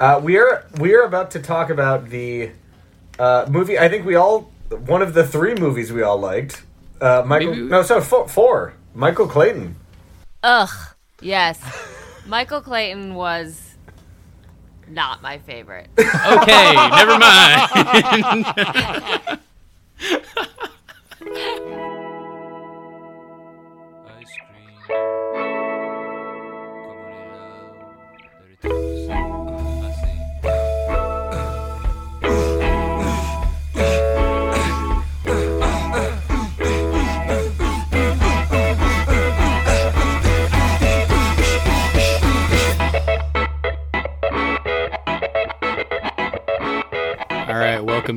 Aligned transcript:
Uh, 0.00 0.20
we 0.22 0.38
are 0.38 0.66
we 0.80 0.94
are 0.94 1.02
about 1.02 1.30
to 1.32 1.40
talk 1.40 1.70
about 1.70 2.08
the 2.08 2.50
uh, 3.18 3.46
movie. 3.48 3.78
I 3.78 3.88
think 3.88 4.04
we 4.04 4.16
all 4.16 4.50
one 4.86 5.02
of 5.02 5.14
the 5.14 5.26
three 5.26 5.54
movies 5.54 5.92
we 5.92 6.02
all 6.02 6.18
liked. 6.18 6.62
Uh, 7.00 7.22
Michael, 7.26 7.50
Maybe 7.50 7.62
no, 7.62 7.82
so 7.82 8.00
four, 8.00 8.28
four. 8.28 8.74
Michael 8.94 9.26
Clayton. 9.26 9.76
Ugh. 10.42 10.70
Yes. 11.20 11.60
Michael 12.26 12.60
Clayton 12.60 13.14
was 13.14 13.74
not 14.88 15.22
my 15.22 15.38
favorite. 15.38 15.88
Okay, 15.98 16.74
never 16.74 17.18
mind. 17.18 17.50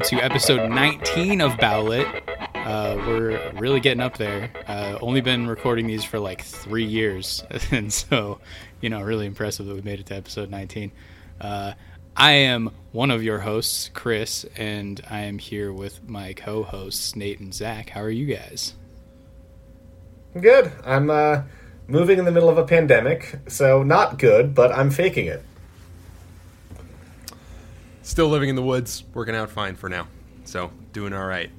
to 0.07 0.23
episode 0.23 0.69
19 0.69 1.41
of 1.41 1.57
Bowlet. 1.57 2.07
Uh, 2.55 2.95
we're 3.05 3.51
really 3.59 3.81
getting 3.81 3.99
up 3.99 4.15
there. 4.15 4.49
Uh, 4.65 4.97
only 5.01 5.19
been 5.19 5.47
recording 5.47 5.85
these 5.85 6.05
for 6.05 6.17
like 6.17 6.43
three 6.43 6.85
years, 6.85 7.43
and 7.71 7.91
so 7.91 8.39
you 8.79 8.89
know, 8.89 9.01
really 9.01 9.25
impressive 9.25 9.65
that 9.65 9.75
we 9.75 9.81
made 9.81 9.99
it 9.99 10.05
to 10.05 10.15
episode 10.15 10.49
19. 10.49 10.93
Uh, 11.41 11.73
I 12.15 12.31
am 12.31 12.71
one 12.93 13.11
of 13.11 13.21
your 13.21 13.39
hosts, 13.39 13.89
Chris, 13.93 14.45
and 14.55 15.01
I 15.09 15.23
am 15.23 15.39
here 15.39 15.73
with 15.73 16.07
my 16.07 16.31
co-hosts 16.31 17.17
Nate 17.17 17.41
and 17.41 17.53
Zach. 17.53 17.89
How 17.89 18.01
are 18.01 18.09
you 18.09 18.33
guys? 18.33 18.75
Good. 20.39 20.71
I'm 20.85 21.09
uh, 21.09 21.41
moving 21.87 22.17
in 22.17 22.23
the 22.23 22.31
middle 22.31 22.47
of 22.47 22.57
a 22.57 22.65
pandemic, 22.65 23.39
so 23.49 23.83
not 23.83 24.19
good, 24.19 24.55
but 24.55 24.71
I'm 24.71 24.89
faking 24.89 25.25
it. 25.25 25.43
Still 28.07 28.29
living 28.29 28.47
in 28.47 28.55
the 28.55 28.61
woods, 28.63 29.03
working 29.13 29.35
out 29.35 29.49
fine 29.49 29.75
for 29.75 29.89
now. 29.89 30.07
So, 30.45 30.71
doing 30.93 31.11
all 31.11 31.25
right. 31.25 31.49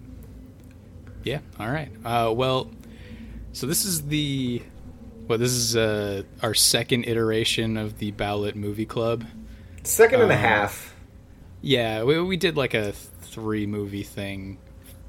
Yeah. 1.23 1.41
All 1.61 1.71
right. 1.71 1.91
Uh, 2.03 2.33
well, 2.35 2.71
so 3.53 3.67
this 3.67 3.85
is 3.85 4.07
the 4.09 4.63
well, 5.27 5.37
this 5.37 5.53
is 5.53 5.77
uh, 5.77 6.23
our 6.43 6.55
second 6.55 7.05
iteration 7.05 7.77
of 7.77 7.99
the 7.99 8.13
Bowlet 8.13 8.57
Movie 8.57 8.87
Club. 8.87 9.27
Second 9.85 10.23
and 10.23 10.31
a 10.33 10.35
Um, 10.35 10.41
half. 10.41 10.95
Yeah, 11.61 12.05
we, 12.05 12.19
we 12.23 12.39
did 12.39 12.57
like 12.57 12.73
a 12.73 12.93
three 12.93 13.67
movie 13.67 14.03
thing. 14.03 14.57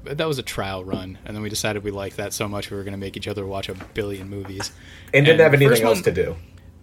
That 0.04 0.28
was 0.28 0.38
a 0.38 0.42
trial 0.42 0.84
run, 0.84 1.16
and 1.24 1.34
then 1.34 1.42
we 1.42 1.48
decided 1.48 1.82
we 1.84 1.90
liked 1.90 2.18
that 2.18 2.34
so 2.34 2.48
much 2.48 2.70
we 2.70 2.76
were 2.76 2.84
going 2.84 2.92
to 2.92 2.98
make 2.98 3.16
each 3.16 3.28
other 3.28 3.46
watch 3.46 3.70
a 3.70 3.74
billion 3.94 4.28
movies. 4.28 4.72
And 5.14 5.24
didn't 5.24 5.40
have 5.40 5.54
anything 5.54 5.82
else 5.84 5.96
one- 5.96 6.04
to 6.04 6.12
do. 6.12 6.36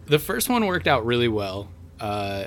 The 0.08 0.18
first 0.20 0.50
one 0.50 0.66
worked 0.66 0.88
out 0.88 1.06
really 1.06 1.28
well. 1.28 1.70
Uh, 2.00 2.46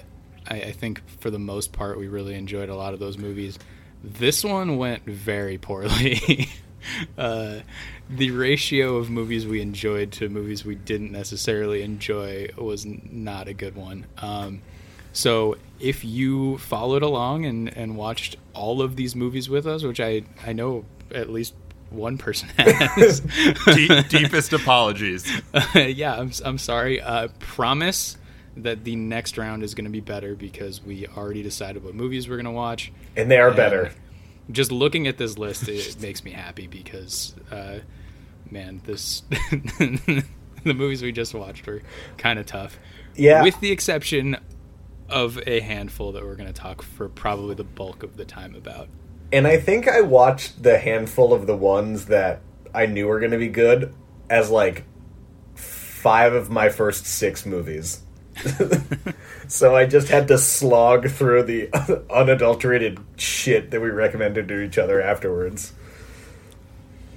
I, 0.49 0.57
I 0.57 0.73
think 0.73 1.03
for 1.21 1.31
the 1.31 1.39
most 1.39 1.73
part, 1.73 1.99
we 1.99 2.09
really 2.09 2.35
enjoyed 2.35 2.69
a 2.69 2.75
lot 2.77 2.95
of 2.95 3.01
those 3.01 3.19
movies. 3.19 3.59
This 4.03 4.45
one 4.45 4.77
went 4.79 5.05
very 5.05 5.59
poorly. 5.59 6.49
uh, 7.19 7.61
the 8.09 8.31
ratio 8.31 8.97
of 8.97 9.11
movies 9.11 9.47
we 9.47 9.61
enjoyed 9.61 10.13
to 10.13 10.29
movies 10.29 10.65
we 10.65 10.75
didn't 10.75 11.13
necessarily 11.13 11.83
enjoy 11.83 12.49
was 12.57 12.87
n- 12.87 13.09
not 13.13 13.49
a 13.49 13.53
good 13.55 13.77
one. 13.77 14.07
Um, 14.19 14.63
so 15.13 15.57
if 15.79 16.05
you 16.05 16.59
followed 16.59 17.03
along 17.03 17.45
and, 17.45 17.77
and 17.77 17.97
watched 17.97 18.37
all 18.55 18.81
of 18.81 18.97
these 18.97 19.15
movies 19.17 19.49
with 19.51 19.67
us, 19.67 19.83
which 19.83 20.01
I, 20.01 20.23
I 20.47 20.53
know 20.53 20.85
at 21.13 21.29
least 21.29 21.55
one 21.91 22.17
person 22.17 22.49
has, 22.57 23.21
Deep, 23.75 24.09
deepest 24.09 24.53
apologies. 24.53 25.31
yeah, 25.75 26.15
I'm, 26.17 26.31
I'm 26.45 26.59
sorry. 26.59 27.01
Uh, 27.01 27.29
promise 27.41 28.17
that 28.63 28.85
the 28.85 28.97
next 28.97 29.39
round 29.39 29.63
is 29.63 29.75
going 29.75 29.85
to 29.85 29.91
be 29.91 30.01
better 30.01 30.35
because 30.35 30.83
we 30.83 31.07
already 31.07 31.43
decided 31.43 31.85
what 31.85 31.95
movies 31.95 32.29
we're 32.29 32.37
going 32.37 32.45
to 32.45 32.51
watch. 32.51 32.93
And 33.17 33.31
they 33.31 33.39
are 33.39 33.53
better. 33.53 33.93
Just 34.51 34.73
looking 34.73 35.07
at 35.07 35.19
this 35.19 35.39
list, 35.39 35.69
it 35.69 35.97
makes 36.01 36.25
me 36.25 36.33
happy 36.33 36.67
because, 36.67 37.35
uh, 37.51 37.79
man, 38.51 38.81
this 38.85 39.21
the 39.31 40.25
movies 40.65 41.03
we 41.03 41.13
just 41.13 41.35
watched 41.35 41.67
were 41.67 41.83
kind 42.19 42.39
of 42.39 42.47
tough. 42.47 42.79
Yeah. 43.17 43.43
with 43.43 43.59
the 43.61 43.73
exception 43.73 44.37
of 45.09 45.39
a 45.47 45.61
handful 45.61 46.13
that 46.13 46.23
we're 46.23 46.37
going 46.37 46.53
to 46.53 46.59
talk 46.59 46.83
for 46.83 47.09
probably 47.09 47.55
the 47.55 47.65
bulk 47.65 48.03
of 48.03 48.17
the 48.17 48.25
time 48.25 48.55
about. 48.55 48.89
And 49.33 49.47
I 49.47 49.59
think 49.59 49.89
I 49.89 50.01
watched 50.01 50.63
the 50.63 50.79
handful 50.79 51.33
of 51.33 51.47
the 51.47 51.57
ones 51.57 52.07
that 52.07 52.41
I 52.75 52.87
knew 52.87 53.07
were 53.07 53.21
going 53.21 53.33
to 53.33 53.39
be 53.39 53.49
good 53.49 53.95
as 54.29 54.51
like 54.51 54.85
five 55.55 56.33
of 56.33 56.51
my 56.51 56.69
first 56.69 57.07
six 57.07 57.45
movies. 57.45 58.03
so 59.49 59.75
I 59.75 59.87
just 59.87 60.09
had 60.09 60.29
to 60.29 60.39
slog 60.39 61.09
through 61.09 61.45
the 61.45 62.05
unadulterated 62.11 62.99
shit 63.17 63.71
that 63.71 63.81
we 63.81 63.91
recommended 63.91 64.49
to 64.49 64.61
each 64.61 64.79
other 64.79 65.01
afterwards. 65.01 65.73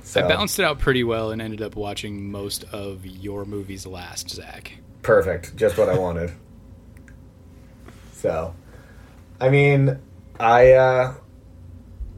So, 0.03 0.23
I 0.23 0.27
balanced 0.27 0.59
it 0.59 0.63
out 0.63 0.79
pretty 0.79 1.03
well 1.03 1.31
and 1.31 1.41
ended 1.41 1.61
up 1.61 1.75
watching 1.75 2.29
most 2.29 2.65
of 2.65 3.05
your 3.05 3.45
movies 3.45 3.85
last, 3.87 4.29
Zach. 4.29 4.73
perfect, 5.01 5.55
just 5.55 5.77
what 5.77 5.89
I 5.89 5.97
wanted. 5.97 6.31
So, 8.13 8.53
I 9.39 9.49
mean, 9.49 9.99
I, 10.39 10.73
uh, 10.73 11.13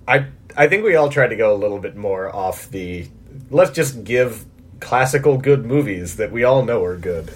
I, 0.07 0.27
I 0.57 0.67
think 0.67 0.83
we 0.83 0.95
all 0.95 1.09
tried 1.09 1.29
to 1.29 1.35
go 1.35 1.53
a 1.53 1.57
little 1.57 1.79
bit 1.79 1.95
more 1.95 2.33
off 2.33 2.69
the. 2.69 3.07
Let's 3.49 3.71
just 3.71 4.03
give 4.03 4.45
classical 4.79 5.37
good 5.37 5.65
movies 5.65 6.17
that 6.17 6.31
we 6.31 6.43
all 6.43 6.63
know 6.63 6.83
are 6.83 6.97
good, 6.97 7.33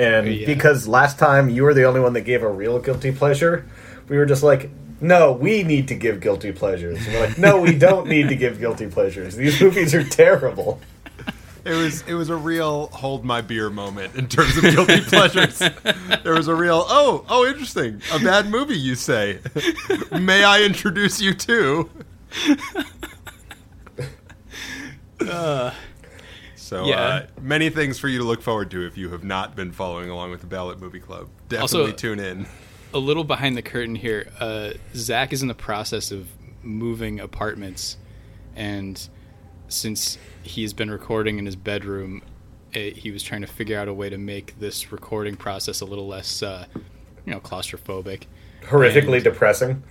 and 0.00 0.26
Yeah. 0.28 0.46
because 0.46 0.88
last 0.88 1.18
time 1.18 1.48
you 1.50 1.62
were 1.62 1.74
the 1.74 1.84
only 1.84 2.00
one 2.00 2.12
that 2.14 2.22
gave 2.22 2.42
a 2.42 2.48
real 2.50 2.78
guilty 2.78 3.12
pleasure, 3.12 3.66
we 4.08 4.16
were 4.16 4.26
just 4.26 4.42
like. 4.42 4.70
No, 5.02 5.32
we 5.32 5.62
need 5.62 5.88
to 5.88 5.94
give 5.94 6.20
guilty 6.20 6.52
pleasures. 6.52 6.98
And 7.06 7.14
we're 7.14 7.26
like, 7.26 7.38
no, 7.38 7.58
we 7.58 7.74
don't 7.74 8.06
need 8.06 8.28
to 8.28 8.36
give 8.36 8.60
guilty 8.60 8.86
pleasures. 8.86 9.34
These 9.34 9.58
movies 9.58 9.94
are 9.94 10.04
terrible. 10.04 10.78
It 11.64 11.70
was 11.72 12.02
it 12.06 12.12
was 12.12 12.28
a 12.28 12.36
real 12.36 12.88
hold 12.88 13.24
my 13.24 13.40
beer 13.40 13.70
moment 13.70 14.14
in 14.14 14.28
terms 14.28 14.56
of 14.58 14.62
guilty 14.62 15.00
pleasures. 15.08 15.58
There 16.22 16.34
was 16.34 16.48
a 16.48 16.54
real 16.54 16.84
oh 16.86 17.24
oh 17.30 17.46
interesting 17.46 18.02
a 18.12 18.18
bad 18.18 18.50
movie 18.50 18.78
you 18.78 18.94
say. 18.94 19.38
May 20.12 20.44
I 20.44 20.62
introduce 20.64 21.18
you 21.18 21.32
to? 21.34 21.88
Uh, 25.30 25.72
so 26.70 26.84
Yeah. 26.86 26.94
uh, 27.00 27.26
many 27.42 27.68
things 27.68 27.98
for 27.98 28.06
you 28.06 28.18
to 28.18 28.24
look 28.24 28.42
forward 28.42 28.70
to 28.70 28.86
if 28.86 28.96
you 28.96 29.08
have 29.10 29.24
not 29.24 29.56
been 29.56 29.72
following 29.72 30.08
along 30.08 30.30
with 30.30 30.40
the 30.40 30.46
Ballot 30.46 30.80
Movie 30.80 31.00
Club. 31.00 31.28
Definitely 31.48 31.80
Also- 31.80 31.92
tune 31.96 32.20
in. 32.20 32.46
a 32.94 32.98
little 32.98 33.24
behind 33.24 33.56
the 33.56 33.62
curtain 33.62 33.96
here. 33.96 34.28
Uh, 34.38 34.70
Zach 34.94 35.32
is 35.32 35.42
in 35.42 35.48
the 35.48 35.54
process 35.54 36.12
of 36.12 36.28
moving 36.62 37.18
apartments, 37.18 37.96
and 38.54 39.08
since 39.66 40.16
he's 40.44 40.72
been 40.72 40.90
recording 40.92 41.38
in 41.40 41.46
his 41.46 41.56
bedroom, 41.56 42.22
eh, 42.74 42.90
he 42.90 43.10
was 43.10 43.24
trying 43.24 43.40
to 43.40 43.46
figure 43.48 43.76
out 43.76 43.88
a 43.88 43.92
way 43.94 44.08
to 44.08 44.18
make 44.18 44.56
this 44.60 44.92
recording 44.92 45.34
process 45.36 45.80
a 45.80 45.84
little 45.84 46.06
less, 46.06 46.40
uh, 46.40 46.66
you 47.26 47.32
know, 47.32 47.40
claustrophobic. 47.40 48.24
Horrifically 48.62 49.14
And 49.16 49.24
depressing. 49.24 49.82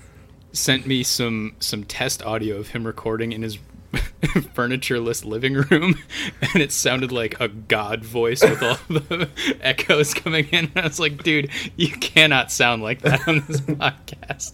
Sent 0.53 0.87
me 0.87 1.03
some 1.03 1.55
some 1.59 1.83
test 1.83 2.23
audio 2.23 2.55
of 2.57 2.69
him 2.69 2.85
recording 2.87 3.33
in 3.33 3.41
his 3.43 3.59
furnitureless 4.53 5.25
living 5.25 5.53
room, 5.55 5.95
and 6.41 6.61
it 6.61 6.71
sounded 6.71 7.11
like 7.11 7.39
a 7.39 7.47
god 7.47 8.03
voice 8.03 8.41
with 8.41 8.61
all 8.61 8.77
the 8.89 9.29
echoes 9.61 10.13
coming 10.13 10.47
in. 10.49 10.71
I 10.75 10.81
was 10.83 10.99
like, 10.99 11.23
dude, 11.23 11.49
you 11.75 11.89
cannot 11.89 12.51
sound 12.51 12.81
like 12.83 13.01
that 13.01 13.27
on 13.27 13.43
this 13.47 13.61
podcast. 13.61 14.53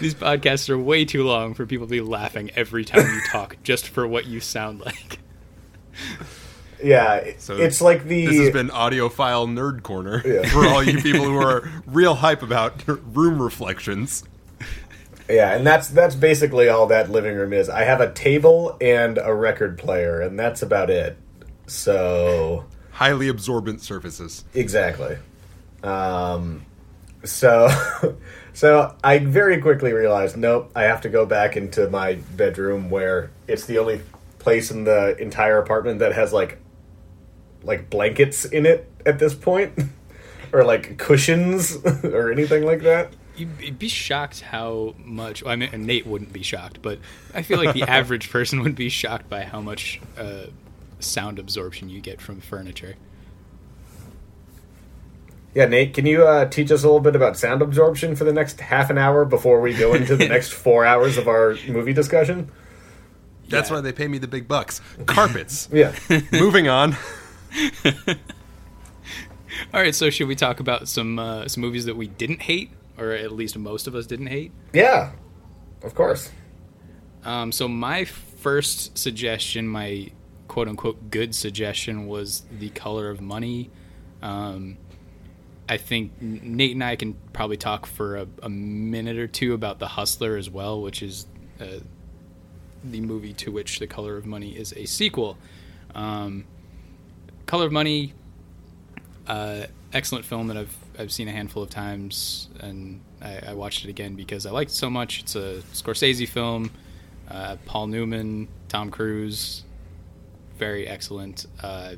These 0.00 0.14
podcasts 0.14 0.68
are 0.68 0.78
way 0.78 1.04
too 1.04 1.24
long 1.24 1.54
for 1.54 1.64
people 1.66 1.86
to 1.86 1.90
be 1.90 2.00
laughing 2.02 2.50
every 2.54 2.84
time 2.84 3.06
you 3.06 3.20
talk 3.30 3.56
just 3.62 3.88
for 3.88 4.06
what 4.06 4.26
you 4.26 4.40
sound 4.40 4.80
like. 4.80 5.18
Yeah, 6.82 7.24
So 7.38 7.56
it's 7.56 7.80
like 7.80 8.04
the. 8.04 8.26
This 8.26 8.38
has 8.40 8.50
been 8.50 8.68
Audiophile 8.68 9.46
Nerd 9.48 9.84
Corner 9.84 10.20
Yeah. 10.26 10.48
for 10.48 10.66
all 10.66 10.82
you 10.82 11.00
people 11.00 11.22
who 11.24 11.36
are 11.40 11.70
real 11.86 12.16
hype 12.16 12.42
about 12.42 12.82
room 12.88 13.40
reflections. 13.40 14.24
Yeah, 15.32 15.54
and 15.54 15.66
that's 15.66 15.88
that's 15.88 16.14
basically 16.14 16.68
all 16.68 16.86
that 16.88 17.10
living 17.10 17.34
room 17.34 17.52
is. 17.52 17.68
I 17.68 17.84
have 17.84 18.00
a 18.00 18.12
table 18.12 18.76
and 18.80 19.18
a 19.18 19.34
record 19.34 19.78
player, 19.78 20.20
and 20.20 20.38
that's 20.38 20.62
about 20.62 20.90
it. 20.90 21.16
So 21.66 22.66
Highly 22.90 23.28
absorbent 23.28 23.80
surfaces. 23.80 24.44
exactly. 24.52 25.16
Um, 25.82 26.66
so 27.24 27.68
so 28.52 28.94
I 29.02 29.18
very 29.18 29.60
quickly 29.60 29.92
realized, 29.92 30.36
nope, 30.36 30.70
I 30.76 30.82
have 30.82 31.00
to 31.02 31.08
go 31.08 31.24
back 31.24 31.56
into 31.56 31.88
my 31.88 32.14
bedroom 32.36 32.90
where 32.90 33.30
it's 33.48 33.64
the 33.64 33.78
only 33.78 34.02
place 34.38 34.70
in 34.70 34.84
the 34.84 35.16
entire 35.18 35.58
apartment 35.58 36.00
that 36.00 36.12
has 36.12 36.32
like 36.32 36.58
like 37.62 37.88
blankets 37.88 38.44
in 38.44 38.66
it 38.66 38.90
at 39.06 39.18
this 39.18 39.34
point. 39.34 39.72
or 40.52 40.64
like 40.64 40.98
cushions 40.98 41.76
or 42.04 42.30
anything 42.30 42.64
like 42.64 42.82
that. 42.82 43.12
You'd 43.42 43.60
you'd 43.60 43.78
be 43.78 43.88
shocked 43.88 44.40
how 44.40 44.94
much. 44.98 45.44
I 45.44 45.56
mean, 45.56 45.70
and 45.72 45.86
Nate 45.86 46.06
wouldn't 46.06 46.32
be 46.32 46.42
shocked, 46.42 46.80
but 46.82 46.98
I 47.34 47.42
feel 47.42 47.62
like 47.62 47.74
the 47.74 47.82
average 47.88 48.30
person 48.30 48.62
would 48.62 48.74
be 48.74 48.88
shocked 48.88 49.28
by 49.28 49.42
how 49.44 49.60
much 49.60 50.00
uh, 50.18 50.46
sound 51.00 51.38
absorption 51.38 51.88
you 51.88 52.00
get 52.00 52.20
from 52.20 52.40
furniture. 52.40 52.96
Yeah, 55.54 55.66
Nate, 55.66 55.92
can 55.92 56.06
you 56.06 56.26
uh, 56.26 56.46
teach 56.46 56.70
us 56.70 56.82
a 56.82 56.86
little 56.86 57.00
bit 57.00 57.14
about 57.14 57.36
sound 57.36 57.60
absorption 57.60 58.16
for 58.16 58.24
the 58.24 58.32
next 58.32 58.58
half 58.60 58.88
an 58.88 58.96
hour 58.96 59.24
before 59.26 59.60
we 59.60 59.74
go 59.74 59.92
into 59.92 60.16
the 60.16 60.26
next 60.28 60.50
four 60.52 60.86
hours 60.86 61.18
of 61.18 61.28
our 61.28 61.56
movie 61.68 61.92
discussion? 61.92 62.50
That's 63.50 63.68
Yeah. 63.68 63.76
why 63.76 63.80
they 63.82 63.92
pay 63.92 64.08
me 64.08 64.16
the 64.16 64.28
big 64.28 64.48
bucks. 64.48 64.80
Carpets. 65.04 65.68
Yeah. 65.72 65.94
Moving 66.32 66.68
on. 66.68 66.96
All 69.74 69.80
right, 69.80 69.94
so 69.94 70.08
should 70.08 70.26
we 70.28 70.34
talk 70.36 70.58
about 70.60 70.88
some 70.88 71.18
uh, 71.18 71.46
some 71.48 71.60
movies 71.60 71.84
that 71.84 71.96
we 71.96 72.06
didn't 72.06 72.40
hate, 72.42 72.70
or 73.02 73.12
at 73.12 73.32
least 73.32 73.58
most 73.58 73.86
of 73.86 73.94
us 73.94 74.06
didn't 74.06 74.28
hate? 74.28 74.52
Yeah. 74.72 75.12
Of 75.82 75.94
course. 75.94 76.30
Um, 77.24 77.52
so 77.52 77.68
my 77.68 78.04
first 78.04 78.96
suggestion, 78.96 79.68
my 79.68 80.10
quote 80.48 80.68
unquote 80.68 81.10
good 81.10 81.34
suggestion, 81.34 82.06
was 82.06 82.44
The 82.58 82.70
Color 82.70 83.10
of 83.10 83.20
Money. 83.20 83.70
Um, 84.22 84.78
I 85.68 85.76
think 85.76 86.20
Nate 86.20 86.72
and 86.72 86.84
I 86.84 86.96
can 86.96 87.14
probably 87.32 87.56
talk 87.56 87.86
for 87.86 88.16
a, 88.16 88.26
a 88.42 88.48
minute 88.48 89.16
or 89.18 89.26
two 89.26 89.54
about 89.54 89.78
The 89.78 89.88
Hustler 89.88 90.36
as 90.36 90.50
well, 90.50 90.80
which 90.80 91.02
is 91.02 91.26
uh, 91.60 91.80
the 92.84 93.00
movie 93.00 93.32
to 93.34 93.52
which 93.52 93.78
The 93.78 93.86
Color 93.86 94.16
of 94.16 94.26
Money 94.26 94.50
is 94.56 94.72
a 94.76 94.84
sequel. 94.86 95.38
Um, 95.94 96.44
Color 97.46 97.66
of 97.66 97.72
Money, 97.72 98.14
uh, 99.26 99.66
excellent 99.92 100.24
film 100.24 100.48
that 100.48 100.56
I've 100.56 100.76
I've 100.98 101.12
seen 101.12 101.28
a 101.28 101.32
handful 101.32 101.62
of 101.62 101.70
times, 101.70 102.48
and 102.60 103.00
I, 103.20 103.40
I 103.48 103.54
watched 103.54 103.84
it 103.84 103.88
again 103.88 104.14
because 104.14 104.46
I 104.46 104.50
liked 104.50 104.70
it 104.70 104.74
so 104.74 104.90
much. 104.90 105.20
It's 105.20 105.36
a 105.36 105.62
Scorsese 105.72 106.28
film. 106.28 106.70
Uh, 107.30 107.56
Paul 107.64 107.86
Newman, 107.86 108.48
Tom 108.68 108.90
Cruise, 108.90 109.64
very 110.58 110.86
excellent. 110.86 111.46
Uh, 111.62 111.94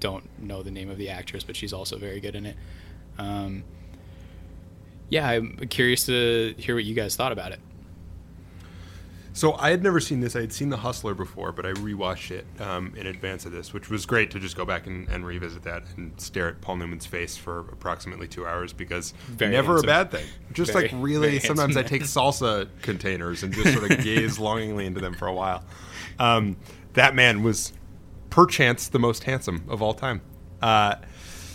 don't 0.00 0.28
know 0.38 0.62
the 0.62 0.70
name 0.70 0.90
of 0.90 0.98
the 0.98 1.08
actress, 1.08 1.42
but 1.42 1.56
she's 1.56 1.72
also 1.72 1.96
very 1.96 2.20
good 2.20 2.34
in 2.34 2.46
it. 2.46 2.56
Um, 3.18 3.64
yeah, 5.08 5.28
I'm 5.28 5.56
curious 5.68 6.06
to 6.06 6.54
hear 6.58 6.74
what 6.74 6.84
you 6.84 6.94
guys 6.94 7.16
thought 7.16 7.32
about 7.32 7.52
it. 7.52 7.60
So 9.32 9.54
I 9.54 9.70
had 9.70 9.82
never 9.82 10.00
seen 10.00 10.20
this. 10.20 10.34
I 10.34 10.40
had 10.40 10.52
seen 10.52 10.68
The 10.68 10.78
Hustler 10.78 11.14
before, 11.14 11.52
but 11.52 11.64
I 11.64 11.72
rewatched 11.72 12.30
it 12.30 12.46
um, 12.60 12.92
in 12.96 13.06
advance 13.06 13.46
of 13.46 13.52
this, 13.52 13.72
which 13.72 13.88
was 13.88 14.04
great 14.06 14.30
to 14.32 14.40
just 14.40 14.56
go 14.56 14.64
back 14.64 14.86
and, 14.86 15.08
and 15.08 15.24
revisit 15.24 15.62
that 15.62 15.84
and 15.96 16.18
stare 16.20 16.48
at 16.48 16.60
Paul 16.60 16.76
Newman's 16.76 17.06
face 17.06 17.36
for 17.36 17.60
approximately 17.60 18.26
two 18.26 18.46
hours 18.46 18.72
because 18.72 19.12
Very 19.28 19.52
never 19.52 19.74
handsome. 19.74 19.88
a 19.88 19.92
bad 19.92 20.10
thing. 20.10 20.26
Just 20.52 20.72
Very, 20.72 20.88
like 20.88 20.92
really, 20.96 21.38
sometimes 21.38 21.76
I 21.76 21.82
take 21.82 22.02
salsa 22.02 22.68
containers 22.82 23.42
and 23.42 23.52
just 23.52 23.72
sort 23.78 23.90
of 23.90 24.02
gaze 24.02 24.38
longingly 24.40 24.86
into 24.86 25.00
them 25.00 25.14
for 25.14 25.28
a 25.28 25.34
while. 25.34 25.64
Um, 26.18 26.56
that 26.94 27.14
man 27.14 27.42
was 27.42 27.72
perchance 28.30 28.88
the 28.88 28.98
most 28.98 29.24
handsome 29.24 29.64
of 29.68 29.82
all 29.82 29.94
time. 29.94 30.20
Uh, 30.60 30.96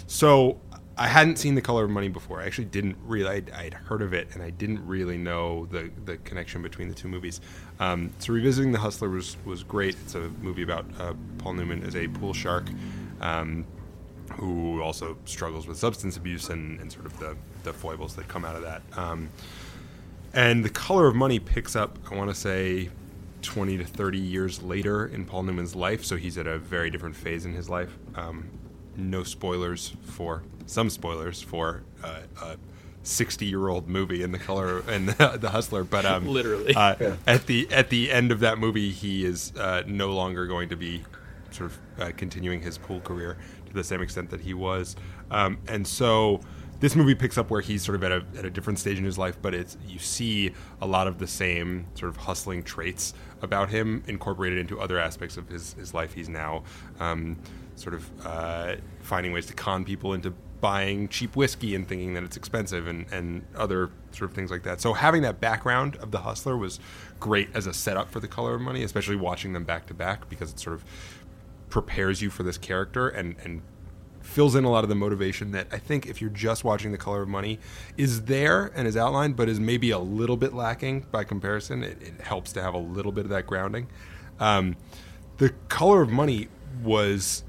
so 0.07 0.59
I 0.97 1.07
hadn't 1.07 1.37
seen 1.37 1.55
The 1.55 1.61
Color 1.61 1.85
of 1.85 1.89
Money 1.89 2.09
before. 2.09 2.39
I 2.39 2.45
actually 2.45 2.65
didn't 2.65 2.97
really. 3.03 3.27
I'd, 3.27 3.49
I'd 3.51 3.73
heard 3.73 4.01
of 4.01 4.13
it, 4.13 4.27
and 4.33 4.43
I 4.43 4.51
didn't 4.51 4.85
really 4.85 5.17
know 5.17 5.65
the 5.67 5.91
the 6.05 6.17
connection 6.17 6.61
between 6.61 6.87
the 6.87 6.93
two 6.93 7.07
movies. 7.07 7.41
Um, 7.79 8.11
so 8.19 8.33
revisiting 8.33 8.71
The 8.71 8.79
Hustler 8.79 9.09
was 9.09 9.37
was 9.45 9.63
great. 9.63 9.95
It's 10.03 10.15
a 10.15 10.29
movie 10.41 10.63
about 10.63 10.85
uh, 10.99 11.13
Paul 11.39 11.53
Newman 11.53 11.83
as 11.83 11.95
a 11.95 12.07
pool 12.07 12.33
shark. 12.33 12.69
Um, 13.21 13.65
who 14.31 14.81
also 14.81 15.17
struggles 15.25 15.67
with 15.67 15.77
substance 15.77 16.17
abuse 16.17 16.49
and, 16.49 16.79
and 16.79 16.91
sort 16.91 17.05
of 17.05 17.17
the, 17.19 17.35
the 17.63 17.73
foibles 17.73 18.15
that 18.15 18.27
come 18.27 18.45
out 18.45 18.55
of 18.55 18.63
that. 18.63 18.81
Um, 18.97 19.29
and 20.33 20.65
The 20.65 20.69
Color 20.69 21.07
of 21.07 21.15
Money 21.15 21.39
picks 21.39 21.75
up, 21.75 21.99
I 22.09 22.15
want 22.15 22.29
to 22.29 22.35
say, 22.35 22.89
20 23.43 23.77
to 23.77 23.85
30 23.85 24.17
years 24.17 24.63
later 24.63 25.05
in 25.05 25.25
Paul 25.25 25.43
Newman's 25.43 25.75
life. 25.75 26.03
So 26.03 26.15
he's 26.15 26.37
at 26.37 26.47
a 26.47 26.57
very 26.57 26.89
different 26.89 27.15
phase 27.15 27.45
in 27.45 27.53
his 27.53 27.69
life. 27.69 27.95
Um, 28.15 28.49
no 28.95 29.23
spoilers 29.23 29.93
for, 30.03 30.43
some 30.65 30.89
spoilers 30.89 31.41
for 31.41 31.83
uh, 32.03 32.19
a 32.41 32.57
60 33.03 33.45
year 33.45 33.67
old 33.67 33.87
movie 33.89 34.23
in 34.23 34.31
The 34.31 34.39
Color 34.39 34.79
and 34.87 35.09
the, 35.09 35.37
the 35.37 35.49
Hustler. 35.49 35.83
But 35.83 36.05
um, 36.05 36.27
Literally. 36.27 36.73
uh, 36.75 36.95
Yeah. 36.99 37.15
at, 37.27 37.45
the, 37.47 37.67
at 37.71 37.89
the 37.89 38.11
end 38.11 38.31
of 38.31 38.39
that 38.41 38.57
movie, 38.57 38.91
he 38.91 39.25
is 39.25 39.51
uh, 39.57 39.83
no 39.85 40.11
longer 40.13 40.47
going 40.47 40.69
to 40.69 40.75
be 40.77 41.03
sort 41.51 41.71
of 41.71 41.79
uh, 41.99 42.11
continuing 42.17 42.61
his 42.61 42.77
pool 42.77 42.99
career 43.01 43.37
to 43.67 43.73
the 43.73 43.83
same 43.83 44.01
extent 44.01 44.29
that 44.31 44.41
he 44.41 44.53
was. 44.53 44.95
Um, 45.29 45.57
and 45.67 45.85
so 45.85 46.39
this 46.79 46.95
movie 46.95 47.13
picks 47.15 47.37
up 47.37 47.49
where 47.49 47.61
he's 47.61 47.83
sort 47.83 47.95
of 47.95 48.03
at 48.03 48.11
a, 48.11 48.23
at 48.37 48.45
a 48.45 48.49
different 48.49 48.79
stage 48.79 48.97
in 48.97 49.03
his 49.05 49.17
life, 49.17 49.37
but 49.41 49.53
it's 49.53 49.77
you 49.87 49.99
see 49.99 50.51
a 50.81 50.87
lot 50.87 51.07
of 51.07 51.17
the 51.19 51.27
same 51.27 51.85
sort 51.93 52.09
of 52.09 52.17
hustling 52.17 52.63
traits 52.63 53.13
about 53.41 53.69
him 53.69 54.03
incorporated 54.07 54.57
into 54.59 54.79
other 54.79 54.97
aspects 54.97 55.37
of 55.37 55.47
his, 55.49 55.73
his 55.73 55.93
life. 55.93 56.13
He's 56.13 56.29
now 56.29 56.63
um, 56.99 57.37
sort 57.75 57.93
of 57.93 58.09
uh, 58.25 58.75
finding 59.01 59.31
ways 59.31 59.45
to 59.47 59.53
con 59.53 59.83
people 59.85 60.13
into 60.13 60.33
buying 60.63 61.09
cheap 61.09 61.35
whiskey 61.35 61.75
and 61.75 61.85
thinking 61.85 62.13
that 62.13 62.23
it's 62.23 62.37
expensive 62.37 62.87
and, 62.87 63.05
and 63.11 63.45
other 63.53 63.89
sort 64.11 64.31
of 64.31 64.33
things 64.33 64.49
like 64.49 64.63
that. 64.63 64.79
So 64.79 64.93
having 64.93 65.21
that 65.23 65.41
background 65.41 65.97
of 65.97 66.11
the 66.11 66.19
hustler 66.19 66.55
was 66.55 66.79
great 67.19 67.49
as 67.53 67.67
a 67.67 67.73
setup 67.73 68.09
for 68.09 68.21
the 68.21 68.29
color 68.29 68.55
of 68.55 68.61
money, 68.61 68.81
especially 68.81 69.17
watching 69.17 69.51
them 69.51 69.65
back 69.65 69.87
to 69.87 69.93
back 69.93 70.29
because 70.29 70.53
it 70.53 70.59
sort 70.61 70.75
of 70.75 70.85
prepares 71.69 72.21
you 72.21 72.29
for 72.29 72.43
this 72.43 72.57
character 72.57 73.09
and, 73.09 73.35
and 73.43 73.61
fills 74.21 74.55
in 74.55 74.63
a 74.63 74.71
lot 74.71 74.85
of 74.85 74.89
the 74.89 74.95
motivation 74.95 75.51
that 75.51 75.67
I 75.69 75.79
think 75.79 76.05
if 76.07 76.21
you're 76.21 76.29
just 76.29 76.63
watching 76.63 76.93
The 76.93 76.97
Color 76.97 77.23
of 77.23 77.27
Money 77.27 77.59
is 77.97 78.21
there 78.21 78.71
and 78.73 78.87
is 78.87 78.95
outlined, 78.95 79.35
but 79.35 79.49
is 79.49 79.59
maybe 79.59 79.91
a 79.91 79.99
little 79.99 80.37
bit 80.37 80.53
lacking 80.53 81.07
by 81.11 81.25
comparison. 81.25 81.83
It, 81.83 82.01
it 82.01 82.21
helps 82.21 82.53
to 82.53 82.61
have 82.61 82.73
a 82.73 82.79
little 82.79 83.11
bit 83.11 83.25
of 83.25 83.31
that 83.31 83.47
grounding. 83.47 83.89
Um, 84.39 84.77
the 85.39 85.49
Color 85.67 86.03
of 86.03 86.09
Money 86.09 86.47
was 86.81 87.43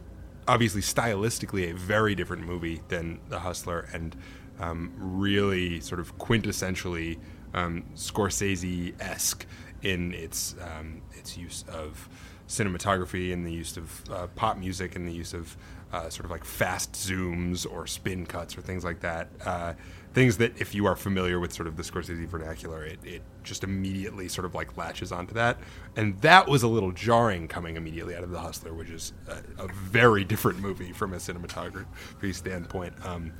obviously 0.47 0.81
stylistically 0.81 1.71
a 1.71 1.75
very 1.75 2.15
different 2.15 2.47
movie 2.47 2.81
than 2.89 3.21
The 3.29 3.41
Hustler 3.41 3.89
and 3.93 4.17
um, 4.61 4.93
really 4.97 5.81
sort 5.81 6.01
of 6.01 6.17
quintessentially 6.19 7.19
um, 7.55 7.85
Scorsese 7.95 8.95
esque 9.01 9.47
in 9.83 10.13
its 10.13 10.55
um, 10.61 11.03
its 11.13 11.37
use 11.37 11.65
of 11.69 12.09
cinematography 12.49 13.33
and 13.33 13.47
the 13.47 13.53
use 13.53 13.77
of 13.77 14.03
uh, 14.11 14.27
pop 14.35 14.59
music 14.59 14.97
and 14.97 15.09
the 15.09 15.13
use 15.13 15.33
of 15.35 15.57
uh, 15.93 16.09
sort 16.09 16.25
of 16.25 16.31
like 16.31 16.45
fast 16.45 16.93
zooms 16.93 17.71
or 17.71 17.87
spin 17.87 18.27
cuts 18.27 18.57
or 18.57 18.61
things 18.61 18.85
like 18.85 19.01
that. 19.01 19.29
Uh, 19.45 19.75
things 20.15 20.37
that, 20.39 20.61
if 20.61 20.75
you 20.75 20.87
are 20.87 20.95
familiar 20.95 21.41
with 21.41 21.53
sort 21.53 21.67
of 21.67 21.77
the 21.77 21.83
Scorsese 21.83 22.27
vernacular, 22.27 22.85
it, 22.85 23.01
it 23.05 23.23
just 23.43 23.65
immediately 23.65 24.29
sort 24.29 24.45
of 24.45 24.55
like 24.55 24.77
latches 24.77 25.11
onto 25.11 25.35
that. 25.35 25.59
And 25.97 26.21
that 26.23 26.49
was 26.49 26.63
a 26.63 26.69
little 26.69 26.93
jarring 26.93 27.49
coming 27.49 27.77
immediately 27.77 28.15
out 28.15 28.23
of 28.23 28.31
The 28.31 28.39
Hustler, 28.39 28.73
which 28.73 28.91
is 28.91 29.13
a, 29.27 29.65
a 29.65 29.69
very 29.69 30.25
different 30.25 30.61
movie 30.61 30.93
from 30.93 31.13
a 31.13 31.17
cinematography 31.17 32.33
standpoint 32.33 32.95
um, 33.05 33.33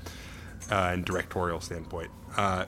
uh, 0.71 0.91
and 0.93 1.05
directorial 1.05 1.61
standpoint. 1.61 2.11
Uh, 2.37 2.65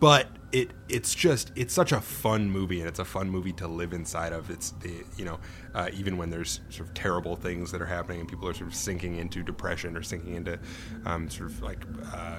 but 0.00 0.28
it 0.52 0.70
it's 0.88 1.14
just 1.14 1.52
it's 1.56 1.74
such 1.74 1.92
a 1.92 2.00
fun 2.00 2.50
movie 2.50 2.80
and 2.80 2.88
it's 2.88 2.98
a 2.98 3.04
fun 3.04 3.28
movie 3.28 3.52
to 3.52 3.66
live 3.66 3.92
inside 3.92 4.32
of 4.32 4.50
it's 4.50 4.70
the 4.82 5.02
you 5.16 5.24
know 5.24 5.38
uh, 5.74 5.88
even 5.92 6.16
when 6.16 6.30
there's 6.30 6.60
sort 6.68 6.88
of 6.88 6.94
terrible 6.94 7.34
things 7.34 7.72
that 7.72 7.82
are 7.82 7.86
happening 7.86 8.20
and 8.20 8.28
people 8.28 8.48
are 8.48 8.54
sort 8.54 8.68
of 8.68 8.74
sinking 8.74 9.16
into 9.16 9.42
depression 9.42 9.96
or 9.96 10.02
sinking 10.02 10.34
into 10.34 10.58
um, 11.04 11.28
sort 11.28 11.50
of 11.50 11.62
like 11.62 11.82
uh, 12.12 12.38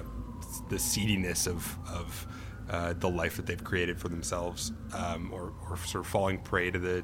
the 0.68 0.78
seediness 0.78 1.46
of 1.46 1.76
of 1.88 2.26
uh, 2.70 2.92
the 2.98 3.08
life 3.08 3.36
that 3.36 3.46
they've 3.46 3.64
created 3.64 3.98
for 3.98 4.08
themselves 4.08 4.72
um, 4.94 5.30
or, 5.32 5.54
or 5.68 5.76
sort 5.78 6.04
of 6.04 6.10
falling 6.10 6.38
prey 6.38 6.70
to 6.70 6.78
the 6.78 7.02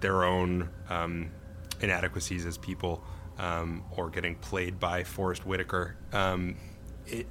their 0.00 0.24
own 0.24 0.68
um, 0.88 1.30
inadequacies 1.80 2.46
as 2.46 2.56
people 2.56 3.04
um, 3.38 3.84
or 3.90 4.08
getting 4.08 4.34
played 4.36 4.80
by 4.80 5.04
Forest 5.04 5.44
Whitaker 5.44 5.96
um, 6.12 6.56
it 7.06 7.26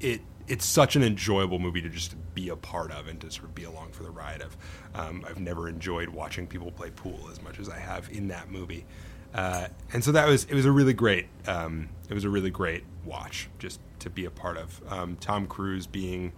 it 0.00 0.22
it's 0.48 0.64
such 0.64 0.96
an 0.96 1.02
enjoyable 1.02 1.58
movie 1.58 1.80
to 1.80 1.88
just 1.88 2.16
be 2.34 2.48
a 2.48 2.56
part 2.56 2.90
of 2.90 3.06
and 3.06 3.20
to 3.20 3.30
sort 3.30 3.44
of 3.44 3.54
be 3.54 3.64
along 3.64 3.92
for 3.92 4.02
the 4.02 4.10
ride 4.10 4.42
of. 4.42 4.56
Um, 4.94 5.24
I've 5.28 5.40
never 5.40 5.68
enjoyed 5.68 6.08
watching 6.08 6.46
people 6.46 6.70
play 6.70 6.90
pool 6.90 7.28
as 7.30 7.40
much 7.40 7.58
as 7.58 7.68
I 7.68 7.78
have 7.78 8.10
in 8.10 8.28
that 8.28 8.50
movie, 8.50 8.84
uh, 9.34 9.68
and 9.92 10.02
so 10.02 10.12
that 10.12 10.28
was 10.28 10.44
it 10.44 10.54
was 10.54 10.64
a 10.64 10.72
really 10.72 10.92
great 10.92 11.26
um, 11.46 11.88
it 12.08 12.14
was 12.14 12.24
a 12.24 12.30
really 12.30 12.50
great 12.50 12.84
watch 13.04 13.48
just 13.58 13.80
to 14.00 14.10
be 14.10 14.24
a 14.24 14.30
part 14.30 14.56
of. 14.56 14.80
Um, 14.88 15.16
Tom 15.16 15.46
Cruise 15.46 15.86
being 15.86 16.32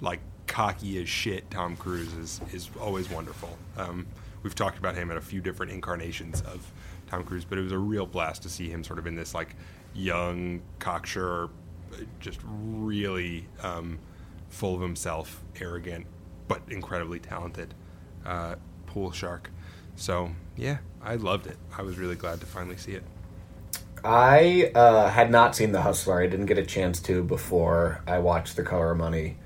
like 0.00 0.20
cocky 0.46 1.00
as 1.00 1.08
shit. 1.08 1.50
Tom 1.50 1.76
Cruise 1.76 2.12
is 2.14 2.40
is 2.52 2.70
always 2.80 3.10
wonderful. 3.10 3.56
Um, 3.76 4.06
we've 4.42 4.54
talked 4.54 4.78
about 4.78 4.94
him 4.94 5.10
in 5.10 5.16
a 5.16 5.20
few 5.20 5.40
different 5.40 5.72
incarnations 5.72 6.40
of 6.42 6.70
Tom 7.06 7.24
Cruise, 7.24 7.44
but 7.44 7.58
it 7.58 7.62
was 7.62 7.72
a 7.72 7.78
real 7.78 8.06
blast 8.06 8.42
to 8.42 8.48
see 8.48 8.68
him 8.68 8.84
sort 8.84 8.98
of 8.98 9.06
in 9.06 9.14
this 9.14 9.34
like 9.34 9.56
young 9.94 10.62
cocksure 10.78 11.48
just 12.20 12.40
really 12.44 13.46
um, 13.62 13.98
full 14.48 14.74
of 14.74 14.80
himself, 14.80 15.42
arrogant, 15.60 16.06
but 16.48 16.62
incredibly 16.68 17.18
talented 17.18 17.74
uh, 18.24 18.56
pool 18.86 19.12
shark. 19.12 19.50
So 19.96 20.30
yeah, 20.56 20.78
I 21.02 21.16
loved 21.16 21.46
it. 21.46 21.56
I 21.76 21.82
was 21.82 21.98
really 21.98 22.16
glad 22.16 22.40
to 22.40 22.46
finally 22.46 22.76
see 22.76 22.92
it. 22.92 23.04
I 24.04 24.70
uh, 24.74 25.08
had 25.08 25.30
not 25.30 25.56
seen 25.56 25.72
The 25.72 25.80
Hustler. 25.80 26.20
I 26.20 26.26
didn't 26.26 26.46
get 26.46 26.58
a 26.58 26.66
chance 26.66 27.00
to 27.02 27.22
before 27.22 28.02
I 28.06 28.18
watched 28.18 28.54
The 28.54 28.62
Color 28.62 28.90
of 28.92 28.98
Money, 28.98 29.38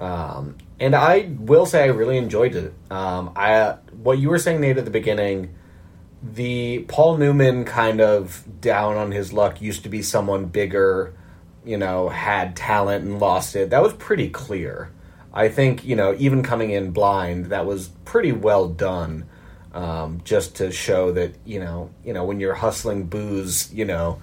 um, 0.00 0.56
and 0.80 0.96
I 0.96 1.30
will 1.38 1.64
say 1.64 1.84
I 1.84 1.88
really 1.88 2.16
enjoyed 2.16 2.56
it. 2.56 2.74
Um, 2.90 3.32
I 3.36 3.76
what 4.02 4.18
you 4.18 4.30
were 4.30 4.38
saying, 4.38 4.60
Nate, 4.60 4.78
at 4.78 4.84
the 4.84 4.90
beginning, 4.90 5.54
the 6.22 6.84
Paul 6.88 7.18
Newman 7.18 7.64
kind 7.64 8.00
of 8.00 8.44
down 8.60 8.96
on 8.96 9.12
his 9.12 9.32
luck 9.32 9.62
used 9.62 9.84
to 9.84 9.88
be 9.88 10.02
someone 10.02 10.46
bigger, 10.46 11.14
you 11.64 11.76
know, 11.76 12.08
had 12.08 12.56
talent 12.56 13.04
and 13.04 13.20
lost 13.20 13.54
it. 13.54 13.70
That 13.70 13.82
was 13.82 13.92
pretty 13.92 14.28
clear. 14.28 14.90
I 15.32 15.48
think 15.48 15.84
you 15.84 15.94
know, 15.94 16.16
even 16.18 16.42
coming 16.42 16.70
in 16.70 16.90
blind, 16.90 17.46
that 17.46 17.64
was 17.64 17.88
pretty 18.04 18.32
well 18.32 18.68
done. 18.68 19.26
Um, 19.72 20.20
just 20.24 20.56
to 20.56 20.72
show 20.72 21.12
that 21.12 21.34
you 21.44 21.60
know, 21.60 21.90
you 22.04 22.12
know, 22.12 22.24
when 22.24 22.40
you're 22.40 22.54
hustling 22.54 23.04
booze, 23.04 23.72
you 23.72 23.84
know, 23.84 24.20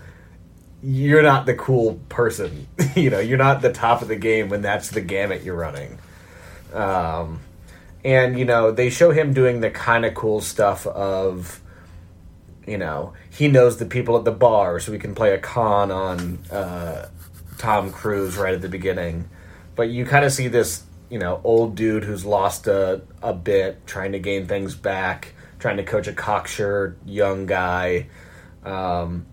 you're 0.83 1.23
not 1.23 1.45
the 1.45 1.53
cool 1.53 1.99
person. 2.09 2.67
you 2.95 3.09
know, 3.09 3.19
you're 3.19 3.37
not 3.37 3.61
the 3.61 3.71
top 3.71 4.01
of 4.01 4.07
the 4.07 4.15
game 4.15 4.49
when 4.49 4.61
that's 4.61 4.89
the 4.89 5.01
gamut 5.01 5.43
you're 5.43 5.55
running. 5.55 5.97
Um, 6.73 7.39
and 8.03 8.37
you 8.37 8.45
know, 8.45 8.71
they 8.71 8.89
show 8.89 9.11
him 9.11 9.33
doing 9.33 9.61
the 9.61 9.71
kind 9.71 10.05
of 10.05 10.13
cool 10.13 10.41
stuff 10.41 10.85
of, 10.87 11.61
you 12.65 12.77
know, 12.77 13.13
he 13.29 13.47
knows 13.47 13.77
the 13.77 13.85
people 13.85 14.17
at 14.17 14.25
the 14.25 14.31
bar, 14.31 14.79
so 14.79 14.91
we 14.91 14.99
can 14.99 15.15
play 15.15 15.33
a 15.33 15.37
con 15.37 15.91
on 15.91 16.39
uh, 16.51 17.07
Tom 17.57 17.91
Cruise 17.91 18.37
right 18.37 18.53
at 18.53 18.61
the 18.61 18.69
beginning. 18.69 19.29
But 19.75 19.89
you 19.89 20.05
kind 20.05 20.25
of 20.25 20.31
see 20.31 20.47
this, 20.47 20.83
you 21.09 21.19
know, 21.19 21.39
old 21.43 21.75
dude 21.75 22.03
who's 22.03 22.25
lost 22.25 22.67
a, 22.67 23.01
a 23.21 23.33
bit, 23.33 23.85
trying 23.87 24.11
to 24.11 24.19
gain 24.19 24.47
things 24.47 24.75
back, 24.75 25.33
trying 25.59 25.77
to 25.77 25.83
coach 25.83 26.07
a 26.07 26.13
cocksure 26.13 26.97
young 27.05 27.45
guy. 27.45 28.07
Um, 28.63 29.25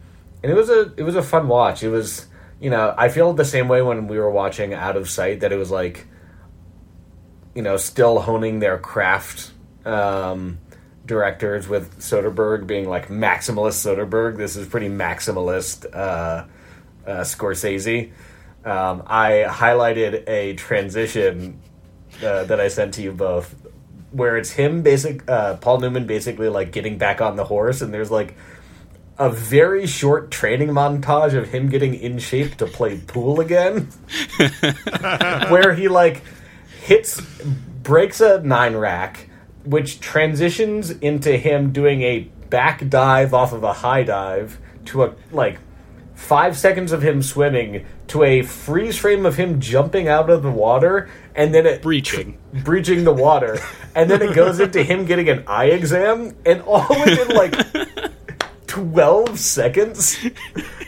and 0.43 0.53
it 0.53 0.55
was 0.55 0.71
a 0.71 0.93
it 0.97 1.03
was 1.03 1.17
a 1.17 1.23
fun 1.23 1.49
watch. 1.49 1.83
It 1.83 1.91
was 1.91 2.27
you 2.61 2.71
know 2.71 2.95
I 2.97 3.09
feel 3.09 3.33
the 3.33 3.45
same 3.45 3.69
way 3.69 3.83
when 3.83 4.09
we 4.09 4.19
were 4.19 4.31
watching 4.31 4.75
Out 4.75 4.97
of 4.97 5.09
Sight 5.09 5.41
that 5.41 5.53
it 5.53 5.57
was 5.57 5.71
like 5.71 6.07
you 7.55 7.63
know 7.63 7.77
still 7.77 8.21
honing 8.21 8.59
their 8.59 8.79
craft. 8.79 9.53
Um, 9.85 10.59
directors 11.07 11.69
with 11.69 11.99
Soderbergh 11.99 12.67
being 12.67 12.89
like 12.89 13.09
maximalist 13.09 13.85
Soderbergh. 13.85 14.37
This 14.37 14.57
is 14.57 14.67
pretty 14.67 14.89
maximalist 14.89 15.87
uh, 15.95 16.47
uh, 17.07 17.21
Scorsese. 17.21 18.13
Um, 18.65 19.03
I 19.07 19.45
highlighted 19.47 20.27
a 20.27 20.55
transition 20.55 21.61
uh, 22.23 22.45
that 22.45 22.61
I 22.61 22.69
sent 22.69 22.95
to 22.95 23.03
you 23.03 23.13
both, 23.13 23.55
where 24.15 24.37
it's 24.37 24.53
him 24.53 24.83
basic 24.83 25.29
uh, 25.29 25.57
Paul 25.57 25.81
Newman 25.81 26.07
basically 26.07 26.49
like 26.49 26.73
getting 26.73 26.99
back 26.99 27.21
on 27.21 27.37
the 27.37 27.45
horse, 27.45 27.83
and 27.83 27.93
there's 27.93 28.11
like 28.11 28.37
a 29.19 29.31
very 29.31 29.87
short 29.87 30.31
training 30.31 30.69
montage 30.69 31.35
of 31.35 31.49
him 31.49 31.69
getting 31.69 31.95
in 31.95 32.19
shape 32.19 32.57
to 32.57 32.67
play 32.67 32.99
pool 32.99 33.41
again, 33.41 33.89
where 35.51 35.75
he 35.75 35.89
like 35.89 36.23
hits 36.83 37.21
breaks 37.83 38.21
a 38.21 38.41
nine 38.43 38.77
rack, 38.77 39.29
which 39.65 40.01
transitions 40.01 40.91
into 40.91 41.37
him 41.37 41.73
doing 41.73 42.03
a 42.03 42.21
back 42.51 42.89
dive 42.89 43.35
off 43.35 43.53
of 43.53 43.65
a 43.65 43.73
high 43.73 44.03
dive 44.03 44.59
to 44.85 45.05
a 45.05 45.15
like 45.33 45.59
five 46.25 46.57
seconds 46.57 46.91
of 46.91 47.03
him 47.03 47.23
swimming 47.23 47.85
to 48.07 48.23
a 48.23 48.43
freeze 48.43 48.97
frame 48.97 49.27
of 49.27 49.37
him 49.37 49.61
jumping 49.61 50.09
out 50.09 50.31
of 50.31 50.43
the 50.43 50.51
water 50.51 51.09
and 51.35 51.55
then 51.55 51.67
it 51.67 51.83
Breaching. 51.83 52.39
breaching 52.65 53.05
the 53.05 53.13
water 53.13 53.59
and 53.95 54.11
then 54.11 54.23
it 54.23 54.35
goes 54.35 54.59
into 54.59 54.83
him 54.83 55.05
getting 55.05 55.29
an 55.29 55.45
eye 55.47 55.67
exam 55.67 56.35
and 56.47 56.63
all 56.63 56.89
within 56.89 57.29
like 57.37 57.55
12 58.75 59.39
seconds? 59.39 60.19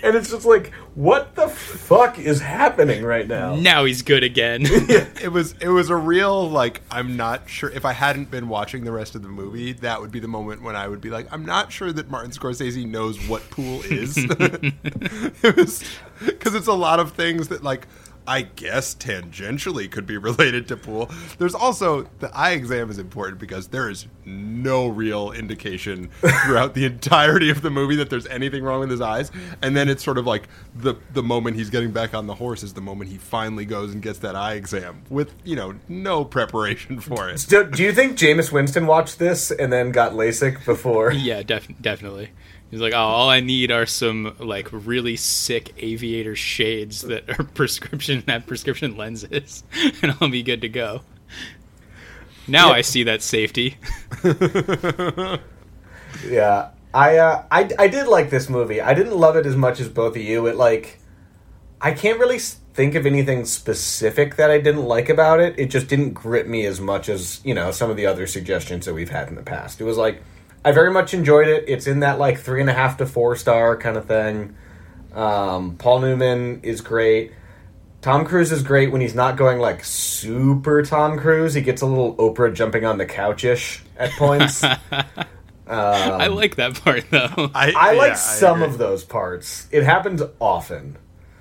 And 0.03 0.17
it's 0.17 0.31
just 0.31 0.45
like 0.45 0.73
what 0.97 1.35
the 1.37 1.47
fuck 1.47 2.19
is 2.19 2.41
happening 2.41 3.05
right 3.05 3.29
now? 3.29 3.55
Now 3.55 3.85
he's 3.85 4.03
good 4.03 4.25
again. 4.25 4.63
it 4.65 5.31
was 5.31 5.55
it 5.61 5.69
was 5.69 5.91
a 5.91 5.97
real 5.97 6.49
like 6.49 6.81
I'm 6.91 7.17
not 7.17 7.49
sure 7.49 7.71
if 7.71 7.85
I 7.85 7.93
hadn't 7.93 8.31
been 8.31 8.49
watching 8.49 8.85
the 8.85 8.93
rest 8.93 9.15
of 9.15 9.23
the 9.23 9.29
movie 9.29 9.73
that 9.75 10.01
would 10.01 10.11
be 10.11 10.19
the 10.21 10.29
moment 10.29 10.63
when 10.63 10.75
I 10.75 10.89
would 10.89 11.01
be 11.01 11.11
like 11.11 11.29
I'm 11.31 11.45
not 11.45 11.71
sure 11.71 11.93
that 11.93 12.11
Martin 12.11 12.31
Scorsese 12.33 12.87
knows 12.87 13.19
what 13.29 13.49
pool 13.51 13.83
is. 13.83 14.17
It 15.43 15.55
was 15.57 15.85
because 16.25 16.55
it's 16.55 16.67
a 16.67 16.73
lot 16.73 16.99
of 16.99 17.13
things 17.13 17.49
that 17.49 17.63
like 17.63 17.87
I 18.27 18.43
guess 18.43 18.95
tangentially 18.95 19.91
could 19.91 20.07
be 20.07 20.17
related 20.27 20.69
to 20.69 20.77
pool. 20.77 21.11
There's 21.39 21.55
also 21.55 22.09
the 22.19 22.35
eye 22.37 22.53
exam 22.53 22.91
is 22.91 22.99
important 22.99 23.39
because 23.39 23.69
there 23.69 23.89
is 23.89 24.07
no 24.25 24.89
real 24.89 25.33
indication 25.33 26.09
throughout 26.45 26.75
the 26.75 26.85
entirety 26.85 27.51
of 27.51 27.63
the 27.63 27.71
movie 27.71 27.97
that 27.97 28.11
there's 28.11 28.27
anything 28.27 28.63
wrong 28.63 28.81
with 28.81 28.91
his 28.91 29.01
eyes. 29.01 29.31
And 29.63 29.77
then 29.77 29.89
it's 29.89 30.05
sort 30.05 30.19
of 30.19 30.27
like 30.27 30.49
the 30.75 30.95
the 31.13 31.23
moment 31.23 31.57
he's 31.57 31.71
getting 31.71 31.93
back 31.93 32.15
on 32.15 32.27
the 32.27 32.35
horse 32.35 32.63
is 32.63 32.75
the 32.75 32.81
moment 32.81 33.11
he 33.11 33.19
finally 33.19 33.65
goes 33.65 33.93
and 33.93 34.03
gets 34.03 34.19
that 34.21 34.37
eye 34.37 34.55
exam 34.55 35.03
with, 35.09 35.33
you 35.45 35.57
know, 35.57 35.75
no 35.89 36.25
preparation 36.25 37.01
for 37.01 37.29
it. 37.29 37.45
do, 37.49 37.65
do 37.65 37.83
you 37.83 37.93
think 37.93 38.19
Jameis 38.19 38.53
Winston 38.53 38.87
watched 38.87 39.19
this 39.19 39.51
and 39.51 39.73
then 39.73 39.93
got 39.93 40.13
LASIK 40.13 40.65
before 40.65 41.13
yeah, 41.13 41.43
def- 41.43 41.69
definitely. 41.81 42.31
He's 42.71 42.81
like, 42.81 42.93
oh, 42.93 42.99
all 42.99 43.31
I 43.31 43.41
need 43.41 43.71
are 43.71 43.87
some 43.87 44.35
like 44.39 44.69
really 44.73 45.17
sick 45.17 45.73
aviator 45.79 46.35
shades 46.35 47.03
that 47.03 47.29
are 47.39 47.45
prescription 47.55 48.25
have 48.27 48.47
prescription 48.47 48.97
lenses, 48.97 49.63
and 50.03 50.17
I'll 50.21 50.31
be 50.31 50.43
good 50.43 50.63
to 50.63 50.69
go. 50.69 51.03
Now 52.49 52.69
Yeah. 52.69 52.75
I 52.75 52.81
see 52.83 53.03
that 53.05 53.23
safety. 53.23 53.77
Yeah, 56.25 56.71
I, 56.95 57.19
uh, 57.19 57.45
I 57.51 57.69
I 57.79 57.89
did 57.89 58.07
like 58.09 58.31
this 58.31 58.49
movie. 58.49 58.81
I 58.81 58.95
didn't 58.95 59.17
love 59.17 59.37
it 59.37 59.47
as 59.47 59.57
much 59.57 59.81
as 59.81 59.89
both 59.89 60.17
of 60.17 60.23
you. 60.23 60.47
It 60.47 60.57
like, 60.57 60.99
I 61.81 61.93
can't 61.93 62.19
really 62.19 62.39
think 62.39 62.95
of 62.95 63.07
anything 63.07 63.45
specific 63.45 64.37
that 64.37 64.51
I 64.51 64.59
didn't 64.59 64.85
like 64.85 65.09
about 65.09 65.41
it. 65.41 65.59
It 65.59 65.67
just 65.71 65.89
didn't 65.89 66.15
grip 66.15 66.47
me 66.47 66.65
as 66.67 66.81
much 66.81 67.09
as 67.09 67.41
you 67.45 67.55
know 67.55 67.71
some 67.71 67.91
of 67.91 67.97
the 67.97 68.07
other 68.07 68.27
suggestions 68.27 68.87
that 68.87 68.95
we've 68.95 69.11
had 69.11 69.29
in 69.29 69.35
the 69.35 69.43
past. 69.43 69.81
It 69.81 69.85
was 69.85 69.99
like 69.99 70.23
I 70.67 70.73
very 70.73 70.91
much 70.91 71.15
enjoyed 71.15 71.47
it. 71.47 71.67
It's 71.69 71.87
in 71.87 72.01
that 72.01 72.19
like 72.19 72.41
three 72.41 72.61
and 72.61 72.69
a 72.69 72.73
half 72.73 72.97
to 72.97 73.07
four 73.07 73.37
star 73.37 73.77
kind 73.77 73.97
of 73.97 74.07
thing. 74.07 74.57
Um, 75.15 75.77
Paul 75.77 76.01
Newman 76.01 76.63
is 76.65 76.81
great. 76.81 77.33
Tom 78.03 78.25
Cruise 78.25 78.51
is 78.51 78.65
great 78.65 78.91
when 78.91 79.01
he's 79.01 79.15
not 79.15 79.37
going 79.37 79.61
like 79.61 79.85
super 79.85 80.83
Tom 80.83 81.21
Cruise. 81.21 81.55
He 81.55 81.61
gets 81.61 81.83
a 81.83 81.87
little 81.87 82.17
Oprah 82.17 82.53
jumping 82.53 82.85
on 82.85 82.99
the 82.99 83.07
couchish 83.07 83.81
at 83.97 84.11
points. 84.15 84.65
I 85.69 86.27
like 86.27 86.57
that 86.57 86.83
part 86.83 87.11
though. 87.11 87.49
I 87.55 87.95
like 87.95 88.11
yeah, 88.11 88.15
some 88.15 88.61
agree. 88.61 88.75
of 88.75 88.79
those 88.79 89.05
parts. 89.05 89.69
It 89.71 89.85
happens 89.85 90.21
often. 90.41 90.99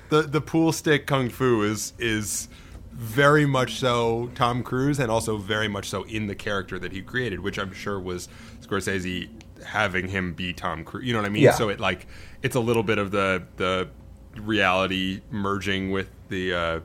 the 0.10 0.22
the 0.22 0.40
pool 0.40 0.72
stick 0.72 1.08
kung 1.08 1.30
fu 1.30 1.64
is 1.64 1.94
is 1.98 2.48
very 2.96 3.46
much 3.46 3.76
so 3.76 4.32
Tom 4.36 4.64
Cruise 4.64 5.00
and 5.00 5.12
also 5.12 5.38
very 5.38 5.68
much 5.68 5.90
so 5.90 6.04
in 6.04 6.28
the 6.28 6.36
character 6.36 6.80
that 6.80 6.94
he 6.94 7.02
created, 7.02 7.42
which 7.42 7.60
I'm 7.60 7.74
sure 7.74 8.00
was 8.00 8.30
Scorsese 8.66 9.30
having 9.64 10.08
him 10.08 10.34
be 10.34 10.54
Tom 10.54 10.84
Cruise. 10.84 11.06
You 11.06 11.14
know 11.14 11.20
what 11.20 11.26
I 11.26 11.30
mean? 11.30 11.44
Yeah. 11.44 11.52
So 11.52 11.70
it 11.70 11.80
like 11.80 12.08
it's 12.42 12.56
a 12.56 12.60
little 12.60 12.84
bit 12.84 12.98
of 12.98 13.12
the 13.12 13.44
the 13.58 13.90
reality 14.36 15.22
merging 15.32 15.92
with 15.92 16.10
the 16.30 16.54
uh, 16.54 16.80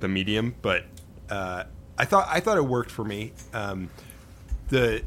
the 0.00 0.08
medium, 0.08 0.54
but 0.62 0.84
uh, 1.30 1.64
I 1.98 2.04
thought 2.04 2.28
I 2.30 2.40
thought 2.40 2.56
it 2.56 2.66
worked 2.66 2.90
for 2.90 3.04
me. 3.04 3.32
Um, 3.52 3.90
the 4.68 5.02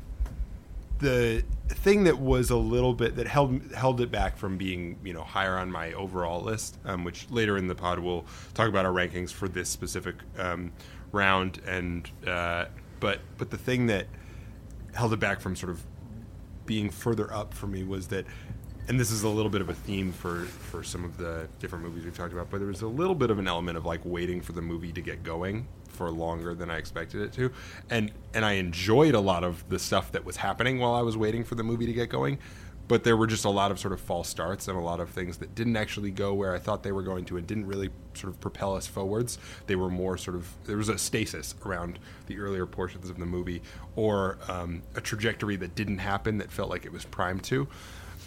the 0.99 1.43
thing 1.69 2.03
that 2.03 2.19
was 2.19 2.49
a 2.49 2.57
little 2.57 2.93
bit 2.93 3.15
that 3.15 3.27
held 3.27 3.71
held 3.73 4.01
it 4.01 4.11
back 4.11 4.37
from 4.37 4.57
being 4.57 4.97
you 5.03 5.13
know 5.13 5.23
higher 5.23 5.57
on 5.57 5.71
my 5.71 5.93
overall 5.93 6.41
list, 6.41 6.77
um, 6.85 7.03
which 7.03 7.29
later 7.29 7.57
in 7.57 7.67
the 7.67 7.75
pod 7.75 7.99
we'll 7.99 8.25
talk 8.53 8.67
about 8.67 8.85
our 8.85 8.91
rankings 8.91 9.31
for 9.31 9.47
this 9.47 9.69
specific 9.69 10.15
um, 10.37 10.71
round, 11.11 11.61
and 11.65 12.09
uh, 12.27 12.65
but 12.99 13.19
but 13.37 13.49
the 13.49 13.57
thing 13.57 13.87
that 13.87 14.07
held 14.93 15.13
it 15.13 15.19
back 15.19 15.39
from 15.39 15.55
sort 15.55 15.71
of 15.71 15.83
being 16.69 16.91
further 16.91 17.33
up 17.33 17.51
for 17.51 17.65
me 17.65 17.83
was 17.83 18.09
that 18.09 18.23
and 18.87 18.99
this 18.99 19.09
is 19.09 19.23
a 19.23 19.27
little 19.27 19.49
bit 19.49 19.59
of 19.59 19.69
a 19.69 19.73
theme 19.73 20.11
for 20.11 20.45
for 20.45 20.83
some 20.83 21.03
of 21.03 21.17
the 21.17 21.47
different 21.57 21.83
movies 21.83 22.05
we've 22.05 22.15
talked 22.15 22.31
about 22.31 22.47
but 22.51 22.59
there 22.59 22.67
was 22.67 22.83
a 22.83 22.87
little 22.87 23.15
bit 23.15 23.31
of 23.31 23.39
an 23.39 23.47
element 23.47 23.75
of 23.75 23.87
like 23.87 24.01
waiting 24.03 24.39
for 24.39 24.51
the 24.51 24.61
movie 24.61 24.91
to 24.91 25.01
get 25.01 25.23
going 25.23 25.67
for 25.99 26.11
longer 26.11 26.53
than 26.53 26.69
I 26.69 26.77
expected 26.77 27.21
it 27.21 27.33
to. 27.33 27.51
And 27.89 28.11
and 28.33 28.45
I 28.45 28.53
enjoyed 28.53 29.15
a 29.15 29.19
lot 29.19 29.43
of 29.43 29.67
the 29.67 29.79
stuff 29.79 30.11
that 30.13 30.23
was 30.23 30.37
happening 30.37 30.79
while 30.79 30.93
I 30.93 31.01
was 31.01 31.17
waiting 31.17 31.43
for 31.43 31.55
the 31.55 31.63
movie 31.63 31.87
to 31.87 31.93
get 31.93 32.09
going 32.09 32.37
but 32.89 33.03
there 33.03 33.15
were 33.15 33.27
just 33.27 33.45
a 33.45 33.49
lot 33.49 33.69
of 33.69 33.79
sort 33.79 33.93
of 33.93 34.01
false 34.01 34.27
starts 34.27 34.67
and 34.67 34.75
a 34.75 34.81
lot 34.81 34.99
of 34.99 35.11
things 35.11 35.37
that 35.37 35.53
didn't 35.53 35.77
actually 35.77 36.09
go 36.09 36.33
where 36.33 36.55
I 36.55 36.57
thought 36.57 36.81
they 36.81 36.91
were 36.91 37.03
going 37.03 37.23
to 37.25 37.37
and 37.37 37.45
didn't 37.45 37.67
really 37.67 37.91
sort 38.15 38.33
of 38.33 38.41
propel 38.41 38.75
us 38.75 38.87
forwards. 38.87 39.37
They 39.67 39.75
were 39.75 39.91
more 39.91 40.17
sort 40.17 40.35
of 40.35 40.51
there 40.65 40.75
was 40.75 40.89
a 40.89 40.97
stasis 40.97 41.53
around 41.63 41.99
the 42.25 42.39
earlier 42.39 42.65
portions 42.65 43.09
of 43.11 43.19
the 43.19 43.27
movie, 43.27 43.61
or 43.95 44.39
um, 44.47 44.81
a 44.95 45.01
trajectory 45.01 45.55
that 45.57 45.75
didn't 45.75 45.99
happen 45.99 46.39
that 46.39 46.51
felt 46.51 46.71
like 46.71 46.83
it 46.83 46.91
was 46.91 47.05
primed 47.05 47.43
to. 47.43 47.67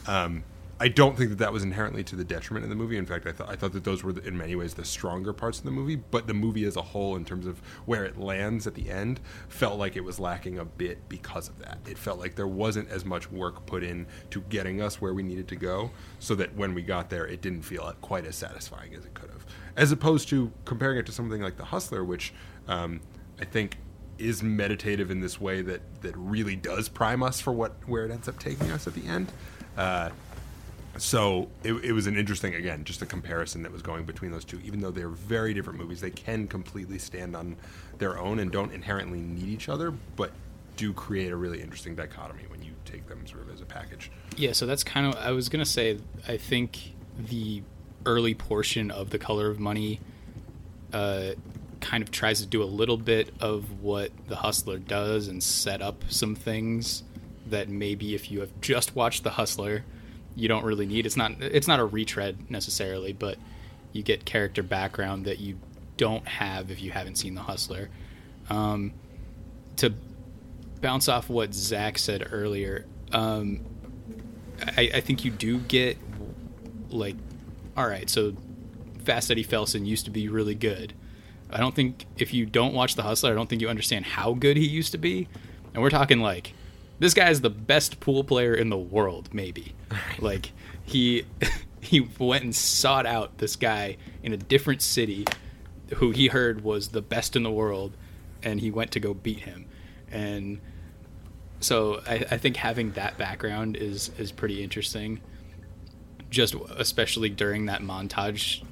Um, 0.06 0.44
I 0.82 0.88
don't 0.88 1.16
think 1.16 1.30
that 1.30 1.38
that 1.38 1.52
was 1.52 1.62
inherently 1.62 2.02
to 2.02 2.16
the 2.16 2.24
detriment 2.24 2.64
of 2.64 2.68
the 2.68 2.74
movie. 2.74 2.96
In 2.96 3.06
fact, 3.06 3.24
I 3.24 3.30
thought 3.30 3.48
I 3.48 3.54
thought 3.54 3.72
that 3.74 3.84
those 3.84 4.02
were 4.02 4.18
in 4.18 4.36
many 4.36 4.56
ways 4.56 4.74
the 4.74 4.84
stronger 4.84 5.32
parts 5.32 5.58
of 5.60 5.64
the 5.64 5.70
movie. 5.70 5.94
But 5.94 6.26
the 6.26 6.34
movie 6.34 6.64
as 6.64 6.74
a 6.74 6.82
whole, 6.82 7.14
in 7.14 7.24
terms 7.24 7.46
of 7.46 7.60
where 7.86 8.04
it 8.04 8.18
lands 8.18 8.66
at 8.66 8.74
the 8.74 8.90
end, 8.90 9.20
felt 9.48 9.78
like 9.78 9.94
it 9.94 10.02
was 10.02 10.18
lacking 10.18 10.58
a 10.58 10.64
bit 10.64 11.08
because 11.08 11.48
of 11.48 11.56
that. 11.60 11.78
It 11.88 11.96
felt 11.96 12.18
like 12.18 12.34
there 12.34 12.48
wasn't 12.48 12.90
as 12.90 13.04
much 13.04 13.30
work 13.30 13.64
put 13.64 13.84
in 13.84 14.08
to 14.30 14.40
getting 14.40 14.82
us 14.82 15.00
where 15.00 15.14
we 15.14 15.22
needed 15.22 15.46
to 15.48 15.56
go, 15.56 15.92
so 16.18 16.34
that 16.34 16.56
when 16.56 16.74
we 16.74 16.82
got 16.82 17.10
there, 17.10 17.28
it 17.28 17.40
didn't 17.42 17.62
feel 17.62 17.94
quite 18.00 18.26
as 18.26 18.34
satisfying 18.34 18.92
as 18.96 19.04
it 19.04 19.14
could 19.14 19.30
have. 19.30 19.46
As 19.76 19.92
opposed 19.92 20.28
to 20.30 20.50
comparing 20.64 20.98
it 20.98 21.06
to 21.06 21.12
something 21.12 21.40
like 21.40 21.58
The 21.58 21.66
Hustler, 21.66 22.02
which 22.02 22.34
um, 22.66 23.00
I 23.40 23.44
think 23.44 23.76
is 24.18 24.42
meditative 24.42 25.12
in 25.12 25.20
this 25.20 25.40
way 25.40 25.62
that 25.62 25.80
that 26.02 26.16
really 26.16 26.56
does 26.56 26.88
prime 26.88 27.22
us 27.22 27.40
for 27.40 27.52
what 27.52 27.76
where 27.86 28.04
it 28.04 28.10
ends 28.10 28.26
up 28.26 28.40
taking 28.40 28.72
us 28.72 28.88
at 28.88 28.94
the 28.94 29.06
end. 29.06 29.30
Uh, 29.76 30.10
so 30.98 31.48
it, 31.62 31.72
it 31.84 31.92
was 31.92 32.06
an 32.06 32.16
interesting 32.16 32.54
again 32.54 32.84
just 32.84 33.00
a 33.00 33.06
comparison 33.06 33.62
that 33.62 33.72
was 33.72 33.82
going 33.82 34.04
between 34.04 34.30
those 34.30 34.44
two 34.44 34.60
even 34.62 34.80
though 34.80 34.90
they're 34.90 35.08
very 35.08 35.54
different 35.54 35.78
movies 35.78 36.00
they 36.00 36.10
can 36.10 36.46
completely 36.46 36.98
stand 36.98 37.34
on 37.34 37.56
their 37.98 38.18
own 38.18 38.38
and 38.38 38.52
don't 38.52 38.72
inherently 38.72 39.20
need 39.20 39.48
each 39.48 39.68
other 39.68 39.90
but 40.16 40.32
do 40.76 40.92
create 40.92 41.32
a 41.32 41.36
really 41.36 41.60
interesting 41.60 41.94
dichotomy 41.94 42.44
when 42.48 42.62
you 42.62 42.72
take 42.84 43.06
them 43.06 43.26
sort 43.26 43.42
of 43.42 43.50
as 43.50 43.60
a 43.60 43.64
package 43.64 44.10
Yeah, 44.36 44.52
so 44.52 44.66
that's 44.66 44.84
kind 44.84 45.06
of 45.06 45.16
I 45.16 45.32
was 45.32 45.48
gonna 45.48 45.64
say. 45.64 45.98
I 46.26 46.36
think 46.36 46.92
the 47.18 47.62
early 48.06 48.34
portion 48.34 48.90
of 48.90 49.10
the 49.10 49.18
Color 49.18 49.48
of 49.50 49.60
Money 49.60 50.00
uh, 50.92 51.32
kind 51.80 52.02
of 52.02 52.10
tries 52.10 52.40
to 52.40 52.46
do 52.46 52.62
a 52.62 52.64
little 52.64 52.96
bit 52.96 53.32
of 53.40 53.82
what 53.82 54.10
the 54.28 54.36
Hustler 54.36 54.78
does 54.78 55.28
and 55.28 55.42
set 55.42 55.82
up 55.82 56.04
some 56.08 56.34
things 56.34 57.02
that 57.46 57.68
maybe 57.68 58.14
if 58.14 58.30
you 58.30 58.40
have 58.40 58.50
just 58.60 58.94
watched 58.94 59.24
the 59.24 59.30
Hustler, 59.30 59.84
you 60.34 60.48
don't 60.48 60.64
really 60.64 60.86
need. 60.86 61.06
It's 61.06 61.16
not 61.16 61.32
it's 61.40 61.68
not 61.68 61.80
a 61.80 61.84
retread 61.84 62.50
necessarily, 62.50 63.12
but 63.12 63.38
you 63.92 64.02
get 64.02 64.24
character 64.24 64.62
background 64.62 65.26
that 65.26 65.38
you 65.38 65.58
don't 65.96 66.26
have 66.26 66.70
if 66.70 66.82
you 66.82 66.90
haven't 66.90 67.16
seen 67.16 67.34
the 67.34 67.42
Hustler. 67.42 67.90
Um, 68.48 68.92
to 69.76 69.92
bounce 70.80 71.08
off 71.08 71.28
what 71.28 71.54
Zach 71.54 71.98
said 71.98 72.26
earlier, 72.30 72.86
um, 73.12 73.60
I, 74.76 74.90
I 74.94 75.00
think 75.00 75.24
you 75.24 75.30
do 75.30 75.58
get 75.58 75.98
like, 76.90 77.16
all 77.76 77.86
right, 77.86 78.08
so 78.08 78.34
Fast 79.04 79.30
Eddie 79.30 79.44
Felson 79.44 79.86
used 79.86 80.04
to 80.04 80.10
be 80.10 80.28
really 80.28 80.54
good. 80.54 80.92
I 81.50 81.58
don't 81.58 81.74
think 81.74 82.06
if 82.16 82.32
you 82.32 82.46
don't 82.46 82.72
watch 82.72 82.94
The 82.94 83.02
Hustler, 83.02 83.30
I 83.30 83.34
don't 83.34 83.48
think 83.48 83.60
you 83.60 83.68
understand 83.68 84.06
how 84.06 84.32
good 84.32 84.56
he 84.56 84.66
used 84.66 84.92
to 84.92 84.98
be. 84.98 85.28
And 85.74 85.82
we're 85.82 85.90
talking 85.90 86.20
like 86.20 86.54
this 87.02 87.14
guy 87.14 87.30
is 87.30 87.40
the 87.40 87.50
best 87.50 87.98
pool 87.98 88.22
player 88.22 88.54
in 88.54 88.68
the 88.68 88.78
world, 88.78 89.28
maybe. 89.32 89.74
Like 90.20 90.52
he 90.84 91.26
he 91.80 91.98
went 91.98 92.44
and 92.44 92.54
sought 92.54 93.06
out 93.06 93.38
this 93.38 93.56
guy 93.56 93.96
in 94.22 94.32
a 94.32 94.36
different 94.36 94.82
city 94.82 95.26
who 95.96 96.12
he 96.12 96.28
heard 96.28 96.62
was 96.62 96.90
the 96.90 97.02
best 97.02 97.34
in 97.34 97.42
the 97.42 97.50
world, 97.50 97.96
and 98.44 98.60
he 98.60 98.70
went 98.70 98.92
to 98.92 99.00
go 99.00 99.14
beat 99.14 99.40
him. 99.40 99.66
And 100.12 100.60
so 101.58 102.00
I, 102.06 102.24
I 102.30 102.36
think 102.36 102.56
having 102.56 102.92
that 102.92 103.18
background 103.18 103.76
is 103.76 104.12
is 104.16 104.30
pretty 104.30 104.62
interesting. 104.62 105.20
Just 106.30 106.54
especially 106.76 107.30
during 107.30 107.66
that 107.66 107.82
montage 107.82 108.62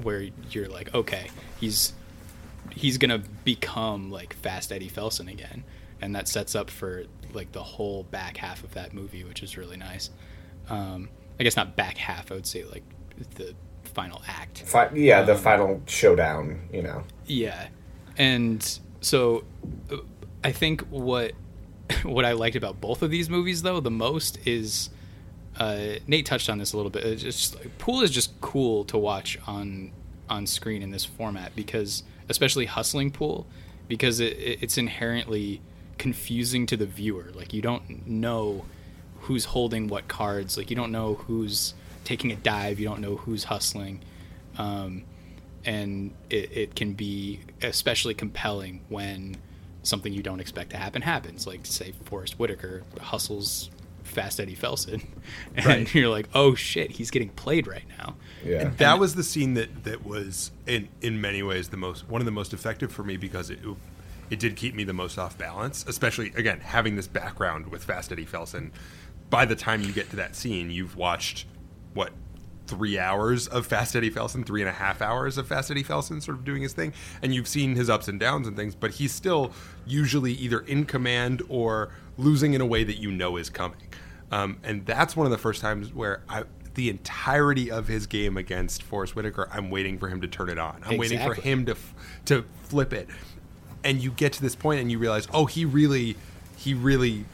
where 0.00 0.28
you're 0.52 0.68
like, 0.68 0.94
okay, 0.94 1.28
he's 1.58 1.92
he's 2.70 2.98
gonna 2.98 3.22
become 3.42 4.12
like 4.12 4.32
Fast 4.32 4.70
Eddie 4.70 4.88
Felson 4.88 5.28
again, 5.28 5.64
and 6.00 6.14
that 6.14 6.28
sets 6.28 6.54
up 6.54 6.70
for 6.70 7.06
like 7.34 7.52
the 7.52 7.62
whole 7.62 8.04
back 8.04 8.36
half 8.36 8.62
of 8.64 8.74
that 8.74 8.92
movie, 8.94 9.24
which 9.24 9.42
is 9.42 9.56
really 9.56 9.76
nice. 9.76 10.10
Um, 10.68 11.08
I 11.38 11.42
guess 11.42 11.56
not 11.56 11.76
back 11.76 11.96
half. 11.98 12.30
I 12.30 12.34
would 12.34 12.46
say 12.46 12.64
like 12.64 12.82
the 13.34 13.54
final 13.84 14.22
act. 14.26 14.62
Fi- 14.62 14.90
yeah, 14.94 15.22
the 15.22 15.34
Um, 15.34 15.38
final 15.40 15.82
showdown. 15.86 16.68
You 16.72 16.82
know. 16.82 17.04
Yeah, 17.26 17.68
and 18.16 18.78
so 19.00 19.44
uh, 19.90 19.96
I 20.42 20.52
think 20.52 20.82
what 20.88 21.32
what 22.02 22.24
I 22.24 22.32
liked 22.32 22.56
about 22.56 22.80
both 22.80 23.02
of 23.02 23.10
these 23.10 23.28
movies 23.28 23.62
though 23.62 23.80
the 23.80 23.90
most 23.90 24.38
is 24.46 24.90
uh, 25.58 25.96
Nate 26.06 26.26
touched 26.26 26.48
on 26.48 26.58
this 26.58 26.72
a 26.72 26.76
little 26.76 26.90
bit. 26.90 27.04
It's 27.04 27.22
just 27.22 27.56
like, 27.56 27.78
Pool 27.78 28.00
is 28.00 28.10
just 28.10 28.40
cool 28.40 28.84
to 28.86 28.98
watch 28.98 29.38
on 29.46 29.92
on 30.30 30.46
screen 30.46 30.82
in 30.82 30.90
this 30.90 31.04
format 31.04 31.54
because 31.54 32.02
especially 32.28 32.64
hustling 32.64 33.10
Pool 33.10 33.46
because 33.86 34.18
it, 34.20 34.32
it's 34.62 34.78
inherently 34.78 35.60
confusing 35.98 36.66
to 36.66 36.76
the 36.76 36.86
viewer. 36.86 37.30
Like 37.34 37.52
you 37.52 37.62
don't 37.62 38.06
know 38.06 38.64
who's 39.20 39.46
holding 39.46 39.88
what 39.88 40.08
cards. 40.08 40.56
Like 40.56 40.70
you 40.70 40.76
don't 40.76 40.92
know 40.92 41.14
who's 41.14 41.74
taking 42.04 42.30
a 42.32 42.36
dive. 42.36 42.78
You 42.78 42.86
don't 42.88 43.00
know 43.00 43.16
who's 43.16 43.44
hustling. 43.44 44.00
Um, 44.58 45.04
and 45.64 46.12
it, 46.30 46.52
it 46.56 46.74
can 46.76 46.92
be 46.92 47.40
especially 47.62 48.14
compelling 48.14 48.80
when 48.88 49.36
something 49.82 50.12
you 50.12 50.22
don't 50.22 50.40
expect 50.40 50.70
to 50.70 50.76
happen 50.76 51.02
happens. 51.02 51.46
Like 51.46 51.64
say 51.66 51.92
Forest 52.04 52.38
Whitaker 52.38 52.82
hustles 53.00 53.70
Fast 54.02 54.38
Eddie 54.38 54.54
Felson, 54.54 55.02
and 55.56 55.66
Right. 55.66 55.94
you're 55.94 56.10
like, 56.10 56.28
oh 56.34 56.54
shit, 56.54 56.90
he's 56.92 57.10
getting 57.10 57.30
played 57.30 57.66
right 57.66 57.84
now. 57.98 58.16
Yeah. 58.44 58.68
that 58.76 58.98
was 58.98 59.14
the 59.14 59.22
scene 59.22 59.54
that 59.54 59.84
that 59.84 60.04
was 60.04 60.50
in 60.66 60.88
in 61.00 61.18
many 61.22 61.42
ways 61.42 61.70
the 61.70 61.78
most 61.78 62.06
one 62.08 62.20
of 62.20 62.26
the 62.26 62.30
most 62.30 62.52
effective 62.52 62.92
for 62.92 63.02
me 63.02 63.16
because 63.16 63.48
it 63.48 63.60
it 64.30 64.38
did 64.38 64.56
keep 64.56 64.74
me 64.74 64.84
the 64.84 64.92
most 64.92 65.18
off 65.18 65.36
balance 65.38 65.84
especially 65.88 66.32
again 66.36 66.60
having 66.60 66.96
this 66.96 67.06
background 67.06 67.66
with 67.68 67.84
Fast 67.84 68.12
Eddie 68.12 68.26
Felson 68.26 68.70
by 69.30 69.44
the 69.44 69.56
time 69.56 69.82
you 69.82 69.92
get 69.92 70.10
to 70.10 70.16
that 70.16 70.36
scene 70.36 70.70
you've 70.70 70.96
watched 70.96 71.46
what 71.92 72.12
three 72.66 72.98
hours 72.98 73.46
of 73.46 73.66
Fast 73.66 73.94
Eddie 73.94 74.10
Felson 74.10 74.44
three 74.44 74.62
and 74.62 74.68
a 74.70 74.72
half 74.72 75.02
hours 75.02 75.36
of 75.36 75.46
Fast 75.46 75.70
Eddie 75.70 75.84
Felson 75.84 76.22
sort 76.22 76.36
of 76.38 76.44
doing 76.44 76.62
his 76.62 76.72
thing 76.72 76.92
and 77.22 77.34
you've 77.34 77.48
seen 77.48 77.74
his 77.74 77.90
ups 77.90 78.08
and 78.08 78.18
downs 78.18 78.46
and 78.46 78.56
things 78.56 78.74
but 78.74 78.92
he's 78.92 79.12
still 79.12 79.52
usually 79.86 80.32
either 80.32 80.60
in 80.60 80.84
command 80.84 81.42
or 81.48 81.90
losing 82.16 82.54
in 82.54 82.60
a 82.60 82.66
way 82.66 82.84
that 82.84 82.96
you 82.96 83.10
know 83.10 83.36
is 83.36 83.50
coming 83.50 83.88
um, 84.30 84.58
and 84.64 84.86
that's 84.86 85.14
one 85.14 85.26
of 85.26 85.30
the 85.30 85.38
first 85.38 85.60
times 85.60 85.92
where 85.92 86.22
I 86.28 86.44
the 86.74 86.90
entirety 86.90 87.70
of 87.70 87.86
his 87.86 88.06
game 88.06 88.36
against 88.36 88.82
Forest 88.82 89.14
Whitaker, 89.16 89.48
I'm 89.52 89.70
waiting 89.70 89.98
for 89.98 90.08
him 90.08 90.20
to 90.20 90.28
turn 90.28 90.48
it 90.48 90.58
on. 90.58 90.82
I'm 90.84 90.98
waiting 90.98 91.20
for 91.20 91.34
him 91.34 91.66
to 91.66 91.72
f- 91.72 91.94
to 92.26 92.44
flip 92.64 92.92
it. 92.92 93.08
And 93.84 94.02
you 94.02 94.10
get 94.10 94.32
to 94.34 94.42
this 94.42 94.56
point 94.56 94.80
and 94.80 94.90
you 94.90 94.98
realize, 94.98 95.28
oh, 95.32 95.46
he 95.46 95.64
really, 95.64 96.16
he 96.56 96.74
really 96.74 97.26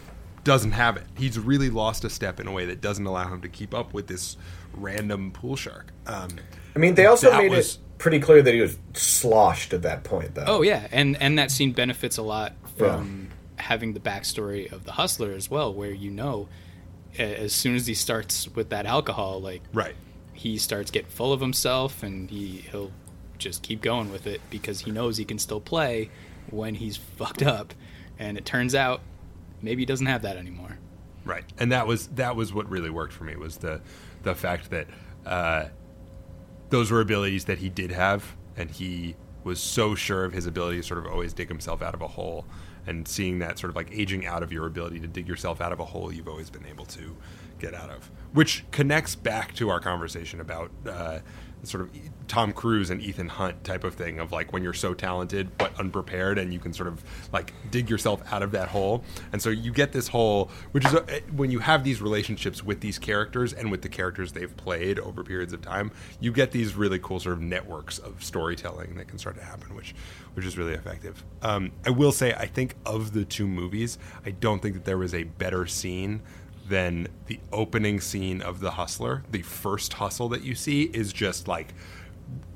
doesn't 0.44 0.72
have 0.72 0.96
it. 0.96 1.04
He's 1.16 1.38
really 1.38 1.70
lost 1.70 2.04
a 2.04 2.10
step 2.10 2.40
in 2.40 2.46
a 2.46 2.52
way 2.52 2.66
that 2.66 2.80
doesn't 2.80 3.06
allow 3.06 3.32
him 3.32 3.40
to 3.42 3.48
keep 3.48 3.74
up 3.74 3.94
with 3.94 4.06
this 4.06 4.36
random 4.74 5.32
pool 5.32 5.56
shark. 5.56 5.92
Um, 6.06 6.30
I 6.74 6.78
mean, 6.78 6.94
they 6.94 7.06
also 7.06 7.30
made 7.36 7.50
was- 7.50 7.76
it 7.76 7.80
pretty 7.98 8.18
clear 8.18 8.42
that 8.42 8.54
he 8.54 8.60
was 8.60 8.78
sloshed 8.94 9.72
at 9.72 9.82
that 9.82 10.04
point, 10.04 10.34
though. 10.34 10.44
Oh 10.46 10.62
yeah, 10.62 10.88
and 10.90 11.20
and 11.20 11.38
that 11.38 11.50
scene 11.50 11.72
benefits 11.72 12.16
a 12.16 12.22
lot 12.22 12.54
from 12.76 13.28
having 13.56 13.92
the 13.92 14.00
backstory 14.00 14.72
of 14.72 14.84
the 14.84 14.92
hustler 14.92 15.32
as 15.32 15.50
well, 15.50 15.72
where 15.72 15.92
you 15.92 16.10
know, 16.10 16.48
as 17.18 17.52
soon 17.52 17.76
as 17.76 17.86
he 17.86 17.94
starts 17.94 18.48
with 18.54 18.70
that 18.70 18.86
alcohol, 18.86 19.40
like 19.40 19.62
right. 19.72 19.94
he 20.32 20.56
starts 20.58 20.90
getting 20.90 21.10
full 21.10 21.32
of 21.32 21.40
himself, 21.40 22.02
and 22.02 22.30
he 22.30 22.64
he'll 22.70 22.92
just 23.38 23.62
keep 23.62 23.80
going 23.80 24.10
with 24.10 24.26
it 24.26 24.40
because 24.50 24.80
he 24.80 24.90
knows 24.90 25.16
he 25.16 25.24
can 25.24 25.38
still 25.38 25.60
play 25.60 26.10
when 26.50 26.74
he's 26.74 26.96
fucked 26.96 27.42
up, 27.42 27.74
and 28.18 28.36
it 28.38 28.44
turns 28.44 28.74
out 28.74 29.00
maybe 29.62 29.82
he 29.82 29.86
doesn't 29.86 30.06
have 30.06 30.22
that 30.22 30.36
anymore. 30.36 30.78
Right, 31.24 31.44
and 31.58 31.70
that 31.72 31.86
was 31.86 32.08
that 32.08 32.36
was 32.36 32.52
what 32.54 32.68
really 32.68 32.90
worked 32.90 33.12
for 33.12 33.24
me 33.24 33.36
was 33.36 33.58
the 33.58 33.80
the 34.22 34.34
fact 34.34 34.70
that 34.70 34.86
uh, 35.26 35.66
those 36.70 36.90
were 36.90 37.00
abilities 37.00 37.44
that 37.44 37.58
he 37.58 37.68
did 37.68 37.90
have, 37.90 38.36
and 38.56 38.70
he 38.70 39.16
was 39.44 39.60
so 39.60 39.94
sure 39.94 40.24
of 40.24 40.32
his 40.32 40.46
ability 40.46 40.78
to 40.78 40.82
sort 40.82 40.98
of 40.98 41.06
always 41.06 41.32
dig 41.32 41.48
himself 41.48 41.82
out 41.82 41.94
of 41.94 42.02
a 42.02 42.08
hole, 42.08 42.46
and 42.86 43.06
seeing 43.06 43.38
that 43.40 43.58
sort 43.58 43.70
of 43.70 43.76
like 43.76 43.90
aging 43.92 44.26
out 44.26 44.42
of 44.42 44.52
your 44.52 44.66
ability 44.66 45.00
to 45.00 45.06
dig 45.06 45.28
yourself 45.28 45.60
out 45.60 45.72
of 45.72 45.80
a 45.80 45.84
hole 45.84 46.12
you've 46.12 46.28
always 46.28 46.50
been 46.50 46.66
able 46.66 46.84
to 46.86 47.16
get 47.58 47.74
out 47.74 47.90
of, 47.90 48.10
which 48.32 48.64
connects 48.70 49.14
back 49.14 49.54
to 49.54 49.68
our 49.68 49.80
conversation 49.80 50.40
about 50.40 50.70
uh, 50.88 51.18
sort 51.62 51.82
of 51.82 51.90
Tom 52.28 52.52
Cruise 52.52 52.90
and 52.90 53.02
Ethan 53.02 53.28
Hunt 53.28 53.64
type 53.64 53.82
of 53.82 53.94
thing 53.94 54.20
of 54.20 54.30
like 54.32 54.52
when 54.52 54.62
you're 54.62 54.72
so 54.72 54.94
talented 54.94 55.56
but 55.58 55.78
unprepared 55.78 56.38
and 56.38 56.52
you 56.52 56.60
can 56.60 56.72
sort 56.72 56.88
of 56.88 57.02
like 57.32 57.52
dig 57.70 57.90
yourself 57.90 58.22
out 58.32 58.42
of 58.42 58.52
that 58.52 58.68
hole. 58.68 59.04
And 59.32 59.42
so 59.42 59.50
you 59.50 59.72
get 59.72 59.92
this 59.92 60.08
whole, 60.08 60.50
which 60.72 60.86
is 60.86 60.94
a, 60.94 61.22
when 61.34 61.50
you 61.50 61.58
have 61.58 61.82
these 61.82 62.00
relationships 62.00 62.62
with 62.62 62.80
these 62.80 62.98
characters 62.98 63.52
and 63.52 63.70
with 63.70 63.82
the 63.82 63.88
characters 63.88 64.32
they've 64.32 64.56
played 64.56 64.98
over 65.00 65.24
periods 65.24 65.52
of 65.52 65.60
time, 65.60 65.90
you 66.20 66.32
get 66.32 66.52
these 66.52 66.76
really 66.76 66.98
cool 67.00 67.18
sort 67.18 67.32
of 67.32 67.42
networks 67.42 67.98
of 67.98 68.22
storytelling 68.22 68.94
that 68.94 69.08
can 69.08 69.18
start 69.18 69.36
to 69.36 69.44
happen, 69.44 69.74
which 69.74 69.94
which 70.34 70.46
is 70.46 70.56
really 70.56 70.74
effective. 70.74 71.24
Um, 71.42 71.72
I 71.84 71.90
will 71.90 72.12
say, 72.12 72.32
I 72.34 72.46
think 72.46 72.76
of 72.86 73.12
the 73.12 73.24
two 73.24 73.48
movies, 73.48 73.98
I 74.24 74.30
don't 74.30 74.62
think 74.62 74.74
that 74.74 74.84
there 74.84 74.98
was 74.98 75.12
a 75.12 75.24
better 75.24 75.66
scene 75.66 76.22
than 76.70 77.08
the 77.26 77.40
opening 77.52 78.00
scene 78.00 78.40
of 78.40 78.60
The 78.60 78.70
Hustler. 78.72 79.24
The 79.30 79.42
first 79.42 79.94
hustle 79.94 80.28
that 80.30 80.42
you 80.42 80.54
see 80.54 80.84
is 80.84 81.12
just 81.12 81.48
like 81.48 81.74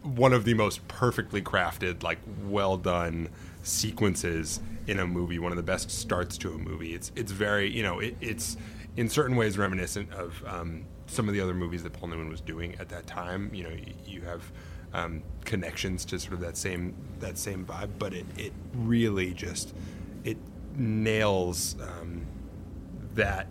one 0.03 0.33
of 0.33 0.44
the 0.44 0.55
most 0.55 0.87
perfectly 0.88 1.42
crafted, 1.42 2.03
like 2.03 2.18
well 2.44 2.77
done 2.77 3.29
sequences 3.64 4.61
in 4.87 5.00
a 5.00 5.07
movie. 5.07 5.38
One 5.40 5.50
of 5.50 5.57
the 5.57 5.64
best 5.64 5.90
starts 5.90 6.38
to 6.38 6.55
a 6.55 6.59
movie. 6.59 6.94
It's 6.94 7.11
it's 7.16 7.33
very 7.33 7.68
you 7.68 7.83
know 7.83 7.98
it, 7.98 8.16
it's 8.20 8.57
in 8.96 9.09
certain 9.09 9.35
ways 9.35 9.59
reminiscent 9.59 10.12
of 10.12 10.42
um, 10.46 10.85
some 11.07 11.29
of 11.29 11.35
the 11.35 11.40
other 11.40 11.55
movies 11.55 11.83
that 11.83 11.92
Paul 11.92 12.11
Newman 12.11 12.29
was 12.29 12.40
doing 12.40 12.77
at 12.79 12.88
that 12.90 13.09
time. 13.09 13.50
You 13.53 13.64
know, 13.64 13.70
you, 13.70 13.94
you 14.07 14.20
have 14.20 14.53
um, 14.92 15.24
connections 15.44 16.05
to 16.07 16.20
sort 16.20 16.35
of 16.35 16.40
that 16.40 16.57
same 16.57 16.94
that 17.18 17.37
same 17.37 17.66
vibe, 17.66 17.90
but 17.98 18.14
it 18.14 18.27
it 18.38 18.53
really 18.74 19.35
just 19.35 19.74
it 20.22 20.37
nails 20.77 21.74
um, 21.83 22.27
that 23.14 23.48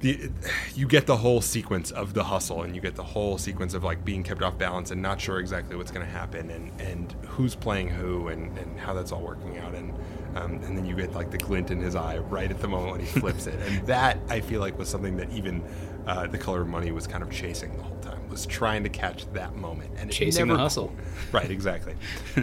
the 0.00 0.30
you 0.74 0.86
get 0.86 1.06
the 1.06 1.16
whole 1.16 1.40
sequence 1.40 1.90
of 1.90 2.14
the 2.14 2.24
hustle 2.24 2.62
and 2.62 2.74
you 2.74 2.80
get 2.80 2.94
the 2.94 3.02
whole 3.02 3.36
sequence 3.38 3.74
of 3.74 3.82
like 3.82 4.04
being 4.04 4.22
kept 4.22 4.42
off 4.42 4.56
balance 4.56 4.90
and 4.90 5.02
not 5.02 5.20
sure 5.20 5.40
exactly 5.40 5.76
what's 5.76 5.90
going 5.90 6.06
to 6.06 6.12
happen 6.12 6.50
and 6.50 6.80
and 6.80 7.12
who's 7.26 7.54
playing 7.54 7.88
who 7.88 8.28
and 8.28 8.56
and 8.58 8.78
how 8.78 8.94
that's 8.94 9.12
all 9.12 9.22
working 9.22 9.58
out. 9.58 9.74
And 9.74 9.92
um, 10.36 10.52
and 10.64 10.76
then 10.76 10.84
you 10.84 10.94
get 10.94 11.14
like 11.14 11.30
the 11.30 11.38
glint 11.38 11.70
in 11.70 11.80
his 11.80 11.96
eye 11.96 12.18
right 12.18 12.50
at 12.50 12.60
the 12.60 12.68
moment 12.68 12.92
when 12.92 13.00
he 13.00 13.06
flips 13.06 13.46
it. 13.46 13.58
And 13.60 13.86
that 13.86 14.18
I 14.28 14.40
feel 14.40 14.60
like 14.60 14.78
was 14.78 14.88
something 14.88 15.16
that 15.16 15.32
even 15.32 15.62
uh, 16.06 16.26
the 16.26 16.38
color 16.38 16.62
of 16.62 16.68
money 16.68 16.92
was 16.92 17.06
kind 17.06 17.22
of 17.22 17.30
chasing 17.30 17.76
the 17.76 17.82
whole 17.82 17.98
time 17.98 18.28
was 18.28 18.46
trying 18.46 18.82
to 18.84 18.88
catch 18.88 19.30
that 19.32 19.56
moment. 19.56 19.90
And 19.96 20.10
Chasing 20.10 20.46
never 20.46 20.56
the 20.56 20.62
hustle. 20.62 20.94
right 21.32 21.50
exactly. 21.50 21.94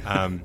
Um, 0.05 0.43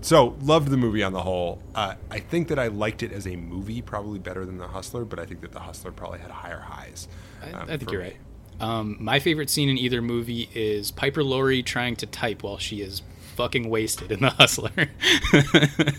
so 0.00 0.36
loved 0.42 0.68
the 0.68 0.76
movie 0.76 1.02
on 1.02 1.12
the 1.12 1.22
whole. 1.22 1.62
Uh, 1.74 1.94
I 2.10 2.20
think 2.20 2.48
that 2.48 2.58
I 2.58 2.68
liked 2.68 3.02
it 3.02 3.12
as 3.12 3.26
a 3.26 3.36
movie 3.36 3.82
probably 3.82 4.18
better 4.18 4.44
than 4.44 4.58
The 4.58 4.68
Hustler, 4.68 5.04
but 5.04 5.18
I 5.18 5.24
think 5.26 5.40
that 5.42 5.52
The 5.52 5.60
Hustler 5.60 5.92
probably 5.92 6.18
had 6.20 6.30
higher 6.30 6.60
highs. 6.60 7.08
I, 7.42 7.52
um, 7.52 7.68
I 7.68 7.76
think 7.76 7.90
you're 7.90 8.02
me. 8.02 8.06
right. 8.08 8.16
Um, 8.60 8.96
my 8.98 9.18
favorite 9.20 9.50
scene 9.50 9.68
in 9.68 9.78
either 9.78 10.02
movie 10.02 10.48
is 10.54 10.90
Piper 10.90 11.22
Laurie 11.22 11.62
trying 11.62 11.94
to 11.96 12.06
type 12.06 12.42
while 12.42 12.58
she 12.58 12.80
is 12.80 13.02
fucking 13.36 13.68
wasted 13.70 14.10
in 14.10 14.20
The 14.20 14.30
Hustler. 14.30 14.88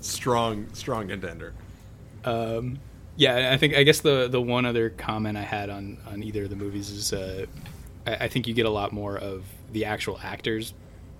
Strong, 0.00 0.68
strong 0.72 1.08
contender. 1.08 1.54
Um, 2.24 2.78
yeah, 3.16 3.50
I 3.52 3.56
think 3.56 3.74
I 3.74 3.82
guess 3.84 4.00
the 4.00 4.28
the 4.28 4.40
one 4.40 4.64
other 4.64 4.90
comment 4.90 5.36
I 5.36 5.42
had 5.42 5.70
on 5.70 5.98
on 6.06 6.22
either 6.22 6.44
of 6.44 6.50
the 6.50 6.56
movies 6.56 6.90
is 6.90 7.12
uh, 7.12 7.46
I, 8.06 8.14
I 8.24 8.28
think 8.28 8.46
you 8.46 8.54
get 8.54 8.66
a 8.66 8.70
lot 8.70 8.92
more 8.92 9.16
of 9.16 9.44
the 9.72 9.84
actual 9.86 10.18
actors 10.22 10.74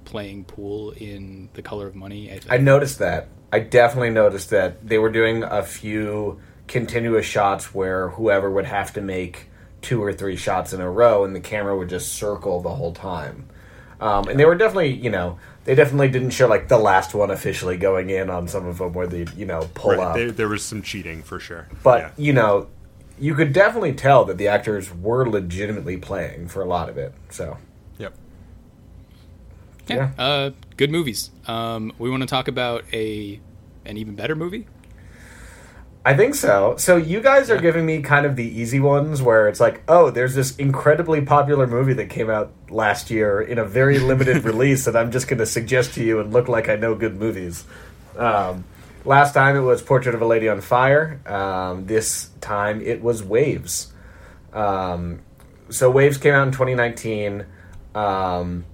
playing 0.04 0.44
pool 0.44 0.90
in 0.92 1.48
The 1.54 1.62
Color 1.62 1.86
of 1.86 1.94
Money. 1.94 2.30
I, 2.30 2.54
I 2.54 2.58
noticed 2.58 2.98
that. 2.98 3.28
I 3.52 3.60
definitely 3.60 4.10
noticed 4.10 4.50
that 4.50 4.86
they 4.86 4.98
were 4.98 5.10
doing 5.10 5.42
a 5.42 5.62
few 5.62 6.40
continuous 6.66 7.26
shots 7.26 7.74
where 7.74 8.08
whoever 8.10 8.50
would 8.50 8.66
have 8.66 8.92
to 8.94 9.00
make 9.00 9.48
two 9.80 10.02
or 10.02 10.12
three 10.12 10.36
shots 10.36 10.72
in 10.72 10.80
a 10.80 10.90
row, 10.90 11.24
and 11.24 11.36
the 11.36 11.40
camera 11.40 11.76
would 11.76 11.88
just 11.88 12.12
circle 12.14 12.60
the 12.60 12.70
whole 12.70 12.92
time. 12.92 13.48
Um, 14.00 14.28
and 14.28 14.38
they 14.40 14.44
were 14.44 14.54
definitely, 14.56 14.92
you 14.92 15.10
know, 15.10 15.38
they 15.64 15.74
definitely 15.74 16.08
didn't 16.08 16.30
show 16.30 16.48
like 16.48 16.68
the 16.68 16.78
last 16.78 17.14
one 17.14 17.30
officially 17.30 17.76
going 17.76 18.10
in 18.10 18.28
on 18.28 18.48
some 18.48 18.66
of 18.66 18.78
them 18.78 18.92
where 18.92 19.06
they, 19.06 19.24
you 19.36 19.46
know, 19.46 19.68
pull 19.74 19.92
Right, 19.92 20.00
up. 20.00 20.14
there, 20.16 20.32
there 20.32 20.48
was 20.48 20.64
some 20.64 20.82
cheating 20.82 21.22
for 21.22 21.38
sure. 21.38 21.68
But 21.82 21.98
Yeah. 22.00 22.10
you 22.16 22.32
know, 22.32 22.66
you 23.18 23.34
could 23.34 23.52
definitely 23.52 23.92
tell 23.92 24.24
that 24.24 24.38
the 24.38 24.48
actors 24.48 24.92
were 24.92 25.28
legitimately 25.28 25.96
playing 25.96 26.48
for 26.48 26.62
a 26.62 26.66
lot 26.66 26.88
of 26.88 26.98
it. 26.98 27.14
So 27.30 27.58
yep. 27.98 28.14
yeah, 29.86 29.96
yeah. 29.96 30.24
Uh, 30.24 30.50
good 30.76 30.90
movies. 30.90 31.30
Um, 31.46 31.92
we 31.98 32.10
want 32.10 32.22
to 32.22 32.26
talk 32.26 32.48
about 32.48 32.84
a 32.92 33.40
an 33.84 33.96
even 33.96 34.14
better 34.14 34.34
movie. 34.34 34.66
I 36.06 36.14
think 36.14 36.34
so. 36.34 36.74
So 36.76 36.98
you 36.98 37.22
guys 37.22 37.48
are 37.48 37.58
giving 37.58 37.86
me 37.86 38.02
kind 38.02 38.26
of 38.26 38.36
the 38.36 38.44
easy 38.44 38.78
ones 38.78 39.22
where 39.22 39.48
it's 39.48 39.58
like, 39.58 39.82
oh, 39.88 40.10
there's 40.10 40.34
this 40.34 40.54
incredibly 40.56 41.22
popular 41.22 41.66
movie 41.66 41.94
that 41.94 42.10
came 42.10 42.28
out 42.28 42.52
last 42.68 43.10
year 43.10 43.40
in 43.40 43.58
a 43.58 43.64
very 43.64 43.98
limited 43.98 44.44
release 44.44 44.84
that 44.84 44.96
I'm 44.96 45.10
just 45.10 45.28
going 45.28 45.38
to 45.38 45.46
suggest 45.46 45.94
to 45.94 46.04
you 46.04 46.20
and 46.20 46.30
look 46.30 46.46
like 46.46 46.68
I 46.68 46.76
know 46.76 46.94
good 46.94 47.16
movies. 47.18 47.64
Um, 48.18 48.64
last 49.04 49.34
time 49.34 49.56
it 49.56 49.60
was 49.60 49.82
Portrait 49.82 50.14
of 50.14 50.22
a 50.22 50.26
Lady 50.26 50.48
on 50.48 50.60
Fire. 50.60 51.20
Um, 51.26 51.86
this 51.86 52.30
time 52.40 52.80
it 52.80 53.02
was 53.02 53.22
Waves. 53.22 53.92
Um, 54.52 55.20
so 55.70 55.90
Waves 55.90 56.18
came 56.18 56.34
out 56.34 56.46
in 56.46 56.52
2019 56.52 57.46
um, 57.94 58.64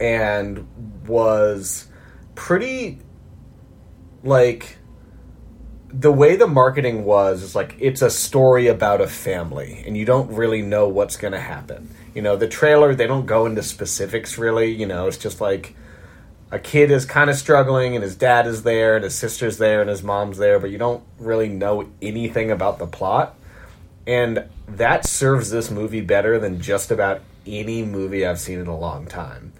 and 0.00 0.66
was 1.06 1.88
pretty 2.34 2.98
like 4.22 4.78
the 5.90 6.12
way 6.12 6.36
the 6.36 6.46
marketing 6.46 7.04
was 7.04 7.42
is 7.42 7.54
like 7.54 7.74
it's 7.78 8.02
a 8.02 8.10
story 8.10 8.66
about 8.66 9.00
a 9.00 9.06
family 9.06 9.82
and 9.86 9.96
you 9.96 10.04
don't 10.04 10.30
really 10.32 10.60
know 10.60 10.86
what's 10.86 11.16
going 11.16 11.32
to 11.32 11.40
happen 11.40 11.88
you 12.14 12.20
know 12.20 12.36
the 12.36 12.46
trailer 12.46 12.94
they 12.94 13.06
don't 13.06 13.26
go 13.26 13.46
into 13.46 13.62
specifics 13.62 14.36
really 14.36 14.70
you 14.70 14.86
know 14.86 15.06
it's 15.06 15.16
just 15.16 15.40
like 15.40 15.74
a 16.50 16.58
kid 16.58 16.90
is 16.90 17.04
kind 17.04 17.28
of 17.28 17.36
struggling 17.36 17.94
and 17.94 18.02
his 18.02 18.16
dad 18.16 18.46
is 18.46 18.62
there 18.62 18.96
and 18.96 19.04
his 19.04 19.14
sister's 19.14 19.58
there 19.58 19.80
and 19.80 19.90
his 19.90 20.02
mom's 20.02 20.38
there 20.38 20.58
but 20.58 20.70
you 20.70 20.78
don't 20.78 21.02
really 21.18 21.48
know 21.48 21.88
anything 22.00 22.50
about 22.50 22.78
the 22.78 22.86
plot. 22.86 23.34
And 24.06 24.44
that 24.66 25.06
serves 25.06 25.50
this 25.50 25.70
movie 25.70 26.00
better 26.00 26.38
than 26.38 26.60
just 26.60 26.90
about 26.90 27.20
any 27.46 27.82
movie 27.82 28.26
i've 28.26 28.40
seen 28.40 28.58
in 28.58 28.66
a 28.66 28.76
long 28.76 29.06
time. 29.06 29.52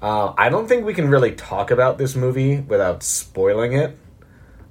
Uh, 0.00 0.32
i 0.38 0.48
don't 0.48 0.68
think 0.68 0.84
we 0.84 0.94
can 0.94 1.08
really 1.08 1.32
talk 1.32 1.70
about 1.70 1.98
this 1.98 2.14
movie 2.14 2.60
without 2.60 3.02
spoiling 3.02 3.72
it. 3.72 3.96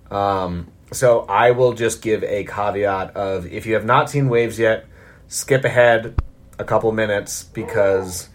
Um, 0.09 0.71
so 0.91 1.25
I 1.27 1.51
will 1.51 1.73
just 1.73 2.01
give 2.01 2.23
a 2.23 2.45
caveat 2.45 3.15
of 3.15 3.45
if 3.45 3.65
you 3.65 3.73
have 3.73 3.85
not 3.85 4.09
seen 4.09 4.29
Waves 4.29 4.57
yet, 4.57 4.85
skip 5.27 5.65
ahead 5.65 6.15
a 6.57 6.63
couple 6.63 6.91
minutes 6.91 7.43
because 7.43 8.29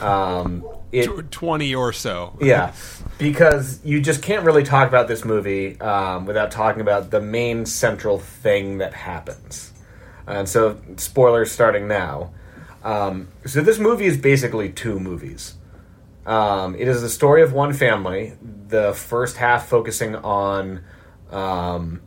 um, 0.00 0.66
it 0.92 1.30
Twenty 1.30 1.74
or 1.74 1.92
so. 1.92 2.36
yeah 2.40 2.72
because 3.18 3.80
you 3.84 4.00
just 4.00 4.22
can't 4.22 4.44
really 4.44 4.62
talk 4.62 4.88
about 4.88 5.08
this 5.08 5.24
movie 5.24 5.78
um, 5.80 6.24
without 6.24 6.50
talking 6.50 6.80
about 6.80 7.10
the 7.10 7.20
main 7.20 7.66
central 7.66 8.18
thing 8.18 8.78
that 8.78 8.94
happens. 8.94 9.72
And 10.26 10.48
so 10.48 10.80
spoilers 10.96 11.50
starting 11.50 11.88
now. 11.88 12.30
Um, 12.84 13.28
so 13.44 13.60
this 13.60 13.78
movie 13.78 14.06
is 14.06 14.16
basically 14.16 14.70
two 14.70 15.00
movies. 15.00 15.54
Um, 16.26 16.74
it 16.76 16.86
is 16.86 17.02
the 17.02 17.08
story 17.08 17.42
of 17.42 17.52
one 17.52 17.72
family. 17.72 18.34
The 18.68 18.92
first 18.92 19.36
half 19.36 19.66
focusing 19.66 20.14
on 20.14 20.84
um, 21.30 22.00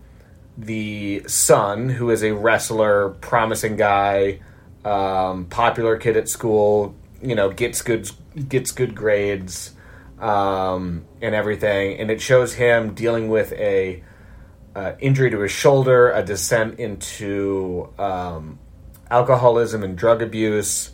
the 0.58 1.24
son, 1.28 1.90
who 1.90 2.10
is 2.10 2.24
a 2.24 2.34
wrestler, 2.34 3.10
promising 3.22 3.76
guy, 3.76 4.40
um, 4.86 5.46
popular 5.46 5.98
kid 5.98 6.16
at 6.16 6.30
school. 6.30 6.96
You 7.22 7.36
know, 7.36 7.50
gets 7.50 7.82
good 7.82 8.10
gets 8.48 8.72
good 8.72 8.96
grades 8.96 9.74
um, 10.20 11.06
and 11.22 11.34
everything, 11.36 12.00
and 12.00 12.12
it 12.12 12.22
shows 12.22 12.54
him 12.54 12.94
dealing 12.94 13.30
with 13.30 13.52
a 13.54 14.04
uh, 14.76 14.94
injury 15.00 15.32
to 15.32 15.40
his 15.40 15.52
shoulder, 15.52 16.12
a 16.12 16.24
descent 16.24 16.80
into 16.80 17.92
um, 17.98 18.60
alcoholism 19.10 19.84
and 19.84 19.98
drug 19.98 20.22
abuse. 20.22 20.92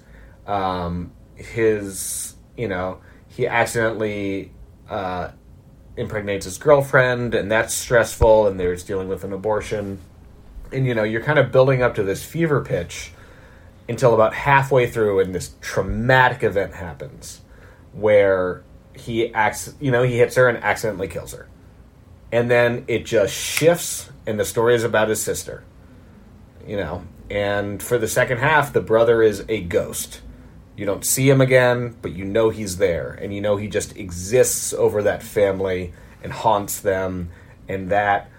Um, 0.48 1.12
his, 1.36 2.36
you 2.56 2.68
know, 2.68 3.02
he 3.28 3.46
accidentally 3.46 4.52
uh, 4.90 5.32
impregnates 5.98 6.46
his 6.46 6.58
girlfriend, 6.58 7.36
and 7.36 7.52
that's 7.52 7.74
stressful. 7.74 8.48
And 8.48 8.60
there's 8.60 8.84
dealing 8.84 9.10
with 9.10 9.24
an 9.24 9.34
abortion, 9.34 10.00
and 10.72 10.88
you 10.88 10.96
know, 10.96 11.04
you're 11.04 11.24
kind 11.24 11.38
of 11.38 11.52
building 11.52 11.82
up 11.84 11.96
to 11.96 12.04
this 12.04 12.24
fever 12.24 12.64
pitch 12.64 13.12
until 13.90 14.14
about 14.14 14.34
halfway 14.34 14.88
through, 14.88 15.20
and 15.20 15.34
this 15.34 15.56
traumatic 15.62 16.44
event 16.44 16.74
happens 16.74 17.42
where 17.94 18.64
he 18.94 19.34
acts, 19.34 19.74
you 19.80 19.92
know, 19.92 20.04
he 20.04 20.18
hits 20.18 20.36
her 20.36 20.48
and 20.50 20.58
accidentally 20.64 21.08
kills 21.08 21.34
her, 21.34 21.48
and 22.32 22.52
then 22.52 22.84
it 22.88 23.06
just 23.06 23.34
shifts, 23.34 24.10
and 24.26 24.40
the 24.40 24.46
story 24.46 24.76
is 24.76 24.84
about 24.84 25.10
his 25.10 25.22
sister, 25.22 25.64
you 26.66 26.78
know. 26.78 27.04
And 27.30 27.84
for 27.84 27.98
the 27.98 28.08
second 28.08 28.38
half, 28.38 28.72
the 28.72 28.82
brother 28.82 29.22
is 29.22 29.44
a 29.50 29.62
ghost. 29.62 30.22
You 30.78 30.86
don't 30.86 31.04
see 31.04 31.30
him 31.30 31.42
again, 31.42 31.98
but 32.02 32.14
you 32.14 32.24
know 32.24 32.50
he's 32.50 32.78
there, 32.78 33.12
and 33.22 33.34
you 33.34 33.42
know 33.42 33.58
he 33.58 33.68
just 33.68 33.98
exists 33.98 34.74
over 34.74 35.04
that 35.04 35.24
family 35.24 35.94
and 36.24 36.32
haunts 36.32 36.80
them, 36.80 37.30
and 37.68 37.90
that 37.90 38.30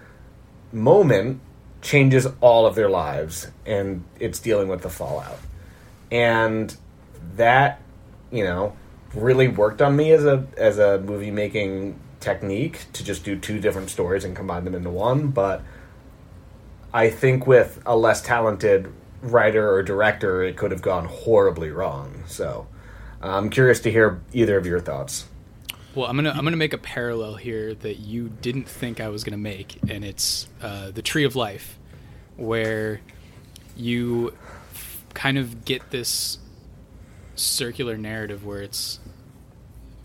moment 0.71 1.41
changes 1.81 2.27
all 2.41 2.65
of 2.65 2.75
their 2.75 2.89
lives, 2.89 3.47
and 3.65 4.03
it's 4.19 4.39
dealing 4.39 4.67
with 4.67 4.81
the 4.81 4.89
fallout. 4.89 5.39
And 6.11 6.75
that, 7.35 7.81
you 8.31 8.43
know, 8.43 8.75
really 9.13 9.47
worked 9.47 9.81
on 9.81 9.95
me 9.95 10.11
as 10.11 10.25
a 10.25 10.45
as 10.57 10.77
a 10.77 10.99
movie 10.99 11.31
making 11.31 11.99
technique 12.19 12.85
to 12.93 13.03
just 13.03 13.23
do 13.23 13.37
two 13.37 13.59
different 13.59 13.89
stories 13.89 14.23
and 14.25 14.35
combine 14.35 14.65
them 14.65 14.75
into 14.75 14.89
one, 14.89 15.29
but 15.29 15.61
I 16.93 17.09
think 17.09 17.47
with 17.47 17.81
a 17.85 17.95
less 17.95 18.21
talented 18.21 18.91
writer 19.21 19.71
or 19.71 19.83
director, 19.83 20.43
it 20.43 20.57
could 20.57 20.71
have 20.71 20.81
gone 20.81 21.05
horribly 21.05 21.69
wrong. 21.69 22.23
So 22.27 22.67
I'm 23.21 23.49
curious 23.49 23.79
to 23.81 23.91
hear 23.91 24.21
either 24.33 24.57
of 24.57 24.65
your 24.65 24.79
thoughts. 24.79 25.28
Well, 25.99 26.07
I'm 26.09 26.15
gonna 26.15 26.29
I'm 26.29 26.45
gonna 26.45 26.55
make 26.55 26.71
a 26.71 26.77
parallel 26.77 27.35
here 27.35 27.75
that 27.75 27.99
you 27.99 28.29
didn't 28.29 28.69
think 28.69 29.01
I 29.01 29.09
was 29.09 29.25
gonna 29.25 29.35
make, 29.35 29.77
and 29.89 30.05
it's 30.05 30.47
uh, 30.61 30.91
the 30.91 31.01
Tree 31.01 31.25
of 31.25 31.35
Life, 31.35 31.77
where 32.37 33.01
you 33.75 34.33
f- 34.71 35.03
kind 35.13 35.37
of 35.37 35.65
get 35.65 35.91
this 35.91 36.37
circular 37.35 37.97
narrative 37.97 38.45
where 38.45 38.61
it's 38.61 39.01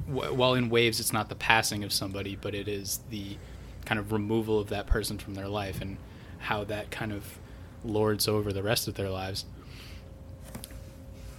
wh- 0.09 0.37
while 0.37 0.55
in 0.55 0.69
waves, 0.69 0.99
it's 0.99 1.13
not 1.13 1.29
the 1.29 1.37
passing 1.37 1.85
of 1.85 1.93
somebody, 1.93 2.35
but 2.35 2.57
it 2.57 2.67
is 2.67 2.99
the 3.11 3.37
kind 3.85 4.01
of 4.01 4.11
removal 4.11 4.59
of 4.59 4.71
that 4.71 4.89
person 4.89 5.17
from 5.17 5.35
their 5.35 5.47
life 5.47 5.81
and 5.81 5.97
how 6.41 6.65
that 6.65 6.91
kind 6.91 7.13
of 7.13 7.39
lords 7.85 8.27
over 8.27 8.53
the 8.53 8.65
rest 8.65 8.89
of 8.89 8.95
their 8.95 9.11
lives. 9.11 9.45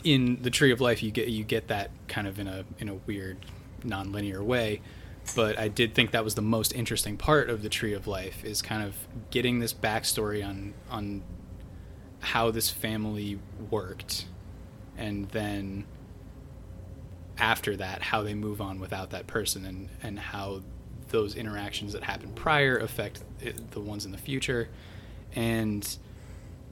In 0.05 0.41
the 0.41 0.49
tree 0.49 0.71
of 0.71 0.79
life 0.79 1.03
you 1.03 1.11
get 1.11 1.27
you 1.27 1.43
get 1.43 1.67
that 1.67 1.91
kind 2.07 2.25
of 2.25 2.39
in 2.39 2.47
a 2.47 2.63
in 2.79 2.87
a 2.87 2.93
weird 2.93 3.39
non-linear 3.85 4.43
way 4.43 4.81
but 5.35 5.57
i 5.57 5.67
did 5.67 5.93
think 5.93 6.11
that 6.11 6.23
was 6.23 6.35
the 6.35 6.41
most 6.41 6.73
interesting 6.73 7.17
part 7.17 7.49
of 7.49 7.61
the 7.61 7.69
tree 7.69 7.93
of 7.93 8.07
life 8.07 8.43
is 8.43 8.61
kind 8.61 8.83
of 8.83 8.95
getting 9.31 9.59
this 9.59 9.73
backstory 9.73 10.45
on 10.45 10.73
on 10.89 11.23
how 12.19 12.51
this 12.51 12.69
family 12.69 13.39
worked 13.69 14.25
and 14.97 15.29
then 15.29 15.85
after 17.37 17.75
that 17.75 18.01
how 18.01 18.21
they 18.21 18.33
move 18.33 18.61
on 18.61 18.79
without 18.79 19.09
that 19.11 19.27
person 19.27 19.65
and 19.65 19.89
and 20.01 20.19
how 20.19 20.61
those 21.09 21.35
interactions 21.35 21.93
that 21.93 22.03
happened 22.03 22.35
prior 22.35 22.77
affect 22.77 23.23
the 23.71 23.79
ones 23.79 24.05
in 24.05 24.11
the 24.11 24.17
future. 24.17 24.69
And 25.33 25.97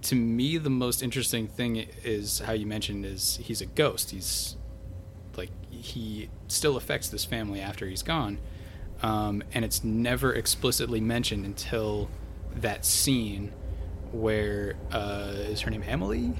to 0.03 0.15
me 0.15 0.57
the 0.57 0.69
most 0.69 1.01
interesting 1.01 1.47
thing 1.47 1.87
is 2.03 2.39
how 2.39 2.53
you 2.53 2.65
mentioned 2.65 3.05
is 3.05 3.39
he's 3.41 3.61
a 3.61 3.65
ghost. 3.65 4.11
He's 4.11 4.57
he 5.83 6.29
still 6.47 6.77
affects 6.77 7.09
this 7.09 7.25
family 7.25 7.59
after 7.59 7.85
he's 7.85 8.03
gone 8.03 8.39
um, 9.01 9.43
and 9.53 9.65
it's 9.65 9.83
never 9.83 10.33
explicitly 10.33 11.01
mentioned 11.01 11.45
until 11.45 12.09
that 12.55 12.85
scene 12.85 13.51
where 14.11 14.75
uh, 14.91 15.33
is 15.35 15.61
her 15.61 15.71
name 15.71 15.83
emily 15.85 16.33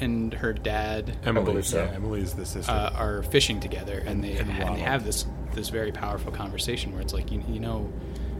and 0.00 0.32
her 0.34 0.52
dad 0.52 1.16
Emily, 1.24 1.62
so. 1.62 1.84
yeah, 1.84 1.90
Emily 1.90 2.20
is 2.22 2.34
the 2.34 2.46
sister. 2.46 2.70
uh, 2.70 2.92
are 2.94 3.22
fishing 3.24 3.58
together, 3.58 3.98
and 4.06 4.22
they 4.22 4.36
And 4.36 4.48
and, 4.48 4.76
they 4.76 4.80
have 4.80 5.04
this 5.04 5.26
this 5.54 5.70
very 5.70 5.90
powerful 5.90 6.30
conversation 6.30 6.92
where 6.92 7.00
it's 7.00 7.12
like 7.12 7.32
you, 7.32 7.42
you 7.48 7.58
know, 7.58 7.92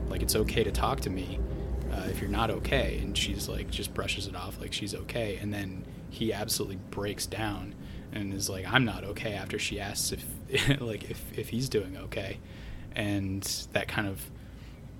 like 0.09 0.23
it's 0.23 0.37
okay 0.37 0.63
to 0.63 0.71
talk 0.71 1.01
to 1.01 1.11
me 1.11 1.41
uh, 1.93 2.07
if 2.09 2.21
you're 2.21 2.31
not 2.31 2.51
okay, 2.51 2.99
and 3.03 3.17
she's 3.17 3.49
like 3.49 3.71
just 3.71 3.93
brushes 3.93 4.27
it 4.27 4.37
off 4.37 4.61
like 4.61 4.73
she's 4.73 4.95
okay, 4.95 5.39
and 5.43 5.53
then 5.53 5.85
he 6.11 6.33
absolutely 6.33 6.79
breaks 6.91 7.27
down 7.27 7.75
and 8.21 8.35
is 8.35 8.49
like 8.49 8.67
I'm 8.71 8.85
not 8.85 9.05
okay 9.05 9.35
after 9.35 9.59
she 9.59 9.81
asks 9.81 10.13
if 10.13 10.81
like 10.81 11.11
if 11.11 11.25
if 11.37 11.49
he's 11.49 11.69
doing 11.69 11.97
okay, 11.97 12.39
and 12.95 13.43
that 13.73 13.89
kind 13.89 14.09
of 14.09 14.25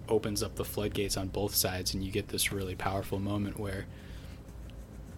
opens 0.09 0.43
up 0.43 0.57
the 0.57 0.65
floodgates 0.65 1.17
on 1.17 1.29
both 1.29 1.55
sides, 1.55 1.95
and 1.95 2.03
you 2.03 2.11
get 2.11 2.29
this 2.29 2.53
really 2.53 2.75
powerful 2.75 3.19
moment 3.19 3.59
where 3.59 3.87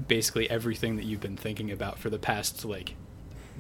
basically 0.09 0.49
everything 0.49 0.97
that 0.97 1.05
you've 1.05 1.21
been 1.21 1.37
thinking 1.37 1.71
about 1.71 1.99
for 1.99 2.09
the 2.09 2.19
past 2.19 2.65
like 2.65 2.95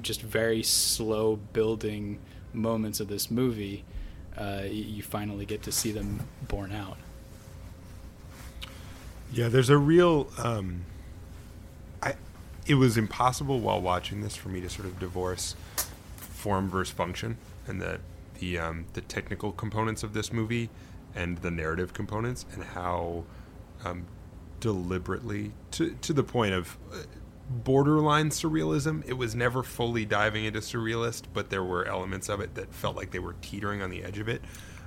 just 0.00 0.22
very 0.22 0.62
slow 0.62 1.36
building 1.36 2.18
moments 2.54 2.98
of 2.98 3.08
this 3.08 3.30
movie 3.30 3.84
uh, 4.38 4.62
you 4.64 5.02
finally 5.02 5.44
get 5.44 5.62
to 5.62 5.70
see 5.70 5.92
them 5.92 6.20
borne 6.48 6.72
out 6.72 6.96
Yeah, 9.32 9.48
there's 9.48 9.70
a 9.70 9.78
real. 9.78 10.28
Um. 10.38 10.84
It 12.66 12.74
was 12.74 12.96
impossible 12.96 13.60
while 13.60 13.80
watching 13.80 14.20
this 14.20 14.36
for 14.36 14.48
me 14.48 14.60
to 14.60 14.68
sort 14.68 14.86
of 14.86 14.98
divorce 14.98 15.56
form 16.16 16.68
versus 16.68 16.92
function, 16.94 17.36
and 17.66 17.80
the 17.80 18.00
the 18.38 18.58
um, 18.58 18.86
the 18.94 19.00
technical 19.00 19.52
components 19.52 20.02
of 20.02 20.12
this 20.12 20.32
movie 20.32 20.70
and 21.14 21.38
the 21.38 21.50
narrative 21.50 21.92
components, 21.92 22.46
and 22.52 22.62
how 22.62 23.24
um, 23.84 24.06
deliberately 24.60 25.52
to 25.72 25.96
to 26.02 26.12
the 26.12 26.24
point 26.24 26.54
of. 26.54 26.76
Uh, 26.92 26.98
borderline 27.64 28.30
surrealism 28.30 29.04
it 29.08 29.14
was 29.14 29.34
never 29.34 29.64
fully 29.64 30.04
diving 30.04 30.44
into 30.44 30.60
surrealist 30.60 31.24
but 31.34 31.50
there 31.50 31.64
were 31.64 31.84
elements 31.84 32.28
of 32.28 32.38
it 32.38 32.54
that 32.54 32.72
felt 32.72 32.94
like 32.94 33.10
they 33.10 33.18
were 33.18 33.34
teetering 33.42 33.82
on 33.82 33.90
the 33.90 34.04
edge 34.04 34.20
of 34.20 34.28
it 34.28 34.40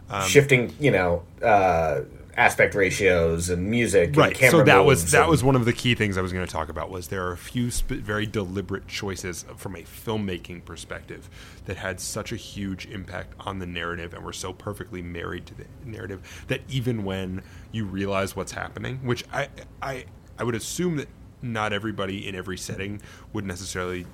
um, 0.09 0.27
Shifting, 0.27 0.73
you 0.79 0.91
know, 0.91 1.23
uh, 1.41 2.01
aspect 2.36 2.74
ratios 2.76 3.50
and 3.50 3.69
music. 3.69 4.08
And 4.10 4.17
right 4.17 4.36
camera 4.36 4.52
so 4.60 4.63
that 4.63 4.86
was 4.86 5.12
that 5.12 5.22
and- 5.22 5.30
was 5.30 5.43
one 5.43 5.56
of 5.56 5.65
the 5.65 5.74
key 5.74 5.93
things 5.96 6.17
i 6.17 6.22
was 6.22 6.34
going 6.34 6.46
to 6.46 6.52
talk 6.52 6.69
about 6.69 6.89
was 6.89 7.10
there 7.10 7.26
are 7.28 7.32
a 7.32 7.38
few 7.38 7.69
sp- 7.69 8.02
very 8.02 8.26
deliberate 8.26 8.88
choices 8.88 9.46
from 9.56 9.76
a 9.76 9.82
filmmaking 9.84 10.65
perspective 10.65 11.30
that 11.65 11.78
had 11.78 12.00
such 12.00 12.32
a 12.32 12.36
huge 12.36 12.86
impact 12.88 13.34
on 13.39 13.60
the 13.60 13.65
narrative 13.65 14.13
and 14.13 14.24
were 14.26 14.34
so 14.34 14.52
perfectly 14.54 15.02
married 15.02 15.46
to 15.46 15.54
the 15.56 15.65
narrative 15.86 16.46
that 16.48 16.62
even 16.69 17.04
when 17.04 17.41
you 17.72 17.86
realize 17.86 18.36
what's 18.36 18.54
happening 18.54 18.98
which 19.04 19.24
i 19.32 19.48
i 19.82 20.06
i 20.39 20.43
would 20.43 20.56
assume 20.56 20.98
that 20.98 21.08
not 21.41 21.74
everybody 21.74 22.28
in 22.28 22.36
every 22.36 22.58
setting 22.58 23.02
would 23.34 23.46
necessarily 23.46 24.06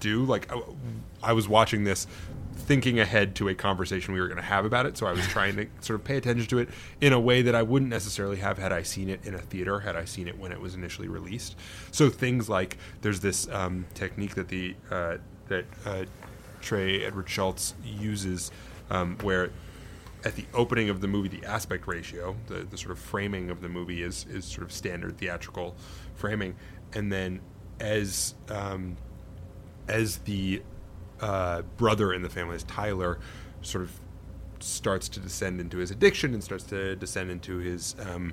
do. 0.00 0.24
Like 0.24 0.52
I, 0.52 0.60
I 1.22 1.32
was 1.32 1.48
watching 1.48 1.84
this 1.84 2.06
thinking 2.56 2.98
ahead 2.98 3.34
to 3.34 3.48
a 3.48 3.54
conversation 3.54 4.14
we 4.14 4.20
were 4.20 4.28
going 4.28 4.38
to 4.38 4.42
have 4.42 4.64
about 4.64 4.86
it, 4.86 4.96
so 4.96 5.06
I 5.06 5.12
was 5.12 5.26
trying 5.28 5.56
to 5.56 5.66
sort 5.80 6.00
of 6.00 6.04
pay 6.04 6.16
attention 6.16 6.46
to 6.48 6.58
it 6.58 6.68
in 7.00 7.12
a 7.12 7.20
way 7.20 7.42
that 7.42 7.54
I 7.54 7.62
wouldn't 7.62 7.90
necessarily 7.90 8.36
have 8.36 8.58
had 8.58 8.72
I 8.72 8.82
seen 8.82 9.08
it 9.08 9.24
in 9.24 9.34
a 9.34 9.38
theater, 9.38 9.80
had 9.80 9.96
I 9.96 10.04
seen 10.04 10.28
it 10.28 10.38
when 10.38 10.52
it 10.52 10.60
was 10.60 10.74
initially 10.74 11.08
released. 11.08 11.56
So 11.90 12.08
things 12.08 12.48
like 12.48 12.78
there's 13.02 13.20
this 13.20 13.48
um, 13.48 13.86
technique 13.94 14.34
that 14.34 14.48
the 14.48 14.74
uh, 14.90 15.18
that 15.48 15.66
uh, 15.84 16.04
Trey 16.60 17.04
Edward 17.04 17.26
Shults 17.26 17.74
uses 17.84 18.50
um, 18.90 19.18
where 19.22 19.50
at 20.24 20.36
the 20.36 20.46
opening 20.54 20.88
of 20.88 21.02
the 21.02 21.08
movie, 21.08 21.28
the 21.28 21.44
aspect 21.44 21.86
ratio, 21.86 22.34
the, 22.46 22.64
the 22.64 22.78
sort 22.78 22.92
of 22.92 22.98
framing 22.98 23.50
of 23.50 23.60
the 23.60 23.68
movie 23.68 24.02
is 24.02 24.26
is 24.30 24.44
sort 24.44 24.62
of 24.62 24.72
standard 24.72 25.18
theatrical 25.18 25.76
framing, 26.14 26.56
and 26.94 27.12
then 27.12 27.40
as 27.80 28.34
um, 28.48 28.96
as 29.88 30.18
the 30.18 30.62
uh, 31.20 31.62
brother 31.76 32.12
in 32.12 32.22
the 32.22 32.30
family, 32.30 32.56
as 32.56 32.64
Tyler, 32.64 33.18
sort 33.62 33.84
of 33.84 33.92
starts 34.60 35.08
to 35.10 35.20
descend 35.20 35.60
into 35.60 35.78
his 35.78 35.90
addiction 35.90 36.32
and 36.32 36.42
starts 36.42 36.64
to 36.64 36.96
descend 36.96 37.30
into 37.30 37.58
his 37.58 37.94
um, 38.00 38.32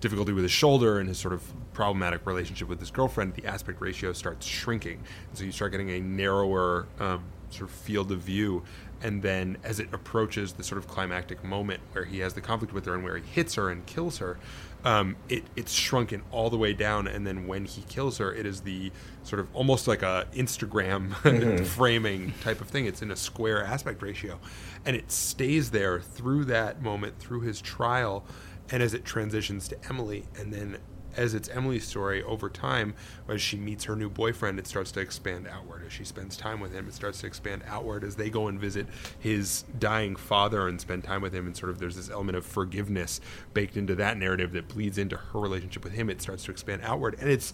difficulty 0.00 0.32
with 0.32 0.44
his 0.44 0.52
shoulder 0.52 0.98
and 0.98 1.08
his 1.08 1.18
sort 1.18 1.34
of 1.34 1.42
problematic 1.72 2.26
relationship 2.26 2.68
with 2.68 2.80
his 2.80 2.90
girlfriend, 2.90 3.34
the 3.34 3.46
aspect 3.46 3.80
ratio 3.80 4.12
starts 4.12 4.46
shrinking. 4.46 5.02
And 5.28 5.38
so 5.38 5.44
you 5.44 5.52
start 5.52 5.72
getting 5.72 5.90
a 5.90 6.00
narrower 6.00 6.86
um, 7.00 7.24
sort 7.50 7.70
of 7.70 7.76
field 7.76 8.12
of 8.12 8.20
view. 8.20 8.62
And 9.02 9.22
then 9.22 9.58
as 9.64 9.80
it 9.80 9.88
approaches 9.92 10.52
the 10.52 10.62
sort 10.62 10.78
of 10.78 10.86
climactic 10.86 11.42
moment 11.42 11.80
where 11.92 12.04
he 12.04 12.20
has 12.20 12.34
the 12.34 12.40
conflict 12.40 12.72
with 12.72 12.84
her 12.86 12.94
and 12.94 13.02
where 13.02 13.16
he 13.16 13.24
hits 13.24 13.54
her 13.54 13.68
and 13.70 13.84
kills 13.86 14.18
her, 14.18 14.38
um, 14.84 15.16
it, 15.28 15.44
it's 15.56 15.72
shrunken 15.72 16.22
all 16.30 16.50
the 16.50 16.56
way 16.56 16.72
down. 16.72 17.06
And 17.06 17.26
then 17.26 17.46
when 17.46 17.64
he 17.64 17.82
kills 17.82 18.18
her, 18.18 18.32
it 18.34 18.46
is 18.46 18.62
the 18.62 18.90
sort 19.22 19.40
of 19.40 19.48
almost 19.54 19.86
like 19.86 20.02
a 20.02 20.26
Instagram 20.34 21.66
framing 21.66 22.32
type 22.42 22.60
of 22.60 22.68
thing. 22.68 22.86
It's 22.86 23.02
in 23.02 23.10
a 23.10 23.16
square 23.16 23.64
aspect 23.64 24.02
ratio. 24.02 24.38
And 24.84 24.96
it 24.96 25.10
stays 25.12 25.70
there 25.70 26.00
through 26.00 26.46
that 26.46 26.82
moment, 26.82 27.18
through 27.18 27.42
his 27.42 27.60
trial, 27.60 28.24
and 28.70 28.82
as 28.82 28.94
it 28.94 29.04
transitions 29.04 29.68
to 29.68 29.78
Emily. 29.88 30.26
And 30.36 30.52
then 30.52 30.78
as 31.16 31.34
it's 31.34 31.48
Emily's 31.48 31.86
story 31.86 32.22
over 32.22 32.48
time, 32.48 32.94
as 33.28 33.40
she 33.40 33.56
meets 33.56 33.84
her 33.84 33.96
new 33.96 34.08
boyfriend, 34.08 34.58
it 34.58 34.66
starts 34.66 34.92
to 34.92 35.00
expand 35.00 35.46
outward. 35.46 35.82
As 35.86 35.92
she 35.92 36.04
spends 36.04 36.36
time 36.36 36.60
with 36.60 36.72
him, 36.72 36.88
it 36.88 36.94
starts 36.94 37.20
to 37.20 37.26
expand 37.26 37.62
outward. 37.66 38.04
As 38.04 38.16
they 38.16 38.30
go 38.30 38.48
and 38.48 38.58
visit 38.58 38.86
his 39.18 39.64
dying 39.78 40.16
father 40.16 40.68
and 40.68 40.80
spend 40.80 41.04
time 41.04 41.22
with 41.22 41.34
him, 41.34 41.46
and 41.46 41.56
sort 41.56 41.70
of 41.70 41.78
there's 41.78 41.96
this 41.96 42.10
element 42.10 42.36
of 42.36 42.46
forgiveness 42.46 43.20
baked 43.54 43.76
into 43.76 43.94
that 43.96 44.16
narrative 44.16 44.52
that 44.52 44.68
bleeds 44.68 44.98
into 44.98 45.16
her 45.16 45.40
relationship 45.40 45.84
with 45.84 45.92
him. 45.92 46.10
It 46.10 46.22
starts 46.22 46.44
to 46.44 46.50
expand 46.50 46.82
outward, 46.84 47.16
and 47.20 47.30
it's 47.30 47.52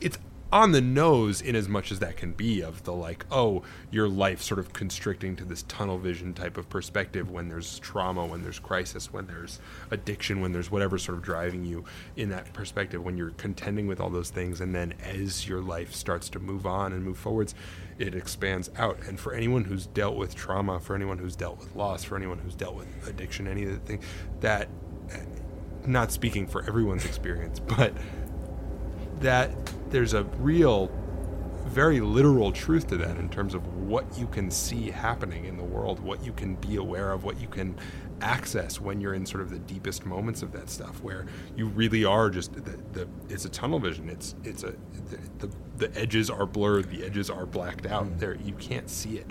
it's 0.00 0.18
on 0.52 0.72
the 0.72 0.80
nose 0.80 1.40
in 1.40 1.54
as 1.54 1.68
much 1.68 1.92
as 1.92 1.98
that 1.98 2.16
can 2.16 2.32
be 2.32 2.62
of 2.62 2.82
the 2.84 2.92
like 2.92 3.26
oh 3.30 3.62
your 3.90 4.08
life 4.08 4.40
sort 4.40 4.58
of 4.58 4.72
constricting 4.72 5.36
to 5.36 5.44
this 5.44 5.62
tunnel 5.64 5.98
vision 5.98 6.32
type 6.32 6.56
of 6.56 6.68
perspective 6.70 7.30
when 7.30 7.48
there's 7.48 7.78
trauma 7.80 8.24
when 8.24 8.42
there's 8.42 8.58
crisis 8.58 9.12
when 9.12 9.26
there's 9.26 9.60
addiction 9.90 10.40
when 10.40 10.52
there's 10.52 10.70
whatever 10.70 10.96
sort 10.96 11.18
of 11.18 11.22
driving 11.22 11.64
you 11.64 11.84
in 12.16 12.30
that 12.30 12.50
perspective 12.52 13.04
when 13.04 13.16
you're 13.16 13.30
contending 13.32 13.86
with 13.86 14.00
all 14.00 14.10
those 14.10 14.30
things 14.30 14.60
and 14.60 14.74
then 14.74 14.94
as 15.02 15.46
your 15.46 15.60
life 15.60 15.94
starts 15.94 16.28
to 16.30 16.38
move 16.38 16.66
on 16.66 16.92
and 16.92 17.04
move 17.04 17.18
forwards 17.18 17.54
it 17.98 18.14
expands 18.14 18.70
out. 18.76 18.98
And 19.08 19.18
for 19.18 19.34
anyone 19.34 19.64
who's 19.64 19.86
dealt 19.86 20.16
with 20.16 20.34
trauma 20.34 20.80
for 20.80 20.94
anyone 20.94 21.18
who's 21.18 21.36
dealt 21.36 21.58
with 21.58 21.74
loss 21.76 22.04
for 22.04 22.16
anyone 22.16 22.38
who's 22.38 22.54
dealt 22.54 22.74
with 22.74 22.88
addiction 23.06 23.46
any 23.46 23.64
of 23.64 23.72
the 23.72 23.78
thing 23.78 24.00
that 24.40 24.68
not 25.86 26.12
speaking 26.12 26.46
for 26.46 26.64
everyone's 26.64 27.04
experience 27.04 27.58
but 27.76 27.92
that 29.20 29.50
there's 29.90 30.14
a 30.14 30.24
real 30.38 30.90
very 31.66 32.00
literal 32.00 32.50
truth 32.50 32.88
to 32.88 32.96
that 32.96 33.18
in 33.18 33.28
terms 33.28 33.54
of 33.54 33.66
what 33.76 34.18
you 34.18 34.26
can 34.26 34.50
see 34.50 34.90
happening 34.90 35.44
in 35.44 35.58
the 35.58 35.62
world 35.62 36.00
what 36.00 36.24
you 36.24 36.32
can 36.32 36.54
be 36.56 36.76
aware 36.76 37.12
of 37.12 37.24
what 37.24 37.38
you 37.38 37.46
can 37.46 37.76
access 38.20 38.80
when 38.80 39.00
you're 39.00 39.14
in 39.14 39.24
sort 39.24 39.42
of 39.42 39.50
the 39.50 39.58
deepest 39.60 40.04
moments 40.06 40.42
of 40.42 40.52
that 40.52 40.68
stuff 40.68 41.02
where 41.02 41.26
you 41.56 41.66
really 41.66 42.04
are 42.04 42.30
just 42.30 42.52
the, 42.52 42.60
the 42.92 43.08
it's 43.28 43.44
a 43.44 43.48
tunnel 43.48 43.78
vision. 43.78 44.08
It's 44.08 44.34
it's 44.44 44.64
a 44.64 44.74
the, 45.10 45.46
the, 45.46 45.54
the 45.76 46.00
edges 46.00 46.30
are 46.30 46.46
blurred 46.46 46.90
the 46.90 47.04
edges 47.04 47.30
are 47.30 47.46
blacked 47.46 47.86
out 47.86 48.06
mm. 48.06 48.18
there. 48.18 48.34
You 48.36 48.54
can't 48.54 48.90
see 48.90 49.18
it. 49.18 49.30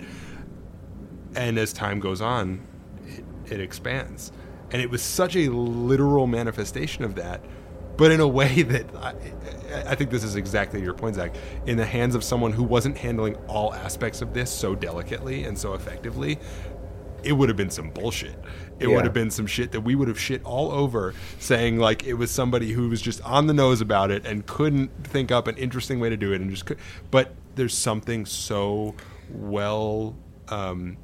And 1.35 1.57
as 1.57 1.73
time 1.73 1.99
goes 1.99 2.21
on 2.21 2.65
it, 3.05 3.25
it 3.51 3.59
expands. 3.59 4.31
And 4.71 4.81
it 4.81 4.89
was 4.89 5.01
such 5.01 5.35
a 5.35 5.49
literal 5.49 6.27
manifestation 6.27 7.03
of 7.03 7.15
that 7.15 7.41
but 7.97 8.11
in 8.11 8.19
a 8.19 8.27
way 8.27 8.61
that 8.63 8.85
I, 8.95 9.13
I 9.91 9.95
think 9.95 10.09
this 10.11 10.23
is 10.23 10.35
exactly 10.35 10.81
your 10.81 10.93
point, 10.93 11.15
Zach. 11.15 11.35
In 11.65 11.77
the 11.77 11.85
hands 11.85 12.15
of 12.15 12.23
someone 12.23 12.53
who 12.53 12.63
wasn't 12.63 12.97
handling 12.97 13.35
all 13.47 13.73
aspects 13.73 14.21
of 14.21 14.33
this 14.33 14.49
so 14.51 14.75
delicately 14.75 15.43
and 15.43 15.57
so 15.57 15.73
effectively, 15.73 16.39
it 17.23 17.33
would 17.33 17.49
have 17.49 17.57
been 17.57 17.69
some 17.69 17.89
bullshit. 17.89 18.35
It 18.79 18.87
Yeah. 18.87 18.95
would 18.95 19.03
have 19.05 19.13
been 19.13 19.31
some 19.31 19.47
shit 19.47 19.71
that 19.71 19.81
we 19.81 19.95
would 19.95 20.07
have 20.07 20.19
shit 20.19 20.41
all 20.45 20.71
over, 20.71 21.13
saying 21.39 21.77
like 21.79 22.05
it 22.05 22.13
was 22.13 22.31
somebody 22.31 22.71
who 22.71 22.89
was 22.89 23.01
just 23.01 23.21
on 23.23 23.47
the 23.47 23.53
nose 23.53 23.81
about 23.81 24.11
it 24.11 24.25
and 24.25 24.45
couldn't 24.45 24.91
think 25.03 25.31
up 25.31 25.47
an 25.47 25.57
interesting 25.57 25.99
way 25.99 26.09
to 26.09 26.17
do 26.17 26.31
it, 26.31 26.39
and 26.41 26.49
just 26.51 26.65
could. 26.65 26.77
But 27.11 27.33
there's 27.55 27.75
something 27.75 28.25
so 28.25 28.93
well. 29.31 30.15
Um, 30.47 30.97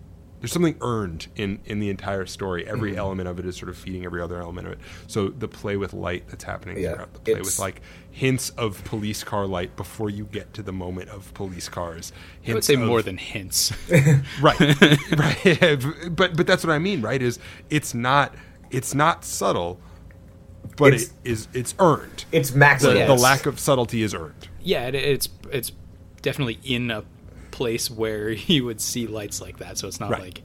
there's 0.43 0.51
something 0.51 0.75
earned 0.81 1.27
in 1.37 1.61
in 1.63 1.79
the 1.79 1.89
entire 1.89 2.25
story. 2.25 2.67
Every 2.67 2.89
Mm-hmm. 2.91 2.99
element 2.99 3.29
of 3.29 3.39
it 3.39 3.45
is 3.45 3.55
sort 3.55 3.69
of 3.69 3.77
feeding 3.77 4.03
every 4.03 4.19
other 4.21 4.41
element 4.41 4.67
of 4.67 4.73
it. 4.73 4.79
So 5.07 5.29
the 5.29 5.47
play 5.47 5.77
with 5.77 5.93
light 5.93 6.25
that's 6.27 6.43
happening 6.43 6.77
Yeah, 6.79 6.95
throughout, 6.95 7.13
the 7.13 7.19
play 7.21 7.35
with 7.39 7.57
like 7.59 7.81
hints 8.11 8.49
of 8.51 8.83
police 8.83 9.23
car 9.23 9.47
light 9.47 9.77
before 9.77 10.09
you 10.09 10.25
get 10.25 10.53
to 10.55 10.61
the 10.61 10.73
moment 10.73 11.07
of 11.11 11.33
police 11.33 11.69
cars. 11.69 12.11
I 12.45 12.53
would 12.55 12.65
say 12.65 12.73
of- 12.73 12.81
more 12.81 13.01
than 13.01 13.15
hints. 13.17 13.71
right, 14.41 14.59
right. 15.17 15.85
but 16.15 16.35
but 16.35 16.45
that's 16.45 16.65
what 16.65 16.73
I 16.73 16.79
mean, 16.79 17.01
right? 17.01 17.21
Is 17.21 17.39
it's 17.69 17.93
not 17.93 18.35
it's 18.69 18.93
not 18.93 19.23
subtle, 19.23 19.79
but 20.75 20.93
It's- 20.93 21.13
it 21.23 21.31
is 21.31 21.47
it's 21.53 21.73
earned. 21.79 22.25
It's 22.33 22.49
The, 22.49 22.57
maximum. 22.57 23.07
the 23.07 23.15
lack 23.15 23.45
of 23.45 23.61
subtlety 23.61 24.03
is 24.03 24.13
earned. 24.13 24.49
yeah, 24.61 24.87
it, 24.87 24.95
it's 24.95 25.29
it's 25.53 25.71
definitely 26.21 26.59
in 26.65 26.91
a 26.91 27.05
place 27.53 27.89
where 27.89 28.29
you 28.51 28.65
would 28.65 28.81
see 28.81 29.07
lights 29.07 29.39
like 29.41 29.59
that. 29.59 29.77
So 29.77 29.87
it's 29.87 29.99
not 30.01 30.09
Right. 30.11 30.21
like, 30.21 30.41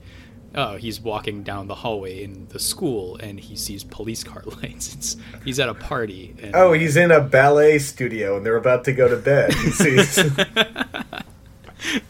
oh, 0.55 0.77
he's 0.77 0.99
walking 1.01 1.43
down 1.43 1.67
the 1.67 1.75
hallway 1.75 2.23
in 2.23 2.47
the 2.49 2.59
school 2.59 3.17
and 3.17 3.39
he 3.39 3.55
sees 3.55 3.83
police 3.83 4.23
car 4.23 4.43
lights. 4.61 4.93
It's 4.95 5.17
he's 5.43 5.59
at 5.59 5.67
a 5.69 5.73
party. 5.73 6.33
And, 6.41 6.55
Oh, 6.55 6.71
he's 6.73 6.95
in 6.97 7.11
a 7.11 7.19
ballet 7.21 7.77
studio 7.79 8.37
and 8.37 8.45
they're 8.45 8.55
about 8.57 8.85
to 8.85 8.93
go 8.93 9.07
to 9.09 9.17
bed. 9.17 9.53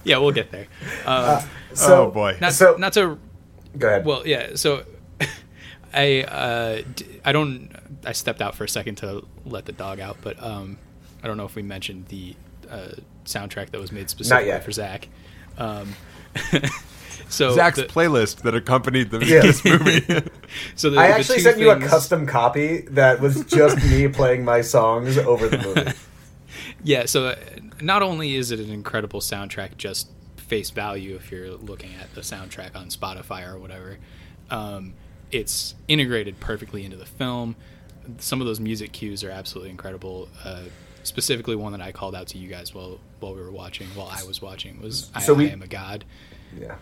Yeah, 0.03 0.17
we'll 0.17 0.31
get 0.31 0.51
there. 0.51 0.65
Um, 1.05 1.43
so, 1.73 2.07
oh 2.07 2.12
boy. 2.12 2.38
not 2.41 2.53
so- 2.53 2.75
not 2.77 2.93
to 2.93 3.19
Go 3.77 3.88
ahead. 3.88 4.03
Well, 4.05 4.25
yeah. 4.25 4.55
So 4.55 4.83
I 5.93 6.23
uh, 6.23 6.81
d- 6.95 7.05
I 7.23 7.31
don't 7.31 7.69
I 8.03 8.13
stepped 8.13 8.41
out 8.41 8.55
for 8.55 8.63
a 8.63 8.69
second 8.69 8.95
to 8.95 9.23
let 9.45 9.65
the 9.65 9.71
dog 9.71 9.99
out, 9.99 10.17
but 10.23 10.41
um, 10.41 10.79
I 11.23 11.27
don't 11.27 11.38
know 11.38 11.45
if 11.45 11.53
we 11.55 11.62
mentioned 11.62 12.07
the 12.07 12.35
uh, 12.69 12.91
soundtrack 13.25 13.71
that 13.71 13.79
was 13.79 13.91
made 13.91 14.10
specifically 14.10 14.60
for 14.60 14.71
Zach. 14.71 15.08
Um, 15.58 15.95
so 17.29 17.53
Zach's 17.53 17.77
the, 17.77 17.86
playlist 17.86 18.41
that 18.41 18.55
accompanied 18.55 19.12
the, 19.12 19.25
Yeah. 19.25 19.41
this 19.41 19.63
movie. 19.63 20.01
so 20.75 20.89
the, 20.89 20.99
I 20.99 21.08
the 21.08 21.13
actually 21.15 21.36
two 21.38 21.41
sent 21.41 21.60
you 21.60 21.71
a 21.71 21.79
custom 21.79 22.25
copy 22.25 22.82
that 22.91 23.19
was 23.19 23.43
just 23.45 23.77
me 23.89 24.08
playing 24.10 24.45
my 24.45 24.62
songs 24.62 25.17
over 25.17 25.47
the 25.47 25.58
movie. 25.58 25.91
Yeah, 26.84 27.05
so 27.05 27.27
uh, 27.27 27.36
not 27.82 28.01
only 28.01 28.36
is 28.36 28.51
it 28.51 28.60
an 28.60 28.69
incredible 28.69 29.19
soundtrack, 29.19 29.77
just 29.77 30.10
face 30.38 30.69
value 30.71 31.15
if 31.15 31.32
you're 31.32 31.51
looking 31.51 31.93
at 32.01 32.13
the 32.15 32.21
soundtrack 32.21 32.75
on 32.75 32.88
Spotify 32.88 33.47
or 33.47 33.60
whatever, 33.60 33.97
um, 34.49 34.93
it's 35.32 35.75
integrated 35.88 36.39
perfectly 36.39 36.84
into 36.84 36.97
the 36.97 37.05
film. 37.05 37.55
Some 38.17 38.41
of 38.41 38.47
those 38.47 38.60
music 38.60 38.91
cues 38.91 39.23
are 39.23 39.29
absolutely 39.29 39.69
incredible. 39.69 40.27
Uh, 40.43 40.63
specifically, 41.09 41.55
one 41.55 41.73
that 41.73 41.81
I 41.81 41.91
called 41.91 42.15
out 42.15 42.27
to 42.27 42.37
you 42.37 42.47
guys 42.49 42.73
while 42.73 42.99
while 43.19 43.35
we 43.35 43.41
were 43.41 43.51
watching, 43.51 43.87
while 43.95 44.07
I 44.07 44.23
was 44.23 44.41
watching, 44.41 44.81
was 44.81 45.09
I, 45.13 45.31
we- 45.33 45.49
I 45.49 45.53
Am 45.53 45.61
a 45.61 45.67
God. 45.67 46.05
Yeah. 46.57 46.75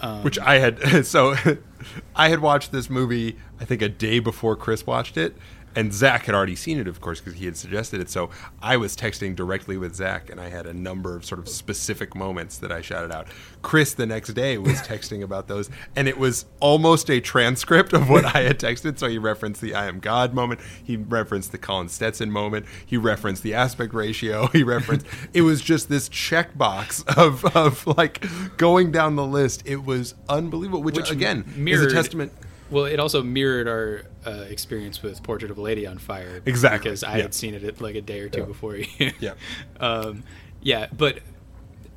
Um, 0.00 0.22
which 0.24 0.38
I 0.38 0.58
had 0.58 1.06
so 1.06 1.34
I 2.16 2.28
had 2.28 2.40
watched 2.40 2.72
this 2.72 2.90
movie 2.90 3.36
I 3.60 3.64
think 3.64 3.80
a 3.80 3.88
day 3.88 4.18
before 4.18 4.56
Chris 4.56 4.86
watched 4.86 5.16
it, 5.16 5.34
and 5.76 5.92
Zach 5.92 6.26
had 6.26 6.34
already 6.34 6.56
seen 6.56 6.78
it, 6.78 6.88
of 6.88 7.00
course, 7.00 7.20
because 7.20 7.38
he 7.38 7.46
had 7.46 7.56
suggested 7.56 8.00
it. 8.00 8.08
So 8.10 8.30
I 8.62 8.76
was 8.76 8.96
texting 8.96 9.34
directly 9.34 9.76
with 9.76 9.94
Zach, 9.94 10.30
and 10.30 10.40
I 10.40 10.48
had 10.48 10.66
a 10.66 10.74
number 10.74 11.16
of 11.16 11.24
sort 11.24 11.38
of 11.38 11.48
specific 11.48 12.14
moments 12.14 12.58
that 12.58 12.70
I 12.70 12.80
shouted 12.80 13.12
out. 13.12 13.28
Chris 13.62 13.94
the 13.94 14.06
next 14.06 14.34
day 14.34 14.58
was 14.58 14.74
texting 14.82 15.22
about 15.22 15.48
those, 15.48 15.70
and 15.96 16.08
it 16.08 16.18
was 16.18 16.46
almost 16.60 17.10
a 17.10 17.20
transcript 17.20 17.92
of 17.92 18.08
what 18.08 18.24
I 18.24 18.42
had 18.42 18.58
texted. 18.58 18.98
So 18.98 19.08
he 19.08 19.18
referenced 19.18 19.60
the 19.60 19.74
"I 19.74 19.86
am 19.86 20.00
God" 20.00 20.34
moment, 20.34 20.60
he 20.82 20.96
referenced 20.96 21.52
the 21.52 21.58
Colin 21.58 21.88
Stetson 21.88 22.30
moment, 22.30 22.66
he 22.84 22.96
referenced 22.96 23.42
the 23.42 23.54
aspect 23.54 23.94
ratio, 23.94 24.46
he 24.52 24.62
referenced. 24.62 25.06
it 25.34 25.42
was 25.42 25.60
just 25.60 25.88
this 25.88 26.08
checkbox 26.08 27.06
of 27.16 27.44
of 27.56 27.86
like 27.86 28.24
going 28.56 28.92
down 28.92 29.16
the 29.16 29.26
list. 29.26 29.62
It 29.66 29.84
was 29.84 30.14
unbelievable. 30.28 30.82
Which, 30.82 30.96
Which 30.96 31.10
again 31.10 31.44
is 31.66 31.82
a 31.82 31.90
testament. 31.90 32.32
Well, 32.74 32.86
it 32.86 32.98
also 32.98 33.22
mirrored 33.22 33.68
our 33.68 34.02
uh, 34.26 34.44
experience 34.48 35.02
with 35.02 35.22
Portrait 35.22 35.50
of 35.50 35.58
a 35.58 35.60
Lady 35.60 35.86
on 35.86 35.98
Fire. 35.98 36.42
Exactly, 36.44 36.90
Because 36.90 37.04
I 37.04 37.16
yeah. 37.16 37.22
had 37.22 37.34
seen 37.34 37.54
it 37.54 37.80
like 37.80 37.94
a 37.94 38.00
day 38.00 38.20
or 38.20 38.28
two 38.28 38.40
Yeah. 38.40 38.46
before 38.46 38.76
you. 38.76 39.12
Yeah. 39.20 39.34
um, 39.80 40.24
yeah, 40.60 40.88
but 40.92 41.20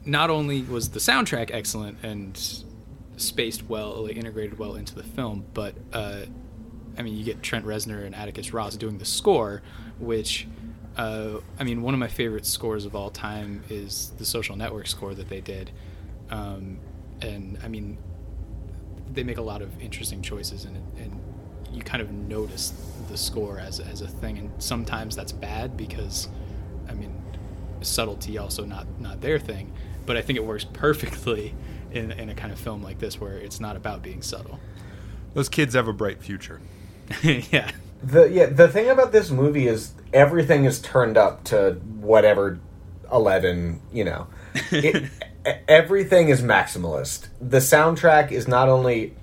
not 0.05 0.29
only 0.29 0.61
was 0.61 0.89
the 0.89 0.99
soundtrack 0.99 1.49
excellent 1.51 1.97
and 2.03 2.37
spaced 3.17 3.67
well, 3.67 4.03
like 4.05 4.17
integrated 4.17 4.59
well 4.59 4.75
into 4.75 4.93
the 4.93 5.03
film, 5.03 5.45
but 5.53 5.73
uh, 5.93 6.21
I 6.97 7.01
mean, 7.01 7.17
you 7.17 7.23
get 7.23 7.41
Trent 7.41 7.65
Reznor 7.65 8.05
and 8.05 8.13
Atticus 8.15 8.53
Ross 8.53 8.75
doing 8.77 8.97
the 8.99 9.05
score, 9.05 9.61
which. 9.99 10.47
Uh, 10.95 11.41
I 11.59 11.63
mean, 11.63 11.83
one 11.83 11.93
of 11.93 11.99
my 11.99 12.07
favorite 12.07 12.43
scores 12.43 12.83
of 12.83 12.95
all 12.95 13.11
time 13.11 13.63
is 13.69 14.13
the 14.17 14.25
Social 14.25 14.55
Network 14.55 14.87
score 14.87 15.13
that 15.13 15.29
they 15.29 15.41
did, 15.41 15.69
um, 16.31 16.79
and 17.21 17.59
I 17.63 17.67
mean, 17.67 17.99
they 19.13 19.23
make 19.23 19.37
a 19.37 19.41
lot 19.41 19.61
of 19.61 19.79
interesting 19.81 20.21
choices 20.21 20.65
in 20.65 20.75
it, 20.75 20.83
and 20.97 21.21
you 21.71 21.81
kind 21.81 22.01
of 22.01 22.11
notice 22.11 22.73
the 23.09 23.17
score 23.17 23.59
as 23.59 23.79
as 23.79 24.01
a 24.01 24.07
thing, 24.07 24.37
and 24.37 24.51
sometimes 24.61 25.15
that's 25.15 25.31
bad 25.31 25.77
because, 25.77 26.27
I 26.89 26.93
mean, 26.93 27.21
subtlety 27.81 28.37
also 28.37 28.65
not 28.65 28.87
not 28.99 29.21
their 29.21 29.39
thing, 29.39 29.73
but 30.05 30.17
I 30.17 30.21
think 30.21 30.37
it 30.37 30.45
works 30.45 30.63
perfectly 30.73 31.55
in 31.91 32.11
in 32.11 32.29
a 32.29 32.35
kind 32.35 32.51
of 32.51 32.59
film 32.59 32.83
like 32.83 32.99
this 32.99 33.19
where 33.19 33.37
it's 33.37 33.59
not 33.59 33.75
about 33.75 34.01
being 34.01 34.21
subtle. 34.21 34.59
Those 35.33 35.49
kids 35.49 35.73
have 35.75 35.87
a 35.87 35.93
bright 35.93 36.21
future. 36.21 36.61
yeah, 37.23 37.71
The 38.01 38.25
yeah, 38.29 38.47
the 38.47 38.67
thing 38.67 38.89
about 38.89 39.11
this 39.11 39.29
movie 39.29 39.67
is 39.67 39.93
everything 40.13 40.65
is 40.65 40.79
turned 40.79 41.17
up 41.17 41.43
to 41.45 41.73
whatever 41.99 42.59
eleven, 43.11 43.81
you 43.91 44.03
know. 44.03 44.27
It, 44.71 45.09
everything 45.67 46.29
is 46.29 46.41
maximalist. 46.41 47.27
The 47.39 47.59
soundtrack 47.59 48.31
is 48.31 48.47
not 48.47 48.69
only 48.69 49.13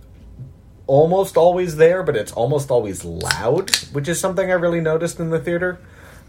almost 0.87 1.37
always 1.37 1.77
there, 1.77 2.03
but 2.03 2.17
it's 2.17 2.33
almost 2.33 2.71
always 2.71 3.05
loud, 3.05 3.71
which 3.93 4.09
is 4.09 4.21
something 4.21 4.51
I 4.51 4.55
really 4.55 4.81
noticed 4.81 5.19
in 5.19 5.31
the 5.31 5.39
theater. 5.39 5.79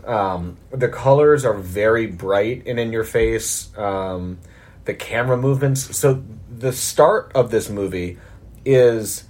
Um, 0.05 0.57
the 0.71 0.87
colors 0.87 1.45
are 1.45 1.55
very 1.55 2.07
bright 2.07 2.63
and 2.67 2.79
in 2.79 2.91
your 2.91 3.03
face. 3.03 3.75
Um, 3.77 4.37
the 4.85 4.93
camera 4.93 5.35
movements. 5.35 5.97
So 5.97 6.23
the 6.49 6.71
start 6.71 7.31
of 7.35 7.51
this 7.51 7.69
movie 7.69 8.17
is 8.63 9.25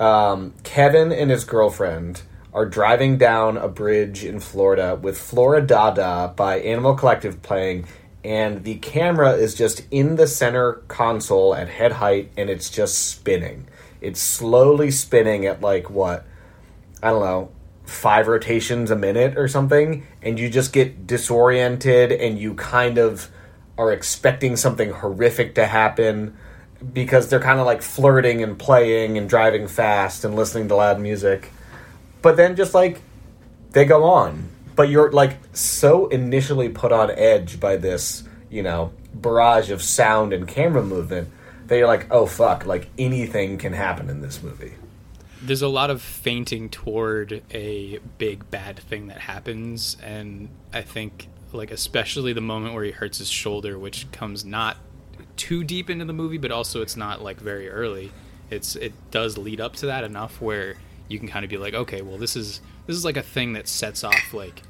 um, 0.00 0.54
Kevin 0.62 1.12
and 1.12 1.30
his 1.30 1.44
girlfriend 1.44 2.22
are 2.54 2.66
driving 2.66 3.18
down 3.18 3.56
a 3.56 3.68
bridge 3.68 4.24
in 4.24 4.38
Florida 4.38 4.98
with 5.00 5.18
FloriDada 5.18 6.36
by 6.36 6.60
Animal 6.60 6.94
Collective 6.94 7.42
playing, 7.42 7.86
and 8.24 8.64
the 8.64 8.76
camera 8.76 9.32
is 9.32 9.54
just 9.54 9.82
in 9.90 10.16
the 10.16 10.26
center 10.26 10.74
console 10.88 11.54
at 11.54 11.68
head 11.68 11.92
height, 11.92 12.30
and 12.36 12.48
it's 12.48 12.70
just 12.70 12.98
spinning. 13.08 13.66
It's 14.00 14.20
slowly 14.20 14.90
spinning 14.90 15.46
at 15.46 15.60
like 15.60 15.90
what 15.90 16.26
I 17.02 17.10
don't 17.10 17.24
know, 17.24 17.50
five 17.84 18.28
rotations 18.28 18.90
a 18.90 18.96
minute 18.96 19.36
or 19.36 19.48
something, 19.48 20.06
and 20.22 20.38
you 20.38 20.48
just 20.48 20.72
get 20.72 21.06
disoriented 21.06 22.12
and 22.12 22.38
you 22.38 22.54
kind 22.54 22.98
of 22.98 23.28
are 23.76 23.92
expecting 23.92 24.56
something 24.56 24.90
horrific 24.90 25.54
to 25.56 25.66
happen 25.66 26.36
because 26.92 27.28
they're 27.28 27.40
kind 27.40 27.58
of 27.58 27.66
like 27.66 27.82
flirting 27.82 28.42
and 28.42 28.58
playing 28.58 29.18
and 29.18 29.28
driving 29.28 29.66
fast 29.66 30.24
and 30.24 30.36
listening 30.36 30.68
to 30.68 30.76
loud 30.76 31.00
music. 31.00 31.50
But 32.20 32.36
then 32.36 32.54
just 32.54 32.74
like 32.74 33.00
they 33.70 33.84
go 33.84 34.04
on. 34.04 34.51
But 34.74 34.88
you're 34.88 35.10
like 35.12 35.38
so 35.52 36.06
initially 36.08 36.68
put 36.68 36.92
on 36.92 37.10
edge 37.10 37.60
by 37.60 37.76
this, 37.76 38.24
you 38.50 38.62
know, 38.62 38.92
barrage 39.14 39.70
of 39.70 39.82
sound 39.82 40.32
and 40.32 40.48
camera 40.48 40.82
movement 40.82 41.28
that 41.66 41.76
you're 41.76 41.86
like, 41.86 42.06
oh 42.10 42.26
fuck, 42.26 42.66
like 42.66 42.88
anything 42.98 43.58
can 43.58 43.72
happen 43.72 44.08
in 44.10 44.20
this 44.20 44.42
movie. 44.42 44.72
there's 45.42 45.62
a 45.62 45.68
lot 45.68 45.90
of 45.90 46.00
feinting 46.00 46.68
toward 46.70 47.42
a 47.52 47.98
big 48.18 48.48
bad 48.50 48.78
thing 48.78 49.08
that 49.08 49.18
happens 49.18 49.96
and 50.02 50.48
i 50.72 50.80
think 50.80 51.26
like 51.52 51.70
especially 51.72 52.32
the 52.32 52.40
moment 52.40 52.74
where 52.74 52.84
he 52.84 52.92
hurts 52.92 53.18
his 53.18 53.28
shoulder 53.28 53.76
which 53.78 54.10
comes 54.12 54.44
not 54.44 54.76
too 55.36 55.64
deep 55.64 55.90
into 55.90 56.04
the 56.04 56.12
movie 56.12 56.38
but 56.38 56.52
also 56.52 56.80
it's 56.80 56.96
not 56.96 57.20
like 57.22 57.40
very 57.40 57.68
early 57.68 58.12
it's 58.50 58.76
it 58.76 58.92
does 59.10 59.36
lead 59.36 59.60
up 59.60 59.74
to 59.74 59.86
that 59.86 60.04
enough 60.04 60.40
where 60.40 60.76
you 61.12 61.18
can 61.18 61.28
kind 61.28 61.44
of 61.44 61.50
be 61.50 61.56
like 61.56 61.74
okay 61.74 62.02
well 62.02 62.18
this 62.18 62.34
is 62.36 62.60
this 62.86 62.96
is 62.96 63.04
like 63.04 63.16
a 63.16 63.22
thing 63.22 63.52
that 63.52 63.68
sets 63.68 64.02
off 64.02 64.32
like 64.32 64.62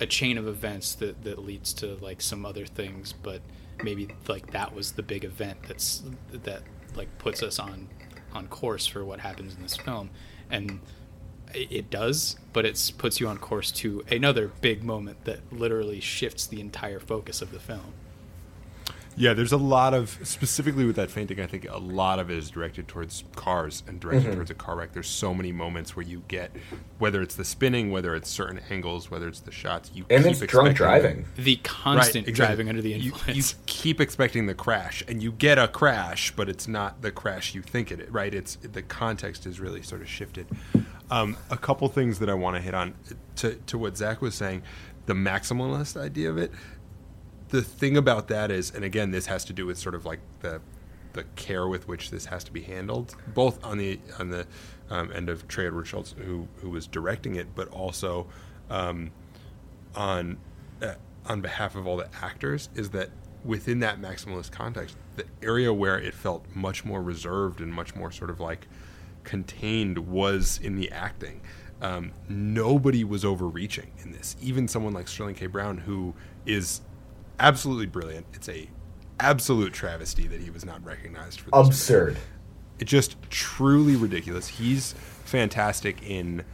a 0.00 0.06
chain 0.06 0.38
of 0.38 0.46
events 0.46 0.94
that 0.94 1.22
that 1.24 1.38
leads 1.38 1.72
to 1.72 1.96
like 1.96 2.20
some 2.20 2.44
other 2.44 2.66
things 2.66 3.12
but 3.12 3.40
maybe 3.82 4.08
like 4.28 4.50
that 4.52 4.74
was 4.74 4.92
the 4.92 5.02
big 5.02 5.24
event 5.24 5.58
that's 5.66 6.02
that 6.32 6.62
like 6.94 7.08
puts 7.18 7.42
us 7.42 7.58
on 7.58 7.88
on 8.32 8.46
course 8.48 8.86
for 8.86 9.04
what 9.04 9.20
happens 9.20 9.54
in 9.54 9.62
this 9.62 9.76
film. 9.76 10.10
And 10.50 10.80
it 11.52 11.90
does 11.90 12.36
but 12.52 12.64
it 12.64 12.92
puts 12.96 13.18
you 13.18 13.26
on 13.26 13.36
course 13.36 13.72
to 13.72 14.04
another 14.08 14.52
big 14.60 14.84
moment 14.84 15.24
that 15.24 15.40
literally 15.52 15.98
shifts 15.98 16.46
the 16.46 16.60
entire 16.60 17.00
focus 17.00 17.42
of 17.42 17.50
the 17.50 17.58
film 17.58 17.92
Yeah, 19.20 19.34
there's 19.34 19.52
a 19.52 19.58
lot 19.58 19.92
of 19.92 20.18
specifically 20.22 20.86
with 20.86 20.96
that 20.96 21.10
feinting. 21.10 21.40
I 21.40 21.46
think 21.46 21.66
a 21.68 21.76
lot 21.76 22.18
of 22.18 22.30
it 22.30 22.38
is 22.38 22.50
directed 22.50 22.88
towards 22.88 23.22
cars 23.36 23.82
and 23.86 24.00
directed 24.00 24.22
Mm-hmm. 24.28 24.34
towards 24.36 24.50
a 24.50 24.54
car 24.54 24.76
wreck. 24.76 24.92
There's 24.92 25.08
so 25.10 25.34
many 25.34 25.52
moments 25.52 25.94
where 25.94 26.06
you 26.06 26.22
get, 26.28 26.50
whether 26.98 27.20
it's 27.20 27.34
the 27.34 27.44
spinning, 27.44 27.90
whether 27.90 28.14
it's 28.14 28.30
certain 28.30 28.60
angles, 28.70 29.10
whether 29.10 29.28
it's 29.28 29.40
the 29.40 29.52
shots. 29.52 29.90
You 29.94 30.06
And 30.08 30.24
keep 30.24 30.32
it's 30.42 30.46
drunk 30.46 30.70
expecting- 30.70 30.74
driving. 30.74 31.24
The 31.36 31.56
constant 31.56 32.28
exactly. 32.28 32.32
driving 32.46 32.68
under 32.70 32.80
the 32.80 32.90
You- 32.92 33.12
influence. 33.12 33.52
You, 33.52 33.58
keep 33.66 34.00
expecting 34.00 34.46
the 34.46 34.54
crash, 34.54 35.04
and 35.06 35.22
you 35.22 35.32
get 35.32 35.58
a 35.58 35.68
crash, 35.68 36.32
but 36.34 36.48
it's 36.48 36.66
not 36.66 37.02
the 37.02 37.10
crash 37.10 37.54
you 37.54 37.60
think 37.60 37.92
it. 37.92 38.00
is, 38.00 38.10
Right? 38.10 38.34
It's 38.34 38.56
the 38.56 38.80
context 38.82 39.44
is 39.44 39.60
really 39.60 39.82
sort 39.82 40.00
of 40.00 40.08
shifted. 40.08 40.46
Um, 41.10 41.36
a 41.50 41.58
couple 41.58 41.86
things 41.88 42.20
that 42.20 42.30
I 42.30 42.34
want 42.34 42.56
to 42.56 42.62
hit 42.62 42.72
on 42.72 42.94
to 43.36 43.54
to 43.66 43.76
what 43.76 43.96
Zach 43.98 44.22
was 44.22 44.34
saying, 44.34 44.62
the 45.06 45.14
maximalist 45.14 46.00
idea 46.00 46.30
of 46.30 46.38
it. 46.38 46.52
The 47.50 47.62
thing 47.62 47.96
about 47.96 48.28
that 48.28 48.50
is, 48.50 48.70
and 48.70 48.84
again, 48.84 49.10
this 49.10 49.26
has 49.26 49.44
to 49.46 49.52
do 49.52 49.66
with 49.66 49.78
sort 49.78 49.94
of 49.94 50.04
like 50.04 50.20
the 50.40 50.60
the 51.12 51.24
care 51.34 51.66
with 51.66 51.88
which 51.88 52.10
this 52.10 52.26
has 52.26 52.44
to 52.44 52.52
be 52.52 52.62
handled, 52.62 53.16
both 53.34 53.64
on 53.64 53.78
the 53.78 53.98
on 54.18 54.30
the 54.30 54.46
um, 54.90 55.10
end 55.12 55.28
of 55.28 55.48
Trey 55.48 55.66
Edward 55.66 55.86
Shults, 55.86 56.14
who 56.18 56.46
who 56.56 56.70
was 56.70 56.86
directing 56.86 57.34
it, 57.36 57.48
but 57.54 57.68
also 57.68 58.26
um, 58.68 59.10
on 59.94 60.38
uh, 60.82 60.94
on 61.26 61.40
behalf 61.40 61.74
of 61.74 61.86
all 61.86 61.96
the 61.96 62.08
actors 62.22 62.68
is 62.74 62.90
that 62.90 63.10
within 63.44 63.80
that 63.80 64.00
maximalist 64.00 64.50
context, 64.50 64.96
the 65.16 65.24
area 65.42 65.72
where 65.72 65.98
it 65.98 66.14
felt 66.14 66.44
much 66.54 66.84
more 66.84 67.02
reserved 67.02 67.60
and 67.60 67.72
much 67.72 67.94
more 67.94 68.10
sort 68.10 68.30
of 68.30 68.40
like 68.40 68.68
contained 69.24 69.98
was 69.98 70.60
in 70.62 70.76
the 70.76 70.90
acting. 70.90 71.40
Um, 71.82 72.12
nobody 72.28 73.04
was 73.04 73.24
overreaching 73.24 73.90
in 74.04 74.12
this. 74.12 74.36
Even 74.40 74.68
someone 74.68 74.92
like 74.92 75.08
Sterling 75.08 75.34
K. 75.34 75.46
Brown, 75.46 75.78
who 75.78 76.14
is 76.44 76.82
absolutely 77.40 77.86
brilliant. 77.86 78.26
It's 78.32 78.48
a 78.48 78.68
absolute 79.18 79.72
travesty 79.72 80.26
that 80.28 80.40
he 80.40 80.50
was 80.50 80.64
not 80.64 80.84
recognized 80.84 81.40
for 81.40 81.50
this. 81.50 81.66
Absurd. 81.66 82.16
It's 82.78 82.90
just 82.90 83.16
truly 83.30 83.96
ridiculous. 83.96 84.48
He's 84.48 84.94
fantastic 85.24 86.02
in 86.02 86.44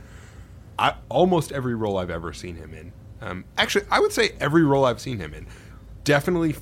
I, 0.79 0.95
almost 1.09 1.53
every 1.53 1.75
role 1.75 1.97
I've 1.97 2.11
ever 2.11 2.33
seen 2.33 2.57
him 2.57 2.75
in. 2.75 2.93
Um, 3.21 3.45
actually, 3.57 3.87
I 3.91 4.01
would 4.01 4.13
say 4.13 4.33
every 4.41 4.63
role 4.65 4.85
I've 4.85 5.01
seen 5.01 5.19
him 5.19 5.33
in 5.33 5.47
definitely 6.05 6.57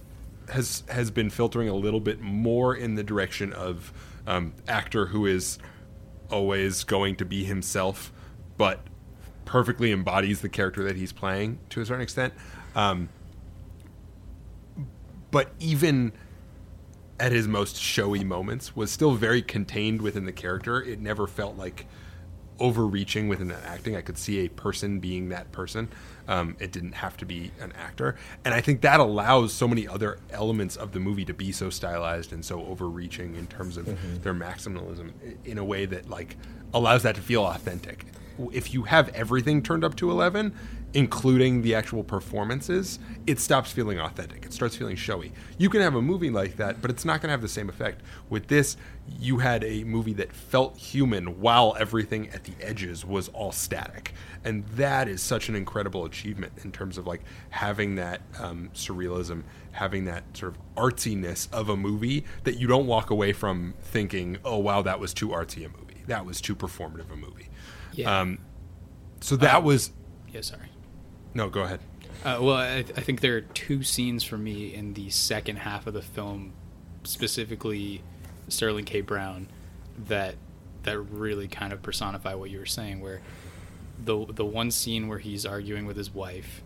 has 0.50 0.84
has 0.88 1.10
been 1.10 1.30
filtering 1.30 1.68
a 1.68 1.74
little 1.74 2.00
bit 2.00 2.20
more 2.20 2.74
in 2.74 2.94
the 2.94 3.02
direction 3.02 3.52
of 3.52 3.92
um, 4.26 4.52
actor 4.68 5.06
who 5.06 5.26
is 5.26 5.58
always 6.30 6.84
going 6.84 7.16
to 7.16 7.24
be 7.24 7.44
himself, 7.44 8.12
but 8.56 8.80
perfectly 9.44 9.92
embodies 9.92 10.40
the 10.40 10.48
character 10.48 10.84
that 10.84 10.96
he's 10.96 11.12
playing 11.12 11.58
to 11.70 11.80
a 11.80 11.86
certain 11.86 12.02
extent. 12.02 12.34
Um, 12.74 13.08
but 15.34 15.50
even 15.58 16.12
at 17.18 17.32
his 17.32 17.48
most 17.48 17.76
showy 17.76 18.22
moments 18.22 18.76
was 18.76 18.88
still 18.92 19.14
very 19.14 19.42
contained 19.42 20.00
within 20.00 20.26
the 20.26 20.32
character. 20.32 20.80
It 20.80 21.00
never 21.00 21.26
felt 21.26 21.56
like 21.56 21.86
overreaching 22.60 23.26
within 23.26 23.48
that 23.48 23.64
acting. 23.64 23.96
I 23.96 24.00
could 24.00 24.16
see 24.16 24.44
a 24.44 24.48
person 24.48 25.00
being 25.00 25.30
that 25.30 25.50
person. 25.50 25.88
Um, 26.28 26.56
it 26.60 26.70
didn't 26.70 26.92
have 26.92 27.16
to 27.16 27.26
be 27.26 27.50
an 27.60 27.72
actor, 27.72 28.14
and 28.44 28.54
I 28.54 28.60
think 28.60 28.80
that 28.82 29.00
allows 29.00 29.52
so 29.52 29.66
many 29.66 29.88
other 29.88 30.18
elements 30.30 30.76
of 30.76 30.92
the 30.92 31.00
movie 31.00 31.24
to 31.24 31.34
be 31.34 31.50
so 31.50 31.68
stylized 31.68 32.32
and 32.32 32.44
so 32.44 32.64
overreaching 32.66 33.34
in 33.34 33.48
terms 33.48 33.76
of 33.76 33.86
their 34.22 34.34
maximalism 34.34 35.10
in 35.44 35.58
a 35.58 35.64
way 35.64 35.84
that 35.84 36.08
like 36.08 36.36
allows 36.72 37.02
that 37.02 37.16
to 37.16 37.20
feel 37.20 37.44
authentic. 37.44 38.06
If 38.52 38.72
you 38.72 38.84
have 38.84 39.08
everything 39.08 39.62
turned 39.62 39.82
up 39.82 39.96
to 39.96 40.12
eleven, 40.12 40.54
including 40.94 41.62
the 41.62 41.74
actual 41.74 42.04
performances, 42.04 43.00
it 43.26 43.40
stops 43.40 43.72
feeling 43.72 43.98
authentic. 43.98 44.44
It 44.46 44.52
starts 44.52 44.76
feeling 44.76 44.94
showy. 44.94 45.32
You 45.58 45.68
can 45.68 45.80
have 45.80 45.96
a 45.96 46.00
movie 46.02 46.30
like 46.30 46.56
that, 46.56 46.80
but 46.80 46.88
it's 46.88 47.04
not 47.04 47.20
going 47.20 47.28
to 47.28 47.32
have 47.32 47.42
the 47.42 47.48
same 47.48 47.68
effect. 47.68 48.00
With 48.30 48.46
this, 48.46 48.76
you 49.18 49.38
had 49.38 49.64
a 49.64 49.82
movie 49.82 50.12
that 50.14 50.32
felt 50.32 50.78
human 50.78 51.40
while 51.40 51.76
everything 51.80 52.30
at 52.30 52.44
the 52.44 52.52
edges 52.60 53.04
was 53.04 53.28
all 53.30 53.50
static. 53.50 54.12
And 54.44 54.64
that 54.68 55.08
is 55.08 55.20
such 55.20 55.48
an 55.48 55.56
incredible 55.56 56.04
achievement 56.04 56.52
in 56.62 56.70
terms 56.70 56.96
of 56.96 57.08
like 57.08 57.22
having 57.50 57.96
that 57.96 58.20
um, 58.38 58.70
surrealism, 58.72 59.42
having 59.72 60.04
that 60.04 60.22
sort 60.36 60.54
of 60.54 60.58
artsiness 60.76 61.52
of 61.52 61.68
a 61.68 61.76
movie 61.76 62.24
that 62.44 62.60
you 62.60 62.68
don't 62.68 62.86
walk 62.86 63.10
away 63.10 63.32
from 63.32 63.74
thinking, 63.82 64.38
oh, 64.44 64.58
wow, 64.58 64.80
that 64.82 65.00
was 65.00 65.12
too 65.12 65.30
artsy 65.30 65.66
a 65.66 65.68
movie. 65.68 66.04
That 66.06 66.24
was 66.24 66.40
too 66.40 66.54
performative 66.54 67.10
a 67.12 67.16
movie. 67.16 67.48
yeah. 67.92 68.20
Um, 68.20 68.38
so 69.20 69.34
that 69.36 69.64
was. 69.64 69.90
yeah. 70.30 70.42
Sorry. 70.42 70.68
No, 71.34 71.48
go 71.48 71.62
ahead. 71.62 71.80
Uh, 72.24 72.38
well, 72.40 72.56
I, 72.56 72.78
I 72.78 72.82
think 73.00 73.20
there 73.20 73.36
are 73.36 73.40
two 73.42 73.82
scenes 73.82 74.24
for 74.24 74.38
me 74.38 74.72
in 74.72 74.94
the 74.94 75.10
second 75.10 75.56
half 75.56 75.86
of 75.86 75.92
the 75.94 76.00
film, 76.02 76.52
specifically 77.02 78.02
Sterling 78.48 78.84
K. 78.84 79.00
Brown, 79.00 79.48
that 80.08 80.36
that 80.84 80.98
really 80.98 81.48
kind 81.48 81.72
of 81.72 81.82
personify 81.82 82.34
what 82.34 82.50
you 82.50 82.58
were 82.58 82.66
saying. 82.66 83.00
Where 83.00 83.20
the 84.02 84.24
the 84.26 84.44
one 84.44 84.70
scene 84.70 85.08
where 85.08 85.18
he's 85.18 85.44
arguing 85.44 85.86
with 85.86 85.96
his 85.96 86.14
wife, 86.14 86.62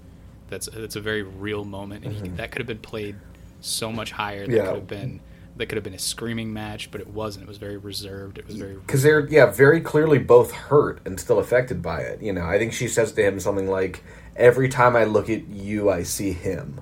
that's 0.48 0.68
that's 0.72 0.96
a 0.96 1.00
very 1.00 1.22
real 1.22 1.64
moment, 1.64 2.04
and 2.04 2.14
he, 2.14 2.28
that 2.30 2.50
could 2.52 2.60
have 2.60 2.66
been 2.68 2.78
played 2.78 3.16
so 3.60 3.90
much 3.90 4.12
higher. 4.12 4.46
That 4.46 4.54
Yeah. 4.54 4.66
could 4.66 4.74
have 4.76 4.86
been 4.86 5.20
that 5.56 5.66
could 5.66 5.76
have 5.76 5.82
been 5.84 5.94
a 5.94 5.98
screaming 5.98 6.52
match, 6.52 6.92
but 6.92 7.00
it 7.00 7.08
wasn't. 7.08 7.44
It 7.44 7.48
was 7.48 7.58
very 7.58 7.76
reserved. 7.78 8.38
It 8.38 8.46
was 8.46 8.54
very 8.56 8.74
because 8.74 9.02
they're 9.02 9.26
yeah 9.28 9.46
very 9.46 9.80
clearly 9.80 10.18
both 10.18 10.52
hurt 10.52 11.00
and 11.04 11.18
still 11.18 11.40
affected 11.40 11.82
by 11.82 12.00
it 12.00 12.22
you 12.22 12.32
know 12.32 12.44
i 12.44 12.58
think 12.58 12.72
she 12.72 12.86
says 12.86 13.10
to 13.12 13.22
him 13.22 13.40
something 13.40 13.68
like 13.68 14.04
every 14.38 14.68
time 14.68 14.96
i 14.96 15.04
look 15.04 15.28
at 15.28 15.46
you 15.48 15.90
i 15.90 16.02
see 16.02 16.32
him 16.32 16.80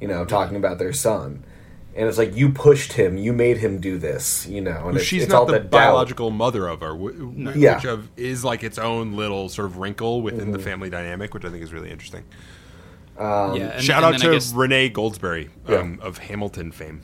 you 0.00 0.06
know 0.06 0.24
talking 0.24 0.56
about 0.56 0.78
their 0.78 0.92
son 0.92 1.42
and 1.96 2.08
it's 2.08 2.18
like 2.18 2.36
you 2.36 2.50
pushed 2.50 2.92
him 2.92 3.16
you 3.16 3.32
made 3.32 3.56
him 3.56 3.80
do 3.80 3.98
this 3.98 4.46
you 4.46 4.60
know 4.60 4.86
and 4.88 4.96
it's, 4.96 5.04
she's 5.06 5.24
it's 5.24 5.32
all 5.32 5.44
not 5.46 5.52
the, 5.52 5.58
the 5.58 5.64
doubt. 5.64 5.70
biological 5.70 6.30
mother 6.30 6.68
of 6.68 6.80
her, 6.80 6.94
wh- 6.94 7.14
wh- 7.52 7.56
Yeah. 7.56 7.74
which 7.76 7.84
of, 7.86 8.08
is 8.16 8.44
like 8.44 8.62
its 8.62 8.78
own 8.78 9.14
little 9.16 9.48
sort 9.48 9.66
of 9.66 9.78
wrinkle 9.78 10.22
within 10.22 10.42
Mm-hmm. 10.42 10.52
the 10.52 10.58
family 10.60 10.88
dynamic, 10.90 11.34
which 11.34 11.44
I 11.44 11.50
think 11.50 11.64
is 11.64 11.72
really 11.72 11.90
interesting. 11.90 12.24
yeah. 13.18 13.52
And, 13.54 13.82
Shout 13.82 14.04
and 14.04 14.14
out 14.14 14.20
to 14.20 14.30
guess- 14.30 14.52
Renee 14.52 14.90
Goldsberry 14.90 15.48
um, 15.68 15.98
of 16.00 16.18
Hamilton 16.18 16.70
fame. 16.72 17.02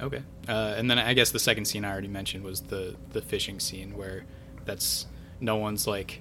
Okay, 0.00 0.22
uh, 0.48 0.74
and 0.76 0.90
then 0.90 0.98
I 0.98 1.14
guess 1.14 1.30
the 1.30 1.38
second 1.38 1.66
scene 1.66 1.84
I 1.84 1.92
already 1.92 2.08
mentioned 2.08 2.42
was 2.44 2.60
the 2.62 2.96
the 3.12 3.22
fishing 3.22 3.60
scene 3.60 3.96
where 3.96 4.24
that's 4.64 5.06
no 5.40 5.56
one's 5.56 5.86
like, 5.86 6.20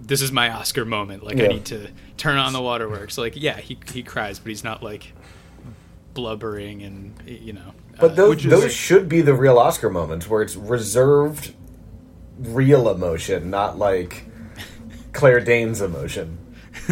this 0.00 0.22
is 0.22 0.30
my 0.32 0.50
Oscar 0.50 0.84
moment. 0.84 1.22
Like 1.24 1.36
Yeah. 1.38 1.44
I 1.44 1.48
need 1.48 1.64
to 1.66 1.88
turn 2.16 2.36
on 2.38 2.52
the 2.52 2.60
waterworks. 2.62 3.18
Like 3.18 3.34
yeah, 3.36 3.58
he 3.60 3.78
he 3.92 4.02
cries, 4.02 4.38
but 4.38 4.48
he's 4.48 4.64
not 4.64 4.82
like 4.82 5.12
blubbering 6.14 6.82
and 6.82 7.14
you 7.26 7.52
know. 7.54 7.72
but 7.98 8.12
uh, 8.12 8.14
those, 8.14 8.44
is- 8.44 8.50
those 8.50 8.72
should 8.72 9.08
be 9.08 9.22
the 9.22 9.32
real 9.34 9.58
oscar 9.58 9.88
moments 9.88 10.28
where 10.28 10.42
it's 10.42 10.56
reserved 10.56 11.54
real 12.38 12.88
emotion 12.90 13.48
not 13.48 13.78
like 13.78 14.26
claire 15.12 15.40
danes 15.40 15.80
emotion 15.80 16.36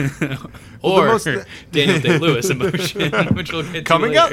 or 0.83 1.07
most- 1.07 1.27
Daniel 1.73 2.01
Day 2.07 2.19
Lewis 2.19 2.49
emotion, 2.51 3.13
which 3.35 3.53
we'll 3.53 3.63
get 3.65 3.73
to 3.73 3.83
Coming 3.83 4.17
up. 4.17 4.33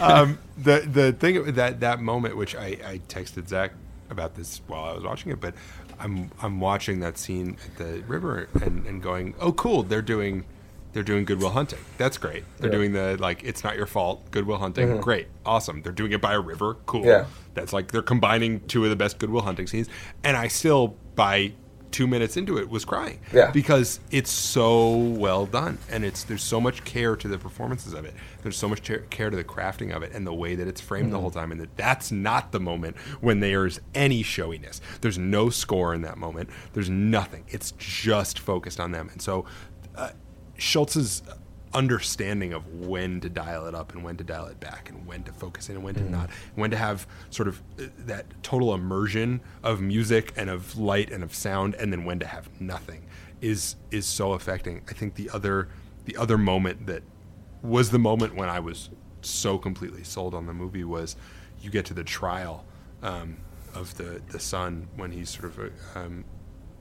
um, 0.00 0.38
the 0.58 0.80
the 0.80 1.12
thing 1.12 1.54
that 1.54 1.80
that 1.80 2.00
moment, 2.00 2.36
which 2.36 2.54
I, 2.54 2.76
I 2.84 3.00
texted 3.08 3.48
Zach 3.48 3.72
about 4.10 4.34
this 4.34 4.60
while 4.68 4.84
I 4.84 4.92
was 4.92 5.02
watching 5.04 5.32
it, 5.32 5.40
but 5.40 5.54
I'm 6.00 6.30
I'm 6.42 6.60
watching 6.60 7.00
that 7.00 7.18
scene 7.18 7.56
at 7.64 7.76
the 7.78 8.02
river 8.06 8.48
and, 8.62 8.86
and 8.86 9.02
going, 9.02 9.34
oh 9.40 9.52
cool, 9.52 9.82
they're 9.82 10.02
doing 10.02 10.44
they're 10.92 11.02
doing 11.02 11.24
Good 11.26 11.40
Will 11.42 11.50
Hunting. 11.50 11.78
That's 11.98 12.16
great. 12.16 12.44
They're 12.58 12.70
Yeah. 12.70 12.76
doing 12.76 12.92
the 12.92 13.16
like 13.18 13.42
it's 13.44 13.62
not 13.64 13.76
your 13.76 13.86
fault 13.86 14.30
Good 14.30 14.46
Will 14.46 14.58
Hunting. 14.58 14.88
Mm-hmm. 14.88 15.00
Great, 15.00 15.28
awesome. 15.44 15.82
They're 15.82 15.92
doing 15.92 16.12
it 16.12 16.20
by 16.20 16.32
a 16.34 16.40
river. 16.40 16.74
Cool. 16.86 17.04
Yeah. 17.04 17.26
That's 17.54 17.72
like 17.72 17.90
they're 17.92 18.02
combining 18.02 18.60
two 18.66 18.84
of 18.84 18.90
the 18.90 18.96
best 18.96 19.18
Good 19.18 19.30
Will 19.30 19.42
Hunting 19.42 19.66
scenes, 19.66 19.88
and 20.24 20.36
I 20.36 20.48
still 20.48 20.96
by 21.14 21.52
two 21.96 22.06
minutes 22.06 22.36
into 22.36 22.58
it 22.58 22.68
was 22.68 22.84
crying. 22.84 23.18
Yeah. 23.32 23.50
because 23.52 24.00
it's 24.10 24.30
so 24.30 24.94
well 24.94 25.46
done 25.46 25.78
and 25.90 26.04
it's 26.04 26.24
there's 26.24 26.42
so 26.42 26.60
much 26.60 26.84
care 26.84 27.16
to 27.16 27.26
the 27.26 27.38
performances 27.38 27.94
of 27.94 28.04
it. 28.04 28.12
There's 28.42 28.58
so 28.58 28.68
much 28.68 28.82
care 29.08 29.30
to 29.30 29.36
the 29.36 29.44
crafting 29.44 29.96
of 29.96 30.02
it 30.02 30.12
and 30.12 30.26
the 30.26 30.34
way 30.34 30.56
that 30.56 30.68
it's 30.68 30.80
framed 30.80 31.10
the 31.10 31.18
whole 31.18 31.30
time 31.30 31.52
and 31.52 31.60
that 31.62 31.74
that's 31.78 32.12
not 32.12 32.52
the 32.52 32.60
moment 32.60 32.98
when 33.22 33.40
there's 33.40 33.80
any 33.94 34.22
showiness. 34.22 34.82
There's 35.00 35.16
no 35.16 35.48
score 35.48 35.94
in 35.94 36.02
that 36.02 36.18
moment. 36.18 36.50
There's 36.74 36.90
nothing. 36.90 37.44
It's 37.48 37.72
just 37.78 38.38
focused 38.38 38.78
on 38.78 38.92
them. 38.92 39.08
And 39.10 39.22
so 39.22 39.46
uh, 39.94 40.10
Shults's 40.58 41.22
understanding 41.76 42.52
of 42.52 42.66
when 42.68 43.20
to 43.20 43.28
dial 43.28 43.66
it 43.66 43.74
up 43.74 43.92
and 43.92 44.02
when 44.02 44.16
to 44.16 44.24
dial 44.24 44.46
it 44.46 44.58
back 44.58 44.88
and 44.88 45.06
when 45.06 45.22
to 45.22 45.32
focus 45.32 45.68
in 45.68 45.76
and 45.76 45.84
when 45.84 45.94
to 45.94 46.10
not 46.10 46.30
when 46.54 46.70
to 46.70 46.76
have 46.76 47.06
sort 47.30 47.46
of 47.46 47.62
uh, 47.78 47.84
that 47.98 48.26
total 48.42 48.74
immersion 48.74 49.40
of 49.62 49.80
music 49.80 50.32
and 50.36 50.48
of 50.48 50.78
light 50.78 51.10
and 51.10 51.22
of 51.22 51.34
sound 51.34 51.74
and 51.74 51.92
then 51.92 52.04
when 52.04 52.18
to 52.18 52.26
have 52.26 52.48
nothing 52.60 53.06
is 53.40 53.76
is 53.90 54.06
so 54.06 54.32
affecting. 54.32 54.82
I 54.88 54.92
think 54.94 55.14
the 55.14 55.30
other 55.30 55.68
the 56.06 56.16
other 56.16 56.38
moment 56.38 56.86
that 56.86 57.02
was 57.62 57.90
the 57.90 57.98
moment 57.98 58.34
when 58.34 58.48
i 58.48 58.60
was 58.60 58.90
so 59.20 59.58
completely 59.58 60.04
sold 60.04 60.34
on 60.34 60.46
the 60.46 60.54
movie 60.54 60.84
was 60.84 61.16
you 61.60 61.70
get 61.70 61.84
to 61.84 61.94
the 61.94 62.04
trial 62.04 62.64
um, 63.02 63.36
of 63.74 63.96
the 63.96 64.22
the 64.30 64.38
son 64.38 64.88
when 64.96 65.10
he's 65.10 65.28
sort 65.28 65.46
of 65.46 65.58
uh, 65.58 65.98
um, 65.98 66.24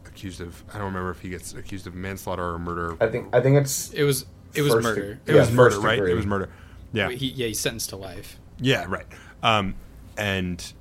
accused 0.06 0.42
of 0.42 0.64
i 0.70 0.78
don't 0.78 0.88
remember 0.88 1.10
if 1.10 1.20
he 1.20 1.30
gets 1.30 1.54
accused 1.54 1.88
of 1.88 1.96
manslaughter 1.96 2.54
or 2.54 2.60
murder. 2.60 2.96
I 3.02 3.08
think 3.08 3.34
i 3.34 3.42
think 3.42 3.58
it's 3.58 3.92
It 3.94 4.04
was 4.04 4.26
it 4.58 4.62
was 4.62 4.84
murder. 4.84 5.02
de- 5.26 5.32
it 5.32 5.36
Yeah, 5.36 5.42
was 5.42 5.52
murder, 5.52 5.72
first 5.76 5.84
right? 5.84 5.96
degree. 5.96 6.12
It 6.12 6.16
was 6.16 6.26
murder. 6.26 6.50
Yeah. 6.94 7.10
He, 7.10 7.28
yeah, 7.28 7.48
he's 7.48 7.60
sentenced 7.60 7.90
to 7.90 7.96
life. 7.98 8.38
Yeah, 8.60 8.86
right. 8.88 9.06
Um, 9.44 9.76
and 10.18 10.74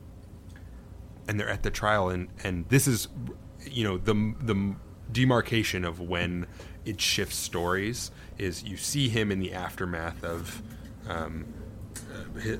and 1.29 1.41
they're 1.41 1.49
at 1.49 1.63
the 1.63 1.71
trial, 1.71 2.09
and 2.09 2.29
and 2.43 2.69
this 2.69 2.87
is, 2.87 3.09
you 3.69 3.85
know, 3.85 3.99
the 3.99 4.35
the 4.41 4.75
demarcation 5.13 5.85
of 5.85 6.01
when 6.01 6.47
it 6.85 7.01
shifts 7.01 7.37
stories 7.37 8.11
is 8.39 8.63
you 8.65 8.77
see 8.77 9.09
him 9.09 9.31
in 9.33 9.39
the 9.41 9.53
aftermath 9.53 10.23
of 10.25 10.63
um, 11.09 11.47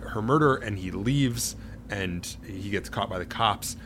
her 0.09 0.23
murder, 0.23 0.57
and 0.57 0.79
he 0.79 0.91
leaves, 0.91 1.57
and 1.91 2.37
he 2.47 2.71
gets 2.71 2.89
caught 2.89 3.11
by 3.11 3.19
the 3.19 3.27
cops, 3.27 3.77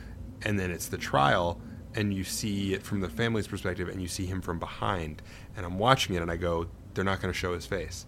and 0.42 0.58
then 0.58 0.70
it's 0.70 0.86
the 0.86 0.98
trial, 0.98 1.60
and 1.94 2.14
you 2.14 2.24
see 2.24 2.74
it 2.74 2.82
from 2.82 3.00
the 3.00 3.08
family's 3.08 3.46
perspective, 3.48 3.88
and 3.88 4.00
you 4.00 4.08
see 4.08 4.26
him 4.26 4.40
from 4.40 4.58
behind, 4.58 5.22
and 5.56 5.66
I'm 5.66 5.78
watching 5.78 6.14
it, 6.14 6.22
and 6.22 6.30
I 6.30 6.36
go, 6.36 6.68
they're 6.98 7.04
not 7.04 7.22
going 7.22 7.32
to 7.32 7.38
show 7.38 7.54
his 7.54 7.64
face. 7.64 8.06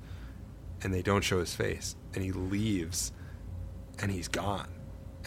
And 0.82 0.92
they 0.92 1.00
don't 1.00 1.22
show 1.22 1.38
his 1.38 1.54
face. 1.54 1.94
And 2.12 2.24
he 2.24 2.32
leaves 2.32 3.12
and 4.00 4.10
he's 4.10 4.26
gone. 4.26 4.68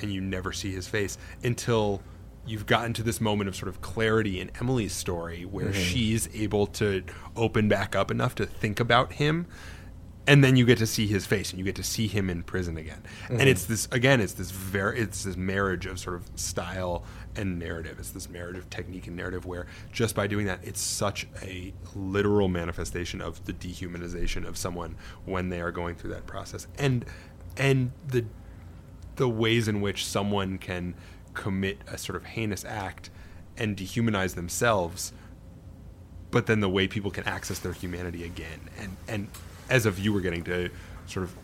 And 0.02 0.12
you 0.12 0.20
never 0.20 0.52
see 0.52 0.74
his 0.74 0.86
face 0.86 1.18
until 1.46 2.02
you've 2.46 2.66
gotten 2.66 2.92
to 2.92 3.04
this 3.04 3.22
moment 3.22 3.48
of 3.48 3.56
sort 3.56 3.70
of 3.70 3.80
clarity 3.80 4.42
in 4.42 4.52
Emily's 4.60 4.92
story 4.92 5.46
where 5.46 5.68
mm-hmm. 5.68 5.82
she's 5.82 6.28
able 6.36 6.68
to 6.68 7.04
open 7.38 7.70
back 7.70 7.96
up 7.96 8.12
enough 8.12 8.36
to 8.36 8.46
think 8.46 8.82
about 8.82 9.14
him. 9.14 9.48
And 10.28 10.44
then 10.44 10.58
you 10.58 10.66
get 10.66 10.78
to 10.80 10.88
see 10.88 11.08
his 11.08 11.26
face 11.26 11.52
and 11.52 11.60
you 11.60 11.64
get 11.64 11.76
to 11.76 11.84
see 11.84 12.08
him 12.08 12.30
in 12.30 12.44
prison 12.44 12.76
again. 12.76 13.02
And 13.30 13.40
mm-hmm. 13.40 13.48
it's 13.48 13.64
this 13.66 13.88
again 13.94 14.20
it's 14.20 14.34
this 14.34 14.52
very 14.52 15.00
it's 15.00 15.24
this 15.24 15.38
marriage 15.38 15.86
of 15.86 16.00
sort 16.00 16.18
of 16.18 16.30
style 16.36 17.06
and 17.36 17.60
narrative. 17.60 17.98
It's 18.00 18.12
this 18.12 18.30
narrative 18.30 18.70
technique 18.70 19.08
and 19.08 19.16
narrative 19.16 19.46
where 19.46 19.68
just 19.92 20.16
by 20.16 20.28
doing 20.28 20.46
that 20.46 20.60
it's 20.64 20.82
such 20.82 21.28
a 21.42 21.74
literal 21.96 22.48
manifestation 22.48 23.22
of 23.22 23.46
the 23.46 23.54
dehumanization 23.54 24.48
of 24.48 24.58
someone 24.58 24.96
when 25.26 25.50
they 25.50 25.62
are 25.62 25.72
going 25.72 25.96
through 25.96 26.12
that 26.12 26.26
process. 26.26 26.68
And 26.78 27.06
and 27.58 27.92
the 28.08 28.26
the 29.16 29.30
ways 29.30 29.68
in 29.68 29.82
which 29.82 30.06
someone 30.06 30.58
can 30.58 30.96
commit 31.34 31.80
a 31.88 31.98
sort 31.98 32.16
of 32.16 32.26
heinous 32.26 32.66
act 32.66 33.10
and 33.58 33.78
dehumanize 33.78 34.36
themselves 34.36 35.14
but 36.34 36.48
then 36.48 36.62
the 36.62 36.70
way 36.70 36.88
people 36.88 37.12
can 37.12 37.24
access 37.26 37.60
their 37.60 37.74
humanity 37.74 38.24
again. 38.26 38.60
And 38.80 38.98
and 39.08 39.28
as 39.70 39.86
a 39.86 39.92
viewer 39.92 40.20
getting 40.20 40.44
to 40.46 40.72
sort 41.06 41.26
of 41.26 41.36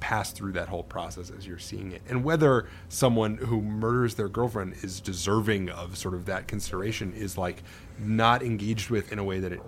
pass 0.00 0.32
through 0.32 0.52
that 0.52 0.68
whole 0.68 0.82
process 0.82 1.30
as 1.30 1.46
you're 1.46 1.58
seeing 1.58 1.92
it. 1.92 2.02
And 2.08 2.24
whether 2.24 2.68
someone 2.88 3.36
who 3.36 3.60
murders 3.60 4.14
their 4.14 4.28
girlfriend 4.28 4.74
is 4.82 5.00
deserving 5.00 5.70
of 5.70 5.96
sort 5.96 6.14
of 6.14 6.26
that 6.26 6.48
consideration 6.48 7.12
is 7.12 7.36
like 7.38 7.62
not 7.98 8.42
engaged 8.42 8.90
with 8.90 9.12
in 9.12 9.18
a 9.18 9.24
way 9.24 9.40
that 9.40 9.52
it, 9.52 9.60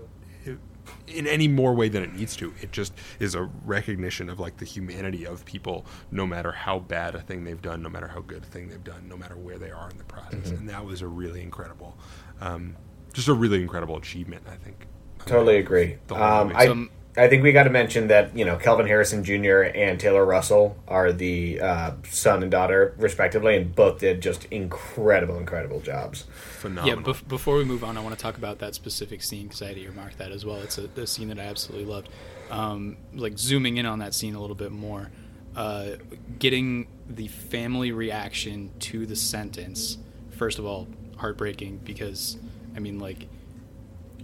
it 0.45 0.59
in 1.07 1.27
any 1.27 1.49
more 1.49 1.75
way 1.75 1.89
than 1.89 2.03
it 2.03 2.15
needs 2.15 2.35
to. 2.37 2.55
It 2.63 2.73
just 2.73 2.93
is 3.21 3.35
a 3.35 3.43
recognition 3.65 4.31
of 4.31 4.39
like 4.41 4.57
the 4.57 4.65
humanity 4.65 5.27
of 5.27 5.45
people 5.45 5.85
no 6.11 6.27
matter 6.27 6.51
how 6.53 6.79
bad 6.79 7.15
a 7.15 7.21
thing 7.21 7.45
they've 7.45 7.61
done 7.61 7.83
no 7.83 7.89
matter 7.91 8.09
how 8.09 8.21
good 8.21 8.43
a 8.43 8.47
thing 8.47 8.69
they've 8.69 8.85
done 8.85 9.07
no 9.09 9.17
matter 9.17 9.37
where 9.37 9.59
they 9.59 9.71
are 9.71 9.91
in 9.91 9.99
the 9.99 10.05
process. 10.05 10.51
And 10.51 10.69
that 10.69 10.85
was 10.85 11.03
a 11.03 11.07
really 11.09 11.43
incredible 11.43 11.97
um, 12.41 12.77
just 13.13 13.29
a 13.29 13.35
really 13.35 13.61
incredible 13.61 13.97
achievement 13.97 14.43
i 14.51 14.55
think. 14.57 14.87
Totally 15.27 15.57
agree. 15.59 15.99
Um. 16.11 16.53
I, 16.55 16.67
So- 16.67 16.87
I 17.19 17.29
think 17.29 17.43
we 17.43 17.53
got 17.53 17.65
to 17.65 17.71
mention 17.71 18.09
that 18.09 18.37
you 18.37 18.45
know 18.45 18.57
Kelvin 18.57 18.87
Harrison 18.87 19.25
Jr. 19.25 19.63
and 19.63 19.99
Taylor 19.99 20.25
Russell 20.25 20.77
are 20.87 21.13
the 21.13 21.61
uh, 21.61 21.93
son 22.09 22.43
and 22.43 22.51
daughter 22.51 22.95
respectively, 22.97 23.57
and 23.57 23.75
both 23.75 23.99
did 23.99 24.21
just 24.21 24.45
incredible, 24.47 25.37
incredible 25.39 25.81
jobs. 25.81 26.25
phenomenal 26.31 27.01
Yeah, 27.01 27.05
bef- 27.05 27.27
before 27.29 27.57
we 27.57 27.65
move 27.65 27.83
on, 27.83 27.97
I 27.97 28.01
want 28.01 28.17
to 28.17 28.23
talk 28.23 28.37
about 28.37 28.61
that 28.61 28.75
specific 28.75 29.23
scene 29.23 29.49
because 29.49 29.63
I 29.63 29.69
had 29.69 29.79
earmarked 29.79 30.19
that 30.19 30.31
as 30.31 30.45
well. 30.45 30.57
It's 30.57 30.79
a, 30.79 30.89
a 30.97 31.07
scene 31.07 31.29
that 31.29 31.39
I 31.39 31.45
absolutely 31.45 31.87
loved. 31.87 32.09
Um, 32.51 32.97
like 33.15 33.39
zooming 33.39 33.77
in 33.77 33.85
on 33.85 33.99
that 33.99 34.15
scene 34.15 34.35
a 34.35 34.41
little 34.41 34.57
bit 34.57 34.73
more, 34.73 35.11
uh, 35.57 35.97
getting 36.39 36.87
the 37.09 37.29
family 37.29 37.93
reaction 37.93 38.71
to 38.81 39.07
the 39.07 39.17
sentence. 39.17 39.99
First 40.31 40.59
of 40.59 40.65
all, 40.65 40.87
heartbreaking 41.17 41.79
because, 41.85 42.39
I 42.77 42.79
mean, 42.79 42.99
like, 42.99 43.27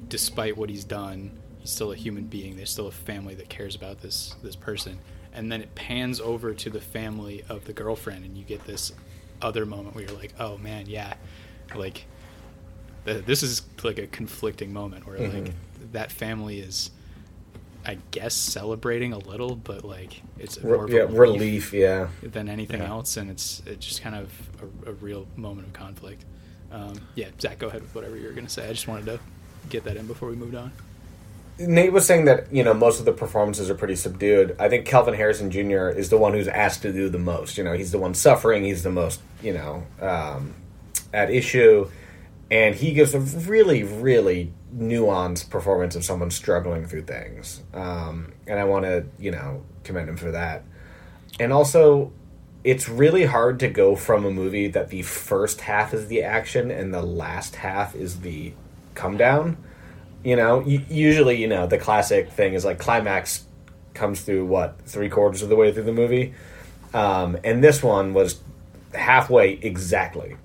despite 0.09 0.57
what 0.57 0.71
he's 0.71 0.85
done, 0.85 1.39
he's 1.65 1.71
still 1.73 1.93
a 1.93 1.97
human 1.97 2.25
being. 2.25 2.57
There's 2.57 2.69
still 2.71 2.89
a 2.89 2.93
family 2.93 3.35
that 3.37 3.49
cares 3.49 3.75
about 3.75 4.03
this 4.03 4.37
this 4.43 4.55
person. 4.55 4.99
And 5.33 5.51
then 5.51 5.63
it 5.63 5.75
pans 5.75 6.21
over 6.21 6.53
to 6.53 6.71
the 6.71 6.81
family 6.81 7.43
of 7.49 7.65
the 7.65 7.73
girlfriend, 7.73 8.25
and 8.25 8.37
you 8.37 8.45
get 8.45 8.65
this 8.67 8.93
other 9.41 9.65
moment 9.67 9.95
where 9.95 10.05
you're 10.05 10.17
like, 10.17 10.35
"Oh 10.39 10.59
man, 10.59 10.87
yeah, 10.87 11.15
like 11.75 12.05
th- 13.07 13.25
this 13.25 13.43
is 13.43 13.63
like 13.83 13.99
a 13.99 14.07
conflicting 14.07 14.73
moment 14.73 15.07
where 15.07 15.19
like 15.19 15.53
that 15.93 16.13
family 16.13 16.61
is." 16.61 16.91
I 17.87 17.99
guess 18.13 18.33
celebrating 18.33 19.13
a 19.13 19.19
little, 19.19 19.57
but 19.57 19.85
like 19.85 20.23
it's 20.39 20.57
Re- 20.63 20.77
more 20.77 20.89
yeah, 20.91 21.01
relief. 21.11 21.73
Yeah, 21.75 22.09
than 22.23 22.49
anything 22.49 22.81
Yeah. 22.81 22.89
else, 22.89 23.19
and 23.19 23.31
it's 23.31 23.63
it's 23.67 23.85
just 23.87 24.01
kind 24.03 24.15
of 24.17 24.31
a, 24.87 24.91
a 24.91 24.93
real 24.95 25.27
moment 25.37 25.67
of 25.67 25.75
conflict. 25.75 26.25
Um, 26.73 26.95
yeah, 27.15 27.29
Zach, 27.39 27.59
go 27.59 27.69
ahead 27.69 27.83
with 27.83 27.95
whatever 27.95 28.17
you 28.17 28.27
were 28.27 28.33
going 28.33 28.47
to 28.47 28.53
say. 28.53 28.67
I 28.67 28.73
just 28.73 28.89
wanted 28.89 29.05
to 29.07 29.21
get 29.69 29.85
that 29.85 29.97
in 29.99 30.07
before 30.07 30.31
we 30.31 30.35
moved 30.37 30.55
on. 30.55 30.73
Nate 31.59 31.93
was 31.93 32.05
saying 32.05 32.25
that 32.25 32.53
you 32.53 32.65
know 32.65 32.75
most 32.75 32.99
of 32.99 33.05
the 33.05 33.13
performances 33.13 33.71
are 33.71 33.75
pretty 33.75 33.97
subdued. 33.97 34.57
I 34.59 34.69
think 34.69 34.87
Kelvin 34.87 35.15
Harrison 35.15 35.51
Jr. 35.51 35.89
is 35.89 36.09
the 36.09 36.19
one 36.19 36.33
who's 36.33 36.49
asked 36.49 36.83
to 36.83 36.93
do 36.93 37.09
the 37.09 37.19
most. 37.19 37.57
You 37.57 37.65
know, 37.65 37.75
he's 37.75 37.93
the 37.93 37.99
one 37.99 38.15
suffering. 38.15 38.65
He's 38.65 38.83
the 38.83 38.91
most 38.91 39.21
you 39.43 39.53
know 39.53 39.85
um, 40.01 40.55
at 41.13 41.31
issue, 41.31 41.89
and 42.51 42.75
he 42.75 42.93
gives 42.93 43.15
a 43.15 43.21
really, 43.21 43.85
really 43.85 44.53
nuanced 44.77 45.51
performance 45.51 45.95
of 45.95 46.05
someone 46.05 46.31
struggling 46.31 46.87
through 46.87 47.03
things. 47.03 47.63
Um, 47.73 48.33
and 48.49 48.59
I 48.59 48.65
want 48.65 48.85
to 48.85 49.07
you 49.19 49.31
know 49.31 49.63
commend 49.85 50.09
him 50.09 50.17
for 50.17 50.33
that. 50.33 50.65
And 51.39 51.53
also, 51.53 52.13
it's 52.65 52.89
really 52.89 53.27
hard 53.27 53.61
to 53.61 53.69
go 53.69 53.95
from 53.95 54.25
a 54.25 54.31
movie 54.31 54.69
that 54.69 54.89
the 54.89 55.03
first 55.03 55.61
half 55.61 55.95
is 55.95 56.09
the 56.09 56.23
action 56.25 56.73
and 56.73 56.93
the 56.93 57.03
last 57.03 57.57
half 57.57 57.95
is 57.95 58.21
the 58.21 58.55
come 58.95 59.17
down. 59.17 59.57
You 60.25 60.37
know, 60.37 60.65
usually, 60.65 61.37
you 61.37 61.49
know, 61.49 61.67
the 61.67 61.79
classic 61.79 62.31
thing 62.31 62.55
is 62.55 62.65
like 62.65 62.79
climax 62.79 63.45
comes 63.93 64.23
through 64.23 64.47
what 64.47 64.81
three 64.87 65.11
quarters 65.11 65.43
of 65.43 65.51
the 65.51 65.57
way 65.57 65.73
through 65.73 65.83
the 65.85 65.93
movie, 65.93 66.35
um, 66.95 67.37
and 67.45 67.63
this 67.63 67.83
one 67.83 68.15
was 68.15 68.41
halfway 68.95 69.53
exactly. 69.53 70.37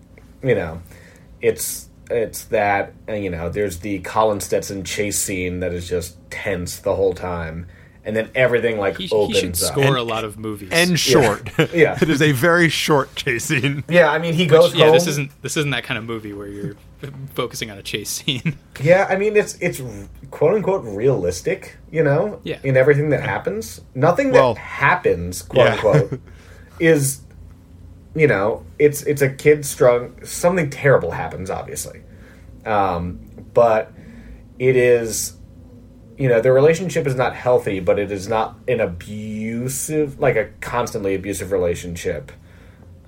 You 0.44 0.56
know, 0.56 0.82
it's 1.42 1.88
it's 2.10 2.46
that 2.46 2.94
you 3.08 3.30
know 3.30 3.50
there's 3.50 3.80
the 3.80 4.00
Colin 4.00 4.42
Stetson 4.42 4.84
chase 4.84 5.20
scene 5.20 5.62
that 5.62 5.74
is 5.74 5.88
just 5.88 6.18
tense 6.30 6.80
the 6.80 6.96
whole 6.96 7.14
time, 7.14 7.68
and 8.10 8.18
then 8.18 8.32
everything 8.34 8.80
like 8.80 8.98
He, 8.98 9.06
he 9.06 9.34
should 9.34 9.52
up. 9.52 9.56
score 9.56 9.96
a 9.96 10.02
lot 10.02 10.24
of 10.24 10.40
movies. 10.40 10.70
and 10.72 11.00
short. 11.00 11.48
Yeah. 11.74 11.96
it 12.02 12.10
is 12.10 12.22
a 12.22 12.32
very 12.32 12.68
short 12.68 13.14
chase 13.16 13.46
scene. 13.46 13.84
yeah, 13.88 14.10
I 14.10 14.18
mean 14.18 14.34
he 14.34 14.48
goes 14.48 14.74
yeah, 14.74 14.86
home. 14.86 14.94
this 14.96 15.06
isn't 15.06 15.32
this 15.44 15.56
isn't 15.58 15.70
that 15.72 15.84
kind 15.84 15.98
of 16.00 16.04
movie 16.06 16.34
where 16.34 16.48
you're 16.48 16.76
focusing 17.36 17.70
on 17.70 17.78
a 17.78 17.84
chase 17.84 18.10
scene. 18.10 18.58
Yeah, 18.82 19.06
I 19.08 19.16
mean 19.16 19.38
it's 19.38 19.56
it's 19.62 19.80
quote 20.32 20.56
unquote 20.56 20.84
realistic, 20.86 21.78
you 21.92 22.04
know, 22.04 22.40
Yeah. 22.44 22.58
in 22.64 22.76
everything 22.76 23.10
that 23.10 23.22
happens. 23.22 23.82
Nothing 23.94 24.32
that 24.32 24.58
happens, 24.58 25.44
quote 25.44 25.66
yeah. 25.68 25.74
unquote, 25.74 26.20
is 26.80 27.22
you 28.16 28.26
know, 28.28 28.66
it's 28.80 29.04
it's 29.04 29.22
a 29.22 29.30
kid 29.30 29.64
strong 29.66 30.26
something 30.26 30.72
terrible 30.72 31.12
happens 31.12 31.52
obviously. 31.52 32.02
Um, 32.66 33.20
but 33.54 33.94
it 34.58 34.76
is 34.76 35.34
you 36.20 36.28
know, 36.28 36.42
the 36.42 36.52
relationship 36.52 37.08
is 37.08 37.16
not 37.16 37.34
healthy, 37.34 37.80
but 37.80 37.98
it 37.98 38.12
is 38.12 38.28
not 38.28 38.56
an 38.68 38.82
abusive 38.82 40.20
like 40.20 40.36
a 40.36 40.50
constantly 40.60 41.16
abusive 41.16 41.52
relationship. 41.52 42.32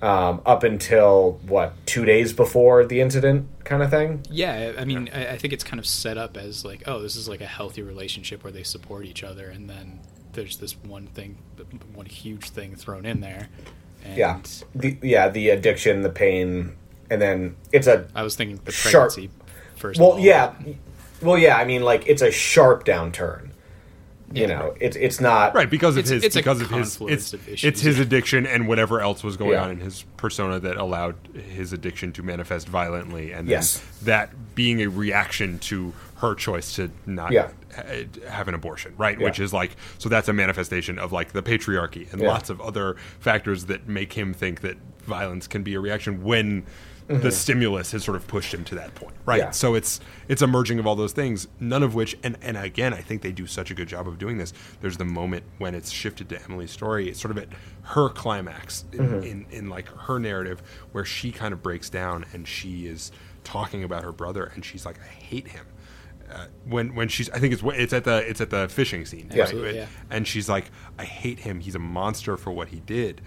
Um, 0.00 0.40
up 0.44 0.64
until 0.64 1.38
what 1.46 1.74
two 1.86 2.04
days 2.04 2.32
before 2.32 2.84
the 2.84 3.00
incident, 3.00 3.46
kind 3.62 3.84
of 3.84 3.90
thing. 3.90 4.26
yeah, 4.28 4.72
I 4.76 4.84
mean, 4.84 5.08
I, 5.14 5.34
I 5.34 5.38
think 5.38 5.52
it's 5.52 5.62
kind 5.62 5.78
of 5.78 5.86
set 5.86 6.18
up 6.18 6.36
as 6.36 6.64
like, 6.64 6.82
oh, 6.88 7.00
this 7.00 7.14
is 7.14 7.28
like 7.28 7.40
a 7.40 7.46
healthy 7.46 7.82
relationship 7.82 8.42
where 8.42 8.52
they 8.52 8.64
support 8.64 9.04
each 9.04 9.22
other, 9.22 9.48
and 9.48 9.70
then 9.70 10.00
there's 10.32 10.56
this 10.56 10.72
one 10.72 11.06
thing, 11.06 11.38
one 11.94 12.06
huge 12.06 12.50
thing 12.50 12.74
thrown 12.74 13.06
in 13.06 13.20
there. 13.20 13.48
And 14.04 14.16
Yeah, 14.16 14.40
the 14.74 14.98
yeah 15.02 15.28
the 15.28 15.50
addiction, 15.50 16.02
the 16.02 16.10
pain, 16.10 16.74
and 17.08 17.22
then 17.22 17.54
it's 17.70 17.86
a 17.86 18.08
I 18.14 18.24
was 18.24 18.34
thinking 18.34 18.58
the 18.64 18.72
Sharp. 18.72 19.12
pregnancy 19.12 19.30
first. 19.76 20.00
well, 20.00 20.18
yeah, 20.18 20.54
well, 21.22 21.38
yeah. 21.38 21.56
I 21.56 21.64
mean, 21.64 21.82
like 21.82 22.06
it's 22.06 22.22
a 22.22 22.30
sharp 22.30 22.84
downturn. 22.84 23.48
You 24.34 24.42
Yeah, 24.42 24.46
know, 24.46 24.74
it's 24.80 24.96
it's 24.96 25.20
not 25.20 25.54
Right, 25.54 25.68
because 25.68 25.96
of 25.96 26.04
It's- 26.06 26.10
his 26.10 26.24
it's 26.24 26.36
a 26.36 26.38
because 26.38 26.62
of 26.62 26.70
his 26.70 26.98
it's, 27.06 27.32
of 27.34 27.46
issues. 27.48 27.64
it's 27.64 27.80
his 27.82 27.98
addiction 27.98 28.46
and 28.46 28.66
whatever 28.66 29.02
else 29.02 29.22
was 29.22 29.36
going 29.36 29.50
Yeah. 29.52 29.64
on 29.64 29.70
in 29.72 29.80
his 29.80 30.04
persona 30.16 30.58
that 30.60 30.78
allowed 30.78 31.16
his 31.54 31.74
addiction 31.74 32.12
to 32.12 32.22
manifest 32.22 32.66
violently 32.66 33.32
and 33.32 33.46
then 33.46 33.50
Yes. 33.52 33.82
that 34.04 34.54
being 34.54 34.80
a 34.80 34.86
reaction 34.86 35.58
to 35.58 35.92
her 36.16 36.34
choice 36.34 36.74
to 36.76 36.90
not 37.04 37.30
Yeah. 37.32 37.48
ha- 37.76 37.82
have 38.26 38.48
an 38.48 38.54
abortion, 38.54 38.94
right? 38.96 39.18
Yeah. 39.20 39.24
Which 39.26 39.38
is 39.38 39.52
like 39.52 39.76
so 39.98 40.08
that's 40.08 40.28
a 40.28 40.32
manifestation 40.32 40.98
of 40.98 41.12
like 41.12 41.32
the 41.32 41.42
patriarchy 41.42 42.10
and 42.10 42.22
Yeah. 42.22 42.28
lots 42.28 42.48
of 42.48 42.58
other 42.62 42.96
factors 43.20 43.66
that 43.66 43.86
make 43.86 44.14
him 44.14 44.32
think 44.32 44.62
that 44.62 44.78
violence 45.06 45.46
can 45.46 45.62
be 45.62 45.74
a 45.74 45.80
reaction 45.80 46.22
when 46.22 46.62
the 47.08 47.30
stimulus 47.30 47.92
has 47.92 48.04
sort 48.04 48.16
of 48.16 48.26
pushed 48.26 48.54
him 48.54 48.64
to 48.64 48.74
that 48.76 48.94
point, 48.94 49.14
right? 49.26 49.38
Yeah. 49.40 49.50
So 49.50 49.74
it's 49.74 50.00
it's 50.28 50.42
a 50.42 50.46
merging 50.46 50.78
of 50.78 50.86
all 50.86 50.96
those 50.96 51.12
things, 51.12 51.48
none 51.60 51.82
of 51.82 51.94
which, 51.94 52.16
and 52.22 52.36
and 52.42 52.56
again, 52.56 52.94
I 52.94 53.00
think 53.00 53.22
they 53.22 53.32
do 53.32 53.46
such 53.46 53.70
a 53.70 53.74
good 53.74 53.88
job 53.88 54.06
of 54.08 54.18
doing 54.18 54.38
this. 54.38 54.52
There's 54.80 54.96
the 54.96 55.04
moment 55.04 55.44
when 55.58 55.74
it's 55.74 55.90
shifted 55.90 56.28
to 56.30 56.42
Emily's 56.44 56.70
story, 56.70 57.08
it's 57.08 57.20
sort 57.20 57.30
of 57.36 57.38
at 57.38 57.48
her 57.82 58.08
climax 58.08 58.84
in, 58.92 59.22
in, 59.24 59.46
in 59.50 59.68
like 59.68 59.88
her 59.88 60.18
narrative, 60.18 60.62
where 60.92 61.04
she 61.04 61.32
kind 61.32 61.52
of 61.52 61.62
breaks 61.62 61.90
down 61.90 62.24
and 62.32 62.46
she 62.46 62.86
is 62.86 63.12
talking 63.44 63.84
about 63.84 64.04
her 64.04 64.12
brother, 64.12 64.50
and 64.54 64.64
she's 64.64 64.86
like, 64.86 64.98
I 65.00 65.06
hate 65.06 65.48
him. 65.48 65.66
Uh, 66.30 66.46
when 66.64 66.94
when 66.94 67.08
she's 67.08 67.28
I 67.30 67.38
think 67.38 67.52
it's 67.52 67.62
it's 67.64 67.92
at 67.92 68.04
the 68.04 68.18
it's 68.28 68.40
at 68.40 68.50
the 68.50 68.68
fishing 68.68 69.04
scene, 69.04 69.30
Yeah. 69.34 69.42
Absolutely, 69.42 69.76
yeah. 69.76 69.86
and 70.10 70.26
she's 70.26 70.48
like, 70.48 70.70
I 70.98 71.04
hate 71.04 71.40
him. 71.40 71.60
He's 71.60 71.74
a 71.74 71.78
monster 71.80 72.36
for 72.36 72.50
what 72.52 72.68
he 72.68 72.80
did 72.80 73.20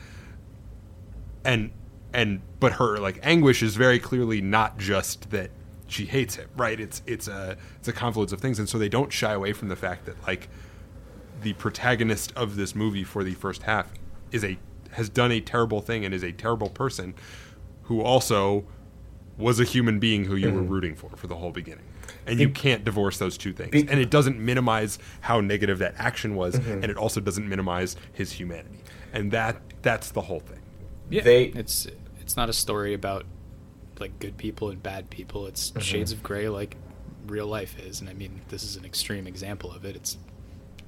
and 1.46 1.72
and 2.16 2.42
but 2.60 2.74
her 2.74 2.98
like 2.98 3.20
anguish 3.22 3.62
is 3.62 3.76
very 3.76 4.00
clearly 4.00 4.42
not 4.42 4.80
just 4.80 5.30
that 5.32 5.52
she 5.88 6.06
hates 6.06 6.36
him 6.36 6.50
right? 6.58 6.80
It's 6.80 7.02
it's 7.06 7.28
a 7.28 7.58
it's 7.78 7.88
a 7.88 7.94
confluence 7.94 8.32
of 8.32 8.42
things. 8.42 8.58
And 8.58 8.68
so 8.68 8.78
they 8.78 8.90
don't 8.90 9.12
shy 9.12 9.34
away 9.34 9.54
from 9.54 9.68
the 9.68 9.76
fact 9.76 10.06
that 10.06 10.16
like 10.26 10.50
the 11.42 11.54
protagonist 11.54 12.34
of 12.36 12.56
this 12.56 12.74
movie 12.74 13.04
for 13.04 13.24
the 13.24 13.34
first 13.34 13.64
half 13.64 13.92
is 14.32 14.44
a 14.44 14.58
has 14.92 15.10
done 15.10 15.32
a 15.32 15.42
terrible 15.42 15.82
thing 15.82 16.06
and 16.06 16.14
is 16.14 16.24
a 16.24 16.32
terrible 16.32 16.70
person 16.70 17.14
who 17.84 18.02
also 18.02 18.66
was 19.38 19.60
a 19.60 19.66
human 19.66 20.00
being 20.00 20.24
who 20.24 20.36
you 20.36 20.52
were 20.52 20.62
mm-hmm. 20.62 20.72
rooting 20.72 20.96
for 20.96 21.10
for 21.16 21.28
the 21.28 21.36
whole 21.36 21.52
beginning. 21.52 21.86
And 22.28 22.40
you 22.40 22.50
can't 22.50 22.84
divorce 22.84 23.20
those 23.20 23.38
two 23.38 23.54
things. 23.54 23.70
Be- 23.70 23.88
and 23.88 24.00
it 24.00 24.10
doesn't 24.10 24.40
minimize 24.40 24.98
how 25.22 25.42
negative 25.42 25.78
that 25.80 25.94
action 25.98 26.36
was 26.36 26.56
mm-hmm. 26.56 26.72
and 26.72 26.86
it 26.86 26.98
also 26.98 27.20
doesn't 27.20 27.48
minimize 27.48 27.96
his 28.14 28.32
humanity. 28.32 28.80
And 29.14 29.32
that 29.32 29.58
that's 29.82 30.12
the 30.12 30.22
whole 30.22 30.40
thing. 30.40 30.62
Yeah, 31.10 31.22
They- 31.22 31.46
it's 31.46 31.88
it's 32.26 32.36
not 32.36 32.50
a 32.50 32.54
story 32.54 32.96
about 32.96 33.24
like 34.00 34.18
good 34.18 34.36
people 34.36 34.70
and 34.70 34.82
bad 34.82 35.12
people. 35.12 35.46
It's 35.46 35.72
shades 35.80 36.12
of 36.12 36.24
gray, 36.24 36.50
like 36.50 36.76
real 37.28 37.46
life 37.46 37.78
is. 37.80 38.02
And 38.02 38.10
I 38.10 38.14
mean, 38.14 38.42
this 38.50 38.64
is 38.64 38.76
an 38.76 38.84
extreme 38.84 39.28
example 39.28 39.72
of 39.72 39.86
it. 39.86 39.96
It's 39.96 40.18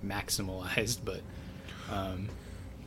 maximalized, 0.03 0.99
but 1.05 1.21
um, 1.91 2.27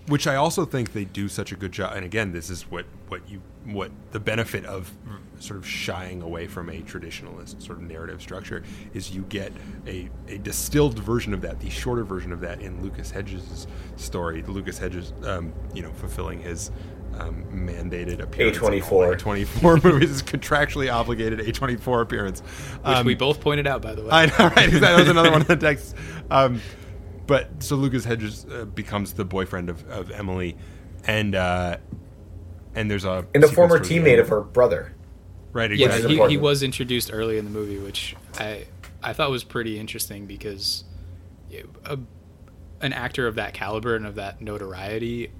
which 0.08 0.26
I 0.26 0.34
also 0.34 0.64
think 0.64 0.92
they 0.92 1.04
do 1.04 1.28
such 1.28 1.52
a 1.52 1.56
good 1.56 1.70
job. 1.70 1.92
And 1.94 2.04
again, 2.04 2.32
this 2.32 2.50
is 2.50 2.62
what 2.68 2.86
what 3.06 3.22
you 3.28 3.40
what 3.66 3.92
the 4.10 4.18
benefit 4.18 4.64
of 4.64 4.90
sort 5.38 5.58
of 5.58 5.66
shying 5.66 6.20
away 6.20 6.48
from 6.48 6.70
a 6.70 6.80
traditionalist 6.80 7.62
sort 7.62 7.78
of 7.78 7.84
narrative 7.84 8.20
structure 8.20 8.64
is 8.94 9.14
you 9.14 9.22
get 9.28 9.52
a, 9.86 10.10
a 10.28 10.38
distilled 10.38 10.98
version 10.98 11.32
of 11.32 11.40
that, 11.42 11.60
the 11.60 11.70
shorter 11.70 12.04
version 12.04 12.32
of 12.32 12.40
that 12.40 12.60
in 12.60 12.82
Lucas 12.82 13.10
Hedges' 13.10 13.66
story. 13.96 14.42
Lucas 14.42 14.78
Hedges, 14.78 15.12
um, 15.24 15.52
you 15.72 15.82
know, 15.82 15.92
fulfilling 15.92 16.40
his 16.40 16.70
um, 17.18 17.44
mandated 17.52 18.20
appearance. 18.20 18.56
in 18.58 18.62
all 18.64 18.70
A24. 18.70 19.18
A24 19.20 19.84
movies, 19.84 20.08
his 20.10 20.22
contractually 20.22 20.92
obligated 20.92 21.40
A24 21.40 22.02
appearance. 22.02 22.40
which 22.40 22.48
Um, 22.84 23.06
we 23.06 23.14
both 23.14 23.40
pointed 23.40 23.66
out, 23.66 23.82
by 23.82 23.94
the 23.94 24.02
way. 24.02 24.08
I 24.10 24.26
know, 24.26 24.48
right? 24.54 24.70
That 24.70 24.98
was 24.98 25.08
another 25.08 25.30
one 25.30 25.42
of 25.42 25.46
the 25.48 25.56
texts. 25.68 25.94
Um, 26.30 26.60
but 27.26 27.62
so 27.62 27.76
Lucas 27.76 28.04
Hedges 28.04 28.46
uh, 28.50 28.64
becomes 28.64 29.12
the 29.12 29.24
boyfriend 29.24 29.70
of, 29.70 29.88
of 29.88 30.10
Emily, 30.10 30.56
and 31.04 31.34
uh, 31.34 31.76
and 32.74 32.90
there's 32.90 33.04
a 33.04 33.26
and 33.34 33.42
the 33.42 33.48
former 33.48 33.76
towards 33.76 33.88
the 33.88 33.98
teammate 33.98 34.18
of 34.20 34.28
her 34.28 34.40
brother. 34.40 34.94
right? 35.52 35.70
yeah, 35.74 35.96
he, 35.96 36.20
he 36.28 36.36
was 36.36 36.62
introduced 36.62 37.12
early 37.12 37.38
in 37.38 37.44
the 37.44 37.50
movie, 37.50 37.78
which 37.78 38.16
I 38.38 38.66
I 39.02 39.12
thought 39.12 39.30
was 39.30 39.44
pretty 39.44 39.78
interesting 39.78 40.26
because 40.26 40.84
a, 41.84 41.98
an 42.80 42.92
actor 42.92 43.26
of 43.26 43.36
that 43.36 43.54
caliber 43.54 43.94
and 43.94 44.06
of 44.06 44.16
that 44.16 44.40
notoriety, 44.40 45.30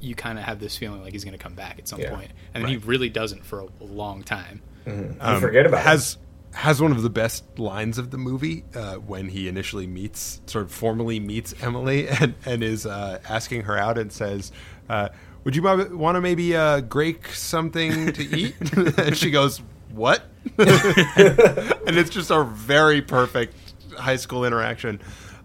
you 0.00 0.14
kind 0.14 0.38
of 0.38 0.44
have 0.44 0.58
this 0.60 0.76
feeling 0.76 1.02
like 1.02 1.12
he's 1.12 1.24
going 1.24 1.36
to 1.36 1.42
come 1.42 1.54
back 1.54 1.78
at 1.78 1.88
some 1.88 2.00
Yeah. 2.00 2.14
point, 2.14 2.30
and 2.54 2.62
then 2.64 2.70
he 2.70 2.76
really 2.76 3.08
doesn't 3.08 3.44
for 3.44 3.60
a 3.60 3.68
long 3.84 4.22
time. 4.22 4.62
You 4.86 5.16
Um, 5.20 5.40
forget 5.40 5.66
about 5.66 5.80
it. 5.80 5.84
has 5.86 6.18
has 6.52 6.80
one 6.80 6.90
of 6.90 7.02
the 7.02 7.10
best 7.10 7.58
lines 7.58 7.98
of 7.98 8.10
the 8.10 8.16
movie 8.16 8.64
uh, 8.74 8.94
when 8.94 9.28
he 9.28 9.46
initially 9.46 9.86
meets, 9.86 10.40
sort 10.46 10.64
of 10.64 10.70
formally 10.72 11.20
meets 11.20 11.54
Emily, 11.62 12.08
and 12.20 12.34
and 12.46 12.62
is 12.62 12.86
uh, 12.86 13.18
asking 13.28 13.62
her 13.62 13.76
out 13.76 13.98
and 13.98 14.12
says. 14.12 14.52
Uh, 14.88 15.08
would 15.44 15.54
you 15.54 15.62
want 15.62 16.16
to 16.16 16.20
maybe 16.20 16.56
uh, 16.56 16.80
grake 16.80 17.28
something 17.28 18.12
to 18.12 18.22
eat? 18.36 18.54
and 18.98 19.16
she 19.16 19.30
goes, 19.30 19.60
"What?" 19.90 20.24
and 20.58 21.96
it's 21.96 22.10
just 22.10 22.30
a 22.30 22.42
very 22.44 23.02
perfect 23.02 23.54
high 23.96 24.16
school 24.16 24.44
interaction. 24.44 25.00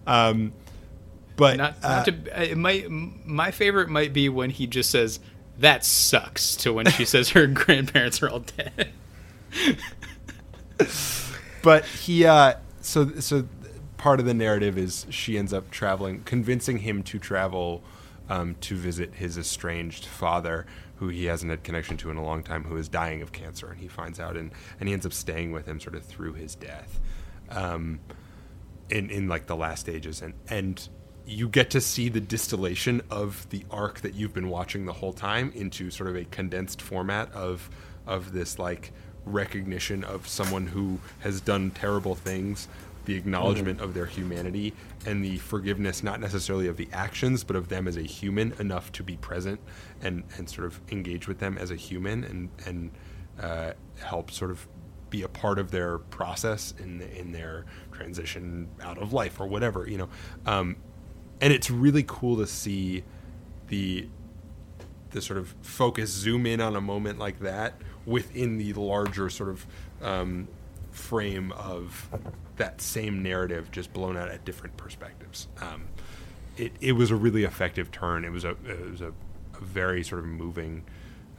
Um, 0.08 0.54
but 1.42 1.58
Not, 1.58 1.78
uh, 1.82 1.88
not 1.88 2.06
to, 2.06 2.52
it 2.52 2.56
might 2.56 2.88
my 2.92 3.50
favorite 3.50 3.90
might 3.90 4.14
be 4.14 4.30
when 4.30 4.52
he 4.52 4.68
just 4.68 4.92
says 4.92 5.20
that 5.58 5.84
sucks 5.84 6.56
to 6.58 6.72
when 6.72 6.86
she 6.86 7.04
says 7.04 7.30
her 7.30 7.48
grandparents 7.62 8.22
are 8.22 8.30
all 8.30 8.42
dead. 8.42 8.92
but 11.64 11.84
he 11.86 12.26
uh 12.26 12.54
so 12.82 13.20
so 13.20 13.48
part 13.98 14.20
of 14.20 14.28
the 14.28 14.36
narrative 14.36 14.78
is 14.78 15.08
she 15.10 15.36
ends 15.36 15.52
up 15.52 15.72
traveling 15.72 16.22
convincing 16.26 16.78
him 16.78 17.02
to 17.02 17.18
travel 17.18 17.82
um, 18.30 18.56
to 18.62 18.76
visit 18.76 19.16
his 19.16 19.36
estranged 19.36 20.06
father 20.06 20.68
who 20.98 21.08
he 21.08 21.26
hasn't 21.26 21.50
had 21.50 21.64
connection 21.64 21.98
to 21.98 22.12
in 22.12 22.18
a 22.18 22.24
long 22.24 22.44
time 22.44 22.66
who 22.66 22.78
is 22.78 22.88
dying 22.88 23.24
of 23.24 23.32
cancer 23.32 23.72
and 23.72 23.80
he 23.80 23.88
finds 23.88 24.20
out 24.20 24.38
and 24.38 24.52
and 24.80 24.88
he 24.88 24.94
ends 24.94 25.08
up 25.08 25.14
staying 25.14 25.52
with 25.52 25.66
him 25.66 25.80
sort 25.80 25.96
of 25.96 26.06
through 26.06 26.34
his 26.34 26.54
death 26.54 27.00
um 27.50 28.00
in 28.92 29.10
in 29.10 29.28
like 29.28 29.48
the 29.48 29.56
last 29.56 29.80
stages 29.80 30.22
and 30.22 30.36
and 30.48 30.88
you 31.32 31.48
get 31.48 31.70
to 31.70 31.80
see 31.80 32.10
the 32.10 32.20
distillation 32.20 33.02
of 33.10 33.50
the 33.50 33.64
arc 33.72 34.02
that 34.02 34.14
you've 34.14 34.34
been 34.34 34.50
watching 34.50 34.86
the 34.86 34.94
whole 34.94 35.14
time 35.14 35.52
into 35.56 35.90
sort 35.90 36.10
of 36.10 36.16
a 36.16 36.26
condensed 36.26 36.82
format 36.82 37.32
of 37.34 37.70
of 38.06 38.34
this 38.34 38.60
like 38.60 38.92
recognition 39.26 40.04
of 40.04 40.28
someone 40.28 40.68
who 40.68 41.00
has 41.20 41.40
done 41.40 41.72
terrible 41.72 42.16
things 42.16 42.68
the 43.06 43.16
acknowledgement 43.16 43.80
of 43.80 43.94
their 43.94 44.06
humanity 44.06 44.74
and 45.06 45.24
the 45.24 45.38
forgiveness 45.38 46.04
not 46.04 46.20
necessarily 46.20 46.68
of 46.68 46.76
the 46.76 46.90
actions 46.92 47.44
but 47.44 47.56
of 47.56 47.70
them 47.70 47.88
as 47.88 47.96
a 47.96 48.02
human 48.02 48.52
enough 48.60 48.92
to 48.92 49.02
be 49.02 49.16
present 49.18 49.60
and 50.02 50.24
and 50.38 50.50
sort 50.50 50.68
of 50.68 50.82
engage 50.92 51.28
with 51.28 51.40
them 51.40 51.58
as 51.58 51.72
a 51.72 51.76
human 51.76 52.24
and 52.26 52.50
and 52.66 52.92
uh, 53.40 53.72
help 54.04 54.30
sort 54.30 54.52
of 54.52 54.68
be 55.10 55.24
a 55.24 55.28
part 55.28 55.60
of 55.60 55.72
their 55.72 55.98
process 55.98 56.74
in 56.80 57.02
in 57.02 57.32
their 57.32 57.66
transition 57.92 58.68
out 58.82 58.98
of 58.98 59.14
life 59.14 59.40
or 59.40 59.48
whatever 59.48 59.88
you 59.88 59.98
know? 59.98 60.10
Um, 60.46 60.76
and 61.42 61.52
it's 61.52 61.70
really 61.70 62.04
cool 62.08 62.38
to 62.38 62.48
see 62.48 63.04
the 63.68 64.08
the 65.10 65.22
sort 65.22 65.38
of 65.38 65.54
focus 65.62 66.10
zoom 66.10 66.46
in 66.46 66.62
on 66.62 66.76
a 66.76 66.80
moment 66.80 67.20
like 67.20 67.40
that 67.40 67.74
within 68.06 68.58
the 68.58 68.72
larger 68.74 69.30
sort 69.30 69.50
of 69.50 69.68
um, 70.02 70.48
frame 70.92 71.52
of 71.54 72.10
that 72.56 72.80
same 72.80 73.22
narrative 73.22 73.70
just 73.72 73.92
blown 73.92 74.16
out 74.16 74.30
at 74.30 74.46
different 74.46 74.78
perspectives. 74.78 75.48
Um, 75.62 75.88
it, 76.58 76.72
it 76.80 76.94
was 76.94 77.12
a 77.12 77.16
really 77.16 77.44
effective 77.44 77.92
turn. 77.92 78.24
It 78.24 78.32
was 78.32 78.46
a 78.46 78.52
it 78.52 78.92
was 78.92 79.02
a, 79.02 79.08
a 79.10 79.62
very 79.62 80.04
sort 80.04 80.20
of 80.20 80.28
moving 80.28 80.84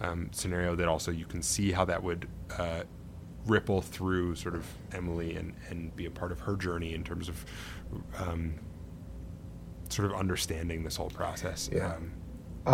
um, 0.01 0.29
scenario 0.33 0.75
that 0.75 0.89
also 0.89 1.11
you 1.11 1.27
can 1.27 1.43
see 1.43 1.73
how 1.73 1.85
that 1.87 2.03
would 2.03 2.29
uh, 2.59 2.83
ripple 3.47 3.81
through 3.81 4.35
sort 4.37 4.55
of 4.55 4.67
Emily 4.93 5.37
and, 5.37 5.55
and 5.69 5.95
be 5.97 6.07
a 6.07 6.11
part 6.11 6.33
of 6.33 6.41
her 6.41 6.57
journey 6.57 6.95
in 6.95 7.05
terms 7.05 7.29
of 7.29 7.45
um, 8.19 8.55
sort 9.93 10.11
of 10.11 10.17
understanding 10.19 10.85
this 10.85 10.97
whole 10.97 11.11
process. 11.11 11.69
Yeah. 11.73 11.95
Um, 11.95 12.13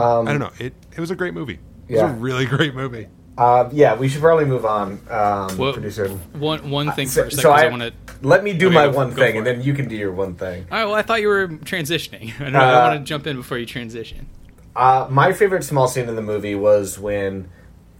Um, 0.00 0.28
I 0.28 0.32
don't 0.32 0.40
know. 0.40 0.52
It 0.58 0.74
it 0.92 1.00
was 1.00 1.10
a 1.10 1.16
great 1.16 1.34
movie. 1.34 1.58
It 1.88 1.96
Yeah. 1.96 2.04
was 2.04 2.12
a 2.12 2.16
really 2.16 2.46
great 2.56 2.74
movie. 2.74 3.08
Uh, 3.38 3.68
yeah, 3.72 3.94
we 3.94 4.08
should 4.08 4.20
probably 4.20 4.44
move 4.44 4.66
on, 4.66 4.98
um, 5.08 5.56
Well, 5.56 5.72
producer. 5.72 6.08
One 6.32 6.70
one 6.70 6.90
thing 6.92 7.06
So, 7.08 7.22
first, 7.24 7.40
so 7.40 7.52
I, 7.52 7.66
I, 7.66 7.68
want 7.68 7.82
to. 7.82 7.92
let 8.22 8.42
me 8.42 8.52
do 8.52 8.66
Okay, 8.66 8.74
my 8.74 8.86
go- 8.86 8.96
one 8.96 9.10
go 9.10 9.16
thing, 9.16 9.36
and 9.38 9.46
it. 9.46 9.56
then 9.56 9.62
you 9.64 9.74
can 9.74 9.86
do 9.88 9.94
your 9.96 10.10
one 10.12 10.34
thing. 10.34 10.66
All 10.72 10.78
right. 10.78 10.84
Well, 10.86 10.94
I 10.96 11.02
thought 11.02 11.20
you 11.20 11.28
were 11.28 11.46
transitioning. 11.48 12.32
I, 12.40 12.44
don't 12.44 12.52
know, 12.54 12.58
Uh, 12.58 12.62
I 12.62 12.88
want 12.88 13.00
to 13.00 13.04
jump 13.08 13.26
in 13.28 13.36
before 13.36 13.56
you 13.58 13.64
transition. 13.66 14.26
Uh, 14.74 15.06
my 15.08 15.32
favorite 15.32 15.62
small 15.64 15.86
scene 15.88 16.08
in 16.08 16.16
the 16.16 16.22
movie 16.22 16.54
was 16.56 16.98
when 16.98 17.48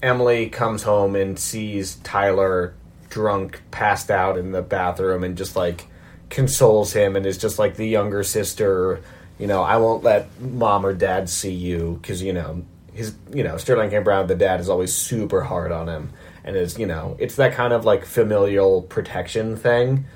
Emily 0.03 0.49
comes 0.49 0.83
home 0.83 1.15
and 1.17 1.39
sees 1.39 1.97
Tyler 2.03 2.75
drunk, 3.09 3.63
passed 3.71 4.11
out 4.11 4.37
in 4.37 4.51
the 4.53 4.63
bathroom, 4.63 5.23
and 5.25 5.37
just 5.39 5.55
like 5.57 5.87
consoles 6.31 6.93
him, 6.93 7.17
and 7.17 7.27
is 7.27 7.39
just 7.39 7.59
like 7.59 7.77
the 7.77 7.87
younger 7.87 8.23
sister. 8.23 9.01
You 9.39 9.47
know, 9.47 9.63
I 9.63 9.77
won't 9.77 10.03
let 10.03 10.41
mom 10.41 10.85
or 10.85 10.93
dad 10.93 11.29
see 11.29 11.53
you 11.53 11.99
because 12.01 12.23
you 12.23 12.33
know 12.33 12.65
his. 12.93 13.15
You 13.33 13.45
know, 13.45 13.57
Sterling 13.57 13.91
K. 13.91 13.99
Brown, 13.99 14.27
the 14.27 14.35
dad, 14.35 14.61
is 14.61 14.69
always 14.69 14.95
super 14.95 15.43
hard 15.43 15.73
on 15.73 15.89
him, 15.89 16.11
and 16.45 16.57
is 16.57 16.79
you 16.79 16.87
know 16.87 17.17
it's 17.19 17.37
that 17.37 17.55
kind 17.55 17.73
of 17.73 17.85
like 17.85 18.05
familial 18.05 18.83
protection 18.83 19.57
thing. 19.57 20.07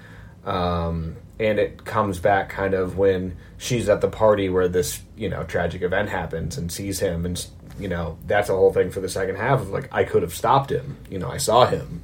Um, 0.44 1.16
and 1.38 1.58
it 1.58 1.84
comes 1.84 2.18
back 2.18 2.48
kind 2.48 2.74
of 2.74 2.98
when 2.98 3.36
she's 3.58 3.88
at 3.88 4.00
the 4.00 4.08
party 4.08 4.48
where 4.48 4.68
this 4.68 5.00
you 5.16 5.28
know 5.28 5.44
tragic 5.44 5.82
event 5.82 6.08
happens 6.08 6.56
and 6.56 6.70
sees 6.70 7.00
him 7.00 7.24
and 7.24 7.46
you 7.78 7.88
know 7.88 8.18
that's 8.26 8.48
a 8.48 8.52
whole 8.54 8.72
thing 8.72 8.90
for 8.90 9.00
the 9.00 9.08
second 9.08 9.36
half 9.36 9.60
of 9.60 9.70
like 9.70 9.88
i 9.92 10.04
could 10.04 10.22
have 10.22 10.34
stopped 10.34 10.70
him 10.70 10.96
you 11.10 11.18
know 11.18 11.28
i 11.28 11.36
saw 11.36 11.64
him 11.66 12.02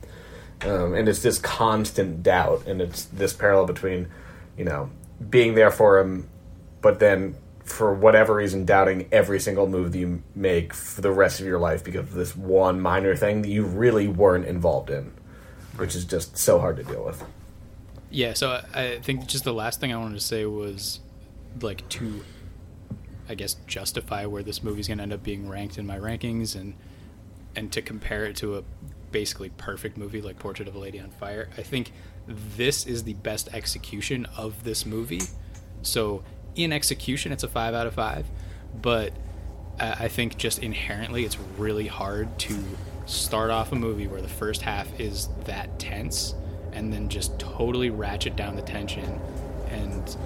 um, 0.62 0.94
and 0.94 1.08
it's 1.08 1.22
this 1.22 1.38
constant 1.38 2.22
doubt 2.22 2.66
and 2.66 2.80
it's 2.80 3.04
this 3.04 3.32
parallel 3.32 3.66
between 3.66 4.08
you 4.56 4.64
know 4.64 4.90
being 5.30 5.54
there 5.54 5.70
for 5.70 5.98
him 5.98 6.28
but 6.80 6.98
then 6.98 7.36
for 7.68 7.92
whatever 7.92 8.34
reason, 8.34 8.64
doubting 8.64 9.08
every 9.12 9.38
single 9.38 9.68
move 9.68 9.92
that 9.92 9.98
you 9.98 10.22
make 10.34 10.72
for 10.72 11.00
the 11.00 11.10
rest 11.10 11.40
of 11.40 11.46
your 11.46 11.58
life 11.58 11.84
because 11.84 12.00
of 12.00 12.14
this 12.14 12.34
one 12.34 12.80
minor 12.80 13.14
thing 13.14 13.42
that 13.42 13.48
you 13.48 13.64
really 13.64 14.08
weren't 14.08 14.46
involved 14.46 14.90
in, 14.90 15.12
which 15.76 15.94
is 15.94 16.04
just 16.04 16.36
so 16.36 16.58
hard 16.58 16.76
to 16.78 16.84
deal 16.84 17.04
with. 17.04 17.22
Yeah, 18.10 18.32
so 18.32 18.62
I 18.74 18.98
think 19.02 19.26
just 19.26 19.44
the 19.44 19.52
last 19.52 19.80
thing 19.80 19.92
I 19.92 19.96
wanted 19.98 20.14
to 20.14 20.24
say 20.24 20.46
was 20.46 21.00
like 21.60 21.86
to, 21.90 22.24
I 23.28 23.34
guess, 23.34 23.54
justify 23.66 24.24
where 24.24 24.42
this 24.42 24.62
movie's 24.62 24.88
going 24.88 24.98
to 24.98 25.02
end 25.02 25.12
up 25.12 25.22
being 25.22 25.48
ranked 25.48 25.78
in 25.78 25.86
my 25.86 25.98
rankings 25.98 26.56
and 26.56 26.74
and 27.54 27.72
to 27.72 27.82
compare 27.82 28.24
it 28.24 28.36
to 28.36 28.56
a 28.56 28.62
basically 29.10 29.50
perfect 29.50 29.96
movie 29.96 30.20
like 30.20 30.38
Portrait 30.38 30.68
of 30.68 30.74
a 30.74 30.78
Lady 30.78 31.00
on 31.00 31.10
Fire. 31.10 31.48
I 31.56 31.62
think 31.62 31.92
this 32.26 32.86
is 32.86 33.04
the 33.04 33.14
best 33.14 33.48
execution 33.52 34.26
of 34.36 34.64
this 34.64 34.84
movie. 34.84 35.22
So 35.82 36.22
in 36.54 36.72
execution, 36.72 37.32
it's 37.32 37.44
a 37.44 37.48
five 37.48 37.74
out 37.74 37.86
of 37.86 37.94
five, 37.94 38.26
but 38.80 39.12
I 39.80 40.08
think 40.08 40.36
just 40.36 40.58
inherently, 40.58 41.24
it's 41.24 41.38
really 41.56 41.86
hard 41.86 42.36
to 42.40 42.58
start 43.06 43.50
off 43.50 43.72
a 43.72 43.76
movie 43.76 44.06
where 44.06 44.20
the 44.20 44.28
first 44.28 44.62
half 44.62 45.00
is 45.00 45.28
that 45.44 45.78
tense 45.78 46.34
and 46.72 46.92
then 46.92 47.08
just 47.08 47.38
totally 47.38 47.90
ratchet 47.90 48.36
down 48.36 48.56
the 48.56 48.62
tension 48.62 49.20
and 49.70 50.16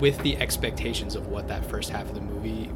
with 0.00 0.18
the 0.22 0.36
expectations 0.38 1.14
of 1.14 1.28
what 1.28 1.46
that 1.48 1.64
first 1.64 1.90
half 1.90 2.08
of 2.08 2.14
the 2.14 2.20
movie 2.20 2.70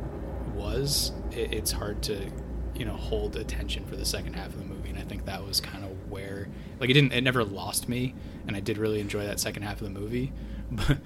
was 0.54 1.12
it's 1.32 1.72
hard 1.72 2.00
to 2.02 2.30
you 2.74 2.84
know 2.84 2.94
hold 2.94 3.36
attention 3.36 3.84
for 3.86 3.96
the 3.96 4.04
second 4.04 4.34
half 4.34 4.48
of 4.48 4.58
the 4.58 4.64
and 4.98 5.06
i 5.06 5.08
think 5.08 5.24
that 5.26 5.44
was 5.46 5.60
kind 5.60 5.84
of 5.84 5.90
where 6.10 6.48
like 6.80 6.90
it 6.90 6.94
didn't 6.94 7.12
it 7.12 7.22
never 7.22 7.44
lost 7.44 7.88
me 7.88 8.14
and 8.46 8.56
i 8.56 8.60
did 8.60 8.78
really 8.78 9.00
enjoy 9.00 9.24
that 9.24 9.38
second 9.38 9.62
half 9.62 9.80
of 9.80 9.92
the 9.92 10.00
movie 10.00 10.32
but, 10.70 10.98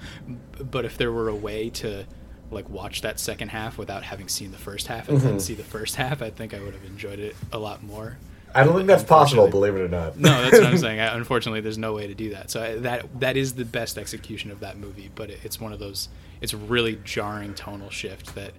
but 0.70 0.84
if 0.84 0.96
there 0.96 1.12
were 1.12 1.28
a 1.28 1.34
way 1.34 1.70
to 1.70 2.04
like 2.50 2.68
watch 2.68 3.00
that 3.02 3.20
second 3.20 3.48
half 3.48 3.78
without 3.78 4.02
having 4.02 4.28
seen 4.28 4.50
the 4.50 4.58
first 4.58 4.86
half 4.86 5.08
and 5.08 5.20
then 5.20 5.30
mm-hmm. 5.30 5.38
see 5.38 5.54
the 5.54 5.62
first 5.62 5.96
half 5.96 6.22
i 6.22 6.30
think 6.30 6.52
i 6.52 6.60
would 6.60 6.74
have 6.74 6.84
enjoyed 6.84 7.18
it 7.18 7.36
a 7.52 7.58
lot 7.58 7.82
more 7.82 8.16
I 8.54 8.64
don't 8.64 8.74
think 8.76 8.86
that's 8.86 9.02
possible, 9.02 9.48
believe 9.48 9.74
it 9.76 9.80
or 9.80 9.88
not. 9.88 10.18
no, 10.18 10.28
that's 10.42 10.58
what 10.58 10.66
I'm 10.66 10.76
saying. 10.78 11.00
I, 11.00 11.16
unfortunately, 11.16 11.62
there's 11.62 11.78
no 11.78 11.94
way 11.94 12.06
to 12.06 12.14
do 12.14 12.34
that. 12.34 12.50
So 12.50 12.62
I, 12.62 12.74
that 12.80 13.20
that 13.20 13.38
is 13.38 13.54
the 13.54 13.64
best 13.64 13.96
execution 13.96 14.50
of 14.50 14.60
that 14.60 14.76
movie, 14.76 15.10
but 15.14 15.30
it, 15.30 15.40
it's 15.42 15.58
one 15.58 15.72
of 15.72 15.78
those. 15.78 16.10
It's 16.42 16.52
a 16.52 16.58
really 16.58 16.98
jarring 17.02 17.54
tonal 17.54 17.88
shift 17.88 18.34
that 18.34 18.52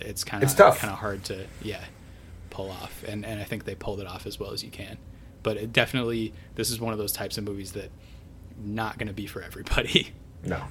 it's 0.00 0.24
kind 0.24 0.42
of 0.42 0.48
It's 0.48 0.54
tough. 0.54 0.80
kind 0.80 0.92
of 0.92 0.98
hard 0.98 1.24
to 1.24 1.46
yeah 1.62 1.84
pull 2.56 2.70
off, 2.70 3.04
and 3.06 3.24
and 3.26 3.38
I 3.40 3.44
think 3.44 3.64
they 3.64 3.74
pulled 3.74 4.00
it 4.00 4.06
off 4.06 4.26
as 4.26 4.40
well 4.40 4.52
as 4.52 4.64
you 4.64 4.70
can. 4.70 4.96
But 5.42 5.58
it 5.58 5.72
definitely, 5.72 6.32
this 6.56 6.70
is 6.70 6.80
one 6.80 6.92
of 6.92 6.98
those 6.98 7.12
types 7.12 7.38
of 7.38 7.44
movies 7.44 7.72
that 7.72 7.90
not 8.58 8.98
going 8.98 9.08
to 9.08 9.12
be 9.14 9.26
for 9.26 9.42
everybody. 9.42 10.08
No. 10.44 10.62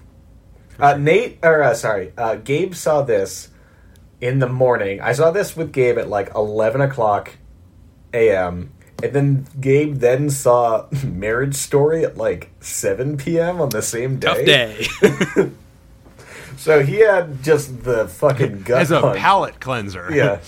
Uh, 0.80 0.96
Nate, 0.96 1.40
or 1.44 1.62
uh, 1.62 1.74
sorry, 1.74 2.14
uh, 2.18 2.36
Gabe 2.36 2.74
saw 2.76 3.02
this 3.02 3.50
in 4.22 4.40
the 4.40 4.48
morning. 4.48 5.02
I 5.02 5.12
saw 5.12 5.32
this 5.32 5.56
with 5.58 5.74
Gabe 5.74 5.98
at 5.98 6.08
like 6.10 6.34
eleven 6.34 6.80
o'clock 6.82 7.36
a.m. 8.14 8.72
And 9.04 9.12
then 9.12 9.48
Gabe 9.60 9.96
then 9.98 10.30
saw 10.30 10.88
Marriage 11.04 11.56
Story 11.56 12.06
at 12.06 12.16
like 12.16 12.52
seven 12.62 13.18
p.m. 13.18 13.60
on 13.60 13.70
the 13.70 13.82
same 13.82 14.18
day. 14.20 14.28
Tough 14.28 14.46
day. 15.36 15.52
So 16.58 16.84
he 16.84 17.00
had 17.00 17.44
just 17.44 17.84
the 17.84 18.08
fucking 18.08 18.62
gut 18.64 18.82
As 18.82 18.92
a 18.92 19.02
punch. 19.02 19.20
palate 19.20 19.60
cleanser. 19.60 20.08
Yeah. 20.12 20.40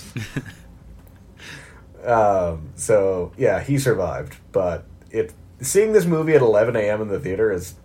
Um, 2.08 2.70
so 2.76 3.32
yeah, 3.38 3.62
he 3.62 3.78
survived, 3.78 4.38
but 4.52 4.86
it 5.12 5.34
seeing 5.62 5.92
this 5.94 6.06
movie 6.06 6.34
at 6.34 6.42
11 6.42 6.76
a.m. 6.76 7.02
in 7.02 7.08
the 7.08 7.20
theater 7.20 7.52
is 7.52 7.76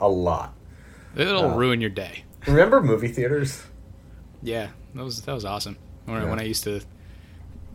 a 0.00 0.08
lot. 0.08 0.54
It'll 1.16 1.50
ruin 1.50 1.80
your 1.80 1.90
day. 1.90 2.24
Remember 2.46 2.80
movie 2.82 3.08
theaters? 3.08 3.62
Yeah, 4.42 4.68
that 4.94 5.04
was 5.04 5.22
that 5.22 5.32
was 5.34 5.44
awesome. 5.44 5.76
When, 6.04 6.22
Yeah. 6.22 6.30
when 6.30 6.38
I 6.38 6.44
used 6.44 6.64
to 6.64 6.80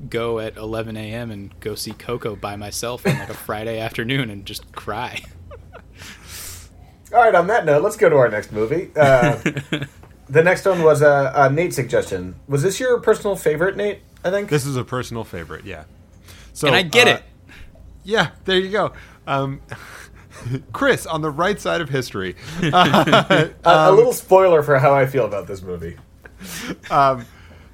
go 0.10 0.40
at 0.40 0.58
11 0.58 0.98
a.m. 0.98 1.32
and 1.32 1.58
go 1.60 1.76
see 1.76 1.92
Coco 1.92 2.36
by 2.36 2.56
myself 2.56 3.06
on 3.06 3.18
like 3.20 3.30
a 3.30 3.34
Friday 3.46 3.80
afternoon 3.80 4.30
and 4.30 4.46
just 4.46 4.72
cry. 4.74 5.22
All 7.14 7.20
right. 7.22 7.36
On 7.36 7.48
that 7.48 7.66
note, 7.66 7.84
let's 7.84 7.96
go 7.98 8.10
to 8.10 8.16
our 8.16 8.30
next 8.30 8.52
movie. 8.52 8.90
Uh, 8.96 9.36
the 10.30 10.44
next 10.44 10.66
one 10.66 10.82
was 10.84 11.02
a, 11.02 11.32
a 11.36 11.50
Nate 11.50 11.74
suggestion. 11.74 12.36
Was 12.48 12.64
this 12.64 12.80
your 12.80 13.00
personal 13.02 13.36
favorite, 13.36 13.78
Nate? 13.78 14.00
I 14.24 14.30
think. 14.30 14.50
This 14.50 14.66
is 14.66 14.76
a 14.76 14.84
personal 14.84 15.24
favorite, 15.24 15.66
yeah. 15.66 15.84
So 16.54 16.68
and 16.68 16.76
I 16.76 16.82
get 16.84 17.08
uh, 17.08 17.12
it. 17.12 17.24
Yeah, 18.04 18.32
there 18.46 18.60
you 18.60 18.70
go. 18.70 18.94
Um, 19.28 19.62
Chris, 20.74 21.06
on 21.06 21.22
the 21.22 21.32
right 21.32 21.60
side 21.60 21.82
of 21.82 21.90
history, 21.90 22.36
uh, 22.64 23.50
a, 23.64 23.70
a 23.70 23.92
little 23.92 24.14
spoiler 24.14 24.62
for 24.62 24.78
how 24.80 24.94
I 24.94 25.06
feel 25.06 25.26
about 25.26 25.48
this 25.48 25.62
movie. 25.62 25.98
um, 26.90 27.26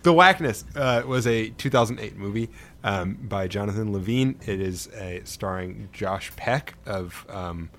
The 0.04 0.14
Whackness 0.14 0.64
uh, 0.76 1.04
was 1.06 1.26
a 1.28 1.50
2008 1.50 2.18
movie 2.18 2.50
um, 2.84 3.16
by 3.16 3.48
Jonathan 3.48 3.92
Levine. 3.92 4.40
It 4.46 4.62
is 4.62 4.88
a, 4.96 5.22
starring 5.24 5.90
Josh 5.92 6.32
Peck 6.36 6.76
of 6.86 7.26
um, 7.30 7.70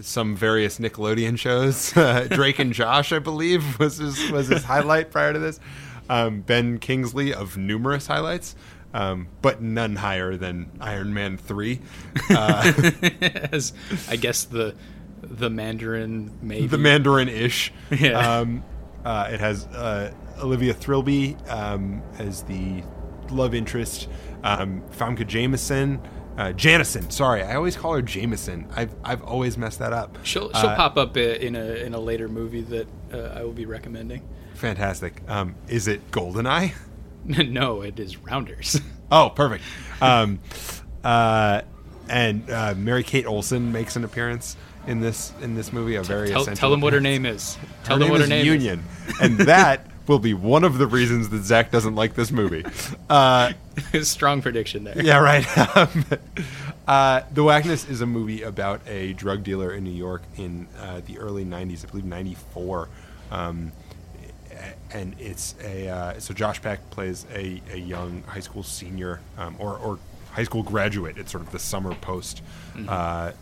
some 0.00 0.34
various 0.36 0.78
Nickelodeon 0.78 1.38
shows. 1.38 1.92
Uh, 2.00 2.26
Drake 2.28 2.58
and 2.58 2.72
Josh, 2.72 3.12
I 3.12 3.18
believe, 3.18 3.78
was 3.78 3.98
his, 3.98 4.30
was 4.30 4.48
his 4.48 4.64
highlight 4.64 5.10
prior 5.10 5.32
to 5.32 5.38
this. 5.38 5.60
Um, 6.10 6.40
ben 6.40 6.78
Kingsley 6.78 7.32
of 7.32 7.56
numerous 7.56 8.06
highlights, 8.08 8.56
um, 8.92 9.28
but 9.42 9.62
none 9.62 9.96
higher 9.96 10.36
than 10.36 10.70
Iron 10.80 11.14
Man 11.14 11.36
3. 11.36 11.80
Uh, 12.30 12.72
As 13.52 13.72
I 14.08 14.16
guess 14.16 14.44
the 14.44 14.74
the 15.22 15.50
Mandarin 15.50 16.36
maybe 16.42 16.66
the 16.66 16.78
Mandarin 16.78 17.28
ish. 17.28 17.72
Yeah. 17.90 18.38
Um, 18.40 18.64
uh, 19.04 19.28
it 19.32 19.40
has 19.40 19.66
uh, 19.66 20.12
Olivia 20.42 20.74
Thirlby 20.74 21.36
um, 21.48 22.02
as 22.18 22.42
the 22.44 22.82
love 23.30 23.54
interest, 23.54 24.08
um, 24.42 24.82
Famke 24.90 25.26
Jameson. 25.26 26.00
Uh, 26.36 26.52
Janssen, 26.52 27.10
sorry, 27.10 27.42
I 27.42 27.54
always 27.54 27.76
call 27.76 27.92
her 27.94 28.02
Jameson. 28.02 28.66
I've 28.74 28.94
I've 29.04 29.22
always 29.22 29.56
messed 29.58 29.78
that 29.80 29.92
up. 29.92 30.18
She'll 30.22 30.50
she'll 30.52 30.70
Uh, 30.70 30.76
pop 30.76 30.96
up 30.96 31.16
in 31.16 31.54
a 31.54 31.74
in 31.84 31.92
a 31.94 32.00
later 32.00 32.28
movie 32.28 32.62
that 32.62 32.88
uh, 33.12 33.38
I 33.38 33.42
will 33.44 33.52
be 33.52 33.66
recommending. 33.66 34.22
Fantastic. 34.60 35.22
Um, 35.26 35.54
is 35.68 35.88
it 35.88 36.10
Goldeneye? 36.10 36.74
no, 37.24 37.80
it 37.80 37.98
is 37.98 38.18
Rounders. 38.18 38.80
Oh, 39.12 39.28
perfect. 39.28 39.64
Um, 40.00 40.38
uh, 41.02 41.62
and 42.08 42.48
uh, 42.48 42.74
Mary 42.76 43.02
Kate 43.02 43.26
Olsen 43.26 43.72
makes 43.72 43.96
an 43.96 44.04
appearance 44.04 44.56
in 44.86 45.00
this 45.00 45.32
in 45.42 45.56
this 45.56 45.72
movie. 45.72 45.96
A 45.96 46.04
very 46.04 46.28
tell, 46.28 46.44
tell 46.44 46.70
them 46.70 46.80
what 46.80 46.92
her 46.92 47.00
name 47.00 47.26
is. 47.26 47.58
Tell 47.82 47.96
her 47.96 48.04
them 48.04 48.10
what 48.10 48.20
her 48.20 48.24
is 48.26 48.30
name 48.30 48.46
Union, 48.46 48.84
and 49.20 49.36
that 49.38 49.84
will 50.06 50.20
be 50.20 50.32
one 50.32 50.62
of 50.62 50.78
the 50.78 50.86
reasons 50.86 51.30
that 51.30 51.42
Zach 51.42 51.72
doesn't 51.72 51.96
like 51.96 52.14
this 52.14 52.30
movie. 52.30 52.64
Uh. 53.08 53.52
Strong 54.02 54.42
prediction 54.42 54.84
there. 54.84 55.02
yeah, 55.02 55.18
right. 55.18 55.44
Um, 55.76 56.04
uh, 56.86 57.22
the 57.32 57.42
Whackness 57.42 57.90
is 57.90 58.00
a 58.00 58.06
movie 58.06 58.42
about 58.42 58.80
a 58.86 59.12
drug 59.14 59.42
dealer 59.42 59.72
in 59.72 59.82
New 59.82 59.90
York 59.90 60.22
in 60.36 60.68
uh, 60.78 61.00
the 61.04 61.18
early 61.18 61.44
'90s, 61.44 61.84
I 61.84 61.90
believe 61.90 62.04
'94. 62.04 62.88
Um, 63.32 63.72
and 64.92 65.14
it's 65.18 65.54
a 65.62 65.88
uh, 65.88 66.20
so 66.20 66.34
Josh 66.34 66.60
Peck 66.60 66.90
plays 66.90 67.26
a, 67.32 67.60
a 67.72 67.76
young 67.76 68.22
high 68.24 68.40
school 68.40 68.62
senior 68.62 69.20
um, 69.38 69.56
or, 69.58 69.76
or 69.78 69.98
high 70.32 70.44
school 70.44 70.62
graduate. 70.62 71.18
It's 71.18 71.32
sort 71.32 71.42
of 71.42 71.52
the 71.52 71.58
summer 71.58 71.94
post 71.94 72.42
uh, 72.88 73.32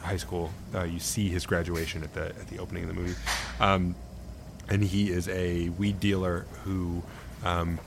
high 0.00 0.16
school. 0.16 0.50
Uh, 0.74 0.84
you 0.84 0.98
see 0.98 1.28
his 1.28 1.46
graduation 1.46 2.02
at 2.02 2.14
the 2.14 2.26
at 2.26 2.48
the 2.48 2.58
opening 2.58 2.84
of 2.84 2.88
the 2.88 2.94
movie, 2.94 3.16
um, 3.60 3.94
and 4.68 4.82
he 4.82 5.10
is 5.10 5.28
a 5.28 5.68
weed 5.70 6.00
dealer 6.00 6.46
who 6.64 7.02
um, 7.44 7.78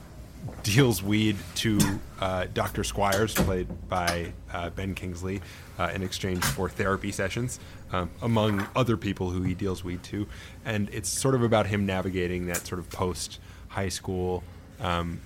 deals 0.62 1.02
weed 1.02 1.36
to 1.56 1.78
uh, 2.20 2.46
Dr. 2.52 2.84
Squires, 2.84 3.34
played 3.34 3.88
by 3.88 4.32
uh, 4.52 4.70
Ben 4.70 4.94
Kingsley, 4.94 5.40
uh, 5.78 5.90
in 5.94 6.02
exchange 6.02 6.44
for 6.44 6.68
therapy 6.68 7.12
sessions, 7.12 7.58
um, 7.92 8.10
among 8.22 8.66
other 8.76 8.96
people 8.96 9.30
who 9.30 9.42
he 9.42 9.54
deals 9.54 9.84
weed 9.84 10.02
to. 10.04 10.26
And 10.64 10.88
it's 10.92 11.08
sort 11.08 11.34
of 11.34 11.42
about 11.42 11.66
him 11.66 11.86
navigating 11.86 12.46
that 12.46 12.66
sort 12.66 12.78
of 12.78 12.90
post 12.90 13.40
high 13.68 13.88
school, 13.88 14.42
um, 14.80 15.20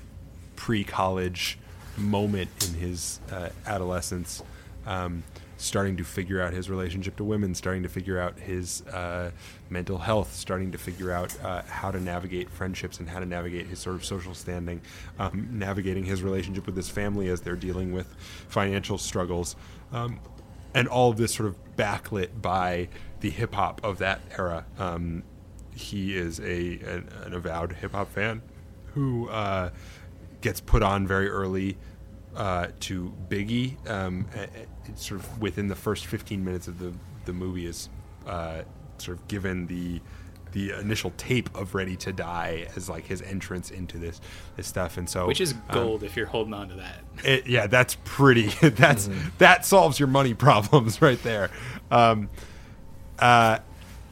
pre 0.56 0.84
college 0.84 1.58
moment 1.96 2.50
in 2.66 2.74
his 2.74 3.20
uh, 3.30 3.48
adolescence. 3.66 4.42
Um, 4.86 5.22
starting 5.58 5.96
to 5.96 6.04
figure 6.04 6.40
out 6.40 6.52
his 6.52 6.70
relationship 6.70 7.16
to 7.16 7.24
women, 7.24 7.54
starting 7.54 7.82
to 7.82 7.88
figure 7.88 8.18
out 8.18 8.38
his 8.38 8.86
uh, 8.86 9.30
mental 9.68 9.98
health, 9.98 10.32
starting 10.32 10.70
to 10.70 10.78
figure 10.78 11.10
out 11.10 11.36
uh, 11.42 11.62
how 11.62 11.90
to 11.90 12.00
navigate 12.00 12.48
friendships 12.48 13.00
and 13.00 13.08
how 13.08 13.18
to 13.18 13.26
navigate 13.26 13.66
his 13.66 13.80
sort 13.80 13.96
of 13.96 14.04
social 14.04 14.34
standing, 14.34 14.80
um, 15.18 15.48
navigating 15.52 16.04
his 16.04 16.22
relationship 16.22 16.64
with 16.64 16.76
his 16.76 16.88
family 16.88 17.28
as 17.28 17.40
they're 17.40 17.56
dealing 17.56 17.92
with 17.92 18.06
financial 18.48 18.96
struggles, 18.96 19.56
um, 19.92 20.20
and 20.74 20.88
all 20.88 21.10
of 21.10 21.16
this 21.16 21.34
sort 21.34 21.48
of 21.48 21.56
backlit 21.76 22.40
by 22.40 22.88
the 23.20 23.30
hip 23.30 23.54
hop 23.54 23.80
of 23.84 23.98
that 23.98 24.20
era. 24.36 24.66
Um, 24.78 25.22
he 25.74 26.16
is 26.16 26.40
a 26.40 26.78
an, 26.80 27.08
an 27.24 27.34
avowed 27.34 27.72
hip 27.72 27.92
hop 27.92 28.12
fan 28.12 28.42
who 28.94 29.28
uh, 29.28 29.70
gets 30.40 30.60
put 30.60 30.82
on 30.82 31.06
very 31.06 31.28
early 31.28 31.76
uh, 32.34 32.68
to 32.80 33.12
Biggie. 33.28 33.88
Um, 33.88 34.26
sort 34.94 35.20
of 35.20 35.40
within 35.40 35.68
the 35.68 35.76
first 35.76 36.06
15 36.06 36.44
minutes 36.44 36.68
of 36.68 36.78
the 36.78 36.92
the 37.24 37.32
movie 37.32 37.66
is 37.66 37.88
uh, 38.26 38.62
sort 38.98 39.18
of 39.18 39.28
given 39.28 39.66
the 39.66 40.00
the 40.52 40.72
initial 40.78 41.12
tape 41.16 41.48
of 41.56 41.74
Ready 41.74 41.96
to 41.96 42.12
Die 42.12 42.66
as 42.76 42.88
like 42.88 43.06
his 43.06 43.22
entrance 43.22 43.70
into 43.70 43.98
this 43.98 44.20
this 44.56 44.66
stuff, 44.66 44.96
and 44.96 45.08
so 45.08 45.26
Which 45.26 45.40
is 45.40 45.52
um, 45.52 45.62
gold 45.72 46.02
if 46.02 46.16
you're 46.16 46.26
holding 46.26 46.54
on 46.54 46.68
to 46.70 46.74
that. 46.76 47.00
it, 47.24 47.46
yeah, 47.46 47.66
that's 47.66 47.96
pretty. 48.04 48.48
That's 48.60 49.08
that 49.38 49.64
solves 49.66 49.98
your 49.98 50.08
money 50.08 50.34
problems 50.48 51.00
right 51.02 51.22
there. 51.22 51.50
Um, 51.90 52.28
uh, 53.18 53.58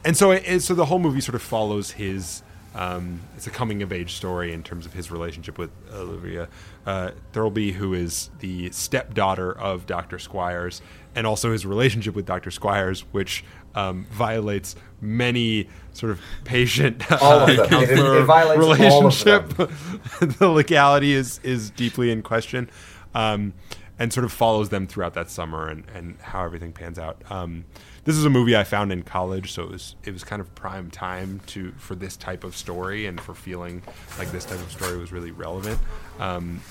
and 0.03 0.15
so, 0.15 0.31
it, 0.31 0.43
it- 0.45 0.61
so 0.61 0.73
the 0.73 0.85
whole 0.85 0.99
movie 0.99 1.21
sort 1.21 1.35
of 1.35 1.41
follows 1.41 1.91
his. 1.91 2.43
Um, 2.77 3.21
it's 3.35 3.47
a 3.47 3.49
coming 3.49 3.81
of 3.81 3.91
age 3.91 4.13
story 4.13 4.53
in 4.53 4.61
terms 4.61 4.85
of 4.85 4.93
his 4.93 5.09
relationship 5.09 5.57
with 5.57 5.71
Olivia 5.91 6.47
uh, 6.85 7.11
Thirlby, 7.33 7.71
who 7.73 7.93
is 7.95 8.29
the 8.39 8.69
stepdaughter 8.71 9.51
of 9.57 9.87
Dr. 9.87 10.19
Squires, 10.19 10.81
and 11.15 11.25
also 11.25 11.51
his 11.51 11.65
relationship 11.65 12.13
with 12.13 12.27
Dr. 12.27 12.51
Squires, 12.51 13.01
which 13.11 13.43
um, 13.73 14.05
violates 14.11 14.75
many 15.01 15.67
sort 15.93 16.11
of 16.11 16.21
patient 16.43 17.11
All 17.21 17.39
of 17.49 17.55
them. 17.57 17.67
It- 17.83 17.89
it 17.89 17.99
of 17.99 18.29
relationship. 18.57 19.49
them. 19.49 19.69
the 20.39 20.47
legality 20.49 21.13
is 21.13 21.39
is 21.43 21.71
deeply 21.71 22.11
in 22.11 22.21
question, 22.21 22.69
um, 23.15 23.53
and 23.97 24.13
sort 24.13 24.23
of 24.23 24.31
follows 24.31 24.69
them 24.69 24.85
throughout 24.85 25.15
that 25.15 25.31
summer 25.31 25.67
and, 25.67 25.83
and 25.95 26.17
how 26.21 26.43
everything 26.45 26.71
pans 26.73 26.99
out. 26.99 27.21
Um, 27.31 27.65
this 28.07 28.15
is 28.15 28.23
a 28.23 28.29
movie 28.29 28.55
I 28.55 28.63
found 28.63 28.93
in 28.93 29.03
college, 29.03 29.51
so 29.51 29.63
it 29.63 29.69
was 29.69 29.97
it 30.05 30.13
was 30.13 30.23
kind 30.23 30.39
of 30.39 30.55
prime 30.55 30.89
time 30.89 31.41
to 31.47 31.73
for 31.73 31.93
this 31.93 32.15
type 32.15 32.45
of 32.45 32.55
story 32.55 33.05
and 33.05 33.19
for 33.19 33.35
feeling 33.35 33.83
like 34.17 34.31
this 34.31 34.45
type 34.45 34.61
of 34.61 34.71
story 34.71 34.97
was 34.97 35.11
really 35.11 35.31
relevant. 35.31 35.77
Um, 36.17 36.61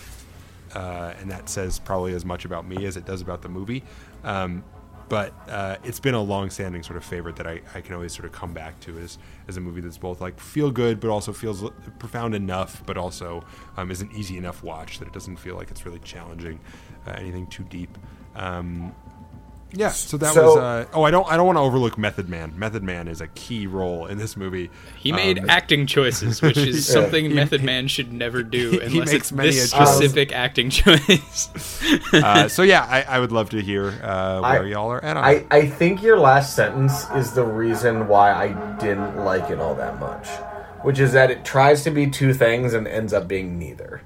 uh, 0.75 1.13
and 1.21 1.31
that 1.31 1.51
says 1.51 1.79
probably 1.79 2.15
as 2.15 2.25
much 2.25 2.47
about 2.47 2.67
me 2.67 2.87
as 2.87 2.97
it 2.97 3.05
does 3.05 3.21
about 3.21 3.43
the 3.43 3.51
movie. 3.51 3.85
Um, 4.25 4.65
but 5.11 5.35
uh, 5.47 5.77
it's 5.85 6.01
been 6.01 6.15
a 6.15 6.23
long-standing 6.23 6.83
sort 6.83 6.97
of 6.97 7.05
favorite 7.05 7.37
that 7.37 7.47
I, 7.47 7.61
I 7.75 7.83
can 7.83 7.95
always 7.95 8.15
sort 8.15 8.25
of 8.25 8.33
come 8.33 8.55
back 8.55 8.81
to 8.81 8.99
as 8.99 9.19
as 9.47 9.59
a 9.59 9.61
movie 9.61 9.83
that's 9.83 9.99
both 9.99 10.23
like 10.23 10.41
feel 10.41 10.71
good, 10.71 11.01
but 11.01 11.11
also 11.11 11.35
feels 11.35 11.63
profound 11.99 12.35
enough, 12.35 12.83
but 12.87 12.97
also 12.97 13.45
um, 13.77 13.91
is 13.91 14.01
an 14.01 14.11
easy 14.17 14.39
enough 14.39 14.63
watch 14.63 15.01
that 15.01 15.09
it 15.09 15.13
doesn't 15.13 15.37
feel 15.37 15.55
like 15.55 15.71
it's 15.71 15.85
really 15.85 15.99
challenging, 15.99 16.59
uh, 17.07 17.11
anything 17.11 17.47
too 17.49 17.65
deep. 17.65 17.99
Um, 18.35 18.95
yeah, 19.77 19.91
so 19.91 20.17
that 20.17 20.35
So- 20.35 20.47
was. 20.47 20.57
Uh, 20.57 20.85
oh, 20.95 21.03
I 21.05 21.11
don't. 21.11 21.31
I 21.31 21.37
don't 21.37 21.47
want 21.47 21.57
to 21.57 21.61
overlook 21.63 21.97
Method 21.99 22.29
Man. 22.29 22.53
Method 22.57 22.83
Man 22.83 23.07
is 23.09 23.21
a 23.21 23.27
key 23.29 23.67
role 23.67 24.07
in 24.07 24.19
this 24.19 24.37
movie. 24.37 24.71
He 24.99 25.13
made 25.13 25.39
Um, 25.39 25.51
acting 25.51 25.87
choices, 25.87 26.41
which 26.43 26.57
is 26.57 26.89
Yeah. 26.89 26.95
something 26.95 27.27
He- 27.27 27.33
Method 27.35 27.63
Man 27.63 27.87
should 27.89 28.13
never 28.13 28.43
do 28.43 28.71
he 28.73 28.79
unless 28.81 28.93
makes 28.93 29.13
it's 29.13 29.33
many 29.33 29.51
this 29.51 29.73
a 29.73 29.77
choice. 29.77 29.89
specific 29.97 30.33
acting 30.33 30.71
choice. 30.71 31.51
uh, 32.15 32.49
so 32.49 32.63
yeah, 32.63 32.85
I, 32.89 33.03
I 33.03 33.21
would 33.21 33.33
love 33.33 33.51
to 33.51 33.61
hear 33.61 33.89
uh, 34.03 34.41
I- 34.43 34.59
where 34.59 34.67
y'all 34.67 34.91
are 34.91 35.05
at 35.05 35.17
on 35.17 35.25
I. 35.25 35.45
I 35.51 35.67
think 35.67 36.03
your 36.03 36.19
last 36.19 36.57
sentence 36.57 37.07
is 37.15 37.33
the 37.33 37.45
reason 37.45 38.09
why 38.09 38.33
I 38.33 38.49
didn't 38.79 39.19
like 39.25 39.51
it 39.51 39.59
all 39.61 39.75
that 39.77 40.01
much, 40.01 40.27
which 40.83 40.99
is 40.99 41.13
that 41.13 41.31
it 41.31 41.45
tries 41.45 41.85
to 41.85 41.91
be 41.91 42.09
two 42.09 42.33
things 42.33 42.73
and 42.75 42.89
ends 42.89 43.13
up 43.13 43.29
being 43.29 43.59
neither. 43.59 44.01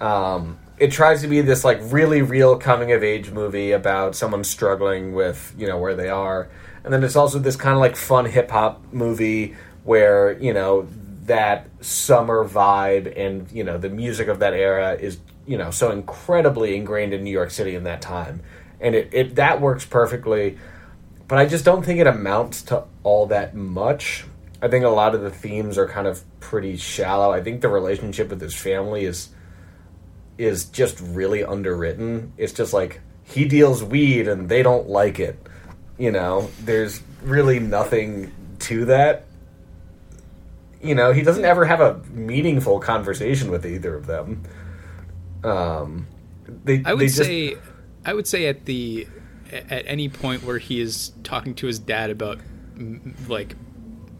Um, 0.00 0.58
it 0.80 0.90
tries 0.90 1.20
to 1.20 1.28
be 1.28 1.40
this 1.42 1.62
like 1.62 1.78
really 1.82 2.22
real 2.22 2.58
coming 2.58 2.90
of 2.90 3.04
age 3.04 3.30
movie 3.30 3.72
about 3.72 4.16
someone 4.16 4.42
struggling 4.42 5.12
with 5.12 5.54
you 5.56 5.66
know 5.66 5.78
where 5.78 5.94
they 5.94 6.08
are, 6.08 6.48
and 6.82 6.92
then 6.92 7.04
it's 7.04 7.16
also 7.16 7.38
this 7.38 7.56
kind 7.56 7.74
of 7.74 7.80
like 7.80 7.96
fun 7.96 8.24
hip 8.24 8.50
hop 8.50 8.82
movie 8.92 9.54
where 9.84 10.32
you 10.40 10.52
know 10.52 10.88
that 11.26 11.68
summer 11.80 12.44
vibe 12.48 13.12
and 13.16 13.50
you 13.52 13.62
know 13.62 13.78
the 13.78 13.90
music 13.90 14.26
of 14.26 14.40
that 14.40 14.54
era 14.54 14.94
is 14.94 15.18
you 15.46 15.56
know 15.56 15.70
so 15.70 15.92
incredibly 15.92 16.74
ingrained 16.74 17.12
in 17.12 17.22
New 17.22 17.30
York 17.30 17.50
City 17.50 17.74
in 17.74 17.84
that 17.84 18.02
time, 18.02 18.42
and 18.80 18.94
it, 18.94 19.10
it 19.12 19.34
that 19.36 19.60
works 19.60 19.84
perfectly 19.84 20.58
but 21.30 21.38
I 21.38 21.46
just 21.46 21.64
don't 21.64 21.84
think 21.84 22.00
it 22.00 22.08
amounts 22.08 22.62
to 22.62 22.82
all 23.04 23.28
that 23.28 23.54
much. 23.54 24.24
I 24.60 24.66
think 24.66 24.84
a 24.84 24.88
lot 24.88 25.14
of 25.14 25.20
the 25.20 25.30
themes 25.30 25.78
are 25.78 25.86
kind 25.86 26.08
of 26.08 26.24
pretty 26.40 26.76
shallow. 26.76 27.30
I 27.30 27.40
think 27.40 27.60
the 27.60 27.68
relationship 27.68 28.30
with 28.30 28.40
his 28.40 28.52
family 28.52 29.04
is 29.04 29.28
is 30.40 30.64
just 30.64 30.98
really 31.00 31.44
underwritten. 31.44 32.32
It's 32.38 32.54
just 32.54 32.72
like 32.72 33.00
he 33.24 33.44
deals 33.44 33.84
weed 33.84 34.26
and 34.26 34.48
they 34.48 34.62
don't 34.62 34.88
like 34.88 35.20
it. 35.20 35.38
You 35.98 36.10
know, 36.10 36.50
there's 36.62 37.02
really 37.22 37.60
nothing 37.60 38.32
to 38.60 38.86
that. 38.86 39.26
You 40.82 40.94
know, 40.94 41.12
he 41.12 41.22
doesn't 41.22 41.44
ever 41.44 41.66
have 41.66 41.80
a 41.80 41.98
meaningful 42.10 42.80
conversation 42.80 43.50
with 43.50 43.66
either 43.66 43.94
of 43.94 44.06
them. 44.06 44.42
Um, 45.44 46.06
they, 46.48 46.82
I 46.86 46.94
would 46.94 47.02
just, 47.02 47.16
say, 47.16 47.56
I 48.06 48.14
would 48.14 48.26
say 48.26 48.46
at 48.46 48.64
the 48.64 49.06
at 49.52 49.84
any 49.86 50.08
point 50.08 50.42
where 50.42 50.58
he 50.58 50.80
is 50.80 51.12
talking 51.22 51.54
to 51.56 51.66
his 51.66 51.78
dad 51.78 52.08
about 52.08 52.38
like 53.28 53.56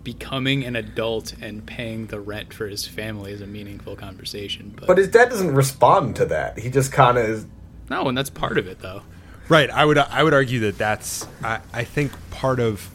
becoming 0.02 0.64
an 0.64 0.76
adult 0.76 1.34
and 1.40 1.66
paying 1.66 2.06
the 2.06 2.20
rent 2.20 2.54
for 2.54 2.66
his 2.66 2.86
family 2.86 3.32
is 3.32 3.40
a 3.40 3.46
meaningful 3.46 3.96
conversation. 3.96 4.72
But, 4.76 4.86
but 4.86 4.98
his 4.98 5.08
dad 5.08 5.28
doesn't 5.28 5.54
respond 5.54 6.16
to 6.16 6.26
that. 6.26 6.58
He 6.58 6.70
just 6.70 6.92
kind 6.92 7.18
of 7.18 7.24
is 7.24 7.46
no, 7.90 8.08
and 8.08 8.16
that's 8.16 8.30
part 8.30 8.56
of 8.56 8.66
it 8.68 8.78
though. 8.80 9.02
Right. 9.48 9.68
I 9.68 9.84
would. 9.84 9.98
I 9.98 10.22
would 10.22 10.32
argue 10.32 10.60
that 10.60 10.78
that's. 10.78 11.26
I, 11.42 11.60
I 11.72 11.84
think 11.84 12.12
part 12.30 12.60
of. 12.60 12.88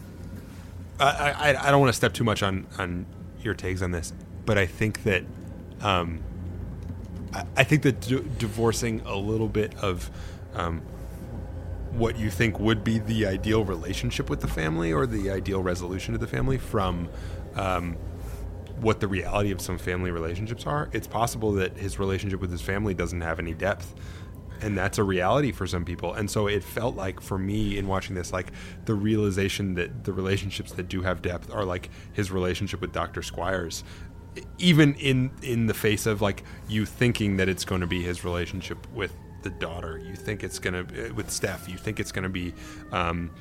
I, 0.99 1.31
I, 1.53 1.67
I 1.67 1.71
don't 1.71 1.81
want 1.81 1.89
to 1.89 1.97
step 1.97 2.13
too 2.13 2.23
much 2.23 2.41
on 2.41 2.65
on 2.79 3.05
your 3.41 3.53
takes 3.53 3.81
on 3.81 3.91
this, 3.91 4.13
but 4.45 4.57
I 4.57 4.65
think 4.65 5.03
that. 5.03 5.23
Um, 5.81 6.23
I, 7.33 7.45
I 7.57 7.63
think 7.65 7.83
that 7.83 7.99
d- 7.99 8.23
divorcing 8.39 9.01
a 9.01 9.17
little 9.17 9.49
bit 9.49 9.75
of. 9.75 10.09
Um, 10.53 10.81
what 11.97 12.17
you 12.17 12.29
think 12.29 12.59
would 12.59 12.83
be 12.83 12.99
the 12.99 13.25
ideal 13.25 13.63
relationship 13.63 14.29
with 14.29 14.41
the 14.41 14.47
family 14.47 14.91
or 14.91 15.05
the 15.05 15.29
ideal 15.29 15.63
resolution 15.63 16.13
to 16.13 16.17
the 16.17 16.27
family 16.27 16.57
from 16.57 17.07
um, 17.55 17.95
what 18.81 18.99
the 18.99 19.07
reality 19.07 19.51
of 19.51 19.61
some 19.61 19.77
family 19.77 20.11
relationships 20.11 20.65
are. 20.65 20.89
It's 20.91 21.07
possible 21.07 21.53
that 21.53 21.77
his 21.77 21.97
relationship 21.97 22.41
with 22.41 22.51
his 22.51 22.61
family 22.61 22.93
doesn't 22.93 23.21
have 23.21 23.39
any 23.39 23.53
depth. 23.53 23.95
And 24.61 24.77
that's 24.77 24.97
a 24.97 25.03
reality 25.03 25.51
for 25.51 25.67
some 25.67 25.85
people. 25.85 26.13
And 26.13 26.29
so 26.29 26.47
it 26.47 26.63
felt 26.63 26.95
like 26.95 27.21
for 27.21 27.37
me 27.37 27.77
in 27.77 27.87
watching 27.87 28.15
this, 28.15 28.31
like 28.31 28.51
the 28.85 28.93
realization 28.93 29.75
that 29.75 30.05
the 30.05 30.13
relationships 30.13 30.71
that 30.73 30.87
do 30.87 31.01
have 31.01 31.21
depth 31.21 31.53
are 31.53 31.65
like 31.65 31.89
his 32.13 32.31
relationship 32.31 32.81
with 32.81 32.91
Dr. 32.91 33.21
Squires. 33.21 33.83
Even 34.57 34.95
in 34.95 35.31
in 35.41 35.67
the 35.67 35.73
face 35.73 36.05
of 36.05 36.21
like 36.21 36.43
you 36.67 36.85
thinking 36.85 37.37
that 37.37 37.47
it's 37.47 37.63
going 37.63 37.81
to 37.81 37.87
be 37.87 38.01
his 38.01 38.25
relationship 38.25 38.77
with 38.93 39.13
the 39.45 39.51
daughter, 39.51 39.97
you 39.97 40.15
think 40.15 40.43
it's 40.43 40.59
going 40.59 40.87
to 40.87 41.11
with 41.11 41.31
Steph, 41.31 41.69
you 41.69 41.77
think 41.77 42.01
it's 42.01 42.11
going 42.11 42.23
to 42.23 42.29
be 42.29 42.53
um, 42.91 43.31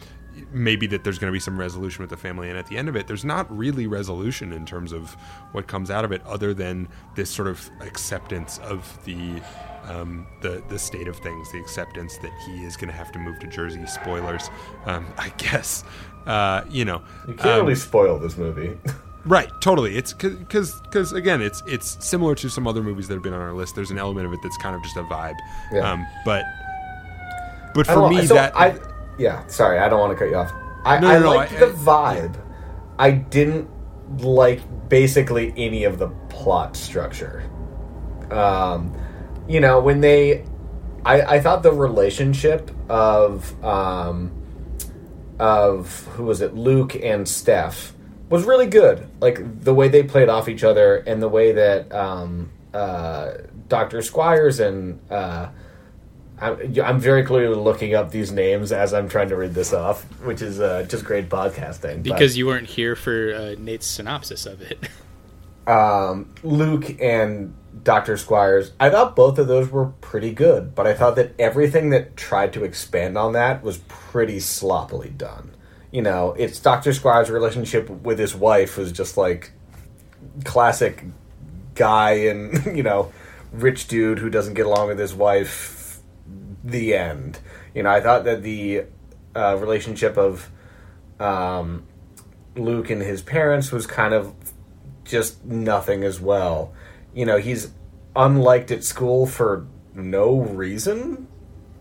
maybe 0.53 0.87
that 0.89 1.03
there's 1.03 1.19
going 1.19 1.31
to 1.31 1.33
be 1.33 1.41
some 1.41 1.59
resolution 1.59 2.03
with 2.03 2.11
the 2.11 2.17
family. 2.17 2.51
And 2.51 2.59
at 2.59 2.67
the 2.67 2.77
end 2.77 2.89
of 2.89 2.95
it 2.95 3.09
there's 3.09 3.25
not 3.25 3.51
really 3.57 3.87
resolution 3.87 4.53
in 4.53 4.67
terms 4.67 4.93
of 4.93 5.15
what 5.53 5.67
comes 5.67 5.91
out 5.91 6.05
of 6.05 6.13
it 6.13 6.23
other 6.27 6.55
than 6.55 6.87
this 7.17 7.31
sort 7.31 7.49
of 7.49 7.69
acceptance 7.81 8.59
of 8.59 8.99
the 9.05 9.41
um, 9.85 10.27
the 10.41 10.63
the 10.69 10.79
state 10.79 11.09
of 11.09 11.17
things 11.19 11.51
the 11.53 11.59
acceptance 11.59 12.17
that 12.19 12.33
he 12.47 12.65
is 12.65 12.77
going 12.77 12.89
to 12.89 12.97
have 12.97 13.11
to 13.13 13.19
move 13.19 13.39
to 13.41 13.47
Jersey. 13.47 13.85
Spoilers. 13.87 14.51
Um, 14.85 15.07
I 15.17 15.29
guess 15.39 15.85
uh, 16.27 16.65
you 16.69 16.85
know 16.85 17.03
You 17.27 17.35
can't 17.35 17.49
um, 17.49 17.61
really 17.63 17.75
spoil 17.75 18.19
this 18.19 18.37
movie. 18.37 18.79
Right, 19.27 19.49
totally. 19.61 19.97
It's 19.97 20.13
because 20.13 20.81
because 20.83 21.13
again, 21.13 21.41
it's 21.41 21.63
it's 21.67 22.05
similar 22.05 22.35
to 22.35 22.51
some 22.51 22.67
other 22.67 22.83
movies 22.83 23.09
that 23.09 23.15
have 23.15 23.23
been 23.23 23.33
on 23.33 23.41
our 23.41 23.55
list. 23.55 23.75
There's 23.75 23.91
an 23.91 23.99
element 23.99 24.27
of 24.27 24.33
it 24.35 24.41
that's 24.43 24.57
kind 24.59 24.77
of 24.77 24.83
just 24.83 24.97
a 24.97 25.03
vibe. 25.05 25.37
Yeah. 25.73 25.91
Um, 25.91 26.07
but 26.27 26.45
but 27.75 27.87
for 27.87 28.09
me, 28.11 28.27
so 28.27 28.35
that 28.35 28.55
I 28.57 28.79
yeah, 29.19 29.47
sorry, 29.47 29.79
I 29.79 29.89
don't 29.89 29.99
want 30.01 30.13
to 30.13 30.19
cut 30.19 30.29
you 30.31 30.37
off. 30.37 30.53
I, 30.85 30.99
No, 31.01 31.09
I 31.09 31.13
no, 31.15 31.21
no, 31.21 31.35
liked 31.37 31.53
I- 31.55 31.61
the 31.61 31.67
vibe. 31.73 32.37
I 32.99 33.11
didn't 33.13 33.69
like 34.23 34.61
basically 34.91 35.53
any 35.57 35.85
of 35.85 35.99
the 35.99 36.09
plot 36.29 36.77
structure. 36.77 37.43
Um, 38.31 38.95
you 39.49 39.61
know, 39.61 39.81
when 39.81 40.01
they, 40.01 40.45
I, 41.05 41.23
I 41.23 41.41
thought 41.41 41.63
the 41.63 41.73
relationship 41.73 42.71
of 42.91 43.65
um, 43.65 44.31
of 45.39 46.05
who 46.13 46.25
was 46.25 46.43
it, 46.43 46.55
Luke 46.55 46.95
and 46.95 47.27
Steph, 47.27 47.94
was 48.29 48.45
really 48.45 48.67
good. 48.67 49.07
Like 49.21 49.63
the 49.63 49.75
way 49.75 49.89
they 49.89 50.03
played 50.03 50.29
off 50.29 50.49
each 50.49 50.65
other 50.65 50.97
and 50.97 51.23
the 51.23 51.29
way 51.29 51.53
that 51.53 51.93
um, 51.95 52.51
uh, 52.73 53.33
Doctor 53.69 54.03
Squires 54.03 54.61
and 54.61 55.01
uh, 55.11 55.49
I'm, 56.41 56.81
I'm 56.83 56.99
very 57.01 57.23
clearly 57.25 57.55
looking 57.57 57.95
up 57.95 58.11
these 58.11 58.33
names 58.33 58.73
as 58.73 58.93
I'm 58.93 59.09
trying 59.09 59.29
to 59.29 59.37
read 59.37 59.55
this 59.55 59.73
off, 59.73 60.03
which 60.23 60.43
is 60.43 60.59
uh, 60.61 60.85
just 60.89 61.05
great 61.05 61.29
podcasting. 61.29 61.97
but- 61.97 62.03
Because 62.05 62.37
you 62.37 62.47
weren't 62.47 62.67
here 62.69 62.97
for 62.97 63.35
uh, 63.35 63.55
Nate's 63.59 63.87
synopsis 63.87 64.47
of 64.47 64.61
it. 64.63 64.79
um, 65.67 66.35
Luke 66.43 67.01
and 67.01 67.55
Doctor 67.83 68.17
Squires, 68.17 68.73
I 68.81 68.91
thought 68.91 69.15
both 69.17 69.39
of 69.39 69.47
those 69.47 69.71
were 69.71 69.87
pretty 70.01 70.33
good, 70.33 70.75
but 70.75 70.87
I 70.87 70.95
thought 70.95 71.17
that 71.17 71.33
everything 71.39 71.91
that 71.91 72.17
tried 72.17 72.53
to 72.55 72.65
expand 72.65 73.17
on 73.19 73.33
that 73.35 73.63
was 73.63 73.79
pretty 73.89 74.41
sloppily 74.41 75.11
done. 75.11 75.54
You 75.95 76.03
know, 76.03 76.35
it's 76.37 76.59
Doctor 76.59 76.93
Squires' 76.93 77.31
relationship 77.31 77.89
with 77.89 78.19
his 78.19 78.35
wife 78.35 78.77
was 78.77 78.91
just 78.91 79.17
like 79.17 79.53
classic 80.45 81.05
guy 81.77 82.11
and 82.27 82.67
you 82.77 82.83
know 82.83 83.13
rich 83.53 83.87
dude 83.87 84.19
who 84.19 84.29
doesn't 84.29 84.55
get 84.55 84.67
along 84.67 84.89
with 84.89 84.99
his 84.99 85.15
wife. 85.15 86.01
The 86.65 86.97
end. 86.97 87.39
You 87.77 87.85
know, 87.85 87.91
I 87.91 88.01
thought 88.01 88.25
that 88.25 88.43
the 88.43 88.87
uh, 89.37 89.57
relationship 89.61 90.17
of 90.17 90.51
um, 91.21 91.87
Luke 92.57 92.91
and 92.91 93.01
his 93.01 93.23
parents 93.23 93.71
was 93.71 93.87
kind 93.87 94.15
of 94.15 94.35
just 95.05 95.45
nothing 95.45 96.03
as 96.03 96.21
well. 96.21 96.73
You 97.15 97.25
know, 97.25 97.37
he's 97.37 97.71
unliked 98.17 98.73
at 98.73 98.83
school 98.83 99.27
for 99.27 99.69
no 99.95 100.41
reason, 100.41 101.29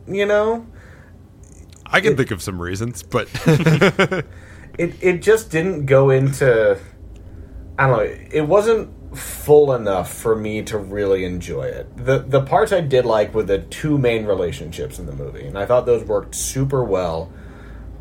you 0.05 0.27
know? 0.27 0.67
I 1.93 2.01
can 2.01 2.17
think 2.17 2.31
of 2.31 2.41
some 2.41 2.61
reasons, 2.61 3.03
but 3.03 3.29
It 4.77 4.95
it 5.01 5.21
just 5.21 5.51
didn't 5.51 5.85
go 5.85 6.09
into 6.09 6.79
I 7.77 7.87
don't 7.87 7.97
know, 7.97 8.15
it 8.31 8.47
wasn't 8.47 9.17
full 9.17 9.73
enough 9.73 10.11
for 10.11 10.35
me 10.35 10.63
to 10.63 10.77
really 10.77 11.25
enjoy 11.25 11.63
it. 11.63 11.95
The 11.95 12.19
the 12.19 12.41
parts 12.41 12.71
I 12.71 12.81
did 12.81 13.05
like 13.05 13.33
were 13.33 13.43
the 13.43 13.59
two 13.59 13.97
main 13.97 14.25
relationships 14.25 14.97
in 14.99 15.05
the 15.05 15.13
movie, 15.13 15.45
and 15.45 15.57
I 15.57 15.65
thought 15.65 15.85
those 15.85 16.03
worked 16.03 16.35
super 16.35 16.83
well. 16.83 17.31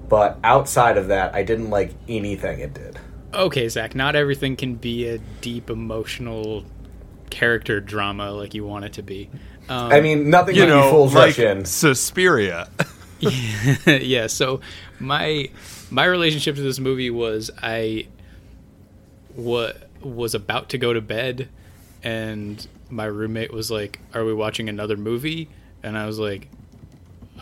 But 0.09 0.39
outside 0.45 0.99
of 0.99 1.09
that, 1.09 1.35
I 1.35 1.43
didn't 1.43 1.71
like 1.71 1.93
anything 2.09 2.61
it 2.61 2.75
did. 2.75 2.99
Okay, 3.33 3.69
Zach, 3.69 3.95
not 3.95 4.15
everything 4.15 4.57
can 4.57 4.75
be 4.75 5.09
a 5.09 5.19
deep 5.41 5.71
emotional 5.71 6.65
character 7.31 7.81
drama 7.81 8.31
like 8.31 8.53
you 8.53 8.65
want 8.67 8.85
it 8.85 8.93
to 8.95 9.03
be. 9.03 9.31
Um, 9.71 9.91
I 9.91 10.01
mean, 10.01 10.29
nothing 10.29 10.55
you 10.55 10.63
but 10.63 10.69
you 10.69 10.75
know, 10.75 10.91
fools 10.91 11.15
like 11.15 11.29
rush 11.29 11.39
in. 11.39 11.65
Suspiria. 11.65 12.69
yeah, 13.87 14.27
so 14.27 14.61
my 14.99 15.49
my 15.91 16.05
relationship 16.05 16.57
to 16.57 16.63
this 16.63 16.79
movie 16.79 17.11
was 17.11 17.51
I 17.63 18.07
wa- 19.37 19.73
was 20.01 20.35
about 20.35 20.71
to 20.71 20.79
go 20.79 20.93
to 20.93 21.01
bed 21.01 21.49
and 22.03 22.67
my 22.91 23.05
roommate 23.05 23.53
was 23.53 23.71
like, 23.71 24.01
"Are 24.15 24.25
we 24.25 24.35
watching 24.35 24.69
another 24.69 24.97
movie?" 24.97 25.49
And 25.83 25.97
I 25.97 26.07
was 26.07 26.19
like, 26.19 26.49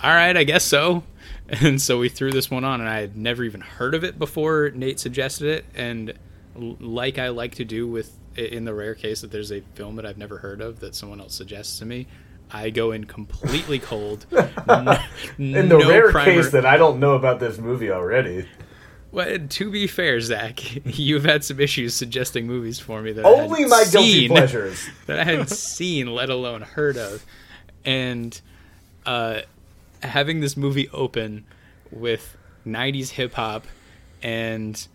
"All 0.03 0.11
right, 0.11 0.37
I 0.37 0.45
guess 0.45 0.64
so." 0.64 1.05
And 1.53 1.83
so 1.83 1.99
we 1.99 2.09
threw 2.09 2.31
this 2.31 2.49
one 2.49 2.62
on 2.62 2.81
and 2.81 2.89
I 2.89 3.01
had 3.01 3.16
never 3.16 3.43
even 3.43 3.61
heard 3.61 3.97
of 3.97 4.05
it 4.05 4.20
before 4.20 4.70
Nate 4.72 5.01
suggested 5.01 5.49
it 5.49 5.64
and 5.74 6.14
like 6.55 7.18
I 7.18 7.31
like 7.31 7.57
to 7.57 7.64
do 7.64 7.89
with 7.89 8.16
in 8.37 8.64
the 8.64 8.74
rare 8.74 8.95
case 8.95 9.20
that 9.22 9.31
there's 9.31 9.51
a 9.51 9.61
film 9.74 9.97
that 9.97 10.07
I've 10.07 10.18
never 10.18 10.39
heard 10.39 10.61
of 10.61 10.81
that 10.81 10.95
someone 10.95 11.20
else 11.20 11.35
suggests 11.35 11.78
to 11.81 11.85
me, 11.85 12.07
I 12.53 12.70
go 12.70 12.92
in 12.92 13.05
completely 13.05 13.78
cold. 13.78 14.26
N- 14.32 14.98
In 15.38 15.53
the 15.68 15.78
no 15.78 15.88
rare 15.88 16.11
primer. 16.11 16.42
case 16.42 16.51
that 16.53 16.66
I 16.66 16.76
don't 16.76 16.98
know 17.01 17.14
about 17.14 17.40
this 17.40 17.59
movie 17.59 17.90
already. 17.90 18.48
Well, 19.12 19.38
to 19.48 19.70
be 19.70 19.86
fair, 19.86 20.20
Zach, 20.20 20.61
you've 20.98 21.24
had 21.24 21.42
some 21.44 21.59
issues 21.61 21.94
suggesting 21.94 22.46
movies 22.46 22.78
for 22.78 23.03
me 23.03 23.12
that 23.12 23.24
Only 23.24 23.64
my 23.64 23.84
guilty 23.90 24.11
seen, 24.20 24.30
pleasures. 24.30 24.88
that 25.07 25.18
I 25.18 25.24
hadn't 25.24 25.51
seen, 25.51 26.12
let 26.14 26.30
alone 26.30 26.62
heard 26.62 26.96
of, 26.96 27.24
and 27.84 28.40
uh, 29.07 29.40
having 30.03 30.40
this 30.40 30.57
movie 30.57 30.88
open 30.90 31.44
with 31.90 32.36
'90s 32.66 33.11
hip 33.11 33.32
hop 33.34 33.66
and 34.22 34.86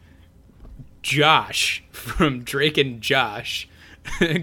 Josh 1.01 1.83
from 1.91 2.43
Drake 2.43 2.77
and 2.77 3.01
Josh 3.01 3.67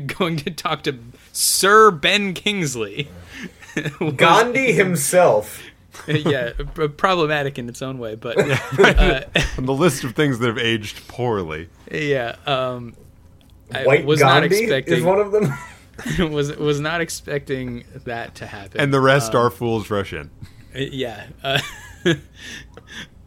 going 0.06 0.36
to 0.36 0.50
talk 0.50 0.82
to 0.82 0.92
Sir 1.32 1.90
Ben 1.90 2.34
Kingsley. 2.34 3.08
was- 4.00 4.12
Gandhi 4.16 4.72
himself. 4.72 5.62
yeah, 6.08 6.52
p- 6.74 6.88
problematic 6.88 7.58
in 7.58 7.68
its 7.68 7.82
own 7.82 7.98
way, 7.98 8.14
but 8.14 8.38
uh, 8.78 9.20
on 9.58 9.66
the 9.66 9.74
list 9.74 10.04
of 10.04 10.14
things 10.14 10.38
that 10.38 10.46
have 10.46 10.58
aged 10.58 11.06
poorly. 11.06 11.68
yeah, 11.90 12.36
um, 12.46 12.94
I 13.70 13.84
White 13.84 14.06
was 14.06 14.20
not 14.20 14.40
Gandhi 14.40 14.60
expecting 14.62 14.94
is 14.98 15.02
one 15.04 15.18
of 15.20 15.32
them. 15.32 15.52
was 16.32 16.56
was 16.56 16.80
not 16.80 17.02
expecting 17.02 17.84
that 18.06 18.34
to 18.36 18.46
happen. 18.46 18.80
And 18.80 18.92
the 18.92 19.00
rest 19.00 19.34
Um, 19.34 19.42
are 19.46 19.50
fools 19.50 19.90
rush 19.90 20.14
in. 20.14 20.30
yeah. 20.74 21.26
Uh, 21.44 21.60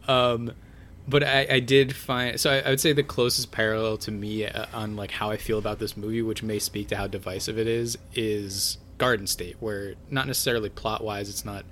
um, 0.08 0.52
but 1.08 1.22
I, 1.22 1.46
I 1.50 1.60
did 1.60 1.94
find 1.94 2.38
so 2.40 2.50
I, 2.50 2.60
I 2.60 2.70
would 2.70 2.80
say 2.80 2.92
the 2.92 3.02
closest 3.02 3.52
parallel 3.52 3.96
to 3.98 4.10
me 4.10 4.46
uh, 4.46 4.66
on 4.72 4.96
like 4.96 5.10
how 5.10 5.30
I 5.30 5.36
feel 5.36 5.58
about 5.58 5.78
this 5.78 5.96
movie, 5.96 6.22
which 6.22 6.42
may 6.42 6.58
speak 6.58 6.88
to 6.88 6.96
how 6.96 7.06
divisive 7.06 7.58
it 7.58 7.66
is, 7.66 7.96
is 8.14 8.78
Garden 8.98 9.26
State, 9.26 9.56
where 9.60 9.94
not 10.10 10.26
necessarily 10.26 10.68
plot 10.68 11.04
wise, 11.04 11.28
it's 11.28 11.44
not 11.44 11.64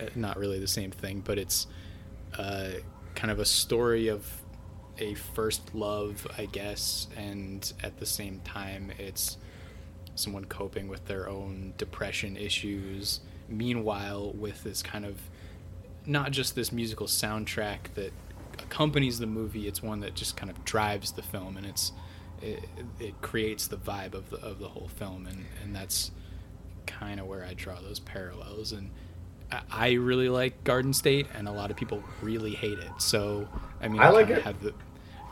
uh, 0.00 0.06
not 0.14 0.36
really 0.36 0.58
the 0.58 0.68
same 0.68 0.90
thing, 0.90 1.22
but 1.24 1.38
it's 1.38 1.66
uh, 2.36 2.70
kind 3.14 3.30
of 3.30 3.38
a 3.38 3.44
story 3.44 4.08
of 4.08 4.26
a 4.98 5.14
first 5.14 5.74
love, 5.74 6.26
I 6.36 6.46
guess, 6.46 7.08
and 7.16 7.72
at 7.82 7.98
the 7.98 8.06
same 8.06 8.40
time, 8.44 8.92
it's 8.98 9.38
someone 10.14 10.44
coping 10.44 10.88
with 10.88 11.06
their 11.06 11.28
own 11.28 11.74
depression 11.78 12.36
issues. 12.36 13.20
Meanwhile, 13.48 14.32
with 14.32 14.62
this 14.62 14.82
kind 14.82 15.04
of 15.04 15.18
not 16.06 16.30
just 16.30 16.54
this 16.54 16.70
musical 16.70 17.06
soundtrack 17.06 17.94
that 17.94 18.12
accompanies 18.64 19.18
the 19.18 19.26
movie, 19.26 19.66
it's 19.68 19.82
one 19.82 20.00
that 20.00 20.14
just 20.14 20.36
kind 20.36 20.50
of 20.50 20.64
drives 20.64 21.12
the 21.12 21.22
film, 21.22 21.56
and 21.56 21.66
it's 21.66 21.92
it, 22.42 22.64
it 23.00 23.20
creates 23.22 23.66
the 23.66 23.76
vibe 23.76 24.14
of 24.14 24.30
the 24.30 24.38
of 24.38 24.58
the 24.58 24.68
whole 24.68 24.88
film, 24.88 25.26
and 25.26 25.46
and 25.62 25.74
that's 25.74 26.10
kind 26.86 27.20
of 27.20 27.26
where 27.26 27.44
I 27.44 27.54
draw 27.54 27.80
those 27.80 28.00
parallels. 28.00 28.72
And 28.72 28.90
I, 29.50 29.60
I 29.70 29.92
really 29.92 30.28
like 30.28 30.64
Garden 30.64 30.92
State, 30.92 31.26
and 31.34 31.48
a 31.48 31.52
lot 31.52 31.70
of 31.70 31.76
people 31.76 32.02
really 32.22 32.54
hate 32.54 32.78
it. 32.78 32.92
So 32.98 33.48
I 33.80 33.88
mean, 33.88 34.00
I 34.00 34.10
like 34.10 34.26
kinda 34.26 34.40
it. 34.40 34.44
Have 34.44 34.62
the 34.62 34.74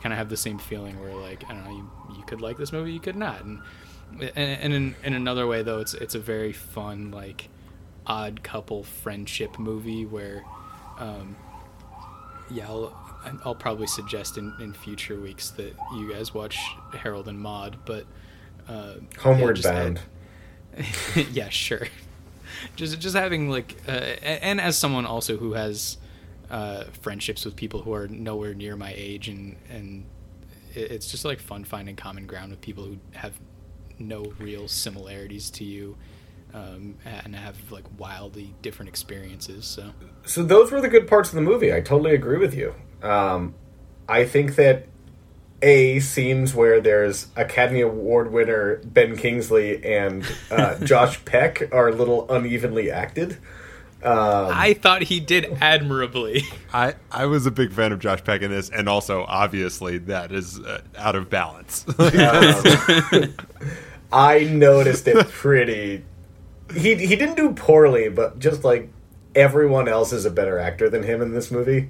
kind 0.01 0.13
of 0.13 0.17
have 0.17 0.29
the 0.29 0.37
same 0.37 0.59
feeling 0.59 0.99
where 0.99 1.13
like 1.13 1.43
I 1.49 1.53
don't 1.53 1.63
know, 1.65 1.71
you, 1.71 1.89
you 2.17 2.23
could 2.23 2.41
like 2.41 2.57
this 2.57 2.71
movie, 2.71 2.91
you 2.91 2.99
could 2.99 3.15
not, 3.15 3.43
and 3.43 3.61
and, 4.19 4.31
and 4.37 4.73
in, 4.73 4.95
in 5.03 5.13
another 5.13 5.47
way 5.47 5.63
though, 5.63 5.79
it's 5.79 5.93
it's 5.93 6.15
a 6.15 6.19
very 6.19 6.53
fun 6.53 7.11
like 7.11 7.49
odd 8.05 8.43
couple 8.43 8.83
friendship 8.83 9.57
movie 9.57 10.05
where, 10.05 10.43
um, 10.99 11.35
yeah, 12.51 12.67
I'll, 12.67 12.93
I'll 13.45 13.55
probably 13.55 13.87
suggest 13.87 14.37
in, 14.37 14.53
in 14.59 14.73
future 14.73 15.19
weeks 15.19 15.49
that 15.51 15.75
you 15.95 16.11
guys 16.11 16.33
watch 16.33 16.57
Harold 16.93 17.27
and 17.27 17.39
Maude, 17.39 17.77
but 17.85 18.05
uh, 18.67 18.95
yeah, 18.99 19.19
Homeward 19.21 19.55
just 19.57 19.67
Bound. 19.69 19.99
add- 20.77 21.27
yeah, 21.31 21.49
sure. 21.49 21.87
Just 22.75 22.99
just 22.99 23.15
having 23.15 23.49
like, 23.49 23.75
uh, 23.87 23.91
and 23.91 24.61
as 24.61 24.77
someone 24.77 25.05
also 25.07 25.37
who 25.37 25.53
has 25.53 25.97
uh, 26.51 26.83
friendships 27.01 27.45
with 27.45 27.55
people 27.55 27.81
who 27.81 27.93
are 27.93 28.07
nowhere 28.07 28.53
near 28.53 28.75
my 28.75 28.93
age, 28.95 29.27
and 29.27 29.55
and 29.69 30.05
it's 30.75 31.09
just 31.09 31.25
like 31.25 31.39
fun 31.39 31.63
finding 31.63 31.95
common 31.95 32.27
ground 32.27 32.51
with 32.51 32.61
people 32.61 32.83
who 32.85 32.97
have 33.13 33.33
no 33.97 34.33
real 34.39 34.67
similarities 34.67 35.49
to 35.51 35.63
you, 35.63 35.97
um, 36.53 36.95
and 37.05 37.35
have 37.35 37.57
like 37.71 37.85
wildly 37.97 38.53
different 38.61 38.87
experiences. 38.89 39.65
So 39.65 39.91
So 40.25 40.43
those 40.43 40.71
were 40.71 40.79
the 40.79 40.89
good 40.89 41.07
parts 41.07 41.29
of 41.29 41.35
the 41.35 41.41
movie. 41.41 41.73
I 41.73 41.81
totally 41.81 42.13
agree 42.13 42.37
with 42.37 42.53
you. 42.53 42.75
Um, 43.03 43.53
I 44.07 44.25
think 44.25 44.55
that 44.55 44.87
a 45.61 45.99
scenes 45.99 46.53
where 46.53 46.81
there's 46.81 47.27
Academy 47.35 47.81
Award 47.81 48.31
winner 48.31 48.81
Ben 48.83 49.15
Kingsley 49.15 49.83
and 49.83 50.25
uh, 50.51 50.75
Josh 50.83 51.23
Peck 51.25 51.69
are 51.71 51.89
a 51.89 51.93
little 51.93 52.29
unevenly 52.29 52.91
acted. 52.91 53.37
Um, 54.03 54.49
I 54.51 54.73
thought 54.73 55.03
he 55.03 55.21
did 55.21 55.57
admirably. 55.61 56.43
I, 56.73 56.95
I 57.09 57.25
was 57.25 57.45
a 57.45 57.51
big 57.51 57.71
fan 57.71 57.93
of 57.93 57.99
Josh 57.99 58.21
Peck 58.21 58.41
in 58.41 58.51
this, 58.51 58.69
and 58.69 58.89
also 58.89 59.23
obviously 59.25 59.97
that 59.99 60.33
is 60.33 60.59
uh, 60.59 60.81
out 60.97 61.15
of 61.15 61.29
balance. 61.29 61.85
Um, 61.99 63.33
I 64.11 64.43
noticed 64.43 65.07
it 65.07 65.27
pretty. 65.29 66.03
He 66.71 66.95
he 66.95 67.15
didn't 67.15 67.35
do 67.35 67.51
poorly, 67.53 68.09
but 68.09 68.37
just 68.37 68.63
like 68.63 68.89
everyone 69.33 69.87
else 69.87 70.13
is 70.13 70.25
a 70.25 70.29
better 70.29 70.59
actor 70.59 70.87
than 70.87 71.01
him 71.01 71.21
in 71.21 71.33
this 71.33 71.49
movie. 71.49 71.89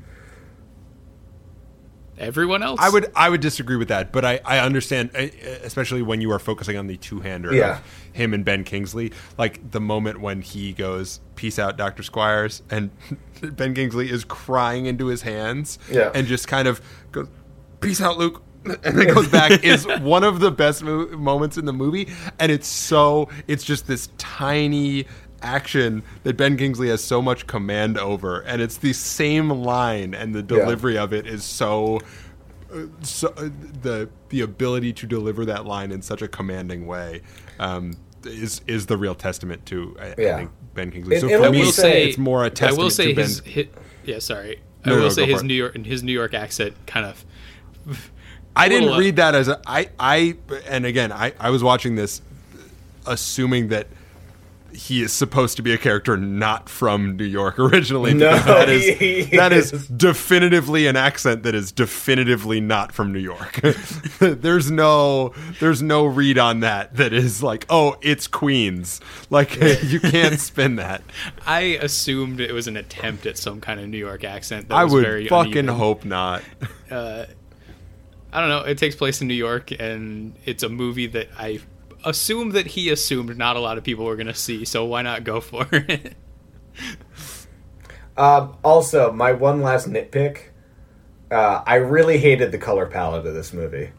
Everyone 2.18 2.62
else, 2.62 2.80
I 2.82 2.90
would 2.90 3.12
I 3.16 3.30
would 3.30 3.42
disagree 3.42 3.76
with 3.76 3.88
that, 3.88 4.12
but 4.12 4.24
I, 4.24 4.40
I 4.46 4.60
understand, 4.60 5.10
uh, 5.16 5.22
especially 5.64 6.02
when 6.04 6.22
you 6.22 6.32
are 6.32 6.40
focusing 6.40 6.78
on 6.78 6.88
the 6.88 6.96
two 6.98 7.20
hander 7.22 7.54
Yeah. 7.54 7.78
of 7.80 7.84
him 8.14 8.34
and 8.34 8.46
Ben 8.46 8.64
Kingsley. 8.64 9.12
Like 9.38 9.72
the 9.72 9.82
moment 9.82 10.22
when 10.22 10.42
he 10.42 10.74
goes, 10.74 11.20
"Peace 11.36 11.58
out, 11.58 11.76
Doctor 11.76 12.04
Squires," 12.04 12.62
and 12.70 12.92
Ben 13.42 13.74
Kingsley 13.74 14.10
is 14.12 14.24
crying 14.26 14.86
into 14.86 15.08
his 15.08 15.24
hands, 15.24 15.80
Yeah. 15.90 16.12
and 16.14 16.28
just 16.28 16.48
kind 16.48 16.68
of 16.68 16.82
goes, 17.12 17.28
"Peace 17.82 18.00
out, 18.02 18.18
Luke." 18.18 18.44
And 18.86 18.98
then 18.98 19.14
goes 19.14 19.28
back 19.28 19.62
is 19.66 19.86
one 20.00 20.24
of 20.24 20.40
the 20.40 20.50
best 20.50 20.84
mo- 20.84 21.08
moments 21.18 21.58
in 21.58 21.66
the 21.66 21.74
movie, 21.74 22.08
and 22.40 22.50
it's 22.50 22.66
so 22.68 23.28
it's 23.46 23.62
just 23.66 23.88
this 23.88 24.08
tiny 24.18 25.06
action 25.44 26.02
that 26.24 26.38
Ben 26.38 26.58
Kingsley 26.58 26.90
has 26.90 27.04
so 27.04 27.22
much 27.22 27.46
command 27.48 27.98
over, 27.98 28.40
and 28.42 28.62
it's 28.62 28.78
the 28.78 28.94
same 28.94 29.50
line, 29.50 30.14
and 30.14 30.34
the 30.34 30.42
delivery 30.44 30.98
of 30.98 31.14
it 31.14 31.28
is 31.28 31.44
so 31.44 32.00
so 33.04 33.28
uh, 33.38 33.50
the 33.84 34.10
the 34.30 34.42
ability 34.42 34.92
to 34.94 35.06
deliver 35.06 35.46
that 35.46 35.66
line 35.66 35.92
in 35.92 36.02
such 36.02 36.22
a 36.24 36.28
commanding 36.28 36.88
way 36.88 37.22
um, 37.60 37.94
is 38.26 38.62
is 38.66 38.88
the 38.88 38.98
real 38.98 39.14
testament 39.14 39.64
to 39.68 39.96
I, 40.00 40.16
Yeah. 40.18 40.34
I 40.34 40.38
think 40.40 40.52
Ben 40.74 40.90
Kingsley. 40.92 41.20
So 41.20 41.28
And- 41.28 41.36
and 41.36 41.40
for 41.44 41.50
let 41.50 41.52
me, 41.52 41.62
me 41.66 41.72
say- 41.72 42.10
it's 42.10 42.18
more 42.18 42.42
a 42.44 42.48
I 42.48 42.50
testament 42.50 42.78
will 42.84 42.90
say 42.90 43.10
to 43.10 43.16
Ben. 43.16 43.26
his, 43.26 43.68
yeah, 44.06 44.18
sorry. 44.20 44.62
No, 44.86 44.94
I 44.94 44.96
will 44.96 45.04
no, 45.04 45.10
say 45.10 45.26
his. 45.28 45.44
New 45.44 45.54
York 45.54 45.76
and 45.76 45.86
his 45.86 46.02
New 46.04 46.12
York 46.12 46.34
accent 46.34 46.74
kind 46.88 47.06
of. 47.06 47.24
I 48.56 48.70
didn't 48.70 48.90
uh, 48.90 48.98
read 48.98 49.16
that 49.18 49.36
as 49.36 49.48
a, 49.48 49.62
I 49.68 49.90
I 50.00 50.36
and 50.68 50.86
again 50.86 51.12
I 51.12 51.34
I 51.40 51.50
was 51.52 51.64
watching 51.64 51.96
this 51.96 52.22
assuming 53.06 53.68
that 53.70 53.88
he 54.74 55.02
is 55.02 55.14
supposed 55.14 55.58
to 55.58 55.64
be 55.64 55.74
a 55.74 55.78
character 55.78 56.18
not 56.18 56.70
from 56.70 57.16
New 57.16 57.24
York 57.24 57.60
originally. 57.60 58.14
No, 58.14 58.38
that 58.40 58.70
is 58.70 58.98
he 58.98 59.24
that 59.38 59.52
is 59.54 59.74
is. 59.74 59.88
definitively 59.88 60.88
an 60.88 60.96
accent 60.96 61.44
that 61.44 61.56
is 61.56 61.72
definitively 61.72 62.60
not 62.60 62.92
from 62.92 63.12
New 63.14 63.20
York. 63.20 63.62
there's 64.20 64.72
no 64.72 65.34
there's 65.60 65.82
no 65.82 66.06
read 66.06 66.38
on 66.38 66.62
that 66.62 66.96
that 66.96 67.14
is 67.14 67.42
like, 67.44 67.66
oh, 67.70 67.98
it's 68.02 68.28
Queens. 68.28 69.00
Like 69.30 69.56
you 69.84 70.00
can't 70.00 70.40
spin 70.40 70.76
that. 70.76 71.04
I 71.46 71.60
assumed 71.82 72.40
it 72.40 72.54
was 72.54 72.68
an 72.68 72.78
attempt 72.78 73.26
at 73.26 73.38
some 73.38 73.62
kind 73.62 73.80
of 73.80 73.88
New 73.88 73.98
York 73.98 74.24
accent. 74.24 74.70
That 74.70 74.76
I 74.76 74.84
was 74.84 74.94
would 74.94 75.04
very 75.04 75.28
fucking 75.28 75.58
uneven. 75.58 75.76
hope 75.76 76.06
not. 76.06 76.44
Uh, 76.90 77.26
I 78.32 78.40
don't 78.40 78.50
know. 78.50 78.62
It 78.70 78.78
takes 78.80 78.96
place 78.96 79.22
in 79.22 79.28
New 79.28 79.36
York, 79.36 79.72
and 79.80 80.36
it's 80.46 80.64
a 80.64 80.70
movie 80.70 81.08
that 81.08 81.30
I 81.38 81.60
assume 82.04 82.52
that 82.52 82.68
he 82.68 82.90
assumed 82.90 83.38
not 83.38 83.56
a 83.56 83.60
lot 83.60 83.78
of 83.78 83.84
people 83.84 84.06
were 84.06 84.16
going 84.16 84.28
to 84.28 84.34
see. 84.34 84.66
So 84.66 84.86
why 84.86 85.02
not 85.02 85.24
go 85.24 85.42
for 85.42 85.68
it? 85.72 86.16
Um, 88.18 88.58
also, 88.64 89.12
my 89.12 89.32
one 89.32 89.62
last 89.62 89.88
nitpick. 89.90 90.50
Uh, 91.32 91.64
I 91.66 91.76
really 91.76 92.20
hated 92.20 92.52
the 92.52 92.60
color 92.60 92.86
palette 92.88 93.26
of 93.26 93.34
this 93.34 93.54
movie. 93.54 93.92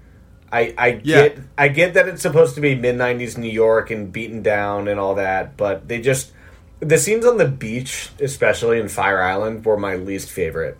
I, 0.53 0.75
I 0.79 0.91
Yeah. 1.03 1.29
get 1.33 1.39
I 1.59 1.69
get 1.69 1.95
that 1.95 2.09
it's 2.09 2.23
supposed 2.23 2.55
to 2.57 2.61
be 2.61 2.75
mid 2.77 2.97
'90s 2.97 3.37
New 3.39 3.51
York 3.51 3.91
and 3.91 4.13
beaten 4.13 4.43
down 4.43 4.89
and 4.89 5.01
all 5.01 5.17
that, 5.17 5.57
but 5.57 5.89
they 5.89 6.01
just 6.01 6.33
the 6.81 6.99
scenes 6.99 7.27
on 7.27 7.39
the 7.39 7.49
beach, 7.49 8.11
especially 8.21 8.81
in 8.81 8.89
Fire 8.89 9.23
Island, 9.23 9.65
were 9.65 9.79
my 9.79 9.97
least 9.97 10.31
favorite. 10.31 10.79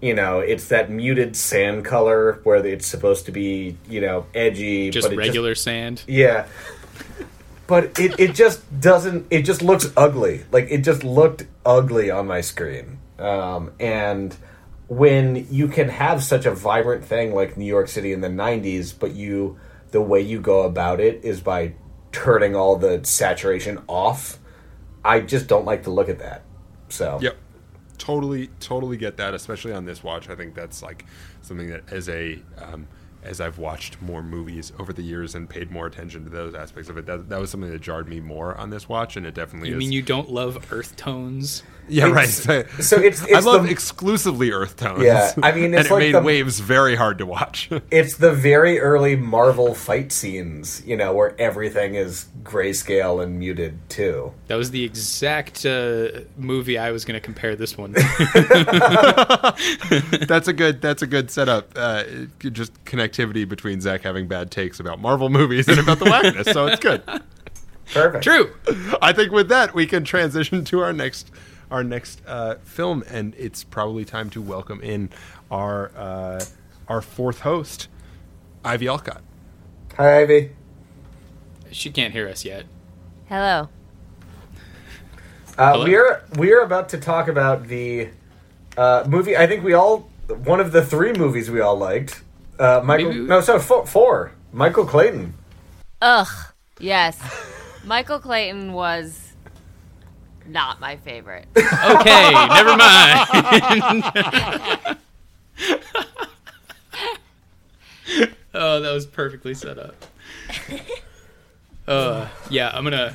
You 0.00 0.14
know, 0.14 0.40
it's 0.40 0.68
that 0.68 0.90
muted 0.90 1.36
sand 1.36 1.84
color 1.84 2.40
where 2.44 2.64
it's 2.64 2.86
supposed 2.86 3.26
to 3.26 3.32
be, 3.32 3.76
you 3.88 4.00
know, 4.00 4.26
edgy, 4.34 4.90
Just 4.90 5.10
regular 5.10 5.54
sand. 5.54 6.02
yeah. 6.06 6.46
But 7.66 8.00
it, 8.00 8.18
it 8.18 8.34
just 8.34 8.80
doesn't 8.80 9.28
it 9.30 9.42
just 9.42 9.62
looks 9.62 9.92
ugly. 9.96 10.44
Like 10.50 10.66
it 10.70 10.78
just 10.78 11.04
looked 11.04 11.46
ugly 11.64 12.10
on 12.10 12.26
my 12.26 12.40
screen. 12.40 12.98
Um, 13.18 13.72
and 13.78 14.34
when 14.88 15.46
you 15.50 15.68
can 15.68 15.88
have 15.88 16.24
such 16.24 16.46
a 16.46 16.50
vibrant 16.50 17.04
thing 17.04 17.32
like 17.32 17.56
New 17.56 17.66
York 17.66 17.86
City 17.86 18.12
in 18.12 18.22
the 18.22 18.28
90s, 18.28 18.92
but 18.98 19.12
you 19.12 19.58
the 19.92 20.00
way 20.00 20.20
you 20.20 20.40
go 20.40 20.62
about 20.62 20.98
it 20.98 21.24
is 21.24 21.40
by 21.40 21.74
turning 22.10 22.56
all 22.56 22.76
the 22.76 23.00
saturation 23.04 23.80
off. 23.86 24.38
I 25.04 25.20
just 25.20 25.46
don't 25.46 25.64
like 25.64 25.84
to 25.84 25.90
look 25.90 26.08
at 26.08 26.18
that. 26.18 26.42
So 26.88 27.18
Yep. 27.22 27.36
Totally, 28.00 28.48
totally 28.60 28.96
get 28.96 29.18
that, 29.18 29.34
especially 29.34 29.72
on 29.74 29.84
this 29.84 30.02
watch. 30.02 30.30
I 30.30 30.34
think 30.34 30.54
that's 30.54 30.82
like 30.82 31.04
something 31.42 31.68
that 31.68 31.92
as 31.92 32.08
a 32.08 32.42
um, 32.58 32.88
as 33.22 33.38
I've 33.42 33.58
watched 33.58 34.00
more 34.00 34.22
movies 34.22 34.72
over 34.78 34.94
the 34.94 35.02
years 35.02 35.34
and 35.34 35.46
paid 35.48 35.70
more 35.70 35.86
attention 35.86 36.24
to 36.24 36.30
those 36.30 36.54
aspects 36.54 36.88
of 36.88 36.96
it, 36.96 37.04
that, 37.04 37.28
that 37.28 37.38
was 37.38 37.50
something 37.50 37.70
that 37.70 37.82
jarred 37.82 38.08
me 38.08 38.18
more 38.18 38.56
on 38.56 38.70
this 38.70 38.88
watch, 38.88 39.16
and 39.18 39.26
it 39.26 39.34
definitely 39.34 39.68
You 39.68 39.74
is. 39.74 39.78
mean 39.80 39.92
you 39.92 40.00
don't 40.00 40.30
love 40.30 40.72
earth 40.72 40.96
tones? 40.96 41.62
Yeah, 41.90 42.06
right. 42.10 42.28
It's- 42.28 42.86
so 42.88 42.96
it's- 42.96 43.26
I 43.34 43.40
love 43.40 43.64
the- 43.64 43.70
exclusively 43.70 44.52
earth 44.52 44.76
tones. 44.76 45.02
Yeah, 45.02 45.32
I 45.42 45.52
mean, 45.52 45.74
it's 45.74 45.82
and 45.82 45.86
it 45.86 45.90
like 45.90 45.98
made 46.00 46.14
the- 46.14 46.22
waves 46.22 46.60
very 46.60 46.94
hard 46.94 47.18
to 47.18 47.26
watch. 47.26 47.68
It's 47.90 48.16
the 48.16 48.32
very 48.32 48.78
early 48.78 49.16
Marvel 49.16 49.74
fight 49.74 50.12
scenes, 50.12 50.82
you 50.86 50.96
know, 50.96 51.12
where 51.12 51.34
everything 51.40 51.96
is 51.96 52.26
grayscale 52.44 53.22
and 53.22 53.38
muted 53.38 53.78
too. 53.90 54.32
That 54.46 54.56
was 54.56 54.70
the 54.70 54.84
exact 54.84 55.66
uh, 55.66 56.20
movie 56.38 56.78
I 56.78 56.92
was 56.92 57.04
going 57.04 57.20
to 57.20 57.24
compare 57.24 57.56
this 57.56 57.76
one 57.76 57.94
to. 57.94 58.00
that's 60.28 60.48
a 60.48 60.52
good. 60.52 60.80
That's 60.80 61.02
a 61.02 61.06
good 61.06 61.30
setup. 61.30 61.72
Uh, 61.76 62.04
just 62.38 62.72
connectivity 62.84 63.48
between 63.48 63.80
Zach 63.80 64.02
having 64.02 64.28
bad 64.28 64.50
takes 64.50 64.80
about 64.80 65.00
Marvel 65.00 65.28
movies 65.28 65.68
and 65.68 65.78
about 65.78 65.98
the 65.98 66.04
Wackness. 66.06 66.52
so 66.52 66.66
it's 66.66 66.80
good. 66.80 67.02
Perfect. 67.92 68.24
True. 68.24 68.50
I 69.02 69.12
think 69.12 69.32
with 69.32 69.48
that 69.48 69.74
we 69.74 69.86
can 69.86 70.04
transition 70.04 70.64
to 70.66 70.80
our 70.80 70.92
next 70.92 71.30
our 71.70 71.84
next 71.84 72.20
uh, 72.26 72.56
film, 72.64 73.04
and 73.08 73.34
it's 73.38 73.64
probably 73.64 74.04
time 74.04 74.30
to 74.30 74.42
welcome 74.42 74.80
in 74.82 75.10
our 75.50 75.90
uh, 75.96 76.44
our 76.88 77.00
fourth 77.00 77.40
host, 77.40 77.88
Ivy 78.64 78.88
Alcott. 78.88 79.22
Hi, 79.96 80.20
Ivy. 80.22 80.50
She 81.70 81.90
can't 81.90 82.12
hear 82.12 82.28
us 82.28 82.44
yet. 82.44 82.66
Hello. 83.28 83.68
Uh, 85.56 85.72
Hello? 85.72 85.84
we're 85.84 86.24
we're 86.36 86.62
about 86.62 86.88
to 86.90 86.98
talk 86.98 87.28
about 87.28 87.68
the 87.68 88.08
uh, 88.76 89.04
movie. 89.06 89.36
I 89.36 89.46
think 89.46 89.62
we 89.64 89.74
all 89.74 90.08
one 90.44 90.60
of 90.60 90.72
the 90.72 90.84
three 90.84 91.12
movies 91.12 91.50
we 91.50 91.60
all 91.60 91.76
liked. 91.76 92.22
Uh, 92.58 92.80
Michael, 92.84 93.08
Maybe 93.08 93.20
we- 93.20 93.26
no, 93.26 93.40
so 93.40 93.58
four, 93.58 93.86
four. 93.86 94.32
Michael 94.52 94.84
Clayton. 94.84 95.34
Ugh. 96.02 96.26
Yes. 96.80 97.20
Michael 97.84 98.18
Clayton 98.18 98.72
was 98.72 99.29
not 100.50 100.80
my 100.80 100.96
favorite. 100.96 101.46
Okay, 101.56 102.32
never 102.32 102.76
mind. 102.76 103.26
oh, 108.54 108.80
that 108.80 108.92
was 108.92 109.06
perfectly 109.06 109.54
set 109.54 109.78
up. 109.78 109.94
Uh, 111.86 112.28
yeah, 112.50 112.70
I'm 112.72 112.84
gonna 112.84 113.14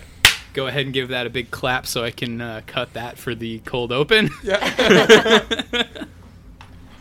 go 0.54 0.68
ahead 0.68 0.86
and 0.86 0.94
give 0.94 1.10
that 1.10 1.28
a 1.28 1.30
big 1.30 1.52
clap 1.52 1.86
so 1.86 2.04
I 2.04 2.12
can 2.12 2.42
uh, 2.42 2.62
cut 2.66 2.94
that 2.94 3.18
for 3.18 3.36
the 3.36 3.60
cold 3.60 3.92
open. 3.92 4.30
Yeah. 4.44 5.44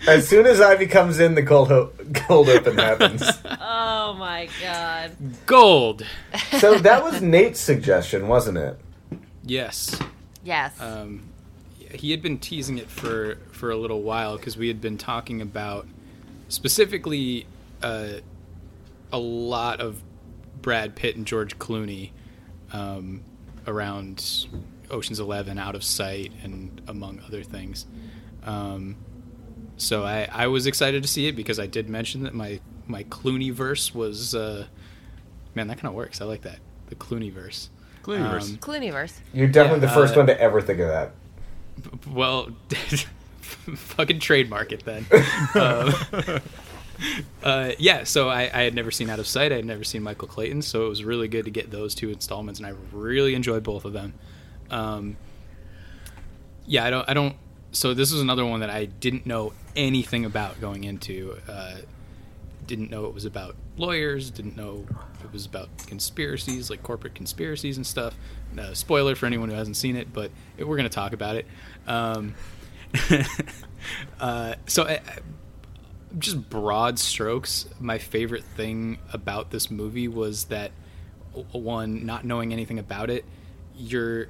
As 0.06 0.28
soon 0.28 0.44
as 0.46 0.60
Ivy 0.60 0.86
comes 0.86 1.18
in, 1.18 1.34
the 1.34 1.42
cold 1.42 1.68
ho- 1.68 1.90
cold 2.12 2.50
open 2.50 2.76
happens. 2.76 3.22
Oh 3.58 4.14
my 4.18 4.50
god. 4.60 5.12
Gold. 5.46 6.04
so 6.58 6.78
that 6.78 7.02
was 7.02 7.22
Nate's 7.22 7.58
suggestion, 7.58 8.28
wasn't 8.28 8.58
it? 8.58 8.78
Yes. 9.42 9.98
Yes. 10.44 10.80
Um, 10.80 11.28
he 11.92 12.10
had 12.10 12.22
been 12.22 12.38
teasing 12.38 12.78
it 12.78 12.88
for 12.88 13.36
for 13.52 13.70
a 13.70 13.76
little 13.76 14.02
while 14.02 14.36
because 14.36 14.56
we 14.56 14.68
had 14.68 14.80
been 14.80 14.98
talking 14.98 15.40
about 15.40 15.86
specifically 16.48 17.46
uh, 17.82 18.14
a 19.12 19.18
lot 19.18 19.80
of 19.80 20.02
Brad 20.60 20.94
Pitt 20.94 21.16
and 21.16 21.26
George 21.26 21.58
Clooney 21.58 22.10
um, 22.72 23.22
around 23.66 24.46
Ocean's 24.90 25.20
Eleven, 25.20 25.58
Out 25.58 25.74
of 25.74 25.84
Sight, 25.84 26.32
and 26.42 26.80
among 26.88 27.20
other 27.26 27.42
things. 27.42 27.86
Um, 28.44 28.96
so 29.76 30.04
I, 30.04 30.28
I 30.30 30.46
was 30.46 30.66
excited 30.66 31.02
to 31.02 31.08
see 31.08 31.26
it 31.26 31.36
because 31.36 31.58
I 31.58 31.66
did 31.66 31.88
mention 31.88 32.22
that 32.24 32.34
my 32.34 32.60
my 32.86 33.04
Clooney 33.04 33.52
verse 33.52 33.94
was 33.94 34.34
uh, 34.34 34.66
man 35.54 35.68
that 35.68 35.76
kind 35.76 35.88
of 35.88 35.94
works. 35.94 36.20
I 36.20 36.24
like 36.24 36.42
that 36.42 36.58
the 36.88 36.94
Clooney 36.94 37.32
verse. 37.32 37.70
Clooneyverse. 38.04 38.50
Um, 38.50 38.56
Clooneyverse. 38.58 39.14
You're 39.32 39.48
definitely 39.48 39.80
Yeah, 39.80 39.86
the 39.88 39.94
first 39.94 40.14
uh, 40.14 40.18
one 40.18 40.26
to 40.26 40.40
ever 40.40 40.60
think 40.60 40.80
of 40.80 40.88
that. 40.88 41.12
Well, 42.10 42.50
fucking 43.74 44.20
trademark 44.20 44.72
it 44.72 44.84
then. 44.84 45.06
um, 45.54 45.94
uh, 47.42 47.72
yeah, 47.78 48.04
so 48.04 48.28
I, 48.28 48.42
I 48.42 48.62
had 48.62 48.74
never 48.74 48.90
seen 48.90 49.08
Out 49.08 49.18
of 49.18 49.26
Sight. 49.26 49.52
I 49.52 49.56
had 49.56 49.64
never 49.64 49.84
seen 49.84 50.02
Michael 50.02 50.28
Clayton, 50.28 50.62
so 50.62 50.84
it 50.84 50.88
was 50.88 51.02
really 51.02 51.28
good 51.28 51.46
to 51.46 51.50
get 51.50 51.70
those 51.70 51.94
two 51.94 52.10
installments, 52.10 52.60
and 52.60 52.66
I 52.66 52.74
really 52.92 53.34
enjoyed 53.34 53.62
both 53.62 53.84
of 53.84 53.94
them. 53.94 54.14
Um, 54.70 55.16
yeah, 56.66 56.84
I 56.84 56.90
don't, 56.90 57.08
I 57.08 57.14
don't. 57.14 57.36
So 57.72 57.94
this 57.94 58.12
was 58.12 58.20
another 58.20 58.44
one 58.44 58.60
that 58.60 58.70
I 58.70 58.84
didn't 58.84 59.26
know 59.26 59.52
anything 59.74 60.24
about 60.24 60.60
going 60.60 60.84
into. 60.84 61.38
Uh, 61.48 61.76
didn't 62.66 62.90
know 62.90 63.06
it 63.06 63.14
was 63.14 63.24
about 63.24 63.56
lawyers. 63.76 64.30
Didn't 64.30 64.56
know 64.56 64.86
it 65.22 65.32
was 65.32 65.46
about 65.46 65.68
conspiracies, 65.86 66.70
like 66.70 66.82
corporate 66.82 67.14
conspiracies 67.14 67.76
and 67.76 67.86
stuff. 67.86 68.14
Spoiler 68.72 69.14
for 69.14 69.26
anyone 69.26 69.48
who 69.48 69.54
hasn't 69.54 69.76
seen 69.76 69.96
it, 69.96 70.12
but 70.12 70.30
it, 70.56 70.64
we're 70.68 70.76
going 70.76 70.88
to 70.88 70.94
talk 70.94 71.12
about 71.12 71.36
it. 71.36 71.46
Um, 71.86 72.34
uh, 74.20 74.54
so, 74.66 74.84
I, 74.84 74.92
I- 74.94 75.00
just 76.16 76.48
broad 76.48 76.98
strokes, 77.00 77.66
my 77.80 77.98
favorite 77.98 78.44
thing 78.44 78.98
about 79.12 79.50
this 79.50 79.68
movie 79.68 80.06
was 80.06 80.44
that 80.44 80.70
one, 81.50 82.06
not 82.06 82.24
knowing 82.24 82.52
anything 82.52 82.78
about 82.78 83.10
it, 83.10 83.24
you're 83.76 84.28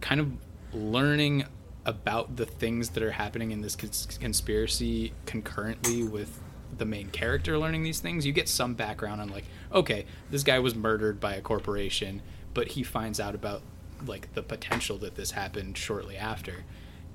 kind 0.00 0.20
of 0.20 0.30
learning 0.72 1.44
about 1.84 2.36
the 2.36 2.46
things 2.46 2.90
that 2.90 3.02
are 3.02 3.10
happening 3.10 3.50
in 3.50 3.60
this 3.60 3.74
cons- 3.74 4.06
conspiracy 4.20 5.12
concurrently 5.24 6.04
with 6.04 6.40
the 6.78 6.84
main 6.84 7.10
character 7.10 7.58
learning 7.58 7.82
these 7.82 8.00
things. 8.00 8.26
You 8.26 8.32
get 8.32 8.48
some 8.48 8.74
background 8.74 9.20
on 9.20 9.28
like, 9.28 9.44
okay, 9.72 10.06
this 10.30 10.42
guy 10.42 10.58
was 10.58 10.74
murdered 10.74 11.20
by 11.20 11.34
a 11.34 11.40
corporation, 11.40 12.22
but 12.54 12.68
he 12.68 12.82
finds 12.82 13.20
out 13.20 13.34
about 13.34 13.62
like 14.06 14.32
the 14.34 14.42
potential 14.42 14.98
that 14.98 15.14
this 15.14 15.32
happened 15.32 15.78
shortly 15.78 16.16
after. 16.16 16.64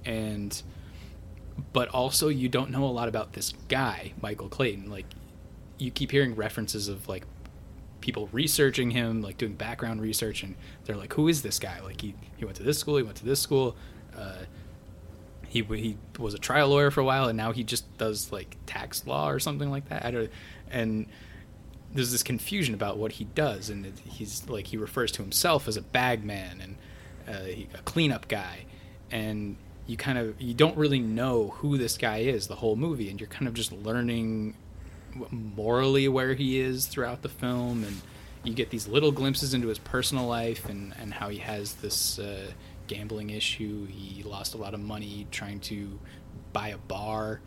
And 0.04 0.62
but 1.74 1.90
also 1.90 2.30
you 2.30 2.50
don't 2.50 2.72
know 2.72 2.86
a 2.86 2.88
lot 2.88 3.08
about 3.08 3.34
this 3.34 3.54
guy, 3.68 4.14
Michael 4.22 4.50
Clayton. 4.50 4.90
Like 4.90 5.06
you 5.78 5.92
keep 5.92 6.12
hearing 6.12 6.36
references 6.36 6.88
of 6.88 7.08
like 7.08 7.24
people 8.02 8.30
researching 8.32 8.92
him, 8.92 9.22
like 9.22 9.38
doing 9.38 9.54
background 9.54 10.02
research, 10.02 10.44
and 10.44 10.56
they're 10.86 10.96
like, 10.96 11.14
"Who 11.14 11.28
is 11.28 11.42
this 11.44 11.60
guy?" 11.60 11.80
Like 11.82 12.02
he 12.02 12.16
he 12.38 12.46
went 12.46 12.58
to 12.58 12.64
this 12.64 12.80
school, 12.80 12.98
he 12.98 13.04
went 13.04 13.18
to 13.18 13.26
this 13.26 13.40
school. 13.40 13.76
Uh, 14.16 14.44
he 15.52 15.64
he 15.64 15.98
was 16.18 16.34
a 16.34 16.38
trial 16.38 16.70
lawyer 16.70 16.92
for 16.92 17.02
a 17.02 17.04
while, 17.04 17.28
and 17.28 17.36
now 17.36 17.52
he 17.52 17.62
just 17.66 17.98
does 17.98 18.32
like 18.32 18.56
tax 18.66 19.06
law 19.06 19.30
or 19.30 19.38
something 19.38 19.70
like 19.70 19.90
that. 19.90 20.06
I 20.06 20.12
don't, 20.12 20.32
and 20.72 21.08
there's 21.94 22.14
this 22.14 22.24
confusion 22.24 22.74
about 22.74 22.98
what 22.98 23.12
he 23.14 23.26
does, 23.26 23.70
and 23.70 23.86
he's 24.06 24.48
like 24.48 24.68
he 24.68 24.78
refers 24.78 25.12
to 25.14 25.22
himself 25.22 25.68
as 25.68 25.76
a 25.76 25.82
bagman, 25.82 26.62
and 26.62 26.76
uh, 27.28 27.78
a 27.78 27.82
cleanup 27.84 28.30
guy, 28.30 28.64
and 29.12 29.58
you 29.88 29.98
kind 29.98 30.18
of 30.18 30.40
you 30.42 30.54
don't 30.54 30.78
really 30.78 31.00
know 31.00 31.50
who 31.58 31.78
this 31.78 31.98
guy 31.98 32.20
is 32.20 32.48
the 32.48 32.56
whole 32.56 32.78
movie, 32.78 33.10
and 33.10 33.20
you're 33.20 33.28
kind 33.28 33.50
of 33.50 33.54
just 33.54 33.74
learning 33.74 34.56
morally 35.32 36.08
where 36.08 36.34
he 36.34 36.62
is 36.62 36.88
throughout 36.88 37.24
the 37.24 37.30
film, 37.30 37.84
and 37.84 38.02
you 38.46 38.54
get 38.54 38.70
these 38.70 38.88
little 38.88 39.12
glimpses 39.12 39.54
into 39.54 39.68
his 39.68 39.80
personal 39.80 40.28
life 40.28 40.70
and 40.70 40.94
and 40.98 41.14
how 41.16 41.28
he 41.28 41.40
has 41.40 41.76
this 41.76 42.20
uh, 42.20 42.52
gambling 42.92 43.30
issue. 43.30 43.86
He 43.86 44.24
lost 44.24 44.54
a 44.54 44.58
lot 44.58 44.74
of 44.74 44.80
money 44.80 45.28
trying 45.32 45.60
to 45.62 46.00
buy 46.52 46.70
a 46.70 46.78
bar. 46.78 47.40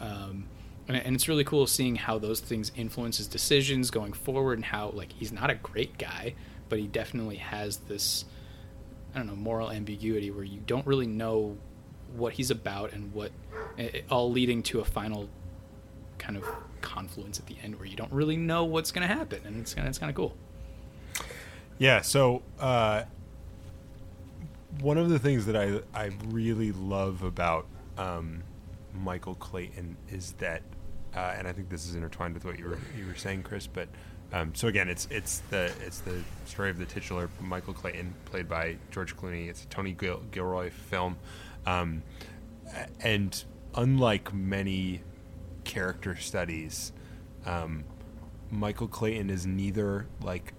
Um, 0.00 0.46
and, 0.88 0.96
and 0.96 1.14
it's 1.14 1.28
really 1.28 1.44
cool 1.44 1.66
seeing 1.66 1.96
how 1.96 2.18
those 2.18 2.40
things 2.40 2.72
influence 2.76 3.16
his 3.18 3.26
decisions 3.26 3.90
going 3.90 4.12
forward 4.12 4.58
and 4.58 4.64
how 4.64 4.90
like 4.90 5.12
he's 5.12 5.32
not 5.32 5.50
a 5.50 5.54
great 5.54 5.98
guy 5.98 6.34
but 6.68 6.78
he 6.78 6.86
definitely 6.86 7.36
has 7.36 7.78
this 7.78 8.24
i 9.14 9.18
don't 9.18 9.26
know 9.26 9.36
moral 9.36 9.70
ambiguity 9.70 10.30
where 10.30 10.44
you 10.44 10.60
don't 10.66 10.86
really 10.86 11.06
know 11.06 11.56
what 12.16 12.32
he's 12.32 12.50
about 12.50 12.92
and 12.92 13.12
what 13.12 13.30
it, 13.76 14.04
all 14.10 14.30
leading 14.30 14.62
to 14.62 14.80
a 14.80 14.84
final 14.84 15.28
kind 16.18 16.36
of 16.36 16.44
confluence 16.80 17.38
at 17.38 17.46
the 17.46 17.56
end 17.62 17.76
where 17.76 17.86
you 17.86 17.96
don't 17.96 18.12
really 18.12 18.36
know 18.36 18.64
what's 18.64 18.90
going 18.90 19.06
to 19.06 19.14
happen 19.14 19.40
and 19.44 19.60
it's 19.60 19.74
it's 19.74 19.98
kind 19.98 20.10
of 20.10 20.16
cool 20.16 20.34
Yeah, 21.78 22.02
so 22.02 22.42
uh, 22.58 23.04
one 24.80 24.98
of 24.98 25.08
the 25.08 25.18
things 25.18 25.46
that 25.46 25.56
I 25.56 25.80
I 25.94 26.10
really 26.28 26.72
love 26.72 27.22
about 27.22 27.66
um, 27.98 28.42
Michael 28.94 29.34
Clayton 29.34 29.96
is 30.08 30.32
that, 30.38 30.62
uh, 31.14 31.34
and 31.36 31.46
I 31.46 31.52
think 31.52 31.68
this 31.68 31.86
is 31.86 31.94
intertwined 31.94 32.34
with 32.34 32.44
what 32.44 32.58
you 32.58 32.66
were 32.66 32.78
you 32.96 33.06
were 33.06 33.14
saying, 33.14 33.42
Chris. 33.42 33.66
But 33.66 33.88
um, 34.32 34.54
so 34.54 34.68
again, 34.68 34.88
it's 34.88 35.06
it's 35.10 35.40
the 35.50 35.72
it's 35.84 36.00
the 36.00 36.22
story 36.46 36.70
of 36.70 36.78
the 36.78 36.86
titular 36.86 37.28
Michael 37.40 37.74
Clayton, 37.74 38.14
played 38.24 38.48
by 38.48 38.76
George 38.90 39.16
Clooney. 39.16 39.48
It's 39.48 39.64
a 39.64 39.66
Tony 39.66 39.92
Gil- 39.92 40.22
Gilroy 40.30 40.70
film, 40.70 41.16
um, 41.66 42.02
and 43.00 43.44
unlike 43.74 44.32
many 44.32 45.02
character 45.64 46.16
studies, 46.16 46.92
um, 47.44 47.84
Michael 48.50 48.88
Clayton 48.88 49.30
is 49.30 49.46
neither 49.46 50.06
like 50.22 50.54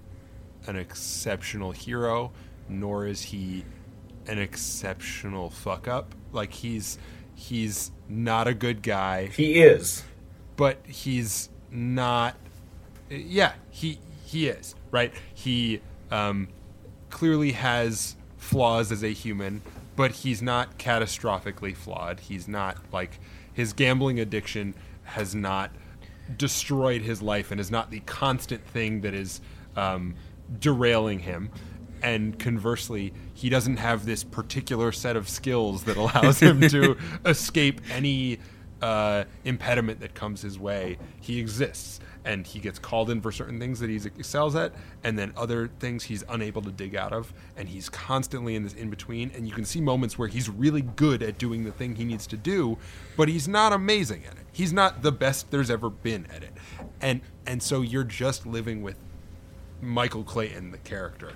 an 0.68 0.76
exceptional 0.76 1.72
hero, 1.72 2.32
nor 2.70 3.08
is 3.08 3.22
he 3.24 3.66
an 4.28 4.40
exceptional 4.40 5.50
fuck 5.50 5.88
up. 5.88 6.14
Like 6.32 6.54
he's 6.54 6.98
he's 7.36 7.92
not 8.08 8.48
a 8.48 8.54
good 8.54 8.82
guy, 8.82 9.28
He 9.28 9.62
is. 9.62 10.04
but 10.56 10.78
he's 10.88 11.50
not. 11.70 12.36
Yeah, 13.10 13.54
he 13.70 14.00
he 14.26 14.48
is 14.48 14.76
right. 14.92 15.14
He 15.34 15.82
um, 16.10 16.48
clearly 17.10 17.52
has 17.54 18.16
flaws 18.38 18.92
as 18.92 19.04
a 19.04 19.10
human, 19.14 19.62
but 19.96 20.12
he's 20.12 20.42
not 20.42 20.78
catastrophically 20.78 21.76
flawed. 21.76 22.20
He's 22.22 22.48
not 22.48 22.78
like 22.94 23.20
his 23.54 23.74
gambling 23.74 24.20
addiction 24.20 24.74
has 25.04 25.36
not 25.36 25.72
destroyed 26.38 27.02
his 27.02 27.22
life 27.22 27.52
and 27.52 27.60
is 27.60 27.70
not 27.70 27.92
the 27.92 28.00
constant 28.02 28.66
thing 28.66 29.02
that 29.02 29.14
is 29.14 29.42
um, 29.76 30.16
derailing 30.60 31.20
him. 31.20 31.50
And 32.02 32.38
conversely, 32.40 33.14
he 33.34 33.50
doesn't 33.50 33.78
have 33.78 34.06
this 34.06 34.24
particular 34.24 34.92
set 34.92 35.16
of 35.16 35.30
skills 35.30 35.84
that 35.84 35.98
allows 35.98 36.40
him 36.40 36.62
to 36.70 36.98
escape 37.26 37.82
any 37.92 38.40
uh, 38.82 39.26
impediment 39.46 40.00
that 40.00 40.14
comes 40.14 40.42
his 40.42 40.58
way. 40.58 40.98
He 41.20 41.40
exists, 41.40 42.00
and 42.26 42.46
he 42.46 42.60
gets 42.60 42.80
called 42.80 43.10
in 43.10 43.22
for 43.22 43.32
certain 43.32 43.60
things 43.60 43.80
that 43.80 43.90
he 43.90 43.98
excels 43.98 44.56
at, 44.56 44.74
and 45.04 45.18
then 45.18 45.34
other 45.38 45.70
things 45.80 46.04
he's 46.06 46.24
unable 46.30 46.62
to 46.64 46.72
dig 46.72 46.96
out 46.96 47.14
of. 47.14 47.32
And 47.56 47.70
he's 47.70 47.90
constantly 47.90 48.56
in 48.56 48.64
this 48.64 48.74
in 48.74 48.90
between. 48.90 49.32
And 49.36 49.48
you 49.48 49.54
can 49.54 49.66
see 49.66 49.82
moments 49.82 50.18
where 50.18 50.28
he's 50.28 50.50
really 50.50 50.82
good 50.82 51.22
at 51.22 51.38
doing 51.38 51.64
the 51.64 51.72
thing 51.72 51.96
he 51.96 52.06
needs 52.06 52.26
to 52.28 52.38
do, 52.38 52.78
but 53.16 53.30
he's 53.30 53.48
not 53.48 53.74
amazing 53.74 54.26
at 54.26 54.34
it. 54.34 54.46
He's 54.52 54.74
not 54.74 55.04
the 55.04 55.12
best 55.12 55.52
there's 55.52 55.70
ever 55.70 55.90
been 55.90 56.26
at 56.34 56.44
it. 56.44 56.54
And 57.00 57.22
and 57.46 57.62
so 57.62 57.82
you're 57.82 58.04
just 58.04 58.46
living 58.46 58.82
with 58.82 58.96
Michael 59.82 60.24
Clayton, 60.24 60.72
the 60.72 60.78
character, 60.78 61.34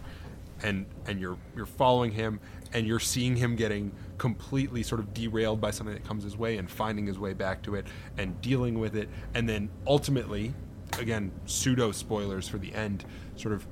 and 0.65 0.85
and 1.07 1.19
you're 1.19 1.37
you're 1.55 1.65
following 1.65 2.11
him, 2.11 2.39
and 2.73 2.85
you're 2.87 2.99
seeing 2.99 3.35
him 3.35 3.55
getting 3.55 3.91
completely 4.17 4.81
sort 4.83 4.99
of 4.99 5.13
derailed 5.13 5.59
by 5.61 5.71
something 5.71 5.93
that 5.95 6.05
comes 6.05 6.23
his 6.23 6.35
way, 6.37 6.57
and 6.57 6.69
finding 6.69 7.05
his 7.05 7.19
way 7.19 7.33
back 7.33 7.61
to 7.63 7.75
it, 7.75 7.85
and 8.17 8.39
dealing 8.41 8.79
with 8.79 8.95
it, 8.95 9.07
and 9.33 9.47
then 9.47 9.69
ultimately, 9.87 10.53
again, 10.99 11.31
pseudo 11.45 11.91
spoilers 11.91 12.47
for 12.47 12.57
the 12.57 12.73
end, 12.73 13.05
sort 13.35 13.53
of 13.53 13.67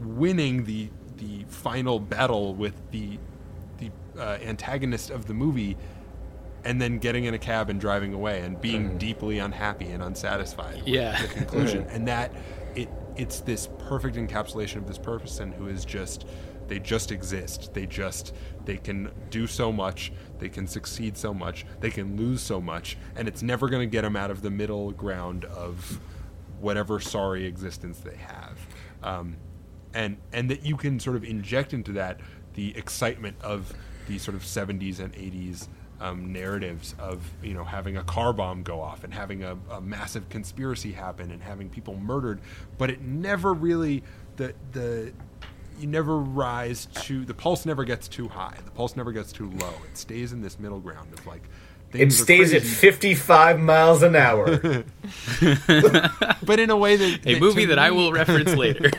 winning 0.00 0.64
the 0.64 0.88
the 1.16 1.44
final 1.48 1.98
battle 1.98 2.54
with 2.54 2.74
the 2.92 3.18
the 3.78 3.90
uh, 4.18 4.38
antagonist 4.42 5.10
of 5.10 5.26
the 5.26 5.34
movie 5.34 5.76
and 6.64 6.82
then 6.82 6.98
getting 6.98 7.24
in 7.24 7.34
a 7.34 7.38
cab 7.38 7.70
and 7.70 7.80
driving 7.80 8.12
away 8.12 8.40
and 8.40 8.60
being 8.60 8.98
deeply 8.98 9.38
unhappy 9.38 9.86
and 9.86 10.02
unsatisfied 10.02 10.74
with 10.76 10.88
Yeah. 10.88 11.20
the 11.22 11.28
conclusion. 11.28 11.86
And 11.90 12.08
that 12.08 12.32
it 12.74 12.88
it's 13.18 13.40
this 13.40 13.68
perfect 13.88 14.16
encapsulation 14.16 14.76
of 14.76 14.86
this 14.86 14.98
person 14.98 15.52
who 15.52 15.66
is 15.66 15.84
just 15.84 16.24
they 16.68 16.78
just 16.78 17.10
exist. 17.10 17.72
They 17.72 17.86
just 17.86 18.34
they 18.64 18.76
can 18.76 19.10
do 19.30 19.46
so 19.46 19.72
much. 19.72 20.12
They 20.38 20.48
can 20.48 20.66
succeed 20.66 21.16
so 21.16 21.34
much. 21.34 21.66
They 21.80 21.90
can 21.90 22.16
lose 22.16 22.42
so 22.42 22.60
much. 22.60 22.96
And 23.16 23.26
it's 23.26 23.42
never 23.42 23.68
going 23.68 23.88
to 23.88 23.90
get 23.90 24.02
them 24.02 24.16
out 24.16 24.30
of 24.30 24.42
the 24.42 24.50
middle 24.50 24.92
ground 24.92 25.44
of 25.46 25.98
whatever 26.60 27.00
sorry 27.00 27.46
existence 27.46 27.98
they 28.00 28.16
have. 28.16 28.58
Um, 29.02 29.36
and 29.94 30.18
and 30.32 30.50
that 30.50 30.64
you 30.64 30.76
can 30.76 31.00
sort 31.00 31.16
of 31.16 31.24
inject 31.24 31.72
into 31.72 31.92
that 31.92 32.20
the 32.54 32.76
excitement 32.76 33.36
of 33.40 33.72
the 34.06 34.18
sort 34.18 34.34
of 34.34 34.42
70s 34.42 35.00
and 35.00 35.12
80s 35.12 35.68
um, 36.00 36.32
narratives 36.32 36.94
of 36.98 37.30
you 37.42 37.54
know 37.54 37.64
having 37.64 37.96
a 37.96 38.02
car 38.02 38.32
bomb 38.32 38.62
go 38.62 38.80
off 38.80 39.04
and 39.04 39.12
having 39.12 39.42
a, 39.42 39.56
a 39.70 39.80
massive 39.80 40.28
conspiracy 40.28 40.92
happen 40.92 41.30
and 41.30 41.42
having 41.42 41.68
people 41.68 41.96
murdered, 41.96 42.40
but 42.76 42.90
it 42.90 43.00
never 43.00 43.52
really 43.52 44.02
the 44.36 44.54
the 44.72 45.12
you 45.78 45.86
never 45.86 46.18
rise 46.18 46.86
to 46.86 47.24
the 47.24 47.34
pulse 47.34 47.64
never 47.64 47.84
gets 47.84 48.08
too 48.08 48.28
high, 48.28 48.56
the 48.64 48.70
pulse 48.70 48.96
never 48.96 49.12
gets 49.12 49.32
too 49.32 49.50
low. 49.50 49.74
It 49.84 49.96
stays 49.96 50.32
in 50.32 50.40
this 50.40 50.58
middle 50.58 50.80
ground 50.80 51.12
of 51.12 51.26
like 51.26 51.42
It 51.92 52.12
stays 52.12 52.52
at 52.52 52.62
55 52.62 53.60
miles 53.60 54.02
an 54.02 54.16
hour. 54.16 54.58
but 56.42 56.60
in 56.60 56.70
a 56.70 56.76
way 56.76 56.96
that 56.96 57.26
a 57.26 57.34
that 57.34 57.40
movie 57.40 57.62
to 57.62 57.68
that 57.68 57.78
I 57.78 57.90
will 57.90 58.12
reference 58.12 58.54
later 58.56 58.90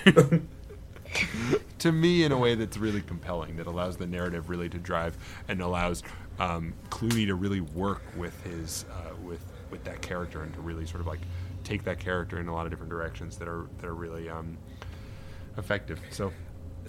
to 1.79 1.91
me 1.91 2.23
in 2.23 2.31
a 2.31 2.37
way 2.37 2.55
that's 2.55 2.77
really 2.77 3.01
compelling 3.01 3.57
that 3.57 3.67
allows 3.67 3.97
the 3.97 4.05
narrative 4.05 4.49
really 4.49 4.69
to 4.69 4.77
drive 4.77 5.17
and 5.47 5.61
allows 5.61 6.03
um, 6.39 6.73
Clooney 6.89 7.27
to 7.27 7.35
really 7.35 7.61
work 7.61 8.01
with 8.17 8.41
his 8.43 8.85
uh, 8.91 9.13
with 9.23 9.43
with 9.71 9.83
that 9.83 10.01
character 10.01 10.41
and 10.43 10.53
to 10.53 10.61
really 10.61 10.85
sort 10.85 11.01
of 11.01 11.07
like 11.07 11.19
take 11.63 11.83
that 11.83 11.99
character 11.99 12.39
in 12.39 12.47
a 12.47 12.53
lot 12.53 12.65
of 12.65 12.71
different 12.71 12.89
directions 12.89 13.37
that 13.37 13.47
are 13.47 13.67
that 13.77 13.87
are 13.87 13.95
really 13.95 14.29
um, 14.29 14.57
effective. 15.57 15.99
So 16.11 16.31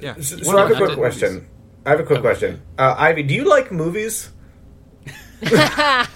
yeah, 0.01 0.15
So, 0.15 0.37
so 0.39 0.59
I 0.59 0.63
have 0.63 0.71
a 0.71 0.75
quick 0.77 0.97
question. 0.97 1.47
I 1.85 1.91
have 1.91 2.01
a 2.01 2.05
quick 2.05 2.21
question. 2.21 2.63
Uh, 2.79 2.95
Ivy, 2.99 3.23
do 3.25 3.35
you 3.35 3.45
like 3.45 3.73
movies? 3.73 4.31
Ivy 5.43 6.07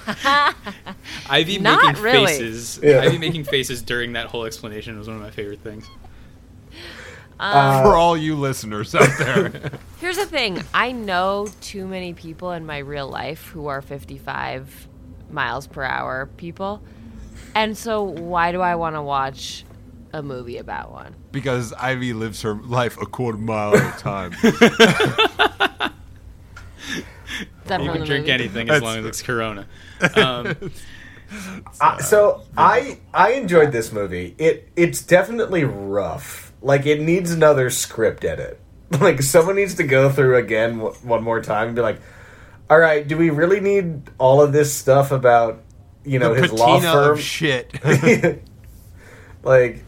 Not 1.59 1.83
making 1.83 2.03
really. 2.03 2.27
faces 2.27 2.79
Yeah. 2.83 3.01
Ivy 3.01 3.19
making 3.19 3.45
faces 3.45 3.83
during 3.83 4.13
that 4.13 4.27
whole 4.27 4.45
explanation 4.45 4.99
was 4.99 5.09
one 5.09 5.17
of 5.17 5.23
my 5.23 5.31
favorite 5.31 5.61
things 5.61 5.89
for 7.39 7.95
all 7.97 8.17
you 8.17 8.37
listeners 8.37 8.95
out 8.95 9.09
there, 9.19 9.71
Here's 10.01 10.17
the 10.17 10.27
thing 10.27 10.63
I 10.73 10.93
know 10.93 11.49
too 11.61 11.87
many 11.87 12.15
people 12.15 12.53
in 12.53 12.65
my 12.67 12.79
real 12.79 13.09
life 13.09 13.45
who 13.49 13.67
are 13.67 13.83
55 13.83 14.89
miles 15.31 15.67
per 15.67 15.83
hour 15.83 16.27
people. 16.37 16.83
And 17.55 17.77
so, 17.77 18.03
why 18.03 18.53
do 18.53 18.61
I 18.61 18.75
want 18.77 18.97
to 18.97 19.03
watch 19.03 19.65
a 20.13 20.23
movie 20.23 20.59
about 20.59 20.93
one? 20.93 21.15
because 21.33 21.73
Ivy 21.73 22.13
lives 22.13 22.43
her 22.43 22.55
life 22.55 22.97
a 23.03 23.07
quarter 23.07 23.39
mile 23.39 23.77
at 23.77 23.97
a 23.97 24.01
time. 24.01 24.33
That 27.67 27.81
you 27.81 27.87
from 27.89 27.97
can 27.99 28.07
drink 28.07 28.23
movie? 28.25 28.33
anything 28.33 28.69
as 28.69 28.81
That's- 28.81 28.83
long 28.83 28.99
as 28.99 29.07
it's 29.07 29.23
Corona 29.23 29.67
um, 30.17 30.55
Uh, 31.81 31.99
so 31.99 32.43
I 32.57 32.99
I 33.13 33.33
enjoyed 33.33 33.73
this 33.73 33.91
movie. 33.91 34.35
It 34.39 34.69
it's 34.77 35.03
definitely 35.03 35.65
rough. 35.65 36.44
Like 36.65 36.87
it 36.87 37.01
needs 37.01 37.31
another 37.31 37.71
script 37.71 38.25
edit. 38.25 38.61
Like 39.01 39.23
someone 39.23 39.57
needs 39.57 39.75
to 39.77 39.83
go 39.83 40.09
through 40.09 40.37
again 40.37 40.79
w- 40.79 40.95
one 41.03 41.25
more 41.25 41.41
time 41.41 41.69
and 41.69 41.77
be 41.77 41.83
like, 41.83 42.01
"All 42.71 42.79
right, 42.79 43.07
do 43.07 43.17
we 43.17 43.31
really 43.31 43.59
need 43.59 44.03
all 44.19 44.41
of 44.41 44.53
this 44.53 44.73
stuff 44.73 45.11
about 45.11 45.63
you 46.05 46.21
know 46.21 46.33
the 46.33 46.43
his 46.43 46.53
law 46.53 46.79
firm? 46.79 47.19
shit. 47.19 47.73
like, 49.43 49.85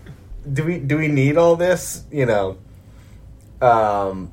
do 0.53 0.65
we 0.65 0.78
do 0.81 0.97
we 0.97 1.07
need 1.07 1.36
all 1.36 1.55
this? 1.55 2.03
You 2.11 2.27
know." 2.27 2.59
Um, 3.62 4.32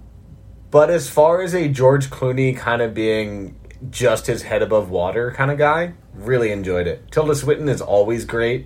but 0.72 0.90
as 0.90 1.07
far 1.07 1.44
as 1.44 1.53
a 1.53 1.68
George 1.68 2.10
Clooney 2.10 2.57
kind 2.57 2.82
of 2.82 2.95
being 2.95 3.56
just 3.91 4.26
his 4.26 4.41
head 4.41 4.64
above 4.64 4.90
water 4.90 5.32
kind 5.32 5.52
of 5.52 5.60
guy, 5.60 5.94
really 6.15 6.52
enjoyed 6.52 6.88
it. 6.88 7.11
Tilda 7.11 7.36
Swinton 7.36 7.70
is 7.70 7.82
always 7.82 8.26
great. 8.26 8.65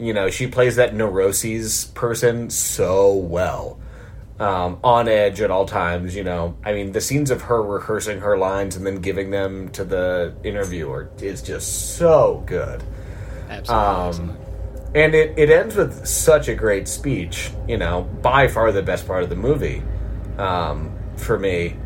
You 0.00 0.14
know, 0.14 0.30
she 0.30 0.46
plays 0.46 0.76
that 0.76 0.94
neuroses 0.94 1.84
person 1.94 2.50
so 2.50 3.14
well. 3.14 3.78
um, 4.40 4.80
on 4.82 5.06
edge 5.06 5.40
at 5.42 5.50
all 5.50 5.66
times. 5.66 6.16
You 6.16 6.24
know, 6.24 6.56
I 6.64 6.72
mean, 6.72 6.92
the 6.92 7.00
scenes 7.00 7.30
of 7.30 7.42
her 7.42 7.62
rehearsing 7.62 8.20
her 8.20 8.36
lines 8.38 8.74
and 8.74 8.84
then 8.84 8.96
giving 8.96 9.30
them 9.30 9.68
to 9.70 9.84
the 9.84 10.34
interviewer 10.42 11.10
is 11.20 11.42
just 11.42 11.96
so 11.96 12.42
good. 12.46 12.82
Absolutely. 13.48 14.34
Um, 14.34 14.38
and 14.94 15.14
it, 15.14 15.38
it 15.38 15.50
ends 15.50 15.76
with 15.76 16.06
such 16.06 16.48
a 16.48 16.54
great 16.54 16.88
speech, 16.88 17.50
you 17.68 17.76
know, 17.76 18.02
by 18.22 18.48
far 18.48 18.72
the 18.72 18.82
best 18.82 19.06
part 19.06 19.22
of 19.22 19.28
the 19.28 19.36
movie 19.36 19.82
um, 20.38 20.90
for 21.16 21.38
me. 21.38 21.76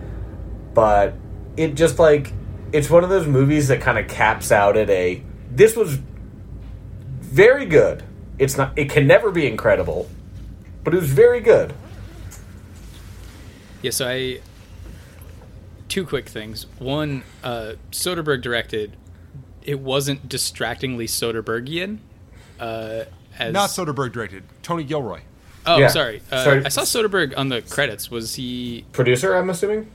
But 0.72 1.14
it 1.56 1.74
just 1.74 1.98
like, 1.98 2.32
it's 2.72 2.88
one 2.88 3.04
of 3.04 3.10
those 3.10 3.26
movies 3.26 3.68
that 3.68 3.80
kind 3.80 3.98
of 3.98 4.08
caps 4.08 4.50
out 4.50 4.76
at 4.76 4.88
a, 4.88 5.22
this 5.50 5.76
was 5.76 5.98
very 7.34 7.66
good. 7.66 8.04
It's 8.38 8.56
not, 8.56 8.76
it 8.78 8.88
can 8.90 9.06
never 9.06 9.30
be 9.30 9.46
incredible, 9.46 10.08
but 10.84 10.94
it 10.94 11.00
was 11.00 11.10
very 11.10 11.40
good. 11.40 11.74
Yeah, 13.82 13.90
so 13.90 14.08
I 14.08 14.40
two 15.88 16.06
quick 16.06 16.28
things. 16.28 16.66
One, 16.78 17.22
uh, 17.42 17.74
Soderbergh 17.92 18.40
directed. 18.42 18.96
It 19.62 19.80
wasn't 19.80 20.28
distractingly 20.28 21.06
Soderberghian. 21.06 21.98
Uh, 22.58 23.04
as 23.38 23.52
Not 23.52 23.70
Soderbergh 23.70 24.12
directed. 24.12 24.44
Tony 24.62 24.84
Gilroy. 24.84 25.20
Oh, 25.66 25.78
Yeah. 25.78 25.88
sorry. 25.88 26.22
Uh, 26.30 26.44
Sorry. 26.44 26.64
I 26.64 26.68
saw 26.68 26.82
Soderbergh 26.82 27.34
on 27.36 27.48
the 27.48 27.62
credits. 27.62 28.10
Was 28.10 28.34
he? 28.34 28.84
Producer, 28.92 29.34
I'm 29.34 29.48
assuming? 29.50 29.90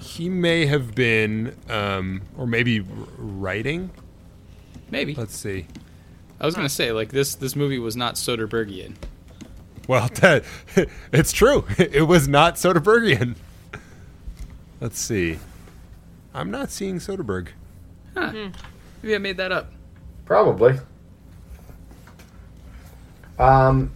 He 0.00 0.28
may 0.28 0.66
have 0.66 0.94
been, 0.94 1.54
um, 1.68 2.22
or 2.36 2.46
maybe 2.46 2.80
r- 2.80 2.86
writing. 3.16 3.90
Maybe. 4.90 5.14
Let's 5.14 5.36
see. 5.36 5.66
I 6.40 6.46
was 6.46 6.54
gonna 6.54 6.68
say 6.68 6.92
like 6.92 7.10
this. 7.10 7.34
This 7.34 7.54
movie 7.54 7.78
was 7.78 7.96
not 7.96 8.14
Soderberghian. 8.14 8.94
Well, 9.86 10.08
that, 10.14 10.44
it's 11.12 11.32
true. 11.32 11.64
It 11.78 12.06
was 12.06 12.28
not 12.28 12.54
Soderberghian. 12.54 13.36
Let's 14.80 14.98
see. 14.98 15.38
I'm 16.32 16.50
not 16.50 16.70
seeing 16.70 16.96
Soderbergh. 16.96 17.48
Maybe 18.14 19.14
I 19.14 19.18
made 19.18 19.36
that 19.38 19.52
up. 19.52 19.72
Probably. 20.24 20.78
Um, 23.38 23.92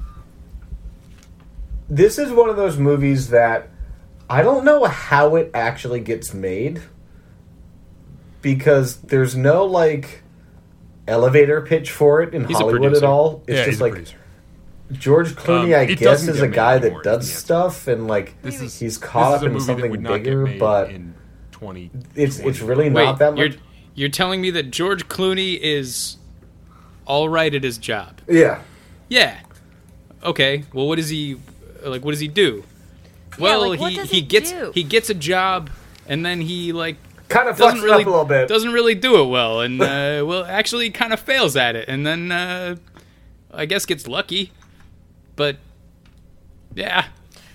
this 1.89 2.19
is 2.19 2.33
one 2.33 2.49
of 2.49 2.57
those 2.57 2.77
movies 2.77 3.29
that 3.31 3.69
I 4.29 4.43
don't 4.43 4.65
know 4.65 4.85
how 4.85 5.37
it 5.37 5.51
actually 5.55 6.01
gets 6.01 6.35
made 6.35 6.83
because 8.43 8.97
there's 8.97 9.37
no 9.37 9.65
like 9.65 10.24
elevator 11.06 11.60
pitch 11.62 11.90
for 11.90 12.22
it 12.22 12.35
in 12.35 12.44
He's 12.47 12.56
Hollywood 12.56 12.94
at 12.94 13.05
all. 13.05 13.43
It's 13.47 13.59
yeah, 13.59 13.64
just 13.66 13.81
like 13.81 13.93
producer. 13.93 14.16
George 14.93 15.31
Clooney, 15.35 15.74
Um, 15.74 15.81
I 15.90 15.94
guess, 15.94 16.28
is 16.28 16.43
a 16.43 16.48
guy 16.48 16.78
that 16.78 17.02
does 17.02 17.32
stuff 17.32 17.89
and 17.89 18.06
like 18.06 18.40
This 18.43 18.60
is 18.60 18.78
he's 18.78 18.98
caught 18.98 19.40
this 19.40 19.43
is 19.43 19.47
up 19.48 19.52
in 19.55 19.60
something 19.60 19.90
would 19.90 20.02
not 20.02 20.18
get 20.18 20.24
bigger, 20.24 20.47
but 20.59 20.90
in 20.90 21.14
20. 21.52 21.90
it's 22.14 22.39
it's 22.39 22.60
really 22.60 22.90
Wait, 22.90 23.05
not 23.05 23.18
that 23.18 23.36
you're 23.36 23.48
much. 23.48 23.59
you're 23.94 24.09
telling 24.10 24.40
me 24.40 24.51
that 24.51 24.70
George 24.70 25.09
Clooney 25.09 25.59
is 25.59 26.16
all 27.06 27.28
right 27.28 27.55
at 27.55 27.62
his 27.62 27.78
job? 27.78 28.20
Yeah. 28.28 28.62
Yeah. 29.09 29.39
Okay. 30.22 30.64
Well, 30.72 30.86
what 30.86 30.97
does 30.97 31.09
he 31.09 31.36
like? 31.82 32.05
What 32.05 32.12
does 32.12 32.20
he 32.20 32.28
do? 32.28 32.64
Well, 33.39 33.70
like, 33.70 33.81
he 33.81 33.97
does 33.97 34.10
he 34.10 34.16
he 34.20 34.22
gets 34.22 34.52
do? 34.52 34.70
he 34.74 34.82
gets 34.82 35.10
a 35.10 35.14
job, 35.14 35.70
and 36.06 36.24
then 36.24 36.40
he 36.40 36.72
like 36.72 36.97
Kind 37.35 37.48
of 37.48 37.56
fucks 37.56 37.59
doesn't 37.59 37.78
it 37.81 37.82
really 37.82 38.02
up 38.02 38.06
a 38.06 38.11
little 38.11 38.24
bit. 38.24 38.48
doesn't 38.48 38.73
really 38.73 38.94
do 38.94 39.20
it 39.20 39.27
well, 39.27 39.61
and 39.61 39.81
uh, 39.82 40.23
well, 40.27 40.44
actually, 40.44 40.89
kind 40.90 41.12
of 41.12 41.19
fails 41.19 41.56
at 41.56 41.74
it, 41.74 41.89
and 41.89 42.06
then 42.06 42.31
uh, 42.31 42.77
I 43.52 43.66
guess 43.66 43.85
gets 43.86 44.06
lucky. 44.06 44.52
But 45.35 45.56
yeah, 46.77 47.06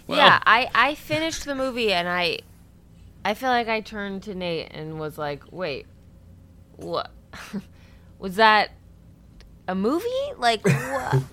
well, 0.06 0.18
yeah, 0.18 0.40
I 0.46 0.70
I 0.76 0.96
finished 0.96 1.46
the 1.46 1.56
movie 1.56 1.94
and 1.94 2.10
I 2.10 2.40
I 3.24 3.34
feel 3.34 3.50
like 3.50 3.70
I 3.70 3.80
turned 3.80 4.24
to 4.24 4.36
Nate 4.36 4.68
and 4.72 5.00
was 5.00 5.18
like, 5.18 5.44
"Wait, 5.50 5.86
what 6.76 7.10
was 8.20 8.36
that? 8.36 8.72
A 9.70 9.76
movie? 9.76 10.06
Like 10.38 10.66
what? 10.66 11.24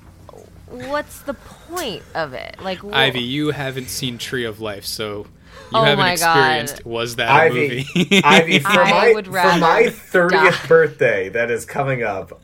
What's 0.69 1.21
the 1.23 1.35
point 1.35 2.03
of 2.15 2.33
it? 2.33 2.57
Like 2.61 2.83
wha- 2.85 2.93
Ivy, 2.93 3.23
you 3.23 3.51
haven't 3.51 3.89
seen 3.89 4.19
Tree 4.19 4.45
of 4.45 4.61
Life, 4.61 4.85
so 4.85 5.27
you 5.73 5.79
Oh 5.79 5.83
haven't 5.83 5.99
my 5.99 6.17
God. 6.17 6.81
Was 6.85 7.17
that 7.17 7.29
a 7.29 7.33
Ivy, 7.33 7.87
movie? 7.95 8.21
Ivy, 8.25 8.59
for 8.61 8.69
I 8.69 8.91
my 8.91 9.13
would 9.15 9.27
for 9.27 9.33
my 9.33 9.91
thirtieth 9.91 10.61
die. 10.63 10.67
birthday 10.69 11.29
that 11.31 11.51
is 11.51 11.65
coming 11.65 12.03
up, 12.05 12.41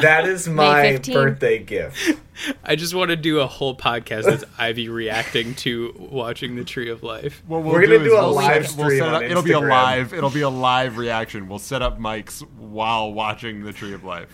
that 0.00 0.26
is 0.26 0.48
my 0.48 0.98
birthday 0.98 1.58
gift. 1.58 2.18
I 2.62 2.76
just 2.76 2.94
want 2.94 3.08
to 3.10 3.16
do 3.16 3.40
a 3.40 3.46
whole 3.46 3.74
podcast 3.76 4.24
that's 4.24 4.44
Ivy 4.58 4.88
reacting 4.88 5.54
to 5.56 5.94
watching 5.98 6.56
the 6.56 6.64
Tree 6.64 6.90
of 6.90 7.02
Life. 7.02 7.42
What 7.46 7.62
We're 7.64 7.80
gonna 7.86 7.94
is 7.96 8.02
do 8.04 8.16
a 8.16 8.22
we'll 8.22 8.34
live 8.34 8.66
set- 8.68 8.76
we'll 8.78 8.86
stream 8.86 8.98
set 9.00 9.08
on 9.08 9.14
up- 9.14 9.22
It'll 9.22 9.42
be 9.42 9.52
a 9.52 9.60
live. 9.60 10.12
It'll 10.12 10.30
be 10.30 10.42
a 10.42 10.48
live 10.50 10.98
reaction. 10.98 11.48
We'll 11.48 11.58
set 11.58 11.80
up 11.82 11.98
mics 11.98 12.40
while 12.58 13.12
watching 13.12 13.64
the 13.64 13.72
Tree 13.72 13.94
of 13.94 14.04
Life. 14.04 14.28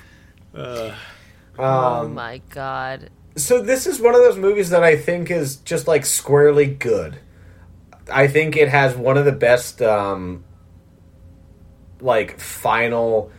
Oh 0.56 0.94
Um, 1.58 2.14
my 2.14 2.40
god. 2.50 3.10
so 3.36 3.62
this 3.62 3.86
is 3.86 4.00
one 4.00 4.14
of 4.14 4.20
those 4.22 4.36
movies 4.36 4.70
that 4.70 4.82
I 4.82 4.96
think 4.96 5.30
is 5.30 5.56
just 5.56 5.86
like 5.88 6.04
squarely 6.04 6.66
good. 6.66 7.18
I 8.12 8.26
think 8.28 8.56
it 8.56 8.68
has 8.68 8.96
one 8.96 9.16
of 9.16 9.24
the 9.24 9.32
best, 9.32 9.80
um, 9.82 10.44
like 12.00 12.38
final 12.38 13.30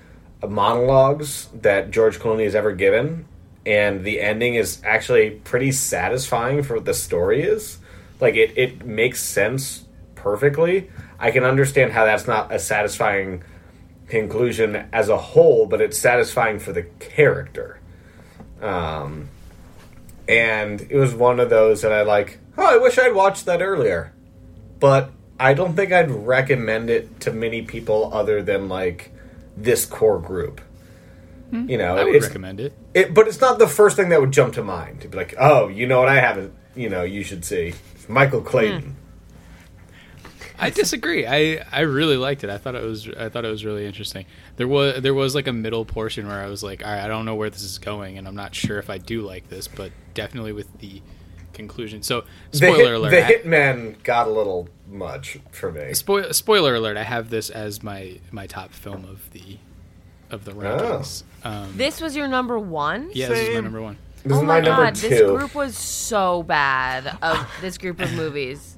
monologues 0.48 1.48
that 1.62 1.92
George 1.92 2.20
Clooney 2.20 2.44
has 2.46 2.56
ever 2.56 2.72
given, 2.72 3.26
and 3.66 4.04
the 4.04 4.22
ending 4.22 4.56
is 4.56 4.82
actually 4.84 5.32
pretty 5.32 5.72
satisfying 5.72 6.64
for 6.64 6.76
what 6.76 6.86
the 6.86 6.94
story 6.94 7.44
is. 7.44 7.80
Like 8.20 8.36
it, 8.36 8.58
it 8.58 8.86
makes 8.86 9.22
sense 9.22 9.86
perfectly. 10.16 10.90
I 11.20 11.32
can 11.32 11.44
understand 11.44 11.92
how 11.92 12.06
that's 12.06 12.28
not 12.28 12.54
a 12.54 12.60
satisfying 12.60 13.44
conclusion 14.08 14.88
as 14.94 15.10
a 15.10 15.18
whole, 15.18 15.66
but 15.66 15.82
it's 15.82 15.98
satisfying 15.98 16.60
for 16.60 16.72
the 16.72 16.84
character. 16.84 17.80
Um, 18.62 19.30
and 20.28 20.82
it 20.82 20.96
was 20.96 21.14
one 21.14 21.40
of 21.40 21.50
those 21.50 21.82
that 21.82 21.92
I 21.92 22.04
like. 22.04 22.40
Oh, 22.58 22.66
I 22.66 22.78
wish 22.78 22.98
I'd 22.98 23.14
watched 23.14 23.46
that 23.46 23.62
earlier, 23.62 24.14
but 24.80 25.11
I 25.39 25.53
don't 25.53 25.76
think 25.76 25.91
I'd 25.91 26.11
recommend 26.11 26.89
it 26.89 27.19
to 27.22 27.31
many 27.31 27.61
people 27.61 28.14
other 28.14 28.41
than 28.41 28.69
like 28.69 29.11
this 29.57 29.85
core 29.85 30.19
group. 30.19 30.61
Hmm. 31.49 31.69
You 31.69 31.77
know, 31.77 31.97
I 31.97 32.03
would 32.03 32.23
recommend 32.23 32.60
it. 32.60 32.73
it, 32.93 33.14
but 33.14 33.27
it's 33.27 33.41
not 33.41 33.60
the 33.60 33.68
first 33.68 33.95
thing 33.95 34.10
that 34.10 34.22
would 34.22 34.31
jump 34.31 34.53
to 34.56 34.64
mind. 34.64 35.02
To 35.02 35.07
be 35.07 35.18
like, 35.18 35.35
oh, 35.38 35.68
you 35.68 35.88
know 35.88 35.99
what 35.99 36.10
I 36.10 36.19
haven't, 36.19 36.53
you 36.76 36.89
know, 36.89 37.03
you 37.03 37.23
should 37.23 37.45
see 37.45 37.73
It's 37.95 38.10
Michael 38.10 38.41
hmm. 38.41 38.47
Clayton. 38.47 38.95
I 40.57 40.69
disagree. 40.69 41.27
I, 41.27 41.65
I 41.72 41.81
really 41.81 42.18
liked 42.18 42.43
it. 42.43 42.49
I 42.49 42.57
thought 42.57 42.76
it 42.76 42.84
was 42.84 43.10
I 43.10 43.30
thought 43.30 43.43
it 43.43 43.49
was 43.49 43.65
really 43.65 43.85
interesting. 43.85 44.26
There 44.56 44.68
was 44.68 45.02
there 45.02 45.14
was 45.14 45.35
like 45.35 45.47
a 45.47 45.53
middle 45.53 45.84
portion 45.84 46.27
where 46.27 46.41
I 46.41 46.47
was 46.47 46.64
like, 46.64 46.85
all 46.85 46.91
right, 46.91 47.03
I 47.03 47.07
don't 47.07 47.26
know 47.26 47.35
where 47.35 47.49
this 47.49 47.61
is 47.61 47.77
going, 47.77 48.18
and 48.18 48.27
I'm 48.27 48.35
not 48.35 48.56
sure 48.56 48.80
if 48.80 48.89
I 48.89 48.97
do 48.97 49.22
like 49.22 49.49
this, 49.49 49.68
but 49.68 49.91
definitely 50.14 50.53
with 50.53 50.80
the 50.80 51.02
conclusion. 51.56 52.03
So 52.03 52.26
The, 52.52 52.57
spoiler 52.57 52.77
hit, 52.77 52.94
alert. 52.94 53.10
the 53.11 53.26
I- 53.26 53.32
Hitman 53.32 54.03
got 54.03 54.27
a 54.27 54.32
little 54.32 54.69
much 54.88 55.40
for 55.52 55.72
me. 55.72 55.94
Spoil, 55.95 56.32
spoiler 56.34 56.76
alert! 56.76 56.98
I 56.98 57.03
have 57.03 57.30
this 57.32 57.49
as 57.49 57.82
my 57.82 58.19
my 58.32 58.45
top 58.48 58.72
film 58.72 59.06
of 59.06 59.32
the 59.32 59.57
of 60.30 60.45
the 60.45 60.52
rankings. 60.52 61.23
Um, 61.44 61.73
This 61.77 62.02
was 62.02 62.15
your 62.15 62.27
number 62.27 62.60
one? 62.60 63.10
yeah, 63.14 63.30
this 63.30 63.40
is 63.49 63.56
my 63.56 63.61
number 63.61 63.82
one. 63.82 63.98
This 64.23 64.34
oh 64.34 64.38
is 64.38 64.44
my 64.44 64.60
my 64.60 64.65
god, 64.65 64.95
two. 64.95 65.10
this 65.10 65.22
group 65.22 65.53
was 65.56 65.77
so 65.77 66.41
bad 66.44 67.18
of 67.22 67.48
this 67.61 67.77
group 67.77 67.99
of 67.99 68.11
movies. 68.14 68.77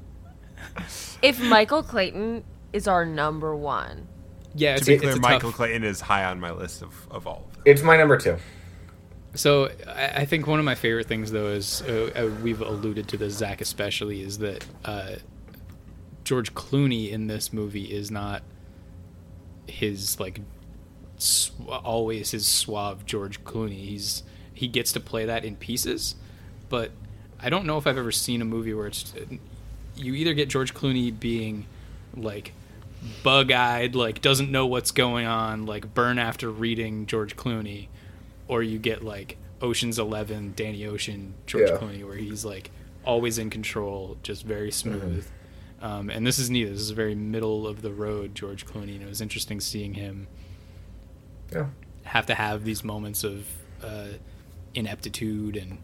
If 1.21 1.41
Michael 1.41 1.83
Clayton 1.83 2.43
is 2.73 2.87
our 2.87 3.05
number 3.05 3.55
one, 3.55 4.07
Yeah, 4.55 4.75
To 4.77 4.85
be 4.85 4.95
a, 4.95 4.99
clear, 4.99 5.11
a 5.13 5.19
Michael 5.19 5.49
tough. 5.51 5.57
Clayton 5.57 5.83
is 5.83 6.01
high 6.01 6.25
on 6.25 6.39
my 6.39 6.51
list 6.51 6.81
of, 6.81 7.07
of 7.09 7.25
all 7.25 7.45
of 7.47 7.53
them. 7.53 7.63
It's 7.65 7.81
my 7.81 7.95
number 7.97 8.17
two. 8.17 8.37
So 9.33 9.69
I, 9.87 10.07
I 10.21 10.25
think 10.25 10.47
one 10.47 10.59
of 10.59 10.65
my 10.65 10.75
favorite 10.75 11.07
things, 11.07 11.31
though, 11.31 11.47
is 11.47 11.81
uh, 11.83 12.11
uh, 12.15 12.41
we've 12.41 12.61
alluded 12.61 13.07
to 13.09 13.17
this, 13.17 13.33
Zach 13.33 13.61
especially, 13.61 14.21
is 14.21 14.39
that 14.39 14.65
uh, 14.85 15.15
George 16.23 16.53
Clooney 16.53 17.11
in 17.11 17.27
this 17.27 17.53
movie 17.53 17.85
is 17.85 18.09
not 18.11 18.43
his 19.67 20.19
like 20.19 20.41
sw- 21.17 21.51
always 21.67 22.31
his 22.31 22.47
suave 22.47 23.05
George 23.05 23.43
Clooney. 23.43 23.85
He's 23.85 24.23
he 24.53 24.67
gets 24.67 24.91
to 24.93 24.99
play 24.99 25.25
that 25.25 25.45
in 25.45 25.55
pieces, 25.55 26.15
but 26.69 26.91
I 27.39 27.49
don't 27.49 27.65
know 27.65 27.77
if 27.77 27.85
I've 27.85 27.97
ever 27.97 28.11
seen 28.11 28.41
a 28.41 28.45
movie 28.45 28.73
where 28.73 28.87
it's 28.87 29.13
you 29.95 30.13
either 30.13 30.33
get 30.33 30.49
George 30.49 30.73
Clooney 30.73 31.17
being 31.17 31.65
like 32.15 32.53
bug-eyed, 33.23 33.95
like 33.95 34.21
doesn't 34.21 34.51
know 34.51 34.65
what's 34.65 34.91
going 34.91 35.27
on, 35.27 35.65
like 35.65 35.93
burn 35.93 36.17
after 36.17 36.49
reading 36.49 37.05
George 37.05 37.35
Clooney, 37.35 37.87
or 38.47 38.63
you 38.63 38.77
get 38.79 39.03
like 39.03 39.37
Ocean's 39.61 39.97
Eleven, 39.99 40.53
Danny 40.55 40.85
Ocean, 40.85 41.33
George 41.45 41.69
Yeah. 41.69 41.77
Clooney, 41.77 42.05
where 42.05 42.15
he's 42.17 42.45
like 42.45 42.71
always 43.05 43.37
in 43.37 43.49
control, 43.49 44.17
just 44.23 44.43
very 44.45 44.71
smooth. 44.71 45.25
Um, 45.81 46.09
and 46.09 46.25
this 46.25 46.39
is 46.39 46.49
neither. 46.49 46.71
This 46.71 46.81
is 46.81 46.89
very 46.91 47.15
middle 47.15 47.67
of 47.67 47.81
the 47.81 47.91
road 47.91 48.33
George 48.35 48.65
Clooney, 48.65 48.93
and 48.95 49.03
it 49.03 49.07
was 49.07 49.21
interesting 49.21 49.59
seeing 49.59 49.93
him 49.93 50.27
Yeah. 51.53 51.67
have 52.03 52.25
to 52.27 52.35
have 52.35 52.63
these 52.63 52.83
moments 52.83 53.23
of 53.23 53.45
uh, 53.83 54.07
ineptitude 54.73 55.55
and 55.55 55.79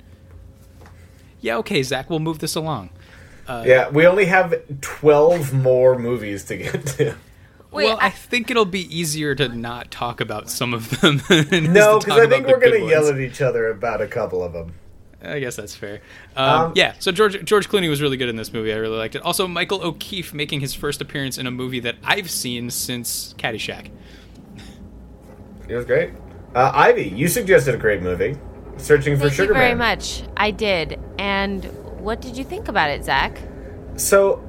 yeah, 1.42 1.58
okay, 1.58 1.84
Zach, 1.84 2.10
we'll 2.10 2.20
move 2.20 2.40
this 2.40 2.56
along. 2.56 2.90
yeah, 3.50 3.90
we 3.90 4.08
only 4.08 4.26
have 4.26 4.56
twelve 4.82 5.54
more 5.54 6.00
movies 6.00 6.46
to 6.46 6.58
get 6.58 6.86
to. 6.88 7.16
Wait, 7.74 7.86
well, 7.86 7.98
I, 8.00 8.08
I- 8.08 8.10
think 8.10 8.50
it'll 8.52 8.66
be 8.66 8.82
easier 8.96 9.36
to 9.36 9.50
not 9.50 9.92
talk 9.92 10.22
about 10.22 10.50
some 10.50 10.74
of 10.74 11.02
them. 11.02 11.18
than 11.30 11.74
No, 11.74 12.00
because 12.00 12.20
I 12.20 12.28
think 12.28 12.48
we're 12.48 12.60
gonna 12.60 12.86
yell 12.86 13.08
at 13.08 13.20
each 13.20 13.42
other 13.42 13.68
about 13.70 14.02
a 14.02 14.08
couple 14.08 14.44
of 14.44 14.54
them. 14.54 14.74
I 15.26 15.40
guess 15.40 15.56
that's 15.56 15.74
fair. 15.74 16.02
Um, 16.36 16.50
Um, 16.66 16.72
yeah, 16.76 16.96
so 17.00 17.12
George 17.12 17.44
George 17.46 17.70
Clooney 17.70 17.90
was 17.90 18.02
really 18.02 18.18
good 18.18 18.28
in 18.30 18.36
this 18.36 18.52
movie. 18.52 18.74
I 18.74 18.76
really 18.76 18.98
liked 18.98 19.16
it. 19.16 19.22
Also, 19.22 19.48
Michael 19.48 19.82
O'Keefe 19.82 20.34
making 20.34 20.60
his 20.60 20.74
first 20.74 21.00
appearance 21.02 21.38
in 21.38 21.48
a 21.48 21.52
movie 21.52 21.80
that 21.80 21.96
I've 22.04 22.30
seen 22.30 22.70
since 22.70 23.34
Caddyshack. 23.38 23.90
It 25.70 25.76
was 25.76 25.86
great. 25.86 26.12
Uh, 26.54 26.72
Ivy, 26.74 27.04
you 27.08 27.28
suggested 27.28 27.74
a 27.74 27.78
great 27.78 28.02
movie, 28.02 28.38
Searching 28.78 29.16
for 29.16 29.24
Thank 29.24 29.34
Sugar 29.34 29.54
you 29.54 29.60
very 29.60 29.70
Man. 29.76 29.78
much. 29.78 30.24
I 30.36 30.52
did. 30.52 31.00
And 31.18 31.64
what 32.00 32.22
did 32.22 32.38
you 32.38 32.44
think 32.44 32.68
about 32.68 32.90
it, 32.90 33.04
Zach? 33.06 33.38
So, 33.96 34.44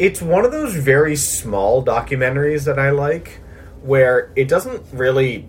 it's 0.00 0.22
one 0.22 0.46
of 0.46 0.50
those 0.50 0.74
very 0.74 1.14
small 1.14 1.84
documentaries 1.84 2.64
that 2.64 2.78
I 2.78 2.88
like, 2.88 3.38
where 3.82 4.32
it 4.34 4.48
doesn't 4.48 4.82
really. 4.92 5.46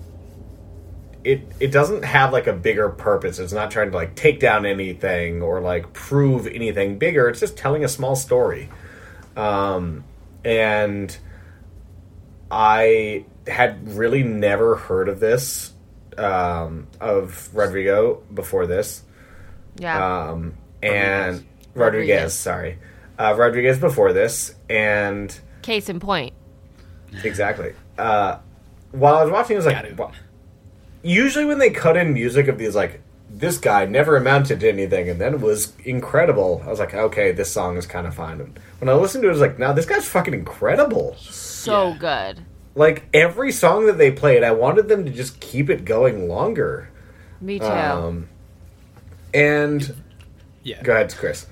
It, 1.23 1.43
it 1.59 1.71
doesn't 1.71 2.03
have 2.03 2.33
like 2.33 2.47
a 2.47 2.53
bigger 2.53 2.89
purpose. 2.89 3.39
It's 3.39 3.53
not 3.53 3.71
trying 3.71 3.91
to 3.91 3.95
like 3.95 4.15
take 4.15 4.39
down 4.39 4.65
anything 4.65 5.41
or 5.41 5.61
like 5.61 5.93
prove 5.93 6.47
anything 6.47 6.97
bigger. 6.97 7.29
It's 7.29 7.39
just 7.39 7.55
telling 7.55 7.85
a 7.85 7.87
small 7.87 8.15
story. 8.15 8.69
Um, 9.37 10.03
and 10.43 11.15
I 12.49 13.25
had 13.47 13.95
really 13.95 14.23
never 14.23 14.75
heard 14.75 15.09
of 15.09 15.19
this 15.19 15.73
um, 16.17 16.87
of 16.99 17.53
Rodrigo 17.53 18.23
before 18.33 18.65
this. 18.65 19.03
Yeah. 19.77 20.29
Um, 20.31 20.55
and 20.81 21.45
Rodriguez, 21.75 21.75
Rodriguez. 21.75 22.33
sorry. 22.33 22.79
Uh, 23.21 23.35
Rodriguez 23.35 23.77
before 23.77 24.13
this, 24.13 24.55
and 24.69 25.37
Case 25.61 25.89
in 25.89 25.99
point. 25.99 26.33
exactly. 27.23 27.73
Uh, 27.97 28.37
while 28.91 29.15
I 29.17 29.23
was 29.23 29.31
watching, 29.31 29.55
I 29.55 29.59
was 29.59 29.65
like, 29.67 29.83
it. 29.85 29.97
wa- 29.97 30.11
usually 31.03 31.45
when 31.45 31.59
they 31.59 31.69
cut 31.69 31.97
in 31.97 32.13
music 32.13 32.47
of 32.47 32.57
these, 32.57 32.75
like, 32.75 33.01
this 33.29 33.57
guy 33.59 33.85
never 33.85 34.17
amounted 34.17 34.59
to 34.61 34.69
anything, 34.69 35.07
and 35.09 35.21
then 35.21 35.35
it 35.35 35.39
was 35.39 35.73
incredible. 35.85 36.61
I 36.65 36.69
was 36.69 36.79
like, 36.79 36.93
okay, 36.93 37.31
this 37.31 37.51
song 37.51 37.77
is 37.77 37.85
kind 37.85 38.07
of 38.07 38.15
fine. 38.15 38.41
And 38.41 38.59
when 38.79 38.89
I 38.89 38.93
listened 38.93 39.21
to 39.21 39.27
it, 39.27 39.31
I 39.31 39.33
was 39.33 39.41
like, 39.41 39.59
now 39.59 39.71
this 39.71 39.85
guy's 39.85 40.07
fucking 40.07 40.33
incredible. 40.33 41.15
So 41.19 41.89
Yeah. 41.89 41.97
good. 41.97 42.45
Like 42.75 43.03
every 43.13 43.51
song 43.51 43.85
that 43.85 43.97
they 43.97 44.11
played, 44.11 44.43
I 44.43 44.51
wanted 44.51 44.87
them 44.89 45.05
to 45.05 45.11
just 45.11 45.39
keep 45.39 45.69
it 45.69 45.85
going 45.85 46.27
longer. 46.27 46.89
Me 47.39 47.59
too. 47.59 47.65
Um, 47.65 48.29
and 49.33 49.95
Yeah. 50.63 50.81
go 50.83 50.93
ahead, 50.93 51.13
Chris. 51.15 51.47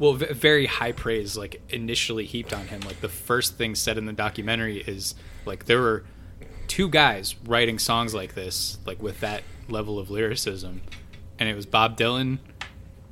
Well, 0.00 0.14
v- 0.14 0.32
very 0.32 0.66
high 0.66 0.90
praise, 0.92 1.36
like 1.36 1.60
initially 1.68 2.24
heaped 2.24 2.52
on 2.52 2.66
him. 2.66 2.80
Like 2.80 3.00
the 3.00 3.08
first 3.08 3.56
thing 3.56 3.76
said 3.76 3.98
in 3.98 4.06
the 4.06 4.12
documentary 4.12 4.78
is 4.78 5.14
like 5.46 5.66
there 5.66 5.80
were 5.80 6.04
two 6.66 6.88
guys 6.88 7.36
writing 7.46 7.78
songs 7.78 8.14
like 8.14 8.34
this, 8.34 8.78
like 8.86 9.00
with 9.00 9.20
that 9.20 9.42
level 9.68 9.98
of 9.98 10.10
lyricism, 10.10 10.80
and 11.38 11.48
it 11.48 11.54
was 11.54 11.66
Bob 11.66 11.96
Dylan 11.96 12.38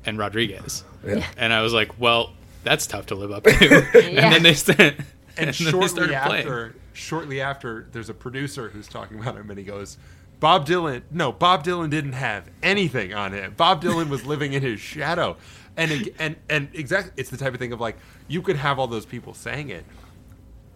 and 0.05 0.17
Rodriguez. 0.17 0.83
Yeah. 1.05 1.25
And 1.37 1.53
I 1.53 1.61
was 1.61 1.73
like, 1.73 1.99
well, 1.99 2.33
that's 2.63 2.87
tough 2.87 3.05
to 3.07 3.15
live 3.15 3.31
up 3.31 3.43
to. 3.43 3.87
Yeah. 3.93 4.25
And 4.25 4.33
then 4.33 4.43
they 4.43 4.53
said, 4.53 4.77
and 4.79 4.97
then 5.37 5.45
they 5.47 5.51
shortly 5.51 6.07
playing. 6.07 6.15
after, 6.15 6.75
shortly 6.93 7.39
after, 7.41 7.87
there's 7.91 8.09
a 8.09 8.13
producer 8.13 8.69
who's 8.69 8.87
talking 8.87 9.19
about 9.19 9.37
him, 9.37 9.49
and 9.49 9.59
he 9.59 9.63
goes, 9.65 9.97
"Bob 10.39 10.65
Dylan, 10.65 11.03
no, 11.11 11.31
Bob 11.31 11.63
Dylan 11.63 11.89
didn't 11.89 12.13
have 12.13 12.49
anything 12.63 13.13
on 13.13 13.31
him. 13.33 13.53
Bob 13.55 13.83
Dylan 13.83 14.09
was 14.09 14.25
living 14.25 14.53
in 14.53 14.63
his 14.63 14.79
shadow." 14.79 15.37
And 15.79 16.09
and 16.19 16.35
and 16.49 16.69
exactly, 16.73 17.13
it's 17.17 17.29
the 17.29 17.37
type 17.37 17.53
of 17.53 17.59
thing 17.59 17.71
of 17.73 17.79
like 17.79 17.97
you 18.27 18.41
could 18.41 18.57
have 18.57 18.77
all 18.79 18.87
those 18.87 19.05
people 19.05 19.33
saying 19.33 19.69
it, 19.69 19.85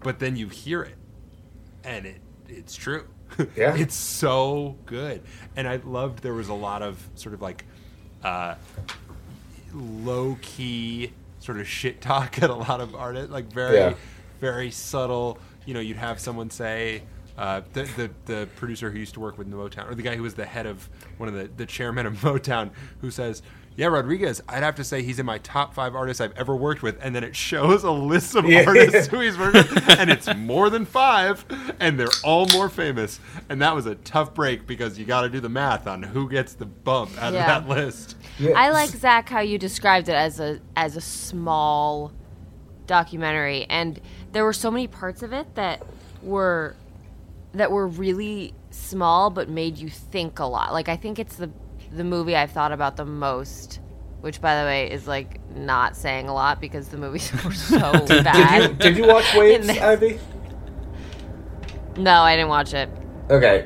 but 0.02 0.20
then 0.20 0.36
you 0.36 0.48
hear 0.48 0.82
it, 0.84 0.96
and 1.84 2.06
it 2.06 2.22
it's 2.50 2.76
true. 2.76 3.06
Yeah. 3.56 3.76
it's 3.76 3.96
so 3.96 4.78
good, 4.86 5.22
and 5.56 5.68
I 5.68 5.78
loved 5.78 6.22
there 6.24 6.34
was 6.36 6.50
a 6.50 6.54
lot 6.54 6.82
of 6.82 7.06
sort 7.16 7.34
of 7.36 7.42
like. 7.42 7.66
Uh, 8.24 8.56
low 9.74 10.38
key 10.42 11.12
sort 11.40 11.60
of 11.60 11.68
shit 11.68 12.00
talk 12.02 12.42
at 12.44 12.50
a 12.50 12.54
lot 12.56 12.80
of 12.82 12.96
artists, 12.96 13.32
like 13.32 13.52
very, 13.52 13.78
Yeah. 13.78 13.94
very 14.40 14.72
subtle. 14.72 15.40
You 15.66 15.74
know, 15.74 15.80
you'd 15.80 15.98
have 15.98 16.20
someone 16.20 16.50
say, 16.50 17.04
uh, 17.38 17.62
the, 17.74 17.84
the 17.98 18.10
the 18.26 18.48
producer 18.56 18.92
who 18.92 19.00
used 19.00 19.16
to 19.16 19.20
work 19.20 19.38
with 19.38 19.52
Motown, 19.52 19.90
or 19.90 19.96
the 19.96 20.04
guy 20.04 20.16
who 20.16 20.24
was 20.24 20.36
the 20.36 20.46
head 20.46 20.66
of 20.66 20.88
one 21.18 21.28
of 21.30 21.36
the 21.36 21.50
the 21.58 21.66
chairman 21.66 22.06
of 22.06 22.14
Motown, 22.22 22.70
who 23.02 23.12
says. 23.12 23.42
Yeah, 23.76 23.88
Rodriguez. 23.88 24.42
I'd 24.48 24.62
have 24.62 24.76
to 24.76 24.84
say 24.84 25.02
he's 25.02 25.18
in 25.20 25.26
my 25.26 25.40
top 25.40 25.74
five 25.74 25.96
artists 25.96 26.22
I've 26.22 26.38
ever 26.38 26.56
worked 26.56 26.84
with, 26.84 26.98
and 27.02 27.16
then 27.16 27.24
it 27.24 27.36
shows 27.36 27.84
a 27.84 27.92
list 27.92 28.36
of 28.36 28.46
Yeah. 28.46 28.66
artists 28.68 29.08
who 29.08 29.20
he's 29.22 29.38
worked 29.38 29.56
with, 29.56 29.90
and 30.00 30.12
it's 30.12 30.34
more 30.36 30.70
than 30.70 30.86
five, 30.86 31.44
and 31.80 32.00
they're 32.00 32.08
all 32.24 32.48
more 32.54 32.70
famous. 32.70 33.20
And 33.50 33.62
that 33.62 33.74
was 33.74 33.86
a 33.88 33.96
tough 33.96 34.34
break 34.36 34.68
because 34.68 35.00
you 35.00 35.06
got 35.06 35.22
to 35.22 35.30
do 35.30 35.40
the 35.40 35.50
math 35.50 35.88
on 35.88 36.04
who 36.04 36.30
gets 36.30 36.54
the 36.54 36.66
bump 36.66 37.12
out 37.22 37.34
Yeah. 37.34 37.58
of 37.58 37.68
that 37.68 37.76
list. 37.76 38.16
I 38.56 38.70
like 38.70 38.90
Zach 38.92 39.28
how 39.30 39.40
you 39.40 39.58
described 39.58 40.08
it 40.08 40.16
as 40.16 40.40
a 40.40 40.60
as 40.76 40.96
a 40.96 41.02
small 41.02 42.12
documentary, 42.88 43.66
and 43.70 44.00
there 44.34 44.44
were 44.44 44.54
so 44.54 44.70
many 44.70 44.88
parts 44.88 45.24
of 45.24 45.34
it 45.34 45.56
that 45.56 45.84
were 46.22 46.76
that 47.54 47.72
were 47.72 47.88
really 47.88 48.54
small 48.72 49.30
but 49.30 49.50
made 49.50 49.78
you 49.78 49.90
think 49.90 50.40
a 50.40 50.46
lot. 50.46 50.74
Like 50.74 50.90
I 50.90 50.96
think 50.96 51.20
it's 51.20 51.36
the 51.36 51.50
the 51.96 52.04
movie 52.04 52.36
I've 52.36 52.52
thought 52.52 52.72
about 52.72 52.96
the 52.98 53.06
most, 53.06 53.80
which 54.22 54.42
by 54.42 54.60
the 54.62 54.66
way 54.66 54.92
is 54.92 55.08
like 55.08 55.40
not 55.56 55.96
saying 55.96 56.28
a 56.28 56.34
lot 56.34 56.60
because 56.62 56.88
the 56.90 56.98
movies 56.98 57.32
were 57.46 57.54
so 57.54 57.92
bad. 58.08 58.78
Did 58.80 58.98
you 58.98 59.06
watch 59.08 59.26
Waves, 59.36 59.68
In 59.68 59.76
the- 59.76 59.84
Ivy? 59.86 60.20
no, 61.98 62.12
I 62.22 62.36
didn't 62.36 62.50
watch 62.50 62.74
it. 62.74 62.90
Okay. 63.30 63.66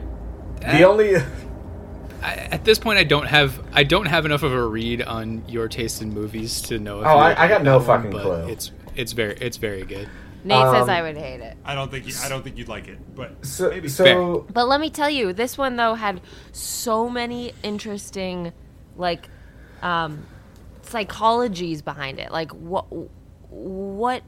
Uh, 0.64 0.78
the 0.78 0.84
only 0.84 1.16
I, 2.22 2.34
at 2.52 2.66
this 2.66 2.80
point, 2.80 2.98
I 3.00 3.04
don't 3.04 3.28
have 3.28 3.64
I 3.74 3.84
don't 3.84 4.08
have 4.08 4.26
enough 4.26 4.44
of 4.44 4.52
a 4.54 4.66
read 4.68 5.02
on 5.02 5.44
your 5.48 5.68
taste 5.68 6.02
in 6.02 6.14
movies 6.14 6.62
to 6.64 6.80
know. 6.80 7.02
If 7.02 7.08
Oh, 7.08 7.18
I- 7.18 7.46
I 7.46 7.48
got 7.48 7.64
no 7.64 7.80
that 7.80 7.88
one, 7.88 7.98
fucking 7.98 8.12
but 8.12 8.22
clue. 8.24 8.48
It's 8.52 8.72
it's 8.96 9.12
very 9.14 9.38
it's 9.40 9.58
very 9.58 9.84
good. 9.84 10.10
Nate 10.48 10.72
says 10.72 10.84
Um, 10.84 10.90
I 10.90 11.02
would 11.02 11.18
hate 11.18 11.42
it. 11.42 11.58
I 11.66 11.76
don't 11.76 11.92
think 11.92 12.08
you, 12.08 12.14
I 12.24 12.30
don't 12.30 12.44
think 12.44 12.58
you'd 12.58 12.68
like 12.68 12.88
it, 12.88 13.16
but 13.16 13.46
so, 13.46 13.70
maybe. 13.70 13.88
so 13.88 14.46
But 14.52 14.68
let 14.68 14.80
me 14.80 14.90
tell 14.90 15.10
you, 15.10 15.34
this 15.34 15.58
one 15.58 15.76
though 15.76 15.96
had 15.96 16.22
so 16.52 17.10
many 17.10 17.54
interesting, 17.64 18.54
like, 18.96 19.30
um, 19.82 20.26
psychologies 20.84 21.84
behind 21.84 22.20
it. 22.20 22.32
Like 22.32 22.52
what, 22.52 22.86
what, 23.50 24.24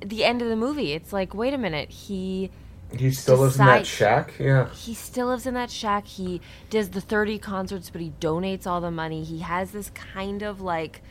the 0.00 0.24
end 0.24 0.42
of 0.42 0.48
the 0.48 0.56
movie. 0.56 0.92
It's 0.92 1.12
like, 1.12 1.34
wait 1.34 1.54
a 1.54 1.58
minute, 1.58 1.90
he 1.90 2.50
he 2.96 3.12
still 3.12 3.36
lives 3.36 3.58
in 3.58 3.66
that 3.66 3.86
shack. 3.86 4.34
Yeah. 4.38 4.68
he 4.70 4.94
still 4.94 5.28
lives 5.28 5.46
in 5.46 5.54
that 5.54 5.70
shack. 5.70 6.06
He 6.06 6.40
does 6.70 6.90
the 6.90 7.00
thirty 7.00 7.38
concerts, 7.38 7.90
but 7.90 8.00
he 8.00 8.12
donates 8.20 8.66
all 8.66 8.80
the 8.80 8.90
money. 8.90 9.22
He 9.22 9.40
has 9.40 9.70
this 9.70 9.90
kind 9.90 10.42
of 10.42 10.60
like 10.60 11.02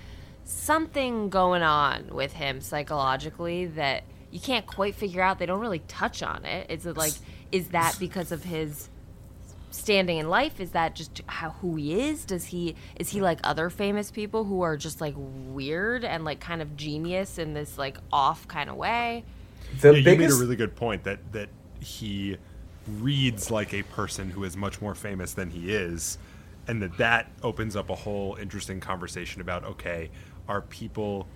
something 0.43 1.29
going 1.29 1.61
on 1.61 2.07
with 2.07 2.33
him 2.33 2.59
psychologically 2.59 3.65
that 3.67 4.03
you 4.31 4.39
can't 4.39 4.65
quite 4.65 4.95
figure 4.95 5.21
out. 5.21 5.39
They 5.39 5.45
don't 5.45 5.59
really 5.59 5.79
touch 5.87 6.21
on 6.21 6.45
it. 6.45 6.69
Is 6.69 6.85
it 6.85 6.97
like 6.97 7.13
is 7.51 7.69
that 7.69 7.95
because 7.99 8.31
of 8.31 8.43
his 8.43 8.89
standing 9.71 10.17
in 10.17 10.29
life? 10.29 10.59
Is 10.59 10.71
that 10.71 10.95
just 10.95 11.21
how 11.27 11.51
who 11.51 11.75
he 11.75 11.99
is? 11.99 12.25
Does 12.25 12.45
he 12.45 12.75
is 12.97 13.09
he 13.09 13.21
like 13.21 13.39
other 13.43 13.69
famous 13.69 14.11
people 14.11 14.43
who 14.43 14.61
are 14.61 14.77
just 14.77 15.01
like 15.01 15.15
weird 15.17 16.03
and 16.03 16.25
like 16.25 16.39
kind 16.39 16.61
of 16.61 16.75
genius 16.75 17.37
in 17.37 17.53
this 17.53 17.77
like 17.77 17.97
off 18.11 18.47
kind 18.47 18.69
of 18.69 18.75
way? 18.75 19.23
The 19.81 19.93
Yeah, 19.93 20.11
you 20.11 20.17
made 20.17 20.31
a 20.31 20.35
really 20.35 20.55
good 20.55 20.75
point 20.75 21.03
that 21.03 21.19
that 21.33 21.49
he 21.79 22.37
reads 22.99 23.51
like 23.51 23.73
a 23.73 23.83
person 23.83 24.29
who 24.29 24.43
is 24.43 24.57
much 24.57 24.81
more 24.81 24.95
famous 24.95 25.33
than 25.33 25.49
he 25.49 25.71
is, 25.73 26.17
and 26.67 26.81
that 26.81 26.97
that 26.97 27.31
opens 27.43 27.75
up 27.75 27.89
a 27.89 27.95
whole 27.95 28.35
interesting 28.35 28.79
conversation 28.79 29.41
about 29.41 29.63
okay, 29.63 30.09
are 30.47 30.61
people 30.61 31.27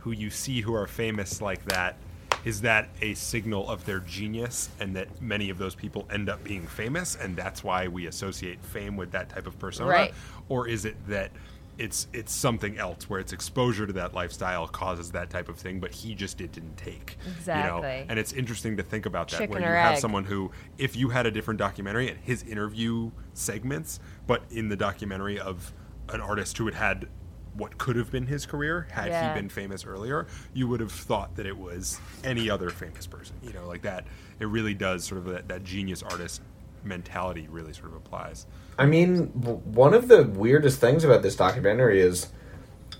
who 0.00 0.12
you 0.12 0.30
see 0.30 0.60
who 0.60 0.74
are 0.74 0.86
famous 0.86 1.40
like 1.40 1.64
that 1.64 1.96
is 2.44 2.60
that 2.62 2.88
a 3.00 3.14
signal 3.14 3.68
of 3.70 3.84
their 3.86 4.00
genius 4.00 4.68
and 4.80 4.94
that 4.96 5.20
many 5.22 5.50
of 5.50 5.58
those 5.58 5.74
people 5.74 6.06
end 6.10 6.28
up 6.28 6.42
being 6.44 6.66
famous 6.66 7.16
and 7.16 7.36
that's 7.36 7.64
why 7.64 7.88
we 7.88 8.06
associate 8.06 8.62
fame 8.64 8.96
with 8.96 9.10
that 9.12 9.28
type 9.28 9.46
of 9.46 9.58
persona 9.58 9.88
Right. 9.90 10.14
or 10.48 10.68
is 10.68 10.84
it 10.84 10.96
that 11.08 11.30
it's 11.76 12.06
it's 12.12 12.32
something 12.32 12.78
else 12.78 13.10
where 13.10 13.18
it's 13.18 13.32
exposure 13.32 13.84
to 13.86 13.92
that 13.94 14.14
lifestyle 14.14 14.68
causes 14.68 15.10
that 15.10 15.28
type 15.30 15.48
of 15.48 15.56
thing 15.56 15.80
but 15.80 15.92
he 15.92 16.14
just 16.14 16.40
it 16.40 16.52
didn't 16.52 16.76
take 16.76 17.16
you 17.24 17.30
know 17.32 17.78
Exactly. 17.78 18.06
and 18.08 18.18
it's 18.18 18.32
interesting 18.32 18.76
to 18.76 18.82
think 18.84 19.06
about 19.06 19.28
that 19.30 19.38
Chicken 19.38 19.54
where 19.54 19.60
you 19.62 19.66
have 19.76 19.94
egg. 19.94 19.98
someone 20.00 20.24
who 20.24 20.52
if 20.78 20.94
you 20.94 21.08
had 21.08 21.26
a 21.26 21.30
different 21.32 21.58
documentary 21.58 22.08
and 22.08 22.18
his 22.20 22.44
interview 22.44 23.10
segments 23.32 23.98
but 24.26 24.42
in 24.52 24.68
the 24.68 24.76
documentary 24.76 25.40
of 25.40 25.72
an 26.10 26.20
artist 26.20 26.58
who 26.58 26.66
had 26.66 26.74
had 26.74 27.08
what 27.56 27.78
could 27.78 27.96
have 27.96 28.10
been 28.10 28.26
his 28.26 28.46
career 28.46 28.86
had 28.90 29.08
Yeah. 29.08 29.32
he 29.34 29.40
been 29.40 29.48
famous 29.48 29.86
earlier 29.86 30.26
you 30.52 30.66
would 30.68 30.80
have 30.80 30.92
thought 30.92 31.36
that 31.36 31.46
it 31.46 31.56
was 31.56 32.00
any 32.24 32.50
other 32.50 32.70
famous 32.70 33.06
person 33.06 33.36
you 33.42 33.52
know 33.52 33.66
like 33.66 33.82
that. 33.82 34.04
It 34.40 34.46
really 34.46 34.74
does 34.74 35.04
sort 35.04 35.18
of 35.18 35.26
that, 35.32 35.48
that 35.48 35.62
genius 35.64 36.02
artist 36.02 36.42
mentality 36.82 37.46
really 37.50 37.72
sort 37.72 37.86
of 37.90 37.94
applies. 37.96 38.46
I 38.78 38.86
mean, 38.86 39.26
one 39.28 39.94
of 39.94 40.08
the 40.08 40.24
weirdest 40.24 40.80
things 40.80 41.04
about 41.04 41.22
this 41.22 41.36
documentary 41.36 42.00
is 42.00 42.28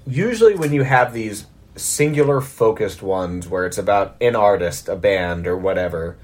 usually 0.06 0.54
when 0.54 0.72
you 0.72 0.84
have 0.84 1.12
these 1.12 1.46
singular 1.76 2.40
focused 2.40 3.02
ones 3.02 3.48
where 3.48 3.66
it's 3.66 3.76
about 3.78 4.16
an 4.20 4.36
artist, 4.36 4.88
a 4.88 4.96
band, 4.96 5.46
or 5.46 5.56
whatever, 5.56 6.16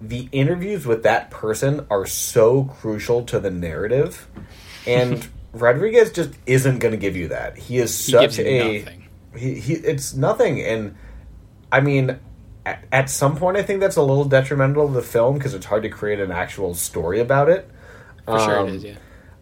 the 0.00 0.28
interviews 0.30 0.86
with 0.86 1.02
that 1.02 1.30
person 1.30 1.84
are 1.90 2.06
so 2.06 2.64
crucial 2.64 3.24
to 3.24 3.40
the 3.40 3.50
narrative, 3.50 4.28
and 4.86 5.28
Rodriguez 5.52 6.12
just 6.12 6.30
isn't 6.46 6.78
going 6.78 6.92
to 6.92 6.98
give 6.98 7.16
you 7.16 7.28
that. 7.28 7.56
He 7.58 7.78
is 7.78 8.06
He 8.06 8.12
such 8.12 8.36
gives 8.36 8.38
a 8.40 8.78
nothing. 8.84 9.04
he, 9.36 9.54
he 9.60 9.72
it's 9.74 10.14
nothing, 10.14 10.60
and 10.62 10.94
I 11.72 11.80
mean. 11.80 12.18
At, 12.66 12.84
at 12.92 13.08
some 13.08 13.34
point, 13.34 13.56
I 13.56 13.62
think 13.62 13.80
that's 13.80 13.96
a 13.96 14.02
little 14.02 14.26
detrimental 14.26 14.88
to 14.88 14.92
the 14.92 15.00
film 15.00 15.38
because 15.38 15.54
it's 15.54 15.64
hard 15.64 15.84
to 15.84 15.88
create 15.88 16.20
an 16.20 16.30
actual 16.30 16.74
story 16.74 17.18
about 17.18 17.48
it. 17.48 17.66
For 18.26 18.38
sure 18.40 18.58
Um, 18.58 18.68
it 18.68 18.74
is, 18.74 18.84
yeah. 18.84 18.94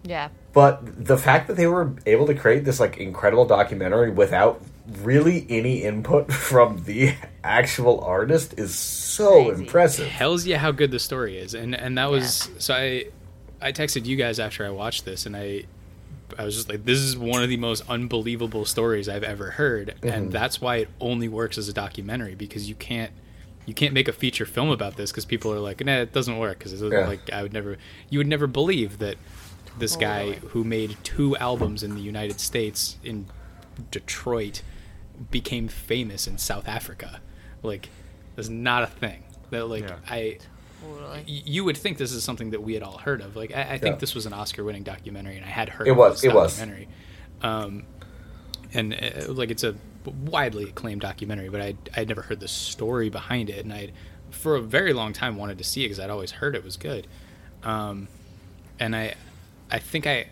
Yeah. 0.05 0.29
But 0.53 1.05
the 1.05 1.19
fact 1.19 1.49
that 1.49 1.57
they 1.57 1.67
were 1.67 1.93
able 2.07 2.27
to 2.29 2.35
create 2.37 2.65
this 2.65 2.79
like 2.79 2.99
incredible 2.99 3.45
documentary 3.45 4.13
without 4.13 4.63
really 5.03 5.45
any 5.49 5.83
input 5.83 6.33
from 6.51 6.85
the 6.85 7.15
actual 7.43 8.01
artist 8.05 8.55
is 8.59 8.73
so 8.77 9.47
Crazy. 9.47 9.63
impressive. 9.63 10.09
tells 10.11 10.47
you 10.47 10.57
how 10.57 10.71
good 10.71 10.93
the 10.93 11.01
story 11.01 11.37
is 11.37 11.55
and 11.55 11.75
and 11.75 11.99
that 11.99 12.09
was 12.09 12.49
so 12.59 12.75
i 12.75 13.07
i 13.61 13.73
texted 13.73 14.05
you 14.07 14.15
guys 14.15 14.39
after 14.39 14.65
i 14.65 14.71
watched 14.71 15.05
this 15.05 15.27
and 15.27 15.37
i 15.37 15.65
i 16.39 16.45
was 16.45 16.55
just 16.55 16.69
like 16.69 16.85
this 16.85 16.99
is 16.99 17.17
one 17.17 17.43
of 17.43 17.49
the 17.49 17.57
most 17.57 17.83
unbelievable 17.89 18.65
stories 18.65 19.09
i've 19.09 19.23
ever 19.23 19.53
heard 19.53 19.95
and 20.03 20.13
mm-hmm. 20.27 20.31
that's 20.31 20.61
why 20.61 20.77
it 20.77 20.89
only 21.01 21.29
works 21.29 21.59
as 21.59 21.69
a 21.69 21.73
documentary 21.73 22.35
because 22.35 22.69
you 22.69 22.75
can't 22.75 23.13
you 23.67 23.75
can't 23.75 23.93
make 23.93 24.09
a 24.09 24.13
feature 24.13 24.47
film 24.47 24.71
about 24.71 24.97
this 24.97 25.11
because 25.11 25.25
people 25.25 25.53
are 25.53 25.59
like 25.59 25.85
nah 25.85 25.99
it 25.99 26.13
doesn't 26.13 26.39
work 26.39 26.59
because 26.59 26.81
Yeah. 26.81 27.07
like 27.07 27.31
i 27.33 27.43
would 27.43 27.53
never 27.53 27.77
you 28.11 28.19
would 28.19 28.27
never 28.29 28.47
believe 28.47 28.99
that 28.99 29.17
this 29.79 29.97
oh, 29.97 30.01
guy 30.01 30.33
Totally. 30.33 30.49
who 30.53 30.65
made 30.65 30.97
two 31.03 31.37
albums 31.37 31.83
in 31.83 31.95
the 31.95 32.01
united 32.01 32.41
states 32.41 32.97
in 33.05 33.27
detroit 33.91 34.63
became 35.31 35.69
famous 35.69 36.27
in 36.27 36.39
south 36.39 36.69
africa 36.69 37.21
like 37.63 37.89
that's 38.35 38.49
not 38.49 38.83
a 38.83 38.87
thing 38.87 39.23
that 39.51 39.67
like 39.67 39.89
Yeah. 39.89 39.97
i 40.09 40.39
Totally. 40.87 41.25
you 41.27 41.65
would 41.65 41.77
think 41.77 41.99
this 41.99 42.13
is 42.13 42.23
something 42.25 42.51
that 42.51 42.63
we 42.63 42.75
had 42.75 42.83
all 42.83 42.99
heard 42.99 43.21
of. 43.21 43.37
Like, 43.37 43.55
I, 43.55 43.63
I 43.75 43.79
think 43.79 43.95
Yeah. 43.97 44.01
this 44.01 44.15
was 44.15 44.27
an 44.27 44.33
Oscar-winning 44.33 44.83
documentary, 44.83 45.37
and 45.37 45.45
I 45.45 45.49
had 45.49 45.69
heard 45.69 45.87
It 45.89 45.93
of 45.93 45.97
was, 45.97 46.25
it 46.25 46.33
was. 46.35 46.57
documentary. 46.57 46.89
Um, 47.43 47.85
and 48.73 48.95
uh, 48.95 49.33
like, 49.33 49.51
it's 49.51 49.65
a 49.65 49.75
widely 50.25 50.65
acclaimed 50.65 51.01
documentary, 51.01 51.49
but 51.49 51.61
I 51.61 51.75
I 51.95 52.01
had 52.01 52.09
never 52.09 52.23
heard 52.23 52.41
the 52.41 52.49
story 52.49 53.09
behind 53.11 53.51
it, 53.51 53.65
and 53.65 53.73
I 53.73 53.91
for 54.31 54.57
a 54.57 54.61
very 54.61 54.93
long 54.93 55.13
time 55.13 55.37
wanted 55.37 55.59
to 55.59 55.65
see 55.65 55.83
it 55.83 55.87
because 55.89 56.01
I'd 56.01 56.11
always 56.11 56.31
heard 56.33 56.55
it 56.55 56.63
was 56.65 56.77
good. 56.77 57.07
Um, 57.63 58.09
and 58.79 58.95
I 58.95 59.15
I 59.71 59.79
think 59.79 60.07
I 60.07 60.27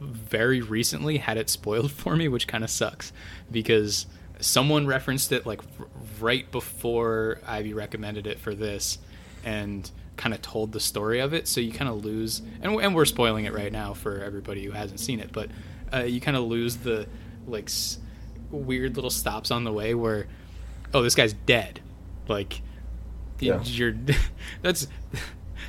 very 0.00 0.60
recently 0.60 1.18
had 1.18 1.36
it 1.36 1.48
spoiled 1.50 1.90
for 2.02 2.16
me, 2.16 2.28
which 2.28 2.46
kind 2.46 2.62
of 2.64 2.70
sucks 2.70 3.12
because 3.50 4.06
someone 4.40 4.86
referenced 4.86 5.30
it 5.32 5.46
like 5.46 5.60
r- 5.78 5.86
right 6.20 6.50
before 6.50 7.38
Ivy 7.46 7.74
recommended 7.74 8.26
it 8.26 8.38
for 8.40 8.54
this 8.54 8.98
and 9.44 9.90
kind 10.16 10.34
of 10.34 10.42
told 10.42 10.72
the 10.72 10.80
story 10.80 11.20
of 11.20 11.32
it. 11.32 11.48
So 11.48 11.60
you 11.60 11.72
kind 11.72 11.88
of 11.90 12.04
lose, 12.04 12.42
and, 12.60 12.74
and 12.80 12.94
we're 12.94 13.04
spoiling 13.04 13.44
it 13.44 13.52
right 13.52 13.72
now 13.72 13.94
for 13.94 14.22
everybody 14.22 14.64
who 14.64 14.70
hasn't 14.72 15.00
seen 15.00 15.20
it, 15.20 15.30
but 15.32 15.48
uh, 15.92 16.04
you 16.04 16.20
kind 16.20 16.36
of 16.36 16.44
lose 16.44 16.76
the 16.78 17.06
like 17.46 17.64
s- 17.66 17.98
weird 18.50 18.94
little 18.96 19.10
stops 19.10 19.50
on 19.50 19.64
the 19.64 19.72
way 19.72 19.94
where, 19.94 20.26
oh, 20.94 21.02
this 21.02 21.14
guy's 21.14 21.32
dead. 21.32 21.80
Like, 22.28 22.62
Yeah. 23.40 23.60
you're 23.64 23.96
that's 24.62 24.86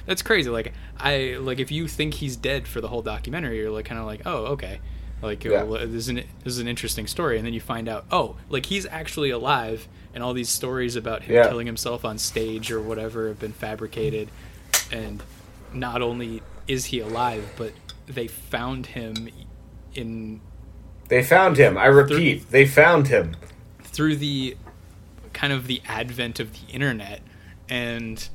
that's 0.06 0.22
crazy 0.22 0.50
like 0.50 0.74
i 0.98 1.38
like 1.40 1.60
if 1.60 1.72
you 1.72 1.88
think 1.88 2.14
he's 2.16 2.36
dead 2.36 2.68
for 2.68 2.82
the 2.82 2.88
whole 2.90 3.02
documentary 3.02 3.58
you're 3.58 3.72
like 3.72 3.86
kind 3.86 4.00
of 4.00 4.06
like 4.06 4.22
oh 4.26 4.48
okay 4.48 4.80
like 5.24 5.44
Yeah. 5.44 5.64
this 5.64 5.90
is 5.96 6.10
an 6.10 6.16
this 6.44 6.54
is 6.54 6.60
an 6.60 6.68
interesting 6.68 7.08
story 7.08 7.38
and 7.38 7.46
then 7.46 7.54
you 7.54 7.62
find 7.62 7.88
out 7.90 8.06
oh 8.12 8.36
like 8.50 8.66
he's 8.68 8.86
actually 8.86 9.30
alive 9.32 9.88
and 10.14 10.22
all 10.24 10.34
these 10.34 10.50
stories 10.50 10.96
about 10.96 11.24
him 11.24 11.36
Yeah. 11.36 11.48
killing 11.48 11.66
himself 11.66 12.04
on 12.06 12.18
stage 12.18 12.72
or 12.72 12.82
whatever 12.82 13.28
have 13.30 13.40
been 13.40 13.54
fabricated 13.54 14.30
and 14.92 15.24
not 15.74 16.02
only 16.02 16.42
is 16.68 16.86
he 16.86 17.00
alive 17.00 17.54
but 17.58 17.72
they 18.06 18.28
found 18.28 18.88
him 18.88 19.30
in 19.96 20.42
They 21.08 21.24
found 21.24 21.58
him. 21.58 21.78
I 21.78 21.86
repeat, 21.86 22.50
they 22.52 22.66
found 22.66 23.08
him. 23.08 23.36
through 23.82 24.16
the 24.18 24.58
kind 25.32 25.54
of 25.54 25.68
the 25.68 25.82
advent 25.88 26.40
of 26.40 26.52
the 26.54 26.72
internet 26.74 27.22
and 27.70 28.28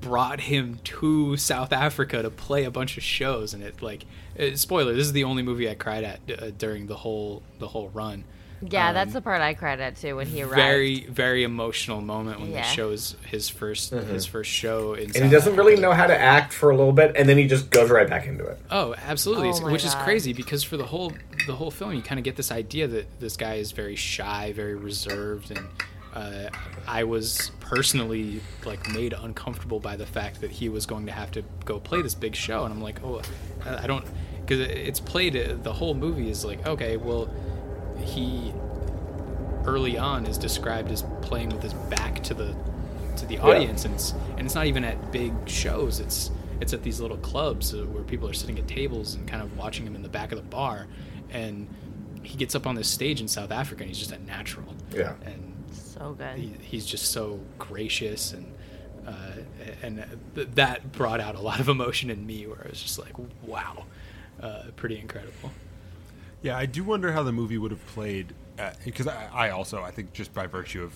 brought 0.00 0.40
him 0.42 0.78
to 0.84 1.36
South 1.36 1.72
Africa 1.72 2.22
to 2.22 2.30
play 2.30 2.64
a 2.64 2.70
bunch 2.70 2.96
of 2.96 3.02
shows 3.02 3.52
and 3.52 3.62
it 3.62 3.82
like 3.82 4.04
uh, 4.38 4.56
spoiler 4.56 4.92
this 4.94 5.06
is 5.06 5.12
the 5.12 5.24
only 5.24 5.42
movie 5.42 5.68
I 5.68 5.74
cried 5.74 6.04
at 6.04 6.20
uh, 6.42 6.50
during 6.50 6.86
the 6.86 6.96
whole 6.96 7.42
the 7.58 7.68
whole 7.68 7.88
run 7.90 8.24
Yeah, 8.62 8.92
that's 8.92 9.08
Um, 9.08 9.14
the 9.14 9.20
part 9.22 9.40
I 9.42 9.54
cried 9.54 9.80
at 9.80 9.96
too 9.96 10.14
when 10.16 10.26
he 10.28 10.42
arrived. 10.42 10.54
very 10.54 11.06
very 11.06 11.42
emotional 11.42 12.00
moment 12.00 12.40
when 12.40 12.52
Yeah. 12.52 12.62
he 12.64 12.76
shows 12.76 13.16
his 13.26 13.50
1st 13.50 14.06
his 14.08 14.24
first 14.26 14.50
show 14.50 14.94
in 14.94 15.08
Mm-hmm. 15.08 15.16
And 15.16 15.24
he 15.26 15.30
doesn't 15.30 15.56
really 15.56 15.76
know 15.76 15.92
how 15.92 16.06
to 16.06 16.16
act 16.16 16.52
for 16.54 16.70
a 16.70 16.76
little 16.76 16.92
bit, 16.92 17.16
and 17.16 17.28
then 17.28 17.38
he 17.38 17.46
just 17.48 17.70
goes 17.70 17.90
right 17.90 18.08
back 18.08 18.26
into 18.26 18.44
it. 18.46 18.58
Oh, 18.70 18.94
absolutely. 19.04 19.48
Oh 19.48 19.50
It's- 19.50 19.62
my 19.62 19.72
which 19.72 19.84
is 19.84 19.94
crazy 19.96 20.32
because 20.32 20.62
for 20.62 20.76
the 20.76 20.86
whole 20.86 21.12
the 21.48 21.54
whole 21.56 21.72
film, 21.72 21.92
you 21.92 22.02
kind 22.02 22.18
of 22.20 22.24
get 22.24 22.36
this 22.36 22.52
idea 22.52 22.86
that 22.86 23.06
this 23.20 23.36
guy 23.36 23.54
is 23.54 23.72
very 23.72 23.96
shy, 23.96 24.52
very 24.52 24.76
reserved, 24.76 25.50
and 25.50 25.66
uh, 26.14 26.48
I 26.86 27.04
was 27.04 27.50
personally 27.60 28.40
like 28.64 28.88
made 28.92 29.12
uncomfortable 29.14 29.80
by 29.80 29.96
the 29.96 30.06
fact 30.06 30.40
that 30.42 30.50
he 30.50 30.68
was 30.68 30.84
going 30.86 31.06
to 31.06 31.12
have 31.12 31.30
to 31.32 31.42
go 31.64 31.80
play 31.80 32.02
this 32.02 32.14
big 32.14 32.34
show, 32.34 32.64
and 32.64 32.72
I'm 32.72 32.82
like, 32.82 33.02
oh, 33.02 33.22
I 33.64 33.86
don't, 33.86 34.04
because 34.40 34.60
it's 34.60 35.00
played. 35.00 35.36
uh, 35.36 35.56
The 35.62 35.72
whole 35.72 35.94
movie 35.94 36.28
is 36.30 36.44
like, 36.44 36.66
okay, 36.66 36.96
well, 36.96 37.30
he 38.04 38.52
early 39.64 39.96
on 39.96 40.26
is 40.26 40.36
described 40.38 40.90
as 40.90 41.04
playing 41.22 41.48
with 41.50 41.62
his 41.62 41.72
back 41.74 42.22
to 42.24 42.34
the 42.34 42.54
to 43.16 43.26
the 43.26 43.38
audience 43.38 43.84
and 43.84 43.94
it's, 43.94 44.12
and 44.36 44.40
it's 44.40 44.54
not 44.56 44.66
even 44.66 44.82
at 44.84 45.12
big 45.12 45.32
shows 45.48 46.00
it's 46.00 46.30
it's 46.60 46.72
at 46.72 46.82
these 46.82 46.98
little 47.00 47.18
clubs 47.18 47.72
uh, 47.74 47.78
where 47.84 48.02
people 48.02 48.28
are 48.28 48.32
sitting 48.32 48.58
at 48.58 48.66
tables 48.66 49.14
and 49.14 49.28
kind 49.28 49.40
of 49.42 49.56
watching 49.56 49.86
him 49.86 49.94
in 49.94 50.02
the 50.02 50.08
back 50.08 50.32
of 50.32 50.38
the 50.38 50.42
bar 50.44 50.86
and 51.30 51.68
he 52.24 52.36
gets 52.36 52.54
up 52.56 52.66
on 52.66 52.74
this 52.74 52.88
stage 52.88 53.20
in 53.20 53.28
South 53.28 53.52
Africa 53.52 53.82
and 53.82 53.88
he's 53.90 53.98
just 53.98 54.10
a 54.12 54.18
natural 54.24 54.74
Yeah. 54.92 55.14
and 55.24 55.51
so 56.02 56.12
good. 56.14 56.36
he, 56.38 56.52
he's 56.62 56.86
just 56.86 57.10
so 57.12 57.40
gracious 57.58 58.32
and 58.32 58.52
uh, 59.06 59.12
and 59.82 60.04
th- 60.34 60.48
that 60.54 60.92
brought 60.92 61.20
out 61.20 61.34
a 61.34 61.40
lot 61.40 61.58
of 61.60 61.68
emotion 61.68 62.08
in 62.10 62.24
me 62.26 62.46
where 62.46 62.60
I 62.64 62.68
was 62.68 62.80
just 62.80 62.98
like 62.98 63.12
wow 63.44 63.84
uh, 64.40 64.64
pretty 64.76 64.98
incredible 64.98 65.50
Yeah, 66.42 66.56
I 66.56 66.66
do 66.66 66.84
wonder 66.84 67.12
how 67.12 67.22
the 67.22 67.32
movie 67.32 67.58
would 67.58 67.70
have 67.72 67.84
played 67.86 68.34
because 68.84 69.06
I, 69.08 69.28
I 69.32 69.50
also 69.50 69.82
I 69.82 69.90
think 69.90 70.12
just 70.12 70.32
by 70.34 70.46
virtue 70.46 70.82
of 70.84 70.92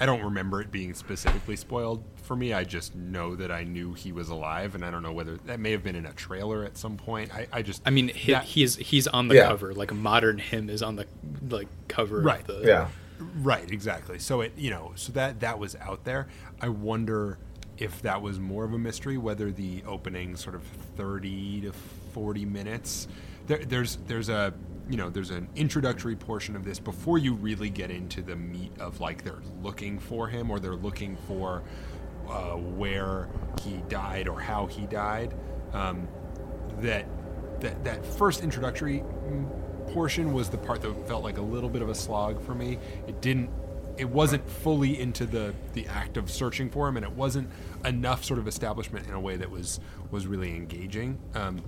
I 0.00 0.06
don't 0.06 0.22
remember 0.22 0.60
it 0.60 0.70
being 0.70 0.94
specifically 0.94 1.56
spoiled 1.56 2.04
for 2.22 2.36
me. 2.36 2.52
I 2.52 2.62
just 2.62 2.94
know 2.94 3.34
that 3.34 3.50
I 3.50 3.64
knew 3.64 3.94
he 3.94 4.12
was 4.12 4.28
alive, 4.28 4.76
and 4.76 4.84
I 4.84 4.92
don't 4.92 5.02
know 5.02 5.10
whether 5.12 5.38
that 5.46 5.58
may 5.58 5.72
have 5.72 5.82
been 5.82 5.96
in 5.96 6.06
a 6.06 6.12
trailer 6.12 6.62
at 6.64 6.76
some 6.78 6.96
point. 6.96 7.34
I, 7.34 7.48
I 7.52 7.62
just 7.62 7.82
I 7.84 7.90
mean, 7.90 8.06
he, 8.06 8.30
that- 8.30 8.44
he's 8.44 8.76
he's 8.76 9.08
on 9.08 9.26
the 9.26 9.34
Yeah. 9.34 9.48
cover, 9.48 9.74
like 9.74 9.92
modern 9.92 10.38
him 10.38 10.70
is 10.70 10.82
on 10.84 10.94
the 10.94 11.06
like 11.50 11.66
cover 11.88 12.20
Right. 12.20 12.40
of 12.42 12.46
the 12.46 12.66
Yeah. 12.68 12.88
Right, 13.18 13.70
exactly. 13.70 14.18
So 14.18 14.42
it, 14.42 14.52
you 14.56 14.70
know, 14.70 14.92
so 14.94 15.12
that 15.12 15.40
that 15.40 15.58
was 15.58 15.76
out 15.76 16.04
there. 16.04 16.28
I 16.60 16.68
wonder 16.68 17.38
if 17.76 18.02
that 18.02 18.20
was 18.22 18.38
more 18.38 18.64
of 18.64 18.72
a 18.72 18.78
mystery, 18.78 19.18
whether 19.18 19.50
the 19.50 19.82
opening 19.86 20.36
sort 20.36 20.54
of 20.54 20.62
thirty 20.96 21.60
to 21.62 21.72
forty 22.12 22.44
minutes. 22.44 23.08
There, 23.46 23.64
there's 23.64 23.96
there's 24.06 24.28
a 24.28 24.54
you 24.88 24.96
know 24.96 25.10
there's 25.10 25.30
an 25.30 25.48
introductory 25.56 26.16
portion 26.16 26.56
of 26.56 26.64
this 26.64 26.78
before 26.78 27.18
you 27.18 27.34
really 27.34 27.70
get 27.70 27.90
into 27.90 28.22
the 28.22 28.36
meat 28.36 28.72
of 28.78 29.00
like 29.00 29.22
they're 29.24 29.42
looking 29.62 29.98
for 29.98 30.28
him 30.28 30.50
or 30.50 30.60
they're 30.60 30.76
looking 30.76 31.16
for 31.26 31.62
uh, 32.28 32.52
where 32.52 33.28
he 33.62 33.82
died 33.88 34.28
or 34.28 34.40
how 34.40 34.66
he 34.66 34.86
died. 34.86 35.34
Um, 35.72 36.08
that 36.80 37.06
that 37.60 37.84
that 37.84 38.04
first 38.04 38.42
introductory 38.42 39.00
mm, 39.00 39.48
portion 39.92 40.32
was 40.32 40.48
the 40.48 40.58
part 40.58 40.82
that 40.82 41.08
felt 41.08 41.22
like 41.22 41.38
a 41.38 41.42
little 41.42 41.68
bit 41.68 41.82
of 41.82 41.88
a 41.88 41.94
slog 41.94 42.40
for 42.42 42.54
me. 42.54 42.78
It 43.06 43.20
didn't 43.20 43.50
it 43.98 44.08
wasn't 44.08 44.48
fully 44.48 44.98
into 44.98 45.26
the 45.26 45.52
the 45.72 45.86
act 45.88 46.16
of 46.16 46.30
searching 46.30 46.70
for 46.70 46.88
him 46.88 46.96
and 46.96 47.04
it 47.04 47.12
wasn't 47.12 47.50
enough 47.84 48.24
sort 48.24 48.38
of 48.38 48.46
establishment 48.46 49.06
in 49.06 49.12
a 49.12 49.20
way 49.20 49.36
that 49.36 49.50
was 49.50 49.80
was 50.10 50.26
really 50.26 50.54
engaging. 50.54 51.18
Um, 51.34 51.62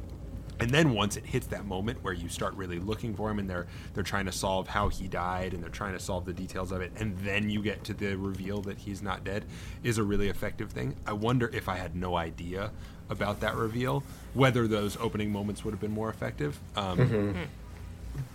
and 0.61 0.71
then 0.71 0.93
once 0.93 1.17
it 1.17 1.25
hits 1.25 1.47
that 1.49 1.65
moment 1.65 2.05
where 2.05 2.13
you 2.13 2.29
start 2.29 2.55
really 2.55 2.79
looking 2.79 3.15
for 3.15 3.31
him 3.31 3.39
and 3.39 3.49
they're 3.49 3.67
they're 3.95 4.05
trying 4.05 4.27
to 4.27 4.33
solve 4.33 4.69
how 4.69 4.89
he 4.89 5.09
died 5.09 5.55
and 5.55 5.63
they're 5.63 5.71
trying 5.71 5.95
to 5.95 5.99
solve 5.99 6.25
the 6.25 6.33
details 6.33 6.71
of 6.71 6.81
it 6.83 6.93
and 6.97 7.19
then 7.21 7.51
you 7.51 7.63
get 7.63 7.83
to 7.85 7.95
the 7.95 8.15
reveal 8.15 8.61
that 8.61 8.79
he's 8.79 9.03
not 9.03 9.25
dead 9.25 9.45
is 9.83 9.99
a 9.99 10.03
really 10.03 10.29
effective 10.29 10.71
thing. 10.71 10.95
I 11.07 11.15
wonder 11.15 11.51
if 11.53 11.69
I 11.69 11.77
had 11.77 11.97
no 11.97 12.17
idea 12.17 12.71
about 13.09 13.41
that 13.41 13.57
reveal 13.57 14.05
whether 14.35 14.69
those 14.69 14.97
opening 14.99 15.33
moments 15.33 15.65
would 15.65 15.73
have 15.73 15.81
been 15.81 15.91
more 15.91 16.09
effective. 16.11 16.61
Um, 16.77 17.35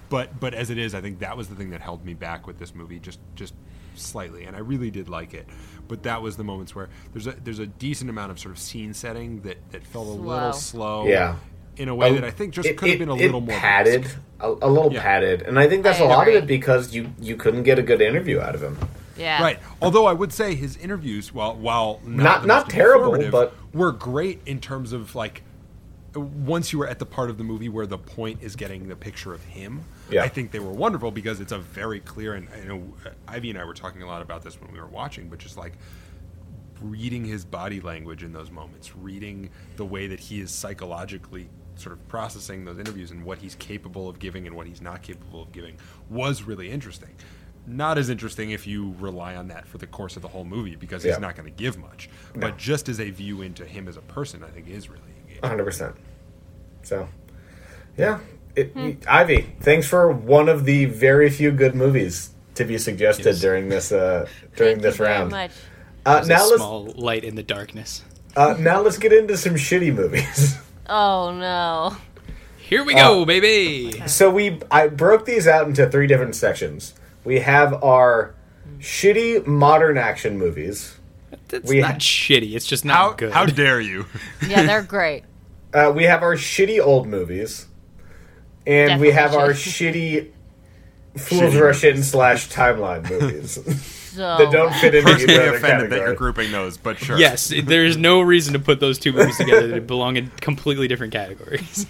But 0.10 0.40
but 0.40 0.54
as 0.54 0.70
it 0.70 0.78
is, 0.78 0.94
I 0.96 1.02
think 1.02 1.20
that 1.20 1.36
was 1.38 1.48
the 1.48 1.56
thing 1.56 1.72
that 1.72 1.82
held 1.82 2.06
me 2.06 2.14
back 2.14 2.46
with 2.48 2.60
this 2.60 2.76
movie 2.76 3.00
just 3.00 3.20
just 3.36 3.54
slightly, 3.96 4.44
and 4.46 4.56
I 4.56 4.60
really 4.60 4.92
did 4.92 5.10
like 5.10 5.34
it. 5.34 5.48
But 5.88 6.04
that 6.04 6.22
was 6.22 6.38
the 6.38 6.44
moments 6.44 6.76
where 6.76 6.90
there's 7.14 7.28
a 7.28 7.32
there's 7.32 7.60
a 7.60 7.66
decent 7.68 8.10
amount 8.10 8.32
of 8.32 8.40
sort 8.40 8.54
of 8.54 8.60
scene 8.60 8.94
setting 8.94 9.42
that 9.42 9.58
that 9.72 9.86
felt 9.86 10.08
a 10.08 10.12
little 10.12 10.54
Slow. 10.54 11.04
slow 11.04 11.08
Yeah. 11.08 11.36
in 11.78 11.90
a 11.90 11.96
way 11.96 12.10
Oh, 12.10 12.14
that 12.14 12.24
um, 12.24 12.28
I 12.28 12.32
think 12.32 12.54
just 12.54 12.76
could 12.78 12.90
have 12.90 13.00
been 13.00 13.10
a 13.10 13.16
it 13.16 13.22
little 13.26 13.42
more 13.42 13.58
padded, 13.58 14.06
a, 14.40 14.48
a 14.50 14.70
little 14.70 14.94
Yeah. 14.94 15.02
padded, 15.02 15.42
and 15.42 15.58
I 15.60 15.68
think 15.68 15.84
that's 15.84 16.00
I 16.00 16.06
a 16.06 16.08
lot 16.08 16.28
of 16.28 16.36
it 16.36 16.46
because 16.48 16.94
you 16.94 17.12
you 17.20 17.36
couldn't 17.36 17.64
get 17.64 17.80
a 17.80 17.84
good 17.84 18.02
interview 18.02 18.40
out 18.40 18.54
of 18.56 18.62
him. 18.62 18.78
Yeah. 19.18 19.42
Right. 19.42 19.60
Although 19.82 20.06
I 20.06 20.14
would 20.14 20.34
say 20.34 20.56
his 20.56 20.78
interviews, 20.78 21.34
while 21.34 21.56
while 21.56 22.00
not 22.06 22.46
Not- 22.46 22.46
not 22.46 22.70
terrible, 22.70 23.16
informative, 23.16 23.32
but- 23.32 23.54
were 23.74 23.92
great 23.92 24.42
in 24.46 24.60
terms 24.60 24.94
of 24.94 25.16
like 25.16 25.42
once 26.20 26.72
you 26.72 26.80
were 26.80 26.88
at 26.88 27.00
the 27.00 27.06
part 27.06 27.30
of 27.30 27.38
the 27.38 27.44
movie 27.44 27.70
where 27.70 27.86
the 27.86 27.98
point 27.98 28.42
is 28.42 28.56
getting 28.56 28.88
the 28.88 28.96
picture 28.96 29.34
of 29.34 29.44
him. 29.44 29.84
Yeah. 30.10 30.24
I 30.24 30.28
think 30.28 30.52
they 30.52 30.60
were 30.60 30.72
wonderful 30.72 31.12
because 31.12 31.40
it's 31.40 31.52
a 31.52 31.58
very 31.58 32.00
clear 32.00 32.34
and 32.36 32.48
I 32.56 32.66
know 32.66 32.94
uh, 33.06 33.10
Ivy 33.28 33.50
and 33.50 33.60
I 33.60 33.66
were 33.66 33.74
talking 33.74 34.02
a 34.02 34.08
lot 34.08 34.22
about 34.22 34.44
this 34.44 34.60
when 34.62 34.72
we 34.72 34.80
were 34.80 34.88
watching, 34.88 35.28
but 35.30 35.40
just 35.40 35.58
like 35.58 35.74
reading 36.82 37.24
his 37.26 37.46
body 37.46 37.80
language 37.82 38.24
in 38.24 38.34
those 38.34 38.52
moments, 38.52 38.96
reading 38.96 39.50
the 39.78 39.86
way 39.86 40.08
that 40.08 40.20
he 40.20 40.42
is 40.42 40.52
psychologically 40.52 41.50
sort 41.76 41.94
of 41.94 42.08
processing 42.08 42.64
those 42.66 42.78
interviews 42.80 43.12
and 43.12 43.24
what 43.24 43.38
he's 43.40 43.56
capable 43.56 44.08
of 44.08 44.20
giving 44.20 44.48
and 44.48 44.56
what 44.56 44.68
he's 44.68 44.82
not 44.82 45.02
capable 45.02 45.42
of 45.42 45.52
giving 45.52 45.78
was 46.10 46.44
really 46.44 46.70
interesting. 46.70 47.10
Not 47.68 47.98
as 47.98 48.10
interesting 48.10 48.52
if 48.52 48.68
you 48.68 48.96
rely 49.00 49.36
on 49.36 49.48
that 49.48 49.66
for 49.68 49.80
the 49.80 49.88
course 49.88 50.16
of 50.16 50.22
the 50.22 50.28
whole 50.28 50.46
movie 50.46 50.76
because 50.76 51.04
Yeah. 51.04 51.14
he's 51.14 51.20
not 51.20 51.36
going 51.36 51.52
to 51.52 51.56
give 51.64 51.78
much. 51.78 52.10
But 52.36 52.58
just 52.58 52.88
as 52.90 53.00
a 53.00 53.10
view 53.10 53.42
into 53.42 53.66
him 53.66 53.88
as 53.88 53.98
a 53.98 54.02
person, 54.02 54.44
I 54.44 54.50
think 54.50 54.68
is 54.68 54.88
really 54.88 55.02
engaging. 55.46 55.50
hundred 55.50 55.66
percent. 55.66 55.96
So, 56.84 57.08
yeah, 57.98 58.20
it, 58.56 58.76
Ivy, 59.08 59.54
thanks 59.62 59.88
for 59.88 60.12
one 60.12 60.50
of 60.50 60.66
the 60.66 60.86
very 60.86 61.30
few 61.30 61.52
good 61.52 61.76
movies 61.76 62.30
to 62.56 62.64
be 62.66 62.78
suggested 62.78 63.26
Yes. 63.26 63.42
during 63.42 63.70
this 63.70 63.92
uh, 63.92 64.28
during 64.56 64.76
Thank 64.76 64.82
this 64.84 64.96
you 65.00 65.06
very 65.06 65.18
round. 65.18 65.32
much. 65.32 65.52
Uh, 66.06 66.24
now 66.28 66.46
a 66.46 66.48
let's 66.48 66.56
small 66.58 66.86
light 66.96 67.24
in 67.24 67.36
the 67.36 67.44
darkness. 67.44 68.04
uh, 68.38 68.56
now 68.60 68.82
let's 68.82 68.98
get 69.00 69.12
into 69.12 69.36
some 69.38 69.56
shitty 69.56 69.94
movies. 69.94 70.58
Oh 70.88 71.32
no. 71.36 71.98
Here 72.58 72.84
we 72.84 72.94
go, 72.94 73.24
Uh, 73.24 73.26
baby. 73.26 74.04
so 74.08 74.30
we 74.30 74.60
I 74.70 74.88
broke 74.88 75.26
these 75.26 75.48
out 75.48 75.68
into 75.68 75.90
three 75.90 76.06
different 76.06 76.36
sections. 76.36 76.94
We 77.24 77.40
have 77.40 77.84
our 77.84 78.36
shitty 78.78 79.48
modern 79.48 79.98
action 79.98 80.38
movies. 80.38 80.96
That's 81.48 81.68
we 81.68 81.82
not 81.82 81.94
ha- 81.94 81.98
shitty. 81.98 82.54
It's 82.56 82.68
just 82.68 82.86
not 82.86 82.96
How, 82.98 83.12
good. 83.14 83.32
how 83.34 83.46
dare 83.64 83.82
you? 83.82 84.06
Yeah, 84.48 84.62
they're 84.62 84.84
great. 84.98 85.24
Uh, 85.76 85.92
we 85.92 86.06
have 86.06 86.24
our 86.24 86.36
shitty 86.36 86.80
old 86.82 87.06
movies, 87.06 87.68
and 88.66 89.02
we 89.02 89.08
Definitely 89.10 89.12
have 89.12 89.34
our 89.36 89.50
shitty. 89.50 89.92
shitty 89.94 90.32
Fools 91.22 91.42
Shitty 91.54 91.62
Rush 91.62 91.84
In 91.84 92.04
slash 92.04 92.50
timeline 92.50 93.10
movies 93.10 93.52
So 93.54 93.62
that 94.38 94.52
don't 94.52 94.74
fit 94.76 94.96
into 94.96 95.12
Personally 95.12 95.34
either 95.34 95.42
other 95.50 95.58
offended 95.58 95.90
that 95.92 95.96
you're 95.98 96.06
category. 96.08 96.16
grouping 96.16 96.52
those, 96.52 96.78
but 96.78 96.98
sure. 96.98 97.18
Yes, 97.18 97.54
there's 97.64 97.98
no 97.98 98.22
reason 98.22 98.54
to 98.54 98.60
put 98.60 98.80
those 98.80 98.98
two 99.00 99.12
movies 99.14 99.38
together 99.38 99.68
They 99.68 99.80
belong 99.80 100.16
in 100.18 100.30
completely 100.42 100.88
different 100.88 101.12
categories. 101.14 101.86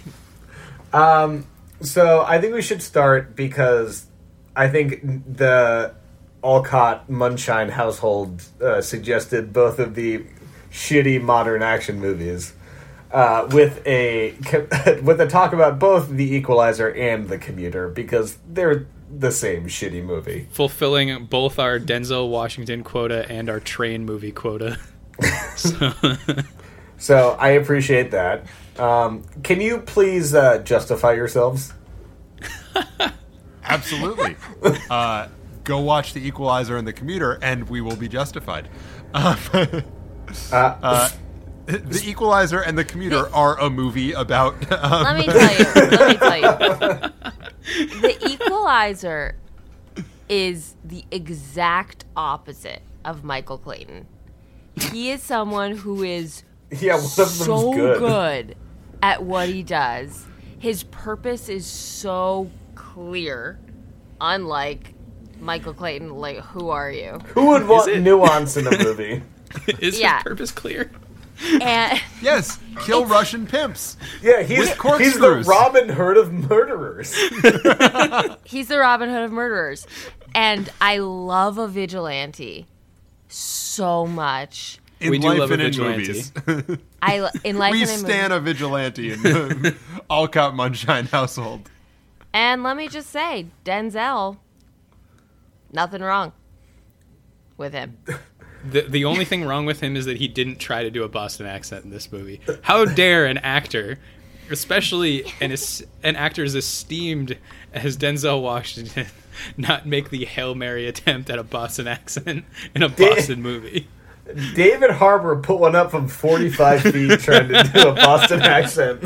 Um, 0.92 1.46
So 1.80 2.24
I 2.26 2.40
think 2.40 2.54
we 2.54 2.62
should 2.62 2.82
start 2.82 3.36
because 3.36 4.06
I 4.56 4.68
think 4.68 5.00
the 5.36 5.94
Alcott 6.42 7.08
Munshine 7.10 7.70
household 7.70 8.42
uh, 8.62 8.80
suggested 8.80 9.52
both 9.52 9.78
of 9.78 9.94
the 9.94 10.24
shitty 10.72 11.20
modern 11.20 11.62
action 11.62 12.00
movies 12.00 12.52
uh, 13.12 13.48
with 13.50 13.86
a 13.86 14.32
with 15.02 15.20
a 15.20 15.26
talk 15.26 15.52
about 15.52 15.78
both 15.78 16.08
the 16.08 16.34
Equalizer 16.34 16.92
and 16.92 17.28
the 17.28 17.38
Commuter 17.38 17.88
because 17.88 18.38
they're 18.48 18.86
the 19.10 19.30
same 19.30 19.66
shitty 19.66 20.04
movie. 20.04 20.48
Fulfilling 20.50 21.26
both 21.26 21.58
our 21.58 21.78
Denzel 21.78 22.28
Washington 22.28 22.82
quota 22.82 23.30
and 23.30 23.48
our 23.48 23.60
train 23.60 24.04
movie 24.04 24.32
quota. 24.32 24.78
so, 25.56 25.92
So 26.98 27.36
I 27.38 27.50
appreciate 27.50 28.10
that. 28.12 28.46
Um, 28.78 29.22
can 29.42 29.60
you 29.60 29.78
please 29.78 30.34
uh, 30.34 30.58
justify 30.58 31.12
yourselves? 31.12 31.72
Absolutely. 33.64 34.36
uh, 34.90 35.28
go 35.64 35.80
watch 35.80 36.12
The 36.14 36.26
Equalizer 36.26 36.76
and 36.76 36.86
The 36.86 36.92
Commuter, 36.92 37.38
and 37.42 37.68
we 37.68 37.80
will 37.80 37.96
be 37.96 38.08
justified. 38.08 38.68
Um, 39.14 39.38
Uh, 40.52 40.76
uh, 40.82 41.08
the 41.66 42.02
Equalizer 42.06 42.60
and 42.60 42.76
The 42.78 42.84
Commuter 42.84 43.28
are 43.34 43.58
a 43.60 43.68
movie 43.70 44.12
about. 44.12 44.54
Um, 44.76 45.02
Let 45.04 45.16
me 45.18 45.26
tell 45.26 45.58
you. 45.58 45.64
Let 45.96 46.08
me 46.08 46.16
tell 46.16 46.36
you. 46.38 47.10
The 48.00 48.28
Equalizer 48.30 49.34
is 50.28 50.76
the 50.84 51.04
exact 51.10 52.04
opposite 52.16 52.82
of 53.04 53.24
Michael 53.24 53.58
Clayton. 53.58 54.06
He 54.92 55.10
is 55.10 55.22
someone 55.22 55.76
who 55.76 56.02
is 56.04 56.44
yeah, 56.70 56.94
one 56.94 57.02
of 57.04 57.10
so 57.10 57.72
good. 57.72 57.98
good. 57.98 58.56
at 59.02 59.24
what 59.24 59.48
he 59.48 59.62
does. 59.64 60.26
His 60.58 60.84
purpose 60.84 61.48
is 61.48 61.66
so 61.66 62.50
clear, 62.76 63.58
unlike 64.20 64.94
Michael 65.40 65.74
Clayton. 65.74 66.10
Like, 66.14 66.38
who 66.38 66.68
are 66.70 66.90
you? 66.90 67.18
Who 67.34 67.46
would 67.48 67.66
want 67.66 67.94
nuance 68.00 68.56
in 68.56 68.66
a 68.68 68.78
movie? 68.84 69.22
is 69.80 69.98
Yeah. 69.98 70.16
his 70.18 70.22
purpose 70.22 70.50
clear? 70.52 70.90
And 71.60 72.00
yes, 72.22 72.58
kill 72.80 73.04
Russian 73.04 73.46
pimps. 73.46 73.96
Yeah, 74.22 74.42
he's 74.42 74.72
he's 74.98 75.18
the. 75.18 75.44
Robin 75.46 75.88
Hood 75.88 76.16
of 76.16 76.32
murderers. 76.32 77.14
he's 78.44 78.68
the 78.68 78.78
Robin 78.78 79.08
Hood 79.08 79.22
of 79.22 79.32
murderers. 79.32 79.86
And 80.34 80.70
I 80.80 80.98
love 80.98 81.58
a 81.58 81.68
vigilante 81.68 82.66
so 83.28 84.06
much. 84.06 84.78
In 85.00 85.10
We 85.10 85.18
do 85.18 85.28
life 85.28 85.38
love 85.40 85.50
a 85.50 85.54
and 85.54 85.62
in 85.62 85.72
vigilante. 85.72 86.78
I 87.02 87.30
in 87.44 87.58
life 87.58 87.72
we 87.72 87.82
and 87.82 87.90
stand 87.90 88.32
movies. 88.32 88.36
a 88.36 88.40
vigilante 88.40 89.12
in 89.12 89.22
the 89.22 89.76
Alcott 90.10 90.54
Munshine 90.54 91.06
household. 91.08 91.68
And 92.32 92.62
let 92.62 92.76
me 92.76 92.88
just 92.88 93.10
say, 93.10 93.46
Denzel, 93.64 94.38
nothing 95.72 96.02
wrong 96.02 96.32
with 97.56 97.72
him. 97.72 97.98
The, 98.70 98.82
the 98.82 99.04
only 99.04 99.24
thing 99.24 99.44
wrong 99.44 99.66
with 99.66 99.80
him 99.80 99.96
is 99.96 100.06
that 100.06 100.16
he 100.18 100.28
didn't 100.28 100.58
try 100.58 100.82
to 100.82 100.90
do 100.90 101.02
a 101.04 101.08
Boston 101.08 101.46
accent 101.46 101.84
in 101.84 101.90
this 101.90 102.10
movie. 102.10 102.40
How 102.62 102.84
dare 102.84 103.26
an 103.26 103.38
actor, 103.38 103.98
especially 104.50 105.24
an, 105.40 105.54
an 106.02 106.16
actor 106.16 106.44
as 106.44 106.54
esteemed 106.54 107.38
as 107.72 107.96
Denzel 107.96 108.42
Washington, 108.42 109.06
not 109.56 109.86
make 109.86 110.10
the 110.10 110.24
Hail 110.24 110.54
Mary 110.54 110.86
attempt 110.86 111.30
at 111.30 111.38
a 111.38 111.44
Boston 111.44 111.86
accent 111.86 112.44
in 112.74 112.82
a 112.82 112.88
Boston 112.88 113.42
movie? 113.42 113.88
David 114.54 114.90
Harbour 114.90 115.36
put 115.36 115.58
one 115.58 115.76
up 115.76 115.90
from 115.90 116.08
45 116.08 116.82
feet 116.82 117.20
trying 117.20 117.48
to 117.48 117.62
do 117.72 117.88
a 117.88 117.92
Boston 117.94 118.42
accent. 118.42 119.04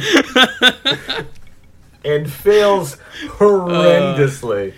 and 2.05 2.31
fails 2.31 2.95
uh, 2.95 3.29
horrendously. 3.37 4.73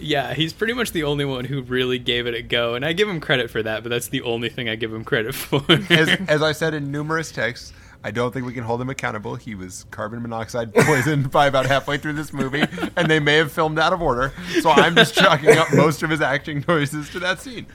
Yeah, 0.00 0.34
he's 0.34 0.52
pretty 0.52 0.72
much 0.72 0.92
the 0.92 1.04
only 1.04 1.24
one 1.24 1.44
who 1.44 1.62
really 1.62 1.98
gave 1.98 2.26
it 2.26 2.34
a 2.34 2.42
go, 2.42 2.74
and 2.74 2.84
I 2.84 2.92
give 2.92 3.08
him 3.08 3.20
credit 3.20 3.50
for 3.50 3.62
that, 3.62 3.82
but 3.82 3.88
that's 3.90 4.08
the 4.08 4.22
only 4.22 4.48
thing 4.48 4.68
I 4.68 4.74
give 4.76 4.92
him 4.92 5.04
credit 5.04 5.34
for. 5.34 5.62
As, 5.90 6.08
as 6.28 6.42
I 6.42 6.52
said 6.52 6.74
in 6.74 6.90
numerous 6.90 7.30
texts, 7.30 7.72
I 8.02 8.10
don't 8.10 8.32
think 8.32 8.46
we 8.46 8.54
can 8.54 8.64
hold 8.64 8.80
him 8.80 8.88
accountable. 8.88 9.34
He 9.36 9.54
was 9.54 9.84
carbon 9.90 10.22
monoxide 10.22 10.72
poisoned 10.74 11.30
by 11.30 11.48
about 11.48 11.66
halfway 11.66 11.98
through 11.98 12.14
this 12.14 12.32
movie, 12.32 12.64
and 12.96 13.10
they 13.10 13.20
may 13.20 13.34
have 13.36 13.52
filmed 13.52 13.78
out 13.78 13.92
of 13.92 14.00
order. 14.00 14.32
So 14.62 14.70
I'm 14.70 14.94
just 14.96 15.14
chalking 15.14 15.58
up 15.58 15.70
most 15.74 16.02
of 16.02 16.08
his 16.08 16.22
acting 16.22 16.62
choices 16.62 17.10
to 17.10 17.20
that 17.20 17.40
scene. 17.40 17.66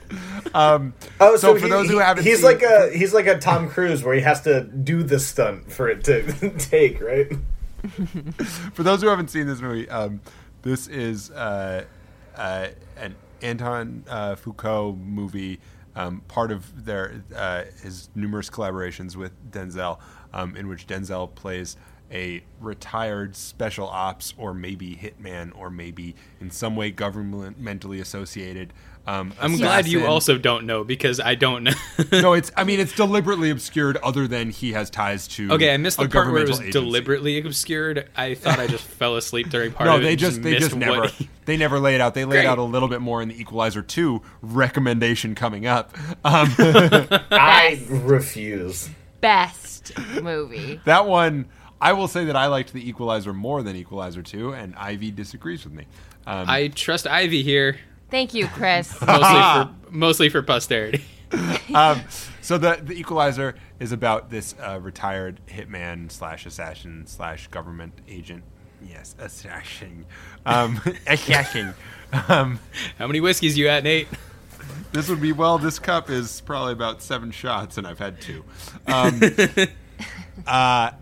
Um, 0.52 0.94
Oh, 1.20 1.36
so, 1.36 1.54
so, 1.54 1.60
for 1.60 1.66
he- 1.66 1.70
those 1.70 1.86
who 1.88 1.98
he- 1.98 2.02
haven't, 2.04 2.24
he's 2.24 2.38
seen, 2.38 2.44
like 2.44 2.62
a 2.62 2.90
he's 2.92 3.14
like 3.14 3.28
a 3.28 3.38
Tom 3.38 3.68
Cruise 3.70 4.02
where 4.02 4.16
he 4.16 4.20
has 4.22 4.40
to 4.42 4.64
do 4.64 5.04
the 5.04 5.20
stunt 5.20 5.70
for 5.70 5.88
it 5.88 6.02
to 6.04 6.50
take 6.58 7.00
right. 7.00 7.30
for 8.74 8.82
those 8.82 9.00
who 9.02 9.06
haven't 9.08 9.30
seen 9.30 9.46
this 9.46 9.60
movie, 9.60 9.88
um, 9.88 10.20
this 10.62 10.88
is 10.88 11.30
uh, 11.30 11.84
uh, 12.36 12.68
an 12.96 13.16
Anton 13.42 14.04
uh, 14.08 14.34
Fuqua 14.34 14.96
movie, 14.98 15.60
um, 15.94 16.20
part 16.28 16.50
of 16.50 16.84
their 16.84 17.22
uh, 17.34 17.64
his 17.82 18.08
numerous 18.14 18.50
collaborations 18.50 19.16
with 19.16 19.32
Denzel, 19.50 19.98
um, 20.32 20.56
in 20.56 20.68
which 20.68 20.86
Denzel 20.86 21.34
plays 21.34 21.76
a 22.10 22.42
retired 22.60 23.34
special 23.34 23.88
ops 23.88 24.32
or 24.36 24.54
maybe 24.54 24.94
hitman 24.94 25.50
or 25.56 25.70
maybe 25.70 26.14
in 26.40 26.50
some 26.50 26.76
way 26.76 26.92
governmentally 26.92 28.00
associated. 28.00 28.72
Um, 29.08 29.32
I'm 29.40 29.56
glad 29.56 29.86
you 29.86 30.04
also 30.04 30.36
don't 30.36 30.66
know 30.66 30.82
because 30.82 31.20
I 31.20 31.36
don't 31.36 31.62
know. 31.62 31.72
no, 32.12 32.32
it's. 32.32 32.50
I 32.56 32.64
mean, 32.64 32.80
it's 32.80 32.92
deliberately 32.94 33.50
obscured. 33.50 33.96
Other 33.98 34.26
than 34.26 34.50
he 34.50 34.72
has 34.72 34.90
ties 34.90 35.28
to. 35.28 35.52
Okay, 35.52 35.72
I 35.72 35.76
missed 35.76 35.98
the 35.98 36.08
part 36.08 36.32
where 36.32 36.42
it 36.42 36.48
was 36.48 36.58
agency. 36.60 36.72
deliberately 36.72 37.38
obscured. 37.38 38.08
I 38.16 38.34
thought 38.34 38.58
I 38.58 38.66
just 38.66 38.82
fell 38.98 39.16
asleep 39.16 39.48
during 39.50 39.70
part 39.72 39.86
No, 39.88 39.94
of 39.96 40.00
it. 40.02 40.04
they 40.04 40.10
and 40.12 40.18
just 40.18 40.42
they 40.42 40.50
missed 40.52 40.62
just 40.70 40.72
what 40.74 40.80
never 40.80 41.06
he- 41.08 41.28
they 41.44 41.56
never 41.56 41.78
laid 41.78 42.00
out. 42.00 42.14
They 42.14 42.24
laid 42.24 42.38
Great. 42.38 42.46
out 42.46 42.58
a 42.58 42.62
little 42.62 42.88
bit 42.88 43.00
more 43.00 43.22
in 43.22 43.28
the 43.28 43.40
Equalizer 43.40 43.80
two 43.82 44.22
recommendation 44.42 45.34
coming 45.36 45.66
up. 45.66 45.96
Um, 46.24 46.52
I 46.58 47.80
refuse. 47.88 48.90
Best 49.20 49.92
movie. 50.22 50.80
that 50.84 51.06
one, 51.06 51.46
I 51.80 51.92
will 51.92 52.08
say 52.08 52.24
that 52.26 52.36
I 52.36 52.46
liked 52.46 52.72
the 52.72 52.86
Equalizer 52.88 53.32
more 53.32 53.62
than 53.62 53.76
Equalizer 53.76 54.22
two, 54.22 54.52
and 54.52 54.74
Ivy 54.76 55.10
disagrees 55.12 55.64
with 55.64 55.72
me. 55.74 55.86
Um, 56.26 56.46
I 56.48 56.68
trust 56.68 57.06
Ivy 57.06 57.42
here, 57.42 57.78
Thank 58.10 58.34
you, 58.34 58.46
Chris. 58.48 59.00
mostly 59.06 59.40
for 59.40 59.70
mostly 59.90 60.28
for 60.28 60.42
posterity. 60.42 61.04
um, 61.74 62.00
so 62.40 62.58
the 62.58 62.80
the 62.82 62.94
Equalizer 62.94 63.54
is 63.80 63.92
about 63.92 64.30
this 64.30 64.54
uh, 64.60 64.78
retired 64.80 65.40
hitman 65.48 66.10
slash 66.10 66.46
assassin 66.46 67.06
slash 67.06 67.48
government 67.48 67.94
agent. 68.08 68.44
Yes, 68.82 69.16
assassin. 69.18 70.06
Um, 70.44 70.80
assassin. 71.06 71.74
Um, 72.28 72.60
How 72.98 73.06
many 73.06 73.20
whiskeys 73.20 73.58
you 73.58 73.68
at, 73.68 73.82
Nate? 73.82 74.06
this 74.92 75.08
would 75.08 75.20
be 75.20 75.32
well. 75.32 75.58
This 75.58 75.78
cup 75.78 76.08
is 76.10 76.40
probably 76.42 76.72
about 76.72 77.02
seven 77.02 77.30
shots, 77.30 77.78
and 77.78 77.86
I've 77.86 77.98
had 77.98 78.20
two. 78.20 78.44
Um, 78.86 79.20
uh, 80.46 80.92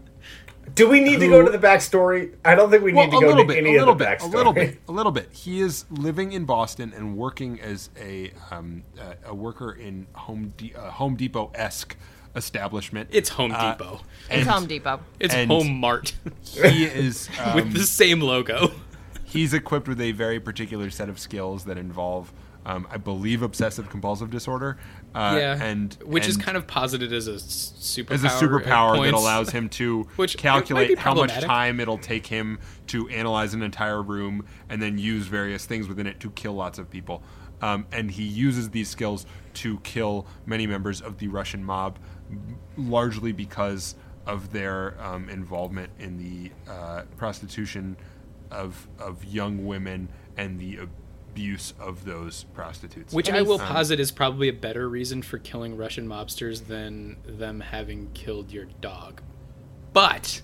Do 0.74 0.88
we 0.88 1.00
need 1.00 1.20
to 1.20 1.28
go 1.28 1.42
to 1.44 1.50
the 1.50 1.58
backstory? 1.58 2.34
I 2.44 2.54
don't 2.54 2.70
think 2.70 2.82
we 2.82 2.92
need 2.92 3.10
to 3.10 3.20
go 3.20 3.36
to 3.36 3.44
bit, 3.44 3.58
any 3.58 3.76
a 3.76 3.78
little 3.80 3.92
of 3.92 3.98
the 3.98 4.04
bit, 4.04 4.18
backstory. 4.18 4.32
a 4.32 4.36
little 4.36 4.52
bit, 4.52 4.78
a 4.88 4.92
little 4.92 5.12
bit. 5.12 5.28
He 5.32 5.60
is 5.60 5.84
living 5.90 6.32
in 6.32 6.44
Boston 6.44 6.92
and 6.96 7.16
working 7.16 7.60
as 7.60 7.90
a 8.00 8.32
um, 8.50 8.82
a, 9.26 9.30
a 9.30 9.34
worker 9.34 9.72
in 9.72 10.06
Home 10.14 10.52
De- 10.56 10.74
uh, 10.74 10.90
Home 10.92 11.16
Depot 11.16 11.50
esque 11.54 11.96
establishment. 12.36 13.08
It's 13.12 13.28
Home 13.30 13.52
Uh, 13.52 13.72
Depot. 13.72 14.00
It's 14.30 14.46
Home 14.48 14.66
Depot. 14.66 15.00
It's 15.20 15.34
Home 15.34 15.78
Mart 15.80 16.14
He 16.42 16.84
is 16.84 17.28
um, 17.42 17.54
with 17.54 17.72
the 17.72 17.84
same 17.84 18.20
logo. 18.20 18.72
he's 19.24 19.54
equipped 19.54 19.86
with 19.88 20.00
a 20.00 20.12
very 20.12 20.40
particular 20.40 20.90
set 20.90 21.08
of 21.08 21.18
skills 21.18 21.64
that 21.64 21.78
involve, 21.78 22.32
um, 22.66 22.86
I 22.90 22.96
believe, 22.96 23.42
obsessive 23.42 23.88
compulsive 23.88 24.30
disorder. 24.30 24.78
Uh, 25.14 25.36
yeah, 25.38 25.62
and 25.62 25.94
which 26.04 26.26
is 26.26 26.36
kind 26.36 26.56
of 26.56 26.66
posited 26.66 27.12
as 27.12 27.28
a 27.28 27.34
superpower. 27.34 28.10
as 28.10 28.24
a 28.24 28.28
superpower 28.28 29.04
that 29.04 29.14
allows 29.14 29.50
him 29.50 29.68
to 29.68 30.02
Which 30.16 30.36
calculate 30.36 30.98
how 30.98 31.14
much 31.14 31.32
time 31.40 31.78
it'll 31.78 31.98
take 31.98 32.26
him 32.26 32.58
to 32.88 33.08
analyze 33.08 33.54
an 33.54 33.62
entire 33.62 34.02
room 34.02 34.44
and 34.68 34.82
then 34.82 34.98
use 34.98 35.26
various 35.26 35.66
things 35.66 35.86
within 35.86 36.08
it 36.08 36.18
to 36.20 36.30
kill 36.30 36.54
lots 36.54 36.78
of 36.78 36.90
people. 36.90 37.22
Um, 37.62 37.86
and 37.92 38.10
he 38.10 38.24
uses 38.24 38.70
these 38.70 38.88
skills 38.88 39.24
to 39.54 39.78
kill 39.80 40.26
many 40.46 40.66
members 40.66 41.00
of 41.00 41.18
the 41.18 41.28
Russian 41.28 41.64
mob, 41.64 41.98
largely 42.76 43.30
because 43.30 43.94
of 44.26 44.52
their 44.52 45.00
um, 45.00 45.28
involvement 45.28 45.90
in 45.98 46.18
the 46.18 46.50
uh, 46.70 47.02
prostitution 47.16 47.96
of 48.50 48.88
of 48.98 49.24
young 49.24 49.64
women 49.64 50.08
and 50.36 50.58
the 50.58 50.80
abuse 51.34 51.74
of 51.80 52.04
those 52.04 52.44
prostitutes. 52.54 53.12
Which 53.12 53.28
I 53.28 53.42
will 53.42 53.58
he's- 53.58 53.68
posit 53.68 53.98
is 53.98 54.12
probably 54.12 54.48
a 54.48 54.52
better 54.52 54.88
reason 54.88 55.20
for 55.20 55.38
killing 55.38 55.76
Russian 55.76 56.06
mobsters 56.06 56.68
than 56.68 57.16
them 57.26 57.58
having 57.58 58.12
killed 58.14 58.52
your 58.52 58.66
dog. 58.80 59.20
But 59.92 60.42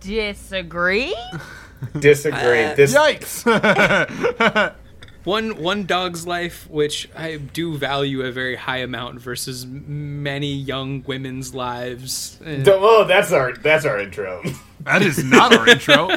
Disagree? 0.00 1.14
Disagree. 1.98 2.64
Uh, 2.64 2.74
this 2.74 2.94
Yikes! 2.94 4.74
one 5.24 5.60
one 5.62 5.84
dog's 5.84 6.26
life, 6.26 6.66
which 6.70 7.10
I 7.14 7.36
do 7.36 7.76
value 7.76 8.22
a 8.22 8.32
very 8.32 8.56
high 8.56 8.78
amount 8.78 9.20
versus 9.20 9.66
many 9.66 10.54
young 10.54 11.02
women's 11.06 11.54
lives. 11.54 12.38
eh, 12.44 12.64
oh, 12.66 13.04
that's 13.04 13.30
our 13.32 13.52
that's 13.54 13.84
our 13.84 14.00
intro. 14.00 14.42
That 14.80 15.02
is 15.02 15.22
not 15.24 15.52
our 15.56 15.68
intro. 15.68 16.08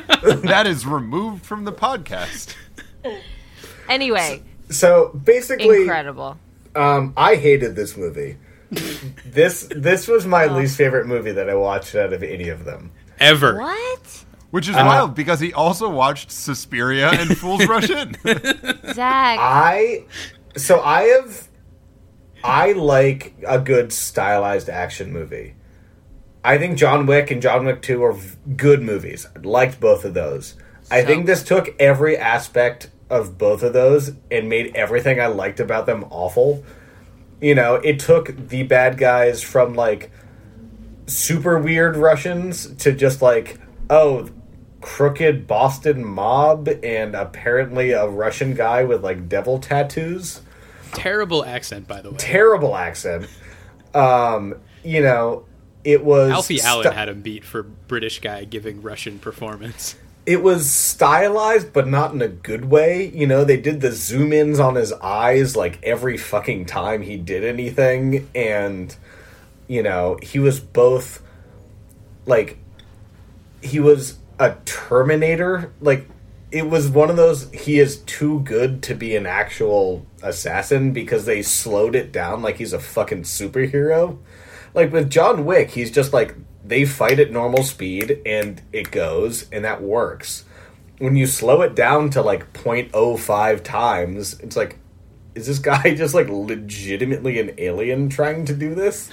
That 0.42 0.68
is 0.68 0.86
removed 0.86 1.46
from 1.46 1.66
the 1.66 1.72
podcast. 1.72 2.54
Anyway, 3.88 4.44
So 4.70 5.10
basically, 5.24 5.82
incredible. 5.82 6.38
um, 6.76 7.14
I 7.18 7.36
hated 7.36 7.76
this 7.76 7.98
movie. 7.98 8.38
this 9.26 9.68
this 9.76 10.08
was 10.08 10.28
my 10.28 10.46
least 10.46 10.78
favorite 10.78 11.08
movie 11.08 11.32
that 11.32 11.50
I 11.50 11.56
watched 11.56 11.96
out 11.96 12.14
of 12.14 12.22
any 12.22 12.50
of 12.50 12.66
them. 12.66 12.92
ever. 13.20 13.58
What? 13.60 14.26
Which 14.52 14.68
is 14.70 14.76
Uh, 14.76 14.84
wild 14.86 15.16
because 15.16 15.40
he 15.40 15.54
also 15.54 15.90
watched 15.90 16.32
Suspiria 16.32 17.10
and 17.12 17.36
Fools 17.38 17.66
Rush 17.68 17.90
In. 17.90 18.16
Zach. 18.94 19.40
I 19.40 20.06
so 20.56 20.82
I 20.82 21.02
have 21.04 21.48
I 22.44 22.74
like 22.74 23.34
a 23.48 23.60
good 23.60 23.92
stylized 23.92 24.70
action 24.70 25.12
movie. 25.12 25.56
I 26.44 26.58
think 26.58 26.78
John 26.78 27.06
Wick 27.06 27.32
and 27.32 27.42
John 27.42 27.66
Wick 27.66 27.82
2 27.82 28.04
are 28.04 28.14
v- 28.14 28.38
good 28.56 28.82
movies. 28.82 29.28
I 29.36 29.40
liked 29.40 29.80
both 29.80 30.06
of 30.06 30.14
those. 30.14 30.56
I 30.92 31.04
think 31.04 31.26
this 31.26 31.44
took 31.44 31.76
every 31.80 32.18
aspect 32.18 32.90
of 33.10 33.38
both 33.38 33.62
of 33.64 33.74
those 33.74 34.12
and 34.32 34.50
made 34.50 34.76
everything 34.76 35.20
I 35.20 35.28
liked 35.28 35.60
about 35.60 35.86
them 35.86 36.06
awful. 36.10 36.64
You 37.42 37.56
know, 37.56 37.76
it 37.76 38.00
took 38.00 38.50
the 38.50 38.64
bad 38.64 38.98
guys 38.98 39.44
from 39.44 39.74
like 39.76 40.12
super 41.06 41.60
weird 41.60 41.96
Russians 41.96 42.74
to 42.78 42.92
just 42.92 43.22
like, 43.22 43.60
oh, 43.90 44.30
crooked 44.82 45.46
Boston 45.46 46.06
mob 46.06 46.70
and 46.84 47.16
apparently 47.16 47.92
a 47.92 48.08
Russian 48.08 48.54
guy 48.54 48.84
with 48.84 49.04
like 49.04 49.28
devil 49.30 49.60
tattoos. 49.60 50.42
Terrible 50.94 51.46
accent, 51.46 51.88
by 51.88 52.02
the 52.02 52.12
way. 52.12 52.18
Terrible 52.18 52.76
accent. 52.76 53.28
Um, 53.94 54.56
you 54.84 55.02
know, 55.02 55.46
it 55.92 56.04
was 56.04 56.32
Alfie 56.32 56.62
Allen 56.62 56.92
had 56.92 57.10
him 57.10 57.22
beat 57.22 57.44
for 57.44 57.64
British 57.64 58.20
guy 58.20 58.44
giving 58.44 58.82
Russian 58.82 59.20
performance. 59.20 59.96
it 60.26 60.44
was 60.44 60.70
stylized 60.70 61.74
but 61.74 61.88
not 61.88 62.14
in 62.14 62.22
a 62.22 62.28
good 62.28 62.66
way. 62.66 63.08
You 63.14 63.26
know 63.28 63.44
they 63.44 63.58
did 63.58 63.82
the 63.82 63.92
zoom 63.92 64.32
ins 64.34 64.60
on 64.60 64.76
his 64.76 64.94
eyes 64.94 65.56
like 65.56 65.80
every 65.84 66.18
fucking 66.18 66.66
time 66.66 67.02
he 67.02 67.18
did 67.18 67.44
anything 67.44 68.30
and 68.36 68.96
you 69.68 69.82
know 69.84 70.18
he 70.22 70.40
was 70.40 70.60
both 70.60 71.22
like 72.26 72.58
he 73.62 73.80
was 73.80 74.18
a 74.38 74.56
terminator. 74.66 75.72
Like 75.82 76.08
it 76.52 76.68
was 76.68 76.90
one 76.90 77.10
of 77.10 77.16
those 77.16 77.50
he 77.52 77.80
is 77.80 77.98
too 78.02 78.40
good 78.42 78.82
to 78.84 78.96
be 78.96 79.16
an 79.16 79.26
actual 79.26 80.06
assassin 80.22 80.92
because 80.94 81.26
they 81.26 81.42
slowed 81.42 81.96
it 81.96 82.12
down 82.12 82.42
like 82.42 82.58
he's 82.58 82.74
a 82.74 82.80
fucking 82.80 83.24
superhero 83.24 84.18
like 84.74 84.92
with 84.92 85.10
John 85.10 85.46
Wick, 85.46 85.72
he's 85.72 85.92
just 85.92 86.14
like 86.14 86.36
they 86.64 86.86
fight 86.86 87.20
at 87.20 87.32
normal 87.32 87.64
speed 87.64 88.22
and 88.26 88.62
it 88.72 88.92
goes 88.92 89.50
and 89.52 89.66
that 89.66 89.82
works. 89.82 90.46
When 91.00 91.16
you 91.16 91.26
slow 91.28 91.62
it 91.62 91.76
down 91.76 92.10
to 92.12 92.22
like 92.22 92.54
0.05 92.54 93.64
times, 93.64 94.40
it's 94.40 94.56
like 94.56 94.80
is 95.36 95.48
this 95.48 95.60
guy 95.60 95.96
just 95.96 96.14
like 96.14 96.30
legitimately 96.30 97.40
an 97.40 97.54
alien 97.58 98.10
trying 98.10 98.46
to 98.46 98.54
do 98.54 98.76
this? 98.76 99.10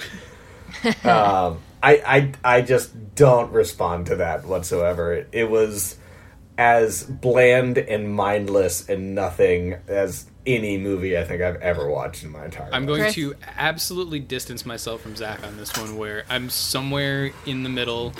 um, 1.03 1.59
I, 1.81 2.01
I 2.05 2.31
I 2.43 2.61
just 2.61 3.15
don't 3.15 3.51
respond 3.51 4.07
to 4.07 4.17
that 4.17 4.45
whatsoever. 4.45 5.13
It, 5.13 5.29
it 5.31 5.49
was 5.49 5.97
as 6.57 7.03
bland 7.03 7.77
and 7.77 8.13
mindless 8.13 8.89
and 8.89 9.13
nothing 9.13 9.75
as 9.87 10.25
any 10.47 10.77
movie 10.77 11.17
I 11.17 11.23
think 11.23 11.41
I've 11.41 11.57
ever 11.57 11.87
watched 11.89 12.23
in 12.23 12.31
my 12.31 12.45
entire 12.45 12.65
life. 12.65 12.73
I'm 12.73 12.87
life. 12.87 12.97
going 12.97 13.13
to 13.13 13.35
absolutely 13.57 14.19
distance 14.19 14.65
myself 14.65 15.01
from 15.01 15.15
Zach 15.15 15.45
on 15.45 15.57
this 15.57 15.77
one, 15.77 15.97
where 15.97 16.23
I'm 16.29 16.49
somewhere 16.49 17.31
in 17.45 17.63
the 17.63 17.69
middle. 17.69 18.13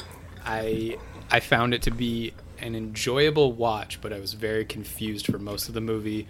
I 0.45 0.97
I 1.31 1.39
found 1.39 1.73
it 1.73 1.81
to 1.83 1.91
be 1.91 2.33
an 2.59 2.75
enjoyable 2.75 3.53
watch, 3.53 4.01
but 4.01 4.13
I 4.13 4.19
was 4.19 4.33
very 4.33 4.65
confused 4.65 5.25
for 5.25 5.39
most 5.39 5.67
of 5.67 5.73
the 5.73 5.81
movie. 5.81 6.27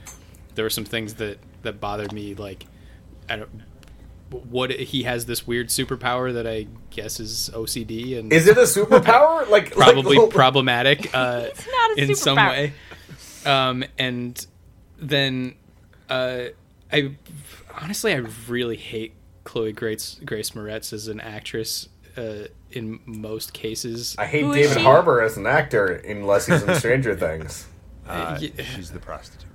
There 0.55 0.63
were 0.63 0.69
some 0.69 0.85
things 0.85 1.15
that 1.15 1.39
that 1.63 1.81
bothered 1.81 2.13
me, 2.13 2.35
like 2.35 2.65
I 3.29 3.37
don't. 3.37 3.49
What 4.29 4.71
he 4.71 5.03
has 5.03 5.25
this 5.25 5.47
weird 5.47 5.69
superpower 5.69 6.33
that 6.33 6.45
I 6.45 6.67
guess 6.89 7.21
is 7.21 7.49
OCD 7.53 8.19
and 8.19 8.31
Is 8.31 8.45
it 8.47 8.57
a 8.57 8.61
superpower? 8.61 9.47
Like 9.49 9.71
probably 9.71 10.17
like, 10.17 10.29
problematic 10.33 11.15
uh, 11.15 11.45
It's 11.47 11.65
not 11.65 11.97
a 11.97 12.01
in 12.01 12.15
some 12.15 12.35
way. 12.35 12.73
Um, 13.45 13.85
and 13.97 14.45
then 14.99 15.55
uh, 16.09 16.45
I 16.91 17.15
honestly 17.81 18.13
I 18.13 18.23
really 18.47 18.77
hate 18.77 19.13
Chloe 19.43 19.71
Grace 19.73 20.19
Grace 20.25 20.51
Moretz 20.51 20.93
as 20.93 21.07
an 21.07 21.19
actress 21.19 21.89
uh, 22.15 22.47
in 22.71 22.99
most 23.05 23.53
cases. 23.53 24.15
I 24.17 24.25
hate 24.25 24.43
Who 24.43 24.53
is 24.53 24.69
David? 24.69 24.83
Harbour 24.83 25.21
as 25.21 25.37
an 25.37 25.45
actor 25.47 25.87
unless 25.87 26.45
he's 26.47 26.63
in 26.63 26.75
Stranger 26.75 27.15
Things. 27.15 27.67
Uh, 28.07 28.37
Yeah. 28.39 28.63
she's 28.63 28.89
the 28.91 28.99
prostitute. 28.99 29.49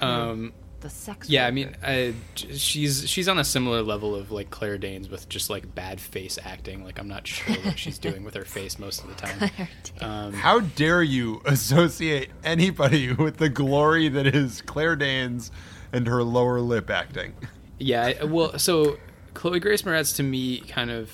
Um, 0.00 0.52
The 0.84 0.90
sex. 0.90 1.30
yeah, 1.30 1.46
I 1.46 1.50
mean, 1.50 1.74
uh, 1.82 2.12
j- 2.34 2.54
she's 2.58 3.08
she's 3.08 3.26
on 3.26 3.38
a 3.38 3.44
similar 3.44 3.80
level 3.80 4.14
of 4.14 4.30
like 4.30 4.50
Claire 4.50 4.76
Danes 4.76 5.08
with 5.08 5.26
just 5.30 5.48
like 5.48 5.74
bad 5.74 5.98
face 5.98 6.38
acting. 6.44 6.84
Like 6.84 6.98
I'm 6.98 7.08
not 7.08 7.26
sure 7.26 7.56
what 7.64 7.78
she's 7.78 7.96
doing 7.96 8.22
with 8.22 8.34
her 8.34 8.44
face 8.44 8.78
most 8.78 9.02
of 9.02 9.08
the 9.08 9.14
time. 9.14 9.50
Um, 10.02 10.34
How 10.34 10.60
dare 10.60 11.02
you 11.02 11.40
associate 11.46 12.28
anybody 12.44 13.12
with 13.14 13.38
the 13.38 13.48
glory 13.48 14.08
that 14.10 14.26
is 14.26 14.60
Claire 14.60 14.94
Danes 14.96 15.50
and 15.90 16.06
her 16.06 16.22
lower 16.22 16.60
lip 16.60 16.90
acting? 16.90 17.32
Yeah, 17.78 18.24
well, 18.24 18.58
so 18.58 18.98
Chloe 19.32 19.60
Grace 19.60 19.82
Moretz 19.82 20.14
to 20.16 20.22
me 20.22 20.60
kind 20.60 20.90
of 20.90 21.10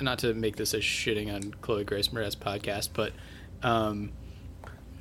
not 0.00 0.18
to 0.20 0.34
make 0.34 0.56
this 0.56 0.74
a 0.74 0.78
shitting 0.78 1.32
on 1.32 1.54
Chloe 1.60 1.84
Grace 1.84 2.08
Moretz 2.08 2.36
podcast, 2.36 2.88
but 2.92 3.12
um, 3.62 4.10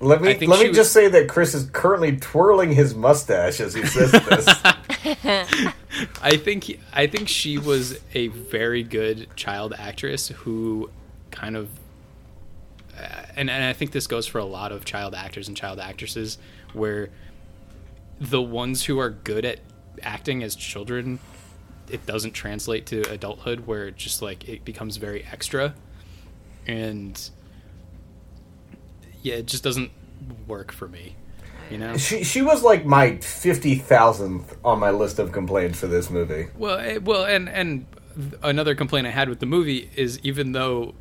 Let 0.02 0.22
me 0.22 0.34
let 0.48 0.62
me 0.62 0.70
was- 0.70 0.78
just 0.78 0.92
say 0.94 1.08
that 1.10 1.28
Chris 1.30 1.54
is 1.54 1.70
currently 1.72 2.18
twirling 2.18 2.72
his 2.72 2.96
mustache 2.96 3.60
as 3.60 3.74
he 3.74 3.86
says 3.86 4.12
this. 4.12 4.48
I 6.22 6.38
think 6.38 6.66
he- 6.66 6.80
I 6.92 7.08
think 7.08 7.30
she 7.30 7.58
was 7.58 8.00
a 8.14 8.28
very 8.28 8.84
good 8.84 9.28
child 9.36 9.74
actress 9.78 10.30
who 10.30 10.90
kind 11.30 11.56
of 11.56 11.70
uh, 12.98 13.24
and, 13.36 13.50
and 13.50 13.64
I 13.64 13.74
think 13.74 13.92
this 13.92 14.08
goes 14.08 14.28
for 14.28 14.40
a 14.40 14.46
lot 14.46 14.72
of 14.72 14.86
child 14.86 15.16
actors 15.16 15.48
and 15.48 15.56
child 15.56 15.80
actresses 15.80 16.38
where 16.74 17.10
the 18.20 18.42
ones 18.42 18.86
who 18.86 19.00
are 19.00 19.10
good 19.10 19.46
at 19.46 19.60
acting 20.04 20.44
as 20.44 20.56
children 20.56 21.20
it 21.90 22.06
doesn't 22.06 22.32
translate 22.32 22.86
to 22.88 23.02
adulthood 23.12 23.68
where 23.68 23.88
it 23.88 23.98
just 23.98 24.22
like 24.22 24.48
it 24.48 24.64
becomes 24.66 24.98
very 24.98 25.26
extra 25.32 25.74
and 26.68 27.30
yeah 29.22 29.36
it 29.36 29.46
just 29.46 29.64
doesn't 29.64 29.92
work 30.48 30.72
for 30.72 30.88
me 30.88 31.16
you 31.72 31.78
know 31.78 31.96
She 31.98 32.24
she 32.24 32.42
was 32.42 32.64
like 32.64 32.86
my 32.86 33.16
fifty 33.18 33.76
thousandth 33.76 34.58
on 34.64 34.80
my 34.80 34.92
list 34.92 35.20
of 35.20 35.32
complaints 35.32 35.80
for 35.80 35.88
this 35.88 36.10
movie. 36.10 36.48
Well, 36.58 36.78
eh, 36.78 36.98
well, 36.98 37.24
and 37.24 37.48
and 37.48 37.86
another 38.44 38.76
complaint 38.76 39.08
I 39.08 39.12
had 39.12 39.30
with 39.30 39.40
the 39.40 39.46
movie 39.46 39.90
is 39.96 40.20
even 40.22 40.52
though 40.52 40.96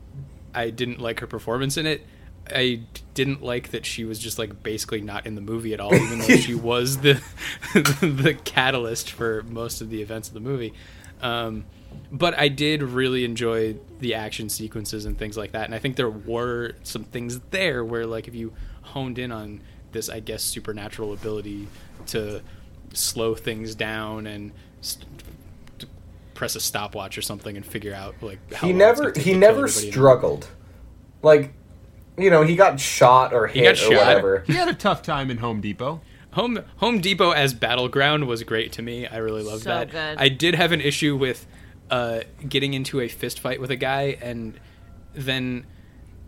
I 0.54 0.70
didn't 0.70 1.00
like 1.00 1.18
her 1.20 1.26
performance 1.26 1.76
in 1.76 1.86
it, 1.86 2.06
I 2.48 2.82
didn't 3.14 3.42
like 3.42 3.70
that 3.72 3.84
she 3.84 4.04
was 4.04 4.20
just 4.20 4.38
like 4.38 4.62
basically 4.62 5.00
not 5.00 5.26
in 5.26 5.34
the 5.34 5.40
movie 5.40 5.74
at 5.74 5.80
all, 5.80 5.92
even 5.92 6.20
though 6.20 6.36
she 6.36 6.54
was 6.70 6.98
the 6.98 7.20
the 7.74 8.38
catalyst 8.44 9.10
for 9.10 9.42
most 9.42 9.80
of 9.80 9.90
the 9.90 10.02
events 10.02 10.28
of 10.28 10.34
the 10.34 10.40
movie. 10.40 10.72
Um, 11.20 11.64
but 12.12 12.38
I 12.38 12.48
did 12.48 12.82
really 12.82 13.24
enjoy 13.24 13.76
the 14.00 14.14
action 14.14 14.48
sequences 14.48 15.04
and 15.04 15.18
things 15.18 15.36
like 15.36 15.52
that, 15.52 15.64
and 15.66 15.74
I 15.74 15.78
think 15.78 15.96
there 15.96 16.10
were 16.10 16.72
some 16.82 17.04
things 17.04 17.40
there 17.50 17.84
where 17.84 18.06
like 18.06 18.28
if 18.28 18.34
you 18.34 18.52
honed 18.82 19.18
in 19.18 19.30
on 19.32 19.60
this, 19.92 20.08
I 20.08 20.20
guess 20.20 20.42
supernatural 20.42 21.12
ability 21.12 21.68
to 22.06 22.42
slow 22.92 23.34
things 23.34 23.74
down 23.74 24.26
and 24.26 24.52
st- 24.80 25.06
press 26.34 26.56
a 26.56 26.60
stopwatch 26.60 27.18
or 27.18 27.22
something 27.22 27.56
and 27.56 27.64
figure 27.66 27.94
out 27.94 28.14
like 28.22 28.38
how 28.54 28.66
He 28.66 28.72
never 28.72 29.12
he 29.16 29.34
never 29.34 29.64
everybody 29.64 29.86
in- 29.86 29.92
struggled. 29.92 30.48
Like 31.22 31.52
you 32.18 32.30
know, 32.30 32.42
he 32.42 32.56
got 32.56 32.80
shot 32.80 33.32
or 33.32 33.46
hit 33.46 33.62
got 33.64 33.72
or 33.72 33.76
shot. 33.76 33.92
whatever. 33.92 34.38
He 34.46 34.54
had 34.54 34.68
a 34.68 34.74
tough 34.74 35.02
time 35.02 35.30
in 35.30 35.38
Home 35.38 35.60
Depot. 35.60 36.00
Home 36.32 36.60
Home 36.78 37.00
Depot 37.00 37.30
as 37.32 37.52
battleground 37.54 38.26
was 38.26 38.42
great 38.42 38.72
to 38.72 38.82
me. 38.82 39.06
I 39.06 39.18
really 39.18 39.42
loved 39.42 39.64
So 39.64 39.70
that. 39.70 39.90
good. 39.90 40.18
I 40.18 40.28
did 40.28 40.54
have 40.54 40.72
an 40.72 40.80
issue 40.80 41.16
with 41.16 41.46
uh, 41.90 42.20
getting 42.48 42.74
into 42.74 43.00
a 43.00 43.08
fist 43.08 43.40
fight 43.40 43.60
with 43.60 43.70
a 43.70 43.76
guy 43.76 44.16
and 44.22 44.58
then 45.14 45.66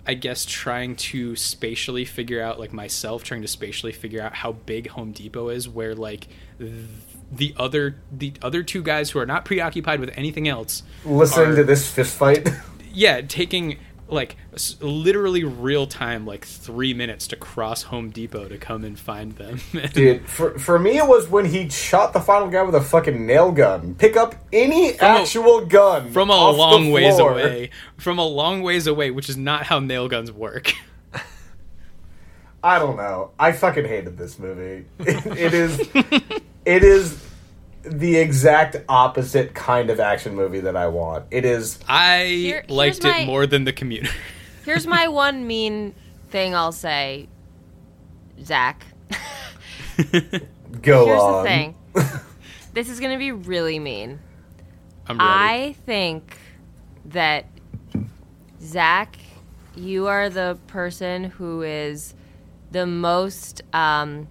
I 0.06 0.14
guess 0.14 0.44
trying 0.44 0.97
to 0.97 1.36
spatially 1.36 2.05
figure 2.05 2.43
out 2.43 2.59
like 2.59 2.72
myself 2.72 3.22
trying 3.22 3.43
to 3.43 3.48
spatially 3.48 3.93
figure 3.93 4.20
out 4.20 4.34
how 4.34 4.52
big 4.52 4.89
Home 4.89 5.12
Depot 5.12 5.48
is 5.51 5.68
where 5.68 5.94
like 5.94 6.26
th- 6.59 6.72
the 7.30 7.55
other 7.56 7.97
the 8.10 8.32
other 8.43 8.62
two 8.64 8.82
guys 8.82 9.10
who 9.10 9.18
are 9.20 9.26
not 9.26 9.44
preoccupied 9.44 10.01
with 10.01 10.10
anything 10.16 10.48
else 10.48 10.82
Listening 11.05 11.52
are- 11.52 11.56
to 11.56 11.64
this 11.64 11.89
fist 11.89 12.16
fight. 12.16 12.48
yeah 12.93 13.20
taking 13.20 13.78
like 14.12 14.36
s- 14.55 14.76
literally 14.80 15.44
real 15.44 15.86
time 15.86 16.26
like 16.26 16.44
3 16.44 16.94
minutes 16.94 17.26
to 17.28 17.36
cross 17.36 17.82
Home 17.84 18.10
Depot 18.10 18.48
to 18.48 18.59
come 18.59 18.84
and 18.84 18.98
find 18.98 19.32
them. 19.32 19.60
Dude, 19.93 20.28
for, 20.28 20.59
for 20.59 20.78
me 20.78 20.98
it 20.98 21.06
was 21.06 21.28
when 21.28 21.44
he 21.47 21.68
shot 21.68 22.12
the 22.12 22.20
final 22.20 22.48
guy 22.48 22.62
with 22.62 22.74
a 22.74 22.80
fucking 22.80 23.26
nail 23.26 23.52
gun. 23.52 23.94
Pick 23.94 24.16
up 24.16 24.34
any 24.52 24.90
a- 24.90 25.02
actual 25.02 25.64
gun 25.66 26.12
from 26.12 26.30
a 26.30 26.51
long 26.51 26.90
ways 26.90 27.18
away 27.18 27.70
from 27.97 28.18
a 28.18 28.26
long 28.26 28.62
ways 28.62 28.86
away 28.86 29.10
which 29.10 29.28
is 29.28 29.36
not 29.36 29.64
how 29.64 29.78
nail 29.78 30.09
guns 30.09 30.30
work 30.30 30.72
I 32.64 32.78
don't 32.78 32.97
know. 32.97 33.32
I 33.39 33.51
fucking 33.52 33.86
hated 33.86 34.16
this 34.16 34.39
movie. 34.39 34.84
it 35.01 35.52
is 35.52 35.80
it 36.64 36.84
is 36.84 37.18
the 37.82 38.16
exact 38.16 38.76
opposite 38.88 39.54
kind 39.54 39.90
of 39.90 39.98
action 40.00 40.34
movie 40.34 40.60
that 40.60 40.76
I 40.76 40.86
want. 40.88 41.26
It 41.30 41.44
is 41.44 41.78
i 41.88 42.24
Here- 42.24 42.60
here's 42.66 42.70
liked 42.70 43.02
my- 43.02 43.20
it 43.20 43.26
more 43.26 43.46
than 43.46 43.64
the 43.64 43.72
commuter 43.72 44.10
Here's 44.64 44.86
my 44.86 45.09
one 45.09 45.46
mean 45.46 45.92
thing 46.30 46.54
I'll 46.54 46.70
say, 46.72 47.28
Zach. 48.44 48.84
go 50.80 51.06
Here's 51.06 51.20
on. 51.20 51.42
the 51.44 51.48
thing. 51.48 51.74
this 52.72 52.88
is 52.88 53.00
going 53.00 53.12
to 53.12 53.18
be 53.18 53.32
really 53.32 53.78
mean. 53.78 54.20
i'm 55.09 55.18
ready 55.18 55.30
I 55.30 55.72
think 55.84 56.36
that 57.06 57.46
Zach, 58.62 59.18
you 59.74 60.06
are 60.06 60.30
the 60.30 60.56
person 60.68 61.24
who 61.24 61.62
is 61.62 62.14
the 62.70 62.86
most. 62.86 63.62
Um, 63.72 64.28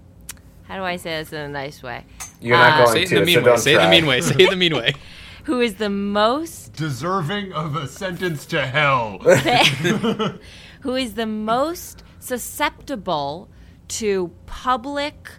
how 0.72 0.78
do 0.78 0.84
I 0.86 0.96
say 0.96 1.18
this 1.18 1.34
in 1.34 1.42
a 1.42 1.50
nice 1.50 1.84
way? 1.84 2.06
You're 2.40 2.58
not 2.58 2.80
Uh, 2.80 2.86
going 2.86 2.96
say 2.96 3.04
it 3.04 3.08
to. 3.10 3.16
in 3.18 3.26
the 3.26 3.26
so 3.26 3.26
mean 3.26 3.44
way 3.44 3.44
don't 3.44 3.58
say 3.60 3.72
it 3.74 3.76
in 3.76 3.80
the 3.82 3.84
try. 3.84 3.90
mean 3.92 4.06
way 4.06 4.22
say 4.22 4.36
it 4.36 4.40
in 4.42 4.50
the 4.52 4.56
mean 4.56 4.76
way 4.76 4.94
Who 5.44 5.60
is 5.60 5.76
the 5.76 5.90
most 5.90 6.74
Deserving 6.74 7.52
of 7.52 7.76
a 7.76 7.88
sentence 7.90 8.46
to 8.48 8.66
hell. 8.66 9.18
who 10.82 10.96
is 10.96 11.16
the 11.16 11.26
most 11.26 12.04
susceptible 12.20 13.50
to 13.90 14.32
public 14.46 15.32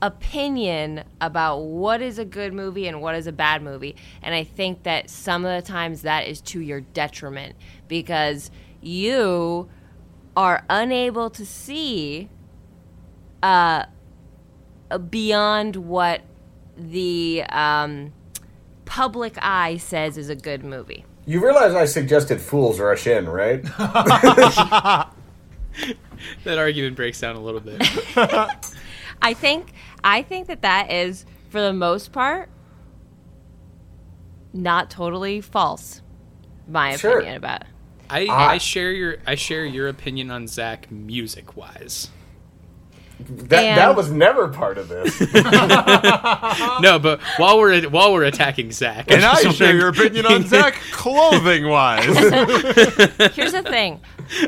opinion 0.00 1.02
about 1.20 1.58
what 1.58 2.00
is 2.00 2.18
a 2.18 2.24
good 2.24 2.52
movie 2.52 2.86
and 2.86 3.02
what 3.02 3.14
is 3.16 3.26
a 3.26 3.32
bad 3.32 3.62
movie. 3.62 3.96
And 4.22 4.34
I 4.34 4.44
think 4.44 4.84
that 4.84 5.10
some 5.10 5.44
of 5.44 5.62
the 5.62 5.66
times 5.68 6.02
that 6.02 6.26
is 6.28 6.40
to 6.42 6.60
your 6.60 6.80
detriment 6.80 7.56
because 7.88 8.50
you 8.80 9.68
are 10.36 10.64
unable 10.70 11.28
to 11.30 11.44
see 11.44 12.28
uh, 13.42 13.84
beyond 14.98 15.76
what 15.76 16.22
the 16.76 17.44
um, 17.50 18.12
public 18.84 19.36
eye 19.42 19.76
says 19.76 20.16
is 20.18 20.28
a 20.28 20.34
good 20.36 20.64
movie. 20.64 21.04
You 21.26 21.44
realize 21.44 21.74
I 21.74 21.84
suggested 21.84 22.40
Fools 22.40 22.80
Rush 22.80 23.06
In, 23.06 23.28
right? 23.28 23.62
that 26.44 26.58
argument 26.58 26.96
breaks 26.96 27.20
down 27.20 27.36
a 27.36 27.40
little 27.40 27.60
bit 27.60 27.80
I 29.22 29.34
think 29.34 29.72
I 30.02 30.22
think 30.22 30.48
that 30.48 30.62
that 30.62 30.90
is 30.90 31.24
for 31.50 31.60
the 31.60 31.72
most 31.72 32.10
part 32.12 32.48
not 34.52 34.90
totally 34.90 35.40
false. 35.40 36.02
My 36.66 36.96
Sure. 36.96 37.18
opinion 37.18 37.36
about 37.36 37.60
it. 37.62 37.66
I, 38.08 38.26
Ah. 38.28 38.48
I 38.50 38.58
share 38.58 38.90
your 38.90 39.16
I 39.26 39.36
share 39.36 39.64
your 39.64 39.86
opinion 39.88 40.30
on 40.32 40.48
Zach 40.48 40.90
music 40.90 41.56
wise. 41.56 42.08
That 43.28 43.64
And- 43.64 43.78
that 43.78 43.96
was 43.96 44.10
never 44.10 44.48
part 44.48 44.78
of 44.78 44.88
this. 44.88 45.18
No, 46.80 46.98
but 46.98 47.20
while 47.36 47.58
we're 47.58 47.82
while 47.88 48.12
we're 48.12 48.24
attacking 48.24 48.72
Zach, 48.72 49.10
and 49.10 49.24
I 49.24 49.42
just 49.42 49.58
share 49.58 49.68
wanna- 49.68 49.78
your 49.78 49.88
opinion 49.88 50.26
on 50.26 50.46
Zach 50.46 50.74
clothing 50.92 51.68
wise. 51.68 52.04
Here's 53.34 53.52
the 53.52 53.62
thing. 53.66 54.00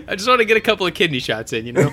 I 0.09 0.15
just 0.17 0.29
want 0.29 0.41
to 0.41 0.45
get 0.45 0.57
a 0.57 0.61
couple 0.61 0.87
of 0.87 0.95
kidney 0.95 1.19
shots 1.19 1.53
in, 1.53 1.67
you 1.67 1.73
know. 1.73 1.91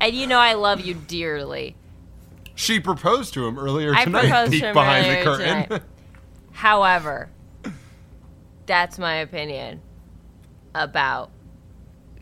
And 0.00 0.14
you 0.14 0.26
know 0.26 0.38
I 0.38 0.54
love 0.54 0.80
you 0.80 0.94
dearly. 0.94 1.76
she 2.54 2.78
proposed 2.80 3.34
to 3.34 3.46
him 3.46 3.58
earlier 3.58 3.92
I 3.94 4.04
tonight. 4.04 4.20
proposed 4.28 4.52
to 4.52 4.58
him 4.58 4.74
behind 4.74 5.06
earlier 5.06 5.18
the 5.18 5.24
curtain. 5.24 5.62
tonight. 5.64 5.82
However, 6.52 7.30
that's 8.66 8.98
my 8.98 9.16
opinion 9.16 9.80
about 10.74 11.30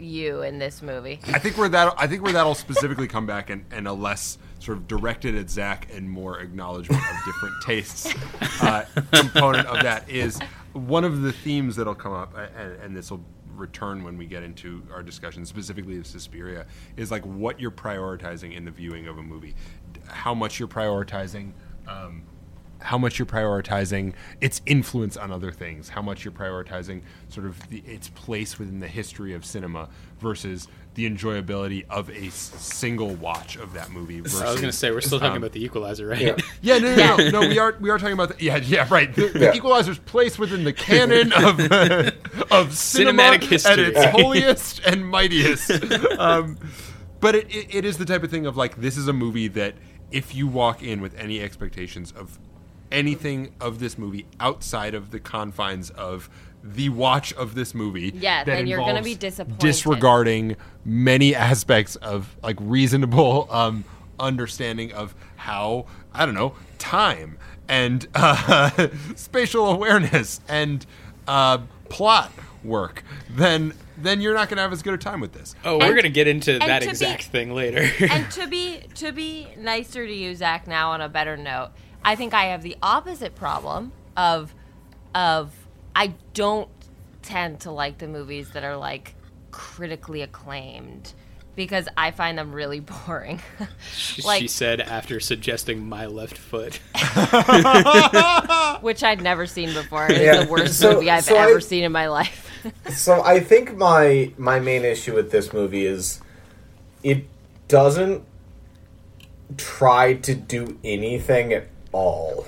you 0.01 0.43
in 0.43 0.59
this 0.59 0.83
movie. 0.83 1.21
I 1.27 1.39
think 1.39 1.57
where 1.59 1.69
that 1.69 1.95
I 1.97 2.07
think 2.07 2.23
where 2.23 2.33
that'll 2.33 2.55
specifically 2.55 3.09
come 3.09 3.27
back 3.27 3.51
and, 3.51 3.65
and 3.71 3.87
a 3.89 3.93
less 3.93 4.39
sort 4.59 4.79
of 4.79 4.89
directed 4.89 5.35
at 5.35 5.51
Zach 5.51 5.89
and 5.93 6.09
more 6.09 6.41
acknowledgement 6.41 7.03
of 7.03 7.25
different 7.25 7.55
tastes 7.63 8.15
uh, 8.63 8.85
component 9.13 9.67
of 9.67 9.83
that 9.83 10.09
is 10.09 10.39
one 10.73 11.05
of 11.05 11.23
the 11.23 11.33
themes 11.33 11.77
that'll 11.77 11.95
come 11.95 12.13
up, 12.13 12.35
and, 12.37 12.81
and 12.81 12.97
this 12.97 13.11
will 13.11 13.25
return 13.55 14.05
when 14.05 14.19
we 14.19 14.27
get 14.27 14.43
into 14.43 14.83
our 14.93 15.03
discussion 15.03 15.47
specifically 15.47 15.97
of 15.99 16.07
Suspiria 16.07 16.67
is 16.97 17.11
like 17.11 17.25
what 17.25 17.59
you're 17.59 17.71
prioritizing 17.71 18.55
in 18.55 18.65
the 18.65 18.71
viewing 18.71 19.09
of 19.09 19.19
a 19.19 19.23
movie, 19.23 19.55
how 20.09 20.35
much 20.35 20.59
you're 20.59 20.69
prioritizing. 20.69 21.53
Um, 21.89 22.23
how 22.87 22.97
much 22.97 23.19
you're 23.19 23.27
prioritizing 23.27 24.13
its 24.41 24.63
influence 24.65 25.17
on 25.17 25.33
other 25.33 25.51
things, 25.51 25.89
how 25.89 26.01
much 26.01 26.25
you're 26.25 26.33
prioritizing 26.33 27.03
sort 27.29 27.45
of 27.45 27.69
the, 27.69 27.79
its 27.81 28.09
place 28.11 28.61
within 28.61 28.79
the 28.79 28.87
history 28.87 29.35
of 29.35 29.45
cinema 29.45 29.89
versus 30.21 30.69
the 30.95 31.05
enjoyability 31.11 31.85
of 31.91 32.09
a 32.11 32.31
single 32.31 33.17
watch 33.17 33.57
of 33.57 33.73
that 33.73 33.91
movie. 33.91 34.21
Versus, 34.21 34.41
I 34.41 34.53
was 34.53 34.61
gonna 34.61 34.73
say 34.73 34.93
we're 34.93 35.01
still 35.01 35.19
talking 35.19 35.33
um, 35.33 35.43
about 35.43 35.51
the 35.53 35.65
Equalizer, 35.65 36.07
right? 36.07 36.21
Yeah. 36.21 36.37
Yeah, 36.63 36.79
no, 36.79 36.95
no, 36.95 37.17
no, 37.17 37.31
no. 37.43 37.49
We 37.49 37.59
are 37.59 37.77
we 37.81 37.91
are 37.91 37.99
talking 37.99 38.15
about 38.15 38.39
the, 38.39 38.45
yeah, 38.45 38.57
yeah, 38.59 38.87
right. 38.89 39.13
The, 39.13 39.29
the 39.29 39.39
Yeah. 39.41 39.55
Equalizer's 39.55 39.99
place 39.99 40.39
within 40.39 40.63
the 40.63 40.73
canon 40.73 41.33
of 41.33 41.61
uh, 41.61 42.13
of 42.53 42.73
cinema 42.73 43.23
Cinematic 43.23 43.35
at 43.35 43.43
history. 43.43 43.85
its 43.85 44.05
holiest 44.07 44.81
and 44.87 45.05
mightiest. 45.07 45.71
Um, 46.19 46.57
but 47.19 47.35
it, 47.35 47.51
it, 47.55 47.75
it 47.75 47.85
is 47.85 47.99
the 47.99 48.05
type 48.05 48.23
of 48.23 48.31
thing 48.31 48.47
of 48.47 48.57
like 48.57 48.77
this 48.77 48.97
is 48.97 49.09
a 49.09 49.13
movie 49.13 49.49
that 49.49 49.75
if 50.13 50.35
you 50.37 50.47
walk 50.47 50.83
in 50.85 51.01
with 51.01 51.15
any 51.17 51.41
expectations 51.41 52.13
of 52.13 52.39
anything 52.93 53.55
of 53.61 53.79
this 53.79 53.99
movie 53.99 54.27
outside 54.41 54.95
of 54.95 55.11
the 55.11 55.21
confines 55.21 55.91
of 55.91 56.29
the 56.63 56.89
watch 56.89 57.33
of 57.35 57.55
this 57.55 57.75
movie, 57.75 58.13
Yeah, 58.15 58.43
that 58.45 58.57
then 58.57 58.67
you're 58.67 58.79
gonna 58.79 59.03
be 59.03 59.15
disappointed. 59.15 59.59
Disregarding 59.61 60.57
many 60.85 61.35
aspects 61.51 61.97
of 61.97 62.37
like 62.43 62.57
reasonable 62.61 63.47
um, 63.51 63.85
understanding 64.19 64.93
of 64.93 65.15
how 65.37 65.87
I 66.13 66.27
don't 66.27 66.35
know 66.35 66.55
time 66.79 67.39
and 67.69 68.07
uh, 68.15 68.89
spatial 69.15 69.67
awareness 69.71 70.41
and 70.49 70.85
uh, 71.29 71.59
plot 71.89 72.33
work, 72.65 73.05
then 73.31 73.73
then 73.99 74.21
you're 74.21 74.35
not 74.35 74.49
going 74.49 74.57
to 74.57 74.63
have 74.63 74.73
as 74.73 74.83
good 74.83 74.93
a 74.93 74.99
time 74.99 75.21
with 75.21 75.33
this. 75.33 75.55
Oh, 75.65 75.79
we're 75.79 75.95
gonna 75.95 76.09
get 76.11 76.27
into 76.29 76.59
that 76.59 76.81
to 76.81 76.87
be- 76.87 76.91
exact 76.91 77.25
thing 77.25 77.53
later. 77.55 77.89
and 78.11 78.31
to 78.33 78.47
be 78.49 78.81
to 78.97 79.13
be 79.13 79.49
nicer 79.59 80.07
to 80.07 80.13
you, 80.13 80.35
Zach, 80.35 80.67
now 80.67 80.91
on 80.91 81.01
a 81.01 81.09
better 81.09 81.37
note, 81.37 81.71
I 82.07 82.15
think 82.15 82.33
I 82.33 82.45
have 82.47 82.63
the 82.63 82.77
opposite 82.83 83.35
problem 83.35 83.93
of 84.17 84.55
of 85.15 85.53
I 85.95 86.15
don't 86.35 86.69
tend 87.23 87.61
to 87.61 87.71
like 87.73 87.99
the 87.99 88.07
movies 88.07 88.51
that 88.51 88.63
are 88.65 88.77
like 88.77 89.15
critically 89.51 90.23
acclaimed 90.23 91.13
because 91.57 91.89
I 91.97 92.11
find 92.13 92.39
them 92.39 92.53
really 92.53 92.81
boring. 93.07 93.41
like 94.25 94.41
she 94.43 94.47
said 94.49 94.81
after 94.81 95.19
suggesting 95.21 95.89
my 95.89 96.07
left 96.07 96.39
foot. 96.39 96.77
which 98.83 99.03
I'd 99.03 99.23
never 99.23 99.47
seen 99.47 99.73
before. 99.73 100.07
It's 100.07 100.21
Yeah. 100.21 100.45
the 100.45 100.51
worst 100.51 100.79
So- 100.79 100.93
movie 100.95 101.11
I've 101.11 101.25
so 101.25 101.35
I- 101.37 101.51
ever 101.51 101.61
seen 101.61 101.85
in 101.85 101.93
my 101.93 102.09
life. 102.09 102.43
So 102.91 103.23
I 103.23 103.39
think 103.39 103.77
my 103.77 104.33
my 104.39 104.59
main 104.59 104.85
issue 104.85 105.15
with 105.15 105.31
this 105.31 105.53
movie 105.53 105.87
is 105.87 106.21
it 107.05 107.25
doesn't 107.69 108.25
try 109.57 110.15
to 110.15 110.35
do 110.35 110.77
anything 110.83 111.53
at 111.53 111.69
all. 111.93 112.47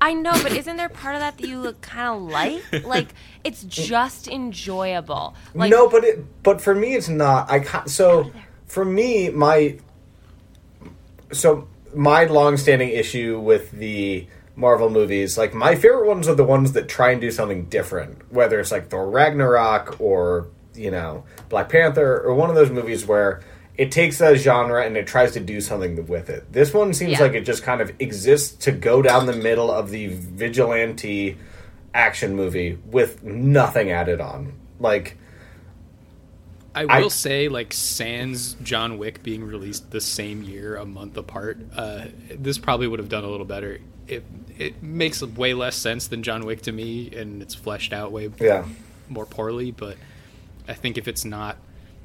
I 0.00 0.12
know, 0.12 0.32
but 0.42 0.52
isn't 0.52 0.76
there 0.76 0.88
part 0.88 1.14
of 1.14 1.20
that 1.20 1.38
that 1.38 1.46
you 1.48 1.72
kind 1.80 2.16
of 2.16 2.22
like? 2.30 2.62
Like 2.86 3.14
it's 3.44 3.62
just 3.64 4.28
enjoyable. 4.28 5.34
Like 5.54 5.70
no, 5.70 5.88
but 5.88 6.04
it 6.04 6.42
but 6.42 6.60
for 6.60 6.74
me 6.74 6.94
it's 6.94 7.08
not. 7.08 7.50
I 7.50 7.60
ca- 7.60 7.86
so 7.86 8.30
for 8.66 8.84
me 8.84 9.30
my 9.30 9.78
so 11.32 11.68
my 11.94 12.24
long-standing 12.24 12.90
issue 12.90 13.40
with 13.40 13.70
the 13.72 14.26
Marvel 14.54 14.90
movies, 14.90 15.36
like 15.38 15.54
my 15.54 15.74
favorite 15.74 16.06
ones 16.06 16.28
are 16.28 16.34
the 16.34 16.44
ones 16.44 16.72
that 16.72 16.88
try 16.88 17.10
and 17.10 17.20
do 17.20 17.30
something 17.30 17.64
different, 17.66 18.32
whether 18.32 18.60
it's 18.60 18.70
like 18.70 18.88
Thor 18.90 19.08
Ragnarok 19.08 20.00
or 20.00 20.48
you 20.74 20.90
know 20.90 21.24
Black 21.48 21.68
Panther 21.70 22.20
or 22.20 22.34
one 22.34 22.50
of 22.50 22.56
those 22.56 22.70
movies 22.70 23.06
where 23.06 23.42
it 23.78 23.92
takes 23.92 24.20
a 24.20 24.36
genre 24.36 24.84
and 24.84 24.96
it 24.96 25.06
tries 25.06 25.32
to 25.32 25.40
do 25.40 25.60
something 25.60 26.06
with 26.06 26.30
it. 26.30 26.50
This 26.52 26.72
one 26.72 26.94
seems 26.94 27.12
Yeah. 27.12 27.20
like 27.22 27.34
it 27.34 27.42
just 27.44 27.62
kind 27.62 27.80
of 27.80 27.92
exists 27.98 28.64
to 28.64 28.72
go 28.72 29.02
down 29.02 29.26
the 29.26 29.36
middle 29.36 29.70
of 29.70 29.90
the 29.90 30.06
vigilante 30.08 31.36
action 31.92 32.34
movie 32.34 32.78
with 32.90 33.22
nothing 33.22 33.90
added 33.90 34.20
on. 34.20 34.52
Like 34.80 35.16
I 36.74 36.84
I- 36.88 37.00
will 37.00 37.08
say, 37.10 37.48
like, 37.48 37.72
Sans 37.72 38.54
John 38.62 38.98
Wick 38.98 39.22
being 39.22 39.42
released 39.44 39.90
the 39.90 40.00
same 40.00 40.42
year, 40.42 40.76
a 40.76 40.84
month 40.84 41.16
apart, 41.16 41.58
uh, 41.74 42.04
this 42.30 42.58
probably 42.58 42.86
would 42.86 42.98
have 42.98 43.08
done 43.08 43.24
a 43.24 43.28
little 43.30 43.46
better. 43.46 43.78
It 44.06 44.24
it 44.58 44.82
makes 44.82 45.22
way 45.22 45.52
less 45.54 45.76
sense 45.76 46.06
than 46.06 46.22
John 46.22 46.44
Wick 46.46 46.62
to 46.62 46.72
me, 46.72 47.10
and 47.14 47.42
it's 47.42 47.54
fleshed 47.54 47.92
out 47.92 48.12
way 48.12 48.30
yeah. 48.40 48.64
more 49.08 49.26
poorly. 49.26 49.70
But 49.70 49.96
I 50.68 50.72
think 50.74 50.96
if 50.98 51.08
it's 51.08 51.24
not, 51.24 51.56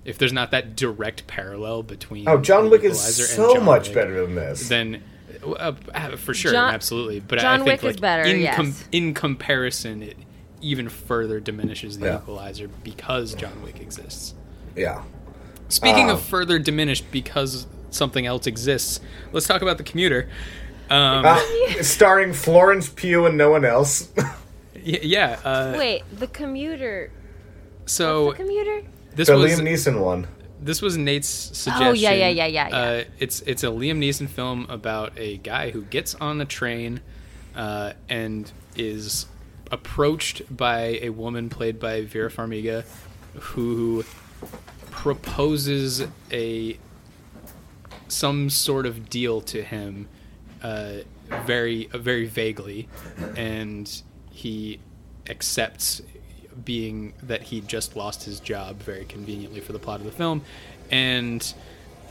if 0.06 0.18
there's 0.18 0.34
not 0.34 0.52
that 0.52 0.76
direct 0.76 1.28
parallel 1.28 1.84
between 1.84 2.28
Oh, 2.28 2.38
John 2.40 2.66
The 2.66 2.70
Wick 2.72 2.84
is 2.84 2.92
Equalizer 2.98 3.24
so 3.24 3.54
John 3.56 3.66
much 3.66 3.88
Wick, 3.90 3.96
better 3.96 4.22
than 4.26 4.36
this. 4.36 4.68
then 4.70 5.04
uh, 5.44 5.74
uh, 5.94 6.16
for 6.18 6.34
sure, 6.34 6.52
John- 6.52 6.74
absolutely. 6.74 7.20
But 7.20 7.40
I- 7.40 7.42
John 7.42 7.54
I 7.54 7.58
think 7.58 7.68
Wick 7.68 7.80
is 7.92 7.96
like, 7.96 8.02
better, 8.02 8.24
In, 8.24 8.42
yes. 8.42 8.84
in 8.92 9.14
comparison, 9.14 10.04
it 10.04 10.18
even 10.62 10.90
further 10.90 11.40
diminishes 11.40 11.98
the 12.00 12.06
Yeah. 12.08 12.18
Equalizer 12.18 12.68
because 12.84 13.34
John 13.36 13.62
Wick 13.64 13.80
exists. 13.82 14.34
yeah. 14.76 15.02
Speaking 15.70 16.10
Um, 16.10 16.16
of 16.18 16.22
further 16.22 16.60
diminished 16.60 17.06
because 17.12 17.66
something 17.92 18.26
else 18.26 18.46
exists, 18.46 19.00
let's 19.32 19.48
talk 19.48 19.62
about 19.62 19.78
the 19.78 19.84
commuter. 19.84 20.28
Um, 20.90 21.26
Uh, 21.26 21.40
starring 21.82 22.34
Florence 22.34 22.90
Pugh 22.90 23.26
and 23.26 23.38
no 23.38 23.50
one 23.50 23.64
else. 23.64 24.10
y- 24.18 25.00
yeah. 25.02 25.40
Uh, 25.44 25.74
wait, 25.78 26.04
the 26.20 26.28
commuter. 26.28 27.10
so 27.86 28.32
the 28.32 28.36
commuter? 28.38 28.82
This 29.16 29.28
the 29.28 29.36
was 29.36 29.52
Liam 29.52 29.64
Neeson 29.64 30.00
one. 30.02 30.28
this 30.62 30.82
was 30.82 30.98
Nate's 30.98 31.28
suggestion. 31.28 31.88
Oh, 31.88 31.92
yeah, 31.94 32.12
yeah, 32.12 32.30
yeah, 32.30 32.46
yeah, 32.46 32.68
yeah. 32.70 32.76
Uh, 32.76 33.04
it's 33.20 33.42
it's 33.42 33.64
a 33.64 33.68
Liam 33.68 33.98
Neeson 34.00 34.30
film 34.30 34.66
about 34.70 35.14
a 35.18 35.38
guy 35.38 35.72
who 35.72 35.82
gets 35.84 36.16
on 36.16 36.40
a 36.42 36.46
train 36.46 37.02
uh, 37.56 37.94
and 38.10 38.52
is 38.76 39.26
approached 39.72 40.56
by 40.56 41.00
a 41.02 41.10
woman 41.10 41.50
played 41.50 41.80
by 41.80 42.04
Vera 42.04 42.30
Farmiga, 42.30 42.86
who 43.34 44.04
proposes 44.92 46.06
a 46.32 46.78
some 48.08 48.50
sort 48.50 48.86
of 48.86 49.10
deal 49.10 49.42
to 49.42 49.64
him, 49.64 50.08
uh, 50.62 50.98
very 51.46 51.90
uh, 51.94 51.98
very 51.98 52.26
vaguely, 52.26 52.88
and 53.36 54.02
he 54.30 54.80
accepts 55.30 56.02
being 56.66 57.14
that 57.24 57.44
he 57.44 57.62
just 57.62 57.96
lost 57.96 58.24
his 58.24 58.40
job 58.40 58.78
very 58.78 59.06
conveniently 59.06 59.60
for 59.60 59.74
the 59.74 59.80
plot 59.80 60.00
of 60.00 60.06
the 60.06 60.12
film, 60.12 60.42
and 60.90 61.54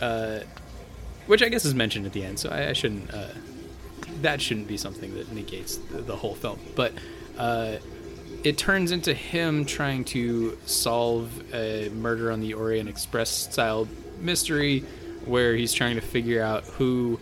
uh, 0.01 0.41
which 1.27 1.43
I 1.43 1.49
guess 1.49 1.65
is 1.65 1.75
mentioned 1.75 2.07
at 2.07 2.13
the 2.13 2.25
end, 2.25 2.39
so 2.39 2.51
I, 2.51 2.71
I 2.71 2.73
shouldn't. 2.73 3.13
Uh, 3.13 3.29
that 4.23 4.41
shouldn't 4.41 4.69
be 4.69 4.77
something 4.77 5.15
that 5.15 5.33
negates 5.33 5.77
the, 5.77 5.99
the 5.99 6.17
whole 6.17 6.35
film, 6.35 6.59
but. 6.75 6.93
Uh, 7.39 7.79
it 8.45 8.57
turns 8.57 8.91
into 8.91 9.13
him 9.13 9.67
trying 9.67 10.03
to 10.03 10.57
solve 10.65 11.31
a 11.53 11.91
murder 11.91 12.31
on 12.31 12.41
the 12.41 12.55
Orient 12.55 12.89
Express 12.89 13.29
style 13.29 13.87
mystery 14.19 14.81
where 15.27 15.55
he's 15.55 15.73
trying 15.73 15.97
to 15.97 16.01
figure 16.01 16.43
out 16.43 16.65
who 16.65 17.21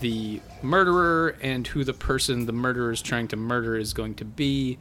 the 0.00 0.40
murderer 0.62 1.36
and 1.40 1.66
who 1.66 1.84
the 1.84 1.92
person 1.92 2.46
the 2.46 2.52
murderer 2.52 2.90
is 2.90 3.02
trying 3.02 3.28
to 3.28 3.36
murder 3.36 3.76
is 3.76 3.92
going 3.92 4.14
to 4.14 4.24
be, 4.24 4.78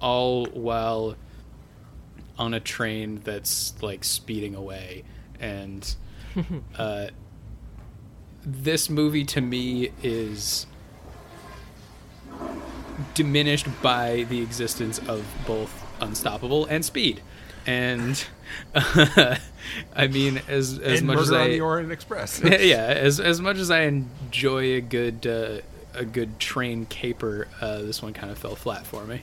all 0.00 0.46
while 0.46 1.16
on 2.38 2.54
a 2.54 2.60
train 2.60 3.20
that's 3.22 3.80
like 3.82 4.02
speeding 4.02 4.54
away. 4.54 5.04
And 5.38 5.94
uh, 6.78 7.08
this 8.44 8.88
movie 8.88 9.24
to 9.26 9.40
me 9.40 9.90
is 10.02 10.66
diminished 13.14 13.66
by 13.82 14.24
the 14.28 14.40
existence 14.40 14.98
of 15.00 15.26
both 15.46 15.86
Unstoppable 16.00 16.66
and 16.66 16.84
Speed. 16.84 17.20
And 17.66 18.24
I 18.74 19.38
mean, 20.10 20.40
as 20.48 20.78
as 20.78 21.00
and 21.00 21.06
much 21.06 21.18
as 21.18 21.30
on 21.30 21.40
I 21.40 21.48
the 21.48 21.60
Orient 21.60 21.92
Express. 21.92 22.40
yeah, 22.44 22.86
as 22.86 23.20
as 23.20 23.40
much 23.40 23.58
as 23.58 23.70
I 23.70 23.82
enjoy 23.82 24.76
a 24.76 24.80
good 24.80 25.26
uh, 25.26 25.60
a 25.94 26.04
good 26.04 26.38
train 26.38 26.86
caper, 26.86 27.48
uh, 27.60 27.78
this 27.78 28.02
one 28.02 28.14
kind 28.14 28.32
of 28.32 28.38
fell 28.38 28.56
flat 28.56 28.86
for 28.86 29.04
me. 29.04 29.22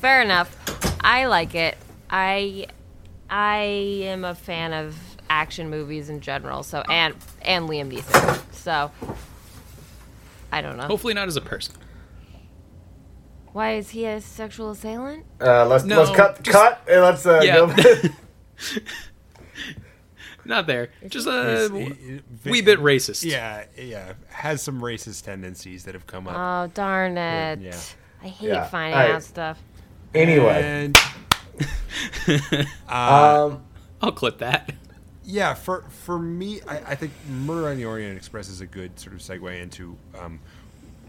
Fair 0.00 0.22
enough. 0.22 0.54
I 1.02 1.26
like 1.26 1.54
it. 1.54 1.76
I 2.10 2.66
I 3.30 3.56
am 4.04 4.24
a 4.24 4.34
fan 4.34 4.72
of 4.72 4.96
action 5.30 5.68
movies 5.70 6.08
in 6.08 6.20
general. 6.20 6.62
So 6.62 6.82
and 6.88 7.14
and 7.42 7.68
Liam 7.68 7.92
Neeson. 7.92 8.40
So 8.54 8.90
I 10.52 10.60
don't 10.62 10.76
know. 10.76 10.84
Hopefully, 10.86 11.14
not 11.14 11.28
as 11.28 11.36
a 11.36 11.40
person. 11.40 11.74
Why 13.52 13.74
is 13.76 13.90
he 13.90 14.04
a 14.04 14.20
sexual 14.20 14.70
assailant? 14.70 15.24
Uh, 15.40 15.66
let's 15.66 15.84
No, 15.84 15.98
let's 16.02 16.10
cut 16.16 16.42
just- 16.42 16.56
cut 16.56 16.80
and 16.88 17.02
let's 17.02 17.26
uh, 17.26 17.40
Yeah. 17.42 17.56
go. 17.56 17.74
Not 20.44 20.66
there. 20.66 20.90
Just 21.08 21.26
a 21.26 21.40
It's- 21.40 21.68
w- 21.68 21.86
it- 22.00 22.24
it- 22.44 22.50
wee 22.50 22.62
bit 22.62 22.78
racist. 22.78 23.24
Yeah, 23.24 23.64
yeah, 23.76 24.14
has 24.28 24.62
some 24.62 24.80
racist 24.80 25.24
tendencies 25.24 25.84
that 25.84 25.94
have 25.94 26.06
come 26.06 26.26
up. 26.28 26.36
Oh 26.36 26.70
darn 26.72 27.18
it! 27.18 27.60
Yeah. 27.60 27.76
I 28.22 28.28
hate 28.28 28.48
Yeah. 28.48 28.64
finding 28.66 28.94
Alright. 28.98 29.14
out 29.16 29.22
stuff. 29.22 29.58
anyway, 30.14 30.62
and 30.62 30.96
um, 32.88 33.62
I'll 34.00 34.12
clip 34.12 34.38
that. 34.38 34.72
yeah, 35.24 35.54
for 35.54 35.82
for 35.88 36.18
me, 36.18 36.60
I, 36.66 36.78
I 36.78 36.94
think 36.94 37.12
Murder 37.28 37.68
on 37.68 37.76
the 37.76 37.84
Orient 37.84 38.16
Express 38.16 38.48
is 38.48 38.60
a 38.60 38.66
good 38.66 38.98
sort 38.98 39.14
of 39.14 39.20
segue 39.20 39.60
into 39.60 39.96
um, 40.18 40.40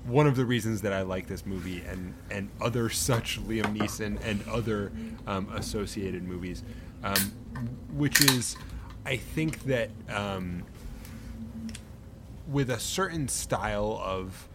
one 0.05 0.27
of 0.27 0.35
the 0.35 0.45
reasons 0.45 0.81
that 0.81 0.93
I 0.93 1.01
like 1.01 1.27
this 1.27 1.45
movie 1.45 1.83
and 1.87 2.13
and 2.29 2.49
other 2.61 2.89
such 2.89 3.39
Liam 3.41 3.77
Neeson 3.77 4.19
and 4.23 4.43
other 4.47 4.91
um, 5.27 5.49
associated 5.55 6.23
movies, 6.23 6.63
um, 7.03 7.31
which 7.93 8.21
is 8.21 8.55
I 9.05 9.17
think 9.17 9.63
that 9.65 9.89
um, 10.09 10.63
with 12.47 12.69
a 12.69 12.79
certain 12.79 13.27
style 13.27 13.99
of 14.03 14.47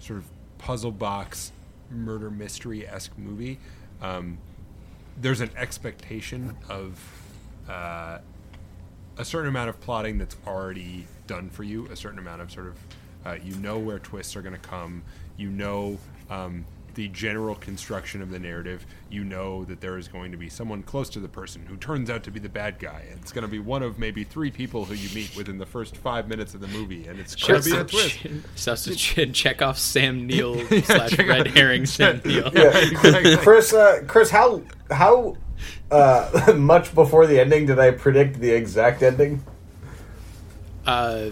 sort 0.00 0.18
of 0.18 0.26
puzzle 0.58 0.90
box 0.92 1.52
murder 1.90 2.30
mystery 2.30 2.86
esque 2.86 3.16
movie, 3.18 3.58
um, 4.00 4.38
there's 5.20 5.40
an 5.40 5.50
expectation 5.56 6.56
of 6.68 7.00
uh, 7.68 8.18
a 9.16 9.24
certain 9.24 9.48
amount 9.48 9.68
of 9.68 9.80
plotting 9.80 10.18
that's 10.18 10.36
already 10.46 11.06
done 11.26 11.48
for 11.50 11.62
you, 11.62 11.86
a 11.86 11.96
certain 11.96 12.18
amount 12.18 12.42
of 12.42 12.50
sort 12.50 12.66
of 12.66 12.78
uh, 13.26 13.36
you 13.42 13.54
know 13.56 13.78
where 13.78 13.98
twists 13.98 14.36
are 14.36 14.42
going 14.42 14.54
to 14.54 14.68
come, 14.68 15.02
you 15.36 15.48
know 15.48 15.98
um, 16.30 16.64
the 16.94 17.08
general 17.08 17.54
construction 17.54 18.22
of 18.22 18.30
the 18.30 18.38
narrative, 18.38 18.86
you 19.10 19.24
know 19.24 19.64
that 19.64 19.80
there 19.80 19.98
is 19.98 20.08
going 20.08 20.30
to 20.32 20.36
be 20.38 20.48
someone 20.48 20.82
close 20.82 21.08
to 21.10 21.20
the 21.20 21.28
person 21.28 21.64
who 21.66 21.76
turns 21.76 22.08
out 22.10 22.22
to 22.24 22.30
be 22.30 22.40
the 22.40 22.48
bad 22.48 22.78
guy. 22.78 23.04
And 23.10 23.20
it's 23.20 23.32
going 23.32 23.42
to 23.42 23.50
be 23.50 23.58
one 23.58 23.82
of 23.82 23.98
maybe 23.98 24.24
three 24.24 24.50
people 24.50 24.84
who 24.84 24.94
you 24.94 25.12
meet 25.14 25.36
within 25.36 25.58
the 25.58 25.66
first 25.66 25.96
five 25.96 26.28
minutes 26.28 26.54
of 26.54 26.60
the 26.60 26.68
movie, 26.68 27.06
and 27.06 27.18
it's 27.20 27.34
going 27.34 27.60
to 27.62 27.70
be 27.70 27.76
a 27.76 27.84
twist. 27.84 28.18
Shouts 28.56 28.84
to 28.84 28.94
Ch- 28.94 29.32
Chekhov 29.32 29.78
Sam 29.78 30.26
Neill 30.26 30.56
Yeah, 30.70 30.80
slash 30.82 31.10
Chekhov- 31.10 31.28
red 31.28 31.46
herring 31.48 31.86
Sam 31.86 32.20
Neill. 32.24 32.50
Yeah. 32.54 32.76
exactly. 32.78 33.36
Chris, 33.38 33.72
uh, 33.72 34.02
Chris, 34.06 34.30
how 34.30 34.62
how 34.90 35.36
uh, 35.90 36.52
much 36.56 36.94
before 36.94 37.26
the 37.26 37.40
ending 37.40 37.66
did 37.66 37.78
I 37.78 37.90
predict 37.92 38.40
the 38.40 38.50
exact 38.50 39.02
ending? 39.02 39.42
Uh, 40.86 41.30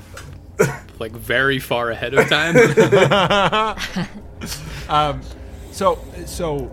like 0.98 1.12
very 1.12 1.58
far 1.58 1.90
ahead 1.90 2.14
of 2.14 2.28
time. 2.28 2.54
So, 5.82 5.98
so 6.26 6.70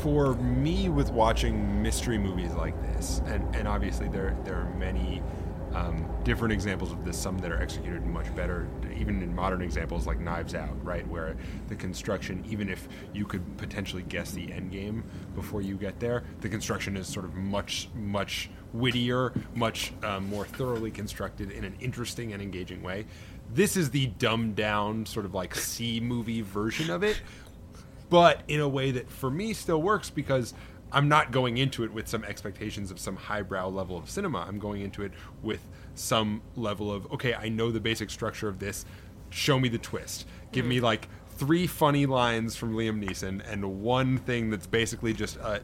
for 0.00 0.34
me, 0.34 0.88
with 0.88 1.12
watching 1.12 1.80
mystery 1.80 2.18
movies 2.18 2.50
like 2.54 2.74
this, 2.82 3.22
and, 3.26 3.54
and 3.54 3.68
obviously 3.68 4.08
there 4.08 4.36
there 4.42 4.56
are 4.56 4.74
many 4.74 5.22
um, 5.72 6.04
different 6.24 6.52
examples 6.52 6.90
of 6.90 7.04
this. 7.04 7.16
Some 7.16 7.38
that 7.38 7.52
are 7.52 7.62
executed 7.62 8.04
much 8.04 8.34
better, 8.34 8.66
even 8.98 9.22
in 9.22 9.32
modern 9.32 9.62
examples 9.62 10.08
like 10.08 10.18
Knives 10.18 10.56
Out, 10.56 10.84
right, 10.84 11.06
where 11.06 11.36
the 11.68 11.76
construction, 11.76 12.44
even 12.48 12.68
if 12.68 12.88
you 13.14 13.24
could 13.24 13.56
potentially 13.58 14.02
guess 14.02 14.32
the 14.32 14.52
end 14.52 14.72
game 14.72 15.04
before 15.36 15.62
you 15.62 15.76
get 15.76 16.00
there, 16.00 16.24
the 16.40 16.48
construction 16.48 16.96
is 16.96 17.06
sort 17.06 17.24
of 17.24 17.36
much 17.36 17.88
much 17.94 18.50
wittier, 18.72 19.32
much 19.54 19.92
um, 20.02 20.28
more 20.28 20.46
thoroughly 20.46 20.90
constructed 20.90 21.52
in 21.52 21.62
an 21.62 21.76
interesting 21.78 22.32
and 22.32 22.42
engaging 22.42 22.82
way. 22.82 23.06
This 23.54 23.76
is 23.76 23.90
the 23.90 24.06
dumbed 24.06 24.56
down 24.56 25.04
sort 25.04 25.26
of 25.26 25.34
like 25.34 25.54
C 25.54 26.00
movie 26.00 26.40
version 26.40 26.90
of 26.90 27.02
it, 27.02 27.20
but 28.12 28.42
in 28.46 28.60
a 28.60 28.68
way 28.68 28.90
that 28.90 29.08
for 29.10 29.30
me 29.30 29.54
still 29.54 29.80
works 29.80 30.10
because 30.10 30.52
I'm 30.92 31.08
not 31.08 31.30
going 31.30 31.56
into 31.56 31.82
it 31.82 31.94
with 31.94 32.06
some 32.06 32.24
expectations 32.24 32.90
of 32.90 32.98
some 32.98 33.16
highbrow 33.16 33.70
level 33.70 33.96
of 33.96 34.10
cinema. 34.10 34.44
I'm 34.46 34.58
going 34.58 34.82
into 34.82 35.02
it 35.02 35.12
with 35.42 35.66
some 35.94 36.42
level 36.54 36.92
of 36.92 37.10
okay, 37.10 37.32
I 37.32 37.48
know 37.48 37.70
the 37.70 37.80
basic 37.80 38.10
structure 38.10 38.48
of 38.48 38.58
this. 38.58 38.84
Show 39.30 39.58
me 39.58 39.70
the 39.70 39.78
twist. 39.78 40.26
Give 40.52 40.66
me 40.66 40.78
like 40.78 41.08
three 41.26 41.66
funny 41.66 42.04
lines 42.04 42.54
from 42.54 42.74
Liam 42.74 43.02
Neeson 43.02 43.40
and 43.50 43.80
one 43.82 44.18
thing 44.18 44.50
that's 44.50 44.66
basically 44.66 45.14
just 45.14 45.36
a, 45.36 45.62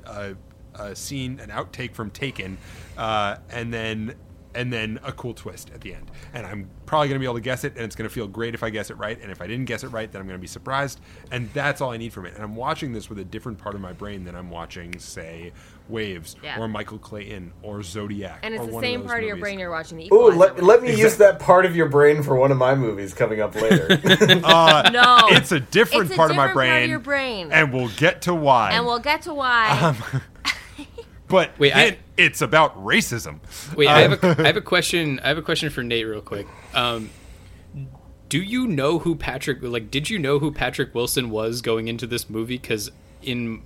a, 0.75 0.83
a 0.83 0.97
scene, 0.97 1.41
an 1.41 1.51
outtake 1.51 1.93
from 1.93 2.09
Taken, 2.11 2.57
uh, 2.97 3.37
and 3.51 3.75
then 3.75 4.15
and 4.55 4.73
then 4.73 4.99
a 5.05 5.13
cool 5.13 5.35
twist 5.35 5.71
at 5.75 5.81
the 5.83 5.95
end. 5.95 6.11
And 6.33 6.47
I'm 6.47 6.69
probably 6.87 7.09
going 7.09 7.17
to 7.17 7.21
be 7.21 7.27
able 7.27 7.35
to 7.35 7.41
guess 7.41 7.65
it, 7.65 7.75
and 7.77 7.85
it's 7.85 7.95
going 7.97 8.09
to 8.09 8.15
feel 8.15 8.27
great 8.27 8.55
if 8.55 8.63
I 8.63 8.71
guess 8.71 8.91
it 8.91 8.95
right. 8.95 9.21
And 9.21 9.31
if 9.31 9.41
I 9.43 9.47
didn't 9.47 9.67
guess 9.67 9.85
it 9.85 9.89
right, 9.89 10.11
then 10.11 10.21
I'm 10.21 10.27
going 10.27 10.39
to 10.39 10.41
be 10.41 10.47
surprised. 10.47 11.01
And 11.31 11.51
that's 11.53 11.81
all 11.81 11.91
I 11.93 11.97
need 11.99 12.13
from 12.13 12.27
it. 12.27 12.35
And 12.35 12.43
I'm 12.43 12.57
watching 12.57 12.93
this 12.93 13.09
with 13.09 13.19
a 13.19 13.25
different 13.25 13.59
part 13.59 13.75
of 13.75 13.81
my 13.81 13.93
brain 13.93 14.25
than 14.25 14.35
I'm 14.35 14.51
watching, 14.51 14.99
say, 14.99 15.53
Waves 15.89 16.37
Yeah. 16.43 16.59
or 16.61 16.69
Michael 16.69 16.99
Clayton 16.99 17.53
or 17.63 17.83
Zodiac. 17.83 18.41
And 18.43 18.55
it's 18.55 18.63
or 18.63 18.67
the 18.67 18.73
one 18.73 18.83
same 18.83 19.01
those 19.01 19.09
part 19.09 19.23
of 19.23 19.27
your 19.27 19.37
movies. 19.37 19.43
brain 19.43 19.59
you're 19.59 19.71
watching 19.71 19.97
the 19.99 20.09
Ooh, 20.13 20.31
let, 20.31 20.63
let 20.63 20.83
me 20.83 20.95
use 20.95 21.17
that 21.17 21.39
part 21.39 21.65
of 21.65 21.75
your 21.77 21.89
brain 21.89 22.23
for 22.23 22.37
one 22.37 22.51
of 22.53 22.59
my 22.59 22.75
movies 22.75 23.15
coming 23.15 23.41
up 23.41 23.55
later. 23.55 23.89
Uh, 24.45 24.91
No, 24.93 25.17
it's 25.31 25.53
a 25.53 25.61
different 25.61 26.07
It's 26.07 26.15
a 26.15 26.17
part 26.17 26.31
of 26.31 26.37
my 26.37 26.53
brain. 26.53 26.71
part 26.71 26.83
of 26.85 26.89
your 26.91 26.99
brain. 26.99 27.53
And 27.53 27.73
we'll 27.73 27.89
get 27.97 28.23
to 28.23 28.35
why. 28.35 28.73
and 28.73 28.85
we'll 28.85 28.99
get 28.99 29.23
to 29.23 29.33
why. 29.35 29.97
but 31.29 31.59
Wait, 31.59 31.75
I- 31.75 31.99
it's 32.17 32.41
about 32.43 32.77
racism. 32.83 33.39
Wait, 33.77 33.89
I 33.89 34.01
have 34.01 34.25
a 34.25 34.43
I 34.43 34.47
have 34.47 34.57
a 34.57 34.61
question. 34.63 35.21
I 35.23 35.29
have 35.29 35.39
a 35.39 35.43
question 35.43 35.71
for 35.71 35.83
Nate, 35.83 36.07
real 36.07 36.21
quick. 36.21 36.47
Um, 36.75 37.11
do 38.29 38.43
you 38.43 38.67
know 38.67 38.99
who 38.99 39.15
Patrick? 39.15 39.59
Like, 39.63 39.91
did 39.91 40.11
you 40.11 40.19
know 40.19 40.39
who 40.39 40.51
Patrick 40.53 40.95
Wilson 40.95 41.31
was 41.31 41.63
going 41.63 41.89
into 41.89 42.07
this 42.07 42.29
movie? 42.29 42.59
Because 42.59 42.91
in 43.23 43.63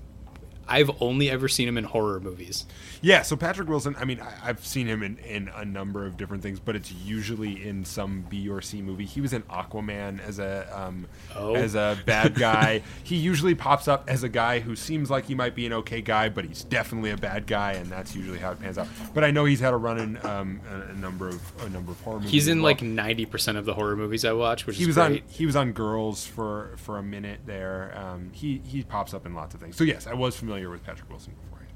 I've 0.68 0.90
only 1.00 1.28
ever 1.30 1.48
seen 1.48 1.68
him 1.68 1.76
in 1.78 1.84
horror 1.84 2.20
movies. 2.20 2.66
Yeah, 3.00 3.22
so 3.22 3.36
Patrick 3.36 3.68
Wilson, 3.68 3.96
I 3.98 4.04
mean, 4.04 4.20
I, 4.20 4.50
I've 4.50 4.64
seen 4.64 4.86
him 4.86 5.02
in, 5.02 5.18
in 5.18 5.50
a 5.56 5.64
number 5.64 6.06
of 6.06 6.16
different 6.16 6.42
things, 6.42 6.60
but 6.60 6.76
it's 6.76 6.92
usually 6.92 7.66
in 7.66 7.84
some 7.84 8.24
B 8.28 8.48
or 8.48 8.62
C 8.62 8.80
movie. 8.80 9.04
He 9.06 9.20
was 9.20 9.32
in 9.32 9.42
Aquaman 9.42 10.20
as 10.24 10.38
a 10.38 10.68
um, 10.72 11.06
Oh. 11.34 11.54
as 11.54 11.74
a 11.74 11.98
bad 12.06 12.34
guy. 12.34 12.82
he 13.02 13.16
usually 13.16 13.54
pops 13.54 13.88
up 13.88 14.04
as 14.08 14.22
a 14.22 14.28
guy 14.28 14.60
who 14.60 14.76
seems 14.76 15.10
like 15.10 15.24
he 15.24 15.34
might 15.34 15.54
be 15.54 15.66
an 15.66 15.72
okay 15.72 16.00
guy, 16.00 16.28
but 16.28 16.44
he's 16.44 16.62
definitely 16.62 17.10
a 17.10 17.16
bad 17.16 17.46
guy, 17.46 17.72
and 17.72 17.86
that's 17.90 18.14
usually 18.14 18.38
how 18.38 18.52
it 18.52 18.60
pans 18.60 18.78
out. 18.78 18.86
But 19.14 19.24
I 19.24 19.30
know 19.30 19.44
he's 19.46 19.60
had 19.60 19.72
a 19.74 19.76
run 19.76 19.98
in 19.98 20.24
um, 20.26 20.60
a, 20.70 20.92
a 20.92 20.94
number 20.94 21.28
of 21.28 21.40
a 21.64 21.68
number 21.70 21.92
of 21.92 22.00
horror 22.02 22.18
movies. 22.18 22.30
He's 22.30 22.48
in 22.48 22.58
well. 22.58 22.70
like 22.72 22.82
ninety 22.82 23.26
percent 23.26 23.58
of 23.58 23.64
the 23.64 23.74
horror 23.74 23.96
movies 23.96 24.24
I 24.24 24.32
watch, 24.32 24.66
which 24.66 24.76
he 24.76 24.82
is 24.82 24.88
was 24.88 24.96
great. 24.96 25.22
on 25.22 25.28
he 25.28 25.46
was 25.46 25.56
on 25.56 25.72
Girls 25.72 26.24
for 26.26 26.74
for 26.76 26.98
a 26.98 27.02
minute 27.02 27.40
there. 27.46 27.92
Um, 27.96 28.30
he 28.32 28.60
he 28.64 28.82
pops 28.82 29.12
up 29.14 29.26
in 29.26 29.34
lots 29.34 29.54
of 29.54 29.60
things. 29.60 29.76
So 29.76 29.84
yes, 29.84 30.06
I 30.06 30.14
was 30.14 30.36
familiar 30.36 30.51
with 30.52 30.84
Patrick 30.84 31.08
Wilson 31.10 31.34
beforehand. 31.44 31.72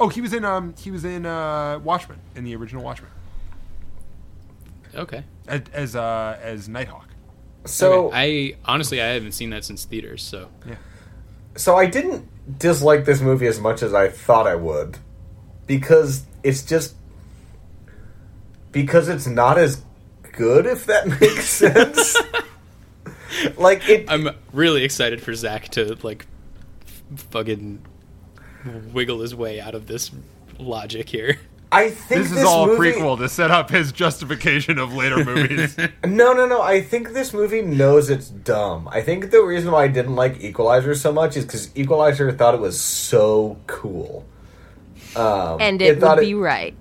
Oh, 0.00 0.08
he 0.08 0.20
was 0.20 0.32
in 0.32 0.44
um 0.44 0.74
he 0.78 0.90
was 0.90 1.04
in 1.04 1.26
uh, 1.26 1.78
Watchmen 1.82 2.18
in 2.34 2.44
the 2.44 2.54
original 2.56 2.82
Watchmen 2.84 3.10
Okay. 4.94 5.24
as 5.48 5.62
as, 5.72 5.96
uh, 5.96 6.38
as 6.42 6.68
Nighthawk. 6.68 7.08
so 7.64 8.06
Okay. 8.08 8.54
I 8.64 8.70
honestly 8.72 9.00
I 9.02 9.06
haven't 9.06 9.32
seen 9.32 9.50
that 9.50 9.64
since 9.64 9.84
theaters, 9.84 10.22
so 10.22 10.48
Yeah. 10.66 10.76
so 11.56 11.76
I 11.76 11.86
didn't 11.86 12.28
dislike 12.58 13.04
this 13.04 13.20
movie 13.20 13.46
as 13.46 13.60
much 13.60 13.82
as 13.82 13.92
I 13.94 14.08
thought 14.08 14.46
I 14.46 14.54
would 14.54 14.98
because 15.66 16.24
it's 16.42 16.62
just 16.62 16.94
because 18.72 19.08
it's 19.08 19.26
not 19.26 19.58
as 19.58 19.82
good 20.32 20.66
if 20.66 20.86
that 20.86 21.06
makes 21.20 21.48
sense. 21.48 22.16
like 23.56 23.88
it 23.88 24.04
I'm 24.08 24.30
really 24.52 24.84
excited 24.84 25.20
for 25.22 25.34
Zach 25.34 25.68
to 25.70 25.96
like 26.02 26.26
fucking 27.16 27.84
wiggle 28.92 29.20
his 29.20 29.34
way 29.34 29.60
out 29.60 29.74
of 29.74 29.86
this 29.86 30.10
logic 30.58 31.08
here. 31.08 31.38
I 31.72 31.90
think 31.90 32.22
This 32.22 32.30
this, 32.30 32.38
is 32.40 32.44
all 32.44 32.66
movie, 32.68 32.92
prequel 32.92 33.18
to 33.18 33.28
set 33.28 33.50
up 33.50 33.68
his 33.68 33.90
justification 33.90 34.78
of 34.78 34.94
later 34.94 35.24
movies. 35.24 35.76
No, 36.04 36.32
no, 36.32 36.46
no. 36.46 36.62
I 36.62 36.80
think 36.80 37.12
this 37.12 37.32
movie 37.32 37.62
knows 37.62 38.10
it's 38.10 38.28
dumb. 38.28 38.88
I 38.92 39.00
think 39.00 39.32
the 39.32 39.42
reason 39.42 39.72
why 39.72 39.84
I 39.84 39.88
didn't 39.88 40.14
like 40.14 40.40
Equalizer 40.40 40.94
so 40.94 41.12
much 41.12 41.36
is 41.36 41.44
because 41.44 41.76
Equalizer 41.76 42.30
thought 42.30 42.54
it 42.54 42.60
was 42.60 42.80
so 42.80 43.58
cool. 43.66 44.24
Um, 45.16 45.60
and 45.60 45.82
it, 45.82 45.98
thought 45.98 46.18
would 46.18 46.24
be 46.24 46.34
right. 46.34 46.74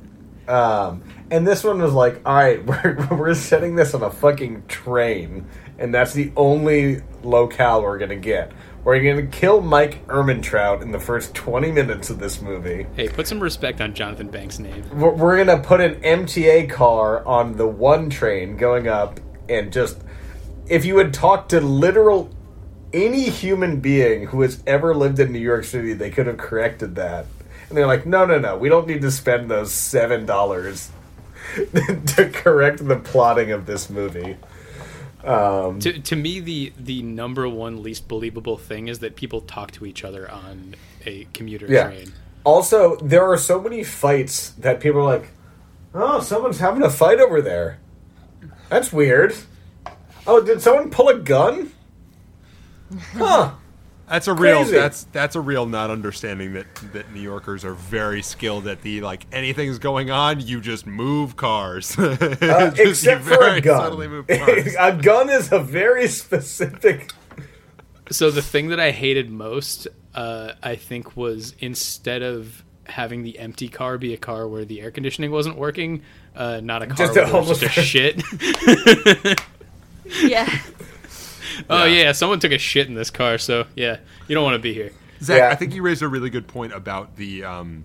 Um, 0.47 1.03
and 1.31 1.47
this 1.47 1.64
one 1.64 1.81
was 1.81 1.93
like, 1.93 2.22
all 2.26 2.35
right, 2.35 2.64
we're, 2.65 3.07
we're 3.11 3.34
setting 3.34 3.76
this 3.76 3.93
on 3.95 4.03
a 4.03 4.11
fucking 4.11 4.68
train, 4.68 5.47
and 5.80 5.93
that's 5.93 6.14
the 6.14 6.31
only 6.35 7.01
locale 7.23 7.81
we're 7.81 7.97
gonna 7.97 8.15
get. 8.15 8.51
We're 8.84 9.01
gonna 9.01 9.27
kill 9.27 9.61
Mike 9.61 10.05
Ehrmantraut 10.07 10.81
in 10.81 10.91
the 10.91 10.99
first 10.99 11.34
twenty 11.34 11.72
minutes 11.72 12.10
of 12.10 12.19
this 12.19 12.41
movie. 12.41 12.85
Hey, 12.95 13.07
put 13.07 13.27
some 13.27 13.39
respect 13.39 13.80
on 13.80 13.93
Jonathan 13.93 14.27
Banks' 14.27 14.60
name. 14.60 14.84
We're, 14.91 15.11
we're 15.11 15.38
gonna 15.38 15.64
put 15.64 15.80
an 15.80 16.01
MTA 16.01 16.69
car 16.69 17.26
on 17.26 17.55
the 17.55 17.65
one 17.65 18.10
train 18.10 18.57
going 18.57 18.89
up, 18.89 19.22
and 19.47 19.72
just 19.72 19.99
if 20.68 20.84
you 20.84 20.97
had 20.97 21.14
talked 21.14 21.51
to 21.51 21.61
literal 21.61 22.30
any 22.91 23.30
human 23.30 23.80
being 23.80 24.27
who 24.27 24.41
has 24.41 24.61
ever 24.68 24.93
lived 24.93 25.19
in 25.19 25.31
New 25.31 25.39
York 25.39 25.64
City, 25.64 25.93
they 25.93 26.11
could 26.11 26.27
have 26.27 26.38
corrected 26.38 26.95
that. 26.95 27.26
And 27.69 27.77
they're 27.77 27.88
like, 27.88 28.05
no, 28.05 28.26
no, 28.26 28.38
no, 28.38 28.57
we 28.57 28.68
don't 28.68 28.85
need 28.85 29.01
to 29.01 29.11
spend 29.11 29.49
those 29.49 29.72
seven 29.72 30.26
dollars 30.26 30.91
to 31.55 32.30
correct 32.34 32.85
the 32.85 32.97
plotting 32.97 33.51
of 33.51 33.65
this 33.65 33.89
movie. 33.89 34.35
Um, 35.23 35.79
To, 35.79 35.99
to 35.99 36.15
me, 36.15 36.39
the 36.41 36.73
the 36.77 37.01
number 37.01 37.47
one 37.47 37.81
least 37.81 38.07
believable 38.07 38.57
thing 38.57 38.87
is 38.89 38.99
that 38.99 39.15
people 39.15 39.41
talk 39.41 39.71
to 39.71 39.85
each 39.85 40.03
other 40.03 40.29
on 40.29 40.75
a 41.05 41.27
commuter 41.33 41.65
Yeah. 41.67 41.87
train. 41.87 42.13
Also, 42.43 42.97
there 42.97 43.23
are 43.23 43.37
so 43.37 43.61
many 43.61 43.83
fights 43.85 44.49
that 44.59 44.81
people 44.81 44.99
are 44.99 45.05
like, 45.05 45.29
"Oh, 45.93 46.19
someone's 46.19 46.59
having 46.59 46.83
a 46.83 46.89
fight 46.89 47.19
over 47.21 47.41
there." 47.41 47.79
That's 48.69 48.91
weird. 48.91 49.33
Oh, 50.27 50.41
did 50.41 50.61
someone 50.61 50.89
pull 50.89 51.07
a 51.09 51.17
gun? 51.19 51.71
Huh. 53.15 53.51
That's 54.14 54.27
a 54.27 54.34
real. 54.35 54.57
Crazy. 54.57 54.73
That's 54.73 55.03
that's 55.06 55.35
a 55.35 55.41
real 55.41 55.65
not 55.65 55.90
understanding 55.90 56.53
that 56.53 56.68
that 56.94 57.11
New 57.11 57.19
Yorkers 57.19 57.65
are 57.65 57.73
very 57.73 58.22
skilled 58.22 58.68
at 58.68 58.84
the 58.84 59.02
like 59.02 59.26
anything's 59.31 59.80
going 59.80 60.11
on, 60.11 60.40
you 60.40 60.61
just 60.61 60.85
move 60.85 61.35
cars. 61.35 61.98
Uh, 62.44 62.69
Just 62.72 63.03
except 63.06 63.23
for 63.23 63.41
a 63.44 63.60
gun. 63.60 63.80
subtly 63.80 64.07
move 64.07 64.27
cars. 64.27 64.76
a 64.80 64.91
gun 64.95 65.30
is 65.30 65.52
a 65.52 65.60
very 65.60 66.07
specific. 66.07 67.11
So 68.11 68.30
the 68.30 68.41
thing 68.41 68.68
that 68.68 68.80
I 68.80 68.91
hated 68.91 69.31
most, 69.31 69.88
uh, 70.14 70.53
I 70.61 70.76
think, 70.76 71.18
was 71.18 71.56
instead 71.57 72.22
of 72.22 72.64
having 72.85 73.23
the 73.23 73.40
empty 73.40 73.68
car 73.68 73.98
be 73.98 74.14
a 74.14 74.18
car 74.18 74.48
where 74.48 74.64
the 74.64 74.81
air 74.81 74.91
conditioning 74.91 75.31
wasn't 75.31 75.57
working, 75.57 76.03
uh, 76.35 76.60
not 76.61 76.84
a 76.84 76.88
car 76.88 76.98
Just 76.98 77.18
a 77.18 77.22
where 77.22 77.26
there 77.26 77.34
was 77.34 77.48
homeless 77.48 77.60
just 77.60 77.77
a 77.77 77.81
shit. 77.81 79.40
Yeah. 80.22 80.60
Oh 81.69 81.85
Yeah. 81.85 82.03
yeah, 82.03 82.11
someone 82.11 82.39
took 82.39 82.51
a 82.51 82.57
shit 82.57 82.88
in 82.88 82.95
this 82.95 83.09
car, 83.09 83.38
so 83.38 83.65
yeah, 83.75 83.97
you 84.27 84.35
don't 84.35 84.43
want 84.43 84.55
to 84.55 84.59
be 84.59 84.73
here. 84.73 84.91
Zach, 85.21 85.38
Yeah. 85.38 85.49
I 85.49 85.55
think 85.55 85.73
you 85.73 85.81
raised 85.81 86.01
a 86.01 86.07
really 86.07 86.30
good 86.30 86.47
point 86.47 86.73
about 86.73 87.15
the 87.15 87.43
um, 87.43 87.84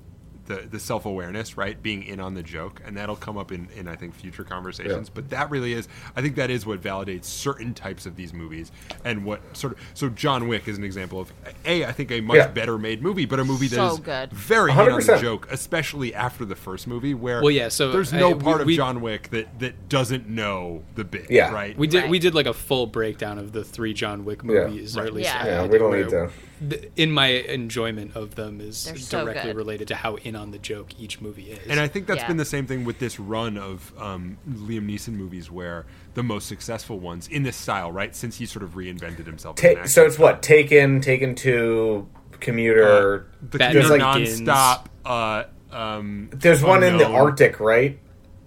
the, 0.49 0.67
the 0.69 0.81
self 0.81 1.07
awareness, 1.07 1.57
right? 1.57 1.81
Being 1.81 2.03
in 2.03 2.19
on 2.19 2.35
the 2.35 2.43
joke, 2.43 2.81
and 2.85 2.97
that'll 2.97 3.17
come 3.17 3.37
up 3.39 3.53
in, 3.53 3.69
in 3.77 3.87
I 3.87 3.95
think 3.95 4.15
future 4.15 4.43
conversations. 4.45 5.09
Yeah. 5.09 5.13
But 5.15 5.31
that 5.31 5.51
really 5.51 5.75
is, 5.75 5.87
I 6.17 6.23
think 6.23 6.35
that 6.37 6.51
is 6.51 6.67
what 6.67 6.81
validates 6.81 7.27
certain 7.27 7.75
types 7.75 8.07
of 8.07 8.17
these 8.17 8.33
movies, 8.33 8.73
and 9.05 9.25
what 9.25 9.41
sort 9.57 9.75
of. 9.75 9.79
So 9.95 10.09
John 10.09 10.49
Wick 10.49 10.67
is 10.67 10.77
an 10.79 10.85
example 10.85 11.21
of 11.21 11.33
a 11.65 11.85
I 11.85 11.93
think 11.93 12.11
a 12.11 12.21
much 12.21 12.37
Yeah. 12.39 12.49
better 12.49 12.79
made 12.79 13.03
movie, 13.03 13.27
but 13.27 13.39
a 13.39 13.45
movie 13.45 13.69
that 13.69 13.77
So 13.77 13.93
is 13.93 13.99
good. 14.01 14.31
very 14.33 14.73
in 14.73 14.79
on 14.79 15.01
the 15.01 15.19
joke, 15.21 15.47
especially 15.51 16.15
after 16.15 16.45
the 16.45 16.57
first 16.57 16.87
movie, 16.87 17.15
where 17.15 17.41
Well, 17.43 17.51
yeah, 17.51 17.69
so 17.69 17.93
there's 17.93 18.13
I- 18.13 18.19
no 18.19 18.31
we- 18.31 18.43
part 18.43 18.61
of 18.63 18.67
we- 18.67 18.77
John 18.77 19.01
Wick 19.01 19.29
that 19.31 19.59
that 19.61 19.89
doesn't 19.89 20.29
know 20.29 20.83
the 20.95 21.05
bit, 21.05 21.31
Yeah. 21.31 21.53
right? 21.53 21.77
We 21.79 21.87
did 21.87 22.03
Right. 22.03 22.11
we 22.11 22.19
did 22.19 22.35
like 22.35 22.47
a 22.47 22.55
full 22.55 22.87
breakdown 22.87 23.39
of 23.39 23.53
the 23.53 23.63
three 23.65 23.93
John 23.93 24.25
Wick 24.25 24.41
Yeah. 24.43 24.67
movies, 24.69 24.97
or 24.97 25.05
at 25.05 25.13
least 25.13 25.29
Yeah. 25.29 25.43
I 25.43 25.47
Yeah, 25.47 25.67
we 25.67 25.79
don't 25.79 25.91
where 25.91 26.03
need 26.05 26.11
to. 26.11 26.31
Th- 26.69 26.91
In 26.97 27.11
my 27.11 27.27
enjoyment 27.29 28.15
of 28.17 28.35
them 28.35 28.61
is 28.61 28.85
They're 28.85 28.97
so 28.97 29.25
directly 29.25 29.51
good. 29.51 29.57
related 29.57 29.89
to 29.89 29.95
how 29.95 30.17
in 30.17 30.37
on 30.37 30.51
the 30.51 30.59
joke 30.59 30.99
each 30.99 31.21
movie 31.21 31.51
is. 31.53 31.67
And 31.69 31.79
I 31.81 31.89
think 31.89 32.07
that's 32.07 32.21
Yeah. 32.23 32.29
been 32.29 32.37
the 32.37 32.45
same 32.45 32.67
thing 32.67 32.85
with 32.85 32.99
this 32.99 33.19
run 33.21 33.57
of 33.59 33.93
um, 33.99 34.39
Liam 34.49 34.89
Neeson 34.89 35.15
movies, 35.15 35.51
where 35.51 35.87
the 36.15 36.23
most 36.23 36.47
successful 36.49 36.99
ones 36.99 37.29
in 37.29 37.43
this 37.43 37.57
style, 37.57 37.91
right? 37.93 38.15
Since 38.15 38.39
he 38.39 38.47
sort 38.47 38.63
of 38.63 38.71
reinvented 38.73 39.27
himself. 39.27 39.57
Ta- 39.57 39.69
actor. 39.69 39.89
so 39.89 40.05
it's 40.07 40.19
what 40.19 40.43
Taken, 40.43 41.01
Taken 41.01 41.35
Two, 41.35 42.09
Commuter. 42.41 43.27
the 43.43 43.59
Batman 43.59 43.75
there's 43.75 43.91
like 43.91 44.15
Begins. 44.19 44.41
nonstop. 44.43 44.85
Uh, 45.05 45.45
um, 45.71 46.29
there's 46.33 46.63
one 46.63 46.83
in 46.83 46.97
the 46.97 47.07
Arctic, 47.07 47.61
right? 47.61 47.99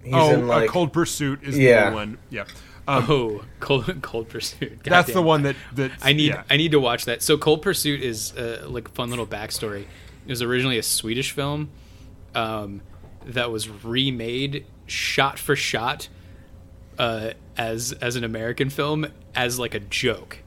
He's 0.03 0.13
oh, 0.15 0.33
in 0.33 0.47
like 0.47 0.69
uh, 0.69 0.71
Cold 0.73 0.91
Pursuit 0.93 1.43
is 1.43 1.57
Yeah. 1.57 1.85
the 1.85 1.89
new 1.91 1.95
one. 1.95 2.17
Yeah, 2.31 2.45
um, 2.87 3.05
oh, 3.09 3.43
Cold, 3.59 4.01
Cold 4.01 4.29
Pursuit. 4.29 4.79
that's 4.83 5.13
the 5.13 5.21
one 5.21 5.43
that 5.43 5.55
that 5.75 5.91
I 6.01 6.13
need 6.13 6.29
yeah. 6.29 6.43
I 6.49 6.57
need 6.57 6.71
to 6.71 6.79
watch 6.79 7.05
that. 7.05 7.21
So 7.21 7.37
Cold 7.37 7.61
Pursuit 7.61 8.01
is 8.01 8.35
uh, 8.35 8.65
like 8.67 8.87
a 8.87 8.91
fun 8.91 9.09
little 9.09 9.27
backstory. 9.27 9.81
It 10.25 10.29
was 10.29 10.41
originally 10.41 10.77
a 10.77 10.83
Swedish 10.83 11.31
film 11.31 11.69
um, 12.35 12.81
that 13.25 13.51
was 13.51 13.69
remade 13.69 14.65
shot 14.87 15.39
for 15.39 15.55
shot 15.55 16.09
uh, 16.99 17.31
as 17.57 17.91
as 17.93 18.15
an 18.15 18.23
American 18.23 18.69
film 18.69 19.07
as 19.35 19.59
like 19.59 19.73
a 19.73 19.79
joke. 19.79 20.39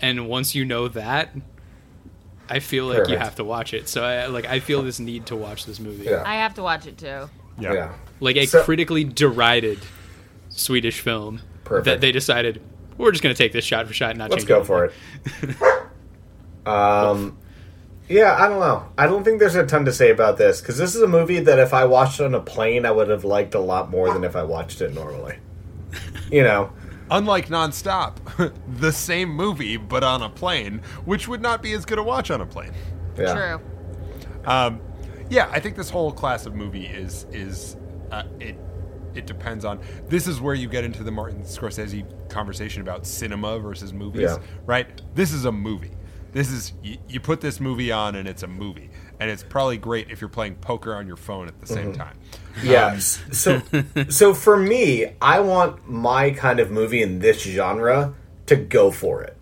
And 0.00 0.28
once 0.28 0.54
you 0.54 0.64
know 0.64 0.86
that, 0.88 1.34
I 2.48 2.60
feel 2.60 2.86
like 2.86 3.08
you 3.08 3.16
have 3.18 3.34
to 3.36 3.44
watch 3.44 3.74
it. 3.74 3.88
So 3.88 4.04
I 4.04 4.26
like 4.26 4.46
I 4.46 4.60
feel 4.60 4.82
this 4.82 5.00
need 5.00 5.26
to 5.26 5.36
watch 5.36 5.66
this 5.66 5.80
movie. 5.80 6.04
Yeah. 6.04 6.22
I 6.24 6.36
have 6.36 6.54
to 6.54 6.62
watch 6.62 6.86
it 6.86 6.98
too. 6.98 7.28
yeah. 7.58 7.72
yeah. 7.72 7.92
Like 8.20 8.36
a 8.36 8.46
So- 8.46 8.62
critically 8.62 9.04
derided 9.04 9.78
Swedish 10.58 11.00
film 11.00 11.40
Perfect. 11.64 11.84
that 11.84 12.00
they 12.00 12.12
decided 12.12 12.60
we're 12.96 13.12
just 13.12 13.22
going 13.22 13.34
to 13.34 13.38
take 13.38 13.52
this 13.52 13.64
shot 13.64 13.86
for 13.86 13.92
shot 13.92 14.10
and 14.10 14.18
not 14.18 14.30
change 14.30 14.48
it. 14.48 14.52
Let's 14.52 14.68
change 14.68 14.68
go 14.68 14.82
anything." 14.82 15.54
for 15.54 15.70
it. 16.66 16.66
um, 16.66 17.38
yeah, 18.08 18.36
I 18.38 18.48
don't 18.48 18.60
know. 18.60 18.86
I 18.96 19.06
don't 19.06 19.22
think 19.22 19.38
there's 19.38 19.54
a 19.54 19.66
ton 19.66 19.84
to 19.84 19.92
say 19.92 20.10
about 20.10 20.38
this 20.38 20.60
because 20.60 20.78
this 20.78 20.94
is 20.94 21.02
a 21.02 21.08
movie 21.08 21.40
that 21.40 21.58
if 21.58 21.74
I 21.74 21.84
watched 21.84 22.20
on 22.20 22.34
a 22.34 22.40
plane, 22.40 22.86
I 22.86 22.90
would 22.90 23.08
have 23.08 23.24
liked 23.24 23.54
a 23.54 23.60
lot 23.60 23.90
more 23.90 24.12
than 24.12 24.24
if 24.24 24.34
I 24.34 24.42
watched 24.42 24.80
it 24.80 24.94
normally. 24.94 25.38
You 26.30 26.42
know, 26.42 26.72
Unlike 27.10 27.48
Nonstop, 27.48 28.52
the 28.80 28.92
same 28.92 29.30
movie 29.30 29.76
but 29.76 30.04
on 30.04 30.22
a 30.22 30.28
plane, 30.28 30.82
which 31.04 31.26
would 31.26 31.40
not 31.40 31.62
be 31.62 31.72
as 31.72 31.84
good 31.84 31.98
a 31.98 32.02
watch 32.02 32.30
on 32.30 32.40
a 32.40 32.46
plane. 32.46 32.72
yeah. 33.16 33.34
True. 33.34 33.60
Um, 34.44 34.80
yeah, 35.30 35.48
I 35.50 35.60
think 35.60 35.76
this 35.76 35.90
whole 35.90 36.12
class 36.12 36.46
of 36.46 36.54
movie 36.54 36.86
is 36.86 37.26
is 37.32 37.76
uh, 38.10 38.24
it. 38.40 38.56
It 39.14 39.26
depends 39.26 39.64
on. 39.64 39.80
This 40.08 40.26
is 40.26 40.40
where 40.40 40.54
you 40.54 40.68
get 40.68 40.84
into 40.84 41.02
the 41.02 41.10
Martin 41.10 41.42
Scorsese 41.42 42.04
conversation 42.28 42.82
about 42.82 43.06
cinema 43.06 43.58
versus 43.58 43.92
movies, 43.92 44.22
Yeah. 44.22 44.38
right? 44.66 44.86
This 45.14 45.32
is 45.32 45.44
a 45.44 45.52
movie. 45.52 45.92
This 46.32 46.50
is 46.52 46.72
you, 46.82 46.98
you 47.08 47.20
put 47.20 47.40
this 47.40 47.58
movie 47.58 47.90
on 47.90 48.14
and 48.14 48.28
it's 48.28 48.42
a 48.42 48.46
movie, 48.46 48.90
and 49.18 49.30
it's 49.30 49.42
probably 49.42 49.78
great 49.78 50.10
if 50.10 50.20
you're 50.20 50.28
playing 50.28 50.56
poker 50.56 50.94
on 50.94 51.06
your 51.06 51.16
phone 51.16 51.48
at 51.48 51.58
the 51.60 51.66
same 51.66 51.92
Mm-hmm. 51.92 52.00
time. 52.02 52.18
Yes. 52.62 53.20
So, 53.32 53.62
so 54.10 54.34
for 54.34 54.56
me, 54.56 55.12
I 55.22 55.40
want 55.40 55.88
my 55.88 56.30
kind 56.32 56.60
of 56.60 56.70
movie 56.70 57.02
in 57.02 57.20
this 57.20 57.40
genre 57.42 58.14
to 58.46 58.56
go 58.56 58.90
for 58.90 59.22
it. 59.22 59.36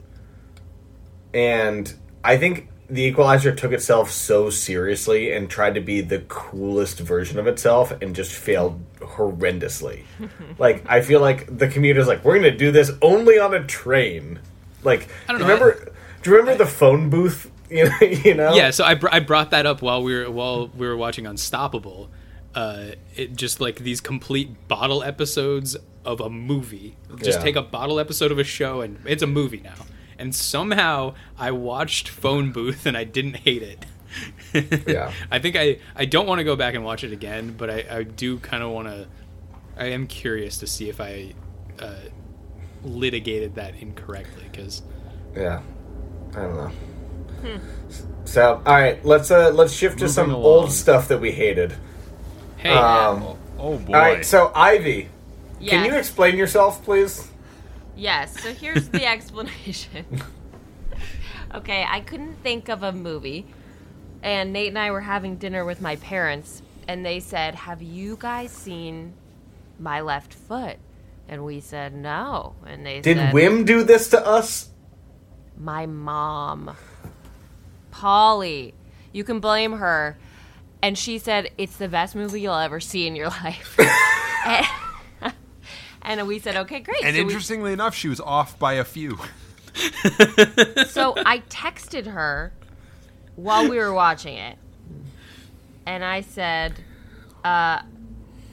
And 1.34 1.92
I 2.24 2.36
think 2.38 2.68
The 2.88 3.02
Equalizer 3.02 3.52
took 3.52 3.72
itself 3.72 4.10
so 4.10 4.48
seriously 4.48 5.32
and 5.32 5.50
tried 5.50 5.74
to 5.74 5.80
be 5.80 6.00
the 6.02 6.20
coolest 6.28 7.00
version 7.00 7.38
of 7.38 7.46
itself 7.48 7.90
and 8.00 8.14
just 8.14 8.32
failed 8.32 8.80
horrendously. 9.00 10.04
like, 10.58 10.84
I 10.88 11.00
feel 11.00 11.20
like 11.20 11.58
the 11.58 11.66
commuter's 11.68 12.06
like, 12.06 12.24
we're 12.24 12.38
going 12.38 12.52
to 12.52 12.56
do 12.56 12.70
this 12.70 12.92
only 13.02 13.38
on 13.38 13.54
a 13.54 13.64
train. 13.66 14.38
Like, 14.84 15.08
I 15.28 15.32
don't 15.32 15.40
do 15.40 15.46
know, 15.48 15.54
you 15.54 15.60
remember? 15.60 15.92
do 16.22 16.30
you 16.30 16.36
remember 16.36 16.64
the 16.64 16.70
phone 16.70 17.10
booth? 17.10 17.50
You 17.68 17.88
know, 17.88 17.96
you 18.00 18.34
know? 18.34 18.54
Yeah, 18.54 18.70
so 18.70 18.84
I, 18.84 18.94
br- 18.94 19.08
I 19.10 19.18
brought 19.18 19.50
that 19.50 19.66
up 19.66 19.82
while 19.82 20.00
we 20.00 20.14
were 20.14 20.30
while 20.30 20.68
we 20.68 20.86
were 20.86 20.96
watching 20.96 21.26
Unstoppable. 21.26 22.08
Uh, 22.54 22.90
it 23.16 23.34
just 23.34 23.60
like 23.60 23.80
these 23.80 24.00
complete 24.00 24.68
bottle 24.68 25.02
episodes 25.02 25.76
of 26.04 26.20
a 26.20 26.30
movie. 26.30 26.94
Just 27.16 27.40
Yeah. 27.40 27.44
take 27.44 27.56
a 27.56 27.62
bottle 27.62 27.98
episode 27.98 28.30
of 28.30 28.38
a 28.38 28.44
show 28.44 28.82
and 28.82 29.00
it's 29.04 29.24
a 29.24 29.26
movie 29.26 29.60
now. 29.64 29.74
And 30.18 30.34
somehow 30.34 31.14
I 31.38 31.50
watched 31.50 32.08
Phone 32.08 32.52
Booth 32.52 32.86
and 32.86 32.96
I 32.96 33.04
didn't 33.04 33.36
hate 33.36 33.62
it. 33.62 33.84
Yeah. 34.86 35.12
I 35.30 35.38
think 35.40 35.56
I 35.56 35.78
I 35.94 36.06
don't 36.06 36.26
want 36.26 36.38
to 36.38 36.44
go 36.44 36.56
back 36.56 36.74
and 36.74 36.82
watch 36.84 37.04
it 37.04 37.12
again, 37.12 37.54
but 37.58 37.68
I, 37.68 37.84
I 37.90 38.02
do 38.04 38.38
kind 38.38 38.62
of 38.62 38.70
want 38.70 38.88
to. 38.88 39.06
I 39.76 39.86
am 39.86 40.06
curious 40.06 40.56
to 40.58 40.66
see 40.66 40.88
if 40.88 41.02
I 41.02 41.34
uh, 41.78 41.96
litigated 42.82 43.56
that 43.56 43.74
incorrectly 43.76 44.44
because 44.50 44.80
Yeah, 45.36 45.60
I 46.34 46.40
don't 46.40 46.56
know. 46.56 47.60
So, 48.24 48.62
all 48.64 48.74
right, 48.74 49.04
let's 49.04 49.30
uh 49.30 49.50
let's 49.50 49.72
shift 49.74 49.98
to 49.98 50.08
some 50.08 50.30
along. 50.30 50.44
old 50.44 50.72
stuff 50.72 51.08
that 51.08 51.20
we 51.20 51.32
hated. 51.32 51.74
hey, 52.56 52.70
Um, 52.72 53.22
Oh, 53.22 53.38
oh 53.58 53.76
boy! 53.78 53.92
all 53.92 54.00
right, 54.00 54.24
so 54.24 54.50
Ivy, 54.54 55.08
Yes. 55.60 55.70
can 55.70 55.84
you 55.84 55.94
explain 55.98 56.36
yourself, 56.38 56.82
please? 56.84 57.28
Yes. 57.96 58.40
So 58.42 58.52
here's 58.52 58.88
the 58.88 59.06
explanation. 59.06 60.04
okay, 61.54 61.84
I 61.88 62.00
couldn't 62.00 62.36
think 62.42 62.68
of 62.68 62.82
a 62.82 62.92
movie, 62.92 63.46
and 64.22 64.52
Nate 64.52 64.68
and 64.68 64.78
I 64.78 64.90
were 64.90 65.00
having 65.00 65.36
dinner 65.36 65.64
with 65.64 65.80
my 65.80 65.96
parents, 65.96 66.62
and 66.86 67.04
they 67.04 67.20
said, 67.20 67.54
"Have 67.54 67.82
you 67.82 68.16
guys 68.20 68.50
seen 68.52 69.14
My 69.78 70.00
Left 70.02 70.32
Foot?" 70.34 70.76
And 71.28 71.44
we 71.44 71.58
said 71.60 71.94
no, 71.94 72.54
and 72.64 72.86
they 72.86 73.00
Did 73.00 73.16
said, 73.16 73.34
Wim 73.34 73.64
do 73.66 73.82
this 73.82 74.10
to 74.10 74.24
us? 74.24 74.68
"My 75.58 75.86
mom, 75.86 76.76
Polly, 77.90 78.74
you 79.12 79.24
can 79.24 79.40
blame 79.40 79.72
her." 79.72 80.18
And 80.82 80.96
she 80.96 81.18
said, 81.18 81.50
"It's 81.58 81.78
the 81.78 81.88
best 81.88 82.14
movie 82.14 82.42
you'll 82.42 82.54
ever 82.54 82.78
see 82.78 83.06
in 83.06 83.16
your 83.16 83.28
life." 83.42 83.76
and, 84.46 84.66
and 86.06 86.26
we 86.26 86.38
said, 86.38 86.56
"Okay, 86.56 86.80
great." 86.80 87.04
and 87.04 87.14
So 87.14 87.22
we- 87.22 87.28
interestingly 87.28 87.72
enough, 87.72 87.94
she 87.94 88.08
was 88.08 88.20
off 88.20 88.58
by 88.58 88.74
a 88.74 88.84
few. 88.84 89.18
so 90.88 91.14
I 91.26 91.42
texted 91.50 92.06
her 92.06 92.52
while 93.34 93.68
we 93.68 93.76
were 93.76 93.92
watching 93.92 94.38
it, 94.38 94.56
and 95.84 96.02
I 96.02 96.22
said, 96.22 96.72
uh, 97.44 97.82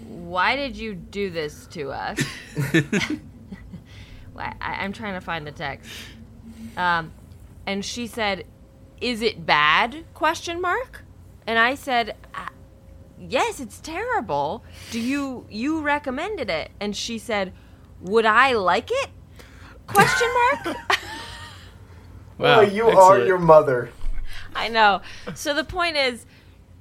"Why 0.06 0.58
did 0.58 0.76
you 0.76 0.94
do 0.96 1.30
this 1.30 1.68
to 1.68 1.92
us?" 1.92 2.20
I, 4.36 4.54
I'm 4.62 4.92
trying 4.92 5.14
to 5.14 5.22
find 5.22 5.46
the 5.48 5.52
text. 5.52 5.90
Um, 6.76 7.14
and 7.66 7.86
she 7.86 8.08
said, 8.08 8.46
"Is 9.00 9.22
it 9.22 9.46
bad?" 9.46 10.04
Question 10.14 10.60
mark. 10.60 11.04
And 11.46 11.60
I 11.60 11.76
said, 11.76 12.16
"Uh, 12.34 12.48
"Yes, 13.28 13.60
it's 13.60 13.80
terrible. 13.80 14.64
Do 14.92 15.00
you 15.00 15.46
you 15.50 15.82
recommended 15.82 16.50
it?" 16.50 16.72
And 16.80 16.96
she 16.96 17.18
said, 17.18 17.54
"Would 18.02 18.26
I 18.26 18.54
like 18.54 18.90
it?" 18.92 19.10
Question 19.88 20.28
mark. 20.34 20.78
wow, 22.38 22.60
oh, 22.60 22.62
you 22.62 22.88
are 22.88 23.20
your 23.20 23.38
mother. 23.38 23.92
I 24.56 24.70
know. 24.70 25.02
So 25.34 25.54
the 25.54 25.64
point 25.64 25.98
is, 25.98 26.26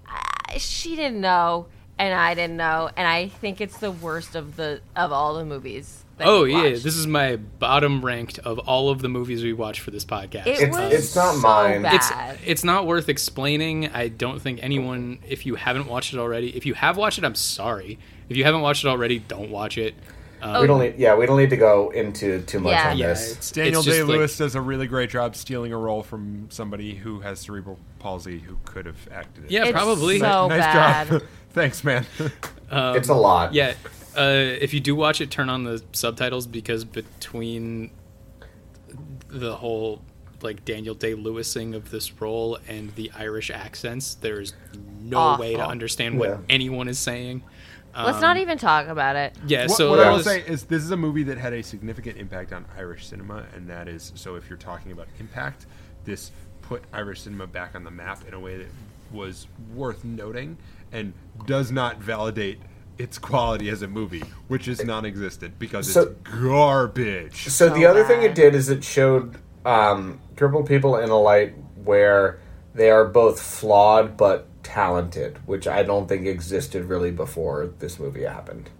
uh, 0.06 0.59
she 0.59 0.97
didn't 0.97 1.20
know, 1.20 1.66
and 1.98 2.14
I 2.14 2.35
didn't 2.35 2.56
know, 2.56 2.90
and 2.97 3.06
I 3.06 3.28
think 3.28 3.60
it's 3.60 3.78
the 3.78 3.90
worst 3.90 4.35
of 4.35 4.56
the 4.56 4.81
of 4.94 5.12
all 5.12 5.35
the 5.35 5.44
movies. 5.44 6.01
That 6.23 6.28
Oh 6.28 6.43
we 6.44 6.53
yeah, 6.53 6.62
watched. 6.70 6.85
this 6.85 6.97
is 6.97 7.07
my 7.07 7.36
bottom 7.36 8.05
ranked 8.05 8.39
of 8.40 8.59
all 8.61 8.89
of 8.90 9.01
the 9.03 9.09
movies 9.09 9.43
we 9.43 9.53
watched 9.53 9.81
for 9.81 9.90
this 9.90 10.05
podcast. 10.05 10.47
It 10.47 10.61
It's- 10.61 10.70
was 10.70 10.93
it's 10.93 11.16
not 11.16 11.35
so 11.35 11.40
mine. 11.40 11.82
Bad. 11.82 11.94
it's 11.94 12.11
it's 12.47 12.65
not 12.65 12.86
worth 12.86 13.09
explaining. 13.09 13.89
I 13.89 14.09
don't 14.09 14.40
think 14.40 14.61
anyone 14.62 15.19
if 15.28 15.47
you 15.47 15.55
haven't 15.57 15.86
watched 15.86 16.15
it 16.15 16.19
already, 16.19 16.57
if 16.57 16.66
you 16.66 16.74
have 16.74 16.97
watched 16.97 17.19
it, 17.19 17.24
I'm 17.24 17.35
sorry. 17.35 17.99
If 18.28 18.36
you 18.36 18.44
haven't 18.44 18.62
watched 18.62 18.85
it 18.85 18.89
already, 18.89 19.19
don't 19.19 19.51
watch 19.51 19.77
it. 19.78 19.94
Um, 20.40 20.61
We 20.62 20.66
don't 20.66 20.81
need. 20.81 20.94
Yeah, 20.99 21.15
we 21.15 21.24
don't 21.27 21.36
need 21.39 21.51
to 21.51 21.57
go 21.57 21.90
into 21.90 22.40
too 22.43 22.59
much 22.59 22.73
Yeah. 22.73 22.90
on 22.90 22.99
yeah, 22.99 23.07
this. 23.09 23.32
it's 23.36 23.51
Daniel 23.53 23.78
it's 23.81 23.86
just 23.86 23.97
Day 23.97 24.03
like- 24.03 24.16
Lewis 24.16 24.36
does 24.36 24.55
a 24.57 24.61
really 24.61 24.89
great 24.89 25.09
job 25.11 25.36
stealing 25.36 25.73
a 25.73 25.78
role 25.78 26.03
from 26.03 26.49
somebody 26.51 26.97
who 26.97 27.20
has 27.20 27.39
cerebral 27.39 27.78
palsy 28.01 28.40
who 28.40 28.59
could 28.65 28.86
have 28.86 28.97
acted 29.12 29.44
it. 29.44 29.51
yeah, 29.53 29.62
It's 29.65 29.70
probably. 29.73 30.19
so 30.19 30.49
nice 30.49 30.59
bad. 30.59 31.09
job. 31.09 31.23
Thanks, 31.51 31.85
man. 31.85 32.07
Um, 32.70 32.97
it's 32.97 33.09
a 33.09 33.15
lot. 33.15 33.55
Yeah, 33.55 33.74
uh, 34.16 34.56
if 34.60 34.72
you 34.74 34.80
do 34.80 34.94
watch 34.94 35.20
it, 35.20 35.30
turn 35.30 35.48
on 35.48 35.64
the 35.64 35.82
subtitles 35.93 36.47
because 36.47 36.84
between 36.84 37.90
the 39.28 39.56
whole 39.56 40.02
like 40.43 40.64
Daniel 40.64 40.94
Day 40.94 41.14
Lewising 41.14 41.74
of 41.74 41.90
this 41.90 42.20
role 42.20 42.59
and 42.66 42.93
the 42.97 43.10
Irish 43.16 43.51
accents, 43.51 44.14
there's 44.14 44.55
no 45.01 45.18
Awful. 45.18 45.43
way 45.44 45.55
to 45.55 45.64
understand 45.64 46.18
what 46.18 46.30
Yeah. 46.30 46.39
anyone 46.48 46.89
is 46.89 46.98
saying. 46.98 47.43
Let's 47.94 48.20
not 48.22 48.39
even 48.39 48.56
talk 48.59 48.89
about 48.89 49.16
it. 49.16 49.36
Yeah, 49.47 49.66
What, 49.66 49.76
so 49.76 49.90
what 49.90 49.97
that 49.97 50.06
I 50.06 50.10
will 50.10 50.16
was- 50.16 50.24
say 50.26 50.40
is 50.40 50.64
this 50.64 50.82
is 50.82 50.90
a 50.90 50.97
movie 50.97 51.22
that 51.24 51.36
had 51.39 51.52
a 51.52 51.62
significant 51.62 52.16
impact 52.18 52.52
on 52.52 52.64
Irish 52.76 53.06
cinema, 53.06 53.44
and 53.55 53.68
that 53.68 53.86
is 53.86 54.12
so. 54.14 54.34
If 54.34 54.48
you're 54.48 54.56
talking 54.56 54.93
about 54.93 55.09
impact, 55.20 55.66
this 56.05 56.30
put 56.62 56.82
Irish 56.93 57.20
cinema 57.20 57.47
back 57.47 57.74
on 57.74 57.84
the 57.84 57.90
map 57.90 58.26
in 58.26 58.32
a 58.34 58.40
way 58.40 58.56
that 58.56 58.68
was 59.12 59.47
worth 59.74 60.05
noting, 60.05 60.56
and 60.90 61.12
does 61.47 61.70
not 61.70 61.98
validate 61.98 62.59
its 63.02 63.18
quality 63.18 63.68
as 63.68 63.82
a 63.82 63.88
movie, 63.88 64.22
which 64.46 64.68
is 64.68 64.82
non-existent 64.84 65.58
because 65.58 65.92
So- 65.92 66.02
it's 66.02 66.30
garbage. 66.30 67.44
So 67.48 67.68
So 67.68 67.74
the 67.74 67.84
other 67.86 68.04
thing 68.04 68.22
it 68.22 68.34
did 68.34 68.54
is 68.54 68.68
it 68.68 68.84
showed 68.84 69.36
um, 69.64 70.20
crippled 70.36 70.66
people 70.66 70.96
in 70.96 71.10
a 71.10 71.18
light 71.18 71.54
where 71.84 72.38
they 72.74 72.90
are 72.90 73.04
both 73.04 73.40
flawed 73.40 74.16
but 74.16 74.46
talented, 74.62 75.38
which 75.46 75.66
I 75.66 75.82
don't 75.82 76.08
think 76.08 76.26
existed 76.26 76.84
really 76.86 77.10
before 77.10 77.70
this 77.80 77.98
movie 77.98 78.22
happened. 78.24 78.70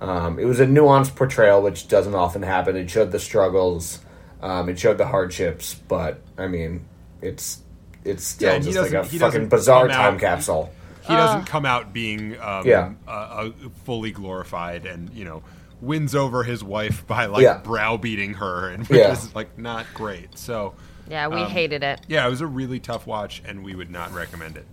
Um, 0.00 0.38
it 0.38 0.44
was 0.44 0.58
a 0.60 0.66
nuanced 0.66 1.14
portrayal, 1.14 1.62
which 1.62 1.86
doesn't 1.88 2.14
often 2.14 2.42
happen. 2.42 2.76
It 2.76 2.90
showed 2.90 3.12
the 3.12 3.18
struggles, 3.20 4.00
um, 4.42 4.68
it 4.68 4.78
showed 4.78 4.98
the 4.98 5.06
hardships, 5.06 5.74
but 5.74 6.20
I 6.36 6.48
mean, 6.48 6.84
it's 7.22 7.60
it's 8.04 8.24
still 8.24 8.52
Yeah, 8.52 8.58
just 8.58 8.78
like 8.78 8.92
a 8.92 9.04
fucking 9.04 9.48
bizarre 9.48 9.88
time 9.88 10.14
out- 10.14 10.20
capsule. 10.20 10.70
He 11.06 11.14
doesn't 11.14 11.44
come 11.44 11.66
out 11.66 11.92
being 11.92 12.40
um, 12.40 12.66
Yeah. 12.66 12.92
uh, 13.06 13.10
uh, 13.10 13.50
fully 13.84 14.10
glorified, 14.10 14.86
and 14.86 15.10
you 15.12 15.24
know 15.24 15.42
wins 15.80 16.14
over 16.14 16.44
his 16.44 16.64
wife 16.64 17.06
by 17.06 17.26
like 17.26 17.42
Yeah. 17.42 17.58
browbeating 17.58 18.34
her, 18.34 18.68
and 18.70 18.86
which 18.88 18.98
Yeah. 19.00 19.12
is 19.12 19.34
like 19.34 19.58
not 19.58 19.86
great. 19.94 20.38
So. 20.38 20.74
Yeah, 21.10 21.28
we 21.28 21.42
Um, 21.42 21.50
hated 21.50 21.82
it. 21.82 22.00
Yeah, 22.08 22.26
it 22.26 22.30
was 22.30 22.40
a 22.40 22.46
really 22.46 22.80
tough 22.80 23.06
watch, 23.06 23.42
and 23.46 23.62
we 23.62 23.74
would 23.74 23.90
not 23.90 24.14
recommend 24.14 24.56
it. 24.56 24.66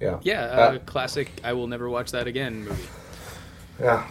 Yeah, 0.00 0.18
Yeah, 0.22 0.42
uh, 0.42 0.46
Uh, 0.74 0.78
classic. 0.86 1.28
I 1.42 1.54
will 1.54 1.66
never 1.66 1.88
watch 1.90 2.12
that 2.12 2.28
again 2.28 2.64
movie. 2.66 2.84
yeah. 3.80 4.04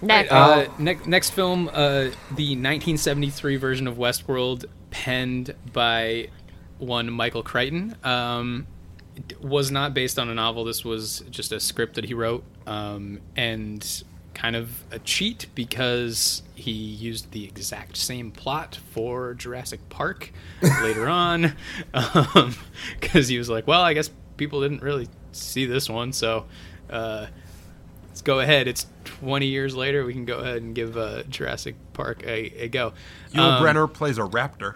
Next. 0.00 0.32
Uh, 0.32 0.66
ne- 0.78 0.96
next 1.06 1.30
film, 1.30 1.68
uh, 1.72 2.08
the 2.34 2.56
1973 2.56 3.56
version 3.56 3.86
of 3.86 3.96
Westworld, 3.96 4.64
penned 4.90 5.54
by 5.74 6.28
one 6.78 7.10
Michael 7.10 7.42
Crichton, 7.42 7.94
um, 8.02 8.66
d- 8.66 8.73
was 9.40 9.70
not 9.70 9.94
based 9.94 10.18
on 10.18 10.28
a 10.28 10.34
novel. 10.34 10.64
This 10.64 10.84
was 10.84 11.24
just 11.30 11.52
a 11.52 11.60
script 11.60 11.94
that 11.94 12.04
he 12.04 12.14
wrote, 12.14 12.44
um, 12.66 13.20
and 13.36 14.04
kind 14.34 14.56
of 14.56 14.82
a 14.90 14.98
cheat 14.98 15.46
because 15.54 16.42
he 16.56 16.72
used 16.72 17.30
the 17.30 17.44
exact 17.44 17.96
same 17.96 18.32
plot 18.32 18.78
for 18.90 19.34
Jurassic 19.34 19.88
Park 19.88 20.32
later 20.82 21.06
on, 21.08 21.54
because 23.00 23.28
he 23.28 23.38
was 23.38 23.48
like, 23.48 23.66
"Well, 23.66 23.82
I 23.82 23.92
guess 23.94 24.10
people 24.36 24.60
didn't 24.60 24.82
really 24.82 25.08
see 25.32 25.66
this 25.66 25.88
one, 25.88 26.12
so." 26.12 26.46
Uh, 26.90 27.26
let's 28.08 28.22
go 28.22 28.38
ahead. 28.38 28.68
It's 28.68 28.86
20 29.04 29.46
years 29.46 29.74
later. 29.74 30.04
We 30.04 30.12
can 30.12 30.24
go 30.24 30.38
ahead 30.38 30.62
and 30.62 30.72
give 30.74 30.96
uh, 30.96 31.24
Jurassic 31.24 31.74
Park 31.94 32.22
a, 32.24 32.62
a 32.62 32.68
go. 32.68 32.92
Yul 33.32 33.40
Um, 33.40 33.62
Brynner 33.64 33.92
plays 33.92 34.18
a 34.18 34.22
raptor. 34.22 34.74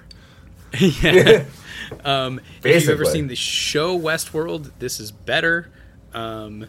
yeah. 0.79 1.45
um, 2.05 2.41
if 2.63 2.83
you've 2.83 2.91
ever 2.91 3.05
seen 3.05 3.29
the 3.29 3.37
show 3.37 3.99
Westworld, 3.99 4.71
this 4.79 5.01
is 5.01 5.11
better. 5.11 5.71
Um, 6.13 6.67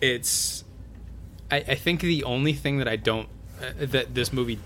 it's, 0.00 0.64
I, 1.50 1.56
I 1.56 1.74
think 1.74 2.00
the 2.00 2.24
only 2.24 2.52
thing 2.52 2.78
that 2.78 2.88
I 2.88 2.96
don't 2.96 3.28
uh, 3.60 3.86
that 3.86 4.14
this 4.14 4.32
movie. 4.32 4.58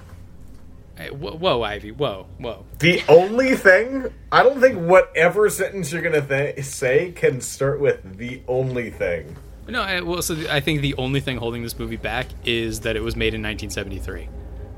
I- 0.99 1.11
Whoa, 1.11 1.37
whoa, 1.37 1.63
Ivy! 1.63 1.93
Whoa, 1.93 2.27
whoa! 2.39 2.65
The 2.81 3.03
only 3.09 3.55
thing, 3.55 4.13
I 4.33 4.43
don't 4.43 4.61
think 4.61 4.79
whatever 4.79 5.49
sentence 5.49 5.93
you're 5.93 6.03
gonna 6.03 6.21
th- 6.27 6.65
say 6.65 7.13
can 7.13 7.41
start 7.41 7.79
with 7.79 8.19
the 8.19 8.43
only 8.49 8.91
thing. 8.91 9.37
No, 9.69 9.83
I, 9.83 10.01
well, 10.01 10.23
so 10.23 10.35
I 10.51 10.59
think 10.61 10.81
the 10.81 10.95
only 10.95 11.21
thing 11.21 11.37
holding 11.37 11.63
this 11.63 11.79
movie 11.79 11.97
back 11.97 12.27
is 12.45 12.81
that 12.81 12.97
it 12.97 13.01
was 13.01 13.15
made 13.15 13.35
in 13.35 13.43
1973. 13.43 14.29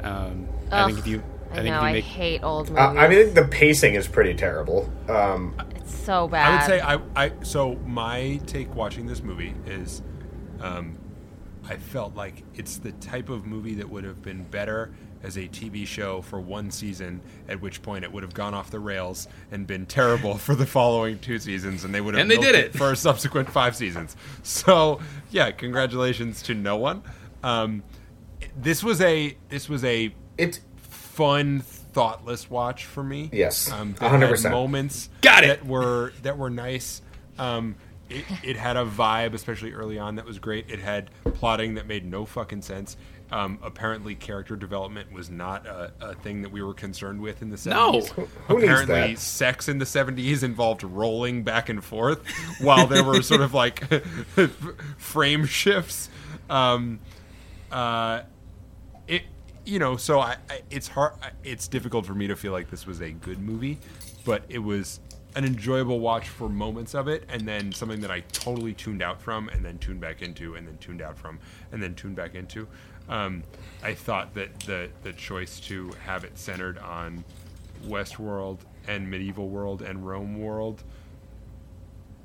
Um, 0.02 0.48
I 0.70 0.86
think 0.86 0.98
if 0.98 1.06
you, 1.06 1.22
I, 1.52 1.60
I 1.60 1.62
know. 1.62 1.76
if 1.76 1.82
I 1.82 1.92
make 1.92 2.04
hate 2.04 2.42
old 2.42 2.68
movies. 2.70 2.78
Uh, 2.84 2.88
I 3.00 3.08
mean, 3.08 3.34
the 3.34 3.44
pacing 3.44 3.94
is 3.94 4.06
pretty 4.06 4.34
terrible. 4.34 4.90
Um, 5.08 5.54
it's 5.76 5.94
so 5.94 6.28
bad. 6.28 6.48
I 6.48 6.56
would 6.56 6.66
say 6.66 6.80
I, 6.80 7.24
I 7.26 7.32
so 7.42 7.74
my 7.86 8.40
take 8.46 8.74
watching 8.74 9.06
this 9.06 9.22
movie 9.22 9.54
is 9.66 10.02
um, 10.60 10.98
I 11.68 11.76
felt 11.76 12.14
like 12.14 12.42
it's 12.54 12.78
the 12.78 12.92
type 12.92 13.28
of 13.28 13.46
movie 13.46 13.74
that 13.74 13.88
would 13.88 14.04
have 14.04 14.22
been 14.22 14.44
better 14.44 14.92
as 15.22 15.36
a 15.36 15.42
TV 15.48 15.86
show 15.86 16.22
for 16.22 16.40
one 16.40 16.70
season, 16.70 17.20
at 17.48 17.60
which 17.60 17.82
point 17.82 18.04
it 18.04 18.10
would 18.12 18.22
have 18.22 18.32
gone 18.32 18.54
off 18.54 18.70
the 18.70 18.80
rails 18.80 19.28
and 19.50 19.66
been 19.66 19.84
terrible 19.84 20.38
for 20.38 20.54
the 20.54 20.64
following 20.64 21.18
two 21.18 21.38
seasons, 21.38 21.84
and 21.84 21.94
they 21.94 22.00
would 22.00 22.14
have 22.14 22.22
And 22.22 22.30
they 22.30 22.36
milked 22.38 22.52
did 22.54 22.64
it. 22.64 22.72
for 22.74 22.92
a 22.92 22.96
subsequent 22.96 23.50
five 23.50 23.76
seasons. 23.76 24.16
So 24.42 25.00
yeah, 25.30 25.50
congratulations 25.50 26.42
to 26.44 26.54
no 26.54 26.76
one. 26.76 27.02
Um, 27.42 27.82
this 28.56 28.82
was 28.82 29.00
a 29.02 29.36
this 29.50 29.68
was 29.68 29.84
a 29.84 30.14
it's 30.38 30.60
fun, 31.20 31.60
thoughtless 31.60 32.48
watch 32.48 32.86
for 32.86 33.02
me. 33.02 33.28
Yes, 33.32 33.70
um, 33.70 33.94
100%. 33.94 34.50
moments 34.50 35.10
Got 35.20 35.44
it. 35.44 35.48
that 35.48 35.66
were 35.66 36.12
that 36.22 36.38
were 36.38 36.48
nice. 36.50 37.02
Um, 37.38 37.76
it, 38.08 38.24
it 38.42 38.56
had 38.56 38.76
a 38.76 38.84
vibe, 38.86 39.34
especially 39.34 39.72
early 39.72 39.98
on, 39.98 40.16
that 40.16 40.24
was 40.24 40.38
great. 40.38 40.70
It 40.70 40.78
had 40.80 41.10
plotting 41.34 41.74
that 41.74 41.86
made 41.86 42.04
no 42.06 42.24
fucking 42.24 42.62
sense. 42.62 42.96
Um, 43.30 43.58
apparently, 43.62 44.14
character 44.16 44.56
development 44.56 45.12
was 45.12 45.30
not 45.30 45.64
a, 45.66 45.92
a 46.00 46.14
thing 46.16 46.42
that 46.42 46.50
we 46.50 46.62
were 46.62 46.74
concerned 46.74 47.20
with 47.20 47.42
in 47.42 47.50
the 47.50 47.70
No. 47.70 47.92
70s. 48.00 48.08
Who 48.08 48.54
needs 48.54 48.64
apparently, 48.64 48.94
that? 49.14 49.18
sex 49.20 49.68
in 49.68 49.78
the 49.78 49.84
70s 49.84 50.42
involved 50.42 50.82
rolling 50.82 51.44
back 51.44 51.68
and 51.68 51.84
forth 51.84 52.26
while 52.60 52.86
there 52.88 53.04
were 53.04 53.22
sort 53.22 53.42
of 53.42 53.54
like 53.54 53.84
frame 54.98 55.44
shifts. 55.44 56.08
Um, 56.48 56.98
uh, 57.70 58.22
it 59.06 59.22
you 59.64 59.78
know 59.78 59.96
so 59.96 60.20
I, 60.20 60.36
I 60.48 60.62
it's 60.70 60.88
hard 60.88 61.14
it's 61.44 61.68
difficult 61.68 62.06
for 62.06 62.14
me 62.14 62.26
to 62.28 62.36
feel 62.36 62.52
like 62.52 62.70
this 62.70 62.86
was 62.86 63.00
a 63.00 63.10
good 63.10 63.38
movie 63.40 63.78
but 64.24 64.42
it 64.48 64.58
was 64.58 65.00
an 65.36 65.44
enjoyable 65.44 66.00
watch 66.00 66.28
for 66.28 66.48
moments 66.48 66.94
of 66.94 67.06
it 67.08 67.24
and 67.28 67.46
then 67.46 67.70
something 67.72 68.00
that 68.00 68.10
i 68.10 68.20
totally 68.32 68.72
tuned 68.74 69.02
out 69.02 69.20
from 69.20 69.48
and 69.50 69.64
then 69.64 69.78
tuned 69.78 70.00
back 70.00 70.22
into 70.22 70.54
and 70.54 70.66
then 70.66 70.76
tuned 70.78 71.02
out 71.02 71.16
from 71.18 71.38
and 71.72 71.82
then 71.82 71.94
tuned 71.94 72.16
back 72.16 72.34
into 72.34 72.66
um, 73.08 73.42
i 73.82 73.92
thought 73.94 74.34
that 74.34 74.58
the 74.60 74.88
the 75.02 75.12
choice 75.12 75.60
to 75.60 75.90
have 76.04 76.24
it 76.24 76.36
centered 76.38 76.78
on 76.78 77.22
westworld 77.86 78.58
and 78.88 79.08
medieval 79.10 79.48
world 79.48 79.82
and 79.82 80.06
rome 80.06 80.38
world 80.40 80.82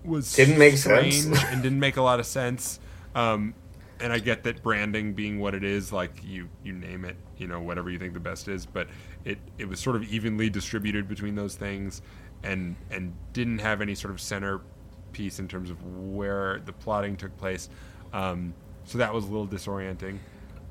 was 0.04 0.34
Didn't 0.36 0.58
make 0.60 0.78
sense. 0.78 1.26
and 1.26 1.64
didn't 1.64 1.80
make 1.80 1.98
a 1.98 2.02
lot 2.02 2.20
of 2.20 2.28
sense. 2.28 2.80
Um, 3.16 3.56
and 4.00 4.12
I 4.12 4.20
get 4.20 4.44
that 4.44 4.62
branding 4.62 5.14
being 5.14 5.40
what 5.40 5.56
it 5.56 5.64
is, 5.64 5.92
like 5.92 6.24
you 6.24 6.50
you 6.64 6.74
name 6.74 7.06
it, 7.06 7.16
you 7.38 7.48
know, 7.48 7.62
whatever 7.62 7.90
you 7.90 8.00
think 8.00 8.14
the 8.14 8.20
best 8.20 8.48
is, 8.48 8.66
but 8.66 8.88
it 9.24 9.40
it 9.58 9.68
was 9.68 9.80
sort 9.80 9.96
of 9.96 10.04
evenly 10.04 10.50
distributed 10.50 11.08
between 11.08 11.36
those 11.36 11.56
things, 11.56 12.02
and 12.44 12.76
and 12.92 13.14
didn't 13.34 13.60
have 13.60 13.82
any 13.82 13.96
sort 13.96 14.14
of 14.14 14.20
center 14.20 14.62
piece 15.12 15.40
in 15.40 15.48
terms 15.48 15.70
of 15.70 15.84
where 15.86 16.62
the 16.66 16.74
plotting 16.74 17.16
took 17.16 17.36
place. 17.38 17.70
Um, 18.14 18.54
so 18.84 18.98
that 18.98 19.14
was 19.14 19.26
a 19.26 19.28
little 19.28 19.48
disorienting. 19.48 20.18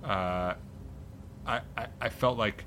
Uh, 0.05 0.55
I, 1.47 1.61
I, 1.77 1.87
I 2.01 2.09
felt 2.11 2.39
like 2.39 2.65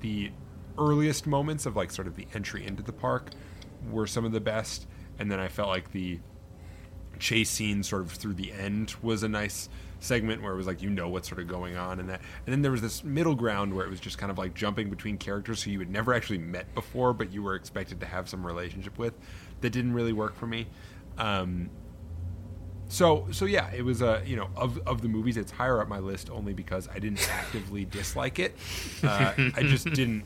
the 0.00 0.30
earliest 0.78 1.26
moments 1.26 1.66
of 1.66 1.76
like 1.76 1.90
sort 1.90 2.06
of 2.06 2.16
the 2.16 2.26
entry 2.34 2.64
into 2.64 2.82
the 2.82 2.92
park 2.92 3.30
were 3.90 4.06
some 4.06 4.24
of 4.24 4.32
the 4.32 4.40
best, 4.40 4.86
and 5.18 5.30
then 5.30 5.40
I 5.40 5.48
felt 5.48 5.68
like 5.68 5.92
the 5.92 6.20
chase 7.18 7.50
scene 7.50 7.82
sort 7.82 8.02
of 8.02 8.12
through 8.12 8.34
the 8.34 8.52
end 8.52 8.94
was 9.02 9.24
a 9.24 9.28
nice 9.28 9.68
segment 10.00 10.42
where 10.42 10.52
it 10.52 10.56
was 10.56 10.66
like 10.66 10.80
you 10.82 10.88
know 10.90 11.08
what's 11.08 11.28
sort 11.28 11.40
of 11.40 11.48
going 11.48 11.76
on 11.76 11.98
and 11.98 12.08
that 12.08 12.20
and 12.46 12.52
then 12.52 12.62
there 12.62 12.70
was 12.70 12.80
this 12.80 13.02
middle 13.02 13.34
ground 13.34 13.74
where 13.74 13.84
it 13.84 13.90
was 13.90 13.98
just 13.98 14.16
kind 14.18 14.30
of 14.30 14.38
like 14.38 14.54
jumping 14.54 14.88
between 14.90 15.18
characters 15.18 15.62
who 15.62 15.70
you 15.72 15.78
had 15.80 15.90
never 15.90 16.14
actually 16.14 16.38
met 16.38 16.72
before 16.74 17.12
but 17.12 17.32
you 17.32 17.42
were 17.42 17.54
expected 17.56 17.98
to 18.00 18.06
have 18.06 18.28
some 18.28 18.46
relationship 18.46 18.96
with 18.96 19.12
that 19.60 19.70
didn't 19.70 19.92
really 19.92 20.12
work 20.12 20.36
for 20.36 20.46
me 20.46 20.66
um, 21.18 21.68
so 22.88 23.26
so 23.32 23.44
yeah 23.44 23.70
it 23.74 23.82
was 23.82 24.00
a 24.00 24.22
you 24.24 24.36
know 24.36 24.48
of 24.56 24.78
of 24.86 25.02
the 25.02 25.08
movies 25.08 25.36
it's 25.36 25.50
higher 25.50 25.80
up 25.80 25.88
my 25.88 25.98
list 25.98 26.30
only 26.30 26.54
because 26.54 26.88
i 26.94 26.98
didn't 26.98 27.28
actively 27.30 27.84
dislike 27.90 28.38
it 28.38 28.56
uh, 29.02 29.32
i 29.56 29.62
just 29.62 29.84
didn't 29.92 30.24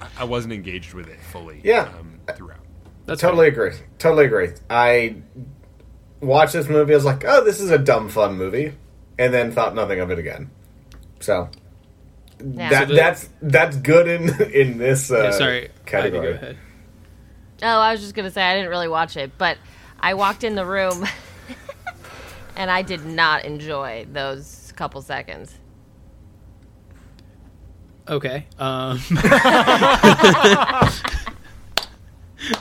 I- 0.00 0.08
i 0.18 0.24
wasn't 0.24 0.52
engaged 0.52 0.92
with 0.94 1.08
it 1.08 1.18
fully 1.32 1.60
Yeah. 1.64 1.88
um, 1.98 2.18
throughout 2.36 2.60
That's 3.06 3.20
totally 3.20 3.46
agree. 3.48 3.70
Totally 3.98 4.26
agree. 4.26 4.50
I 4.68 5.16
watched 6.20 6.54
this 6.54 6.68
movie. 6.68 6.92
I 6.92 6.96
was 6.96 7.04
like, 7.04 7.24
"Oh, 7.24 7.44
this 7.44 7.60
is 7.60 7.70
a 7.70 7.78
dumb 7.78 8.08
fun 8.08 8.36
movie," 8.36 8.72
and 9.18 9.32
then 9.32 9.52
thought 9.52 9.74
nothing 9.74 10.00
of 10.00 10.10
it 10.10 10.18
again. 10.18 10.50
So 11.20 11.48
Yeah. 12.44 12.70
that 12.70 12.80
So 12.82 12.86
the- 12.88 12.94
that's 12.94 13.28
that's 13.42 13.76
good 13.76 14.08
in 14.08 14.42
in 14.52 14.78
this 14.78 15.10
uh, 15.10 15.24
Yeah, 15.24 15.30
sorry, 15.32 15.70
category. 15.86 16.28
go 16.32 16.34
ahead. 16.34 16.56
Oh, 17.62 17.80
I 17.80 17.92
was 17.92 18.00
just 18.00 18.14
gonna 18.14 18.30
say 18.30 18.42
I 18.42 18.54
didn't 18.54 18.68
really 18.70 18.88
watch 18.88 19.16
it, 19.16 19.32
but 19.38 19.56
I 19.98 20.12
walked 20.14 20.44
in 20.44 20.54
the 20.54 20.66
room 20.66 21.06
and 22.56 22.70
I 22.70 22.82
did 22.82 23.04
not 23.06 23.44
enjoy 23.46 24.06
those 24.12 24.72
couple 24.76 25.00
seconds. 25.02 25.54
Okay. 28.08 28.46
Um, 28.58 28.98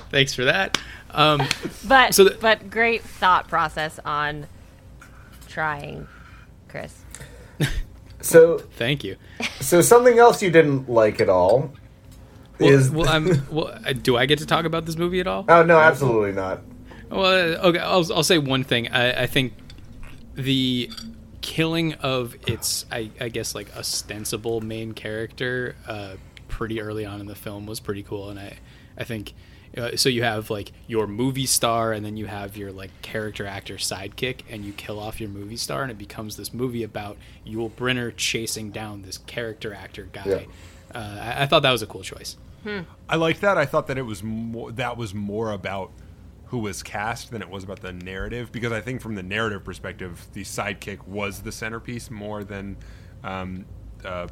Thanks 0.10 0.34
for 0.34 0.46
that. 0.46 0.80
Um, 1.12 1.42
But 1.88 2.14
So 2.16 2.24
the- 2.24 2.38
but 2.40 2.70
great 2.70 3.04
thought 3.04 3.48
process 3.48 4.00
on 4.06 4.48
trying, 5.48 6.08
Chris. 6.76 7.02
So, 8.22 8.58
thank 8.58 9.04
you. 9.04 9.18
so 9.60 9.82
something 9.82 10.18
else 10.18 10.42
you 10.42 10.50
didn't 10.50 10.90
like 10.90 11.22
at 11.22 11.30
all 11.30 11.72
Well, 12.60 12.70
is. 12.72 12.90
well, 12.90 13.08
I'm, 13.08 13.46
well, 13.52 13.68
uh, 13.86 13.94
do 13.94 14.18
I 14.18 14.26
get 14.26 14.40
to 14.40 14.48
talk 14.48 14.66
about 14.66 14.88
this 14.88 14.96
movie 14.98 15.20
at 15.20 15.28
all? 15.28 15.46
oh 15.48 15.62
no, 15.62 15.78
absolutely 15.78 16.32
not. 16.32 16.62
Well, 17.12 17.26
uh, 17.26 17.68
okay, 17.68 17.78
I'll, 17.78 18.12
I'll 18.12 18.24
say 18.24 18.40
one 18.40 18.64
thing. 18.64 18.88
I, 18.88 19.24
I 19.24 19.28
think 19.28 19.54
the 20.34 20.90
killing 21.42 21.94
of 21.96 22.36
its, 22.48 22.88
I, 22.92 23.12
I 23.22 23.30
guess, 23.30 23.54
like 23.54 23.68
ostensible 23.78 24.60
main 24.62 24.94
character, 24.94 25.76
uh, 25.88 26.16
pretty 26.48 26.82
early 26.82 27.06
on 27.06 27.20
in 27.20 27.28
the 27.28 27.36
film 27.36 27.68
was 27.68 27.80
pretty 27.80 28.02
cool, 28.02 28.30
and 28.30 28.40
I, 28.40 28.58
I 28.98 29.04
think. 29.04 29.36
Uh, 29.78 29.96
so 29.96 30.10
you 30.10 30.24
have 30.24 30.50
like 30.50 30.72
your 30.88 31.08
movie 31.08 31.46
star, 31.46 31.92
and 31.92 32.06
then 32.06 32.18
you 32.18 32.26
have 32.28 32.56
your 32.56 32.72
like 32.72 32.92
character 33.02 33.46
actor 33.46 33.76
sidekick, 33.76 34.42
and 34.50 34.64
you 34.64 34.72
kill 34.74 35.00
off 35.00 35.20
your 35.20 35.30
movie 35.30 35.58
star, 35.58 35.82
and 35.82 35.92
it 35.92 35.98
becomes 35.98 36.38
this 36.38 36.54
movie 36.54 36.84
about 36.84 37.18
Yul 37.46 37.72
Brynner 37.72 38.16
chasing 38.16 38.72
down 38.72 39.02
this 39.02 39.18
character 39.18 39.74
actor 39.74 40.08
guy. 40.12 40.24
Yeah. 40.26 40.98
Uh, 40.98 41.20
I, 41.22 41.44
I 41.44 41.46
thought 41.46 41.64
that 41.64 41.72
was 41.72 41.82
a 41.82 41.88
cool 41.88 42.04
choice. 42.04 42.38
I 43.08 43.16
liked 43.16 43.42
that. 43.42 43.58
I 43.58 43.66
thought 43.66 43.88
that 43.88 43.98
it 43.98 44.04
was 44.04 44.24
more 44.24 44.72
that 44.72 44.98
was 44.98 45.14
more 45.14 45.52
about 45.52 45.92
who 46.46 46.60
was 46.60 46.84
cast 46.84 47.32
than 47.32 47.42
it 47.42 47.50
was 47.50 47.64
about 47.64 47.82
the 47.82 47.94
narrative 47.94 48.52
because 48.52 48.72
I 48.72 48.82
think 48.82 49.02
from 49.02 49.16
the 49.16 49.24
narrative 49.24 49.64
perspective, 49.64 50.28
the 50.34 50.44
sidekick 50.44 51.08
was 51.08 51.42
the 51.42 51.52
centerpiece 51.52 52.10
more 52.10 52.44
than 52.44 52.78
um, 53.24 53.66
uh, 54.04 54.28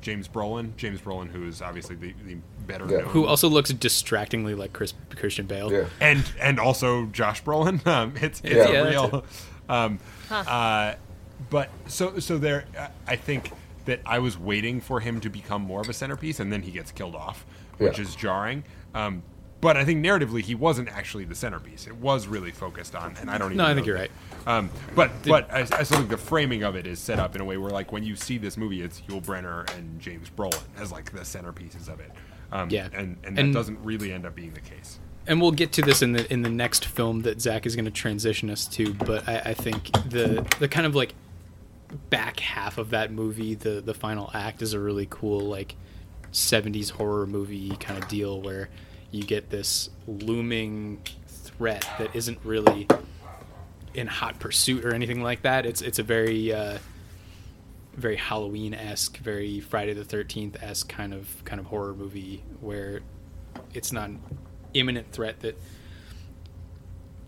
James 0.00 0.28
Brolin. 0.28 0.76
James 0.76 1.00
Brolin, 1.00 1.28
who 1.30 1.46
is 1.46 1.60
obviously 1.62 1.96
the, 1.96 2.14
the 2.26 2.36
better 2.66 2.86
Yeah. 2.86 2.98
known, 2.98 3.08
Who 3.10 3.26
also 3.26 3.48
looks 3.48 3.70
distractingly 3.70 4.54
like 4.54 4.72
Chris, 4.72 4.94
Christian 5.16 5.46
Bale. 5.46 5.72
Yeah. 5.72 5.84
and 6.00 6.24
and 6.40 6.58
also 6.60 7.06
Josh 7.06 7.42
Brolin. 7.42 7.84
Um, 7.86 8.14
it's 8.20 8.40
it's 8.44 8.54
Yeah. 8.54 8.68
a 8.68 8.72
Yeah, 8.72 8.82
that's 8.84 9.12
real. 9.12 9.24
Um, 9.68 9.98
uh, 10.30 10.94
but 11.50 11.70
so 11.86 12.18
so 12.18 12.38
there, 12.38 12.64
uh, 12.78 12.88
I 13.06 13.16
think 13.16 13.50
that 13.86 14.00
I 14.06 14.18
was 14.18 14.38
waiting 14.38 14.80
for 14.80 15.00
him 15.00 15.20
to 15.20 15.30
become 15.30 15.62
more 15.62 15.80
of 15.80 15.88
a 15.88 15.92
centerpiece, 15.92 16.38
and 16.40 16.52
then 16.52 16.62
he 16.62 16.70
gets 16.70 16.92
killed 16.92 17.14
off, 17.14 17.44
which 17.78 17.98
Yeah. 17.98 18.04
is 18.04 18.14
jarring. 18.14 18.64
Um, 18.94 19.22
but 19.60 19.76
I 19.76 19.84
think 19.84 20.04
narratively, 20.04 20.42
he 20.42 20.54
wasn't 20.54 20.88
actually 20.88 21.24
the 21.24 21.34
centerpiece. 21.34 21.86
It 21.86 21.96
was 21.96 22.26
really 22.26 22.50
focused 22.50 22.94
on, 22.94 23.16
and 23.20 23.30
I 23.30 23.38
don't 23.38 23.48
even. 23.48 23.58
No, 23.58 23.66
I 23.66 23.74
think 23.74 23.86
you're 23.86 23.96
that- 23.98 24.10
right. 24.46 24.56
Um, 24.56 24.70
but 24.94 25.10
but 25.26 25.52
I, 25.52 25.60
I 25.72 25.82
still 25.82 25.98
think 25.98 26.08
the 26.08 26.16
framing 26.16 26.62
of 26.62 26.74
it 26.76 26.86
is 26.86 26.98
set 26.98 27.18
up 27.18 27.34
in 27.34 27.42
a 27.42 27.44
way 27.44 27.58
where, 27.58 27.70
like, 27.70 27.92
when 27.92 28.02
you 28.04 28.16
see 28.16 28.38
this 28.38 28.56
movie, 28.56 28.80
it's 28.82 29.02
Yul 29.02 29.22
Brynner 29.22 29.70
and 29.76 30.00
James 30.00 30.30
Brolin 30.30 30.62
as 30.78 30.90
like 30.90 31.12
the 31.12 31.20
centerpieces 31.20 31.88
of 31.88 32.00
it. 32.00 32.10
Um, 32.52 32.70
Yeah. 32.70 32.88
and 32.94 33.16
and 33.22 33.36
that 33.36 33.44
And- 33.44 33.54
doesn't 33.54 33.78
really 33.84 34.12
end 34.12 34.24
up 34.26 34.34
being 34.34 34.54
the 34.54 34.60
case. 34.60 34.98
and 35.26 35.40
we'll 35.42 35.52
get 35.52 35.70
to 35.72 35.82
this 35.82 36.00
in 36.02 36.12
the 36.12 36.32
in 36.32 36.40
the 36.42 36.48
next 36.48 36.86
film 36.86 37.20
that 37.22 37.40
Zach 37.40 37.66
is 37.66 37.76
going 37.76 37.84
to 37.84 37.90
transition 37.90 38.48
us 38.50 38.66
to. 38.68 38.94
But 38.94 39.28
I, 39.28 39.38
I 39.50 39.54
think 39.54 39.92
the 40.08 40.46
the 40.58 40.66
kind 40.68 40.86
of 40.86 40.94
like 40.94 41.14
back 42.08 42.40
half 42.40 42.78
of 42.78 42.90
that 42.90 43.12
movie, 43.12 43.54
the 43.54 43.82
the 43.82 43.92
final 43.94 44.30
act, 44.32 44.62
is 44.62 44.72
a 44.72 44.80
really 44.80 45.06
cool 45.10 45.40
like 45.40 45.76
'70s 46.32 46.92
horror 46.92 47.26
movie 47.26 47.76
kind 47.76 48.02
of 48.02 48.08
deal 48.08 48.40
where 48.40 48.70
you 49.10 49.24
get 49.24 49.50
this 49.50 49.90
looming 50.06 51.00
threat 51.26 51.86
that 51.98 52.14
isn't 52.14 52.38
really 52.44 52.86
in 53.94 54.06
hot 54.06 54.38
pursuit 54.38 54.84
or 54.84 54.94
anything 54.94 55.22
like 55.22 55.42
that. 55.42 55.66
It's 55.66 55.82
it's 55.82 55.98
a 55.98 56.02
very 56.02 56.52
uh, 56.52 56.78
very 57.94 58.16
Halloween 58.16 58.74
esque, 58.74 59.18
very 59.18 59.60
Friday 59.60 59.92
the 59.92 60.04
Thirteenth 60.04 60.62
esque 60.62 60.88
kind 60.88 61.12
of 61.12 61.44
kind 61.44 61.60
of 61.60 61.66
horror 61.66 61.94
movie 61.94 62.42
where 62.60 63.00
it's 63.74 63.92
not 63.92 64.08
an 64.08 64.20
imminent 64.74 65.12
threat 65.12 65.40
that 65.40 65.58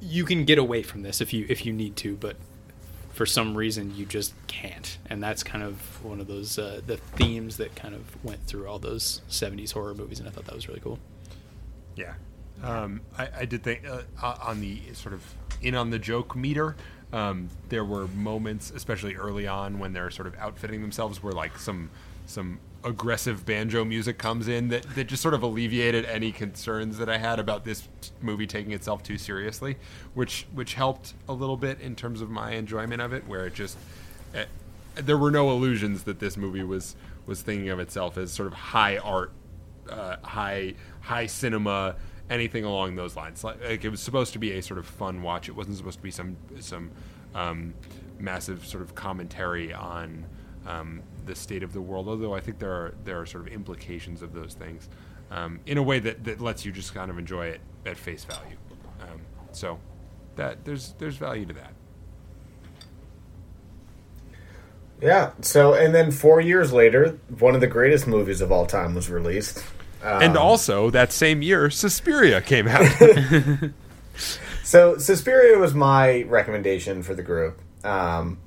you 0.01 0.25
can 0.25 0.45
get 0.45 0.59
away 0.59 0.83
from 0.83 1.03
this 1.03 1.21
if 1.21 1.33
you 1.33 1.47
if 1.49 1.65
you 1.67 1.73
need 1.73 1.97
to, 1.97 2.17
but 2.17 2.37
for 3.13 3.27
some 3.27 3.57
reason 3.57 3.95
you 3.95 4.07
just 4.07 4.35
can't, 4.47 4.99
and 5.11 5.23
that's 5.23 5.43
kind 5.43 5.63
of 5.63 6.03
one 6.05 6.21
of 6.21 6.27
those 6.27 6.59
uh, 6.59 6.81
the 6.87 6.97
themes 6.97 7.59
that 7.59 7.75
kind 7.77 7.95
of 7.95 8.25
went 8.25 8.45
through 8.47 8.67
all 8.67 8.79
those 8.79 9.21
'70s 9.29 9.73
horror 9.73 9.95
movies, 9.95 10.19
and 10.19 10.29
I 10.29 10.33
thought 10.33 10.47
that 10.47 10.55
was 10.55 10.69
really 10.69 10.81
cool. 10.81 10.99
Yeah, 11.97 12.15
um, 12.63 13.01
I, 13.19 13.29
I 13.41 13.45
did 13.45 13.63
think 13.63 13.83
uh, 13.89 14.03
on 14.43 14.61
the 14.61 14.81
sort 14.95 15.15
of 15.15 15.23
in 15.61 15.75
on 15.75 15.91
the 15.91 15.99
joke 15.99 16.37
meter. 16.37 16.77
Um, 17.13 17.51
there 17.69 17.85
were 17.85 18.07
moments, 18.09 18.71
especially 18.75 19.17
early 19.17 19.47
on, 19.47 19.79
when 19.79 19.93
they're 19.93 20.11
sort 20.11 20.27
of 20.27 20.35
outfitting 20.39 20.81
themselves, 20.81 21.23
where 21.23 21.33
like 21.33 21.59
some 21.59 21.91
some 22.27 22.59
aggressive 22.85 23.47
banjo 23.47 23.85
music 23.85 24.19
comes 24.19 24.49
in 24.49 24.69
that, 24.69 24.83
that 24.95 25.05
just 25.05 25.23
sort 25.23 25.35
of 25.35 25.43
alleviated 25.43 26.05
any 26.07 26.33
concerns 26.33 26.99
that 26.99 27.09
I 27.09 27.19
had 27.19 27.39
about 27.39 27.65
this 27.65 27.89
movie 28.21 28.47
taking 28.47 28.73
itself 28.73 29.03
too 29.03 29.19
seriously, 29.19 29.77
which 30.15 30.47
which 30.53 30.75
helped 30.75 31.15
a 31.29 31.33
little 31.33 31.57
bit 31.57 31.81
in 31.81 31.95
terms 31.95 32.21
of 32.21 32.31
my 32.31 32.53
enjoyment 32.53 33.01
of 33.01 33.13
it, 33.13 33.27
where 33.27 33.47
it 33.47 33.55
just 33.55 33.77
eh, 34.35 34.45
there 34.95 35.19
were 35.19 35.31
no 35.31 35.51
illusions 35.51 36.05
that 36.05 36.19
this 36.19 36.37
movie 36.37 36.65
was 36.65 36.97
was 37.27 37.43
thinking 37.43 37.69
of 37.69 37.79
itself 37.79 38.17
as 38.19 38.33
sort 38.33 38.49
of 38.49 38.55
high 38.55 38.97
art 38.99 39.33
uh, 39.93 40.17
high 40.23 40.75
high 41.01 41.27
cinema, 41.27 41.97
anything 42.31 42.65
along 42.65 42.97
those 42.97 43.17
lines. 43.17 43.45
Like, 43.45 43.63
like 43.65 43.85
it 43.85 43.91
was 43.91 44.01
supposed 44.01 44.33
to 44.33 44.39
be 44.39 44.53
a 44.53 44.63
sort 44.63 44.79
of 44.79 44.87
fun 44.87 45.23
watch. 45.23 45.49
It 45.49 45.57
wasn't 45.57 45.77
supposed 45.77 45.99
to 45.99 46.03
be 46.03 46.11
some 46.11 46.37
some 46.61 46.91
um, 47.35 47.75
massive 48.19 48.67
sort 48.67 48.83
of 48.83 48.95
commentary 48.95 49.73
on 49.73 50.25
um, 50.67 51.03
the 51.27 51.35
state 51.35 51.63
of 51.63 51.73
the 51.73 51.81
world. 51.81 52.09
Although 52.09 52.35
I 52.35 52.41
think 52.41 52.59
there 52.59 52.73
are 52.73 52.95
there 53.05 53.21
are 53.21 53.27
sort 53.27 53.47
of 53.47 53.53
implications 53.53 54.23
of 54.23 54.33
those 54.33 54.55
things 54.55 54.89
um, 55.31 55.61
in 55.67 55.79
a 55.79 55.83
way 55.83 55.99
that, 55.99 56.25
that 56.25 56.41
lets 56.41 56.65
you 56.65 56.73
just 56.73 56.95
kind 56.95 57.11
of 57.11 57.19
enjoy 57.19 57.47
it 57.47 57.61
at 57.87 57.97
face 57.97 58.25
value. 58.25 58.57
Um, 59.01 59.21
so 59.53 59.79
that 60.37 60.65
there's 60.65 60.95
there's 60.99 61.17
value 61.17 61.47
to 61.47 61.55
that. 61.55 61.73
Yeah. 65.01 65.33
So, 65.41 65.75
and 65.75 65.93
then 65.93 66.13
four 66.13 66.41
years 66.41 66.73
later, 66.73 67.19
one 67.41 67.57
of 67.57 67.61
the 67.61 67.67
greatest 67.67 68.07
movies 68.07 68.41
of 68.41 68.53
all 68.53 68.67
time 68.67 68.95
was 68.95 69.11
released. 69.11 69.65
And 70.03 70.37
also 70.37 70.91
that 70.91 71.13
same 71.13 71.43
year, 71.43 71.71
Suspiria 71.71 72.41
came 72.41 72.69
out. 72.69 72.87
So, 74.73 74.97
Suspiria 74.97 75.59
was 75.59 75.75
my 75.75 76.23
recommendation 76.23 77.03
for 77.03 77.15
the 77.15 77.23
group. 77.23 77.61
Um, 77.85 78.39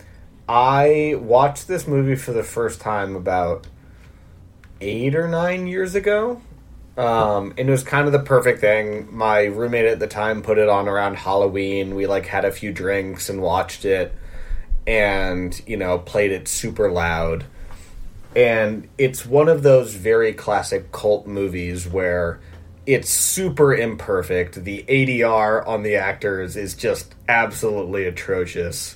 I 0.50 1.16
watched 1.20 1.68
this 1.68 1.88
movie 1.88 2.16
for 2.16 2.32
the 2.32 2.42
first 2.42 2.82
time 2.82 3.16
about 3.16 3.68
eight 4.82 5.14
or 5.14 5.28
nine 5.28 5.68
years 5.68 5.94
ago. 5.94 6.42
Um, 6.98 7.54
and 7.58 7.68
it 7.68 7.72
was 7.72 7.84
kind 7.84 8.08
of 8.08 8.12
the 8.12 8.20
perfect 8.20 8.60
thing. 8.60 9.16
My 9.16 9.44
roommate 9.44 9.86
at 9.86 10.00
the 10.00 10.08
time 10.08 10.42
put 10.42 10.58
it 10.58 10.68
on 10.68 10.88
around 10.88 11.18
Halloween. 11.18 11.94
We 11.94 12.08
like 12.08 12.26
had 12.26 12.44
a 12.44 12.52
few 12.52 12.72
drinks 12.72 13.30
and 13.30 13.40
watched 13.40 13.86
it 13.86 14.12
and, 14.88 15.62
you 15.68 15.78
know, 15.78 16.00
played 16.00 16.32
it 16.32 16.48
super 16.48 16.90
loud. 16.90 17.46
And 18.36 18.90
it's 18.98 19.26
one 19.26 19.48
of 19.48 19.64
those 19.64 19.94
very 19.94 20.34
classic 20.34 20.92
cult 20.92 21.26
movies 21.26 21.88
where 21.88 22.42
it's 22.86 23.10
super 23.10 23.74
imperfect. 23.74 24.64
The 24.64 24.84
ADR 24.88 25.66
on 25.66 25.84
the 25.84 25.96
actors 25.96 26.56
is 26.56 26.76
just 26.76 27.16
absolutely 27.30 28.06
atrocious. 28.06 28.96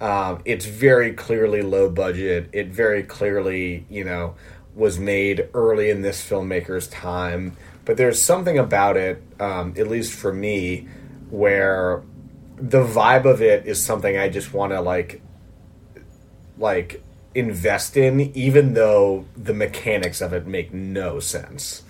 Um, 0.00 0.40
it's 0.46 0.64
very 0.64 1.12
clearly 1.12 1.60
low 1.60 1.90
budget. 1.90 2.48
It 2.52 2.68
very 2.68 3.02
clearly, 3.02 3.86
you 3.90 4.04
know, 4.04 4.34
was 4.74 4.98
made 4.98 5.48
early 5.52 5.90
in 5.90 6.00
this 6.00 6.26
filmmaker's 6.26 6.88
time. 6.88 7.56
But 7.84 7.98
there's 7.98 8.20
something 8.20 8.58
about 8.58 8.96
it, 8.96 9.22
um, 9.38 9.74
at 9.76 9.88
least 9.88 10.14
for 10.14 10.32
me, 10.32 10.88
where 11.28 12.02
the 12.56 12.84
vibe 12.84 13.26
of 13.26 13.42
it 13.42 13.66
is 13.66 13.82
something 13.82 14.16
I 14.16 14.28
just 14.28 14.54
want 14.54 14.72
to 14.72 14.80
like, 14.80 15.20
like 16.58 17.02
invest 17.34 17.96
in, 17.96 18.20
even 18.36 18.74
though 18.74 19.26
the 19.36 19.54
mechanics 19.54 20.20
of 20.20 20.32
it 20.32 20.46
make 20.46 20.72
no 20.72 21.20
sense. 21.20 21.82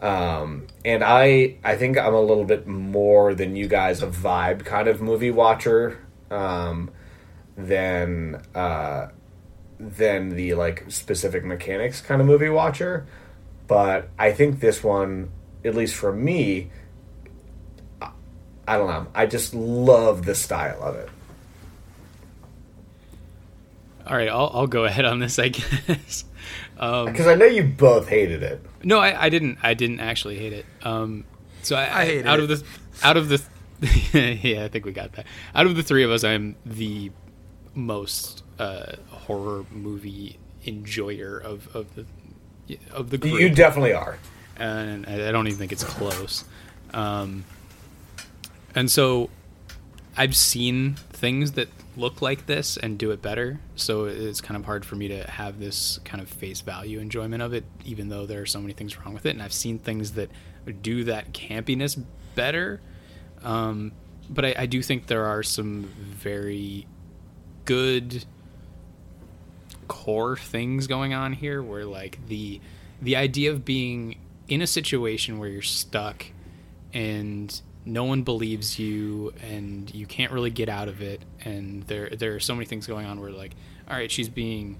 Um, 0.00 0.68
and 0.84 1.02
I, 1.02 1.56
I 1.64 1.76
think 1.76 1.98
I'm 1.98 2.14
a 2.14 2.20
little 2.20 2.44
bit 2.44 2.66
more 2.66 3.34
than 3.34 3.56
you 3.56 3.66
guys 3.66 4.02
a 4.02 4.06
vibe 4.06 4.64
kind 4.64 4.86
of 4.86 5.00
movie 5.00 5.32
watcher. 5.32 5.98
Um, 6.30 6.90
than 7.58 8.40
uh, 8.54 9.08
than 9.80 10.30
the 10.30 10.54
like 10.54 10.84
specific 10.88 11.44
mechanics 11.44 12.00
kind 12.00 12.20
of 12.20 12.26
movie 12.26 12.48
watcher. 12.48 13.06
But 13.66 14.08
I 14.18 14.32
think 14.32 14.60
this 14.60 14.82
one, 14.82 15.30
at 15.64 15.74
least 15.74 15.94
for 15.94 16.12
me, 16.12 16.70
I, 18.00 18.10
I 18.66 18.78
don't 18.78 18.88
know. 18.88 19.08
I 19.14 19.26
just 19.26 19.52
love 19.52 20.24
the 20.24 20.34
style 20.34 20.82
of 20.82 20.96
it. 20.96 21.10
All 24.08 24.16
right, 24.16 24.28
I'll, 24.28 24.50
I'll 24.54 24.66
go 24.66 24.84
ahead 24.84 25.04
on 25.04 25.18
this, 25.18 25.38
I 25.38 25.48
guess. 25.50 26.24
Um, 26.78 27.06
Because 27.06 27.26
I 27.26 27.34
know 27.34 27.44
you 27.44 27.64
both 27.64 28.08
hated 28.08 28.42
it. 28.42 28.64
no, 28.82 28.98
I, 28.98 29.24
I 29.26 29.28
didn't. 29.28 29.58
I 29.62 29.74
didn't 29.74 30.00
actually 30.00 30.38
hate 30.38 30.52
it. 30.52 30.66
Um, 30.82 31.24
so 31.62 31.76
I, 31.76 32.00
I 32.02 32.04
hated 32.06 32.26
out 32.26 32.38
it. 32.40 32.42
of 32.44 32.48
the 32.60 32.64
out 33.02 33.16
of 33.16 33.28
the 33.28 33.42
yeah, 34.42 34.64
I 34.64 34.68
think 34.68 34.84
we 34.86 34.92
got 34.92 35.12
that. 35.12 35.26
Out 35.54 35.66
of 35.66 35.76
the 35.76 35.82
three 35.82 36.02
of 36.04 36.10
us, 36.10 36.24
I'm 36.24 36.56
the 36.64 37.10
most 37.74 38.42
uh, 38.58 38.92
horror 39.10 39.64
movie 39.70 40.38
enjoyer 40.66 41.38
of 41.38 41.68
of 41.76 41.94
the 41.94 42.06
of 42.92 43.10
the 43.10 43.18
group. 43.18 43.40
You 43.40 43.50
definitely 43.50 43.92
are. 43.92 44.18
and 44.56 45.06
I 45.06 45.28
I 45.28 45.32
don't 45.32 45.46
even 45.46 45.58
think 45.58 45.72
it's 45.72 45.84
close. 45.84 46.44
Um, 46.94 47.44
and 48.74 48.90
so 48.90 49.28
I've 50.16 50.34
seen 50.36 50.94
things 51.12 51.52
that 51.52 51.68
look 51.98 52.22
like 52.22 52.46
this 52.46 52.76
and 52.76 52.98
do 52.98 53.10
it 53.10 53.20
better. 53.20 53.60
So 53.74 54.04
it's 54.04 54.40
kind 54.40 54.56
of 54.56 54.64
hard 54.64 54.84
for 54.84 54.96
me 54.96 55.08
to 55.08 55.28
have 55.30 55.58
this 55.58 55.98
kind 56.04 56.22
of 56.22 56.28
face 56.28 56.60
value 56.60 57.00
enjoyment 57.00 57.42
of 57.42 57.52
it, 57.52 57.64
even 57.84 58.08
though 58.08 58.24
there 58.24 58.40
are 58.40 58.46
so 58.46 58.60
many 58.60 58.72
things 58.72 58.98
wrong 58.98 59.14
with 59.14 59.26
it. 59.26 59.30
And 59.30 59.42
I've 59.42 59.52
seen 59.52 59.78
things 59.78 60.12
that 60.12 60.30
do 60.80 61.04
that 61.04 61.32
campiness 61.32 62.02
better. 62.34 62.80
Um, 63.42 63.92
but 64.30 64.44
I, 64.44 64.54
I 64.58 64.66
do 64.66 64.82
think 64.82 65.06
there 65.06 65.26
are 65.26 65.42
some 65.42 65.82
very 65.82 66.86
good 67.64 68.24
core 69.88 70.36
things 70.36 70.86
going 70.86 71.14
on 71.14 71.32
here 71.32 71.62
where 71.62 71.84
like 71.84 72.18
the 72.28 72.60
the 73.00 73.16
idea 73.16 73.50
of 73.50 73.64
being 73.64 74.18
in 74.48 74.62
a 74.62 74.66
situation 74.66 75.38
where 75.38 75.48
you're 75.48 75.62
stuck 75.62 76.26
and 76.92 77.60
no 77.84 78.04
one 78.04 78.22
believes 78.22 78.78
you 78.78 79.32
and 79.42 79.94
you 79.94 80.06
can't 80.06 80.32
really 80.32 80.50
get 80.50 80.68
out 80.68 80.88
of 80.88 81.00
it 81.00 81.22
and 81.44 81.82
there 81.84 82.10
there 82.10 82.34
are 82.34 82.40
so 82.40 82.54
many 82.54 82.66
things 82.66 82.86
going 82.86 83.06
on 83.06 83.20
where 83.20 83.30
like 83.30 83.54
all 83.88 83.96
right 83.96 84.10
she's 84.10 84.28
being 84.28 84.78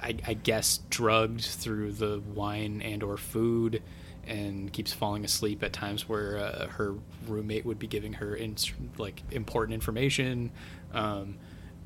I, 0.00 0.16
I 0.26 0.34
guess 0.34 0.80
drugged 0.90 1.44
through 1.44 1.92
the 1.92 2.22
wine 2.34 2.82
and 2.82 3.02
or 3.02 3.16
food 3.16 3.82
and 4.26 4.72
keeps 4.72 4.92
falling 4.92 5.24
asleep 5.24 5.62
at 5.62 5.72
times 5.72 6.08
where 6.08 6.38
uh, 6.38 6.66
her 6.68 6.94
roommate 7.26 7.64
would 7.64 7.78
be 7.78 7.86
giving 7.86 8.12
her 8.14 8.36
in, 8.36 8.56
like 8.96 9.22
important 9.32 9.74
information 9.74 10.52
um, 10.92 11.36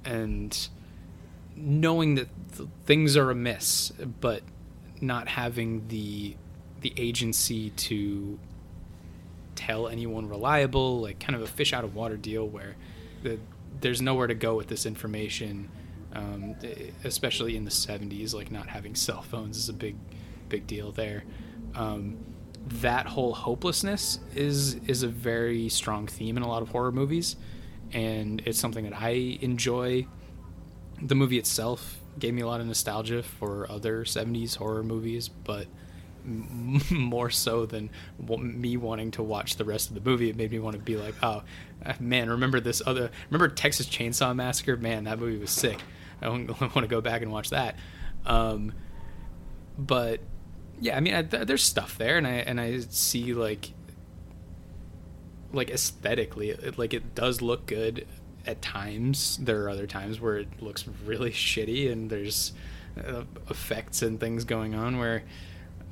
and 0.05 0.69
knowing 1.57 2.17
that 2.17 2.29
th- 2.57 2.69
things 2.85 3.17
are 3.17 3.31
amiss 3.31 3.93
but 4.21 4.43
not 5.01 5.29
having 5.29 5.89
the 5.89 6.37
the 6.81 6.93
agency 6.97 7.71
to 7.71 8.39
tell 9.55 9.89
anyone 9.89 10.29
reliable, 10.29 11.01
like 11.01 11.21
kind 11.21 11.37
of 11.37 11.43
a 11.43 11.47
fish 11.47 11.73
out 11.73 11.85
of 11.85 11.95
water 11.95 12.17
deal 12.17 12.47
where 12.47 12.77
the, 13.23 13.39
there's 13.81 14.03
nowhere 14.03 14.27
to 14.27 14.35
go 14.35 14.55
with 14.55 14.69
this 14.69 14.87
information, 14.87 15.69
um, 16.13 16.57
especially 17.05 17.57
in 17.57 17.65
the 17.65 17.71
70s. 17.71 18.35
Like 18.35 18.51
not 18.51 18.69
having 18.69 18.95
cell 18.95 19.23
phones 19.23 19.57
is 19.57 19.69
a 19.69 19.73
big, 19.73 19.97
big 20.49 20.67
deal 20.67 20.93
there. 20.93 21.25
Um, 21.75 22.19
that 22.67 23.07
whole 23.07 23.33
hopelessness 23.33 24.21
is 24.35 24.75
is 24.87 25.03
a 25.03 25.09
very 25.09 25.69
strong 25.69 26.07
theme 26.07 26.37
in 26.37 26.43
a 26.43 26.49
lot 26.49 26.63
of 26.63 26.69
horror 26.69 26.93
movies, 26.93 27.37
and 27.93 28.43
it's 28.47 28.59
something 28.59 28.85
that 28.85 29.01
I 29.01 29.39
enjoy. 29.41 30.07
The 31.01 31.17
movie 31.17 31.39
itself 31.39 31.99
gave 32.19 32.35
me 32.35 32.43
a 32.43 32.47
lot 32.47 32.61
of 32.61 32.67
nostalgia 32.67 33.23
for 33.23 33.71
other 33.71 34.05
70s 34.05 34.57
horror 34.57 34.83
movies, 34.83 35.29
but 35.29 35.67
more 36.91 37.31
so 37.31 37.67
than 37.67 37.91
me 38.39 38.77
wanting 38.77 39.11
to 39.13 39.23
watch 39.23 39.57
the 39.57 39.65
rest 39.65 39.89
of 39.89 39.95
the 39.95 40.09
movie. 40.09 40.29
It 40.29 40.37
made 40.37 40.51
me 40.51 40.59
want 40.59 40.77
to 40.77 40.83
be 40.83 40.97
like, 40.97 41.15
oh 41.23 41.43
uh, 41.85 41.93
man, 42.01 42.31
remember 42.31 42.61
this 42.61 42.83
other? 42.87 43.11
Remember 43.31 43.53
Texas 43.55 43.87
Chainsaw 43.87 44.35
Massacre? 44.35 44.77
Man, 44.77 45.05
that 45.05 45.19
movie 45.19 45.39
was 45.39 45.51
sick. 45.51 45.81
I 46.21 46.29
want 46.29 46.75
to 46.75 46.87
go 46.87 47.01
back 47.01 47.23
and 47.23 47.33
watch 47.33 47.51
that. 47.51 47.77
Um, 48.25 48.73
but 49.79 50.21
yeah, 50.81 50.97
I 50.97 51.01
mean, 51.01 51.15
I, 51.15 51.23
th- 51.23 51.47
there's 51.47 51.63
stuff 51.63 51.99
there, 51.99 52.19
and 52.19 52.27
I 52.27 52.33
and 52.33 52.61
I 52.61 52.81
see 52.81 53.35
like 53.35 53.73
like 55.53 55.71
aesthetically, 55.71 56.51
it, 56.51 56.79
like 56.79 56.95
it 56.95 57.15
does 57.15 57.43
look 57.43 57.67
good 57.67 58.07
at 58.47 58.63
times. 58.63 59.39
There 59.39 59.65
are 59.65 59.71
other 59.71 59.87
times 59.87 60.21
where 60.21 60.39
it 60.39 60.63
looks 60.63 60.85
really 61.05 61.31
shitty, 61.31 61.91
and 61.91 62.11
there's 62.11 62.53
uh, 62.99 63.23
effects 63.51 64.03
and 64.03 64.21
things 64.21 64.45
going 64.45 64.75
on 64.75 64.99
where. 64.99 65.25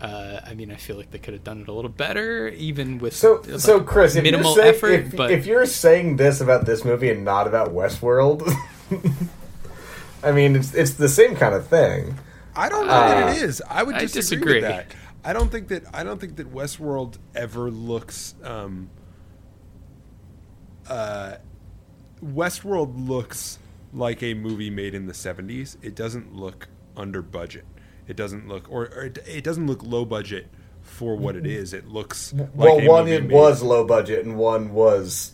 Uh, 0.01 0.41
I 0.47 0.55
mean, 0.55 0.71
I 0.71 0.77
feel 0.77 0.97
like 0.97 1.11
they 1.11 1.19
could 1.19 1.35
have 1.35 1.45
done 1.45 1.61
it 1.61 1.69
a 1.69 1.73
little 1.73 1.91
better, 1.91 2.49
even 2.49 2.99
with 2.99 3.15
So, 3.15 3.43
like, 3.47 3.61
so 3.61 3.81
Chris, 3.81 4.17
if 4.17 4.23
minimal 4.23 4.55
you're 4.55 4.63
saying, 4.63 4.75
effort. 4.75 4.93
if, 4.93 5.17
but 5.17 5.31
if 5.31 5.45
you're 5.47 5.67
saying 5.67 6.17
this 6.17 6.41
about 6.41 6.65
this 6.65 6.85
movie 6.87 7.11
and 7.11 7.23
not 7.25 7.47
about 7.47 7.75
Westworld, 7.75 8.51
I 10.23 10.33
mean, 10.33 10.57
it's 10.57 10.75
it's 10.75 10.95
the 10.95 11.09
same 11.09 11.37
kind 11.37 11.55
of 11.55 11.67
thing. 11.67 12.19
I 12.57 12.69
don't 12.71 12.87
know 12.87 12.93
that 12.93 13.29
Uh, 13.29 13.31
it 13.33 13.43
is. 13.43 13.63
I 13.69 13.83
would 13.83 13.97
disagree, 13.99 13.99
I 13.99 14.07
disagree, 14.07 14.21
disagree. 14.21 14.55
with 14.55 14.63
that. 14.63 14.87
I 15.23 15.33
don't 15.35 15.53
think 15.53 15.69
that 15.69 15.85
I 15.95 16.03
don't 16.03 16.19
think 16.21 16.37
that 16.37 16.53
Westworld 16.53 17.19
ever 17.35 17.71
looks. 17.71 18.35
Um, 18.43 18.89
uh, 20.89 21.37
Westworld 22.25 23.07
looks 23.09 23.59
like 23.93 24.23
a 24.23 24.35
movie 24.35 24.71
made 24.71 24.95
in 24.95 25.07
the 25.07 25.13
'70s. 25.13 25.77
It 25.83 25.95
doesn't 25.95 26.35
look 26.35 26.69
under 26.97 27.23
budget. 27.23 27.65
It 28.11 28.16
doesn't 28.16 28.49
look, 28.49 28.70
or, 28.70 28.87
or 28.87 29.05
it, 29.05 29.19
it 29.27 29.45
doesn't 29.45 29.66
look 29.66 29.82
low 29.85 30.05
budget 30.05 30.49
for 30.82 31.16
what 31.16 31.37
it 31.37 31.47
is. 31.47 31.73
It 31.73 31.89
looks 31.89 32.32
like 32.32 32.51
well, 32.55 32.78
a 32.81 32.89
one 32.89 33.09
it 33.09 33.23
made- 33.23 33.31
was 33.32 33.62
low 33.62 33.85
budget 33.87 34.24
and 34.24 34.37
one 34.37 34.73
was 34.73 35.32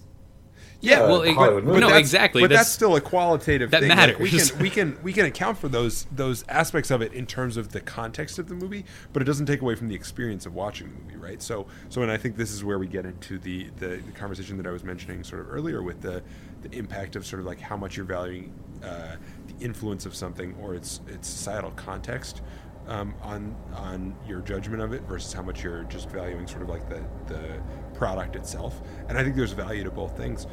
yeah, 0.83 1.01
uh, 1.01 1.09
well, 1.09 1.23
it- 1.23 1.33
Hollywood 1.33 1.65
movie. 1.65 1.81
no, 1.81 1.97
exactly. 1.97 2.43
But 2.43 2.51
that's, 2.51 2.61
that's 2.61 2.71
still 2.71 2.97
a 2.97 3.01
qualitative 3.01 3.71
that 3.71 3.81
thing. 3.81 3.89
Like, 3.97 4.19
we 4.19 4.29
can 4.31 4.59
we 4.59 4.71
can 4.71 4.99
we 5.03 5.13
can 5.15 5.25
account 5.25 5.57
for 5.57 5.69
those 5.69 6.05
those 6.13 6.45
aspects 6.49 6.91
of 6.91 7.01
it 7.01 7.15
in 7.15 7.25
terms 7.25 7.57
of 7.57 7.71
the 7.71 7.81
context 7.81 8.39
of 8.39 8.49
the 8.49 8.55
movie, 8.55 8.85
but 9.13 9.23
it 9.23 9.25
doesn't 9.25 9.47
take 9.47 9.63
away 9.63 9.75
from 9.75 9.89
the 9.89 9.95
experience 9.95 10.45
of 10.45 10.55
watching 10.55 10.89
the 10.93 11.03
movie, 11.03 11.17
right? 11.17 11.41
So 11.41 11.67
so 11.89 12.03
and 12.03 12.11
I 12.11 12.19
think 12.19 12.37
this 12.37 12.53
is 12.53 12.63
where 12.63 12.79
we 12.79 12.87
get 12.87 13.07
into 13.07 13.39
the 13.39 13.71
the, 13.79 14.03
the 14.05 14.13
conversation 14.15 14.59
that 14.59 14.67
I 14.67 14.71
was 14.71 14.85
mentioning 14.85 15.25
sort 15.25 15.41
of 15.41 15.51
earlier 15.51 15.83
with 15.83 16.03
the 16.03 16.23
the 16.63 16.71
impact 16.77 17.17
of 17.17 17.25
sort 17.25 17.41
of 17.41 17.47
like 17.47 17.61
how 17.61 17.77
much 17.79 17.97
you're 17.97 18.05
valuing 18.07 18.53
uh, 18.85 19.17
the 19.47 19.65
influence 19.65 20.05
of 20.05 20.15
something 20.15 20.55
or 20.61 20.75
its 20.75 21.01
its 21.09 21.27
societal 21.27 21.71
context. 21.73 22.43
Um, 22.89 23.17
on 23.21 23.57
on 23.75 24.17
your 24.29 24.41
judgment 24.43 24.81
of 24.81 24.93
it 24.93 25.03
versus 25.03 25.33
how 25.33 25.43
much 25.43 25.65
you're 25.65 25.83
just 25.85 26.09
valuing 26.09 26.47
sort 26.47 26.63
of 26.63 26.69
like 26.69 26.89
the 26.89 27.05
the 27.27 27.61
product 27.95 28.37
itself, 28.37 28.81
and 29.09 29.19
I 29.19 29.25
think 29.25 29.35
there's 29.35 29.51
value 29.51 29.83
to 29.83 29.91
both 29.91 30.17
things. 30.17 30.47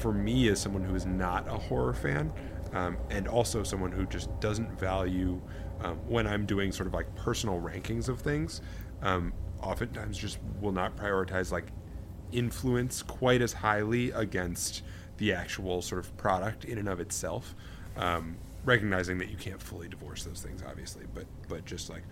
For 0.00 0.12
me, 0.12 0.48
as 0.50 0.60
someone 0.60 0.84
who 0.84 0.94
is 0.94 1.04
not 1.04 1.48
a 1.48 1.58
horror 1.58 1.92
fan, 1.92 2.32
um, 2.72 2.96
and 3.10 3.26
also 3.26 3.64
someone 3.64 3.90
who 3.90 4.06
just 4.06 4.28
doesn't 4.38 4.78
value 4.78 5.40
um, 5.82 5.96
when 6.06 6.26
I'm 6.26 6.46
doing 6.46 6.72
sort 6.72 6.86
of 6.86 6.94
like 6.94 7.12
personal 7.16 7.60
rankings 7.60 8.08
of 8.08 8.20
things, 8.20 8.60
um, 9.02 9.32
oftentimes 9.62 10.16
just 10.16 10.38
will 10.60 10.72
not 10.72 10.96
prioritize 10.96 11.50
like 11.50 11.66
influence 12.32 13.02
quite 13.02 13.42
as 13.42 13.52
highly 13.52 14.10
against 14.12 14.82
the 15.16 15.32
actual 15.32 15.82
sort 15.82 16.04
of 16.04 16.16
product 16.16 16.64
in 16.64 16.78
and 16.78 16.88
of 16.88 17.00
itself. 17.00 17.54
Um, 17.96 18.36
recognizing 18.64 19.18
that 19.18 19.30
you 19.30 19.36
can't 19.36 19.62
fully 19.62 19.88
divorce 19.88 20.24
those 20.24 20.40
things, 20.40 20.62
obviously, 20.66 21.04
but 21.14 21.26
but 21.48 21.64
just 21.64 21.90
like 21.90 22.02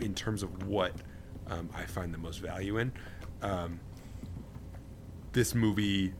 in 0.00 0.14
terms 0.14 0.42
of 0.42 0.66
what 0.66 0.92
um, 1.48 1.68
I 1.74 1.84
find 1.84 2.12
the 2.12 2.18
most 2.18 2.38
value 2.38 2.78
in, 2.78 2.92
um, 3.42 3.80
this 5.32 5.54
movie 5.54 6.12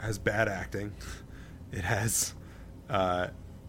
has 0.00 0.18
bad 0.18 0.48
acting. 0.48 0.92
It 1.70 1.84
has 1.84 2.32
uh, 2.88 3.26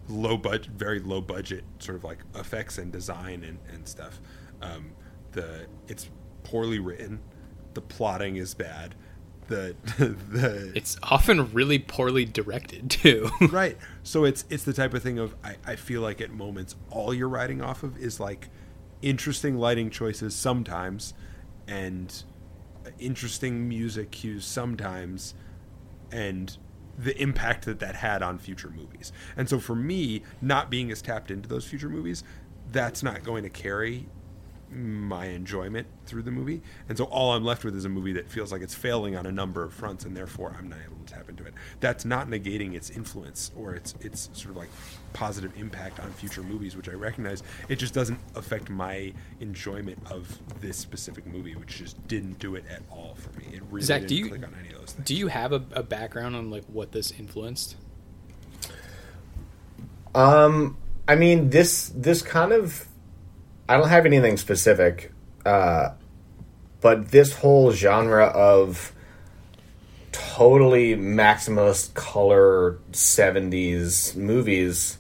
low 0.08 0.38
budget, 0.38 0.72
very 0.72 1.02
low 1.02 1.20
budget, 1.20 1.66
sort 1.80 1.98
of 1.98 2.06
like 2.06 2.20
effects 2.34 2.78
and 2.78 2.94
design 2.94 3.44
and, 3.44 3.60
and 3.74 3.86
stuff. 3.86 4.22
Um, 4.62 4.92
the 5.34 5.68
it's 5.90 6.10
poorly 6.44 6.80
written. 6.80 7.20
The 7.74 7.82
plotting 7.82 8.38
is 8.38 8.54
bad. 8.54 8.96
The 9.50 9.76
the 9.98 10.72
it's 10.76 10.98
often 11.04 11.52
really 11.52 11.80
poorly 11.80 12.24
directed 12.26 12.90
too. 12.90 13.30
right. 13.52 13.78
So 14.04 14.24
it's 14.24 14.46
it's 14.50 14.64
the 14.64 14.74
type 14.74 14.94
of 14.94 15.04
thing 15.04 15.20
of 15.20 15.36
I, 15.44 15.58
I 15.66 15.76
feel 15.76 16.02
like 16.02 16.22
at 16.22 16.32
moments 16.32 16.76
all 16.90 17.14
you're 17.14 17.30
riding 17.30 17.62
off 17.62 17.84
of 17.84 17.98
is 17.98 18.20
like 18.20 18.50
interesting 19.02 19.58
lighting 19.58 19.90
choices 19.90 20.36
sometimes 20.36 21.14
and 21.68 22.24
uh, 22.86 22.90
interesting 23.00 23.68
music 23.68 24.12
cues 24.12 24.46
sometimes 24.46 25.34
and 26.12 26.58
the 26.98 27.20
impact 27.22 27.66
that 27.66 27.80
that 27.80 27.96
had 27.96 28.22
on 28.22 28.38
future 28.38 28.70
movies. 28.70 29.12
And 29.38 29.50
so 29.50 29.60
for 29.60 29.76
me, 29.76 30.24
not 30.42 30.70
being 30.70 30.92
as 30.92 31.02
tapped 31.02 31.32
into 31.32 31.48
those 31.48 31.66
future 31.66 31.90
movies, 31.90 32.24
that's 32.72 33.02
not 33.02 33.24
going 33.24 33.44
to 33.44 33.50
carry 33.50 34.08
my 34.72 35.26
enjoyment 35.26 35.88
through 36.06 36.24
the 36.24 36.32
movie. 36.32 36.62
And 36.88 36.98
so 36.98 37.06
all 37.06 37.34
I'm 37.34 37.44
left 37.44 37.64
with 37.64 37.76
is 37.76 37.86
a 37.86 37.90
movie 37.90 38.14
that 38.14 38.30
feels 38.30 38.52
like 38.52 38.62
it's 38.62 38.76
failing 38.76 39.16
on 39.16 39.26
a 39.26 39.32
number 39.32 39.64
of 39.64 39.74
fronts 39.74 40.06
and 40.06 40.16
therefore 40.16 40.56
I'm 40.58 40.70
not 40.70 40.80
able 40.86 40.98
to 41.04 41.14
tap 41.14 41.30
into 41.30 41.46
it. 41.46 41.54
That's 41.80 42.06
not 42.06 42.28
negating 42.28 42.76
its 42.76 42.90
influence 42.90 43.52
or 43.56 43.74
its 43.74 43.96
its 44.02 44.30
sort 44.34 44.52
of 44.52 44.58
like 44.58 44.70
positive 45.14 45.52
impact 45.58 46.00
on 46.00 46.12
future 46.12 46.44
movies, 46.44 46.76
which 46.76 46.90
I 46.90 46.94
recognize. 46.94 47.42
It 47.68 47.78
just 47.78 47.94
doesn't 47.94 48.20
affect 48.36 48.70
my 48.70 49.14
enjoyment 49.40 50.00
of 50.12 50.38
this 50.62 50.78
specific 50.78 51.26
movie, 51.26 51.56
which 51.56 51.78
just 51.78 52.08
didn't 52.08 52.40
do 52.40 52.56
it 52.56 52.66
at 52.70 52.82
all 52.92 53.16
for 53.16 53.38
me. 53.40 53.48
It 53.54 53.64
really 53.72 53.86
Zach, 53.86 54.02
didn't 54.02 54.10
do 54.10 54.16
you 54.16 54.28
click 54.30 54.44
on 54.44 54.56
any 54.60 54.70
of 54.70 54.80
those 54.80 54.92
things. 54.94 55.08
do 55.08 55.16
you 55.16 55.28
have 55.28 55.52
a, 55.52 55.64
a 55.72 55.84
background 55.84 56.36
on 56.36 56.50
like 56.52 56.66
what 56.66 56.92
this 56.92 57.12
influenced? 57.12 57.76
Um, 60.16 60.78
I 61.08 61.16
mean 61.16 61.50
this 61.50 61.92
this 61.96 62.22
kind 62.22 62.52
of 62.52 62.86
I 63.70 63.78
don't 63.78 63.90
have 63.90 64.08
anything 64.08 64.38
specific, 64.38 65.12
uh, 65.46 65.92
but 66.82 67.10
this 67.10 67.34
whole 67.34 67.72
genre 67.72 68.26
of 68.26 68.94
totally 70.12 70.96
maximalist 70.96 71.94
color 71.94 72.80
'70s 72.92 74.16
movies 74.16 74.98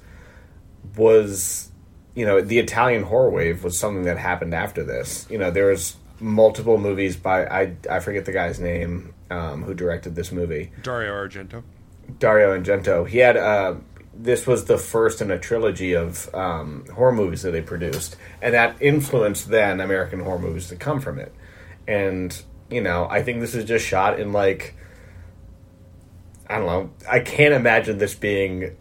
was, 0.95 1.71
you 2.13 2.27
know, 2.27 2.41
the 2.41 2.59
Italian 2.59 3.01
horror 3.01 3.31
wave 3.31 3.63
was 3.63 3.75
something 3.75 4.03
that 4.03 4.19
happened 4.19 4.53
after 4.53 4.83
this. 4.83 5.25
You 5.31 5.39
know, 5.39 5.49
there 5.49 5.65
was 5.65 5.95
multiple 6.19 6.77
movies 6.77 7.17
by 7.17 7.47
I 7.47 7.75
I 7.89 7.99
forget 7.99 8.25
the 8.25 8.33
guy's 8.33 8.59
name 8.59 9.15
um, 9.31 9.63
who 9.63 9.73
directed 9.73 10.13
this 10.13 10.31
movie. 10.31 10.71
Dario 10.83 11.13
Argento. 11.13 11.63
Dario 12.19 12.55
Argento. 12.55 13.07
He 13.07 13.17
had 13.17 13.35
uh, 13.35 13.77
this 14.21 14.45
was 14.45 14.65
the 14.65 14.77
first 14.77 15.21
in 15.21 15.31
a 15.31 15.39
trilogy 15.39 15.93
of 15.93 16.33
um, 16.35 16.85
horror 16.93 17.13
movies 17.13 17.41
that 17.43 17.51
they 17.51 17.61
produced, 17.61 18.17
and 18.41 18.53
that 18.53 18.81
influenced 18.81 19.49
then 19.49 19.79
American 19.79 20.19
horror 20.19 20.39
movies 20.39 20.67
to 20.67 20.75
come 20.75 20.99
from 20.99 21.19
it. 21.19 21.33
And 21.87 22.39
you 22.69 22.81
know, 22.81 23.07
I 23.09 23.23
think 23.23 23.39
this 23.39 23.55
is 23.55 23.65
just 23.65 23.85
shot 23.85 24.19
in 24.19 24.33
like 24.33 24.75
I 26.49 26.57
don't 26.57 26.65
know. 26.65 26.89
I 27.09 27.19
can't 27.19 27.53
imagine 27.53 27.97
this 27.97 28.13
being 28.13 28.75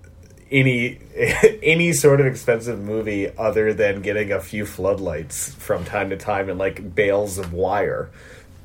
any 0.51 0.99
any 1.63 1.93
sort 1.93 2.21
of 2.21 2.27
expensive 2.27 2.81
movie 2.81 3.31
other 3.37 3.73
than 3.73 4.03
getting 4.03 4.33
a 4.33 4.41
few 4.41 4.67
floodlights 4.67 5.55
from 5.55 5.85
time 5.85 6.11
to 6.11 6.17
time 6.17 6.49
and 6.49 6.59
like 6.59 6.95
bales 6.95 7.39
of 7.39 7.53
wire. 7.53 8.11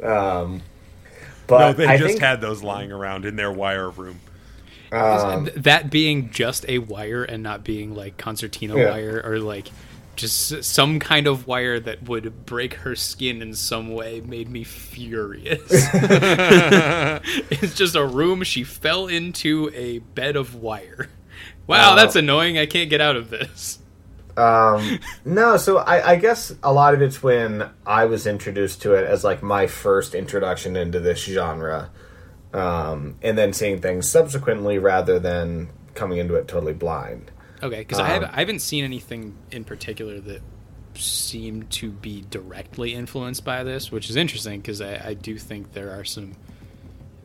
Um, 0.01 0.63
but 1.45 1.59
no, 1.59 1.73
they 1.73 1.85
I 1.85 1.97
just 1.97 2.11
think, 2.11 2.21
had 2.21 2.41
those 2.41 2.63
lying 2.63 2.91
around 2.91 3.25
in 3.25 3.35
their 3.35 3.51
wire 3.51 3.89
room. 3.89 4.19
Um, 4.93 5.49
that 5.55 5.89
being 5.91 6.29
just 6.31 6.65
a 6.69 6.79
wire 6.79 7.23
and 7.23 7.43
not 7.43 7.63
being 7.63 7.95
like 7.95 8.17
concertina 8.17 8.75
Yeah. 8.75 8.89
wire 8.89 9.21
or 9.23 9.39
like 9.39 9.69
just 10.15 10.63
some 10.63 10.99
kind 10.99 11.25
of 11.25 11.47
wire 11.47 11.79
that 11.79 12.03
would 12.03 12.45
break 12.45 12.75
her 12.75 12.95
skin 12.95 13.41
in 13.41 13.53
some 13.55 13.89
way 13.91 14.21
made 14.21 14.49
me 14.49 14.63
furious. 14.63 15.61
it's 17.49 17.73
just 17.75 17.95
a 17.95 18.05
room 18.05 18.43
she 18.43 18.63
fell 18.63 19.07
into 19.07 19.71
a 19.73 19.99
bed 19.99 20.35
of 20.35 20.55
wire. 20.55 21.09
Wow, 21.67 21.93
Uh, 21.93 21.95
that's 21.95 22.15
annoying. 22.15 22.57
I 22.59 22.65
can't 22.67 22.89
get 22.89 23.01
out 23.01 23.15
of 23.15 23.29
this. 23.29 23.79
Um, 24.35 24.99
no, 25.25 25.57
so 25.57 25.77
I, 25.77 26.11
I 26.11 26.15
guess 26.15 26.53
a 26.63 26.73
lot 26.73 26.93
of 26.93 27.01
it's 27.01 27.21
when 27.21 27.69
I 27.85 28.05
was 28.05 28.25
introduced 28.25 28.81
to 28.83 28.93
it 28.95 29.05
as 29.05 29.23
like 29.23 29.43
my 29.43 29.67
first 29.67 30.15
introduction 30.15 30.75
into 30.75 30.99
this 30.99 31.19
genre, 31.23 31.91
um, 32.53 33.15
and 33.21 33.37
then 33.37 33.53
seeing 33.53 33.81
things 33.81 34.07
subsequently 34.09 34.77
rather 34.77 35.19
than 35.19 35.69
coming 35.95 36.17
into 36.19 36.35
it 36.35 36.47
totally 36.47 36.73
blind. 36.73 37.31
Okay, 37.61 37.79
because 37.79 37.99
I, 37.99 38.03
Um, 38.03 38.09
haven't, 38.09 38.29
I 38.31 38.39
haven't 38.39 38.59
seen 38.59 38.83
anything 38.83 39.35
in 39.51 39.63
particular 39.63 40.19
that 40.19 40.41
seemed 40.95 41.69
to 41.71 41.91
be 41.91 42.23
directly 42.29 42.93
influenced 42.93 43.43
by 43.43 43.63
this, 43.63 43.91
which 43.91 44.09
is 44.09 44.15
interesting 44.15 44.59
because 44.59 44.81
I, 44.81 45.01
I 45.09 45.13
do 45.13 45.37
think 45.37 45.73
there 45.73 45.91
are 45.91 46.03
some 46.03 46.33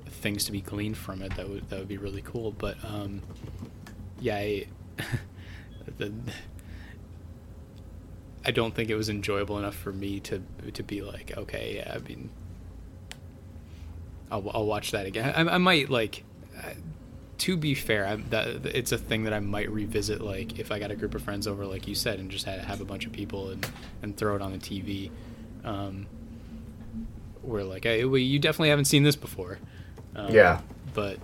things 0.06 0.44
to 0.46 0.52
be 0.52 0.60
gleaned 0.60 0.96
from 0.96 1.22
it 1.22 1.34
that 1.36 1.48
would 1.48 1.68
that 1.70 1.78
would 1.78 1.88
be 1.88 1.98
really 1.98 2.22
cool. 2.22 2.52
But 2.52 2.76
um, 2.84 3.22
yeah, 4.20 4.36
I, 4.36 4.66
the, 5.98 6.12
I 8.44 8.50
don't 8.50 8.74
think 8.74 8.88
it 8.90 8.96
was 8.96 9.08
enjoyable 9.08 9.58
enough 9.58 9.76
for 9.76 9.92
me 9.92 10.20
to 10.20 10.42
to 10.72 10.82
be 10.82 11.02
like, 11.02 11.36
okay, 11.36 11.76
yeah, 11.76 11.92
I 11.94 11.98
mean, 11.98 12.30
I'll, 14.30 14.50
I'll 14.52 14.66
watch 14.66 14.90
that 14.92 15.06
again. 15.06 15.32
I, 15.34 15.54
I 15.54 15.58
might 15.58 15.88
like. 15.90 16.24
uh, 16.56 16.70
To 17.38 17.56
be 17.56 17.74
fair, 17.74 18.04
I'm, 18.06 18.24
that 18.30 18.66
it's 18.66 18.92
a 18.92 18.98
thing 18.98 19.24
that 19.24 19.32
I 19.32 19.40
might 19.40 19.70
revisit, 19.70 20.20
like 20.20 20.58
if 20.58 20.70
I 20.72 20.78
got 20.78 20.90
a 20.90 20.96
group 20.96 21.14
of 21.14 21.22
friends 21.22 21.46
over, 21.46 21.64
like 21.66 21.86
you 21.88 21.94
said, 21.94 22.18
and 22.18 22.30
just 22.30 22.44
had, 22.44 22.60
to 22.60 22.66
have 22.66 22.80
a 22.80 22.84
bunch 22.84 23.06
of 23.06 23.12
people 23.12 23.50
and, 23.50 23.66
and 24.02 24.16
throw 24.16 24.34
it 24.36 24.42
on 24.42 24.52
the 24.52 24.58
TV. 24.58 25.10
Um, 25.64 26.06
we're 27.42 27.62
like, 27.62 27.84
hey, 27.84 28.04
well, 28.04 28.18
you 28.18 28.38
definitely 28.38 28.70
haven't 28.70 28.86
seen 28.86 29.02
this 29.04 29.16
before. 29.16 29.58
Um, 30.16 30.34
Yeah. 30.34 30.60
but 30.94 31.18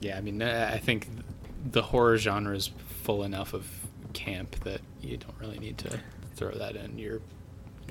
yeah, 0.00 0.16
I 0.16 0.20
mean, 0.20 0.42
I 0.42 0.74
I 0.74 0.78
think 0.78 1.08
the 1.70 1.82
horror 1.82 2.16
genre 2.16 2.54
is 2.56 2.70
full 3.02 3.22
enough 3.24 3.52
of 3.54 3.66
camp 4.12 4.56
that 4.64 4.80
you 5.00 5.16
don't 5.16 5.34
really 5.40 5.58
need 5.58 5.78
to 5.78 5.98
throw 6.36 6.52
that 6.52 6.76
in 6.76 6.98
your 6.98 7.20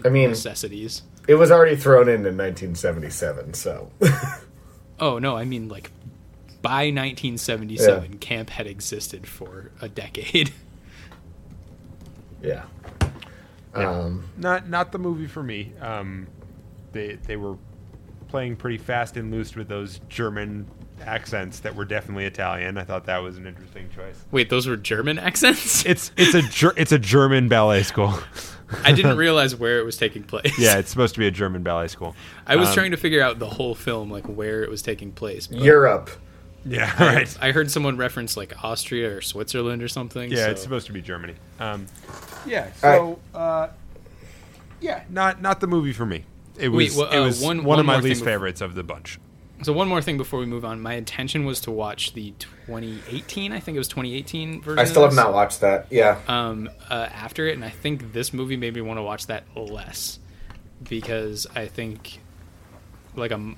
I 0.06 0.10
mean, 0.10 0.30
necessities. 0.30 1.04
It 1.28 1.36
was 1.36 1.52
already 1.52 1.76
thrown 1.76 2.08
in 2.10 2.26
in 2.26 2.38
1977, 2.38 3.54
so 3.54 3.92
Oh 5.00 5.20
no, 5.20 5.36
I 5.36 5.46
mean 5.46 5.68
like 5.68 5.92
by 6.62 6.86
1977, 6.92 8.20
camp 8.20 8.50
had 8.52 8.68
existed 8.68 9.26
for 9.28 9.72
a 9.82 9.90
decade. 9.90 10.54
yeah. 12.42 12.64
Yeah. 13.76 13.90
Um, 13.90 14.30
Not 14.38 14.70
not 14.70 14.92
the 14.92 15.00
movie 15.00 15.28
for 15.28 15.42
me. 15.42 15.72
Um, 15.80 16.28
they 16.92 17.16
they 17.16 17.36
were 17.38 17.58
playing 18.28 18.58
pretty 18.58 18.78
fast 18.78 19.18
and 19.18 19.32
loose 19.32 19.56
with 19.56 19.70
those 19.70 20.00
German 20.10 20.68
accents 21.02 21.62
that 21.62 21.76
were 21.76 21.86
definitely 21.86 22.26
Italian. 22.26 22.78
I 22.78 22.84
thought 22.84 23.06
that 23.06 23.20
was 23.20 23.38
an 23.38 23.48
interesting 23.48 23.90
choice. 23.96 24.26
Wait, 24.32 24.50
those 24.50 24.68
were 24.68 24.78
German 24.78 25.18
accents? 25.20 25.86
It's 25.86 26.12
it's 26.18 26.34
a 26.34 26.42
Ger- 26.42 26.74
it's 26.78 26.92
a 26.92 27.00
German 27.00 27.48
ballet 27.48 27.84
school. 27.84 28.14
I 28.84 28.92
didn't 28.94 29.18
realize 29.18 29.56
where 29.56 29.80
it 29.80 29.86
was 29.86 29.98
taking 29.98 30.24
place. 30.24 30.58
yeah, 30.58 30.78
it's 30.78 30.90
supposed 30.90 31.14
to 31.16 31.20
be 31.20 31.28
a 31.28 31.32
German 31.32 31.64
ballet 31.64 31.88
school. 31.88 32.16
I 32.48 32.56
was 32.56 32.70
Um, 32.70 32.74
trying 32.76 32.92
to 32.92 32.98
figure 32.98 33.22
out 33.22 33.40
the 33.40 33.50
whole 33.50 33.76
film, 33.76 34.10
like 34.12 34.26
where 34.26 34.64
it 34.64 34.70
was 34.70 34.82
taking 34.82 35.12
place. 35.12 35.50
Europe. 35.52 36.10
Yeah, 36.66 36.94
I- 37.00 37.06
right. 37.16 37.38
I 37.42 37.52
heard 37.52 37.72
someone 37.72 37.98
reference 37.98 38.38
like 38.38 38.64
Austria 38.64 39.16
or 39.18 39.22
Switzerland 39.22 39.82
or 39.82 39.88
something. 39.88 40.30
Yeah, 40.32 40.46
so- 40.46 40.52
it's 40.52 40.62
supposed 40.62 40.86
to 40.88 40.94
be 40.94 41.02
Germany. 41.02 41.34
Um, 41.60 41.88
yeah, 42.46 42.68
All 42.84 43.20
so 43.34 43.38
uh, 43.40 43.68
yeah, 44.80 45.04
not 45.10 45.42
not 45.42 45.60
the 45.60 45.68
movie 45.68 45.94
for 45.94 46.06
me. 46.06 46.26
It 46.58 46.70
Wait, 46.70 46.90
was 46.90 46.98
well, 46.98 47.12
it 47.12 47.18
uh, 47.18 47.24
was 47.26 47.42
one- 47.42 47.58
one, 47.60 47.66
one 47.66 47.80
of 47.80 47.86
my 47.86 47.98
least 48.00 48.22
bef- 48.22 48.26
favorites 48.26 48.62
of 48.62 48.76
the 48.76 48.84
bunch. 48.84 49.20
So 49.64 49.74
one 49.74 49.88
more 49.88 50.02
thing 50.02 50.18
before 50.18 50.40
we 50.40 50.46
move 50.48 50.66
on. 50.66 50.82
My 50.82 50.94
intention 50.96 51.46
was 51.46 51.62
to 51.62 51.72
watch 51.72 52.14
the 52.14 52.34
2018. 52.72 53.52
I 53.52 53.60
think 53.60 53.76
it 53.76 53.80
was 53.80 53.88
2018 53.90 54.62
version. 54.62 54.80
I 54.80 54.86
still 54.86 55.04
have 55.04 55.14
not 55.14 55.34
watched 55.34 55.62
that. 55.62 55.88
Yeah. 55.90 56.20
Um, 56.28 56.70
uh, 56.90 57.10
after 57.12 57.48
it, 57.48 57.56
and 57.56 57.66
I 57.66 57.70
think 57.70 58.14
this 58.14 58.34
movie 58.34 58.58
made 58.58 58.74
me 58.74 58.82
want 58.82 58.98
to 58.98 59.04
watch 59.04 59.28
that 59.28 59.44
less 59.56 60.20
because 60.88 61.48
I 61.56 61.68
think 61.68 62.20
like 63.16 63.32
a 63.32 63.56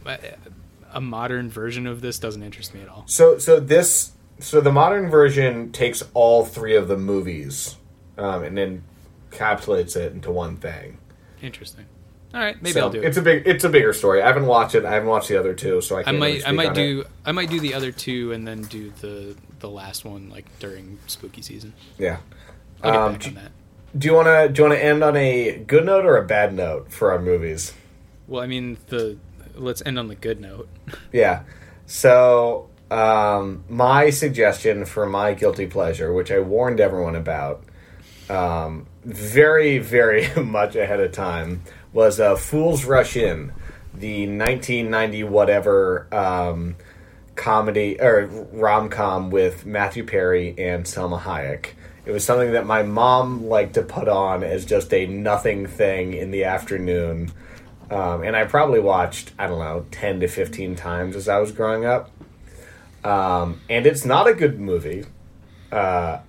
a 0.91 1.01
modern 1.01 1.49
version 1.49 1.87
of 1.87 2.01
this 2.01 2.19
doesn't 2.19 2.43
interest 2.43 2.73
me 2.73 2.81
at 2.81 2.89
all. 2.89 3.03
So 3.07 3.37
so 3.37 3.59
this 3.59 4.11
so 4.39 4.61
the 4.61 4.71
modern 4.71 5.09
version 5.09 5.71
takes 5.71 6.03
all 6.13 6.45
three 6.45 6.75
of 6.75 6.87
the 6.87 6.97
movies 6.97 7.77
um, 8.17 8.43
and 8.43 8.57
then 8.57 8.83
encapsulates 9.31 9.95
it 9.95 10.13
into 10.13 10.31
one 10.31 10.57
thing. 10.57 10.97
Interesting. 11.41 11.85
All 12.33 12.39
right, 12.39 12.61
maybe 12.61 12.73
So 12.73 12.81
I'll 12.81 12.89
do 12.89 13.01
it. 13.01 13.05
It's 13.05 13.17
a 13.17 13.21
big 13.21 13.47
it's 13.47 13.63
a 13.63 13.69
bigger 13.69 13.93
story. 13.93 14.21
I 14.21 14.27
haven't 14.27 14.47
watched 14.47 14.75
it. 14.75 14.85
I 14.85 14.93
haven't 14.93 15.09
watched 15.09 15.29
the 15.29 15.37
other 15.37 15.53
two, 15.53 15.81
so 15.81 15.97
I 15.97 16.03
I 16.03 16.03
can't. 16.03 16.17
really 16.17 16.39
might 16.39 16.47
I 16.47 16.51
speak 16.51 16.55
might 16.57 16.67
on 16.69 16.73
do 16.73 17.01
It. 17.01 17.07
I 17.25 17.31
might 17.31 17.49
do 17.49 17.59
the 17.59 17.73
other 17.75 17.91
two 17.91 18.31
and 18.31 18.47
then 18.47 18.67
do 18.67 18.91
the 19.01 19.35
the 19.59 19.69
last 19.69 20.03
one 20.05 20.29
like 20.29 20.45
during 20.59 20.99
spooky 21.07 21.41
season. 21.41 21.73
Yeah. 21.97 22.17
I'll 22.81 22.91
get 22.91 23.01
Um, 23.01 23.07
back 23.07 23.19
do, 23.19 23.29
on 23.29 23.33
that. 23.35 23.51
do 23.97 24.07
you 24.07 24.13
want 24.13 24.27
to 24.27 24.49
do 24.49 24.61
you 24.63 24.69
want 24.69 24.79
to 24.79 24.83
end 24.85 25.03
on 25.03 25.15
a 25.15 25.57
good 25.67 25.85
note 25.85 26.05
or 26.05 26.17
a 26.17 26.25
bad 26.25 26.53
note 26.53 26.91
for 26.91 27.11
our 27.11 27.19
movies? 27.21 27.73
Well, 28.27 28.41
I 28.43 28.47
mean 28.47 28.77
the 28.87 29.19
let's 29.55 29.83
end 29.85 29.99
on 29.99 30.07
the 30.07 30.15
good 30.15 30.39
note. 30.41 30.69
Yeah. 31.11 31.43
So 31.85 32.69
um, 32.89 33.63
my 33.69 34.09
suggestion 34.09 34.85
for 34.85 35.05
my 35.05 35.33
guilty 35.33 35.67
pleasure, 35.67 36.11
which 36.13 36.31
I 36.31 36.39
warned 36.39 36.79
everyone 36.79 37.15
about, 37.15 37.63
um, 38.29 38.87
very 39.03 39.77
very 39.79 40.27
much 40.43 40.75
ahead 40.75 40.99
of 40.99 41.11
time, 41.11 41.61
was 41.93 42.19
uh, 42.19 42.35
"Fools 42.35 42.85
Rush 42.85 43.15
In," 43.15 43.53
the 43.93 44.27
1990 44.27 45.23
whatever 45.23 46.07
um, 46.13 46.75
comedy 47.35 47.99
or 48.01 48.27
rom 48.51 48.89
com 48.89 49.29
with 49.29 49.65
Matthew 49.65 50.05
Perry 50.05 50.55
and 50.57 50.85
Salma 50.85 51.21
Hayek. 51.21 51.69
It 52.05 52.11
was 52.11 52.25
something 52.25 52.51
that 52.51 52.65
my 52.65 52.83
mom 52.83 53.45
liked 53.45 53.75
to 53.75 53.81
put 53.81 54.09
on 54.09 54.43
as 54.43 54.65
just 54.65 54.93
a 54.93 55.05
nothing 55.07 55.67
thing 55.67 56.13
in 56.13 56.31
the 56.31 56.43
afternoon. 56.43 57.31
Um, 57.89 58.23
and 58.23 58.35
I 58.35 58.45
probably 58.45 58.79
watched, 58.79 59.31
I 59.39 59.47
don't 59.47 59.59
know, 59.59 59.85
10 59.91 60.21
to 60.21 60.27
15 60.27 60.75
times 60.75 61.15
as 61.15 61.29
I 61.29 61.39
was 61.39 61.51
growing 61.51 61.85
up. 61.85 62.11
Um, 63.03 63.61
and 63.69 63.85
it's 63.85 64.05
not 64.05 64.27
a 64.27 64.33
good 64.33 64.59
movie, 64.59 65.05
uh, 65.71 66.19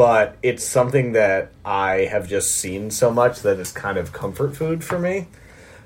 but 0.00 0.38
it's 0.42 0.64
something 0.64 1.12
that 1.12 1.52
I 1.62 2.06
have 2.10 2.26
just 2.26 2.52
seen 2.52 2.90
so 2.90 3.10
much 3.10 3.40
that 3.40 3.60
it's 3.60 3.70
kind 3.70 3.98
of 3.98 4.14
comfort 4.14 4.56
food 4.56 4.82
for 4.82 4.98
me. 4.98 5.26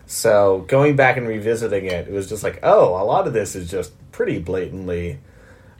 So 0.06 0.64
going 0.68 0.94
back 0.94 1.16
and 1.16 1.26
revisiting 1.26 1.86
it, 1.86 2.06
it 2.06 2.12
was 2.12 2.28
just 2.28 2.44
like, 2.44 2.60
oh, 2.62 2.90
a 2.90 3.02
lot 3.02 3.26
of 3.26 3.32
this 3.32 3.56
is 3.56 3.68
just 3.68 3.92
pretty 4.12 4.38
blatantly 4.38 5.18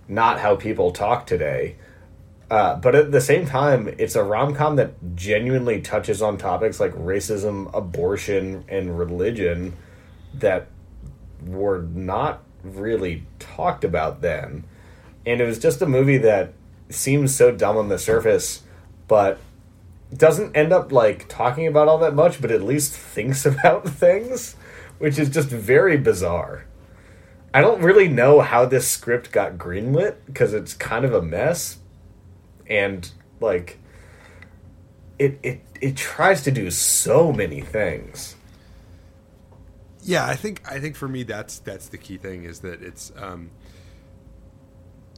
not 0.08 0.40
how 0.40 0.56
people 0.56 0.90
talk 0.90 1.28
today. 1.28 1.76
Uh, 2.50 2.74
but 2.74 2.96
at 2.96 3.12
the 3.12 3.20
same 3.20 3.46
time, 3.46 3.94
it's 3.98 4.16
a 4.16 4.24
rom 4.24 4.52
com 4.52 4.74
that 4.74 4.94
genuinely 5.14 5.80
touches 5.80 6.20
on 6.20 6.36
topics 6.36 6.80
like 6.80 6.92
racism, 6.94 7.72
abortion, 7.72 8.64
and 8.68 8.98
religion 8.98 9.74
that 10.34 10.66
were 11.46 11.82
not 11.82 12.42
really 12.64 13.22
talked 13.38 13.84
about 13.84 14.22
then. 14.22 14.64
And 15.24 15.40
it 15.40 15.44
was 15.44 15.60
just 15.60 15.80
a 15.82 15.86
movie 15.86 16.18
that 16.18 16.52
seems 16.88 17.34
so 17.34 17.52
dumb 17.52 17.76
on 17.76 17.88
the 17.88 17.98
surface, 17.98 18.62
but 19.08 19.38
doesn't 20.14 20.56
end 20.56 20.72
up 20.72 20.92
like 20.92 21.28
talking 21.28 21.66
about 21.66 21.88
all 21.88 21.98
that 21.98 22.14
much, 22.14 22.40
but 22.40 22.50
at 22.50 22.62
least 22.62 22.94
thinks 22.94 23.44
about 23.46 23.88
things, 23.88 24.56
which 24.98 25.18
is 25.18 25.28
just 25.28 25.48
very 25.48 25.96
bizarre. 25.96 26.66
I 27.52 27.60
don't 27.60 27.82
really 27.82 28.08
know 28.08 28.40
how 28.40 28.66
this 28.66 28.88
script 28.88 29.30
got 29.30 29.58
greenlit 29.58 30.16
because 30.26 30.54
it's 30.54 30.74
kind 30.74 31.04
of 31.04 31.14
a 31.14 31.22
mess, 31.22 31.78
and 32.66 33.08
like 33.40 33.78
it 35.18 35.38
it 35.42 35.60
it 35.80 35.96
tries 35.96 36.42
to 36.42 36.50
do 36.50 36.70
so 36.70 37.32
many 37.32 37.60
things 37.60 38.34
yeah, 40.04 40.26
I 40.26 40.36
think 40.36 40.60
I 40.70 40.78
think 40.80 40.96
for 40.96 41.08
me 41.08 41.22
that's 41.22 41.58
that's 41.58 41.88
the 41.88 41.96
key 41.96 42.18
thing 42.18 42.44
is 42.44 42.60
that 42.60 42.82
it's 42.82 43.10
um, 43.16 43.50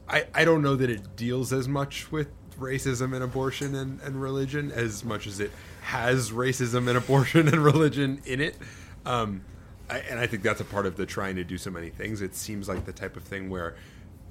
I 0.09 0.25
I 0.33 0.45
don't 0.45 0.61
know 0.61 0.75
that 0.75 0.89
it 0.89 1.15
deals 1.15 1.53
as 1.53 1.67
much 1.67 2.11
with 2.11 2.29
racism 2.59 3.13
and 3.13 3.23
abortion 3.23 3.75
and, 3.75 4.01
and 4.01 4.21
religion 4.21 4.71
as 4.71 5.03
much 5.03 5.27
as 5.27 5.39
it 5.39 5.51
has 5.81 6.31
racism 6.31 6.87
and 6.87 6.97
abortion 6.97 7.47
and 7.47 7.63
religion 7.63 8.21
in 8.25 8.41
it. 8.41 8.57
Um, 9.05 9.43
I, 9.89 9.99
and 9.99 10.19
I 10.19 10.27
think 10.27 10.43
that's 10.43 10.59
a 10.59 10.65
part 10.65 10.85
of 10.85 10.97
the 10.97 11.05
trying 11.05 11.35
to 11.37 11.43
do 11.43 11.57
so 11.57 11.71
many 11.71 11.89
things. 11.89 12.21
It 12.21 12.35
seems 12.35 12.67
like 12.67 12.85
the 12.85 12.91
type 12.91 13.15
of 13.15 13.23
thing 13.23 13.49
where 13.49 13.75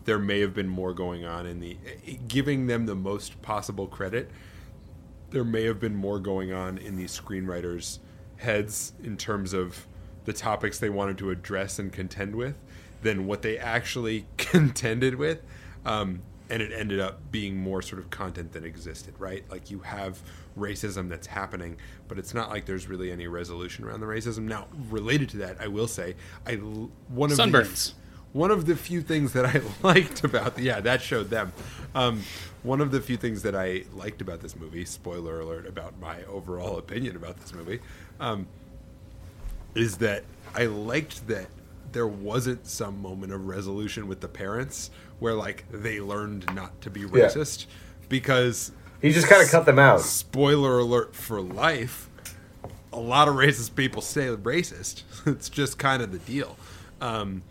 there 0.05 0.19
may 0.19 0.41
have 0.41 0.55
been 0.55 0.69
more 0.69 0.93
going 0.93 1.25
on 1.25 1.47
in 1.47 1.61
the 1.61 1.77
giving 2.29 2.67
them 2.67 2.87
the 2.87 2.95
most 2.95 3.41
possible 3.43 3.87
credit. 3.87 4.31
There 5.31 5.45
may 5.45 5.65
have 5.65 5.81
been 5.81 5.95
more 5.95 6.19
going 6.21 6.53
on 6.53 6.79
in 6.79 6.97
these 6.97 7.19
screenwriters' 7.19 7.99
heads 8.37 8.93
in 9.03 9.17
terms 9.17 9.53
of 9.53 9.87
the 10.25 10.33
topics 10.33 10.79
they 10.79 10.91
wanted 10.91 11.19
to 11.19 11.31
address 11.31 11.79
and 11.79 11.93
contend 11.93 12.35
with 12.35 12.59
than 13.03 13.27
what 13.27 13.43
they 13.43 13.59
actually 13.59 14.27
contended 14.37 15.15
with. 15.15 15.43
Um, 15.86 16.20
and 16.48 16.62
it 16.62 16.73
ended 16.73 17.00
up 17.00 17.18
being 17.31 17.56
more 17.56 17.82
sort 17.82 18.00
of 18.00 18.10
content 18.10 18.52
than 18.52 18.65
existed, 18.65 19.15
right? 19.18 19.44
Like 19.50 19.70
you 19.70 19.81
have 19.81 20.20
racism 20.56 21.08
that's 21.08 21.26
happening, 21.26 21.76
but 22.08 22.18
it's 22.18 22.34
not 22.34 22.50
like 22.50 22.66
there's 22.66 22.89
really 22.89 23.10
any 23.10 23.26
resolution 23.26 23.84
around 23.84 24.00
the 24.00 24.06
racism. 24.06 24.40
Now, 24.40 24.66
related 24.90 25.28
to 25.31 25.39
that, 25.39 25.60
I 25.60 25.68
will 25.68 25.89
say, 25.89 26.15
I 26.47 26.55
one 26.55 27.32
of 27.32 27.39
Sunburns. 27.39 27.92
the 27.92 28.39
one 28.39 28.50
of 28.50 28.66
the 28.66 28.76
few 28.76 29.00
things 29.00 29.32
that 29.32 29.47
I 29.47 29.60
liked 29.82 30.23
about 30.24 30.56
the, 30.56 30.62
yeah 30.62 30.81
that 30.81 31.02
showed 31.02 31.31
them. 31.31 31.52
Um, 31.94 32.23
one 32.62 32.81
of 32.81 32.90
the 32.90 33.00
few 33.00 33.16
things 33.16 33.42
that 33.42 33.55
I 33.55 33.84
liked 33.94 34.20
about 34.20 34.40
this 34.40 34.56
movie, 34.56 34.84
spoiler 34.84 35.40
alert 35.40 35.66
about 35.66 35.98
my 36.00 36.23
overall 36.24 36.78
opinion 36.78 37.16
about 37.16 37.39
this 37.39 37.55
movie, 37.55 37.81
um, 38.20 38.47
is 39.74 39.98
that 39.98 40.24
I 40.55 40.66
liked 40.66 41.26
that 41.28 41.47
there 41.92 42.06
wasn't 42.06 42.66
some 42.66 43.00
moment 43.00 43.32
of 43.32 43.47
resolution 43.47 44.06
with 44.06 44.20
the 44.20 44.28
parents 44.28 44.90
where 45.19 45.35
like 45.35 45.65
they 45.70 46.01
learned 46.01 46.53
not 46.55 46.81
to 46.83 46.91
be 46.91 47.01
Yeah. 47.01 47.07
racist 47.07 47.67
because 48.09 48.73
He 49.03 49.12
just 49.12 49.28
kind 49.28 49.43
of 49.43 49.51
cut 49.51 49.67
them 49.67 49.78
out. 49.78 50.01
spoiler 50.01 50.78
alert 50.78 51.15
for 51.15 51.41
life 51.41 52.09
a 52.93 53.01
lot 53.01 53.28
of 53.28 53.35
racist 53.35 53.75
people 53.75 54.01
stay 54.03 54.27
racist 54.28 55.03
it's 55.27 55.49
just 55.49 55.78
kind 55.78 56.03
of 56.03 56.12
the 56.12 56.19
deal 56.19 56.57
um, 57.01 57.43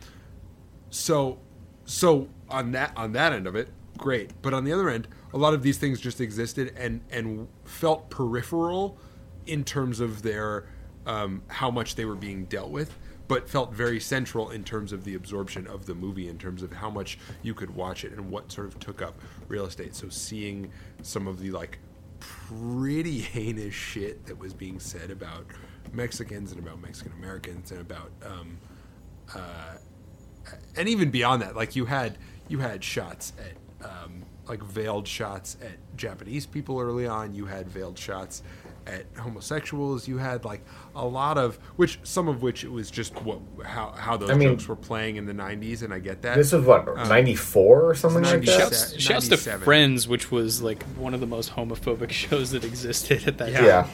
so 0.90 1.38
so 1.86 2.28
on 2.50 2.72
that 2.72 2.92
on 2.96 3.12
that 3.14 3.34
end 3.34 3.48
of 3.48 3.56
it 3.56 3.70
great 3.98 4.32
but 4.42 4.54
on 4.54 4.64
the 4.64 4.72
other 4.74 4.90
end 4.90 5.08
a 5.34 5.38
lot 5.38 5.54
of 5.54 5.62
these 5.64 5.78
things 5.78 6.00
just 6.00 6.20
existed 6.22 6.74
and 6.78 7.02
and 7.12 7.48
felt 7.66 8.10
peripheral 8.10 8.98
in 9.46 9.64
terms 9.64 10.00
of 10.00 10.22
their 10.24 10.66
um, 11.06 11.42
how 11.48 11.70
much 11.70 11.96
they 11.96 12.06
were 12.06 12.16
being 12.16 12.46
dealt 12.46 12.70
with 12.70 12.96
but 13.28 13.50
felt 13.50 13.74
very 13.74 14.00
central 14.00 14.50
in 14.50 14.64
terms 14.64 14.92
of 14.92 15.04
the 15.04 15.16
absorption 15.16 15.66
of 15.68 15.86
the 15.86 15.96
movie 15.96 16.28
in 16.28 16.38
terms 16.38 16.62
of 16.62 16.72
how 16.74 16.90
much 16.90 17.18
you 17.42 17.54
could 17.54 17.76
watch 17.76 18.04
it 18.04 18.12
and 18.12 18.30
what 18.30 18.52
sort 18.52 18.68
of 18.68 18.80
took 18.80 19.02
up 19.02 19.16
real 19.48 19.66
estate 19.66 19.96
so 19.96 20.10
seeing 20.10 20.72
some 21.02 21.28
of 21.28 21.40
the 21.40 21.52
like 21.52 21.80
pretty 22.20 23.20
heinous 23.22 23.74
shit 23.74 24.26
that 24.26 24.38
was 24.38 24.54
being 24.54 24.80
said 24.80 25.12
about 25.12 25.46
Mexicans 25.94 26.52
and 26.52 26.60
about 26.60 26.82
Mexican 26.82 27.14
Americans 27.14 27.72
and 27.72 27.82
about 27.82 28.12
um, 28.26 28.58
uh, 29.34 29.78
and 30.76 30.88
even 30.88 31.10
beyond 31.10 31.42
that, 31.42 31.56
like 31.56 31.76
you 31.76 31.86
had 31.86 32.18
you 32.48 32.60
had 32.60 32.84
shots 32.84 33.34
at 33.40 33.88
um, 33.88 34.24
like 34.48 34.64
veiled 34.64 35.08
shots 35.08 35.58
at 35.62 35.78
Japanese 35.98 36.46
people 36.46 36.80
early 36.80 37.08
on. 37.08 37.34
You 37.34 37.46
had 37.46 37.68
veiled 37.68 37.98
shots 37.98 38.44
at 38.88 39.06
homosexuals. 39.18 40.08
You 40.08 40.18
had 40.18 40.46
like 40.46 40.62
a 40.96 41.06
lot 41.06 41.38
of 41.38 41.56
which 41.76 42.00
some 42.04 42.28
of 42.28 42.42
which 42.42 42.64
it 42.64 42.72
was 42.72 42.92
just 42.92 43.14
what 43.24 43.40
how 43.64 43.92
how 43.92 44.18
those 44.18 44.30
I 44.30 44.36
mean- 44.36 44.50
jokes 44.50 44.68
were 44.68 44.76
playing 44.76 45.16
in 45.16 45.26
the 45.26 45.34
'90s, 45.34 45.82
and 45.84 45.94
I 45.94 46.00
get 46.00 46.22
that. 46.24 46.36
This 46.38 46.52
was 46.52 46.66
what 46.66 46.86
ninety 47.08 47.36
four 47.36 47.90
or 47.90 47.96
something 47.96 48.24
like 48.24 48.42
97. 48.44 48.70
that. 48.70 48.76
Shouts, 48.76 49.02
shouts 49.02 49.28
to 49.30 49.38
Friends, 49.38 50.08
which 50.08 50.32
was 50.32 50.62
like 50.62 50.84
one 50.98 51.14
of 51.14 51.20
the 51.20 51.28
most 51.28 51.52
homophobic 51.54 52.12
shows 52.12 52.52
that 52.52 52.64
existed 52.64 53.28
at 53.28 53.38
that 53.40 53.52
Yeah. 53.52 53.58
time. 53.58 53.66
Yeah. 53.66 53.88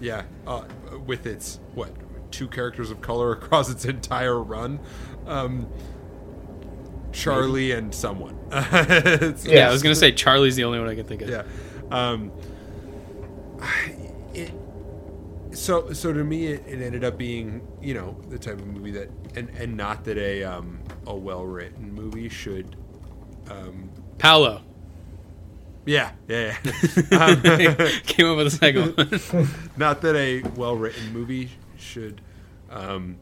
Yeah, 0.00 0.22
uh, 0.48 0.62
with 1.06 1.26
its 1.26 1.60
what 1.74 1.90
two 2.32 2.48
characters 2.48 2.90
of 2.90 3.00
color 3.00 3.30
across 3.38 3.70
its 3.70 3.84
entire 3.84 4.42
run, 4.42 4.80
um, 5.26 5.68
Charlie 7.12 7.70
and 7.72 7.94
someone. 7.94 8.36
Yeah, 8.50 9.68
I 9.68 9.70
was 9.70 9.82
gonna 9.82 9.94
say 9.94 10.10
Charlie's 10.12 10.56
the 10.56 10.64
only 10.64 10.78
one 10.80 10.88
I 10.88 10.94
can 10.96 11.04
think 11.06 11.22
of. 11.22 11.28
yeah. 11.30 11.44
Um, 11.90 12.32
it, 13.86 14.01
so 15.52 15.92
so 15.92 16.12
to 16.12 16.24
me, 16.24 16.46
it, 16.46 16.64
it 16.66 16.82
ended 16.82 17.04
up 17.04 17.18
being 17.18 17.66
you 17.80 17.94
know 17.94 18.16
the 18.28 18.38
type 18.38 18.58
of 18.58 18.66
movie 18.66 18.90
that 18.92 19.10
and 19.36 19.48
and 19.50 19.76
not 19.76 20.04
that 20.04 20.18
a 20.18 20.42
um, 20.44 20.80
a 21.06 21.14
well 21.14 21.44
written 21.44 21.92
movie 21.92 22.28
should. 22.28 22.76
Um, 23.50 23.90
Paolo 24.18 24.62
yeah, 25.84 26.12
yeah, 26.28 26.56
yeah. 26.64 26.72
Um, 27.12 27.42
came 28.04 28.26
up 28.26 28.36
with 28.36 28.46
a 28.46 28.50
second 28.50 28.96
one. 29.32 29.48
not 29.76 30.00
that 30.02 30.16
a 30.16 30.42
well-written 30.56 31.12
movie 31.12 31.50
should 31.76 32.20
um, 32.70 33.16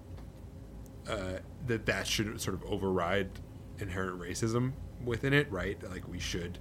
uh, 1.09 1.39
that 1.67 1.87
that 1.87 2.07
should 2.07 2.41
sort 2.41 2.55
of 2.55 2.65
override 2.65 3.31
inherent 3.79 4.21
racism 4.21 4.73
within 5.05 5.33
it 5.33 5.51
right 5.51 5.83
like 5.91 6.07
we 6.07 6.19
should 6.19 6.59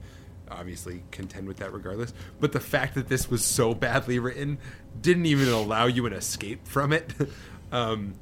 obviously 0.51 1.03
contend 1.11 1.47
with 1.47 1.57
that 1.57 1.71
regardless 1.73 2.13
but 2.39 2.51
the 2.51 2.59
fact 2.59 2.95
that 2.95 3.07
this 3.07 3.29
was 3.29 3.43
so 3.43 3.73
badly 3.73 4.19
written 4.19 4.57
didn't 5.01 5.25
even 5.25 5.47
allow 5.49 5.85
you 5.85 6.05
an 6.05 6.13
escape 6.13 6.67
from 6.67 6.91
it 6.93 7.13
um, 7.71 8.13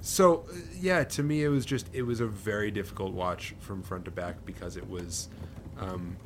so 0.00 0.44
uh, 0.50 0.56
yeah 0.80 1.04
to 1.04 1.22
me 1.22 1.42
it 1.42 1.48
was 1.48 1.64
just 1.64 1.86
it 1.92 2.02
was 2.02 2.20
a 2.20 2.26
very 2.26 2.70
difficult 2.70 3.12
watch 3.12 3.54
from 3.60 3.82
front 3.82 4.04
to 4.04 4.10
back 4.10 4.44
because 4.44 4.76
it 4.76 4.88
was 4.88 5.28
um, 5.78 6.16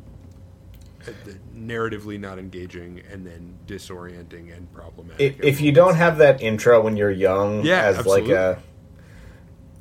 uh, 1.07 1.11
narratively 1.55 2.19
not 2.19 2.39
engaging 2.39 3.03
and 3.11 3.27
then 3.27 3.55
disorienting 3.67 4.55
and 4.57 4.73
problematic. 4.73 5.21
If, 5.39 5.45
if 5.45 5.61
you 5.61 5.71
don't 5.73 5.95
have 5.95 6.19
that 6.19 6.43
intro 6.43 6.81
when 6.81 6.97
you're 6.97 7.11
young, 7.13 7.65
Yeah, 7.65 7.83
as 7.83 7.99
absolutely. 7.99 8.33
like 8.35 8.57
a 8.59 8.63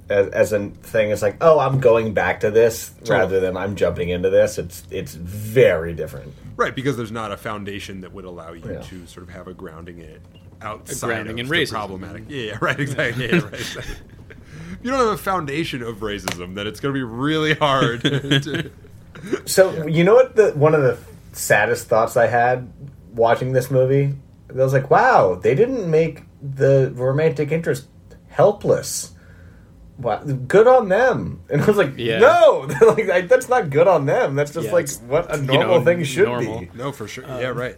as, 0.10 0.28
as 0.30 0.54
a 0.54 0.70
thing, 0.70 1.12
it's 1.12 1.22
like, 1.22 1.38
oh, 1.42 1.60
I'm 1.60 1.80
going 1.80 2.14
back 2.14 2.42
to 2.42 2.52
this 2.52 2.90
Totally. 3.00 3.18
rather 3.20 3.40
than 3.40 3.58
I'm 3.58 3.76
jumping 3.76 4.10
into 4.10 4.30
this. 4.30 4.58
It's 4.58 4.84
it's 4.92 5.14
very 5.16 5.94
different. 5.94 6.34
right, 6.56 6.76
because 6.76 6.96
there's 6.98 7.12
not 7.12 7.32
a 7.32 7.38
foundation 7.38 8.02
that 8.02 8.14
would 8.14 8.26
allow 8.26 8.52
you 8.54 8.62
Yeah. 8.72 8.82
to 8.82 9.08
sort 9.08 9.28
of 9.28 9.34
have 9.34 9.48
a 9.48 9.54
grounding 9.54 10.00
in 10.00 10.06
it 10.10 10.22
outside 10.62 11.08
grounding 11.08 11.40
of 11.40 11.46
in 11.46 11.48
the 11.52 11.56
racism. 11.58 11.70
problematic. 11.72 12.24
Yeah, 12.28 12.42
yeah, 12.44 12.58
right, 12.62 12.80
exactly. 12.80 13.26
Yeah, 13.28 13.40
right, 13.40 13.54
exactly. 13.54 13.96
If 14.30 14.78
you 14.84 14.92
don't 14.92 15.00
have 15.00 15.10
a 15.10 15.18
foundation 15.18 15.82
of 15.82 15.98
racism, 15.98 16.56
then 16.56 16.66
it's 16.68 16.80
going 16.80 16.94
to 16.94 16.98
be 16.98 17.04
really 17.04 17.54
hard. 17.56 18.02
to, 18.04 18.72
So 19.46 19.88
you 19.88 20.04
know 20.04 20.14
what? 20.16 20.36
The 20.36 20.52
one 20.52 20.76
of 20.76 20.82
the 20.84 20.98
saddest 21.34 21.88
thoughts 21.88 22.16
I 22.16 22.28
had 22.28 22.72
watching 23.14 23.54
this 23.54 23.72
movie, 23.72 24.14
I 24.50 24.54
was 24.54 24.74
like, 24.74 24.90
wow, 24.92 25.36
they 25.36 25.56
didn't 25.56 25.90
make 25.90 26.24
the 26.42 26.92
romantic 26.96 27.52
interest 27.52 27.88
helpless. 28.28 29.12
Wow, 29.98 30.24
good 30.24 30.68
on 30.68 30.90
them. 30.90 31.42
And 31.50 31.62
I 31.62 31.66
was 31.66 31.78
like, 31.78 31.94
Yeah. 31.98 32.20
no, 32.20 32.68
like 32.88 33.10
I, 33.10 33.22
that's 33.22 33.48
not 33.48 33.70
good 33.70 33.88
on 33.88 34.06
them. 34.06 34.36
That's 34.36 34.52
just 34.54 34.68
Yeah, 34.68 34.74
like 34.74 34.90
what 35.08 35.34
a 35.34 35.38
you 35.38 35.44
normal 35.44 35.80
know, 35.80 35.86
thing 35.86 36.04
should 36.04 36.26
normal. 36.28 36.60
be. 36.62 36.70
no, 36.74 36.92
for 36.92 37.08
sure. 37.08 37.24
yeah, 37.26 37.48
right. 37.48 37.78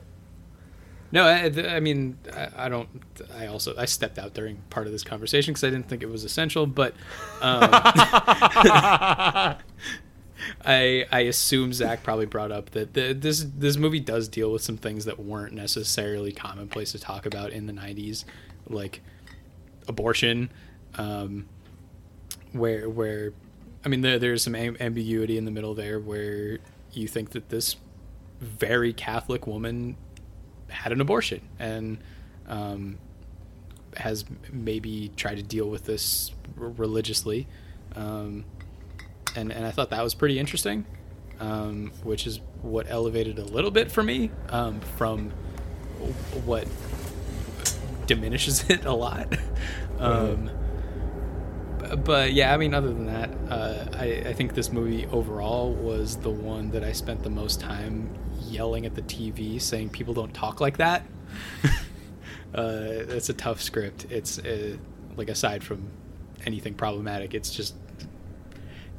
No, 1.12 1.24
I, 1.26 1.44
I 1.76 1.80
mean, 1.80 2.18
I, 2.36 2.66
I 2.66 2.70
don't. 2.70 2.90
I 3.38 3.46
also 3.48 3.74
I 3.78 3.86
stepped 3.86 4.20
out 4.20 4.34
during 4.34 4.58
part 4.70 4.88
of 4.88 4.92
this 4.92 5.04
conversation 5.06 5.54
because 5.54 5.64
I 5.64 5.70
didn't 5.70 5.88
think 5.88 6.04
it 6.04 6.10
was 6.10 6.26
essential. 6.26 6.68
But 6.68 6.96
um, 7.42 7.70
I 10.66 11.06
I 11.12 11.20
assume 11.22 11.72
Zach 11.74 12.04
probably 12.04 12.26
brought 12.26 12.52
up 12.52 12.72
that 12.72 12.94
the, 12.94 13.14
this 13.14 13.46
this 13.58 13.78
movie 13.78 14.00
does 14.00 14.28
deal 14.28 14.52
with 14.52 14.62
some 14.62 14.78
things 14.78 15.06
that 15.06 15.20
weren't 15.20 15.54
necessarily 15.54 16.32
commonplace 16.32 16.92
to 16.92 17.00
talk 17.00 17.26
about 17.26 17.52
in 17.52 17.68
the 17.68 17.74
'90s, 17.74 18.26
like 18.70 19.02
abortion, 19.88 20.50
um, 20.96 21.48
where 22.54 22.90
where 22.90 23.34
I 23.86 23.90
mean 23.90 24.02
there, 24.02 24.20
there's 24.20 24.44
some 24.44 24.56
am- 24.56 24.78
ambiguity 24.80 25.38
in 25.38 25.46
the 25.46 25.52
middle 25.52 25.74
there 25.74 26.00
where 26.00 26.60
you 26.92 27.08
think 27.08 27.32
that 27.32 27.50
this 27.50 27.76
very 28.40 28.94
Catholic 28.94 29.48
woman 29.48 29.96
had 30.70 30.92
an 30.92 31.02
abortion 31.02 31.42
and 31.60 31.98
um, 32.48 32.98
has 33.96 34.26
maybe 34.52 35.12
tried 35.16 35.36
to 35.36 35.44
deal 35.44 35.70
with 35.70 35.86
this 35.86 36.32
r- 36.60 36.70
religiously. 36.70 37.48
Um, 37.96 38.46
and, 39.36 39.52
and 39.52 39.66
I 39.66 39.72
thought 39.72 39.90
that 39.92 40.04
was 40.04 40.14
pretty 40.14 40.40
interesting, 40.40 40.86
um, 41.40 41.92
which 42.04 42.28
is 42.28 42.40
what 42.62 42.86
elevated 42.90 43.40
a 43.40 43.44
little 43.44 43.72
bit 43.72 43.92
for 43.92 44.04
me 44.04 44.32
um, 44.50 44.80
from 44.98 45.32
what 46.46 46.68
diminishes 48.06 48.64
it 48.70 48.86
a 48.86 48.94
lot. 48.94 49.36
Um, 50.00 50.46
b- 50.46 50.52
but 51.96 52.34
yeah, 52.34 52.54
I 52.54 52.58
mean, 52.58 52.74
other 52.74 52.90
than 52.90 53.06
that, 53.08 53.30
uh, 53.50 53.86
I, 53.98 54.06
I 54.30 54.34
think 54.34 54.54
this 54.54 54.72
movie 54.72 55.06
overall 55.08 55.74
was 55.74 56.18
the 56.18 56.30
one 56.30 56.72
that 56.72 56.84
I 56.84 56.92
spent 56.92 57.24
the 57.24 57.30
most 57.30 57.60
time 57.60 58.10
yelling 58.42 58.86
at 58.86 58.96
the 58.96 59.02
TV, 59.04 59.62
saying 59.62 59.90
people 59.90 60.14
don't 60.14 60.34
talk 60.34 60.62
like 60.62 60.78
that. 60.78 61.04
uh, 62.56 62.62
it's 63.10 63.30
a 63.30 63.34
tough 63.34 63.62
script. 63.62 64.06
It's 64.10 64.40
uh, 64.40 64.78
like 65.16 65.30
aside 65.30 65.64
from 65.64 65.90
anything 66.46 66.74
problematic, 66.74 67.34
it's 67.34 67.52
just 67.52 67.76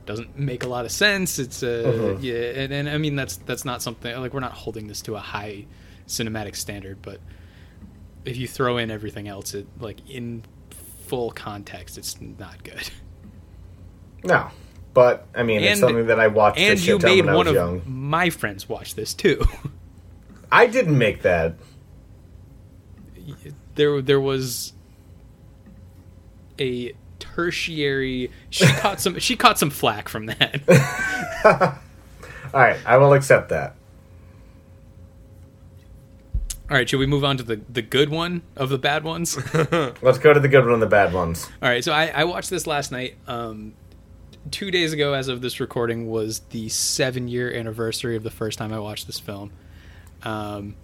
doesn't 0.06 0.38
make 0.38 0.64
a 0.64 0.68
lot 0.68 0.84
of 0.84 0.90
sense. 0.92 1.38
It's 1.38 1.62
uh, 1.62 2.16
Mhm. 2.16 2.22
yeah, 2.22 2.34
and, 2.62 2.72
and 2.72 2.88
I 2.88 2.98
mean 2.98 3.14
that's 3.16 3.36
that's 3.36 3.64
not 3.64 3.82
something 3.82 4.18
like 4.20 4.32
we're 4.32 4.40
not 4.40 4.52
holding 4.52 4.86
this 4.88 5.02
to 5.02 5.16
a 5.16 5.20
high 5.20 5.66
cinematic 6.06 6.56
standard, 6.56 6.98
but 7.02 7.20
if 8.24 8.36
you 8.36 8.48
throw 8.48 8.78
in 8.78 8.90
everything 8.90 9.28
else, 9.28 9.54
it 9.54 9.66
like 9.80 10.08
in 10.08 10.44
full 11.08 11.30
context, 11.30 11.98
it's 11.98 12.20
not 12.20 12.62
good. 12.62 12.90
No, 14.24 14.48
but 14.94 15.26
I 15.34 15.42
mean, 15.42 15.62
it's 15.62 15.80
something 15.80 16.06
that 16.08 16.20
I 16.20 16.26
watched. 16.26 16.58
And 16.58 16.78
you 16.84 16.98
made 16.98 17.24
when 17.24 17.34
one 17.34 17.46
of 17.46 17.54
young. 17.54 17.82
my 17.86 18.30
friends 18.30 18.68
watch 18.68 18.94
this 18.94 19.14
too. 19.14 19.44
I 20.52 20.66
didn't 20.66 20.98
make 20.98 21.22
that. 21.22 21.54
there 23.74 24.02
there 24.02 24.20
was 24.20 24.72
a 26.58 26.92
tertiary 27.18 28.30
she 28.50 28.66
caught 28.78 29.00
some 29.00 29.18
she 29.18 29.36
caught 29.36 29.58
some 29.58 29.70
flack 29.70 30.08
from 30.08 30.26
that. 30.26 30.60
All 32.54 32.60
right, 32.60 32.78
I 32.86 32.96
will 32.96 33.12
accept 33.12 33.50
that. 33.50 33.76
All 36.70 36.76
right, 36.76 36.88
should 36.88 36.98
we 36.98 37.06
move 37.06 37.24
on 37.24 37.38
to 37.38 37.42
the 37.42 37.60
the 37.68 37.82
good 37.82 38.10
one 38.10 38.42
of 38.56 38.68
the 38.68 38.78
bad 38.78 39.02
ones? 39.02 39.36
Let's 40.02 40.18
go 40.18 40.34
to 40.34 40.40
the 40.40 40.48
good 40.48 40.64
one 40.64 40.74
and 40.74 40.82
the 40.82 40.86
bad 40.86 41.14
ones. 41.14 41.48
All 41.62 41.68
right, 41.68 41.82
so 41.82 41.92
I, 41.92 42.08
I 42.08 42.24
watched 42.24 42.50
this 42.50 42.66
last 42.66 42.92
night. 42.92 43.16
Um, 43.26 43.74
two 44.50 44.70
days 44.70 44.92
ago, 44.92 45.14
as 45.14 45.28
of 45.28 45.40
this 45.40 45.60
recording, 45.60 46.08
was 46.08 46.40
the 46.50 46.68
seven 46.68 47.26
year 47.26 47.52
anniversary 47.54 48.16
of 48.16 48.22
the 48.22 48.30
first 48.30 48.58
time 48.58 48.72
I 48.72 48.78
watched 48.80 49.06
this 49.06 49.18
film. 49.18 49.50
Um, 50.22 50.76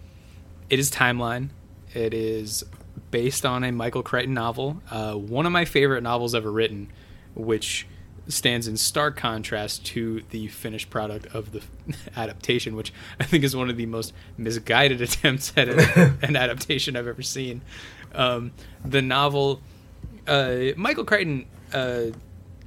it 0.70 0.78
is 0.78 0.90
Timeline. 0.90 1.50
It 1.92 2.14
is 2.14 2.64
based 3.10 3.44
on 3.44 3.62
a 3.62 3.70
Michael 3.70 4.02
Crichton 4.02 4.34
novel, 4.34 4.82
uh, 4.90 5.12
one 5.14 5.46
of 5.46 5.52
my 5.52 5.64
favorite 5.64 6.02
novels 6.02 6.34
ever 6.34 6.50
written, 6.50 6.90
which 7.34 7.86
stands 8.28 8.66
in 8.66 8.76
stark 8.76 9.16
contrast 9.16 9.84
to 9.86 10.22
the 10.30 10.48
finished 10.48 10.90
product 10.90 11.26
of 11.34 11.52
the 11.52 11.62
adaptation, 12.16 12.76
which 12.76 12.92
I 13.20 13.24
think 13.24 13.44
is 13.44 13.54
one 13.54 13.70
of 13.70 13.76
the 13.76 13.86
most 13.86 14.12
misguided 14.36 15.00
attempts 15.02 15.52
at 15.56 15.68
an, 15.68 16.18
an 16.22 16.36
adaptation 16.36 16.96
I've 16.96 17.06
ever 17.06 17.22
seen. 17.22 17.62
Um, 18.14 18.52
the 18.84 19.02
novel, 19.02 19.60
uh, 20.26 20.56
Michael 20.76 21.04
Crichton, 21.04 21.46
uh, 21.72 22.06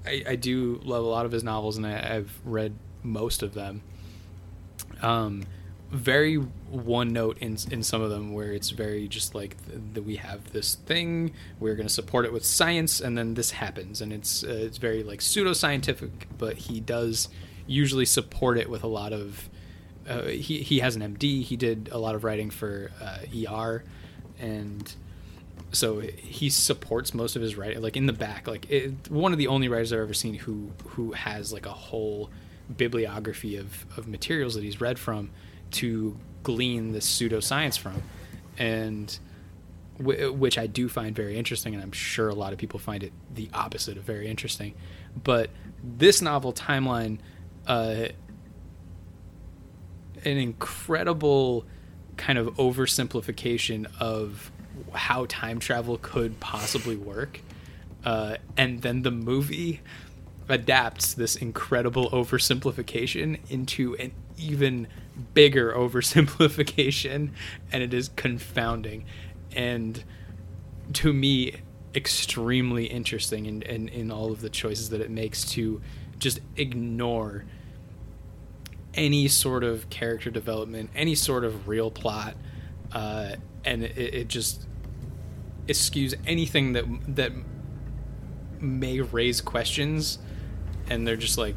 I, 0.06 0.24
I 0.30 0.36
do 0.36 0.80
love 0.84 1.04
a 1.04 1.08
lot 1.08 1.26
of 1.26 1.32
his 1.32 1.44
novels, 1.44 1.78
and 1.78 1.86
I, 1.86 2.16
I've 2.16 2.40
read 2.44 2.74
most 3.04 3.44
of 3.44 3.54
them. 3.54 3.82
Um, 5.02 5.44
very 5.90 6.36
one 6.36 7.14
note 7.14 7.38
in 7.38 7.58
in 7.72 7.82
some 7.82 8.02
of 8.02 8.10
them 8.10 8.34
where 8.34 8.52
it's 8.52 8.72
very 8.72 9.08
just 9.08 9.34
like 9.34 9.56
that 9.94 10.04
we 10.04 10.18
have 10.18 10.52
this 10.52 10.76
thing 10.76 11.32
we're 11.60 11.76
going 11.76 11.88
to 11.88 11.94
support 11.94 12.26
it 12.26 12.34
with 12.34 12.46
science 12.46 13.00
and 13.00 13.18
then 13.18 13.36
this 13.36 13.52
happens. 13.52 14.02
And 14.02 14.12
it's 14.12 14.44
uh, 14.44 14.48
it's 14.50 14.78
very 14.78 15.04
like 15.04 15.22
pseudo 15.22 15.54
scientific 15.54 16.28
but 16.38 16.58
he 16.58 16.80
does 16.80 17.30
usually 17.68 18.06
support 18.06 18.58
it 18.58 18.70
with 18.70 18.84
a 18.84 18.88
lot 18.88 19.14
of 19.14 19.50
uh, 20.08 20.24
he 20.24 20.62
he 20.62 20.80
has 20.80 20.96
an 20.96 21.16
MD 21.16 21.44
he 21.44 21.56
did 21.56 21.90
a 21.92 21.98
lot 21.98 22.16
of 22.16 22.24
writing 22.24 22.50
for 22.50 22.92
uh, 23.02 23.20
ER 23.50 23.84
and 24.40 24.94
so 25.72 26.00
he 26.00 26.50
supports 26.50 27.14
most 27.14 27.36
of 27.36 27.42
his 27.42 27.56
writing 27.56 27.82
like 27.82 27.96
in 27.96 28.08
the 28.08 28.14
back. 28.14 28.46
Like 28.48 28.70
it, 28.70 29.10
one 29.10 29.32
of 29.32 29.38
the 29.38 29.48
only 29.48 29.70
writers 29.70 29.94
i've 29.94 30.00
ever 30.00 30.14
seen 30.14 30.34
who 30.34 30.72
who 30.86 31.14
has 31.14 31.54
like 31.54 31.66
a 31.66 31.72
whole 31.72 32.30
bibliography 32.76 33.56
of 33.56 33.86
of 33.98 34.06
materials 34.06 34.56
that 34.56 34.64
he's 34.64 34.82
read 34.82 35.00
from 35.00 35.30
to 35.72 36.18
glean 36.44 36.92
this 36.92 37.08
pseudoscience 37.10 37.78
from 37.78 38.02
and 38.58 39.20
w- 39.98 40.32
which 40.32 40.58
i 40.58 40.68
do 40.68 40.88
find 40.88 41.16
very 41.16 41.38
interesting 41.38 41.74
and 41.74 41.84
i'm 41.84 41.92
sure 41.92 42.30
a 42.30 42.36
lot 42.36 42.54
of 42.54 42.60
people 42.60 42.80
find 42.80 43.04
it 43.04 43.12
the 43.34 43.50
opposite 43.54 43.98
of 43.98 44.04
very 44.04 44.28
interesting 44.28 44.74
but 45.24 45.50
this 45.84 46.22
novel 46.22 46.54
timeline 46.54 47.20
uh 47.68 48.08
an 50.26 50.38
incredible 50.38 51.66
kind 52.18 52.38
of 52.40 52.48
oversimplification 52.56 53.88
of 54.00 54.52
how 54.94 55.26
time 55.28 55.60
travel 55.60 55.98
could 56.02 56.40
possibly 56.40 56.96
work. 56.96 57.42
Uh, 58.04 58.38
and 58.56 58.82
then 58.82 59.02
the 59.02 59.12
movie 59.12 59.82
adapts 60.50 61.14
this 61.14 61.36
incredible 61.36 62.10
oversimplification 62.12 63.40
into 63.50 63.96
an 63.96 64.12
even 64.38 64.88
bigger 65.34 65.74
oversimplification, 65.78 67.32
and 67.72 67.84
it 67.84 67.94
is 67.94 68.10
confounding. 68.16 69.06
And 69.56 70.04
to 70.94 71.14
me, 71.14 71.56
extremely 71.96 72.86
interesting 72.86 73.46
in, 73.46 73.62
in, 73.64 73.88
in 73.90 74.12
all 74.12 74.32
of 74.32 74.42
the 74.42 74.50
choices 74.50 74.90
that 74.90 75.02
it 75.02 75.10
makes 75.10 75.44
to 75.44 75.82
just 76.20 76.40
ignore 76.56 77.46
any 78.94 79.28
sort 79.28 79.64
of 79.64 79.90
character 79.90 80.32
development, 80.32 80.90
any 80.96 81.16
sort 81.16 81.44
of 81.44 81.68
real 81.68 81.92
plot, 81.92 82.36
uh, 82.94 83.36
and 83.64 83.84
it, 83.84 83.98
it 83.98 84.28
just 84.28 84.66
eschews 85.70 86.16
anything 86.26 86.74
that 86.74 86.86
that 87.08 87.32
may 88.60 89.02
raise 89.02 89.42
questions, 89.42 90.18
and 90.90 91.06
they're 91.06 91.16
just 91.16 91.38
like, 91.38 91.56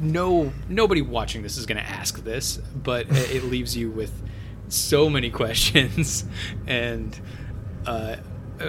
no, 0.00 0.52
nobody 0.68 1.02
watching 1.02 1.42
this 1.42 1.56
is 1.56 1.66
going 1.66 1.82
to 1.82 1.88
ask 1.88 2.22
this, 2.24 2.58
but 2.74 3.06
it, 3.10 3.44
leaves 3.44 3.76
you 3.76 3.90
with 3.90 4.12
so 4.68 5.10
many 5.10 5.30
questions, 5.42 6.24
and 6.66 7.18
uh, 7.86 8.16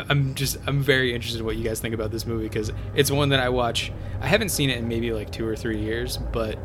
I'm 0.09 0.35
just 0.35 0.57
I'm 0.65 0.81
very 0.81 1.13
interested 1.13 1.39
in 1.39 1.45
what 1.45 1.55
you 1.55 1.63
guys 1.63 1.79
think 1.79 1.93
about 1.93 2.11
this 2.11 2.25
movie 2.25 2.45
because 2.45 2.71
it's 2.95 3.11
one 3.11 3.29
that 3.29 3.39
I 3.39 3.49
watch. 3.49 3.91
I 4.21 4.27
haven't 4.27 4.49
seen 4.49 4.69
it 4.69 4.77
in 4.77 4.87
maybe 4.87 5.11
like 5.11 5.31
two 5.31 5.47
or 5.47 5.55
three 5.55 5.79
years, 5.79 6.17
but 6.17 6.57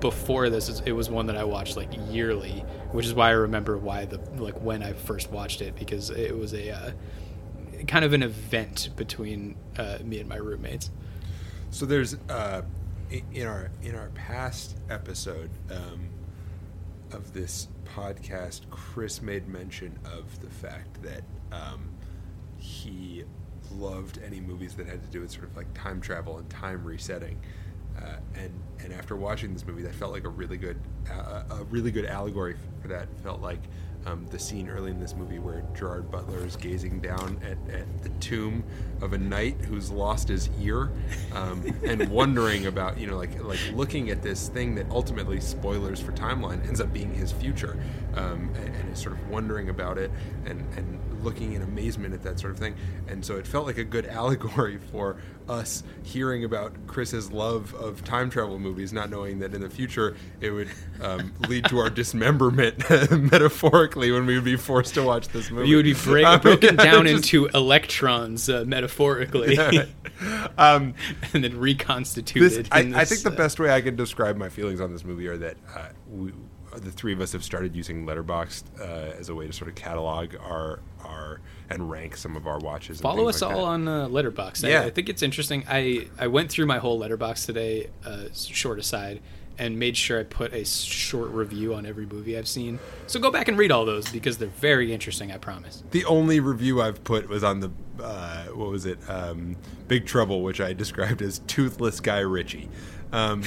before 0.00 0.50
this 0.50 0.80
it 0.84 0.92
was 0.92 1.08
one 1.08 1.26
that 1.26 1.36
I 1.36 1.44
watched 1.44 1.76
like 1.76 1.90
yearly, 2.10 2.64
which 2.92 3.06
is 3.06 3.14
why 3.14 3.28
I 3.28 3.32
remember 3.32 3.78
why 3.78 4.04
the 4.04 4.18
like 4.36 4.60
when 4.60 4.82
I 4.82 4.92
first 4.92 5.30
watched 5.30 5.62
it 5.62 5.76
because 5.76 6.10
it 6.10 6.36
was 6.36 6.54
a 6.54 6.70
uh, 6.70 6.90
kind 7.86 8.04
of 8.04 8.12
an 8.12 8.22
event 8.22 8.90
between 8.96 9.56
uh, 9.78 9.98
me 10.02 10.18
and 10.18 10.28
my 10.28 10.36
roommates. 10.36 10.90
So 11.70 11.86
there's 11.86 12.16
uh, 12.28 12.62
in 13.10 13.46
our 13.46 13.70
in 13.82 13.94
our 13.94 14.08
past 14.10 14.76
episode 14.90 15.50
um, 15.70 16.08
of 17.12 17.32
this 17.32 17.68
podcast, 17.94 18.68
Chris 18.70 19.22
made 19.22 19.48
mention 19.48 19.98
of 20.04 20.40
the 20.40 20.50
fact 20.50 21.02
that 21.02 21.22
um, 21.52 21.90
he 22.58 23.24
loved 23.72 24.18
any 24.24 24.40
movies 24.40 24.74
that 24.74 24.86
had 24.86 25.02
to 25.02 25.08
do 25.10 25.20
with 25.20 25.30
sort 25.30 25.44
of 25.44 25.56
like 25.56 25.72
time 25.74 26.00
travel 26.00 26.38
and 26.38 26.48
time 26.50 26.84
resetting. 26.84 27.38
Uh, 28.00 28.16
and 28.34 28.52
and 28.80 28.92
after 28.92 29.16
watching 29.16 29.52
this 29.52 29.66
movie, 29.66 29.82
that 29.82 29.94
felt 29.94 30.12
like 30.12 30.24
a 30.24 30.28
really 30.28 30.56
good 30.56 30.78
uh, 31.10 31.42
a 31.50 31.64
really 31.70 31.90
good 31.90 32.04
allegory 32.04 32.56
for 32.82 32.88
that. 32.88 33.08
Felt 33.22 33.40
like 33.40 33.62
um, 34.06 34.26
the 34.30 34.38
scene 34.38 34.68
early 34.68 34.92
in 34.92 35.00
this 35.00 35.14
movie 35.16 35.38
where 35.38 35.64
Gerard 35.74 36.10
Butler 36.10 36.44
is 36.46 36.56
gazing 36.56 37.00
down 37.00 37.40
at, 37.42 37.74
at 37.74 38.02
the 38.02 38.08
tomb 38.20 38.64
of 39.02 39.12
a 39.12 39.18
knight 39.18 39.56
who's 39.62 39.90
lost 39.90 40.28
his 40.28 40.48
ear, 40.60 40.92
um, 41.32 41.62
and 41.84 42.08
wondering 42.10 42.66
about 42.66 42.98
you 42.98 43.06
know 43.06 43.16
like 43.16 43.42
like 43.42 43.60
looking 43.74 44.10
at 44.10 44.22
this 44.22 44.48
thing 44.48 44.76
that 44.76 44.86
ultimately 44.90 45.40
spoilers 45.40 46.00
for 46.00 46.12
timeline 46.12 46.66
ends 46.66 46.80
up 46.80 46.92
being 46.92 47.12
his 47.12 47.32
future, 47.32 47.76
um, 48.14 48.50
and, 48.56 48.74
and 48.76 48.92
is 48.92 48.98
sort 49.00 49.14
of 49.14 49.28
wondering 49.28 49.68
about 49.68 49.98
it 49.98 50.10
and 50.46 50.60
and 50.76 51.00
looking 51.26 51.52
in 51.52 51.60
amazement 51.62 52.14
at 52.14 52.22
that 52.22 52.38
sort 52.40 52.52
of 52.52 52.58
thing. 52.58 52.74
And 53.08 53.22
so 53.24 53.36
it 53.36 53.46
felt 53.46 53.66
like 53.66 53.76
a 53.78 53.84
good 53.84 54.06
allegory 54.20 54.78
for 54.78 55.16
us 55.48 55.82
hearing 56.02 56.44
about 56.44 56.72
Chris's 56.86 57.30
love 57.30 57.74
of 57.74 58.02
time 58.04 58.30
travel 58.30 58.58
movies, 58.58 58.92
not 58.92 59.10
knowing 59.10 59.40
that 59.40 59.54
in 59.54 59.60
the 59.60 59.68
future 59.70 60.16
it 60.40 60.50
would 60.50 60.68
um, 61.02 61.32
lead 61.48 61.66
to 61.66 61.78
our 61.78 61.90
dismemberment 61.90 62.78
metaphorically 63.10 64.10
when 64.10 64.24
we 64.26 64.34
would 64.36 64.44
be 64.44 64.56
forced 64.56 64.94
to 64.94 65.02
watch 65.02 65.28
this 65.28 65.50
movie. 65.50 65.68
You 65.68 65.76
would 65.76 65.84
be 65.84 65.94
break, 65.94 66.24
Um, 66.26 66.40
broken 66.40 66.76
yeah, 66.76 66.84
down 66.84 67.04
just- 67.06 67.32
into 67.32 67.46
electrons 67.54 68.48
uh, 68.48 68.64
metaphorically, 68.66 69.54
Yeah, 69.56 69.84
right. 70.22 70.48
um, 70.58 70.94
and 71.32 71.44
then 71.44 71.58
reconstituted. 71.58 72.50
this, 72.50 72.68
I, 72.72 72.80
in 72.80 72.94
I 72.94 73.00
this, 73.00 73.10
think 73.10 73.22
the 73.22 73.30
uh, 73.40 73.44
best 73.44 73.58
way 73.60 73.70
I 73.70 73.80
can 73.80 73.96
describe 73.96 74.36
my 74.36 74.48
feelings 74.48 74.80
on 74.80 74.92
this 74.92 75.04
movie 75.04 75.26
are 75.28 75.36
that 75.36 75.56
uh, 75.74 75.88
we, 76.10 76.32
the 76.76 76.90
three 76.90 77.12
of 77.12 77.20
us 77.20 77.32
have 77.32 77.44
started 77.44 77.74
using 77.74 78.06
Letterboxd 78.06 78.64
uh, 78.80 78.84
as 79.18 79.28
a 79.28 79.34
way 79.34 79.46
to 79.46 79.52
sort 79.52 79.68
of 79.68 79.74
catalog 79.74 80.34
our 80.36 80.80
our 81.04 81.40
and 81.68 81.90
rank 81.90 82.16
some 82.16 82.36
of 82.36 82.46
our 82.46 82.58
watches. 82.58 83.00
Follow 83.00 83.28
us 83.28 83.42
like 83.42 83.52
all 83.52 83.62
that. 83.62 83.70
on 83.70 83.88
uh, 83.88 84.08
Letterboxd. 84.08 84.68
Yeah. 84.68 84.82
I, 84.82 84.84
I 84.84 84.90
think 84.90 85.08
it's 85.08 85.22
interesting. 85.22 85.64
I 85.68 86.08
I 86.18 86.26
went 86.28 86.50
through 86.50 86.66
my 86.66 86.78
whole 86.78 86.98
Letterboxd 86.98 87.46
today, 87.46 87.90
uh, 88.04 88.24
short 88.32 88.78
aside, 88.78 89.20
and 89.58 89.78
made 89.78 89.96
sure 89.96 90.20
I 90.20 90.22
put 90.24 90.52
a 90.52 90.64
short 90.64 91.30
review 91.30 91.74
on 91.74 91.86
every 91.86 92.06
movie 92.06 92.36
I've 92.36 92.48
seen. 92.48 92.78
So 93.06 93.18
go 93.18 93.30
back 93.30 93.48
and 93.48 93.58
read 93.58 93.72
all 93.72 93.84
those 93.84 94.08
because 94.10 94.38
they're 94.38 94.48
very 94.48 94.92
interesting. 94.92 95.32
I 95.32 95.38
promise. 95.38 95.82
The 95.90 96.04
only 96.04 96.40
review 96.40 96.82
I've 96.82 97.02
put 97.04 97.28
was 97.28 97.42
on 97.42 97.60
the 97.60 97.70
uh, 98.02 98.46
what 98.46 98.70
was 98.70 98.86
it? 98.86 98.98
Um, 99.08 99.56
Big 99.88 100.06
Trouble, 100.06 100.42
which 100.42 100.60
I 100.60 100.72
described 100.72 101.22
as 101.22 101.40
toothless 101.46 102.00
Guy 102.00 102.20
Ritchie. 102.20 102.68
Um, 103.12 103.42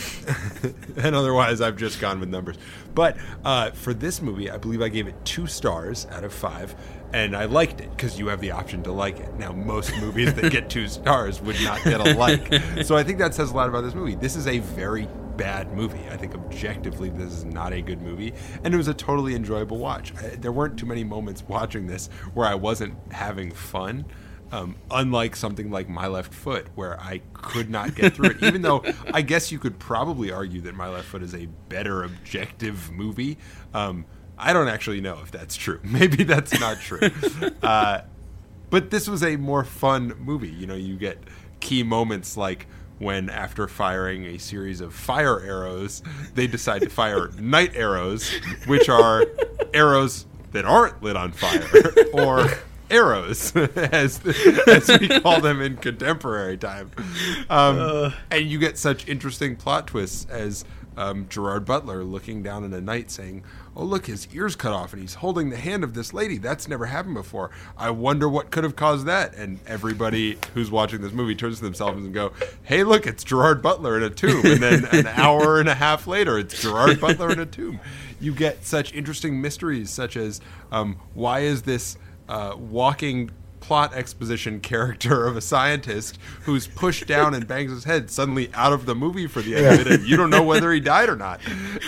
and 0.97 1.15
otherwise, 1.15 1.61
I've 1.61 1.77
just 1.77 1.99
gone 1.99 2.19
with 2.19 2.29
numbers. 2.29 2.57
But 2.95 3.17
uh, 3.43 3.71
for 3.71 3.93
this 3.93 4.21
movie, 4.21 4.49
I 4.49 4.57
believe 4.57 4.81
I 4.81 4.89
gave 4.89 5.07
it 5.07 5.15
two 5.25 5.47
stars 5.47 6.07
out 6.11 6.23
of 6.23 6.33
five, 6.33 6.75
and 7.13 7.35
I 7.35 7.45
liked 7.45 7.81
it 7.81 7.89
because 7.91 8.17
you 8.17 8.27
have 8.27 8.41
the 8.41 8.51
option 8.51 8.83
to 8.83 8.91
like 8.91 9.19
it. 9.19 9.33
Now, 9.35 9.51
most 9.51 9.95
movies 10.01 10.33
that 10.35 10.51
get 10.51 10.69
two 10.69 10.87
stars 10.87 11.41
would 11.41 11.59
not 11.61 11.83
get 11.83 11.99
a 11.99 12.13
like. 12.15 12.53
So 12.83 12.95
I 12.95 13.03
think 13.03 13.19
that 13.19 13.33
says 13.33 13.51
a 13.51 13.55
lot 13.55 13.67
about 13.67 13.81
this 13.81 13.93
movie. 13.93 14.15
This 14.15 14.35
is 14.35 14.47
a 14.47 14.59
very 14.59 15.07
bad 15.37 15.73
movie. 15.73 16.01
I 16.09 16.17
think 16.17 16.33
objectively, 16.33 17.09
this 17.09 17.31
is 17.31 17.45
not 17.45 17.73
a 17.73 17.81
good 17.81 18.01
movie, 18.01 18.33
and 18.63 18.73
it 18.73 18.77
was 18.77 18.87
a 18.87 18.93
totally 18.93 19.35
enjoyable 19.35 19.77
watch. 19.77 20.13
I, 20.17 20.35
there 20.35 20.51
weren't 20.51 20.77
too 20.77 20.85
many 20.85 21.03
moments 21.03 21.43
watching 21.47 21.87
this 21.87 22.07
where 22.33 22.47
I 22.47 22.55
wasn't 22.55 22.95
having 23.11 23.51
fun. 23.51 24.05
Um, 24.51 24.77
unlike 24.89 25.35
something 25.35 25.69
like 25.69 25.89
My 25.89 26.07
Left 26.07 26.33
Foot, 26.33 26.67
where 26.73 26.99
I 26.99 27.21
could 27.33 27.69
not 27.69 27.93
get 27.93 28.15
through 28.15 28.31
it, 28.31 28.37
even 28.43 28.63
though 28.63 28.83
I 29.13 29.21
guess 29.21 29.51
you 29.51 29.59
could 29.59 29.77
probably 29.77 30.31
argue 30.31 30.61
that 30.61 30.73
My 30.75 30.89
Left 30.89 31.05
Foot 31.05 31.21
is 31.21 31.35
a 31.35 31.45
better 31.67 32.03
objective 32.03 32.91
movie. 32.91 33.37
Um, 33.73 34.05
I 34.39 34.53
don't 34.53 34.69
actually 34.69 35.01
know 35.01 35.19
if 35.21 35.31
that's 35.31 35.55
true. 35.55 35.79
Maybe 35.83 36.23
that's 36.23 36.59
not 36.59 36.79
true. 36.79 37.09
Uh, 37.61 38.01
but 38.69 38.89
this 38.89 39.07
was 39.07 39.23
a 39.23 39.35
more 39.35 39.63
fun 39.63 40.13
movie. 40.19 40.49
You 40.49 40.65
know, 40.67 40.75
you 40.75 40.95
get 40.95 41.17
key 41.59 41.83
moments 41.83 42.37
like 42.37 42.67
when, 42.99 43.29
after 43.29 43.67
firing 43.67 44.25
a 44.25 44.37
series 44.37 44.81
of 44.81 44.93
fire 44.93 45.41
arrows, 45.41 46.01
they 46.35 46.47
decide 46.47 46.81
to 46.83 46.89
fire 46.89 47.29
night 47.39 47.75
arrows, 47.75 48.31
which 48.65 48.87
are 48.89 49.25
arrows 49.73 50.25
that 50.51 50.65
aren't 50.65 51.01
lit 51.01 51.15
on 51.15 51.31
fire, 51.31 51.67
or 52.13 52.47
arrows, 52.89 53.55
as 53.55 54.21
as 54.67 54.99
we 54.99 55.07
call 55.19 55.41
them 55.41 55.61
in 55.61 55.77
contemporary 55.77 56.57
time. 56.57 56.91
Um, 57.49 58.13
and 58.31 58.45
you 58.45 58.59
get 58.59 58.77
such 58.77 59.07
interesting 59.07 59.55
plot 59.55 59.87
twists 59.87 60.25
as 60.29 60.65
um, 60.99 61.27
Gerard 61.29 61.63
Butler 61.63 62.03
looking 62.03 62.43
down 62.43 62.65
in 62.65 62.73
a 62.73 62.81
knight 62.81 63.09
saying, 63.09 63.43
"Oh, 63.75 63.83
look, 63.83 64.07
his 64.07 64.27
ears 64.33 64.55
cut 64.57 64.73
off, 64.73 64.91
and 64.91 65.01
he's 65.01 65.15
holding 65.15 65.49
the 65.49 65.57
hand 65.57 65.83
of 65.85 65.93
this 65.93 66.13
lady. 66.13 66.37
That's 66.37 66.67
never 66.67 66.87
happened 66.87 67.13
before. 67.15 67.51
I 67.77 67.89
wonder 67.91 68.27
what 68.27 68.51
could 68.51 68.65
have 68.65 68.75
caused 68.75 69.05
that." 69.05 69.33
And 69.33 69.59
everybody 69.65 70.37
who's 70.53 70.69
watching 70.69 71.01
this 71.01 71.13
movie 71.13 71.35
turns 71.35 71.59
to 71.59 71.63
themselves 71.63 72.03
and 72.03 72.13
go, 72.13 72.33
"Hey, 72.63 72.83
look, 72.83 73.07
it's 73.07 73.23
Gerard 73.23 73.61
Butler 73.61 73.95
in 73.95 74.03
a 74.03 74.09
tomb." 74.09 74.45
And 74.45 74.61
then 74.61 74.85
an 74.91 75.07
hour 75.15 75.59
and 75.59 75.69
a 75.69 75.75
half 75.75 76.05
later, 76.05 76.37
it's 76.37 76.61
Gerard 76.61 76.99
Butler 76.99 77.31
in 77.31 77.39
a 77.39 77.45
tomb. 77.45 77.79
You 78.19 78.33
get 78.33 78.65
such 78.65 78.93
interesting 78.93 79.39
mysteries, 79.39 79.89
such 79.89 80.17
as 80.17 80.41
um, 80.69 80.97
why 81.13 81.39
is 81.39 81.61
this 81.61 81.97
uh, 82.29 82.53
walking 82.57 83.31
plot 83.59 83.93
exposition 83.93 84.59
character 84.61 85.27
of 85.27 85.35
a 85.35 85.41
scientist 85.41 86.17
who's 86.43 86.65
pushed 86.65 87.05
down 87.05 87.33
and 87.35 87.45
bangs 87.47 87.69
his 87.71 87.83
head 87.83 88.09
suddenly 88.09 88.49
out 88.53 88.71
of 88.71 88.85
the 88.85 88.95
movie 88.95 89.27
for 89.27 89.41
the 89.41 89.53
end 89.53 89.81
of 89.81 89.85
it, 89.85 89.99
and 89.99 90.07
you 90.07 90.15
don't 90.15 90.29
know 90.29 90.41
whether 90.41 90.71
he 90.71 90.79
died 90.79 91.09
or 91.09 91.15
not. 91.17 91.41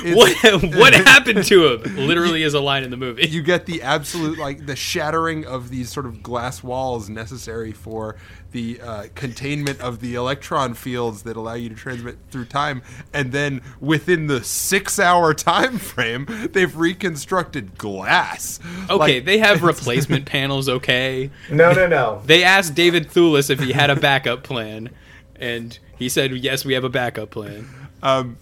It's- 0.04 0.16
What 0.16 0.64
what 0.76 0.94
happened 0.94 1.44
to 1.46 1.68
him? 1.78 1.96
Literally, 2.08 2.44
is 2.44 2.54
a 2.54 2.60
line 2.60 2.84
in 2.84 2.92
the 2.92 2.98
movie. 2.98 3.26
you 3.30 3.42
get 3.42 3.66
the 3.66 3.82
absolute 3.82 4.38
like 4.38 4.66
the 4.66 4.76
shattering 4.76 5.46
of 5.46 5.70
these 5.70 5.90
sort 5.90 6.06
of 6.06 6.22
glass 6.22 6.62
walls 6.62 7.10
necessary 7.10 7.72
for 7.72 8.16
the 8.52 8.80
uh, 8.82 9.04
containment 9.16 9.80
of 9.80 10.00
the 10.02 10.16
electron 10.16 10.74
fields 10.74 11.24
that 11.24 11.38
allow 11.38 11.54
you 11.54 11.70
to 11.70 11.76
transmit 11.76 12.18
through 12.32 12.46
time 12.46 12.82
and 13.14 13.32
then 13.32 13.62
within 13.80 14.28
the 14.28 14.44
six 14.44 15.00
hour 15.00 15.34
time 15.52 15.78
frame 15.78 16.26
they've 16.52 16.76
reconstructed 16.76 17.78
glass 17.78 18.60
Okay, 18.90 18.96
Like, 19.18 19.26
they 19.26 19.38
have 19.38 19.64
replacement 19.64 20.26
panels. 20.36 20.68
Okay, 20.68 21.30
No, 21.50 21.72
no, 21.72 21.88
no. 21.88 22.22
they 22.26 22.44
asked 22.44 22.76
David 22.76 23.08
Thewlis 23.10 23.50
if 23.50 23.60
he 23.60 23.72
had 23.72 23.90
a 23.90 23.96
backup 23.96 24.44
plan, 24.44 24.90
and 25.36 25.78
he 25.98 26.10
said, 26.10 26.32
"Yes, 26.34 26.66
we 26.66 26.74
have 26.74 26.84
a 26.84 26.90
backup 26.90 27.30
plan." 27.32 27.68
Um, 28.04 28.38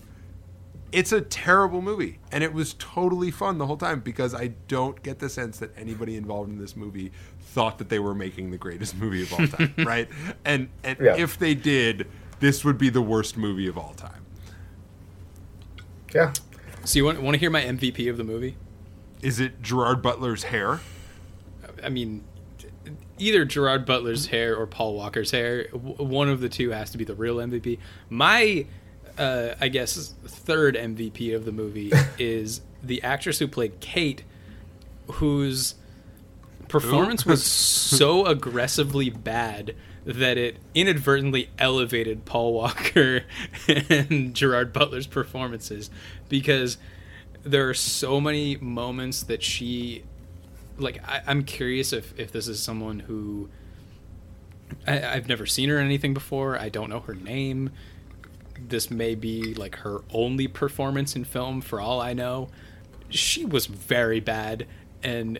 it's 0.91 1.11
a 1.11 1.21
terrible 1.21 1.81
movie, 1.81 2.19
and 2.31 2.43
it 2.43 2.53
was 2.53 2.73
totally 2.79 3.31
fun 3.31 3.57
the 3.57 3.67
whole 3.67 3.77
time 3.77 3.99
because 3.99 4.33
I 4.33 4.47
don't 4.67 5.01
get 5.03 5.19
the 5.19 5.29
sense 5.29 5.59
that 5.59 5.77
anybody 5.77 6.15
involved 6.15 6.49
in 6.49 6.57
this 6.57 6.75
movie 6.75 7.11
thought 7.39 7.77
that 7.77 7.89
they 7.89 7.99
were 7.99 8.15
making 8.15 8.51
the 8.51 8.57
greatest 8.57 8.95
movie 8.99 9.23
of 9.23 9.33
all 9.33 9.47
time, 9.47 9.73
right? 9.85 10.07
And 10.45 10.69
and 10.83 10.97
Yeah. 10.99 11.15
if 11.17 11.37
they 11.37 11.53
did, 11.55 12.07
this 12.39 12.63
would 12.65 12.77
be 12.77 12.89
the 12.89 13.01
worst 13.01 13.37
movie 13.37 13.67
of 13.67 13.77
all 13.77 13.93
time. 13.93 14.25
Yeah. 16.13 16.33
So 16.85 16.97
you 16.97 17.05
want 17.05 17.21
want 17.21 17.35
to 17.35 17.39
hear 17.39 17.49
my 17.49 17.61
MVP 17.61 18.09
of 18.09 18.17
the 18.17 18.23
movie? 18.23 18.55
Is 19.21 19.39
it 19.39 19.61
Gerard 19.61 20.01
Butler's 20.01 20.43
hair? 20.43 20.79
I 21.83 21.89
mean, 21.89 22.23
either 23.17 23.45
Gerard 23.45 23.85
Butler's 23.85 24.27
hair 24.27 24.55
or 24.55 24.65
Paul 24.65 24.95
Walker's 24.95 25.31
hair. 25.31 25.65
One 25.73 26.29
of 26.29 26.39
the 26.41 26.49
two 26.49 26.71
has 26.71 26.89
to 26.91 26.97
be 26.97 27.03
the 27.03 27.15
real 27.15 27.37
MVP. 27.37 27.79
My, 28.09 28.65
uh, 29.19 29.55
I 29.59 29.67
guess, 29.67 30.13
third 30.25 30.75
MVP 30.75 31.35
of 31.35 31.45
the 31.45 31.51
movie 31.51 31.91
is 32.17 32.61
the 32.81 33.03
actress 33.03 33.39
who 33.39 33.47
played 33.47 33.79
Kate, 33.81 34.23
whose 35.13 35.75
performance 36.67 37.25
was 37.25 37.43
so 37.45 38.25
aggressively 38.25 39.09
bad 39.09 39.75
that 40.05 40.37
it 40.37 40.57
inadvertently 40.73 41.49
elevated 41.59 42.25
Paul 42.25 42.53
Walker 42.53 43.25
and 43.67 44.33
Gerard 44.33 44.71
Butler's 44.71 45.05
performances 45.05 45.89
because 46.29 46.77
there 47.43 47.67
are 47.69 47.73
so 47.73 48.21
many 48.21 48.55
moments 48.57 49.23
that 49.23 49.43
she 49.43 50.03
like 50.77 51.01
I, 51.07 51.21
I'm 51.27 51.43
curious 51.43 51.91
if 51.91 52.17
if 52.17 52.31
this 52.31 52.47
is 52.47 52.61
someone 52.61 53.01
who 53.01 53.49
I, 54.87 55.15
I've 55.15 55.27
never 55.27 55.45
seen 55.45 55.69
her 55.69 55.79
in 55.79 55.85
anything 55.85 56.13
before. 56.13 56.57
I 56.57 56.69
don't 56.69 56.89
know 56.89 57.01
her 57.01 57.15
name. 57.15 57.71
This 58.67 58.91
may 58.91 59.15
be 59.15 59.53
like 59.53 59.77
her 59.77 60.01
only 60.11 60.47
performance 60.47 61.15
in 61.15 61.23
film, 61.23 61.61
for 61.61 61.79
all 61.79 62.01
I 62.01 62.13
know. 62.13 62.49
She 63.09 63.45
was 63.45 63.65
very 63.65 64.19
bad 64.19 64.67
and 65.01 65.39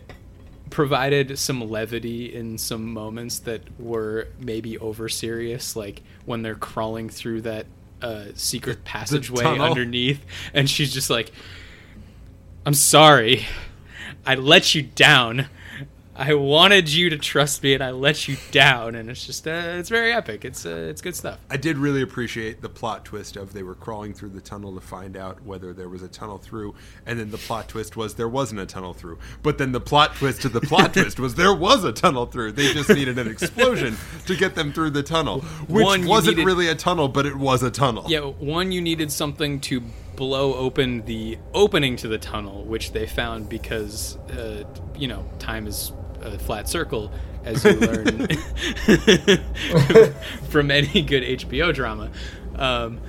provided 0.70 1.38
some 1.38 1.68
levity 1.68 2.34
in 2.34 2.56
some 2.56 2.92
moments 2.92 3.40
that 3.40 3.62
were 3.78 4.28
maybe 4.38 4.78
over 4.78 5.08
serious, 5.08 5.76
like 5.76 6.02
when 6.24 6.42
they're 6.42 6.54
crawling 6.54 7.08
through 7.08 7.42
that 7.42 7.66
uh, 8.02 8.26
secret 8.34 8.84
passageway 8.84 9.44
underneath, 9.44 10.24
and 10.54 10.70
she's 10.70 10.92
just 10.92 11.10
like, 11.10 11.32
"I'm 12.64 12.74
sorry, 12.74 13.46
I 14.24 14.36
let 14.36 14.74
you 14.74 14.82
down. 14.82 15.46
I 16.20 16.34
wanted 16.34 16.90
you 16.92 17.08
to 17.08 17.16
trust 17.16 17.62
me, 17.62 17.72
and 17.72 17.82
I 17.82 17.92
let 17.92 18.28
you 18.28 18.36
down." 18.50 18.94
And 18.94 19.08
it's 19.08 19.24
just, 19.24 19.46
uh, 19.46 19.50
it's 19.50 19.88
very 19.88 20.12
epic. 20.12 20.44
It's 20.44 20.66
uh, 20.66 20.88
it's 20.90 21.00
good 21.00 21.16
stuff. 21.16 21.38
I 21.48 21.56
did 21.56 21.78
really 21.78 22.02
appreciate 22.02 22.60
the 22.60 22.68
plot 22.68 23.06
twist 23.06 23.36
of 23.36 23.54
they 23.54 23.62
were 23.62 23.74
crawling 23.74 24.12
through 24.12 24.28
the 24.28 24.40
tunnel 24.42 24.74
to 24.74 24.82
find 24.82 25.16
out 25.16 25.42
whether 25.44 25.72
there 25.72 25.88
was 25.88 26.02
a 26.02 26.08
tunnel 26.08 26.36
through, 26.36 26.74
and 27.06 27.18
then 27.18 27.30
the 27.30 27.38
plot 27.38 27.68
twist 27.68 27.96
was 27.96 28.16
there 28.16 28.28
wasn't 28.28 28.60
a 28.60 28.66
tunnel 28.66 28.92
through. 28.92 29.18
But 29.42 29.56
then 29.56 29.72
the 29.72 29.80
plot 29.80 30.14
twist 30.16 30.42
to 30.42 30.50
the 30.50 30.60
plot 30.60 30.92
twist 30.94 31.18
was 31.18 31.36
there 31.36 31.54
was 31.54 31.84
a 31.84 31.92
tunnel 31.92 32.26
through. 32.26 32.52
They 32.52 32.72
just 32.74 32.90
needed 32.90 33.18
an 33.18 33.26
explosion 33.26 33.96
to 34.26 34.36
get 34.36 34.54
them 34.54 34.74
through 34.74 34.90
the 34.90 35.02
tunnel, 35.02 35.40
which 35.68 35.84
One, 35.84 36.06
wasn't 36.06 36.36
needed- 36.36 36.46
really 36.46 36.68
a 36.68 36.74
tunnel, 36.74 37.08
but 37.08 37.24
it 37.24 37.36
was 37.36 37.62
a 37.62 37.70
tunnel. 37.70 38.04
Yeah, 38.08 38.20
one, 38.20 38.72
you 38.72 38.82
needed 38.82 39.10
something 39.10 39.58
to 39.62 39.80
blow 40.16 40.52
open 40.52 41.02
the 41.06 41.38
opening 41.54 41.96
to 41.96 42.08
the 42.08 42.18
tunnel, 42.18 42.64
which 42.64 42.92
they 42.92 43.06
found 43.06 43.48
because, 43.48 44.16
uh, 44.36 44.64
you 44.94 45.08
know, 45.08 45.24
time 45.38 45.66
is 45.66 45.92
a 46.22 46.38
flat 46.38 46.68
circle, 46.68 47.10
as 47.44 47.64
you 47.64 47.72
learn 47.72 48.26
from 50.50 50.70
any 50.70 51.02
good 51.02 51.22
HBO 51.22 51.74
drama. 51.74 52.10
Um, 52.56 53.00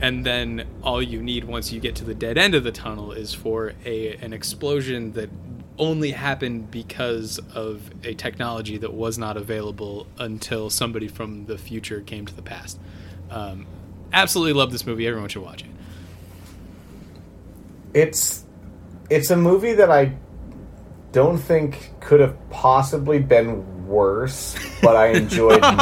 and 0.00 0.24
then 0.24 0.66
all 0.82 1.02
you 1.02 1.22
need 1.22 1.44
once 1.44 1.72
you 1.72 1.80
get 1.80 1.96
to 1.96 2.04
the 2.04 2.14
dead 2.14 2.36
end 2.36 2.54
of 2.54 2.64
the 2.64 2.72
tunnel 2.72 3.12
is 3.12 3.32
for 3.32 3.72
a 3.84 4.16
an 4.16 4.32
explosion 4.32 5.12
that 5.12 5.30
only 5.78 6.10
happened 6.10 6.70
because 6.70 7.38
of 7.54 7.90
a 8.04 8.14
technology 8.14 8.78
that 8.78 8.92
was 8.92 9.18
not 9.18 9.36
available 9.36 10.06
until 10.18 10.70
somebody 10.70 11.08
from 11.08 11.46
the 11.46 11.58
future 11.58 12.00
came 12.00 12.24
to 12.26 12.34
the 12.34 12.42
past. 12.42 12.78
Um, 13.30 13.66
absolutely 14.12 14.54
love 14.54 14.72
this 14.72 14.86
movie. 14.86 15.06
Everyone 15.06 15.28
should 15.28 15.42
watch 15.42 15.62
it. 15.62 15.70
It's 17.94 18.44
it's 19.08 19.30
a 19.30 19.36
movie 19.36 19.74
that 19.74 19.90
I 19.90 20.16
don't 21.16 21.38
think 21.38 21.92
could 22.00 22.20
have 22.20 22.36
possibly 22.50 23.18
been 23.18 23.86
worse, 23.86 24.54
but 24.82 24.96
I 24.96 25.06
enjoyed 25.08 25.62
more. 25.62 25.72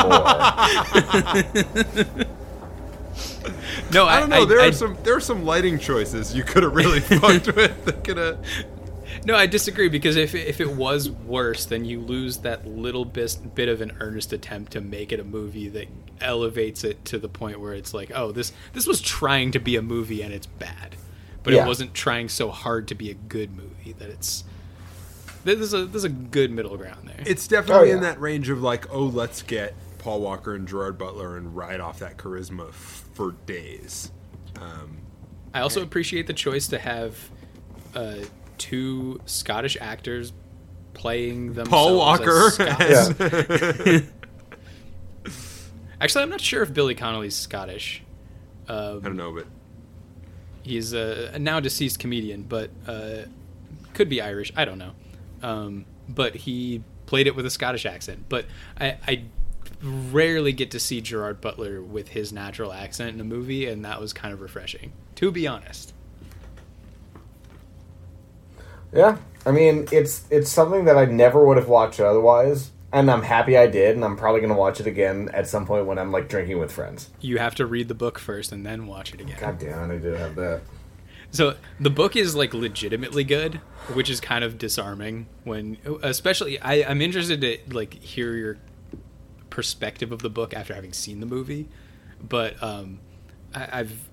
No, 3.92 4.06
I 4.06 4.20
don't 4.20 4.30
know. 4.30 4.44
there 4.44 4.60
I, 4.60 4.68
are 4.68 4.72
some 4.72 4.96
there 5.02 5.16
are 5.16 5.20
some 5.20 5.44
lighting 5.44 5.80
choices 5.80 6.34
you 6.36 6.44
could 6.44 6.62
have 6.62 6.72
really 6.72 7.00
fucked 7.20 7.54
with. 7.56 7.84
That 7.84 8.04
could 8.04 8.16
have. 8.16 8.38
No, 9.24 9.34
I 9.34 9.46
disagree 9.46 9.88
because 9.88 10.14
if 10.14 10.36
if 10.36 10.60
it 10.60 10.70
was 10.70 11.10
worse, 11.10 11.64
then 11.66 11.84
you 11.84 11.98
lose 12.00 12.38
that 12.38 12.64
little 12.64 13.04
bit 13.04 13.36
bit 13.56 13.68
of 13.68 13.80
an 13.80 13.96
earnest 13.98 14.32
attempt 14.32 14.70
to 14.72 14.80
make 14.80 15.10
it 15.10 15.18
a 15.18 15.24
movie 15.24 15.68
that 15.70 15.88
elevates 16.20 16.84
it 16.84 17.04
to 17.06 17.18
the 17.18 17.28
point 17.28 17.58
where 17.58 17.72
it's 17.74 17.92
like, 17.92 18.12
oh, 18.14 18.30
this 18.30 18.52
this 18.72 18.86
was 18.86 19.00
trying 19.00 19.50
to 19.50 19.58
be 19.58 19.74
a 19.74 19.82
movie 19.82 20.22
and 20.22 20.32
it's 20.32 20.46
bad, 20.46 20.94
but 21.42 21.54
Yeah. 21.54 21.64
it 21.64 21.66
wasn't 21.66 21.92
trying 21.92 22.28
so 22.28 22.50
hard 22.52 22.86
to 22.88 22.94
be 22.94 23.10
a 23.10 23.14
good 23.14 23.50
movie 23.56 23.94
that 23.98 24.08
it's. 24.10 24.44
There's 25.44 25.74
a 25.74 25.84
there's 25.84 26.04
a 26.04 26.08
good 26.08 26.50
middle 26.50 26.76
ground 26.76 27.08
there. 27.08 27.22
It's 27.26 27.46
definitely 27.46 27.82
Oh, 27.88 27.90
yeah. 27.90 27.94
in 27.96 28.00
that 28.00 28.20
range 28.20 28.48
of 28.48 28.62
like, 28.62 28.90
oh, 28.92 29.04
let's 29.04 29.42
get 29.42 29.74
Paul 29.98 30.20
Walker 30.20 30.54
and 30.54 30.66
Gerard 30.66 30.96
Butler 30.98 31.36
and 31.36 31.54
ride 31.54 31.80
off 31.80 31.98
that 32.00 32.16
charisma 32.16 32.68
f- 32.70 33.04
for 33.14 33.32
days. 33.46 34.10
Um, 34.60 34.98
I 35.52 35.60
also 35.60 35.82
appreciate 35.82 36.26
the 36.26 36.32
choice 36.32 36.66
to 36.68 36.78
have 36.78 37.16
uh, 37.94 38.16
two 38.58 39.20
Scottish 39.26 39.76
actors 39.80 40.32
playing 40.94 41.48
themselves. 41.54 41.70
Paul 41.70 41.96
Walker. 41.98 42.46
as 42.46 42.54
Scots. 42.54 43.20
Yeah. 43.86 44.00
Actually, 46.00 46.22
I'm 46.24 46.30
not 46.30 46.40
sure 46.40 46.62
if 46.62 46.72
Billy 46.74 46.94
Connolly's 46.94 47.34
Scottish. 47.36 48.02
I 48.68 48.72
Um, 48.72 49.00
don't 49.00 49.16
know, 49.16 49.32
but 49.32 49.46
he's 50.62 50.92
a, 50.92 51.30
a 51.34 51.38
now 51.38 51.60
deceased 51.60 51.98
comedian, 51.98 52.42
but 52.42 52.70
uh, 52.86 53.22
could 53.94 54.08
be 54.08 54.20
Irish. 54.20 54.52
I 54.56 54.64
don't 54.64 54.78
know. 54.78 54.92
Um, 55.44 55.84
but 56.08 56.34
he 56.34 56.82
played 57.06 57.26
it 57.26 57.36
with 57.36 57.44
a 57.44 57.50
Scottish 57.50 57.84
accent. 57.84 58.24
But 58.28 58.46
I, 58.80 58.96
I 59.06 59.24
rarely 59.82 60.52
get 60.52 60.70
to 60.70 60.80
see 60.80 61.00
Gerard 61.00 61.40
Butler 61.40 61.82
with 61.82 62.08
his 62.08 62.32
natural 62.32 62.72
accent 62.72 63.14
in 63.14 63.20
a 63.20 63.24
movie, 63.24 63.66
and 63.66 63.84
that 63.84 64.00
was 64.00 64.12
kind 64.12 64.32
of 64.32 64.40
refreshing, 64.40 64.92
to 65.16 65.30
be 65.30 65.46
honest. 65.46 65.92
Yeah, 68.92 69.18
I 69.44 69.50
mean 69.50 69.88
it's 69.90 70.24
it's 70.30 70.50
something 70.50 70.84
that 70.84 70.96
I 70.96 71.04
never 71.04 71.44
would 71.44 71.56
have 71.56 71.68
watched 71.68 71.98
otherwise, 71.98 72.70
and 72.92 73.10
I'm 73.10 73.22
happy 73.22 73.58
I 73.58 73.66
did, 73.66 73.96
and 73.96 74.04
I'm 74.04 74.16
probably 74.16 74.40
gonna 74.40 74.54
watch 74.54 74.78
it 74.80 74.86
again 74.86 75.30
at 75.34 75.48
some 75.48 75.66
point 75.66 75.86
when 75.86 75.98
I'm 75.98 76.12
like 76.12 76.28
drinking 76.28 76.58
with 76.58 76.70
friends. 76.70 77.10
You 77.20 77.38
have 77.38 77.56
to 77.56 77.66
read 77.66 77.88
the 77.88 77.94
book 77.94 78.20
first 78.20 78.52
and 78.52 78.64
then 78.64 78.86
watch 78.86 79.12
it 79.12 79.20
again. 79.20 79.36
God 79.40 79.58
damn, 79.58 79.90
I 79.90 79.96
do 79.96 80.12
have 80.12 80.36
that. 80.36 80.60
So 81.32 81.56
the 81.80 81.90
book 81.90 82.14
is 82.14 82.36
like 82.36 82.54
legitimately 82.54 83.24
good, 83.24 83.60
which 83.92 84.08
is 84.08 84.20
kind 84.20 84.44
of 84.44 84.58
disarming 84.58 85.26
when, 85.44 85.76
especially, 86.02 86.58
I, 86.60 86.88
I'm 86.88 87.02
interested 87.02 87.40
to 87.42 87.58
like 87.74 87.94
hear 87.94 88.34
your 88.34 88.56
perspective 89.50 90.10
of 90.10 90.20
the 90.20 90.30
book 90.30 90.54
after 90.54 90.74
having 90.74 90.92
seen 90.92 91.20
the 91.20 91.26
movie. 91.26 91.68
But 92.26 92.60
um, 92.62 93.00
I, 93.54 93.80
I've 93.80 94.08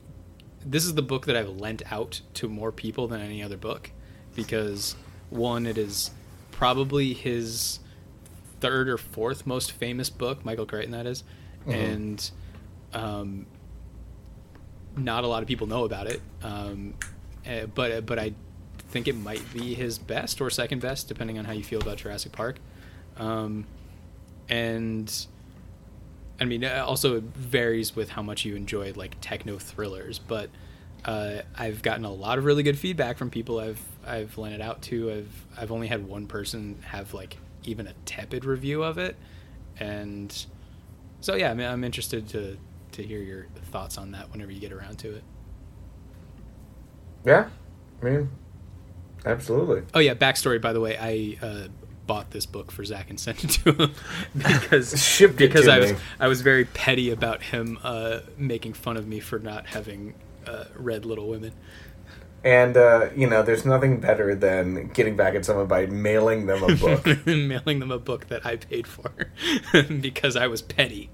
this 0.63 0.85
is 0.85 0.93
the 0.93 1.01
book 1.01 1.25
that 1.25 1.35
I've 1.35 1.49
lent 1.49 1.81
out 1.91 2.21
to 2.35 2.47
more 2.47 2.71
people 2.71 3.07
than 3.07 3.19
any 3.19 3.41
other 3.41 3.57
book 3.57 3.91
because 4.35 4.95
one, 5.29 5.65
it 5.65 5.77
is 5.77 6.11
probably 6.51 7.13
his 7.13 7.79
third 8.59 8.87
or 8.87 8.97
fourth 8.97 9.47
most 9.47 9.71
famous 9.71 10.09
book, 10.09 10.45
Michael 10.45 10.65
Crichton, 10.65 10.91
that 10.91 11.07
is, 11.07 11.23
and 11.65 12.31
um, 12.93 13.47
not 14.95 15.23
a 15.23 15.27
lot 15.27 15.41
of 15.41 15.47
people 15.47 15.67
know 15.67 15.85
about 15.85 16.07
it. 16.07 16.21
Um, 16.43 16.93
eh, 17.45 17.65
but 17.65 18.05
but 18.05 18.19
I 18.19 18.33
think 18.91 19.07
it 19.07 19.15
might 19.15 19.41
be 19.53 19.73
his 19.73 19.97
best 19.97 20.41
or 20.41 20.49
second 20.49 20.81
best, 20.81 21.07
depending 21.07 21.39
on 21.39 21.45
how 21.45 21.53
you 21.53 21.63
feel 21.63 21.81
about 21.81 21.97
Jurassic 21.97 22.31
Park. 22.31 22.59
Um, 23.17 23.65
and 24.49 25.27
I 26.39 26.45
mean, 26.45 26.65
also 26.65 27.17
it 27.17 27.23
varies 27.23 27.95
with 27.95 28.09
how 28.09 28.21
much 28.21 28.45
you 28.45 28.55
enjoy 28.55 28.93
like 28.95 29.15
techno 29.21 29.57
thrillers. 29.57 30.19
But 30.19 30.49
uh, 31.05 31.41
I've 31.57 31.81
gotten 31.81 32.05
a 32.05 32.11
lot 32.11 32.37
of 32.37 32.45
really 32.45 32.63
good 32.63 32.77
feedback 32.77 33.17
from 33.17 33.29
people 33.29 33.59
I've 33.59 33.81
I've 34.05 34.37
lent 34.37 34.55
it 34.55 34.61
out 34.61 34.81
to. 34.83 35.11
I've 35.11 35.45
I've 35.57 35.71
only 35.71 35.87
had 35.87 36.07
one 36.07 36.27
person 36.27 36.77
have 36.83 37.13
like 37.13 37.37
even 37.63 37.87
a 37.87 37.93
tepid 38.05 38.45
review 38.45 38.83
of 38.83 38.97
it, 38.97 39.15
and 39.79 40.45
so 41.21 41.35
yeah, 41.35 41.51
I 41.51 41.53
mean, 41.53 41.67
I'm 41.67 41.83
interested 41.83 42.27
to 42.29 42.57
to 42.93 43.03
hear 43.03 43.19
your 43.19 43.47
thoughts 43.71 43.97
on 43.97 44.11
that 44.11 44.31
whenever 44.31 44.51
you 44.51 44.59
get 44.59 44.71
around 44.71 44.97
to 44.99 45.15
it. 45.15 45.23
Yeah, 47.25 47.49
I 48.01 48.05
mean, 48.05 48.29
absolutely. 49.25 49.83
Oh 49.93 49.99
yeah, 49.99 50.13
backstory 50.13 50.61
by 50.61 50.73
the 50.73 50.79
way, 50.79 50.97
I 50.97 51.45
uh, 51.45 51.67
bought 52.07 52.31
this 52.31 52.45
book 52.45 52.71
for 52.71 52.83
Zach 52.83 53.09
and 53.09 53.19
sent 53.19 53.43
it 53.43 53.49
to 53.51 53.71
him 53.71 53.93
because 54.37 55.01
Shipped 55.03 55.35
it 55.35 55.47
because 55.47 55.65
to 55.65 55.71
I 55.73 55.79
was 55.79 55.91
me. 55.93 55.99
I 56.19 56.27
was 56.27 56.41
very 56.41 56.65
petty 56.65 57.09
about 57.09 57.41
him 57.41 57.79
uh, 57.83 58.19
making 58.37 58.73
fun 58.73 58.97
of 58.97 59.07
me 59.07 59.19
for 59.19 59.39
not 59.39 59.65
having 59.67 60.13
uh, 60.45 60.65
read 60.75 61.05
Little 61.05 61.27
Women. 61.27 61.53
And 62.43 62.75
uh, 62.75 63.09
you 63.15 63.27
know, 63.27 63.43
there's 63.43 63.65
nothing 63.65 63.99
better 63.99 64.33
than 64.35 64.87
getting 64.89 65.15
back 65.15 65.35
at 65.35 65.45
someone 65.45 65.67
by 65.67 65.85
mailing 65.85 66.47
them 66.47 66.63
a 66.63 66.75
book. 66.75 67.05
mailing 67.25 67.79
them 67.79 67.91
a 67.91 67.99
book 67.99 68.27
that 68.29 68.45
I 68.45 68.55
paid 68.57 68.87
for 68.87 69.11
because 70.01 70.35
I 70.35 70.47
was 70.47 70.61
petty. 70.61 71.09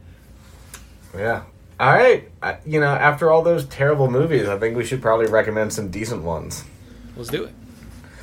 yeah. 1.16 1.44
All 1.80 1.94
right. 1.94 2.27
I, 2.42 2.58
you 2.66 2.80
know, 2.80 2.88
after 2.88 3.30
all 3.30 3.44
those 3.44 3.66
terrible 3.66 4.10
movies, 4.10 4.48
I 4.48 4.58
think 4.58 4.76
we 4.76 4.84
should 4.84 5.02
probably 5.02 5.27
recommend 5.27 5.74
some 5.74 5.90
decent 5.92 6.24
ones. 6.24 6.64
Let's 7.16 7.30
do 7.30 7.44
it. 7.44 7.53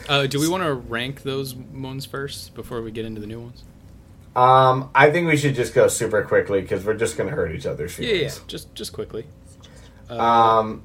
Uh, 0.08 0.26
do 0.26 0.38
we 0.38 0.48
want 0.48 0.62
to 0.62 0.74
rank 0.74 1.22
those 1.22 1.54
ones 1.54 2.04
first 2.04 2.54
before 2.54 2.82
we 2.82 2.90
get 2.90 3.04
into 3.04 3.20
the 3.20 3.26
new 3.26 3.40
ones? 3.40 3.64
Um, 4.36 4.90
I 4.94 5.10
think 5.10 5.28
we 5.28 5.36
should 5.36 5.54
just 5.54 5.74
go 5.74 5.88
super 5.88 6.22
quickly 6.24 6.60
because 6.60 6.84
we're 6.84 6.94
just 6.96 7.16
going 7.16 7.30
to 7.30 7.34
hurt 7.36 7.52
each 7.54 7.66
other's 7.66 7.98
Yeah, 7.98 8.08
yeah, 8.08 8.14
feelings. 8.28 8.40
just 8.48 8.74
just 8.74 8.92
quickly. 8.92 9.26
Um, 10.10 10.82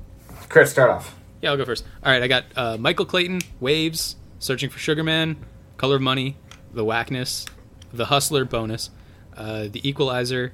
Chris, 0.50 0.72
start 0.72 0.92
off. 0.92 1.16
Yeah, 1.42 1.52
I'll 1.52 1.58
go 1.58 1.66
first. 1.66 1.84
All 2.04 2.12
right, 2.12 2.22
I 2.22 2.28
got 2.28 2.46
uh, 2.56 2.78
Michael 2.78 3.06
Clayton, 3.06 3.42
Waves, 3.60 4.16
Searching 4.40 4.70
for 4.70 4.80
Sugar 4.80 5.04
Man, 5.04 5.38
Color 5.78 5.96
of 5.98 6.02
Money, 6.02 6.38
The 6.74 6.86
Wackness, 6.86 7.46
The 7.92 8.06
Hustler 8.06 8.46
bonus, 8.46 8.90
uh, 9.36 9.64
The 9.70 9.82
Equalizer. 9.88 10.54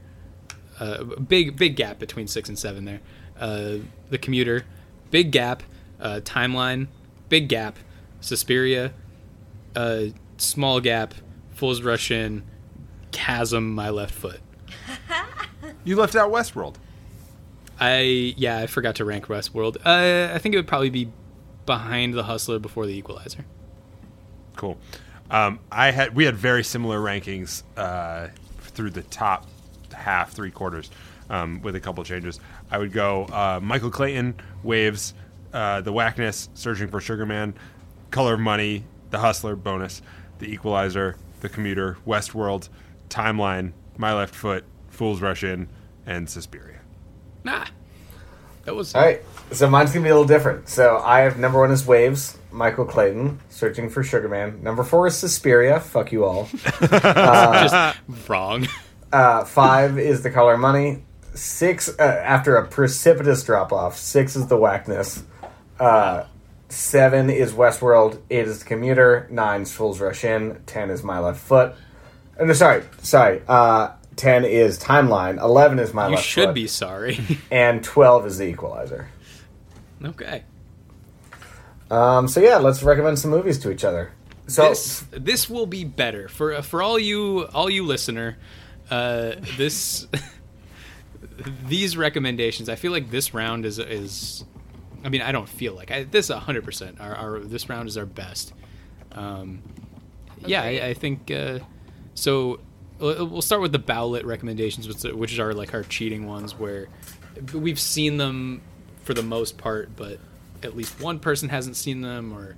Uh, 0.79 1.03
big 1.03 1.55
big 1.57 1.75
gap 1.75 1.99
between 1.99 2.27
six 2.27 2.49
and 2.49 2.57
seven 2.59 2.85
there. 2.85 2.99
Uh, 3.39 3.77
the 4.09 4.17
Commuter, 4.17 4.65
big 5.11 5.31
gap. 5.31 5.63
Uh, 5.99 6.19
Timeline, 6.23 6.87
big 7.29 7.47
gap. 7.49 7.77
Suspiria, 8.21 8.93
uh, 9.75 10.05
small 10.37 10.79
gap. 10.79 11.13
Fools 11.55 11.81
Rush 11.81 12.11
In, 12.11 12.43
Chasm, 13.11 13.73
My 13.73 13.89
Left 13.89 14.13
Foot. 14.13 14.41
you 15.85 15.95
left 15.95 16.15
out 16.15 16.29
Westworld. 16.29 16.75
I 17.79 18.33
yeah, 18.37 18.59
I 18.59 18.67
forgot 18.67 18.95
to 18.95 19.05
rank 19.05 19.27
Westworld. 19.27 19.77
Uh, 19.85 20.33
I 20.33 20.37
think 20.39 20.53
it 20.53 20.57
would 20.57 20.67
probably 20.67 20.89
be 20.89 21.11
behind 21.65 22.13
The 22.13 22.23
Hustler 22.23 22.59
before 22.59 22.85
The 22.85 22.93
Equalizer. 22.93 23.45
Cool. 24.55 24.77
Um, 25.31 25.59
I 25.71 25.91
had 25.91 26.15
we 26.15 26.25
had 26.25 26.35
very 26.35 26.63
similar 26.63 26.99
rankings 26.99 27.63
uh, 27.77 28.27
through 28.59 28.91
the 28.91 29.03
top 29.03 29.47
half, 29.93 30.31
three 30.31 30.51
quarters, 30.51 30.91
um, 31.29 31.61
with 31.61 31.75
a 31.75 31.79
couple 31.79 32.03
changes. 32.03 32.39
I 32.69 32.77
would 32.77 32.91
go 32.91 33.25
uh, 33.25 33.59
Michael 33.61 33.91
Clayton, 33.91 34.35
Waves, 34.61 35.13
uh, 35.53 35.81
The 35.81 35.91
Wackness, 35.91 36.49
Searching 36.53 36.89
for 36.89 36.99
Sugar 36.99 37.25
Man, 37.25 37.53
Color 38.15 38.35
of 38.35 38.39
Money, 38.39 38.85
The 39.09 39.19
Hustler 39.19 39.57
bonus, 39.57 40.01
The 40.39 40.45
Equalizer, 40.45 41.17
The 41.41 41.49
Commuter, 41.49 41.97
Westworld, 42.07 42.69
Timeline, 43.09 43.73
My 43.97 44.13
Left 44.13 44.33
Foot, 44.33 44.63
Fools 44.87 45.19
Rush 45.19 45.43
In, 45.43 45.67
and 46.05 46.29
Suspiria. 46.29 46.79
Nah, 47.43 47.65
that 48.63 48.73
was 48.73 48.95
All 48.95 49.01
right. 49.01 49.21
So 49.51 49.69
mine's 49.69 49.91
going 49.91 50.01
to 50.01 50.07
be 50.07 50.11
a 50.11 50.13
little 50.13 50.25
different. 50.25 50.69
So 50.69 50.99
I 51.03 51.23
have 51.23 51.37
number 51.37 51.59
one 51.59 51.71
is 51.71 51.85
Waves, 51.85 52.37
Michael 52.53 52.85
Clayton, 52.85 53.41
Searching 53.49 53.89
for 53.89 54.01
Sugar 54.01 54.29
Man. 54.29 54.63
Number 54.63 54.85
four 54.85 55.07
is 55.07 55.17
Suspiria. 55.17 55.81
Fuck 55.81 56.13
you 56.13 56.23
all. 56.23 56.47
just 56.79 57.97
wrong. 58.29 58.65
Uh, 59.11 59.43
five 59.43 59.99
is 59.99 60.23
The 60.23 60.31
Color 60.31 60.53
of 60.53 60.61
Money. 60.61 61.03
Six, 61.33 61.89
uh, 61.99 62.01
after 62.01 62.55
a 62.55 62.65
precipitous 62.65 63.43
drop 63.43 63.73
off, 63.73 63.97
six 63.97 64.37
is 64.37 64.47
The 64.47 64.55
Wackness. 64.55 65.21
Uh, 65.77 66.23
seven 66.69 67.29
is 67.29 67.53
Westworld. 67.53 68.19
Eight 68.29 68.47
is 68.47 68.59
The 68.59 68.65
Commuter. 68.65 69.27
Nine 69.31 69.61
is 69.61 69.73
Fools 69.73 69.99
Rush 69.99 70.23
In. 70.23 70.61
Ten 70.65 70.89
is 70.89 71.03
My 71.03 71.19
Left 71.19 71.39
Foot. 71.39 71.73
Uh, 72.39 72.45
no, 72.45 72.53
sorry, 72.53 72.83
sorry. 73.01 73.41
Uh, 73.47 73.91
ten 74.15 74.43
is 74.45 74.79
Timeline. 74.79 75.41
Eleven 75.41 75.79
is 75.79 75.93
My 75.93 76.07
You 76.07 76.15
Left 76.15 76.25
should 76.25 76.53
be 76.53 76.67
sorry. 76.67 77.19
And 77.51 77.83
twelve 77.83 78.25
is 78.25 78.37
The 78.37 78.45
Equalizer. 78.45 79.07
okay. 80.03 80.43
Um, 81.91 82.27
so 82.27 82.39
yeah, 82.39 82.57
let's 82.57 82.81
recommend 82.81 83.19
some 83.19 83.29
movies 83.31 83.59
to 83.59 83.71
each 83.71 83.83
other. 83.83 84.11
So 84.47 84.69
This 84.69 85.03
this 85.11 85.49
will 85.49 85.65
be 85.67 85.83
better 85.83 86.27
for 86.27 86.61
for 86.61 86.81
all 86.81 86.97
you 86.99 87.47
all 87.53 87.69
you 87.69 87.83
listener. 87.85 88.37
Uh, 88.89 89.33
this 89.57 90.07
these 91.67 91.95
recommendations. 91.97 92.69
I 92.69 92.75
feel 92.75 92.91
like 92.91 93.11
this 93.11 93.33
round 93.33 93.65
is 93.65 93.79
is. 93.79 94.43
I 95.05 95.09
mean, 95.09 95.21
I 95.21 95.31
don't 95.31 95.47
feel 95.47 95.73
like 95.73 95.91
I, 95.91 96.03
this. 96.03 96.29
hundred 96.29 96.65
percent. 96.65 96.99
Our, 96.99 97.15
our 97.15 97.39
this 97.39 97.69
round 97.69 97.87
is 97.87 97.97
our 97.97 98.07
best. 98.07 98.53
Um, 99.11 99.61
yeah, 100.45 100.63
I, 100.63 100.87
I 100.87 100.93
think 100.93 101.31
uh, 101.31 101.59
so. 102.15 102.59
We'll 102.97 103.41
start 103.41 103.61
with 103.61 103.73
the 103.73 103.79
bowlet 103.79 104.23
recommendations, 104.23 104.87
which, 104.87 105.03
which 105.13 105.37
are 105.37 105.53
like 105.53 105.73
our 105.73 105.83
cheating 105.83 106.27
ones, 106.27 106.57
where 106.57 106.87
we've 107.53 107.79
seen 107.79 108.15
them 108.15 108.61
for 109.03 109.13
the 109.13 109.21
most 109.21 109.57
part, 109.57 109.95
but 109.97 110.17
at 110.63 110.77
least 110.77 111.01
one 111.01 111.19
person 111.19 111.49
hasn't 111.49 111.75
seen 111.75 111.99
them, 111.99 112.33
or 112.33 112.55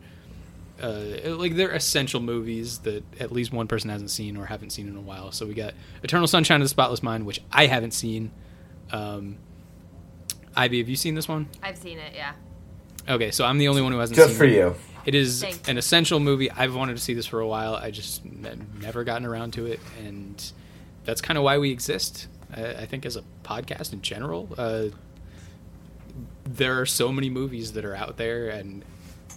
uh, 0.79 1.35
like 1.35 1.55
they're 1.55 1.71
essential 1.71 2.21
movies 2.21 2.79
that 2.79 3.03
at 3.19 3.31
least 3.31 3.51
one 3.51 3.67
person 3.67 3.89
hasn't 3.89 4.11
seen 4.11 4.37
or 4.37 4.45
haven't 4.45 4.69
seen 4.69 4.87
in 4.87 4.95
a 4.95 5.01
while. 5.01 5.31
So 5.31 5.47
we 5.47 5.55
got 5.55 5.73
Eternal 6.03 6.27
Sunshine 6.27 6.61
of 6.61 6.65
the 6.65 6.69
Spotless 6.69 7.01
Mind, 7.01 7.25
which 7.25 7.41
I 7.51 7.65
haven't 7.65 7.95
seen. 7.95 8.31
Um, 8.91 9.39
Ivy, 10.57 10.79
have 10.79 10.89
you 10.89 10.95
seen 10.95 11.15
this 11.15 11.27
one? 11.27 11.47
I've 11.63 11.77
seen 11.77 11.99
it. 11.99 12.13
Yeah. 12.15 12.33
Okay, 13.07 13.31
so 13.31 13.45
I'm 13.45 13.57
the 13.57 13.67
only 13.69 13.81
one 13.81 13.91
who 13.93 13.99
hasn't 13.99 14.17
Just 14.17 14.29
seen 14.31 14.37
for 14.37 14.43
it. 14.45 14.53
you. 14.53 14.75
It 15.05 15.15
is 15.15 15.41
Thank 15.41 15.69
an 15.69 15.77
essential 15.77 16.19
movie. 16.19 16.51
I've 16.51 16.75
wanted 16.75 16.97
to 16.97 17.01
see 17.01 17.13
this 17.13 17.25
for 17.25 17.39
a 17.39 17.47
while. 17.47 17.75
I 17.75 17.91
just 17.91 18.25
n- 18.25 18.67
never 18.81 19.05
gotten 19.05 19.25
around 19.25 19.53
to 19.53 19.65
it, 19.67 19.79
and 20.05 20.51
that's 21.05 21.21
kind 21.21 21.37
of 21.37 21.43
why 21.45 21.57
we 21.59 21.71
exist. 21.71 22.27
I, 22.53 22.65
I 22.73 22.85
think 22.85 23.05
as 23.05 23.15
a 23.15 23.23
podcast 23.43 23.93
in 23.93 24.01
general, 24.01 24.49
uh, 24.57 24.85
there 26.43 26.79
are 26.81 26.85
so 26.85 27.11
many 27.11 27.29
movies 27.29 27.73
that 27.73 27.85
are 27.85 27.95
out 27.95 28.17
there, 28.17 28.49
and 28.49 28.83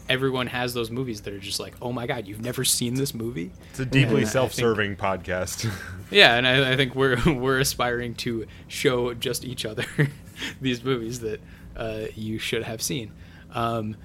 everyone 0.09 0.49
has 0.49 0.75
those 0.75 0.91
movies 0.91 1.21
that 1.23 1.33
are 1.35 1.39
just 1.39 1.61
like, 1.61 1.75
"Oh 1.81 1.93
my 1.93 2.07
god, 2.07 2.27
you've 2.27 2.41
never 2.43 2.65
seen 2.65 2.95
this 2.95 3.15
movie?" 3.15 3.53
It's 3.71 3.81
a 3.81 3.87
deeply 3.87 4.23
And 4.23 4.29
self-serving 4.31 4.97
podcast. 4.97 5.71
Yeah, 6.13 6.35
and 6.35 6.45
I, 6.45 6.73
I 6.73 6.77
think 6.77 6.97
we're 6.97 7.17
we're 7.33 7.61
aspiring 7.61 8.17
to 8.17 8.45
show 8.67 9.15
just 9.15 9.45
each 9.45 9.65
other 9.65 9.85
these 10.61 10.83
movies 10.85 11.21
that 11.21 11.41
uh, 11.77 12.07
you 12.15 12.39
should 12.39 12.63
have 12.63 12.83
seen. 12.83 13.13
Um, 13.53 13.97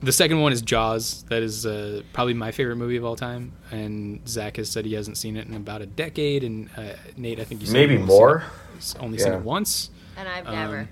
the 0.00 0.12
second 0.12 0.40
one 0.40 0.52
is 0.52 0.62
Jaws. 0.62 1.22
That 1.28 1.42
is 1.42 1.64
uh, 1.64 2.02
probably 2.12 2.34
my 2.34 2.50
favorite 2.50 2.76
movie 2.76 2.96
of 2.96 3.04
all 3.04 3.14
time. 3.14 3.52
And 3.70 4.26
Zach 4.28 4.56
has 4.56 4.68
said 4.68 4.84
he 4.84 4.94
hasn't 4.94 5.16
seen 5.16 5.36
it 5.36 5.46
in 5.46 5.54
about 5.54 5.80
a 5.80 5.86
decade. 5.86 6.42
And 6.42 6.68
uh, 6.76 6.94
Nate, 7.16 7.38
I 7.38 7.44
think 7.44 7.60
you 7.60 7.66
said 7.68 7.74
Maybe 7.74 7.92
you've 7.94 8.02
only 8.02 8.10
seen 8.10 8.18
more. 8.18 8.36
it- 8.38 8.76
s- 8.78 8.94
Only 8.98 9.18
seen 9.18 9.32
it 9.32 9.42
once. 9.42 9.90
And 10.16 10.28
I've 10.28 10.46
Um, 10.48 10.54
never. 10.54 10.88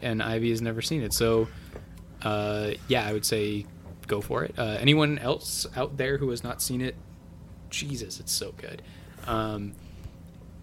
and 0.00 0.22
Ivy 0.22 0.50
has 0.50 0.62
never 0.62 0.80
seen 0.82 1.02
it. 1.02 1.12
So, 1.12 1.48
uh, 2.22 2.70
yeah, 2.88 3.04
I 3.06 3.12
would 3.12 3.24
say 3.26 3.66
go 4.06 4.20
for 4.20 4.44
it. 4.44 4.54
Uh, 4.56 4.76
anyone 4.80 5.18
else 5.18 5.66
out 5.76 5.96
there 5.96 6.18
who 6.18 6.30
has 6.30 6.44
not 6.44 6.62
seen 6.62 6.80
it, 6.80 6.94
Jesus, 7.70 8.20
it's 8.20 8.32
so 8.32 8.52
good. 8.52 8.82
Um, 9.26 9.72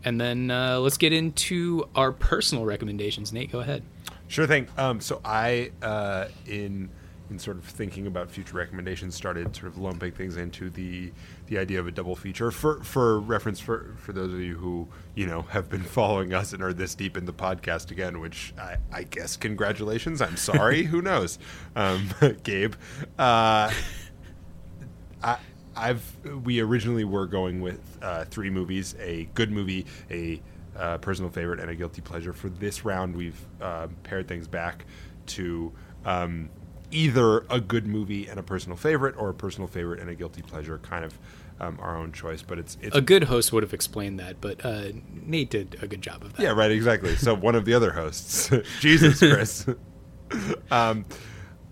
and 0.04 0.20
then 0.20 0.52
uh, 0.52 0.80
let's 0.80 0.98
get 0.98 1.14
into 1.14 1.88
our 1.96 2.12
personal 2.12 2.66
recommendations. 2.66 3.32
Nate, 3.32 3.52
go 3.52 3.60
ahead. 3.60 3.84
Sure 4.28 4.48
thing. 4.48 4.68
Um, 4.78 5.02
so 5.02 5.22
I, 5.26 5.72
uh, 5.82 6.28
in 6.46 6.90
in 7.30 7.40
sort 7.40 7.58
of 7.58 7.64
thinking 7.64 8.08
about 8.08 8.30
future 8.30 8.58
recommendations, 8.58 9.16
started 9.16 9.56
sort 9.56 9.72
of 9.72 9.78
lumping 9.78 10.12
things 10.12 10.38
into 10.38 10.70
the 10.70 11.12
the 11.48 11.58
idea 11.58 11.80
of 11.80 11.88
a 11.88 11.92
double 11.92 12.16
feature. 12.16 12.52
For 12.52 12.84
for 12.84 13.20
reference, 13.20 13.60
for 13.60 13.96
for 13.98 14.14
those 14.14 14.34
of 14.34 14.40
you 14.40 14.58
who 14.58 14.88
you 15.16 15.26
know 15.26 15.44
have 15.44 15.70
been 15.70 15.84
following 15.84 16.34
us 16.34 16.54
and 16.54 16.62
are 16.62 16.74
this 16.74 16.94
deep 16.94 17.18
in 17.18 17.26
the 17.26 17.34
podcast 17.34 17.92
again, 17.92 18.20
which 18.20 18.54
I, 18.60 18.78
I 18.92 19.04
guess 19.04 19.38
congratulations. 19.38 20.22
I'm 20.22 20.38
sorry. 20.38 20.84
who 20.92 21.02
knows, 21.02 21.40
um, 21.76 22.10
Gabe. 22.44 22.76
Uh, 23.18 23.72
I, 25.24 25.38
I've 25.76 26.04
we 26.44 26.60
originally 26.60 27.04
were 27.04 27.26
going 27.26 27.62
with 27.62 27.82
uh, 28.02 28.26
three 28.26 28.50
movies: 28.50 28.96
a 29.00 29.30
good 29.34 29.52
movie, 29.52 29.86
a 30.10 30.42
uh, 30.78 30.98
personal 30.98 31.30
favorite, 31.30 31.60
and 31.60 31.70
a 31.70 31.76
guilty 31.76 32.02
pleasure. 32.02 32.34
For 32.34 32.50
this 32.50 32.86
round, 32.86 33.16
we've 33.16 33.40
uh, 33.62 33.88
pared 34.04 34.28
things 34.28 34.48
back 34.48 34.86
to 35.28 35.72
um, 36.06 36.50
either 36.92 37.46
a 37.50 37.60
good 37.60 37.88
movie 37.88 38.28
and 38.28 38.40
a 38.40 38.44
personal 38.44 38.78
favorite, 38.78 39.16
or 39.18 39.30
a 39.30 39.34
personal 39.34 39.68
favorite 39.68 40.00
and 40.00 40.10
a 40.10 40.16
guilty 40.16 40.42
pleasure, 40.42 40.78
kind 40.80 41.06
of 41.06 41.18
um, 41.60 41.78
our 41.82 41.98
own 41.98 42.12
choice. 42.12 42.42
But 42.42 42.60
it's 42.60 42.78
it's 42.82 42.96
A 42.96 43.02
good 43.02 43.26
host 43.26 43.54
would 43.54 43.64
have 43.64 43.74
explained 43.74 44.20
that, 44.20 44.42
but 44.42 44.64
uh, 44.66 44.90
Nate 45.10 45.50
did 45.50 45.78
a 45.82 45.88
good 45.88 46.02
job 46.02 46.24
of 46.24 46.34
that. 46.34 46.42
yeah, 46.42 46.52
right, 46.52 46.72
exactly. 46.72 47.16
So 47.16 47.34
one 47.34 47.56
of 47.56 47.66
the 47.66 47.74
other 47.74 47.92
hosts, 47.92 48.52
Jesus, 48.80 49.20
Chris. 49.20 49.68
um, 50.72 51.06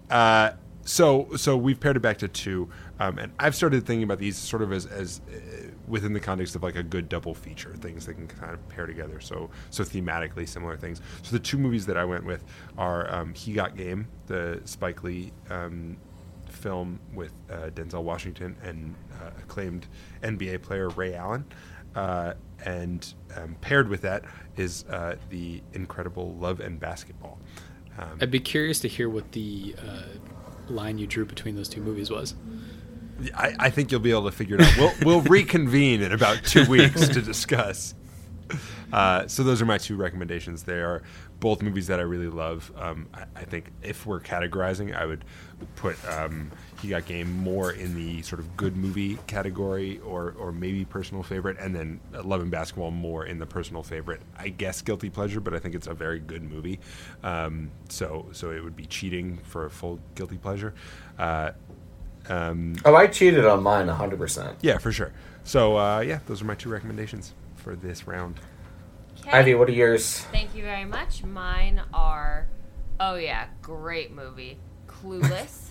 uh, 0.10 0.52
so 0.84 1.30
so 1.36 1.56
we've 1.58 1.80
paired 1.80 1.98
it 1.98 2.02
back 2.02 2.18
to 2.19 2.28
two, 2.28 2.69
um, 3.00 3.18
and 3.18 3.32
I've 3.40 3.56
started 3.56 3.86
thinking 3.86 4.03
about 4.03 4.19
these 4.19 4.38
sort 4.38 4.61
of 4.61 4.74
as 4.74 4.86
as 4.86 5.22
uh, 5.30 5.69
within 5.88 6.14
the 6.14 6.19
context 6.19 6.56
of 6.56 6.64
like 6.64 6.76
a 6.76 6.84
good 6.84 7.10
double 7.10 7.34
feature, 7.34 7.76
things 7.78 8.06
that 8.06 8.16
can 8.16 8.28
kind 8.28 8.53
of 8.53 8.68
pair 8.69 8.86
together. 8.86 9.19
So 9.19 9.50
so 9.69 9.84
thematically 9.84 10.48
similar 10.48 10.78
things. 10.78 11.02
So 11.24 11.32
the 11.32 11.40
two 11.40 11.58
movies 11.58 11.86
that 11.86 11.98
I 11.98 12.06
went 12.06 12.26
with 12.26 12.44
are 12.78 13.11
um, 13.14 13.34
He 13.34 13.53
Got 13.53 13.76
Game, 13.76 14.08
the 14.28 14.61
Spike 14.66 15.03
Lee. 15.03 15.32
Um, 15.50 15.98
film 16.50 17.00
with 17.14 17.32
uh, 17.50 17.69
Denzel 17.69 18.03
Washington 18.03 18.56
and 18.64 18.95
uh, 19.22 19.30
acclaimed 19.40 19.88
NBA 20.24 20.64
player 20.64 20.90
Ray 20.90 21.14
Allen. 21.14 21.45
Uh, 21.95 22.34
and 22.66 23.14
um, 23.38 23.56
paired 23.61 23.88
with 23.88 24.02
that 24.02 24.24
is 24.58 24.84
uh, 24.90 25.16
the 25.30 25.61
incredible 25.74 26.34
Love 26.34 26.60
and 26.60 26.80
Basketball. 26.80 27.40
Um, 27.98 28.18
I'd 28.22 28.32
be 28.32 28.40
curious 28.40 28.80
to 28.82 28.88
hear 28.88 29.10
what 29.10 29.32
the 29.32 29.76
uh, 29.80 30.03
line 30.72 30.98
you 30.98 31.08
drew 31.08 31.26
between 31.26 31.56
those 31.56 31.69
two 31.69 31.82
movies 31.82 32.10
was. 32.10 32.36
I, 33.36 33.56
I 33.60 33.70
think 33.70 33.92
you'll 33.92 34.00
be 34.02 34.12
able 34.12 34.26
to 34.26 34.32
figure 34.32 34.58
it 34.60 34.62
out. 34.62 34.78
We'll, 34.78 34.94
we'll 35.04 35.22
reconvene 35.22 36.02
in 36.02 36.12
about 36.12 36.44
two 36.44 36.66
weeks 36.70 37.08
to 37.10 37.22
discuss. 37.22 37.96
Uh, 38.92 39.28
so 39.28 39.44
those 39.44 39.62
are 39.62 39.66
my 39.66 39.78
two 39.78 39.96
recommendations. 39.96 40.64
They 40.64 40.80
are 40.80 41.04
both 41.40 41.62
movies 41.62 41.88
that 41.88 42.00
I 42.00 42.04
really 42.04 42.28
love. 42.28 42.72
Um, 42.76 43.08
I, 43.14 43.26
I 43.36 43.44
think 43.44 43.72
if 43.82 44.06
we're 44.06 44.20
categorizing, 44.20 44.96
I 44.96 45.06
would 45.06 45.24
put 45.76 45.96
um, 46.06 46.52
He 46.82 46.90
Got 46.90 47.06
Game 47.06 47.32
more 47.32 47.72
in 47.72 47.96
the 47.96 48.22
sort 48.24 48.40
of 48.40 48.58
good 48.58 48.76
movie 48.76 49.18
category, 49.28 50.00
or 50.00 50.34
or 50.38 50.52
maybe 50.52 50.86
personal 50.86 51.24
favorite, 51.24 51.58
and 51.60 51.76
then 51.76 52.00
Love 52.24 52.42
and 52.42 52.52
Basketball 52.52 52.92
more 52.92 53.26
in 53.26 53.38
the 53.38 53.46
personal 53.46 53.84
favorite. 53.84 54.22
I 54.38 54.50
guess 54.50 54.82
guilty 54.82 55.10
pleasure, 55.10 55.40
but 55.40 55.54
I 55.54 55.60
think 55.60 55.76
it's 55.76 55.88
a 55.88 55.94
very 55.94 56.20
good 56.20 56.44
movie. 56.44 56.80
Um, 57.24 57.72
so 57.90 58.28
so 58.32 58.52
it 58.52 58.64
would 58.64 58.76
be 58.76 58.86
cheating 58.86 59.38
for 59.44 59.66
a 59.66 59.70
full 59.70 60.00
guilty 60.16 60.38
pleasure. 60.38 60.74
Uh, 61.18 61.52
um, 62.30 62.75
Oh, 62.85 62.95
I 62.95 63.08
cheated 63.08 63.45
on 63.45 63.64
mine 63.64 63.88
100%. 63.88 64.56
yeah, 64.61 64.77
for 64.77 64.91
sure. 64.91 65.11
So 65.43 65.77
uh, 65.77 65.99
yeah, 66.01 66.19
those 66.27 66.41
are 66.41 66.45
my 66.45 66.56
two 66.56 66.69
recommendations 66.69 67.33
for 67.56 67.75
this 67.75 68.08
round. 68.08 68.40
Okay. 69.22 69.32
Ivy, 69.32 69.56
what 69.56 69.67
are 69.69 69.74
yours? 69.74 70.19
Thank 70.32 70.56
you 70.56 70.64
very 70.64 70.85
much. 70.85 71.24
Mine 71.24 71.82
are, 71.93 72.48
oh 72.99 73.16
yeah, 73.16 73.48
great 73.61 74.11
movie, 74.14 74.58
Clueless. 74.88 75.66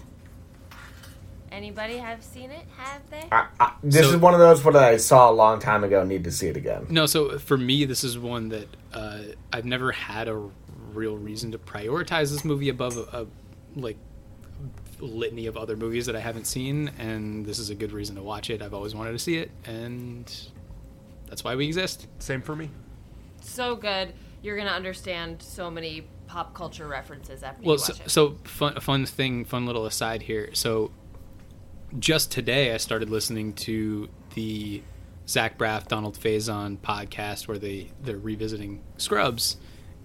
Anybody 1.50 1.96
have 1.96 2.22
seen 2.22 2.50
it? 2.50 2.66
Have 2.76 3.08
they? 3.08 3.24
I, 3.32 3.46
I, 3.58 3.72
this 3.82 4.04
So- 4.06 4.10
is 4.10 4.16
one 4.18 4.34
of 4.34 4.40
those 4.40 4.62
that 4.62 4.76
I 4.76 4.98
saw 4.98 5.30
a 5.30 5.32
long 5.32 5.60
time 5.60 5.82
ago. 5.82 6.04
Need 6.04 6.24
to 6.24 6.30
see 6.32 6.48
it 6.48 6.56
again. 6.58 6.86
No, 6.90 7.06
so 7.06 7.38
for 7.38 7.56
me, 7.56 7.86
this 7.86 8.04
is 8.04 8.18
one 8.18 8.50
that 8.50 8.68
uh, 8.92 9.18
I've 9.52 9.64
never 9.64 9.92
had 9.92 10.28
a 10.28 10.50
real 10.92 11.16
reason 11.16 11.52
to 11.52 11.58
prioritize 11.58 12.30
this 12.32 12.44
movie 12.44 12.68
above 12.68 12.98
a, 12.98 13.22
a 13.22 13.26
like 13.80 13.96
litany 15.00 15.46
of 15.46 15.56
other 15.56 15.76
movies 15.76 16.06
that 16.06 16.16
I 16.16 16.20
haven't 16.20 16.46
seen, 16.46 16.90
and 16.98 17.44
this 17.46 17.58
is 17.58 17.70
a 17.70 17.74
good 17.74 17.92
reason 17.92 18.16
to 18.16 18.22
watch 18.22 18.50
it. 18.50 18.62
I've 18.62 18.74
always 18.74 18.94
wanted 18.94 19.12
to 19.12 19.18
see 19.18 19.36
it, 19.36 19.50
and 19.64 20.32
that's 21.26 21.44
why 21.44 21.54
we 21.56 21.66
exist. 21.66 22.06
Same 22.18 22.42
for 22.42 22.56
me. 22.56 22.70
So 23.40 23.76
good. 23.76 24.12
You're 24.42 24.56
gonna 24.56 24.70
understand 24.70 25.42
so 25.42 25.70
many 25.70 26.06
pop 26.26 26.54
culture 26.54 26.86
references 26.86 27.42
after 27.42 27.62
Well, 27.62 27.74
you 27.74 27.78
so, 27.78 27.92
watch 27.94 28.00
it. 28.02 28.10
so 28.10 28.38
fun, 28.44 28.80
fun 28.80 29.06
thing, 29.06 29.44
fun 29.44 29.66
little 29.66 29.86
aside 29.86 30.22
here. 30.22 30.50
So, 30.54 30.90
just 31.98 32.30
today, 32.30 32.72
I 32.74 32.76
started 32.76 33.08
listening 33.10 33.54
to 33.54 34.08
the 34.34 34.82
Zach 35.26 35.58
Braff, 35.58 35.88
Donald 35.88 36.18
Faison 36.18 36.78
podcast 36.78 37.48
where 37.48 37.58
they 37.58 37.90
they're 38.02 38.18
revisiting 38.18 38.82
Scrubs, 38.96 39.56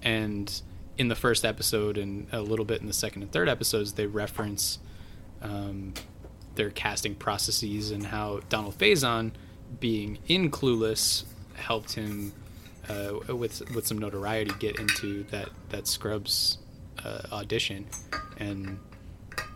and 0.02 0.62
in 0.98 1.08
the 1.08 1.16
first 1.16 1.44
episode 1.46 1.98
and 1.98 2.28
a 2.32 2.42
little 2.42 2.66
bit 2.66 2.82
in 2.82 2.88
the 2.88 2.94
second 2.94 3.24
and 3.24 3.32
third 3.32 3.50
episodes, 3.50 3.94
they 3.94 4.06
reference 4.06 4.80
um, 5.42 5.94
their 6.56 6.70
casting 6.70 7.16
processes 7.16 7.92
and 7.92 8.06
how 8.06 8.42
Donald 8.50 8.78
Faison, 8.78 9.32
being 9.80 10.20
in 10.28 10.52
Clueless, 10.52 11.24
helped 11.56 11.94
him 11.94 12.34
uh, 12.90 13.36
with 13.36 13.70
with 13.74 13.88
some 13.88 13.98
notoriety 13.98 14.52
get 14.60 14.80
into 14.80 15.24
that 15.26 15.50
that 15.70 15.88
Scrubs 15.88 16.58
uh, 17.04 17.22
audition, 17.32 17.86
and 18.38 18.80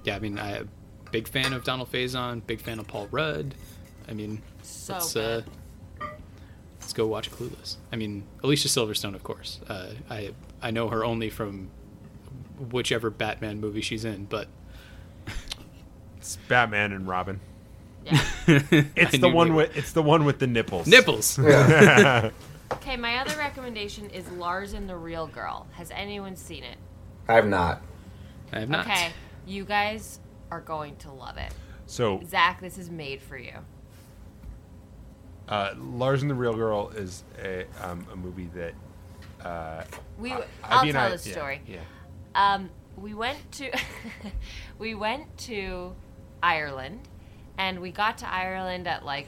yeah, 0.03 0.15
I 0.15 0.19
mean, 0.19 0.39
I 0.39 0.63
big 1.11 1.27
fan 1.27 1.53
of 1.53 1.63
Donald 1.63 1.91
Faison, 1.91 2.45
big 2.47 2.61
fan 2.61 2.79
of 2.79 2.87
Paul 2.87 3.07
Rudd. 3.11 3.53
I 4.09 4.13
mean, 4.13 4.41
So 4.63 4.99
good. 5.13 5.43
uh, 5.43 5.49
let's 6.87 6.93
go 6.93 7.05
watch 7.05 7.29
Clueless. 7.29 7.75
I 7.91 7.97
mean, 7.97 8.23
Alicia 8.43 8.69
Silverstone, 8.69 9.13
of 9.13 9.21
course. 9.21 9.59
Uh, 9.67 9.89
I 10.09 10.33
I 10.61 10.71
know 10.71 10.87
her 10.87 11.03
only 11.03 11.29
from 11.29 11.69
whichever 12.71 13.09
Batman 13.09 13.59
movie 13.59 13.81
she's 13.81 14.05
in, 14.05 14.23
but 14.23 14.47
It's 16.17 16.37
Batman 16.47 16.93
and 16.93 17.05
Robin. 17.05 17.41
yeah. 18.05 18.21
It's 18.47 19.15
I 19.15 19.17
the 19.17 19.27
one 19.27 19.49
they- 19.49 19.53
with 19.55 19.75
it's 19.75 19.91
the 19.91 20.01
one 20.01 20.23
with 20.23 20.39
the 20.39 20.47
nipples. 20.47 20.87
nipples. 20.87 21.37
Okay, 22.73 22.97
my 22.97 23.17
other 23.19 23.37
recommendation 23.37 24.09
is 24.09 24.29
Lars 24.31 24.73
and 24.73 24.89
the 24.89 24.95
Real 24.95 25.25
Girl. 25.27 25.67
Has 25.73 25.89
anyone 25.91 26.35
seen 26.35 26.63
it? 26.65 26.77
I 27.29 27.33
have 27.35 27.47
not. 27.47 27.81
I 28.53 28.59
have 28.59 28.69
not. 28.69 28.85
Okay, 28.85 29.09
you 29.45 29.63
guys 29.65 30.19
are 30.51 30.59
going 30.61 30.95
to 30.97 31.11
love 31.11 31.37
it. 31.37 31.53
So 31.85 32.21
Zach, 32.27 32.59
this 32.61 32.77
is 32.77 32.89
made 32.89 33.21
for 33.21 33.37
you. 33.37 33.53
Uh, 35.49 35.73
Lars 35.77 36.21
and 36.21 36.29
the 36.31 36.35
Real 36.35 36.53
Girl 36.55 36.89
is 36.89 37.23
a 37.43 37.65
um, 37.81 38.05
a 38.11 38.15
movie 38.15 38.49
that 38.55 38.73
uh, 39.47 39.83
We, 40.17 40.33
I- 40.33 40.43
I'll 40.63 40.91
tell 40.91 40.97
I- 41.13 41.15
the 41.15 41.29
yeah, 41.29 41.33
story. 41.35 41.61
Yeah. 41.67 41.79
Um, 42.35 42.69
we 42.97 43.13
went 43.13 43.51
to 43.53 43.71
we 44.79 44.95
went 44.95 45.37
to 45.39 45.95
Ireland, 46.41 47.07
and 47.57 47.79
we 47.79 47.91
got 47.91 48.17
to 48.19 48.31
Ireland 48.31 48.87
at 48.87 49.05
like 49.05 49.27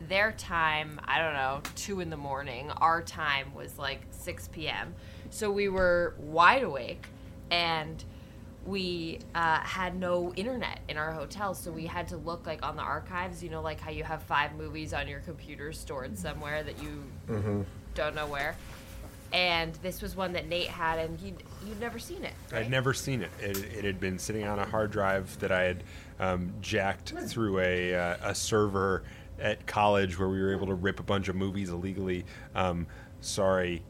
their 0.00 0.30
time, 0.32 1.00
I 1.04 1.18
don't 1.18 1.34
know, 1.34 1.60
two 1.74 2.00
in 2.00 2.08
the 2.10 2.16
morning. 2.16 2.70
Our 2.70 3.02
time 3.02 3.52
was 3.54 3.78
like 3.78 4.02
6 4.10 4.48
p.m. 4.52 4.94
So 5.30 5.50
we 5.50 5.68
were 5.68 6.14
wide 6.18 6.62
awake 6.62 7.06
and 7.50 8.02
we 8.66 9.18
uh, 9.34 9.60
had 9.60 9.98
no 9.98 10.32
internet 10.34 10.80
in 10.88 10.96
our 10.96 11.12
hotel. 11.12 11.54
So 11.54 11.70
we 11.70 11.86
had 11.86 12.08
to 12.08 12.16
look 12.16 12.46
like 12.46 12.64
on 12.64 12.76
the 12.76 12.82
archives, 12.82 13.42
you 13.42 13.50
know, 13.50 13.62
like 13.62 13.80
how 13.80 13.90
you 13.90 14.04
have 14.04 14.22
five 14.22 14.54
movies 14.56 14.92
on 14.92 15.08
your 15.08 15.20
computer 15.20 15.72
stored 15.72 16.18
somewhere 16.18 16.62
that 16.62 16.82
you 16.82 17.04
don't 17.94 18.14
know 18.14 18.26
where. 18.26 18.56
And 19.32 19.74
this 19.82 20.00
was 20.00 20.16
one 20.16 20.32
that 20.32 20.48
Nate 20.48 20.68
had, 20.68 20.98
and 20.98 21.18
he'd, 21.20 21.42
you'd 21.66 21.80
never 21.80 21.98
seen 21.98 22.24
it. 22.24 22.32
I'd 22.52 22.70
never 22.70 22.94
seen 22.94 23.22
it. 23.22 23.30
it. 23.40 23.58
It 23.58 23.84
had 23.84 24.00
been 24.00 24.18
sitting 24.18 24.44
on 24.44 24.58
a 24.58 24.64
hard 24.64 24.90
drive 24.90 25.38
that 25.40 25.52
I 25.52 25.64
had 25.64 25.84
um, 26.18 26.54
jacked 26.62 27.10
through 27.10 27.58
a, 27.60 27.94
uh, 27.94 28.16
a 28.22 28.34
server 28.34 29.02
at 29.38 29.66
college 29.66 30.18
where 30.18 30.28
we 30.28 30.40
were 30.40 30.52
able 30.52 30.66
to 30.68 30.74
rip 30.74 30.98
a 30.98 31.02
bunch 31.02 31.28
of 31.28 31.36
movies 31.36 31.68
illegally. 31.68 32.24
Um, 32.54 32.86
sorry, 33.20 33.82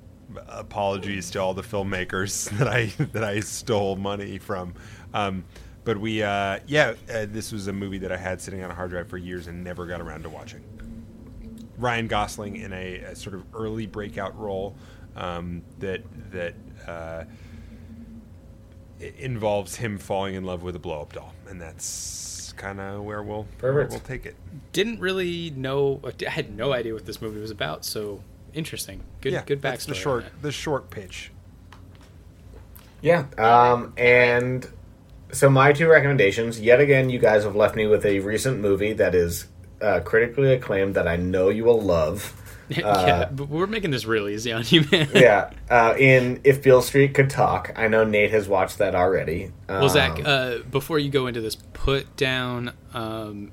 apologies 0.48 1.30
to 1.30 1.40
all 1.40 1.54
the 1.54 1.62
filmmakers 1.62 2.50
that 2.58 2.68
I 2.68 2.86
that 3.12 3.24
I 3.24 3.40
stole 3.40 3.96
money 3.96 4.38
from. 4.38 4.74
Um, 5.14 5.44
but 5.84 5.98
we, 5.98 6.22
uh, 6.22 6.58
yeah, 6.66 6.94
uh, 7.10 7.26
this 7.30 7.50
was 7.50 7.66
a 7.66 7.72
movie 7.72 7.96
that 7.98 8.12
I 8.12 8.16
had 8.18 8.42
sitting 8.42 8.62
on 8.62 8.70
a 8.70 8.74
hard 8.74 8.90
drive 8.90 9.08
for 9.08 9.16
years 9.16 9.46
and 9.46 9.64
never 9.64 9.86
got 9.86 10.02
around 10.02 10.22
to 10.24 10.28
watching. 10.28 10.62
Ryan 11.78 12.08
Gosling 12.08 12.56
in 12.56 12.72
a, 12.72 12.96
a 12.96 13.16
sort 13.16 13.34
of 13.34 13.44
early 13.54 13.86
breakout 13.86 14.38
role 14.38 14.76
um, 15.16 15.62
that 15.78 16.02
that 16.30 16.54
uh, 16.86 17.24
involves 19.18 19.76
him 19.76 19.96
falling 19.96 20.34
in 20.34 20.44
love 20.44 20.62
with 20.62 20.76
a 20.76 20.78
blow 20.78 21.00
up 21.00 21.12
doll, 21.12 21.32
and 21.48 21.60
that's 21.60 22.52
kind 22.56 22.80
of 22.80 23.04
where 23.04 23.22
we'll 23.22 23.46
where 23.60 23.86
we'll 23.86 24.00
take 24.00 24.26
it. 24.26 24.36
Didn't 24.72 25.00
really 25.00 25.50
know. 25.50 26.00
I 26.04 26.28
had 26.28 26.54
no 26.54 26.72
idea 26.72 26.92
what 26.92 27.06
this 27.06 27.22
movie 27.22 27.40
was 27.40 27.50
about. 27.50 27.84
So 27.84 28.22
interesting. 28.54 29.02
Good. 29.20 29.32
yeah, 29.32 29.42
good 29.44 29.58
backstory. 29.60 29.62
that's 29.62 29.86
the 29.86 29.94
short 29.94 30.24
the 30.42 30.52
short 30.52 30.90
pitch. 30.90 31.30
Yeah. 33.00 33.26
Um, 33.36 33.92
and 33.96 34.68
so 35.32 35.48
my 35.50 35.72
two 35.72 35.88
recommendations. 35.88 36.60
Yet 36.60 36.80
again, 36.80 37.10
you 37.10 37.18
guys 37.18 37.44
have 37.44 37.54
left 37.56 37.76
me 37.76 37.86
with 37.86 38.04
a 38.04 38.20
recent 38.20 38.60
movie 38.60 38.92
that 38.94 39.14
is 39.14 39.46
uh, 39.80 40.00
critically 40.00 40.52
acclaimed 40.52 40.94
that 40.96 41.06
I 41.06 41.16
know 41.16 41.48
you 41.48 41.64
will 41.64 41.80
love. 41.80 42.34
yeah, 42.68 43.30
but 43.32 43.48
we're 43.48 43.66
making 43.66 43.92
this 43.92 44.04
real 44.04 44.28
easy 44.28 44.52
on 44.52 44.62
you, 44.66 44.84
man. 44.92 45.08
yeah. 45.14 45.50
Uh, 45.70 45.94
in 45.98 46.40
If 46.44 46.62
Beale 46.62 46.82
Street 46.82 47.14
Could 47.14 47.30
Talk. 47.30 47.72
I 47.76 47.88
know 47.88 48.04
Nate 48.04 48.30
has 48.32 48.46
watched 48.46 48.76
that 48.78 48.94
already. 48.94 49.52
Well, 49.68 49.88
Zach, 49.88 50.18
Um, 50.18 50.24
uh, 50.26 50.58
before 50.70 50.98
you 50.98 51.10
go 51.10 51.28
into 51.28 51.40
this, 51.40 51.54
put 51.54 52.14
down 52.16 52.72
um, 52.92 53.52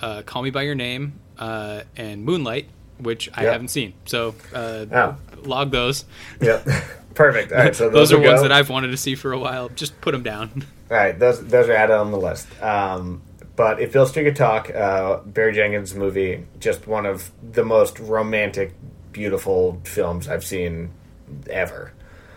uh, 0.00 0.22
"Call 0.22 0.42
Me 0.42 0.50
by 0.50 0.62
Your 0.62 0.74
Name" 0.76 1.20
uh, 1.38 1.82
and 1.94 2.24
"Moonlight," 2.24 2.70
which 2.98 3.28
I 3.34 3.42
Yep. 3.44 3.52
haven't 3.52 3.68
seen. 3.68 3.94
So 4.04 4.34
uh, 4.54 4.86
Oh. 4.92 5.16
log 5.44 5.70
those. 5.70 6.04
Yep. 6.40 6.66
Perfect. 7.14 7.52
All 7.52 7.58
right. 7.58 7.74
So 7.74 7.84
those, 7.90 8.10
those, 8.10 8.12
are 8.12 8.20
ones 8.20 8.40
go. 8.40 8.48
that 8.48 8.52
I've 8.52 8.70
wanted 8.70 8.88
to 8.88 8.96
see 8.96 9.14
for 9.14 9.32
a 9.32 9.38
while. 9.38 9.68
Just 9.70 10.00
put 10.00 10.12
them 10.12 10.22
down. 10.22 10.64
All 10.90 10.96
right, 10.96 11.18
those 11.18 11.44
those 11.46 11.68
are 11.68 11.72
added 11.74 11.94
on 11.96 12.12
the 12.12 12.18
list. 12.18 12.46
Um, 12.62 13.20
but 13.56 13.78
if 13.80 13.92
Beale 13.92 14.06
Street 14.06 14.24
could 14.24 14.36
talk, 14.36 14.70
uh, 14.74 15.18
Barry 15.26 15.52
Jenkins 15.52 15.94
movie, 15.94 16.46
just 16.60 16.86
one 16.86 17.04
of 17.04 17.30
the 17.52 17.62
most 17.64 17.98
romantic, 18.00 18.72
beautiful 19.12 19.80
films 19.84 20.28
I've 20.28 20.44
seen 20.44 20.90
ever. 21.50 21.92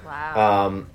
Wow. 0.05 0.65
Um, 0.65 0.87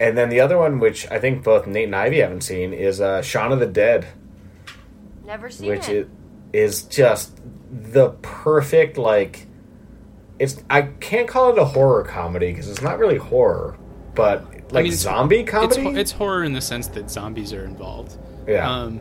and 0.00 0.18
then 0.18 0.30
the 0.30 0.40
other 0.40 0.58
one, 0.58 0.80
which 0.80 1.08
I 1.10 1.20
think 1.20 1.44
both 1.44 1.66
Nate 1.68 1.84
and 1.84 1.94
Ivy 1.94 2.18
haven't 2.20 2.40
seen, 2.40 2.72
is 2.72 3.00
uh, 3.00 3.22
Shaun 3.22 3.52
of 3.52 3.60
the 3.60 3.66
Dead, 3.66 4.06
Never 5.24 5.48
seen 5.50 5.68
which 5.68 5.88
it. 5.88 6.08
is, 6.52 6.80
is 6.80 6.82
just 6.84 7.38
the 7.70 8.10
perfect 8.22 8.96
like. 8.98 9.46
It's 10.38 10.62
I 10.68 10.82
can't 10.82 11.26
call 11.28 11.50
it 11.52 11.58
a 11.58 11.64
horror 11.64 12.04
comedy 12.04 12.50
because 12.52 12.68
it's 12.68 12.82
not 12.82 12.98
really 12.98 13.16
horror, 13.16 13.78
but 14.14 14.44
like 14.72 14.84
mean, 14.84 14.92
zombie 14.92 15.40
It's, 15.40 15.50
comedy. 15.50 15.82
ho- 15.82 15.94
it's 15.94 16.12
horror 16.12 16.44
in 16.44 16.52
the 16.52 16.60
sense 16.60 16.88
that 16.88 17.10
zombies 17.10 17.52
are 17.54 17.64
involved. 17.64 18.18
Yeah. 18.46 18.70
Um, 18.70 19.00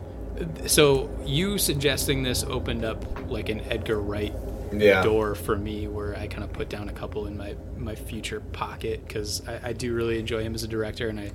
so 0.66 1.10
you 1.26 1.58
suggesting 1.58 2.24
this 2.24 2.44
opened 2.44 2.86
up 2.86 3.04
like 3.30 3.50
an 3.50 3.62
Edgar 3.70 4.00
Wright 4.00 4.34
Yeah. 4.74 5.04
door 5.04 5.36
for 5.36 5.58
me, 5.58 5.88
where 5.88 6.16
I 6.18 6.28
kind 6.28 6.44
of 6.44 6.54
put 6.54 6.70
down 6.70 6.88
a 6.90 6.94
couple 6.94 7.28
in 7.28 7.38
my 7.38 7.56
my 7.78 7.96
future 7.96 8.40
pocket 8.40 9.06
because 9.06 9.46
I, 9.48 9.70
I 9.70 9.74
do 9.74 9.94
really 9.94 10.20
enjoy 10.20 10.42
him 10.42 10.56
as 10.56 10.64
a 10.64 10.68
director, 10.70 11.10
and 11.10 11.20
I, 11.20 11.32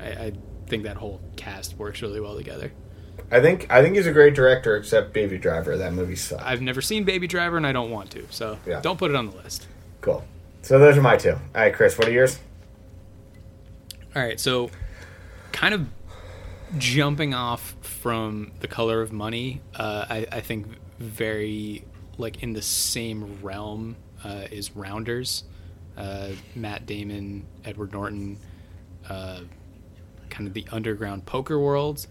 I 0.00 0.06
I 0.08 0.32
think 0.66 0.82
that 0.82 0.96
whole 0.96 1.20
cast 1.36 1.78
works 1.78 2.02
really 2.02 2.20
well 2.20 2.36
together. 2.36 2.72
I 3.30 3.40
think 3.40 3.66
I 3.70 3.82
think 3.82 3.96
he's 3.96 4.06
a 4.06 4.12
great 4.12 4.34
director, 4.34 4.76
except 4.76 5.12
Baby 5.12 5.36
Driver. 5.38 5.76
That 5.76 5.92
movie 5.92 6.16
sucked. 6.16 6.42
I've 6.42 6.62
never 6.62 6.80
seen 6.80 7.04
Baby 7.04 7.26
Driver, 7.26 7.56
and 7.56 7.66
I 7.66 7.72
don't 7.72 7.90
want 7.90 8.10
to, 8.12 8.26
so 8.30 8.58
Yeah. 8.66 8.80
don't 8.80 8.98
put 8.98 9.10
it 9.10 9.16
on 9.16 9.30
the 9.30 9.36
list. 9.36 9.66
Cool. 10.00 10.24
So 10.62 10.78
those 10.78 10.96
are 10.96 11.02
my 11.02 11.16
two. 11.16 11.32
All 11.32 11.38
right, 11.54 11.74
Chris, 11.74 11.98
what 11.98 12.08
are 12.08 12.12
yours? 12.12 12.38
All 14.16 14.22
right, 14.22 14.40
so 14.40 14.70
kind 15.52 15.74
of 15.74 15.86
jumping 16.78 17.34
off 17.34 17.74
from 17.82 18.52
the 18.60 18.68
color 18.68 19.00
of 19.02 19.12
money, 19.12 19.60
uh, 19.74 20.06
I, 20.08 20.26
I 20.32 20.40
think 20.40 20.66
very 20.98 21.84
like 22.16 22.42
in 22.42 22.52
the 22.52 22.62
same 22.62 23.38
realm 23.42 23.96
uh, 24.24 24.44
is 24.50 24.74
Rounders, 24.74 25.44
uh, 25.96 26.30
Matt 26.54 26.84
Damon, 26.86 27.46
Edward 27.64 27.92
Norton, 27.92 28.38
uh, 29.08 29.40
kind 30.30 30.48
of 30.48 30.54
the 30.54 30.66
underground 30.72 31.26
poker 31.26 31.58
world. 31.58 32.06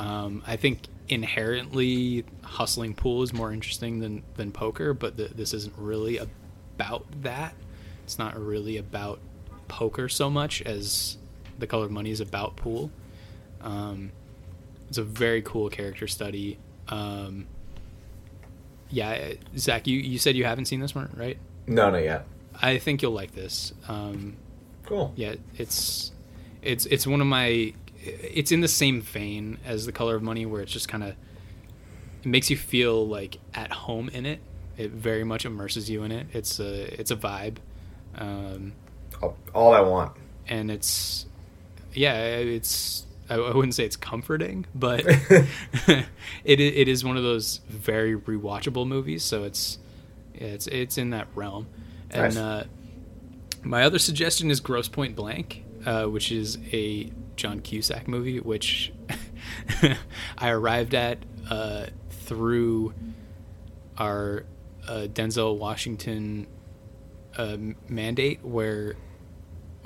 Um, 0.00 0.42
I 0.46 0.56
think 0.56 0.80
inherently 1.08 2.24
hustling 2.42 2.94
pool 2.94 3.22
is 3.22 3.32
more 3.32 3.52
interesting 3.52 3.98
than 4.00 4.22
than 4.36 4.50
poker, 4.52 4.94
but 4.94 5.16
th- 5.16 5.32
this 5.32 5.52
isn't 5.54 5.74
really 5.76 6.18
about 6.18 7.04
that. 7.22 7.54
It's 8.04 8.18
not 8.18 8.38
really 8.40 8.76
about 8.78 9.20
poker 9.68 10.08
so 10.08 10.30
much 10.30 10.62
as 10.62 11.16
the 11.58 11.66
color 11.66 11.84
of 11.84 11.90
money 11.90 12.10
is 12.10 12.20
about 12.20 12.56
pool. 12.56 12.90
Um, 13.60 14.12
it's 14.88 14.98
a 14.98 15.04
very 15.04 15.42
cool 15.42 15.68
character 15.68 16.06
study. 16.08 16.58
Um, 16.88 17.46
yeah, 18.90 19.34
Zach, 19.56 19.86
you, 19.86 19.98
you 19.98 20.18
said 20.18 20.34
you 20.34 20.44
haven't 20.44 20.64
seen 20.64 20.80
this 20.80 20.94
one, 20.94 21.14
right? 21.16 21.38
No, 21.66 21.90
not 21.90 22.02
yet. 22.02 22.26
I 22.60 22.78
think 22.78 23.02
you'll 23.02 23.12
like 23.12 23.32
this. 23.34 23.72
Um, 23.86 24.36
Cool. 24.84 25.12
yeah, 25.14 25.34
it's 25.56 26.10
it's 26.62 26.86
it's 26.86 27.06
one 27.06 27.20
of 27.20 27.26
my. 27.26 27.74
It's 28.02 28.50
in 28.52 28.60
the 28.60 28.68
same 28.68 29.00
vein 29.02 29.58
as 29.64 29.86
the 29.86 29.92
color 29.92 30.14
of 30.16 30.22
money, 30.22 30.46
where 30.46 30.62
it's 30.62 30.72
just 30.72 30.88
kind 30.88 31.02
of 31.02 31.10
it 31.10 32.26
makes 32.26 32.50
you 32.50 32.56
feel 32.56 33.06
like 33.06 33.38
at 33.54 33.70
home 33.72 34.08
in 34.10 34.26
it. 34.26 34.40
It 34.78 34.90
very 34.92 35.24
much 35.24 35.44
immerses 35.44 35.90
you 35.90 36.02
in 36.04 36.12
it. 36.12 36.26
It's 36.32 36.58
a 36.60 36.98
it's 37.00 37.10
a 37.10 37.16
vibe, 37.16 37.56
um, 38.16 38.72
All, 39.22 39.36
all 39.54 39.74
I 39.74 39.80
want. 39.80 40.12
and 40.48 40.70
it's 40.70 41.26
yeah, 41.92 42.14
it's 42.22 43.04
I, 43.28 43.34
I 43.34 43.54
wouldn't 43.54 43.74
say 43.74 43.84
it's 43.84 43.96
comforting, 43.96 44.64
but 44.74 45.04
it 45.06 46.06
it 46.60 46.88
is 46.88 47.04
one 47.04 47.16
of 47.18 47.22
those 47.22 47.60
very 47.68 48.16
rewatchable 48.16 48.86
movies. 48.86 49.22
So 49.22 49.44
it's 49.44 49.78
it's 50.34 50.66
it's 50.68 50.96
in 50.96 51.10
that 51.10 51.28
realm, 51.34 51.66
and 52.10 52.34
Nice. 52.34 52.36
uh, 52.38 52.64
my 53.62 53.82
other 53.84 53.98
suggestion 53.98 54.50
is 54.50 54.60
Grosse 54.60 54.88
Pointe 54.88 55.14
Blank, 55.14 55.62
uh, 55.84 56.04
which 56.06 56.32
is 56.32 56.56
a 56.72 57.10
John 57.40 57.60
Cusack 57.60 58.06
movie, 58.06 58.38
which 58.38 58.92
I 60.38 60.50
arrived 60.50 60.94
at 60.94 61.18
uh, 61.48 61.86
through 62.10 62.92
our 63.96 64.44
uh, 64.86 65.06
Denzel 65.10 65.56
Washington 65.56 66.46
uh, 67.38 67.56
mandate, 67.88 68.44
where 68.44 68.96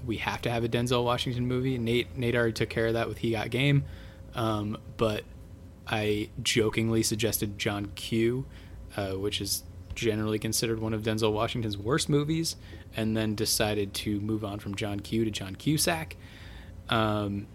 we 0.04 0.16
have 0.16 0.42
to 0.42 0.50
have 0.50 0.64
a 0.64 0.68
Denzel 0.68 1.04
Washington 1.04 1.46
movie. 1.46 1.78
Nate 1.78 2.18
Nate 2.18 2.34
already 2.34 2.52
took 2.52 2.70
care 2.70 2.88
of 2.88 2.94
that 2.94 3.06
with 3.06 3.18
He 3.18 3.30
Got 3.30 3.50
Game, 3.50 3.84
um, 4.34 4.76
but 4.96 5.22
I 5.86 6.30
jokingly 6.42 7.04
suggested 7.04 7.56
John 7.56 7.92
Q, 7.94 8.46
uh, 8.96 9.12
which 9.12 9.40
is 9.40 9.62
generally 9.94 10.40
considered 10.40 10.80
one 10.80 10.92
of 10.92 11.02
Denzel 11.02 11.32
Washington's 11.32 11.78
worst 11.78 12.08
movies, 12.08 12.56
and 12.96 13.16
then 13.16 13.36
decided 13.36 13.94
to 13.94 14.20
move 14.20 14.44
on 14.44 14.58
from 14.58 14.74
John 14.74 14.98
Q 14.98 15.24
to 15.24 15.30
John 15.30 15.54
Cusack. 15.54 16.16
Um, 16.88 17.46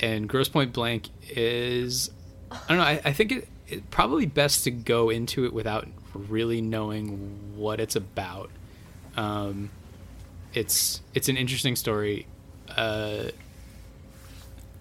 and 0.00 0.28
Grosse 0.28 0.48
Pointe 0.48 0.72
Blank 0.72 1.08
is, 1.30 2.10
I 2.50 2.58
don't 2.68 2.78
know, 2.78 2.84
I, 2.84 3.00
I 3.04 3.12
think 3.12 3.32
it, 3.32 3.48
it 3.68 3.90
probably 3.90 4.26
best 4.26 4.64
to 4.64 4.70
go 4.70 5.10
into 5.10 5.44
it 5.46 5.52
without 5.52 5.88
really 6.14 6.60
knowing 6.60 7.56
what 7.56 7.80
it's 7.80 7.96
about. 7.96 8.50
Um, 9.16 9.70
it's 10.52 11.00
it's 11.14 11.28
an 11.28 11.36
interesting 11.36 11.76
story. 11.76 12.26
Uh, 12.68 13.24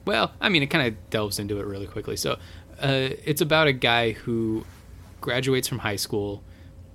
well, 0.06 0.32
I 0.40 0.50
mean, 0.50 0.64
it 0.64 0.68
kind 0.68 0.88
of 0.88 1.10
delves 1.10 1.40
into 1.40 1.60
it 1.60 1.66
really 1.66 1.88
quickly. 1.88 2.16
So, 2.16 2.34
uh, 2.80 3.10
it's 3.24 3.42
about 3.42 3.68
a 3.68 3.74
guy 3.74 4.12
who 4.12 4.66
graduates 5.22 5.68
from 5.68 5.80
high 5.80 5.96
school 5.96 6.44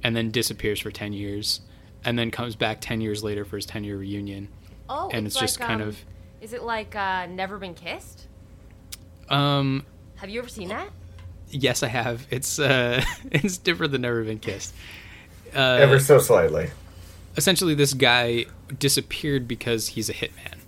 and 0.02 0.14
then 0.14 0.30
disappears 0.30 0.80
for 0.80 0.90
ten 0.90 1.12
years, 1.12 1.60
and 2.04 2.18
then 2.18 2.30
comes 2.30 2.56
back 2.56 2.80
ten 2.80 3.00
years 3.00 3.24
later 3.24 3.44
for 3.44 3.56
his 3.56 3.66
ten 3.66 3.84
year 3.84 3.96
reunion. 3.98 4.48
Oh, 4.88 5.10
and 5.12 5.26
it's 5.26 5.38
just 5.38 5.58
kind 5.58 5.82
um, 5.82 5.88
of- 5.88 6.04
Is 6.40 6.52
it 6.52 6.62
like 6.62 6.94
uh, 6.96 7.26
Never 7.26 7.58
Been 7.58 7.74
Kissed? 7.74 8.26
Um, 9.28 9.84
Have 10.16 10.30
you 10.30 10.40
ever 10.40 10.48
seen 10.48 10.68
that? 10.68 10.88
yes, 11.50 11.82
I 11.82 11.88
have. 11.88 12.26
It's 12.30 12.58
uh, 12.58 13.02
it's 13.30 13.58
different 13.58 13.92
than 13.92 14.02
Never 14.02 14.22
Been 14.24 14.38
Kissed. 14.38 14.74
Uh, 15.54 15.78
Ever 15.80 15.98
so 15.98 16.18
slightly. 16.18 16.70
essentially 17.36 17.74
this 17.74 17.92
guy 17.94 18.46
disappeared 18.78 19.48
because 19.48 19.88
he's 19.88 20.08
a 20.08 20.14
hitman 20.14 20.58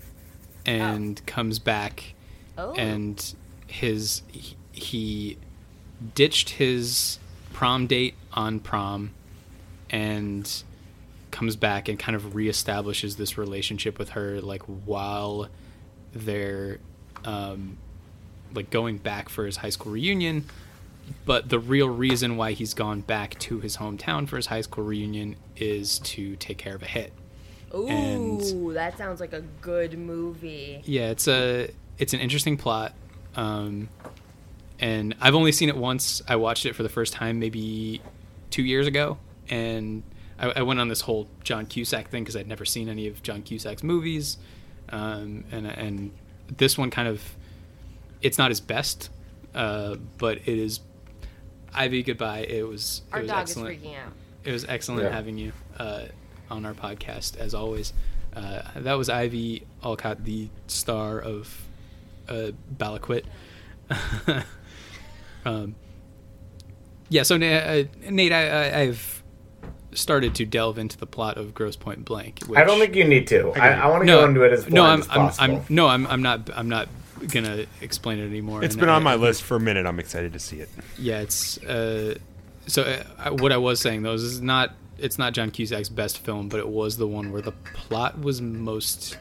and 0.66 1.24
comes 1.26 1.58
back 1.58 2.14
Oh. 2.58 2.72
and 2.74 3.34
his 3.68 4.22
he, 4.30 4.56
he 4.72 5.38
ditched 6.14 6.50
his 6.50 7.18
prom 7.52 7.86
date 7.86 8.14
on 8.34 8.58
prom 8.60 9.12
and 9.88 10.62
comes 11.30 11.54
back 11.56 11.88
and 11.88 11.98
kind 11.98 12.14
of 12.16 12.34
reestablishes 12.34 13.16
this 13.16 13.38
relationship 13.38 13.98
with 13.98 14.10
her 14.10 14.40
like 14.40 14.62
while 14.62 15.48
they're 16.12 16.78
um 17.24 17.76
like 18.54 18.70
going 18.70 18.98
back 18.98 19.28
for 19.28 19.46
his 19.46 19.56
high 19.58 19.70
school 19.70 19.92
reunion 19.92 20.44
but 21.26 21.48
the 21.48 21.58
real 21.58 21.88
reason 21.88 22.36
why 22.36 22.52
he's 22.52 22.74
gone 22.74 23.00
back 23.00 23.38
to 23.38 23.60
his 23.60 23.76
hometown 23.78 24.28
for 24.28 24.36
his 24.36 24.46
high 24.46 24.60
school 24.60 24.84
reunion 24.84 25.36
is 25.56 25.98
to 26.00 26.36
take 26.36 26.58
care 26.58 26.74
of 26.76 26.82
a 26.82 26.86
hit. 26.86 27.12
Ooh, 27.74 27.88
and- 27.88 28.74
that 28.76 28.96
sounds 28.96 29.20
like 29.20 29.32
a 29.32 29.40
good 29.60 29.98
movie. 29.98 30.80
yeah 30.84 31.08
it's 31.10 31.26
a 31.28 31.70
it's 31.98 32.14
an 32.14 32.20
interesting 32.20 32.56
plot 32.56 32.92
um 33.36 33.88
and 34.78 35.14
i've 35.20 35.34
only 35.34 35.52
seen 35.52 35.68
it 35.68 35.76
once. 35.76 36.22
I 36.28 36.36
watched 36.36 36.66
it 36.66 36.74
for 36.74 36.82
the 36.82 36.88
first 36.88 37.12
time 37.12 37.38
maybe 37.38 38.00
two 38.50 38.62
years 38.62 38.86
ago 38.86 39.18
and 39.48 40.02
i, 40.38 40.50
I 40.56 40.62
went 40.62 40.80
on 40.80 40.88
this 40.88 41.00
whole 41.02 41.26
john 41.42 41.66
cusack 41.66 42.08
thing 42.10 42.22
because 42.22 42.36
i'd 42.36 42.46
never 42.48 42.64
seen 42.64 42.88
any 42.88 43.08
of 43.08 43.22
john 43.22 43.42
cusack's 43.42 43.82
movies 43.82 44.36
um 44.92 45.44
and 45.50 45.66
and 45.66 46.10
this 46.56 46.76
one 46.78 46.90
kind 46.90 47.08
of 47.08 47.20
it's 48.20 48.38
not 48.38 48.50
his 48.50 48.60
best 48.60 49.10
uh 49.54 49.96
but 50.18 50.36
it 50.46 50.58
is 50.58 50.80
ivy 51.74 52.02
goodbye 52.02 52.40
it 52.40 52.62
was 52.68 53.02
it 53.08 53.14
Our 53.14 53.20
was 53.22 53.30
dog 53.30 53.40
excellent 53.40 53.76
is 53.76 53.82
freaking 53.82 53.96
out. 53.98 54.12
it 54.44 54.52
was 54.52 54.64
excellent 54.66 55.02
Yeah. 55.04 55.10
having 55.12 55.38
you 55.38 55.52
uh, 55.78 56.04
on 56.50 56.66
our 56.66 56.74
podcast 56.74 57.36
as 57.38 57.54
always. 57.54 57.92
Uh, 58.36 58.62
that 58.76 58.94
was 58.94 59.08
Ivy 59.10 59.64
Alcott, 59.84 60.24
the 60.24 60.48
star 60.66 61.18
of 61.18 61.54
uh, 62.28 62.50
Balaquit. 62.76 63.24
um, 65.44 65.74
yeah, 67.08 67.22
so 67.24 67.36
Na- 67.36 67.46
uh, 67.46 67.84
Nate, 68.08 68.32
I, 68.32 68.48
I, 68.48 68.80
I've 68.82 69.11
started 69.94 70.34
to 70.36 70.46
delve 70.46 70.78
into 70.78 70.96
the 70.96 71.06
plot 71.06 71.36
of 71.36 71.54
Grosse 71.54 71.76
Pointe 71.76 72.04
Blank. 72.04 72.44
Which, 72.46 72.58
I 72.58 72.64
don't 72.64 72.78
think 72.78 72.94
you 72.96 73.04
need 73.04 73.26
to. 73.28 73.50
I, 73.52 73.68
I 73.70 73.86
want 73.88 74.02
to 74.02 74.06
no, 74.06 74.20
go 74.20 74.28
into 74.28 74.42
it 74.42 74.52
as 74.52 74.64
blind 74.64 74.74
no, 74.74 74.84
I'm, 74.84 75.28
as 75.28 75.38
I'm. 75.38 75.50
I'm, 75.56 75.64
no, 75.68 75.86
I'm, 75.88 76.06
I'm 76.06 76.22
not, 76.22 76.50
I'm 76.54 76.68
not 76.68 76.88
gonna 77.28 77.66
explain 77.80 78.18
it 78.18 78.26
anymore. 78.26 78.64
It's 78.64 78.74
And 78.74 78.80
been 78.80 78.88
I- 78.88 78.94
on 78.96 79.02
my 79.02 79.14
list 79.14 79.42
for 79.42 79.56
a 79.56 79.60
minute. 79.60 79.86
I'm 79.86 79.98
excited 80.00 80.32
to 80.32 80.38
see 80.38 80.60
it. 80.60 80.68
yeah, 80.98 81.20
it's 81.20 81.58
uh, 81.64 82.16
so 82.66 82.82
uh, 83.18 83.30
what 83.30 83.52
I 83.52 83.56
was 83.58 83.80
saying 83.80 84.02
though 84.02 84.14
is 84.14 84.40
not 84.40 84.72
it's 84.98 85.18
not 85.18 85.32
John 85.32 85.50
Cusack's 85.50 85.88
best 85.88 86.18
film, 86.18 86.48
but 86.48 86.60
it 86.60 86.68
was 86.68 86.96
the 86.96 87.06
one 87.06 87.32
where 87.32 87.42
the 87.42 87.52
plot 87.52 88.20
was 88.20 88.40
most 88.40 89.18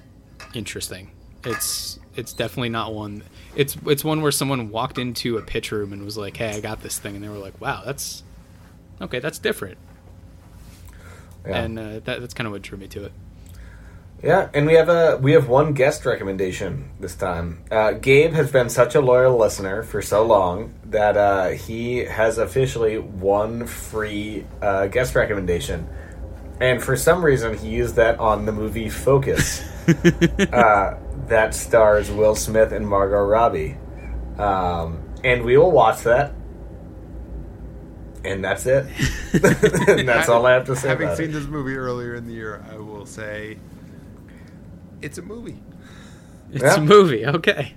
interesting. 0.54 1.12
It's 1.44 2.00
it's 2.16 2.34
definitely 2.34 2.70
not 2.70 2.94
one. 2.94 3.24
It's 3.56 3.78
it's 3.86 4.04
one 4.04 4.22
where 4.22 4.32
someone 4.32 4.70
walked 4.70 4.98
into 4.98 5.38
a 5.38 5.42
pitch 5.42 5.72
room 5.72 5.92
and 5.94 6.04
was 6.06 6.18
like, 6.18 6.38
"Hey, 6.38 6.50
I 6.56 6.60
got 6.60 6.82
this 6.82 7.00
thing," 7.00 7.16
and 7.16 7.24
they 7.24 7.30
were 7.30 7.38
like, 7.38 7.60
"Wow, 7.60 7.82
that's 7.86 8.24
okay, 9.02 9.20
that's 9.20 9.40
different." 9.40 9.78
Yeah. 11.46 11.62
And 11.62 11.80
uh, 11.80 12.00
that, 12.06 12.22
that's 12.22 12.34
kind 12.34 12.48
of 12.48 12.54
what 12.54 12.62
drew 12.62 12.78
me 12.78 12.88
to 12.90 13.06
it. 13.06 13.12
Yeah, 14.24 14.50
and 14.54 14.68
we 14.68 14.74
have 14.76 14.88
a 14.88 15.18
we 15.18 15.32
have 15.32 15.48
one 15.48 15.74
guest 15.74 16.06
recommendation 16.06 16.92
this 17.00 17.16
time. 17.16 17.64
Uh, 17.72 17.94
Gabe 17.94 18.34
has 18.34 18.52
been 18.52 18.70
such 18.70 18.94
a 18.94 19.02
loyal 19.02 19.36
listener 19.36 19.82
for 19.82 20.04
so 20.04 20.24
long 20.24 20.76
that 20.86 21.18
uh, 21.18 21.48
he 21.50 22.00
has 22.00 22.38
officially 22.38 23.00
one 23.00 23.66
free 23.66 24.46
uh, 24.62 24.86
guest 24.88 25.16
recommendation, 25.16 25.90
and 26.60 26.84
for 26.84 26.96
some 26.96 27.26
reason 27.26 27.58
he 27.58 27.70
used 27.70 27.96
that 27.96 28.20
on 28.20 28.46
the 28.46 28.52
movie 28.52 28.90
Focus, 28.90 29.64
uh, 29.88 30.98
that 31.28 31.56
stars 31.56 32.12
Will 32.12 32.36
Smith 32.36 32.72
and 32.74 32.88
Margot 32.88 33.26
Robbie, 33.26 33.76
um, 34.38 35.02
and 35.24 35.44
we 35.44 35.58
will 35.58 35.72
watch 35.72 36.04
that. 36.04 36.32
And 38.24 38.44
that's 38.44 38.66
it. 38.68 38.86
and 39.34 40.08
that's 40.08 40.30
all 40.30 40.46
I 40.46 40.54
have 40.54 40.66
to 40.66 40.76
say 40.76 40.90
Having 40.90 41.08
about 41.08 41.18
seen 41.18 41.30
it. 41.30 41.34
this 41.34 41.46
movie 41.48 41.76
earlier 41.76 42.14
in 42.16 42.28
the 42.28 42.34
year, 42.34 42.64
I 42.72 42.76
will 42.78 43.06
say 43.06 43.58
it's 45.02 45.18
a 45.18 45.22
movie. 45.24 45.60
It's 46.52 46.64
Yeah. 46.64 46.76
a 46.76 46.82
movie, 46.82 47.26
okay. 47.26 47.74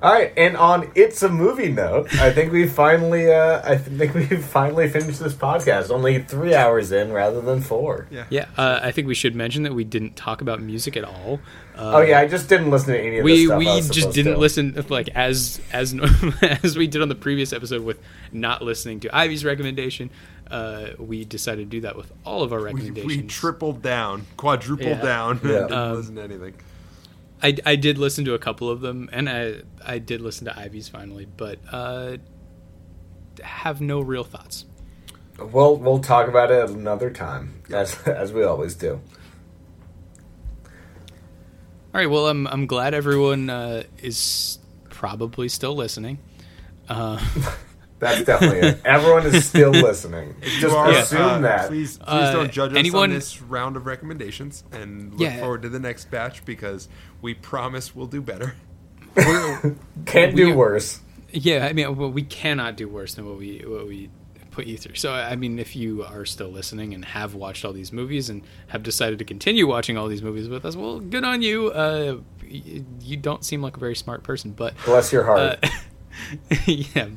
All 0.00 0.12
right, 0.12 0.32
and 0.36 0.56
on 0.56 0.92
it's 0.94 1.24
a 1.24 1.28
movie 1.28 1.72
note, 1.72 2.14
I 2.20 2.32
think 2.32 2.52
we 2.52 2.68
finally, 2.68 3.32
uh, 3.32 3.60
I 3.68 3.76
think 3.76 4.14
we 4.14 4.26
finally 4.36 4.88
finished 4.88 5.18
this 5.18 5.32
podcast. 5.34 5.90
Only 5.90 6.22
three 6.22 6.54
hours 6.54 6.92
in 6.92 7.10
rather 7.12 7.40
than 7.40 7.60
four. 7.62 8.06
Yeah. 8.08 8.26
Yeah, 8.30 8.46
uh, 8.56 8.78
I 8.80 8.92
think 8.92 9.08
we 9.08 9.14
should 9.16 9.34
mention 9.34 9.64
that 9.64 9.74
we 9.74 9.82
didn't 9.82 10.14
talk 10.14 10.40
about 10.40 10.62
music 10.62 10.96
at 10.96 11.02
all. 11.02 11.40
Uh, 11.76 11.96
Oh 11.96 12.00
yeah, 12.00 12.20
I 12.20 12.28
just 12.28 12.48
didn't 12.48 12.70
listen 12.70 12.92
to 12.94 12.98
any 13.00 13.18
of 13.18 13.24
this 13.26 13.32
we 13.32 13.46
stuff. 13.46 13.54
I 13.54 13.58
we 13.58 13.80
just 13.90 14.12
didn't 14.12 14.34
to. 14.34 14.38
listen 14.38 14.84
like 14.88 15.08
as 15.16 15.60
as 15.72 15.94
as 16.62 16.76
we 16.76 16.86
did 16.86 17.02
on 17.02 17.08
the 17.08 17.14
previous 17.16 17.52
episode 17.52 17.82
with 17.82 18.00
not 18.32 18.62
listening 18.62 19.00
to 19.00 19.16
Ivy's 19.16 19.44
recommendation. 19.44 20.10
Uh, 20.48 20.90
we 20.98 21.24
decided 21.24 21.70
to 21.70 21.76
do 21.76 21.80
that 21.82 21.94
with 21.96 22.10
all 22.24 22.42
of 22.42 22.52
our 22.52 22.60
recommendations. 22.60 23.04
we 23.06 23.22
tripled 23.22 23.82
down, 23.82 24.24
quadrupled 24.36 24.88
Yeah. 24.88 25.02
down, 25.02 25.40
Yeah. 25.44 25.50
and 25.50 25.68
didn't 25.68 25.72
Um, 25.72 25.96
listen 25.96 26.14
to 26.14 26.22
anything. 26.22 26.54
I, 27.42 27.56
I 27.64 27.76
did 27.76 27.98
listen 27.98 28.24
to 28.24 28.34
a 28.34 28.38
couple 28.38 28.68
of 28.68 28.80
them, 28.80 29.08
and 29.12 29.28
I 29.28 29.62
I 29.84 29.98
did 29.98 30.20
listen 30.20 30.46
to 30.46 30.58
Ivy's 30.58 30.88
finally, 30.88 31.26
but 31.36 31.58
uh, 31.70 32.16
have 33.42 33.80
no 33.80 34.00
real 34.00 34.24
thoughts. 34.24 34.64
We'll 35.38 35.76
we'll 35.76 36.00
talk 36.00 36.28
about 36.28 36.50
it 36.50 36.68
another 36.68 37.10
time, 37.10 37.62
as 37.72 38.00
as 38.06 38.32
we 38.32 38.42
always 38.42 38.74
do. 38.74 39.00
All 41.94 42.00
right, 42.00 42.10
well, 42.10 42.26
I'm 42.26 42.46
I'm 42.48 42.66
glad 42.66 42.92
everyone 42.92 43.50
uh, 43.50 43.84
is 44.02 44.58
probably 44.90 45.48
still 45.48 45.76
listening. 45.76 46.18
Uh, 46.88 47.24
That's 47.98 48.24
definitely 48.24 48.60
it. 48.68 48.80
Everyone 48.84 49.26
is 49.26 49.46
still 49.46 49.70
listening. 49.72 50.36
Just 50.60 50.74
are, 50.74 50.90
assume 50.90 51.20
uh, 51.20 51.38
that. 51.40 51.68
Please, 51.68 51.98
please 51.98 52.04
Uh, 52.06 52.32
don't 52.32 52.52
judge 52.52 52.72
us 52.72 52.76
anyone- 52.78 53.10
on 53.10 53.14
this 53.14 53.42
round 53.42 53.76
of 53.76 53.86
recommendations, 53.86 54.62
and 54.72 55.12
look 55.12 55.20
Yeah. 55.20 55.40
forward 55.40 55.62
to 55.62 55.68
the 55.68 55.80
next 55.80 56.10
batch 56.10 56.44
because 56.44 56.88
we 57.22 57.34
promise 57.34 57.94
we'll 57.96 58.06
do 58.06 58.20
better. 58.20 58.54
we're, 59.16 59.74
Can't 60.06 60.34
we- 60.34 60.44
do 60.44 60.54
worse. 60.54 61.00
Yeah, 61.30 61.66
I 61.68 61.72
mean, 61.72 61.96
well, 61.96 62.10
we 62.10 62.22
cannot 62.22 62.76
do 62.76 62.88
worse 62.88 63.14
than 63.14 63.26
what 63.26 63.36
we 63.36 63.62
what 63.66 63.86
we 63.86 64.08
put 64.50 64.66
you 64.66 64.78
through. 64.78 64.94
So, 64.94 65.12
I 65.12 65.36
mean, 65.36 65.58
if 65.58 65.76
you 65.76 66.02
are 66.04 66.24
still 66.24 66.48
listening 66.48 66.94
and 66.94 67.04
have 67.04 67.34
watched 67.34 67.64
all 67.64 67.72
these 67.72 67.92
movies 67.92 68.30
and 68.30 68.42
have 68.68 68.82
decided 68.82 69.18
to 69.18 69.24
continue 69.24 69.66
watching 69.66 69.98
all 69.98 70.08
these 70.08 70.22
movies 70.22 70.48
with 70.48 70.64
us, 70.64 70.74
well, 70.74 71.00
good 71.00 71.24
on 71.24 71.42
you. 71.42 71.68
Uh, 71.68 72.16
you 72.48 73.16
don't 73.16 73.44
seem 73.44 73.60
like 73.60 73.76
a 73.76 73.80
very 73.80 73.94
smart 73.94 74.22
person, 74.22 74.52
but 74.52 74.72
Bless 74.86 75.12
your 75.12 75.24
heart. 75.24 75.62
uh, 76.50 76.56
yeah, 76.66 77.08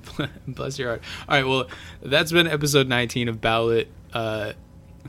bless 0.47 0.79
your 0.79 0.89
heart. 0.89 1.03
All 1.27 1.35
right, 1.35 1.47
well, 1.47 1.67
that's 2.01 2.31
been 2.31 2.47
episode 2.47 2.87
19 2.87 3.27
of 3.27 3.41
Ballot. 3.41 3.87
Uh, 4.13 4.53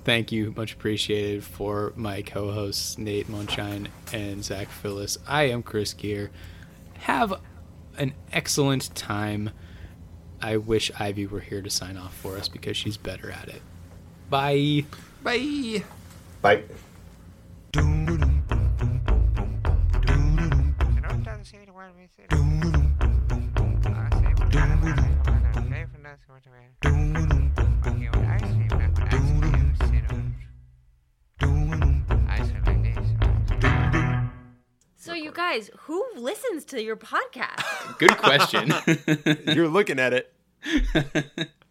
thank 0.05 0.33
you, 0.33 0.53
much 0.57 0.73
appreciated 0.73 1.45
for 1.45 1.93
my 1.97 2.23
co-hosts 2.23 2.99
Nate 2.99 3.29
Monshine 3.29 3.89
and 4.12 4.45
Zach 4.45 4.69
Phyllis. 4.69 5.19
I 5.27 5.45
am 5.45 5.62
Chris 5.62 5.93
Gear. 5.93 6.31
Have 7.01 7.35
an 7.99 8.15
excellent 8.33 8.95
time. 8.95 9.51
I 10.41 10.57
wish 10.57 10.91
Ivy 10.99 11.27
were 11.27 11.41
here 11.41 11.62
to 11.62 11.71
sign 11.71 11.97
off 11.97 12.15
for 12.15 12.37
us 12.37 12.49
because 12.49 12.77
she's 12.77 12.97
better 12.97 13.31
at 13.31 13.49
it. 13.49 13.62
Bye. 14.29 14.85
Bye. 15.23 15.85
Bye. 16.41 16.65
So, 34.97 35.15
you 35.15 35.32
guys, 35.32 35.70
who 35.81 36.05
listens 36.15 36.66
to 36.66 36.82
your 36.82 36.97
podcast? 36.97 37.99
Good 37.99 38.18
question. 38.18 38.74
You're 39.57 39.68
looking 39.68 39.99
at 39.99 40.12
it. 40.12 40.32